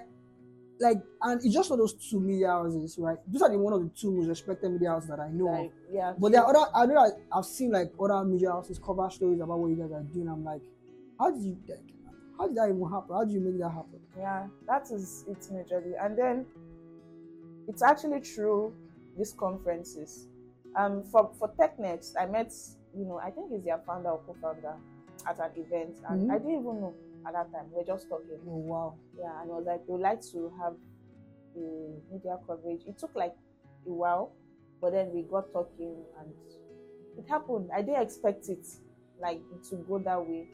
like, 0.82 0.98
and 1.22 1.40
it's 1.46 1.54
just 1.54 1.70
for 1.70 1.78
those 1.78 1.94
two 1.94 2.20
media 2.20 2.48
houses, 2.50 2.98
right? 3.00 3.18
Those 3.28 3.42
are 3.44 3.50
the 3.50 3.58
one 3.58 3.72
of 3.74 3.82
the 3.84 3.90
two 3.90 4.12
most 4.12 4.28
respected 4.28 4.70
media 4.72 4.90
houses 4.90 5.10
that 5.10 5.20
I 5.20 5.30
know. 5.30 5.46
like 5.46 5.72
yeah 5.90 6.14
But 6.20 6.34
there 6.34 6.42
are 6.44 6.50
other, 6.56 6.72
I 6.76 6.86
know 6.88 7.12
I've 7.32 7.46
seen 7.46 7.72
like 7.72 7.94
other 8.00 8.24
media 8.26 8.52
houses 8.52 8.80
cover 8.84 9.10
stories 9.10 9.40
about 9.40 9.60
what 9.60 9.68
you 9.68 9.76
guys 9.78 9.92
are 9.94 10.04
doing. 10.04 10.28
I'm 10.28 10.44
like, 10.44 10.62
how 11.20 11.32
did 11.32 11.42
you, 11.44 11.58
like, 11.70 11.80
how 12.38 12.48
did 12.48 12.58
that 12.58 12.68
even 12.70 12.84
happen? 12.90 13.16
How 13.16 13.24
did 13.24 13.34
you 13.34 13.40
make 13.40 13.58
that 13.60 13.70
happen? 13.70 14.00
yeah 14.18 14.48
that 14.68 14.92
is 14.92 15.24
it 15.30 15.40
majorly 15.54 15.94
and 16.04 16.18
then 16.18 16.46
it's 17.70 17.82
actually 17.82 18.20
through 18.20 18.74
these 19.18 19.34
conferences. 19.34 20.28
Um 20.76 21.04
for 21.04 21.32
for 21.38 21.50
Technext 21.60 22.14
i 22.20 22.26
met 22.26 22.52
you 22.98 23.06
know 23.06 23.18
i 23.20 23.30
think 23.32 23.52
he's 23.52 23.64
their 23.64 23.80
founder 23.86 24.10
or 24.10 24.20
co-founder 24.26 24.76
at 25.28 25.40
an 25.40 25.52
event 25.58 25.98
and 26.10 26.22
Mhm. 26.24 26.32
i 26.32 26.38
didn't 26.38 26.60
even 26.62 26.82
know 26.82 26.94
at 27.26 27.34
that 27.34 27.52
time. 27.52 27.70
We 27.72 27.82
are 27.82 27.86
just 27.86 28.10
talking. 28.10 28.40
Oh 28.48 28.58
wow! 28.58 28.96
yeah 29.18 29.42
and 29.42 29.52
I 29.52 29.56
was 29.56 29.66
like 29.66 29.82
we 29.88 29.92
would 29.94 30.02
like 30.02 30.22
to 30.32 30.52
have 30.60 30.74
a 31.56 31.60
media 32.12 32.38
coverage. 32.48 32.82
It 32.88 32.98
took 32.98 33.14
like 33.16 33.36
a 33.86 33.90
while 33.92 34.32
but 34.82 34.92
then 34.94 35.12
we 35.14 35.22
got 35.24 35.52
talking 35.54 36.04
and 36.20 36.34
it 37.18 37.30
happened. 37.30 37.70
I 37.76 37.82
didn't 37.84 38.02
expect 38.02 38.50
it 38.50 38.66
like 39.22 39.42
to 39.70 39.76
go 39.88 40.00
that 40.00 40.26
way. 40.26 40.48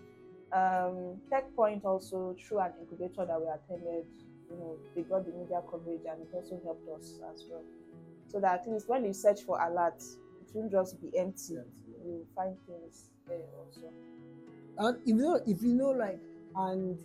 Um 0.51 1.21
tech 1.29 1.55
point 1.55 1.85
also 1.85 2.35
through 2.39 2.59
an 2.59 2.71
incubator 2.81 3.25
that 3.25 3.39
we 3.39 3.47
attended 3.47 4.05
you 4.49 4.57
know 4.57 4.75
they 4.95 5.03
got 5.03 5.25
the 5.25 5.31
media 5.31 5.61
coverage 5.69 6.01
and 6.09 6.21
it 6.21 6.29
also 6.33 6.59
helped 6.65 6.87
us 6.99 7.19
as 7.31 7.45
well 7.49 7.63
so 8.27 8.39
that 8.39 8.61
at 8.61 8.67
least 8.71 8.89
when 8.89 9.05
you 9.05 9.13
search 9.13 9.41
for 9.41 9.59
Alarrt 9.59 10.01
it 10.41 10.47
won't 10.53 10.71
just 10.71 11.01
be 11.01 11.17
empty 11.17 11.55
You'll 12.03 12.25
find 12.35 12.55
things 12.65 13.09
there 13.27 13.37
also 13.57 13.91
And 14.77 14.97
if 15.01 15.07
you 15.07 15.15
know, 15.15 15.39
if 15.47 15.61
you 15.63 15.73
know, 15.73 15.89
like, 15.89 16.19
and 16.55 16.97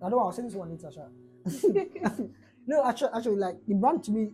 I 0.00 0.08
don't 0.08 0.12
know, 0.12 0.20
I'll 0.20 0.32
say 0.32 0.42
this 0.42 0.54
one 0.54 0.70
later, 0.70 0.90
Sha. 0.92 1.06
No, 2.66 2.84
actually, 2.86 3.10
actually, 3.16 3.36
like 3.36 3.56
the 3.66 3.74
brand 3.74 4.04
to 4.04 4.12
me, 4.12 4.30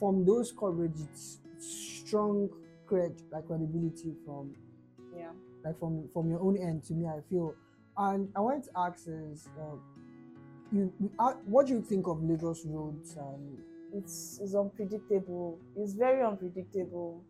from 0.00 0.24
those 0.26 0.50
coverage, 0.52 0.96
it's 0.98 1.38
strong 1.60 2.48
cred, 2.90 3.16
like 3.30 3.46
credibility 3.46 4.14
from 4.26 4.54
Yeah. 5.16 5.30
like 5.64 5.78
from 5.78 6.08
from 6.12 6.28
your 6.28 6.40
own 6.40 6.56
end. 6.56 6.82
To 6.84 6.94
me, 6.94 7.06
I 7.06 7.20
feel, 7.30 7.54
and 7.96 8.28
I 8.34 8.40
wanted 8.40 8.64
to 8.64 8.70
ask 8.76 9.06
is, 9.06 9.46
uh, 9.60 9.76
you, 10.72 10.92
uh, 11.18 11.34
what 11.46 11.66
do 11.66 11.74
you 11.74 11.82
think 11.82 12.08
of 12.08 12.22
Lagos 12.22 12.64
roads 12.66 13.16
and 13.16 13.58
it's 13.92 14.38
it's 14.42 14.54
unpredictable. 14.54 15.60
It's 15.76 15.94
very 15.94 16.22
unpredictable. 16.24 17.24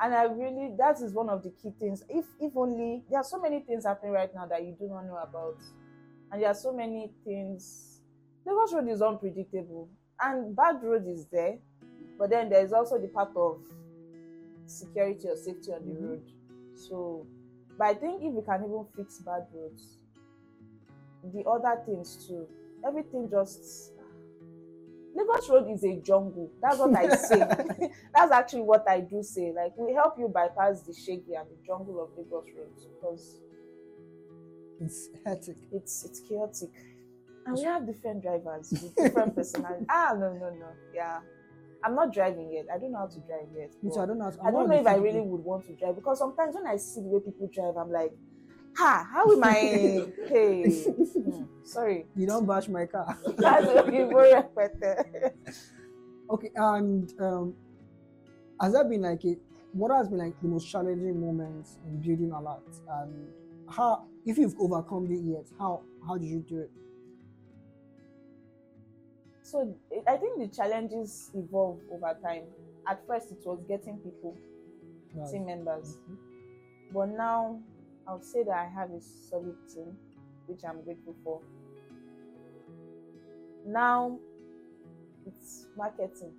And 0.00 0.14
I 0.14 0.24
really 0.24 0.74
that 0.78 1.00
is 1.00 1.12
one 1.14 1.28
of 1.28 1.42
the 1.42 1.50
key 1.50 1.72
things. 1.78 2.02
If 2.08 2.26
if 2.40 2.56
only 2.56 3.04
there 3.08 3.20
are 3.20 3.24
so 3.24 3.40
many 3.40 3.60
things 3.60 3.84
happening 3.86 4.12
right 4.12 4.34
now 4.34 4.46
that 4.46 4.64
you 4.64 4.76
do 4.78 4.88
not 4.88 5.06
know 5.06 5.16
about. 5.18 5.58
And 6.30 6.42
there 6.42 6.50
are 6.50 6.54
so 6.54 6.72
many 6.72 7.12
things 7.24 8.00
Lagos 8.44 8.72
road 8.74 8.88
is 8.88 9.02
unpredictable. 9.02 9.90
And 10.20 10.54
bad 10.56 10.82
road 10.82 11.06
is 11.06 11.26
there. 11.26 11.58
But 12.18 12.30
then 12.30 12.48
there 12.48 12.64
is 12.64 12.72
also 12.72 12.98
the 13.00 13.08
part 13.08 13.32
of 13.36 13.60
security 14.66 15.28
or 15.28 15.36
safety 15.36 15.72
on 15.72 15.84
the 15.84 15.92
Mhm. 15.92 16.02
road. 16.02 16.22
So 16.74 17.26
but 17.78 17.86
I 17.86 17.94
think 17.94 18.22
if 18.22 18.32
we 18.34 18.42
can 18.42 18.64
even 18.64 18.84
fix 18.96 19.18
bad 19.20 19.46
roads, 19.52 19.98
the 21.22 21.44
other 21.48 21.80
things 21.86 22.26
too, 22.26 22.48
everything 22.84 23.28
just 23.30 23.91
Lagos 25.14 25.48
Road 25.50 25.70
is 25.70 25.84
a 25.84 25.96
jungle. 25.96 26.50
That's 26.62 26.78
what 26.78 26.94
I 26.96 27.08
say. 27.16 27.38
That's 28.14 28.32
actually 28.32 28.62
what 28.62 28.88
I 28.88 29.00
do 29.00 29.22
say. 29.22 29.52
Like 29.54 29.72
we 29.76 29.92
help 29.92 30.18
you 30.18 30.28
bypass 30.28 30.82
the 30.82 30.94
shaggy 30.94 31.34
and 31.34 31.46
the 31.48 31.56
jungle 31.66 32.02
of 32.02 32.10
Lagos 32.16 32.46
Road 32.56 32.70
because 32.76 33.36
it's 34.80 35.08
hectic? 35.24 35.56
it's 35.72 36.04
it's 36.04 36.20
chaotic. 36.20 36.70
And 37.46 37.56
we 37.56 37.62
have 37.64 37.86
different 37.86 38.22
drivers 38.22 38.70
with 38.70 38.94
different 38.96 39.34
personalities. 39.34 39.86
Ah 39.90 40.12
no 40.18 40.32
no 40.32 40.50
no. 40.50 40.66
Yeah. 40.94 41.20
I'm 41.84 41.96
not 41.96 42.12
driving 42.12 42.52
yet. 42.52 42.66
I 42.72 42.78
don't 42.78 42.92
know 42.92 42.98
how 42.98 43.06
to 43.08 43.18
drive 43.20 43.48
yet. 43.56 43.70
But 43.82 43.98
I 43.98 44.06
don't 44.06 44.18
know. 44.18 44.24
how 44.26 44.30
to- 44.30 44.42
I 44.44 44.50
don't 44.52 44.68
know 44.68 44.76
if 44.78 44.86
I 44.86 44.94
really 44.94 45.18
people- 45.18 45.30
would 45.30 45.44
want 45.44 45.66
to 45.66 45.72
drive 45.74 45.96
because 45.96 46.18
sometimes 46.20 46.54
when 46.54 46.66
I 46.66 46.76
see 46.76 47.00
the 47.00 47.08
way 47.08 47.18
people 47.20 47.48
drive, 47.52 47.76
I'm 47.76 47.90
like, 47.90 48.12
ha, 48.76 49.06
how 49.12 49.30
am 49.32 49.44
I 49.44 50.06
hey 50.28 50.84
sorry. 51.64 52.06
You 52.16 52.26
don't 52.26 52.46
bash 52.46 52.68
my 52.68 52.86
car. 52.86 53.16
That's 53.38 53.66
very 53.72 54.34
repetitive. 54.34 55.32
Okay, 56.30 56.50
and 56.56 57.12
um, 57.20 57.54
has 58.60 58.72
that 58.72 58.88
been 58.88 59.02
like 59.02 59.24
a 59.24 59.36
what 59.72 59.90
has 59.96 60.08
been 60.08 60.18
like 60.18 60.34
the 60.42 60.48
most 60.48 60.70
challenging 60.70 61.20
moments 61.20 61.78
in 61.86 62.00
building 62.00 62.30
Alarrt? 62.30 62.62
And 62.90 63.28
how, 63.68 64.04
if 64.26 64.36
you've 64.38 64.54
overcome 64.58 65.06
it 65.10 65.20
yet, 65.22 65.46
how 65.58 65.82
how 66.06 66.16
did 66.18 66.26
you 66.28 66.40
do 66.40 66.58
it? 66.60 66.70
So 69.42 69.74
I 70.08 70.16
think 70.16 70.38
the 70.38 70.48
challenges 70.48 71.30
evolve 71.34 71.80
over 71.92 72.16
time. 72.22 72.44
At 72.88 73.06
first, 73.06 73.32
it 73.32 73.38
was 73.44 73.60
getting 73.68 73.98
people, 73.98 74.36
Right. 75.14 75.30
team 75.30 75.46
members, 75.46 75.98
Mhm. 76.08 76.16
but 76.92 77.06
now 77.10 77.60
I 78.06 78.12
would 78.14 78.24
say 78.24 78.42
that 78.44 78.52
I 78.54 78.64
have 78.66 78.90
a 78.90 79.00
solid 79.00 79.56
team, 79.72 79.96
which 80.46 80.62
I'm 80.64 80.82
grateful 80.82 81.14
for. 81.24 81.40
Now 83.66 84.18
it's 85.26 85.66
marketing, 85.76 86.32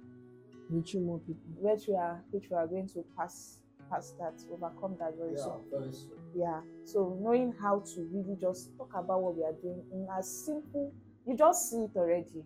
Reaching 0.70 1.06
more 1.06 1.20
people. 1.20 1.42
which 1.60 1.88
we 1.88 1.96
are 1.96 2.22
which 2.32 2.50
we 2.50 2.58
are 2.58 2.68
going 2.68 2.88
to 2.90 3.04
pass 3.18 3.60
pass 3.90 4.14
that, 4.20 4.34
overcome 4.52 4.96
that 5.00 5.16
very 5.18 5.34
Yeah, 5.36 5.44
soon. 5.44 5.54
very 5.72 5.94
soon. 5.94 6.12
Yeah. 6.36 6.62
So 6.84 7.18
knowing 7.22 7.54
how 7.62 7.80
to 7.80 8.02
really 8.12 8.36
just 8.40 8.76
talk 8.78 8.90
about 8.96 9.22
what 9.22 9.36
we 9.38 9.44
are 9.44 9.54
doing 9.54 9.84
in 9.92 10.08
as 10.18 10.28
simple, 10.46 10.92
you 11.26 11.36
just 11.38 11.70
see 11.70 11.84
it 11.84 11.92
already. 11.96 12.44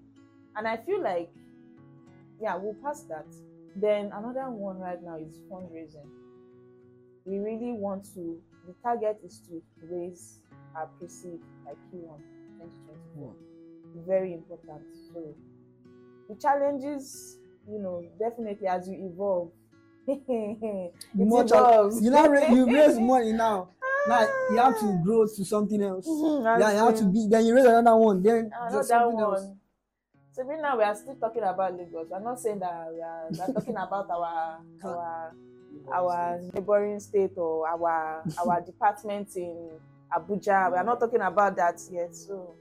And 0.55 0.67
I 0.67 0.77
feel 0.77 1.01
like, 1.01 1.29
yeah, 2.41 2.55
we'll 2.55 2.73
pass 2.83 3.01
that. 3.03 3.25
Then 3.75 4.11
another 4.13 4.49
one 4.49 4.79
right 4.79 5.01
now 5.01 5.17
is 5.17 5.39
fundraising. 5.49 6.07
We 7.25 7.37
really 7.39 7.71
want 7.73 8.05
to, 8.15 8.41
the 8.67 8.73
target 8.83 9.17
is 9.25 9.39
to 9.47 9.61
raise 9.89 10.39
our 10.75 10.87
proceed 10.99 11.39
by 11.65 11.71
Q1 11.71 12.19
2024. 12.59 13.33
Very 14.05 14.33
important. 14.33 14.81
So 15.13 15.33
the 16.29 16.35
challenges, 16.35 17.37
you 17.69 17.79
know, 17.79 18.03
definitely 18.19 18.67
as 18.67 18.87
you 18.89 19.09
evolve. 19.11 19.51
evolves. 20.07 21.51
chal- 21.51 21.91
you 22.01 22.11
now 22.11 22.27
ra- 22.27 22.47
you 22.53 22.65
raise 22.65 22.99
money 23.11 23.31
now. 23.31 23.69
Now 24.07 24.21
you 24.51 24.57
have 24.57 24.79
to 24.79 25.01
grow 25.03 25.25
to 25.25 25.45
something 25.45 25.81
else. 25.81 26.07
Mhm, 26.07 26.59
Yeah, 26.59 26.71
you 26.71 26.77
have 26.77 26.95
to 26.97 27.05
be. 27.05 27.27
Then 27.29 27.45
you 27.45 27.55
raise 27.55 27.65
another 27.65 27.95
one. 27.95 28.21
Then 28.23 28.51
Another 28.53 28.83
something 28.83 29.15
one. 29.15 29.23
else. 29.23 29.45
So 30.33 30.43
right 30.43 30.61
now 30.61 30.77
we 30.77 30.83
are 30.83 30.95
still 30.95 31.15
talking 31.15 31.43
about 31.43 31.73
Lagos. 31.77 32.07
We're 32.09 32.19
not 32.19 32.39
saying 32.39 32.59
that 32.59 32.91
we 32.93 33.01
are, 33.01 33.27
we 33.31 33.39
are 33.39 33.51
talking 33.53 33.75
about 33.75 34.09
our 34.11 34.59
our 34.83 35.33
our 35.93 36.39
neighboring 36.53 36.99
state 36.99 37.31
or 37.37 37.67
our 37.67 38.23
our 38.39 38.61
department 38.61 39.29
in 39.35 39.69
Abuja. 40.15 40.71
We 40.71 40.77
are 40.77 40.83
not 40.83 40.99
talking 40.99 41.21
about 41.21 41.55
that 41.57 41.79
yet. 41.91 42.15
So 42.15 42.55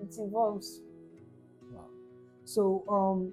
it 0.00 0.14
evolves. 0.18 0.80
So, 2.46 2.84
um, 2.90 3.32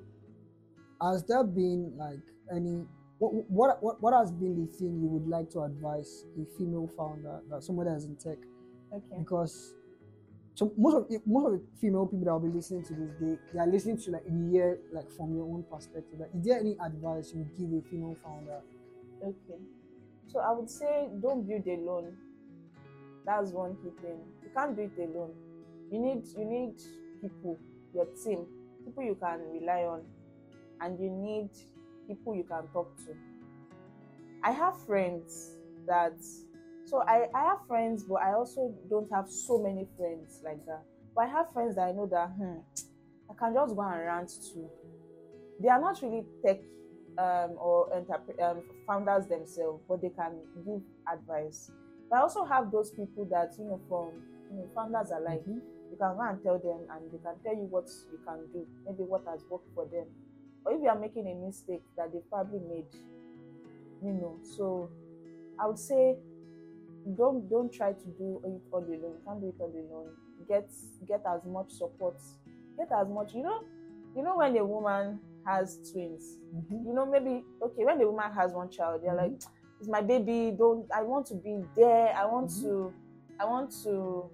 has 1.02 1.24
there 1.26 1.44
been 1.44 1.94
like 1.98 2.20
any 2.56 2.86
what 3.20 3.34
what 3.50 3.84
what, 3.84 4.02
what 4.02 4.14
has 4.14 4.32
been 4.32 4.56
the 4.66 4.72
thing 4.78 5.00
you 5.02 5.08
would 5.08 5.28
like 5.28 5.50
to 5.52 5.62
advise 5.64 6.26
a 6.40 6.46
female 6.58 6.90
founder 6.98 7.42
that 7.50 7.64
somebody 7.64 7.90
that's 7.90 8.06
in 8.06 8.16
tech 8.16 8.38
Okay. 8.94 9.16
because 9.20 9.74
so 10.56 10.72
most 10.78 10.96
of 10.96 11.08
the- 11.10 11.22
most 11.26 11.46
of 11.48 11.52
the 11.54 11.62
female 11.80 12.06
people 12.06 12.26
that 12.26 12.34
will 12.34 12.50
be 12.50 12.56
listening 12.58 12.84
to 12.84 12.94
this 12.94 13.12
they 13.20 13.38
they 13.54 13.60
are 13.60 13.68
listening 13.68 13.98
to 13.98 14.12
like 14.12 14.24
you 14.30 14.50
hear 14.52 14.80
like 14.94 15.10
from 15.12 15.34
your 15.36 15.46
own 15.46 15.64
perspective 15.72 16.20
like 16.20 16.30
is 16.36 16.44
there 16.46 16.60
any 16.60 16.78
advice 16.86 17.32
you 17.34 17.40
would 17.40 17.58
give 17.58 17.72
a 17.86 17.90
female 17.90 18.16
founder 18.24 18.60
Okay. 19.24 19.60
So 20.28 20.40
I 20.40 20.52
would 20.52 20.70
say 20.70 21.10
don't 21.22 21.48
build 21.48 21.68
alone. 21.68 22.16
That's 23.26 23.52
one 23.52 23.76
key 23.76 23.92
thing. 24.02 24.20
You 24.44 24.50
can't 24.56 24.76
do 24.76 24.84
it 24.84 24.98
alone. 24.98 25.34
You 25.92 26.00
need 26.00 26.26
you 26.38 26.46
need 26.46 26.76
people, 27.22 27.60
your 27.94 28.08
team, 28.24 28.46
people 28.86 29.04
you 29.04 29.16
can 29.16 29.42
rely 29.54 29.84
on, 29.84 30.02
and 30.80 31.00
you 31.00 31.10
need 31.10 31.50
people 32.08 32.36
you 32.36 32.44
can 32.44 32.68
talk 32.74 32.96
to. 33.06 33.16
I 34.44 34.52
have 34.52 34.74
friends 34.86 35.58
that 35.86 36.14
so 36.86 37.04
I, 37.08 37.28
I 37.34 37.44
have 37.44 37.60
friends, 37.68 38.04
but 38.04 38.16
I 38.16 38.34
also 38.34 38.74
don't 38.90 39.10
have 39.14 39.30
so 39.30 39.60
many 39.60 39.88
friends 39.98 40.42
like 40.44 40.66
that. 40.66 40.84
But 41.16 41.26
I 41.26 41.28
have 41.28 41.52
friends 41.54 41.76
that 41.76 41.90
I 41.90 41.92
know 41.92 42.08
that 42.08 42.28
hmm, 42.30 42.60
I 43.30 43.34
can 43.38 43.54
just 43.54 43.76
go 43.76 43.82
and 43.82 44.02
rant 44.02 44.30
to. 44.54 44.70
They 45.62 45.70
are 45.70 45.80
not 45.80 46.02
really 46.02 46.26
tech 46.46 46.60
um, 47.22 47.52
or 47.58 47.88
entrep- 47.94 48.42
um, 48.42 48.64
founders 48.88 49.28
themselves, 49.28 49.84
but 49.88 50.02
they 50.02 50.10
can 50.10 50.34
give 50.66 50.82
advice. 51.12 51.72
But 52.10 52.18
I 52.18 52.22
also 52.22 52.44
have 52.46 52.72
those 52.72 52.92
people 52.92 53.26
that 53.32 53.54
you 53.60 53.66
know 53.66 53.80
from 53.88 54.10
you 54.50 54.58
know 54.58 54.68
founders 54.76 55.12
alike. 55.12 55.46
Mhm. 55.46 55.62
You 55.92 55.98
can 55.98 56.16
go 56.16 56.22
and 56.22 56.42
tell 56.42 56.58
them, 56.58 56.88
and 56.90 57.12
they 57.12 57.18
can 57.20 57.36
tell 57.44 57.54
you 57.54 57.68
what 57.70 57.88
you 58.12 58.18
can 58.26 58.40
do, 58.54 58.66
maybe 58.86 59.04
what 59.04 59.26
has 59.28 59.42
worked 59.50 59.70
for 59.76 59.86
them, 59.86 60.08
or 60.66 60.74
if 60.74 60.82
you 60.82 60.88
are 60.90 60.98
making 61.00 61.28
a 61.28 61.36
mistake 61.36 61.84
that 61.98 62.12
they 62.14 62.20
probably 62.30 62.60
made, 62.60 62.88
you 64.04 64.14
know. 64.14 64.40
So 64.44 64.90
I 65.60 65.68
would 65.68 65.80
say 65.80 66.18
don't 67.18 67.50
don't 67.50 67.72
try 67.72 67.94
to 67.94 68.06
do 68.18 68.42
it 68.46 68.62
all 68.72 68.80
alone. 68.84 69.16
You 69.18 69.22
can't 69.26 69.42
do 69.42 69.48
it 69.50 69.56
all 69.60 69.70
alone. 69.74 70.10
Get 70.48 70.70
get 71.08 71.22
as 71.26 71.42
much 71.46 71.72
support. 71.72 72.16
Get 72.78 72.90
as 72.92 73.08
much. 73.08 73.34
You 73.34 73.44
know, 73.44 73.64
you 74.16 74.24
know 74.24 74.38
when 74.38 74.56
a 74.58 74.66
woman 74.66 75.20
has 75.46 75.78
twins, 75.92 76.38
Mhm. 76.56 76.86
you 76.86 76.94
know 76.94 77.06
maybe 77.06 77.44
okay 77.62 77.84
when 77.86 77.98
the 78.00 78.06
woman 78.10 78.32
has 78.32 78.54
one 78.54 78.70
child 78.70 79.02
they're 79.04 79.16
like 79.16 79.42
it's 79.80 79.90
my 79.90 80.02
baby 80.02 80.52
don't 80.58 80.86
i 80.94 81.02
want 81.02 81.26
to 81.26 81.36
be 81.36 81.64
there. 81.76 82.14
I 82.16 82.26
want 82.26 82.50
Mhm. 82.50 82.62
to 82.64 82.94
i 83.40 83.46
want 83.46 83.72
to 83.84 84.30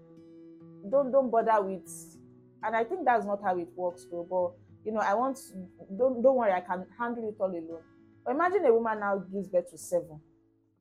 don't 0.90 1.12
don't 1.12 1.30
bother 1.32 1.62
with 1.62 2.18
and 2.64 2.76
i 2.76 2.84
think 2.84 3.06
that's 3.06 3.26
not 3.26 3.42
how 3.42 3.58
it 3.58 3.70
works 3.76 4.06
though 4.12 4.26
but 4.30 4.52
you 4.86 4.92
know 4.92 5.00
i 5.00 5.14
want 5.14 5.40
don't 5.98 6.22
don't 6.22 6.36
worry 6.36 6.52
i 6.52 6.62
can 6.62 6.86
handle 7.00 7.28
it 7.30 7.36
all 7.40 7.50
alone. 7.50 7.84
But 8.26 8.32
imagine 8.36 8.66
a 8.66 8.74
woman 8.74 9.00
now 9.00 9.18
gives 9.20 9.48
birth 9.48 9.70
to 9.72 9.78
seven. 9.78 10.20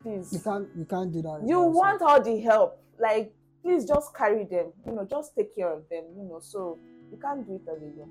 Please. 0.02 0.32
you 0.32 0.40
can't 0.40 0.68
you 0.76 0.84
can't 0.84 1.12
do 1.12 1.22
that 1.22 1.42
you 1.46 1.62
want 1.62 2.02
all 2.02 2.20
the 2.20 2.40
help. 2.40 2.78
Like 2.98 3.32
please 3.62 3.84
just 3.86 4.14
carry 4.14 4.44
them. 4.44 4.72
You 4.84 4.92
know 4.92 5.04
just 5.04 5.34
take 5.36 5.54
care 5.54 5.72
of 5.72 5.88
them 5.88 6.04
you 6.16 6.24
know 6.24 6.40
so 6.40 6.78
you 7.10 7.18
can't 7.18 7.46
do 7.46 7.54
it 7.54 7.62
all 7.68 7.76
alone 7.76 8.10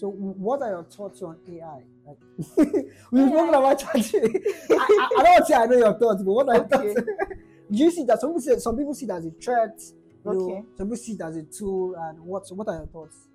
So, 0.00 0.08
what 0.08 0.62
are 0.62 0.70
your 0.70 0.84
thoughts 0.84 1.20
on 1.20 1.36
AI? 1.46 1.82
Like, 2.06 2.16
we've 3.10 3.28
spoken 3.28 3.48
about 3.50 3.78
ChatGPT. 3.80 4.40
I, 4.78 4.82
I, 4.96 5.10
I 5.18 5.22
don't 5.22 5.32
want 5.32 5.46
to 5.46 5.52
say 5.52 5.54
I 5.58 5.66
know 5.66 5.76
your 5.76 5.98
thoughts, 5.98 6.22
but 6.22 6.32
what 6.32 6.48
are 6.48 6.54
your 6.54 6.64
Okay. 6.64 6.94
thoughts? 6.94 7.06
Do 7.70 7.78
you 7.78 7.90
see 7.90 8.04
that 8.04 8.18
some 8.18 8.30
people 8.30 8.40
say 8.40 8.56
some 8.58 8.76
people 8.78 8.94
see 8.94 9.04
it 9.04 9.10
as 9.10 9.26
a 9.26 9.30
threat? 9.32 9.78
You 10.24 10.32
know, 10.32 10.50
Okay. 10.52 10.64
some 10.78 10.86
people 10.86 10.96
see 10.96 11.12
it 11.12 11.20
as 11.20 11.36
a 11.36 11.42
tool, 11.42 11.94
and 11.96 12.18
what? 12.20 12.46
So 12.46 12.54
what 12.54 12.68
are 12.68 12.76
your 12.76 12.86
thoughts? 12.86 13.28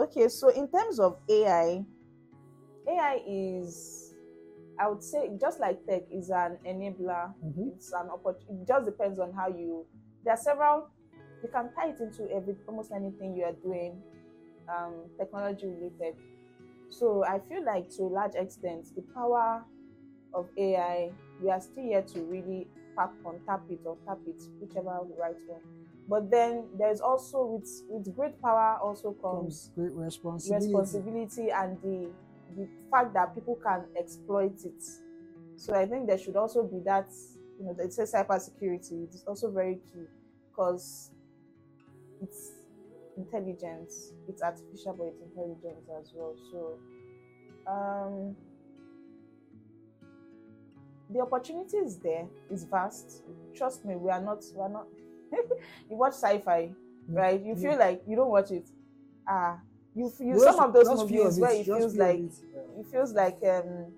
Okay, 0.00 0.28
so 0.28 0.48
in 0.48 0.66
terms 0.68 0.98
of 0.98 1.18
AI, 1.28 1.84
AI 2.88 3.20
is, 3.26 4.14
I 4.80 4.88
would 4.88 5.02
say, 5.02 5.30
just 5.38 5.60
like 5.60 5.84
tech, 5.86 6.04
is 6.10 6.30
an 6.30 6.56
enabler. 6.66 7.34
Mhm. 7.44 7.72
It's 7.76 7.92
an 7.92 8.08
opportunity. 8.08 8.62
It 8.62 8.66
just 8.66 8.86
depends 8.86 9.18
on 9.20 9.32
how 9.34 9.48
you. 9.48 9.84
There 10.24 10.32
are 10.32 10.38
several. 10.38 10.88
You 11.42 11.50
can 11.52 11.70
tie 11.74 11.90
it 11.90 12.00
into 12.00 12.30
every 12.34 12.56
almost 12.66 12.92
anything 12.92 13.36
you 13.36 13.44
are 13.44 13.52
doing. 13.62 14.02
Um, 14.68 14.94
technology 15.18 15.66
related. 15.66 16.14
So 16.90 17.24
I 17.24 17.40
feel 17.48 17.64
like 17.64 17.88
to 17.96 18.02
a 18.04 18.10
large 18.12 18.34
extent, 18.34 18.86
the 18.94 19.02
power 19.14 19.64
of 20.34 20.48
AI, 20.56 21.10
we 21.42 21.50
are 21.50 21.60
still 21.60 21.84
yet 21.84 22.08
to 22.08 22.20
really 22.20 22.66
tap 22.96 23.12
on 23.24 23.40
tap 23.46 23.62
it 23.70 23.80
or 23.84 23.96
tap 24.06 24.18
it, 24.26 24.40
whichever 24.60 25.00
the 25.08 25.14
right 25.20 25.36
one. 25.46 25.60
But 26.08 26.30
then 26.30 26.64
there's 26.78 27.00
also 27.00 27.44
with 27.44 27.68
with 27.88 28.14
great 28.16 28.40
power 28.40 28.78
also 28.82 29.12
comes 29.12 29.70
Comes 29.70 29.70
great 29.74 29.92
responsibility. 29.92 30.66
responsibility 30.66 31.50
and 31.50 31.76
the 31.82 32.10
the 32.56 32.66
fact 32.90 33.12
that 33.14 33.34
people 33.34 33.56
can 33.62 33.84
exploit 33.98 34.54
it. 34.64 34.82
So 35.56 35.74
I 35.74 35.86
think 35.86 36.06
there 36.06 36.16
should 36.18 36.36
also 36.36 36.62
be 36.62 36.78
that, 36.84 37.08
you 37.58 37.66
know, 37.66 37.76
it 37.78 37.92
says 37.92 38.12
cybersecurity. 38.12 39.04
It's 39.12 39.24
also 39.26 39.50
very 39.50 39.74
key 39.92 40.06
because 40.50 41.10
it's 42.22 42.52
intelligence. 43.18 44.12
It's 44.28 44.42
artificial, 44.42 44.94
but 44.94 45.06
it's 45.08 45.20
intelligence 45.20 45.88
as 46.00 46.12
well. 46.14 46.34
So 46.50 46.78
um, 47.70 48.36
the 51.10 51.20
opportunity 51.20 51.76
is 51.78 51.98
there. 51.98 52.26
It's 52.50 52.64
vast. 52.64 53.22
Trust 53.54 53.84
me, 53.84 53.96
we 53.96 54.10
are 54.10 54.20
not. 54.20 54.42
We 54.54 54.62
are 54.62 54.68
not. 54.68 54.86
you 55.90 55.96
watch 55.96 56.14
sci-fi, 56.14 56.70
right? 57.08 57.40
You 57.44 57.54
feel 57.56 57.78
like 57.78 58.02
you 58.06 58.16
don't 58.16 58.30
watch 58.30 58.50
it. 58.50 58.66
Ah, 59.26 59.58
you 59.94 60.12
you 60.20 60.34
Just- 60.34 60.44
some 60.44 60.60
of 60.60 60.72
those 60.72 60.88
movies 60.88 61.38
where 61.38 61.50
it, 61.52 61.60
it 61.60 61.64
feels 61.64 61.94
like 61.96 62.18
it. 62.18 62.32
it 62.80 62.86
feels 62.86 63.12
like 63.12 63.38
um 63.44 63.92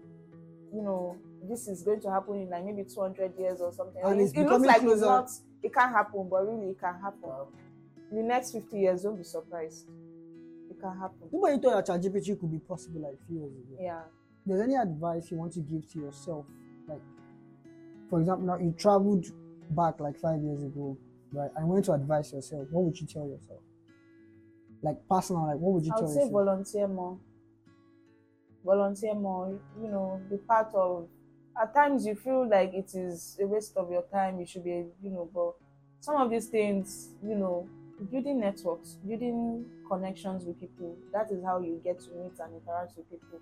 you 0.73 0.83
know 0.83 1.17
this 1.49 1.69
is 1.69 1.83
going 1.83 2.01
to 2.01 2.11
happen 2.11 2.35
in 2.37 2.51
like 2.51 2.65
maybe 2.65 2.85
200 2.85 3.33
years 3.39 3.61
or 3.61 3.73
something 3.73 4.03
And 4.05 4.21
it, 4.21 4.25
it's 4.25 4.33
it 4.35 4.47
looks 4.47 4.65
like 4.67 4.81
closer. 4.81 4.95
it's 4.95 5.03
not 5.03 5.31
it 5.63 5.75
can't 5.75 5.93
happen 5.93 6.29
but 6.29 6.47
really 6.47 6.71
it 6.71 6.79
can 6.81 6.95
happen 7.01 7.31
in 8.11 8.17
the 8.17 8.23
next 8.23 8.53
50 8.53 8.79
years 8.79 9.03
don't 9.03 9.17
be 9.17 9.25
surprised 9.25 9.87
it 10.71 10.81
can 10.81 10.97
happen 10.99 11.29
Nobody 11.33 11.61
thought 11.61 11.87
that 11.87 12.01
ChatGPT 12.01 12.39
could 12.41 12.51
be 12.51 12.59
possible 12.59 13.03
like 13.03 13.15
a 13.15 13.27
few 13.27 13.39
years 13.41 13.53
ago. 13.53 13.77
yeah 13.81 14.03
There's 14.47 14.61
any 14.63 14.75
advice 14.75 15.31
you 15.31 15.37
want 15.39 15.53
to 15.55 15.61
give 15.61 15.87
to 15.93 15.99
yourself? 16.01 16.47
Like, 16.89 17.03
for 18.09 18.21
example, 18.21 18.47
now 18.47 18.57
you 18.59 18.73
traveled 18.79 19.27
back 19.71 20.01
like 20.01 20.17
five 20.19 20.41
years 20.43 20.63
ago, 20.63 20.97
right? 21.33 21.51
And 21.57 21.69
went 21.69 21.85
to 21.87 21.93
advise 21.93 22.33
yourself. 22.33 22.67
What 22.71 22.85
would 22.85 22.99
you 23.01 23.07
tell 23.07 23.29
yourself? 23.29 23.61
Like 24.83 24.97
personal, 25.09 25.47
like 25.47 25.59
what 25.59 25.75
would 25.75 25.85
you 25.85 25.93
i 25.93 25.97
tell 25.97 26.03
would 26.05 26.15
say 26.15 26.21
yourself? 26.25 26.33
volunteer 26.33 26.89
more 26.89 27.19
volunteer 28.65 29.15
more 29.15 29.59
you 29.81 29.89
know 29.89 30.21
be 30.31 30.37
part 30.37 30.73
of 30.75 31.07
at 31.61 31.75
times 31.75 32.07
you 32.07 32.15
feel 32.15 32.49
like 32.49 32.73
it 32.75 32.95
is 32.95 33.39
a 33.41 33.47
waste 33.47 33.77
of 33.77 33.91
your 33.91 34.03
time 34.13 34.39
you 34.39 34.47
should 34.47 34.65
be 34.65 34.85
you 35.03 35.11
know 35.11 35.29
but 35.35 35.55
some 36.01 36.17
of 36.17 36.31
these 36.31 36.47
things 36.47 37.11
you 37.23 37.35
know 37.35 37.69
building 38.11 38.41
networks 38.41 38.99
building 39.07 39.65
connections 39.89 40.45
with 40.45 40.59
people 40.61 40.97
that 41.13 41.31
is 41.31 41.43
how 41.45 41.59
you 41.61 41.81
get 41.85 41.99
to 42.01 42.11
meet 42.11 42.33
and 42.41 42.55
interact 42.55 42.97
with 42.97 43.11
people. 43.11 43.41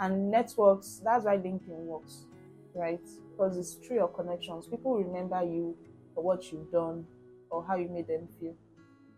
And 0.00 0.30
networks 0.30 1.00
that's 1.04 1.24
why 1.24 1.36
linkedin 1.36 1.84
works 1.86 2.26
right? 2.74 3.00
Because 3.32 3.56
it's 3.56 3.74
through 3.74 3.96
your 3.96 4.08
connections. 4.08 4.66
People 4.68 4.94
remember 4.94 5.42
you 5.42 5.76
for 6.14 6.22
what 6.22 6.52
you've 6.52 6.70
done 6.70 7.04
or 7.50 7.64
how 7.64 7.76
you 7.76 7.88
made 7.88 8.06
them 8.06 8.28
feel. 8.38 8.54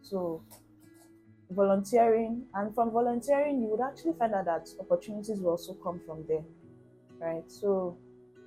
So 0.02 0.43
volunteering 1.51 2.44
and 2.55 2.74
from 2.74 2.90
volunteering 2.93 3.61
you 3.61 3.69
would 3.69 3.81
actually 3.81 4.12
find 4.15 4.35
out 4.35 4.44
that 4.44 4.69
opportunities 4.78 5.40
will 5.40 5.51
also 5.51 5.74
come 5.74 6.01
from 6.07 6.24
there 6.28 6.44
right? 7.20 7.51
So 7.51 7.98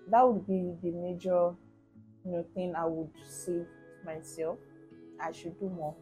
that 0.10 0.28
would 0.28 0.46
be 0.48 0.74
the 0.82 0.92
major 0.92 1.54
you 2.26 2.32
know 2.32 2.46
thing 2.54 2.74
i 2.76 2.86
would 2.86 3.10
say 3.28 3.62
myself 4.06 4.58
i 5.20 5.32
should 5.32 5.58
do 5.60 5.70
more 5.70 5.96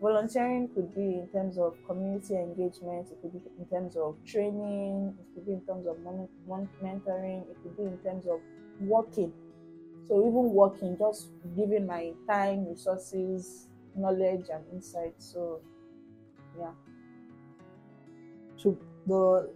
volunteering 0.00 0.68
could 0.74 0.94
be 0.94 1.18
in 1.20 1.28
terms 1.28 1.58
of 1.58 1.76
community 1.86 2.34
engagement 2.36 3.10
it 3.10 3.20
could 3.22 3.32
be 3.32 3.40
in 3.58 3.66
terms 3.66 3.96
of 3.96 4.16
training 4.24 5.16
it 5.20 5.26
could 5.34 5.46
be 5.46 5.52
in 5.52 5.60
terms 5.66 5.86
of 5.86 5.98
mon- 6.00 6.28
mon- 6.46 6.68
mentoring 6.82 7.48
it 7.50 7.56
could 7.62 7.76
be 7.76 7.84
in 7.84 7.98
terms 7.98 8.26
of 8.26 8.40
working 8.80 9.32
so 10.06 10.20
even 10.20 10.52
working 10.52 10.96
just 10.98 11.30
giving 11.56 11.86
my 11.86 12.14
time 12.28 12.66
resources 12.66 13.68
knowledge 13.96 14.46
and 14.52 14.64
insight 14.72 15.14
so 15.22 15.62
yeah 16.58 16.72
So 18.56 18.78
the 19.06 19.52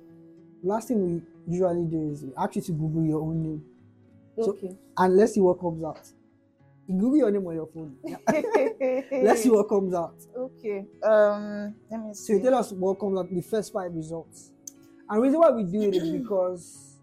last 0.62 0.88
thing 0.88 1.22
we 1.46 1.52
usually 1.54 1.86
do 1.86 2.10
is 2.12 2.24
we 2.24 2.34
ask 2.36 2.56
you 2.56 2.62
to 2.62 2.72
Google 2.72 3.04
your 3.04 3.22
own 3.22 3.42
name. 3.42 3.66
So- 4.38 4.52
okay 4.52 4.78
And 4.96 5.16
let's 5.16 5.34
see 5.34 5.40
what 5.40 5.60
comes 5.60 5.84
out. 5.84 6.12
Google 6.98 7.18
your 7.18 7.30
name 7.30 7.46
on 7.46 7.54
your 7.54 7.66
phone. 7.66 7.96
Let's 9.22 9.42
see 9.42 9.50
what 9.50 9.68
comes 9.68 9.94
out. 9.94 10.14
okay 10.36 10.84
um 11.02 11.74
let 11.90 12.00
me 12.00 12.14
So 12.14 12.22
see 12.22 12.32
you 12.34 12.42
tell 12.42 12.54
us 12.54 12.72
what 12.72 12.98
comes 12.98 13.18
out, 13.18 13.32
the 13.32 13.40
first 13.42 13.72
five 13.72 13.92
results. 13.94 14.50
And 15.08 15.22
reason 15.22 15.40
why 15.40 15.50
we 15.50 15.64
do 15.64 15.82
it 15.82 15.94
is 15.94 16.10
because, 16.20 16.96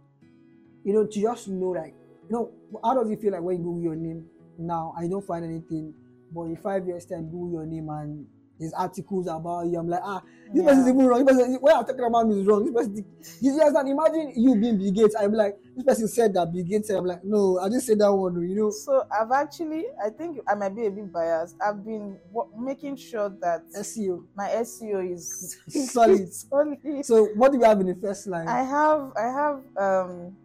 you 0.83 0.93
know, 0.93 1.05
to 1.05 1.21
just 1.21 1.47
know, 1.49 1.69
like, 1.69 1.93
you 2.29 2.35
know, 2.35 2.51
how 2.83 2.93
does 2.95 3.09
it 3.11 3.21
feel 3.21 3.31
like 3.33 3.41
when 3.41 3.57
you 3.57 3.63
Google 3.63 3.81
your 3.83 3.95
name 3.95 4.25
now 4.57 4.93
I 4.97 5.07
don't 5.07 5.25
find 5.25 5.45
anything, 5.45 5.93
but 6.31 6.43
in 6.43 6.57
five 6.57 6.85
years' 6.87 7.05
time, 7.05 7.29
Google 7.29 7.51
your 7.51 7.65
name 7.65 7.89
and 7.89 8.25
there's 8.59 8.73
articles 8.73 9.27
about 9.27 9.67
you. 9.67 9.77
I'm 9.79 9.87
like, 9.87 10.01
ah, 10.03 10.21
this 10.53 10.63
Yeah. 10.65 10.81
is 10.81 10.87
even 10.87 11.05
wrong. 11.05 11.25
This 11.25 11.35
person, 11.37 11.55
what 11.55 11.75
I'm 11.75 11.85
talking 11.85 12.05
about 12.05 12.27
me 12.27 12.41
is 12.41 12.47
wrong. 12.47 12.63
This 12.65 12.73
person, 12.73 13.05
you 13.41 13.57
just 13.57 13.75
can 13.75 13.87
imagine 13.87 14.33
you 14.35 14.55
being 14.55 14.77
Bill 14.77 14.91
Gates. 14.91 15.15
I'm 15.19 15.33
like, 15.33 15.55
this 15.75 15.85
person 15.85 16.07
said 16.07 16.33
that 16.33 16.51
Bill 16.51 16.63
Gates 16.63 16.89
I'm 16.89 17.05
like, 17.05 17.23
no, 17.23 17.59
I 17.59 17.69
didn't 17.69 17.81
say 17.83 17.95
that 17.95 18.11
one, 18.13 18.41
you 18.49 18.55
know. 18.55 18.69
so 18.71 19.03
i've 19.11 19.31
actually 19.31 19.83
i 20.03 20.09
think 20.09 20.39
i 20.47 20.55
might 20.55 20.75
be 20.75 20.85
a 20.85 20.91
bit 20.91 21.11
biased 21.11 21.55
i've 21.61 21.83
been 21.83 22.17
w- 22.33 22.49
making 22.57 22.95
sure 22.95 23.29
that 23.41 23.61
SEO. 23.75 24.23
my 24.35 24.47
seo 24.49 25.13
is 25.13 25.57
Solid. 25.67 26.33
solid 26.33 27.05
So 27.05 27.25
what 27.35 27.51
do 27.51 27.59
we 27.59 27.65
have 27.65 27.79
in 27.81 27.87
the 27.87 27.95
first 27.95 28.27
line? 28.27 28.47
I 28.47 28.63
have 28.63 29.11
I 29.17 29.27
have 29.27 29.63
um 29.77 30.37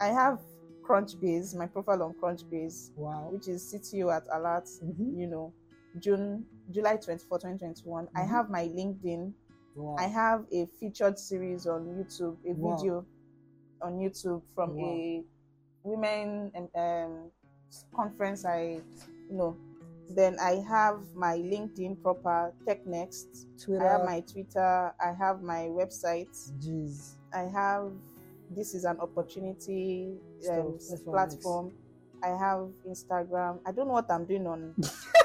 I 0.00 0.06
have 0.08 0.40
Crunchbase, 0.88 1.54
my 1.56 1.66
profile 1.66 2.02
on 2.02 2.14
Crunchbase, 2.14 2.90
wow. 2.96 3.28
which 3.32 3.48
is 3.48 3.64
CTO 3.68 4.10
at 4.10 4.24
Alarrt, 4.28 4.68
Mhm. 4.82 5.18
you 5.18 5.26
know, 5.26 5.52
June 5.98 6.46
July 6.70 6.96
24, 6.96 7.38
2021. 7.38 8.08
I 8.14 8.22
Mhm. 8.22 8.28
have 8.28 8.50
my 8.50 8.68
LinkedIn. 8.68 9.32
Wow. 9.74 9.96
I 9.98 10.04
have 10.04 10.46
a 10.52 10.66
featured 10.66 11.18
series 11.18 11.66
on 11.66 11.86
YouTube, 11.86 12.36
a 12.44 12.52
Wow. 12.54 12.76
video 12.76 13.04
on 13.82 13.98
YouTube 13.98 14.42
from 14.54 14.76
Wow. 14.76 14.84
a 14.86 15.24
women 15.84 16.50
um, 16.56 16.68
um 16.74 17.30
conference 17.94 18.44
I 18.44 18.80
you 19.30 19.36
know. 19.36 19.56
Then 20.08 20.38
I 20.38 20.56
have 20.68 21.00
my 21.16 21.36
LinkedIn 21.36 22.00
proper 22.02 22.52
Tech 22.64 22.86
Next. 22.86 23.48
Twitter. 23.58 23.84
I 23.84 23.90
have 23.92 24.04
my 24.04 24.20
Twitter. 24.20 24.94
I 25.00 25.12
have 25.12 25.42
my 25.42 25.66
website. 25.68 26.30
Jeez. 26.60 27.14
I 27.32 27.42
have 27.42 27.90
this 28.50 28.74
is 28.74 28.84
an 28.84 29.00
opportunity 29.00 30.16
um, 30.48 30.78
Stuff, 30.78 30.88
that's 30.90 31.02
what 31.02 31.12
platform. 31.12 31.72
I 32.22 32.28
have 32.28 32.68
Instagram. 32.88 33.58
I 33.66 33.72
don't 33.72 33.88
know 33.88 33.94
what 33.94 34.10
I'm 34.10 34.24
doing 34.24 34.46
on 34.46 34.74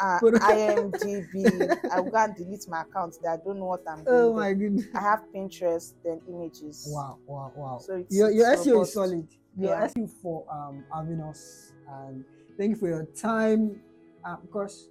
uh, 0.00 0.18
But- 0.20 0.34
IMDb. 0.34 1.76
I'm 1.92 2.10
gonna 2.10 2.34
delete 2.36 2.68
my 2.68 2.82
account. 2.82 3.16
There. 3.22 3.32
I 3.32 3.36
don't 3.36 3.58
know 3.58 3.66
what 3.66 3.82
I'm 3.88 4.04
doing. 4.04 4.16
Oh 4.16 4.32
my 4.34 4.52
goodness. 4.52 4.86
I 4.94 5.00
have 5.00 5.24
Pinterest, 5.34 5.94
then 6.04 6.20
images. 6.28 6.86
Wow, 6.90 7.18
wow, 7.26 7.52
wow. 7.56 7.78
So 7.78 7.96
it's, 7.96 8.14
your 8.14 8.30
your 8.30 8.46
SEO 8.56 8.72
robust. 8.74 8.88
is 8.88 8.94
solid. 8.94 9.28
Your 9.56 9.70
Yeah. 9.70 9.86
SEO 9.88 10.10
for 10.22 10.44
um 10.50 10.84
having 10.92 11.20
us 11.20 11.72
and 11.88 12.24
thank 12.58 12.70
you 12.70 12.76
for 12.76 12.88
your 12.88 13.04
time. 13.04 13.80
Um, 14.24 14.38
of 14.42 14.50
course, 14.50 14.88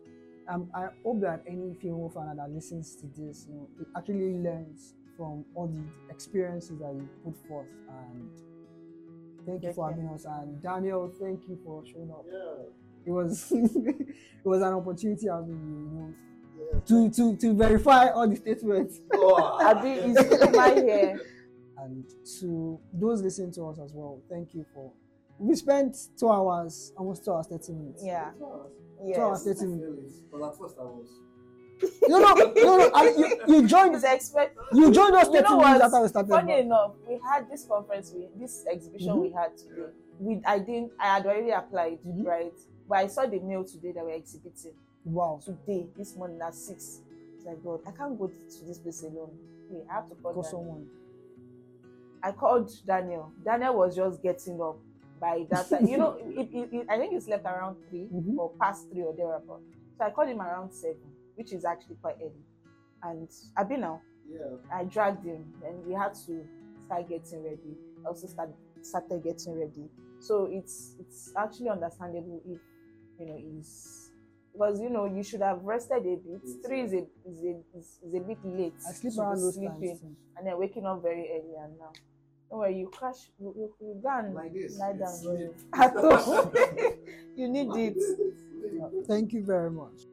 um, 0.47 0.69
I 0.75 0.87
hope 1.03 1.21
that 1.21 1.43
any 1.47 1.73
female 1.81 2.09
fan 2.13 2.37
that 2.37 2.49
listens 2.51 2.95
to 2.97 3.07
this, 3.17 3.47
you 3.49 3.55
know, 3.55 3.67
it 3.81 3.87
actually 3.97 4.33
learns 4.37 4.93
from 5.17 5.43
all 5.55 5.67
the 5.67 5.83
experiences 6.13 6.77
that 6.79 6.93
you 6.93 7.07
put 7.23 7.35
forth. 7.47 7.67
And 7.89 8.29
thank 9.45 9.63
you 9.63 9.73
for 9.73 9.87
Okay. 9.89 9.95
having 10.01 10.13
us. 10.13 10.25
And 10.25 10.61
Daniel, 10.61 11.11
thank 11.19 11.47
you 11.47 11.57
for 11.65 11.83
showing 11.85 12.11
up. 12.11 12.25
Yeah. 12.31 12.63
It 13.05 13.11
was 13.11 13.51
it 13.51 14.15
was 14.45 14.61
an 14.61 14.73
opportunity 14.73 15.27
having 15.27 15.49
you, 15.49 15.77
you 15.79 15.91
know, 15.99 16.13
Yeah. 16.73 16.79
to 16.87 17.09
to 17.11 17.35
to 17.37 17.53
verify 17.53 18.07
all 18.09 18.27
the 18.27 18.35
statements. 18.35 18.99
Oh, 19.13 19.59
Abi 19.65 19.89
is 19.89 20.15
my 20.55 20.67
hair. 20.69 21.19
and 21.77 22.05
to 22.39 22.79
those 22.93 23.21
listening 23.21 23.51
to 23.53 23.67
us 23.69 23.79
as 23.79 23.91
well, 23.93 24.21
thank 24.29 24.53
you 24.53 24.65
for. 24.73 24.91
We 25.39 25.55
spent 25.55 25.97
two 26.17 26.29
hours, 26.29 26.93
almost 26.95 27.25
two 27.25 27.31
hours, 27.33 27.47
30 27.47 27.73
minutes. 27.73 28.03
Yeah. 28.05 28.31
Two 28.37 28.45
hours, 29.21 29.43
Yes. 29.45 29.59
30 29.59 29.65
minutes. 29.67 30.19
Because 30.31 30.47
at 30.53 30.57
first 30.59 30.75
I 30.79 30.83
was. 30.83 31.09
No, 32.07 32.19
no, 32.19 32.33
no, 32.35 32.77
no. 32.77 32.91
I, 32.93 33.09
you, 33.09 33.41
you 33.47 33.67
joined. 33.67 33.95
It's 33.95 34.05
expect. 34.05 34.57
You 34.71 34.91
joined 34.91 35.15
us 35.15 35.27
You 35.33 35.41
know 35.41 35.57
minutes 35.57 35.83
after 35.83 36.01
we 36.01 36.07
started. 36.07 36.29
Funny 36.29 36.53
but- 36.53 36.59
enough, 36.61 36.91
we 37.09 37.19
had 37.29 37.49
this 37.49 37.65
conference, 37.65 38.13
we 38.15 38.29
this 38.39 38.63
exhibition 38.71 39.19
we 39.19 39.31
had 39.31 39.57
today. 39.57 39.91
We 40.19 40.39
I 40.45 40.59
didn't 40.59 40.91
I 40.99 41.15
had 41.15 41.25
already 41.25 41.49
applied, 41.49 41.99
Mhm. 42.07 42.25
right? 42.25 42.53
But 42.87 42.97
I 42.99 43.07
saw 43.07 43.25
the 43.25 43.39
mail 43.39 43.63
today 43.63 43.91
that 43.93 44.03
we're 44.03 44.11
exhibiting. 44.15 44.73
Wow. 45.05 45.39
Today, 45.43 45.87
this 45.97 46.15
morning 46.15 46.39
at 46.41 46.53
six. 46.55 46.99
It's 47.35 47.45
like 47.45 47.63
God, 47.63 47.81
I 47.87 47.91
can't 47.91 48.17
go 48.17 48.27
to 48.27 48.65
this 48.65 48.79
place 48.79 49.03
alone. 49.03 49.31
Hey, 49.71 49.81
I 49.89 49.95
have 49.95 50.09
to 50.09 50.15
call 50.15 50.33
For 50.33 50.43
Daniel. 50.43 50.51
someone. 50.51 50.87
I 52.21 52.31
called 52.31 52.71
Daniel. 52.85 53.31
Daniel 53.43 53.75
was 53.77 53.95
just 53.95 54.21
getting 54.21 54.61
up 54.61 54.77
by 55.19 55.45
that 55.49 55.69
time. 55.69 55.85
you 55.87 55.97
know, 55.97 56.17
it, 56.25 56.49
it, 56.53 56.69
it- 56.73 56.87
I 56.89 56.97
think 56.97 57.13
he 57.13 57.19
slept 57.19 57.45
around 57.45 57.75
3 57.89 58.07
Mhm. 58.13 58.37
or 58.37 58.51
past 58.59 58.89
three 58.91 59.03
or 59.03 59.13
thereabout. 59.13 59.61
So 59.97 60.05
I 60.05 60.09
called 60.11 60.29
him 60.29 60.41
around 60.41 60.71
seven, 60.71 60.97
which 61.35 61.53
is 61.53 61.65
actually 61.65 61.95
quite 62.01 62.15
early. 62.21 62.43
and 63.03 63.29
I've 63.57 63.67
been 63.69 63.81
now. 63.81 64.01
Yeah. 64.29 64.39
I 64.73 64.85
dragged 64.85 65.25
him, 65.25 65.43
and 65.65 65.85
we 65.85 65.93
had 65.93 66.13
to 66.25 66.45
start 66.85 67.09
getting 67.09 67.43
ready. 67.43 67.75
I 68.05 68.07
also 68.07 68.25
start, 68.27 68.49
started 68.81 69.21
getting 69.23 69.59
ready. 69.59 69.89
So 70.19 70.45
it's 70.49 70.95
it's 70.99 71.33
actually 71.35 71.67
understandable 71.69 72.41
if 72.47 72.59
you 73.23 73.29
know 73.29 73.37
he's 73.37 74.09
because 74.51 74.79
you 74.79 74.89
know 74.89 75.05
you 75.05 75.23
should 75.23 75.41
have 75.41 75.63
rested 75.63 75.97
a 75.97 76.15
bit. 76.15 76.41
Three 76.65 76.81
is 76.81 76.93
a 76.93 77.05
is 77.27 77.43
a 77.43 77.77
is, 77.77 77.99
is 78.05 78.13
a 78.15 78.19
bit 78.19 78.37
late. 78.43 78.73
I 78.87 78.93
sleep 78.93 79.13
around 79.17 79.41
those 79.41 79.55
sleeping 79.55 79.81
times. 79.81 80.01
and 80.37 80.47
then 80.47 80.57
waking 80.59 80.85
up 80.85 81.01
very 81.01 81.27
early 81.31 81.55
and 81.63 81.77
now. 81.79 81.91
Don't 82.49 82.59
worry, 82.59 82.77
you 82.77 82.87
crash, 82.89 83.31
you, 83.39 83.51
you, 83.57 83.73
you 83.81 84.01
and 84.07 84.35
Like 84.35 84.53
this. 84.53 84.77
lie 84.77 84.93
down. 84.93 85.55
At 85.73 85.95
you 87.35 87.47
need 87.47 87.69
it. 87.75 87.97
Thank 89.07 89.33
you 89.33 89.43
very 89.43 89.71
much. 89.71 90.05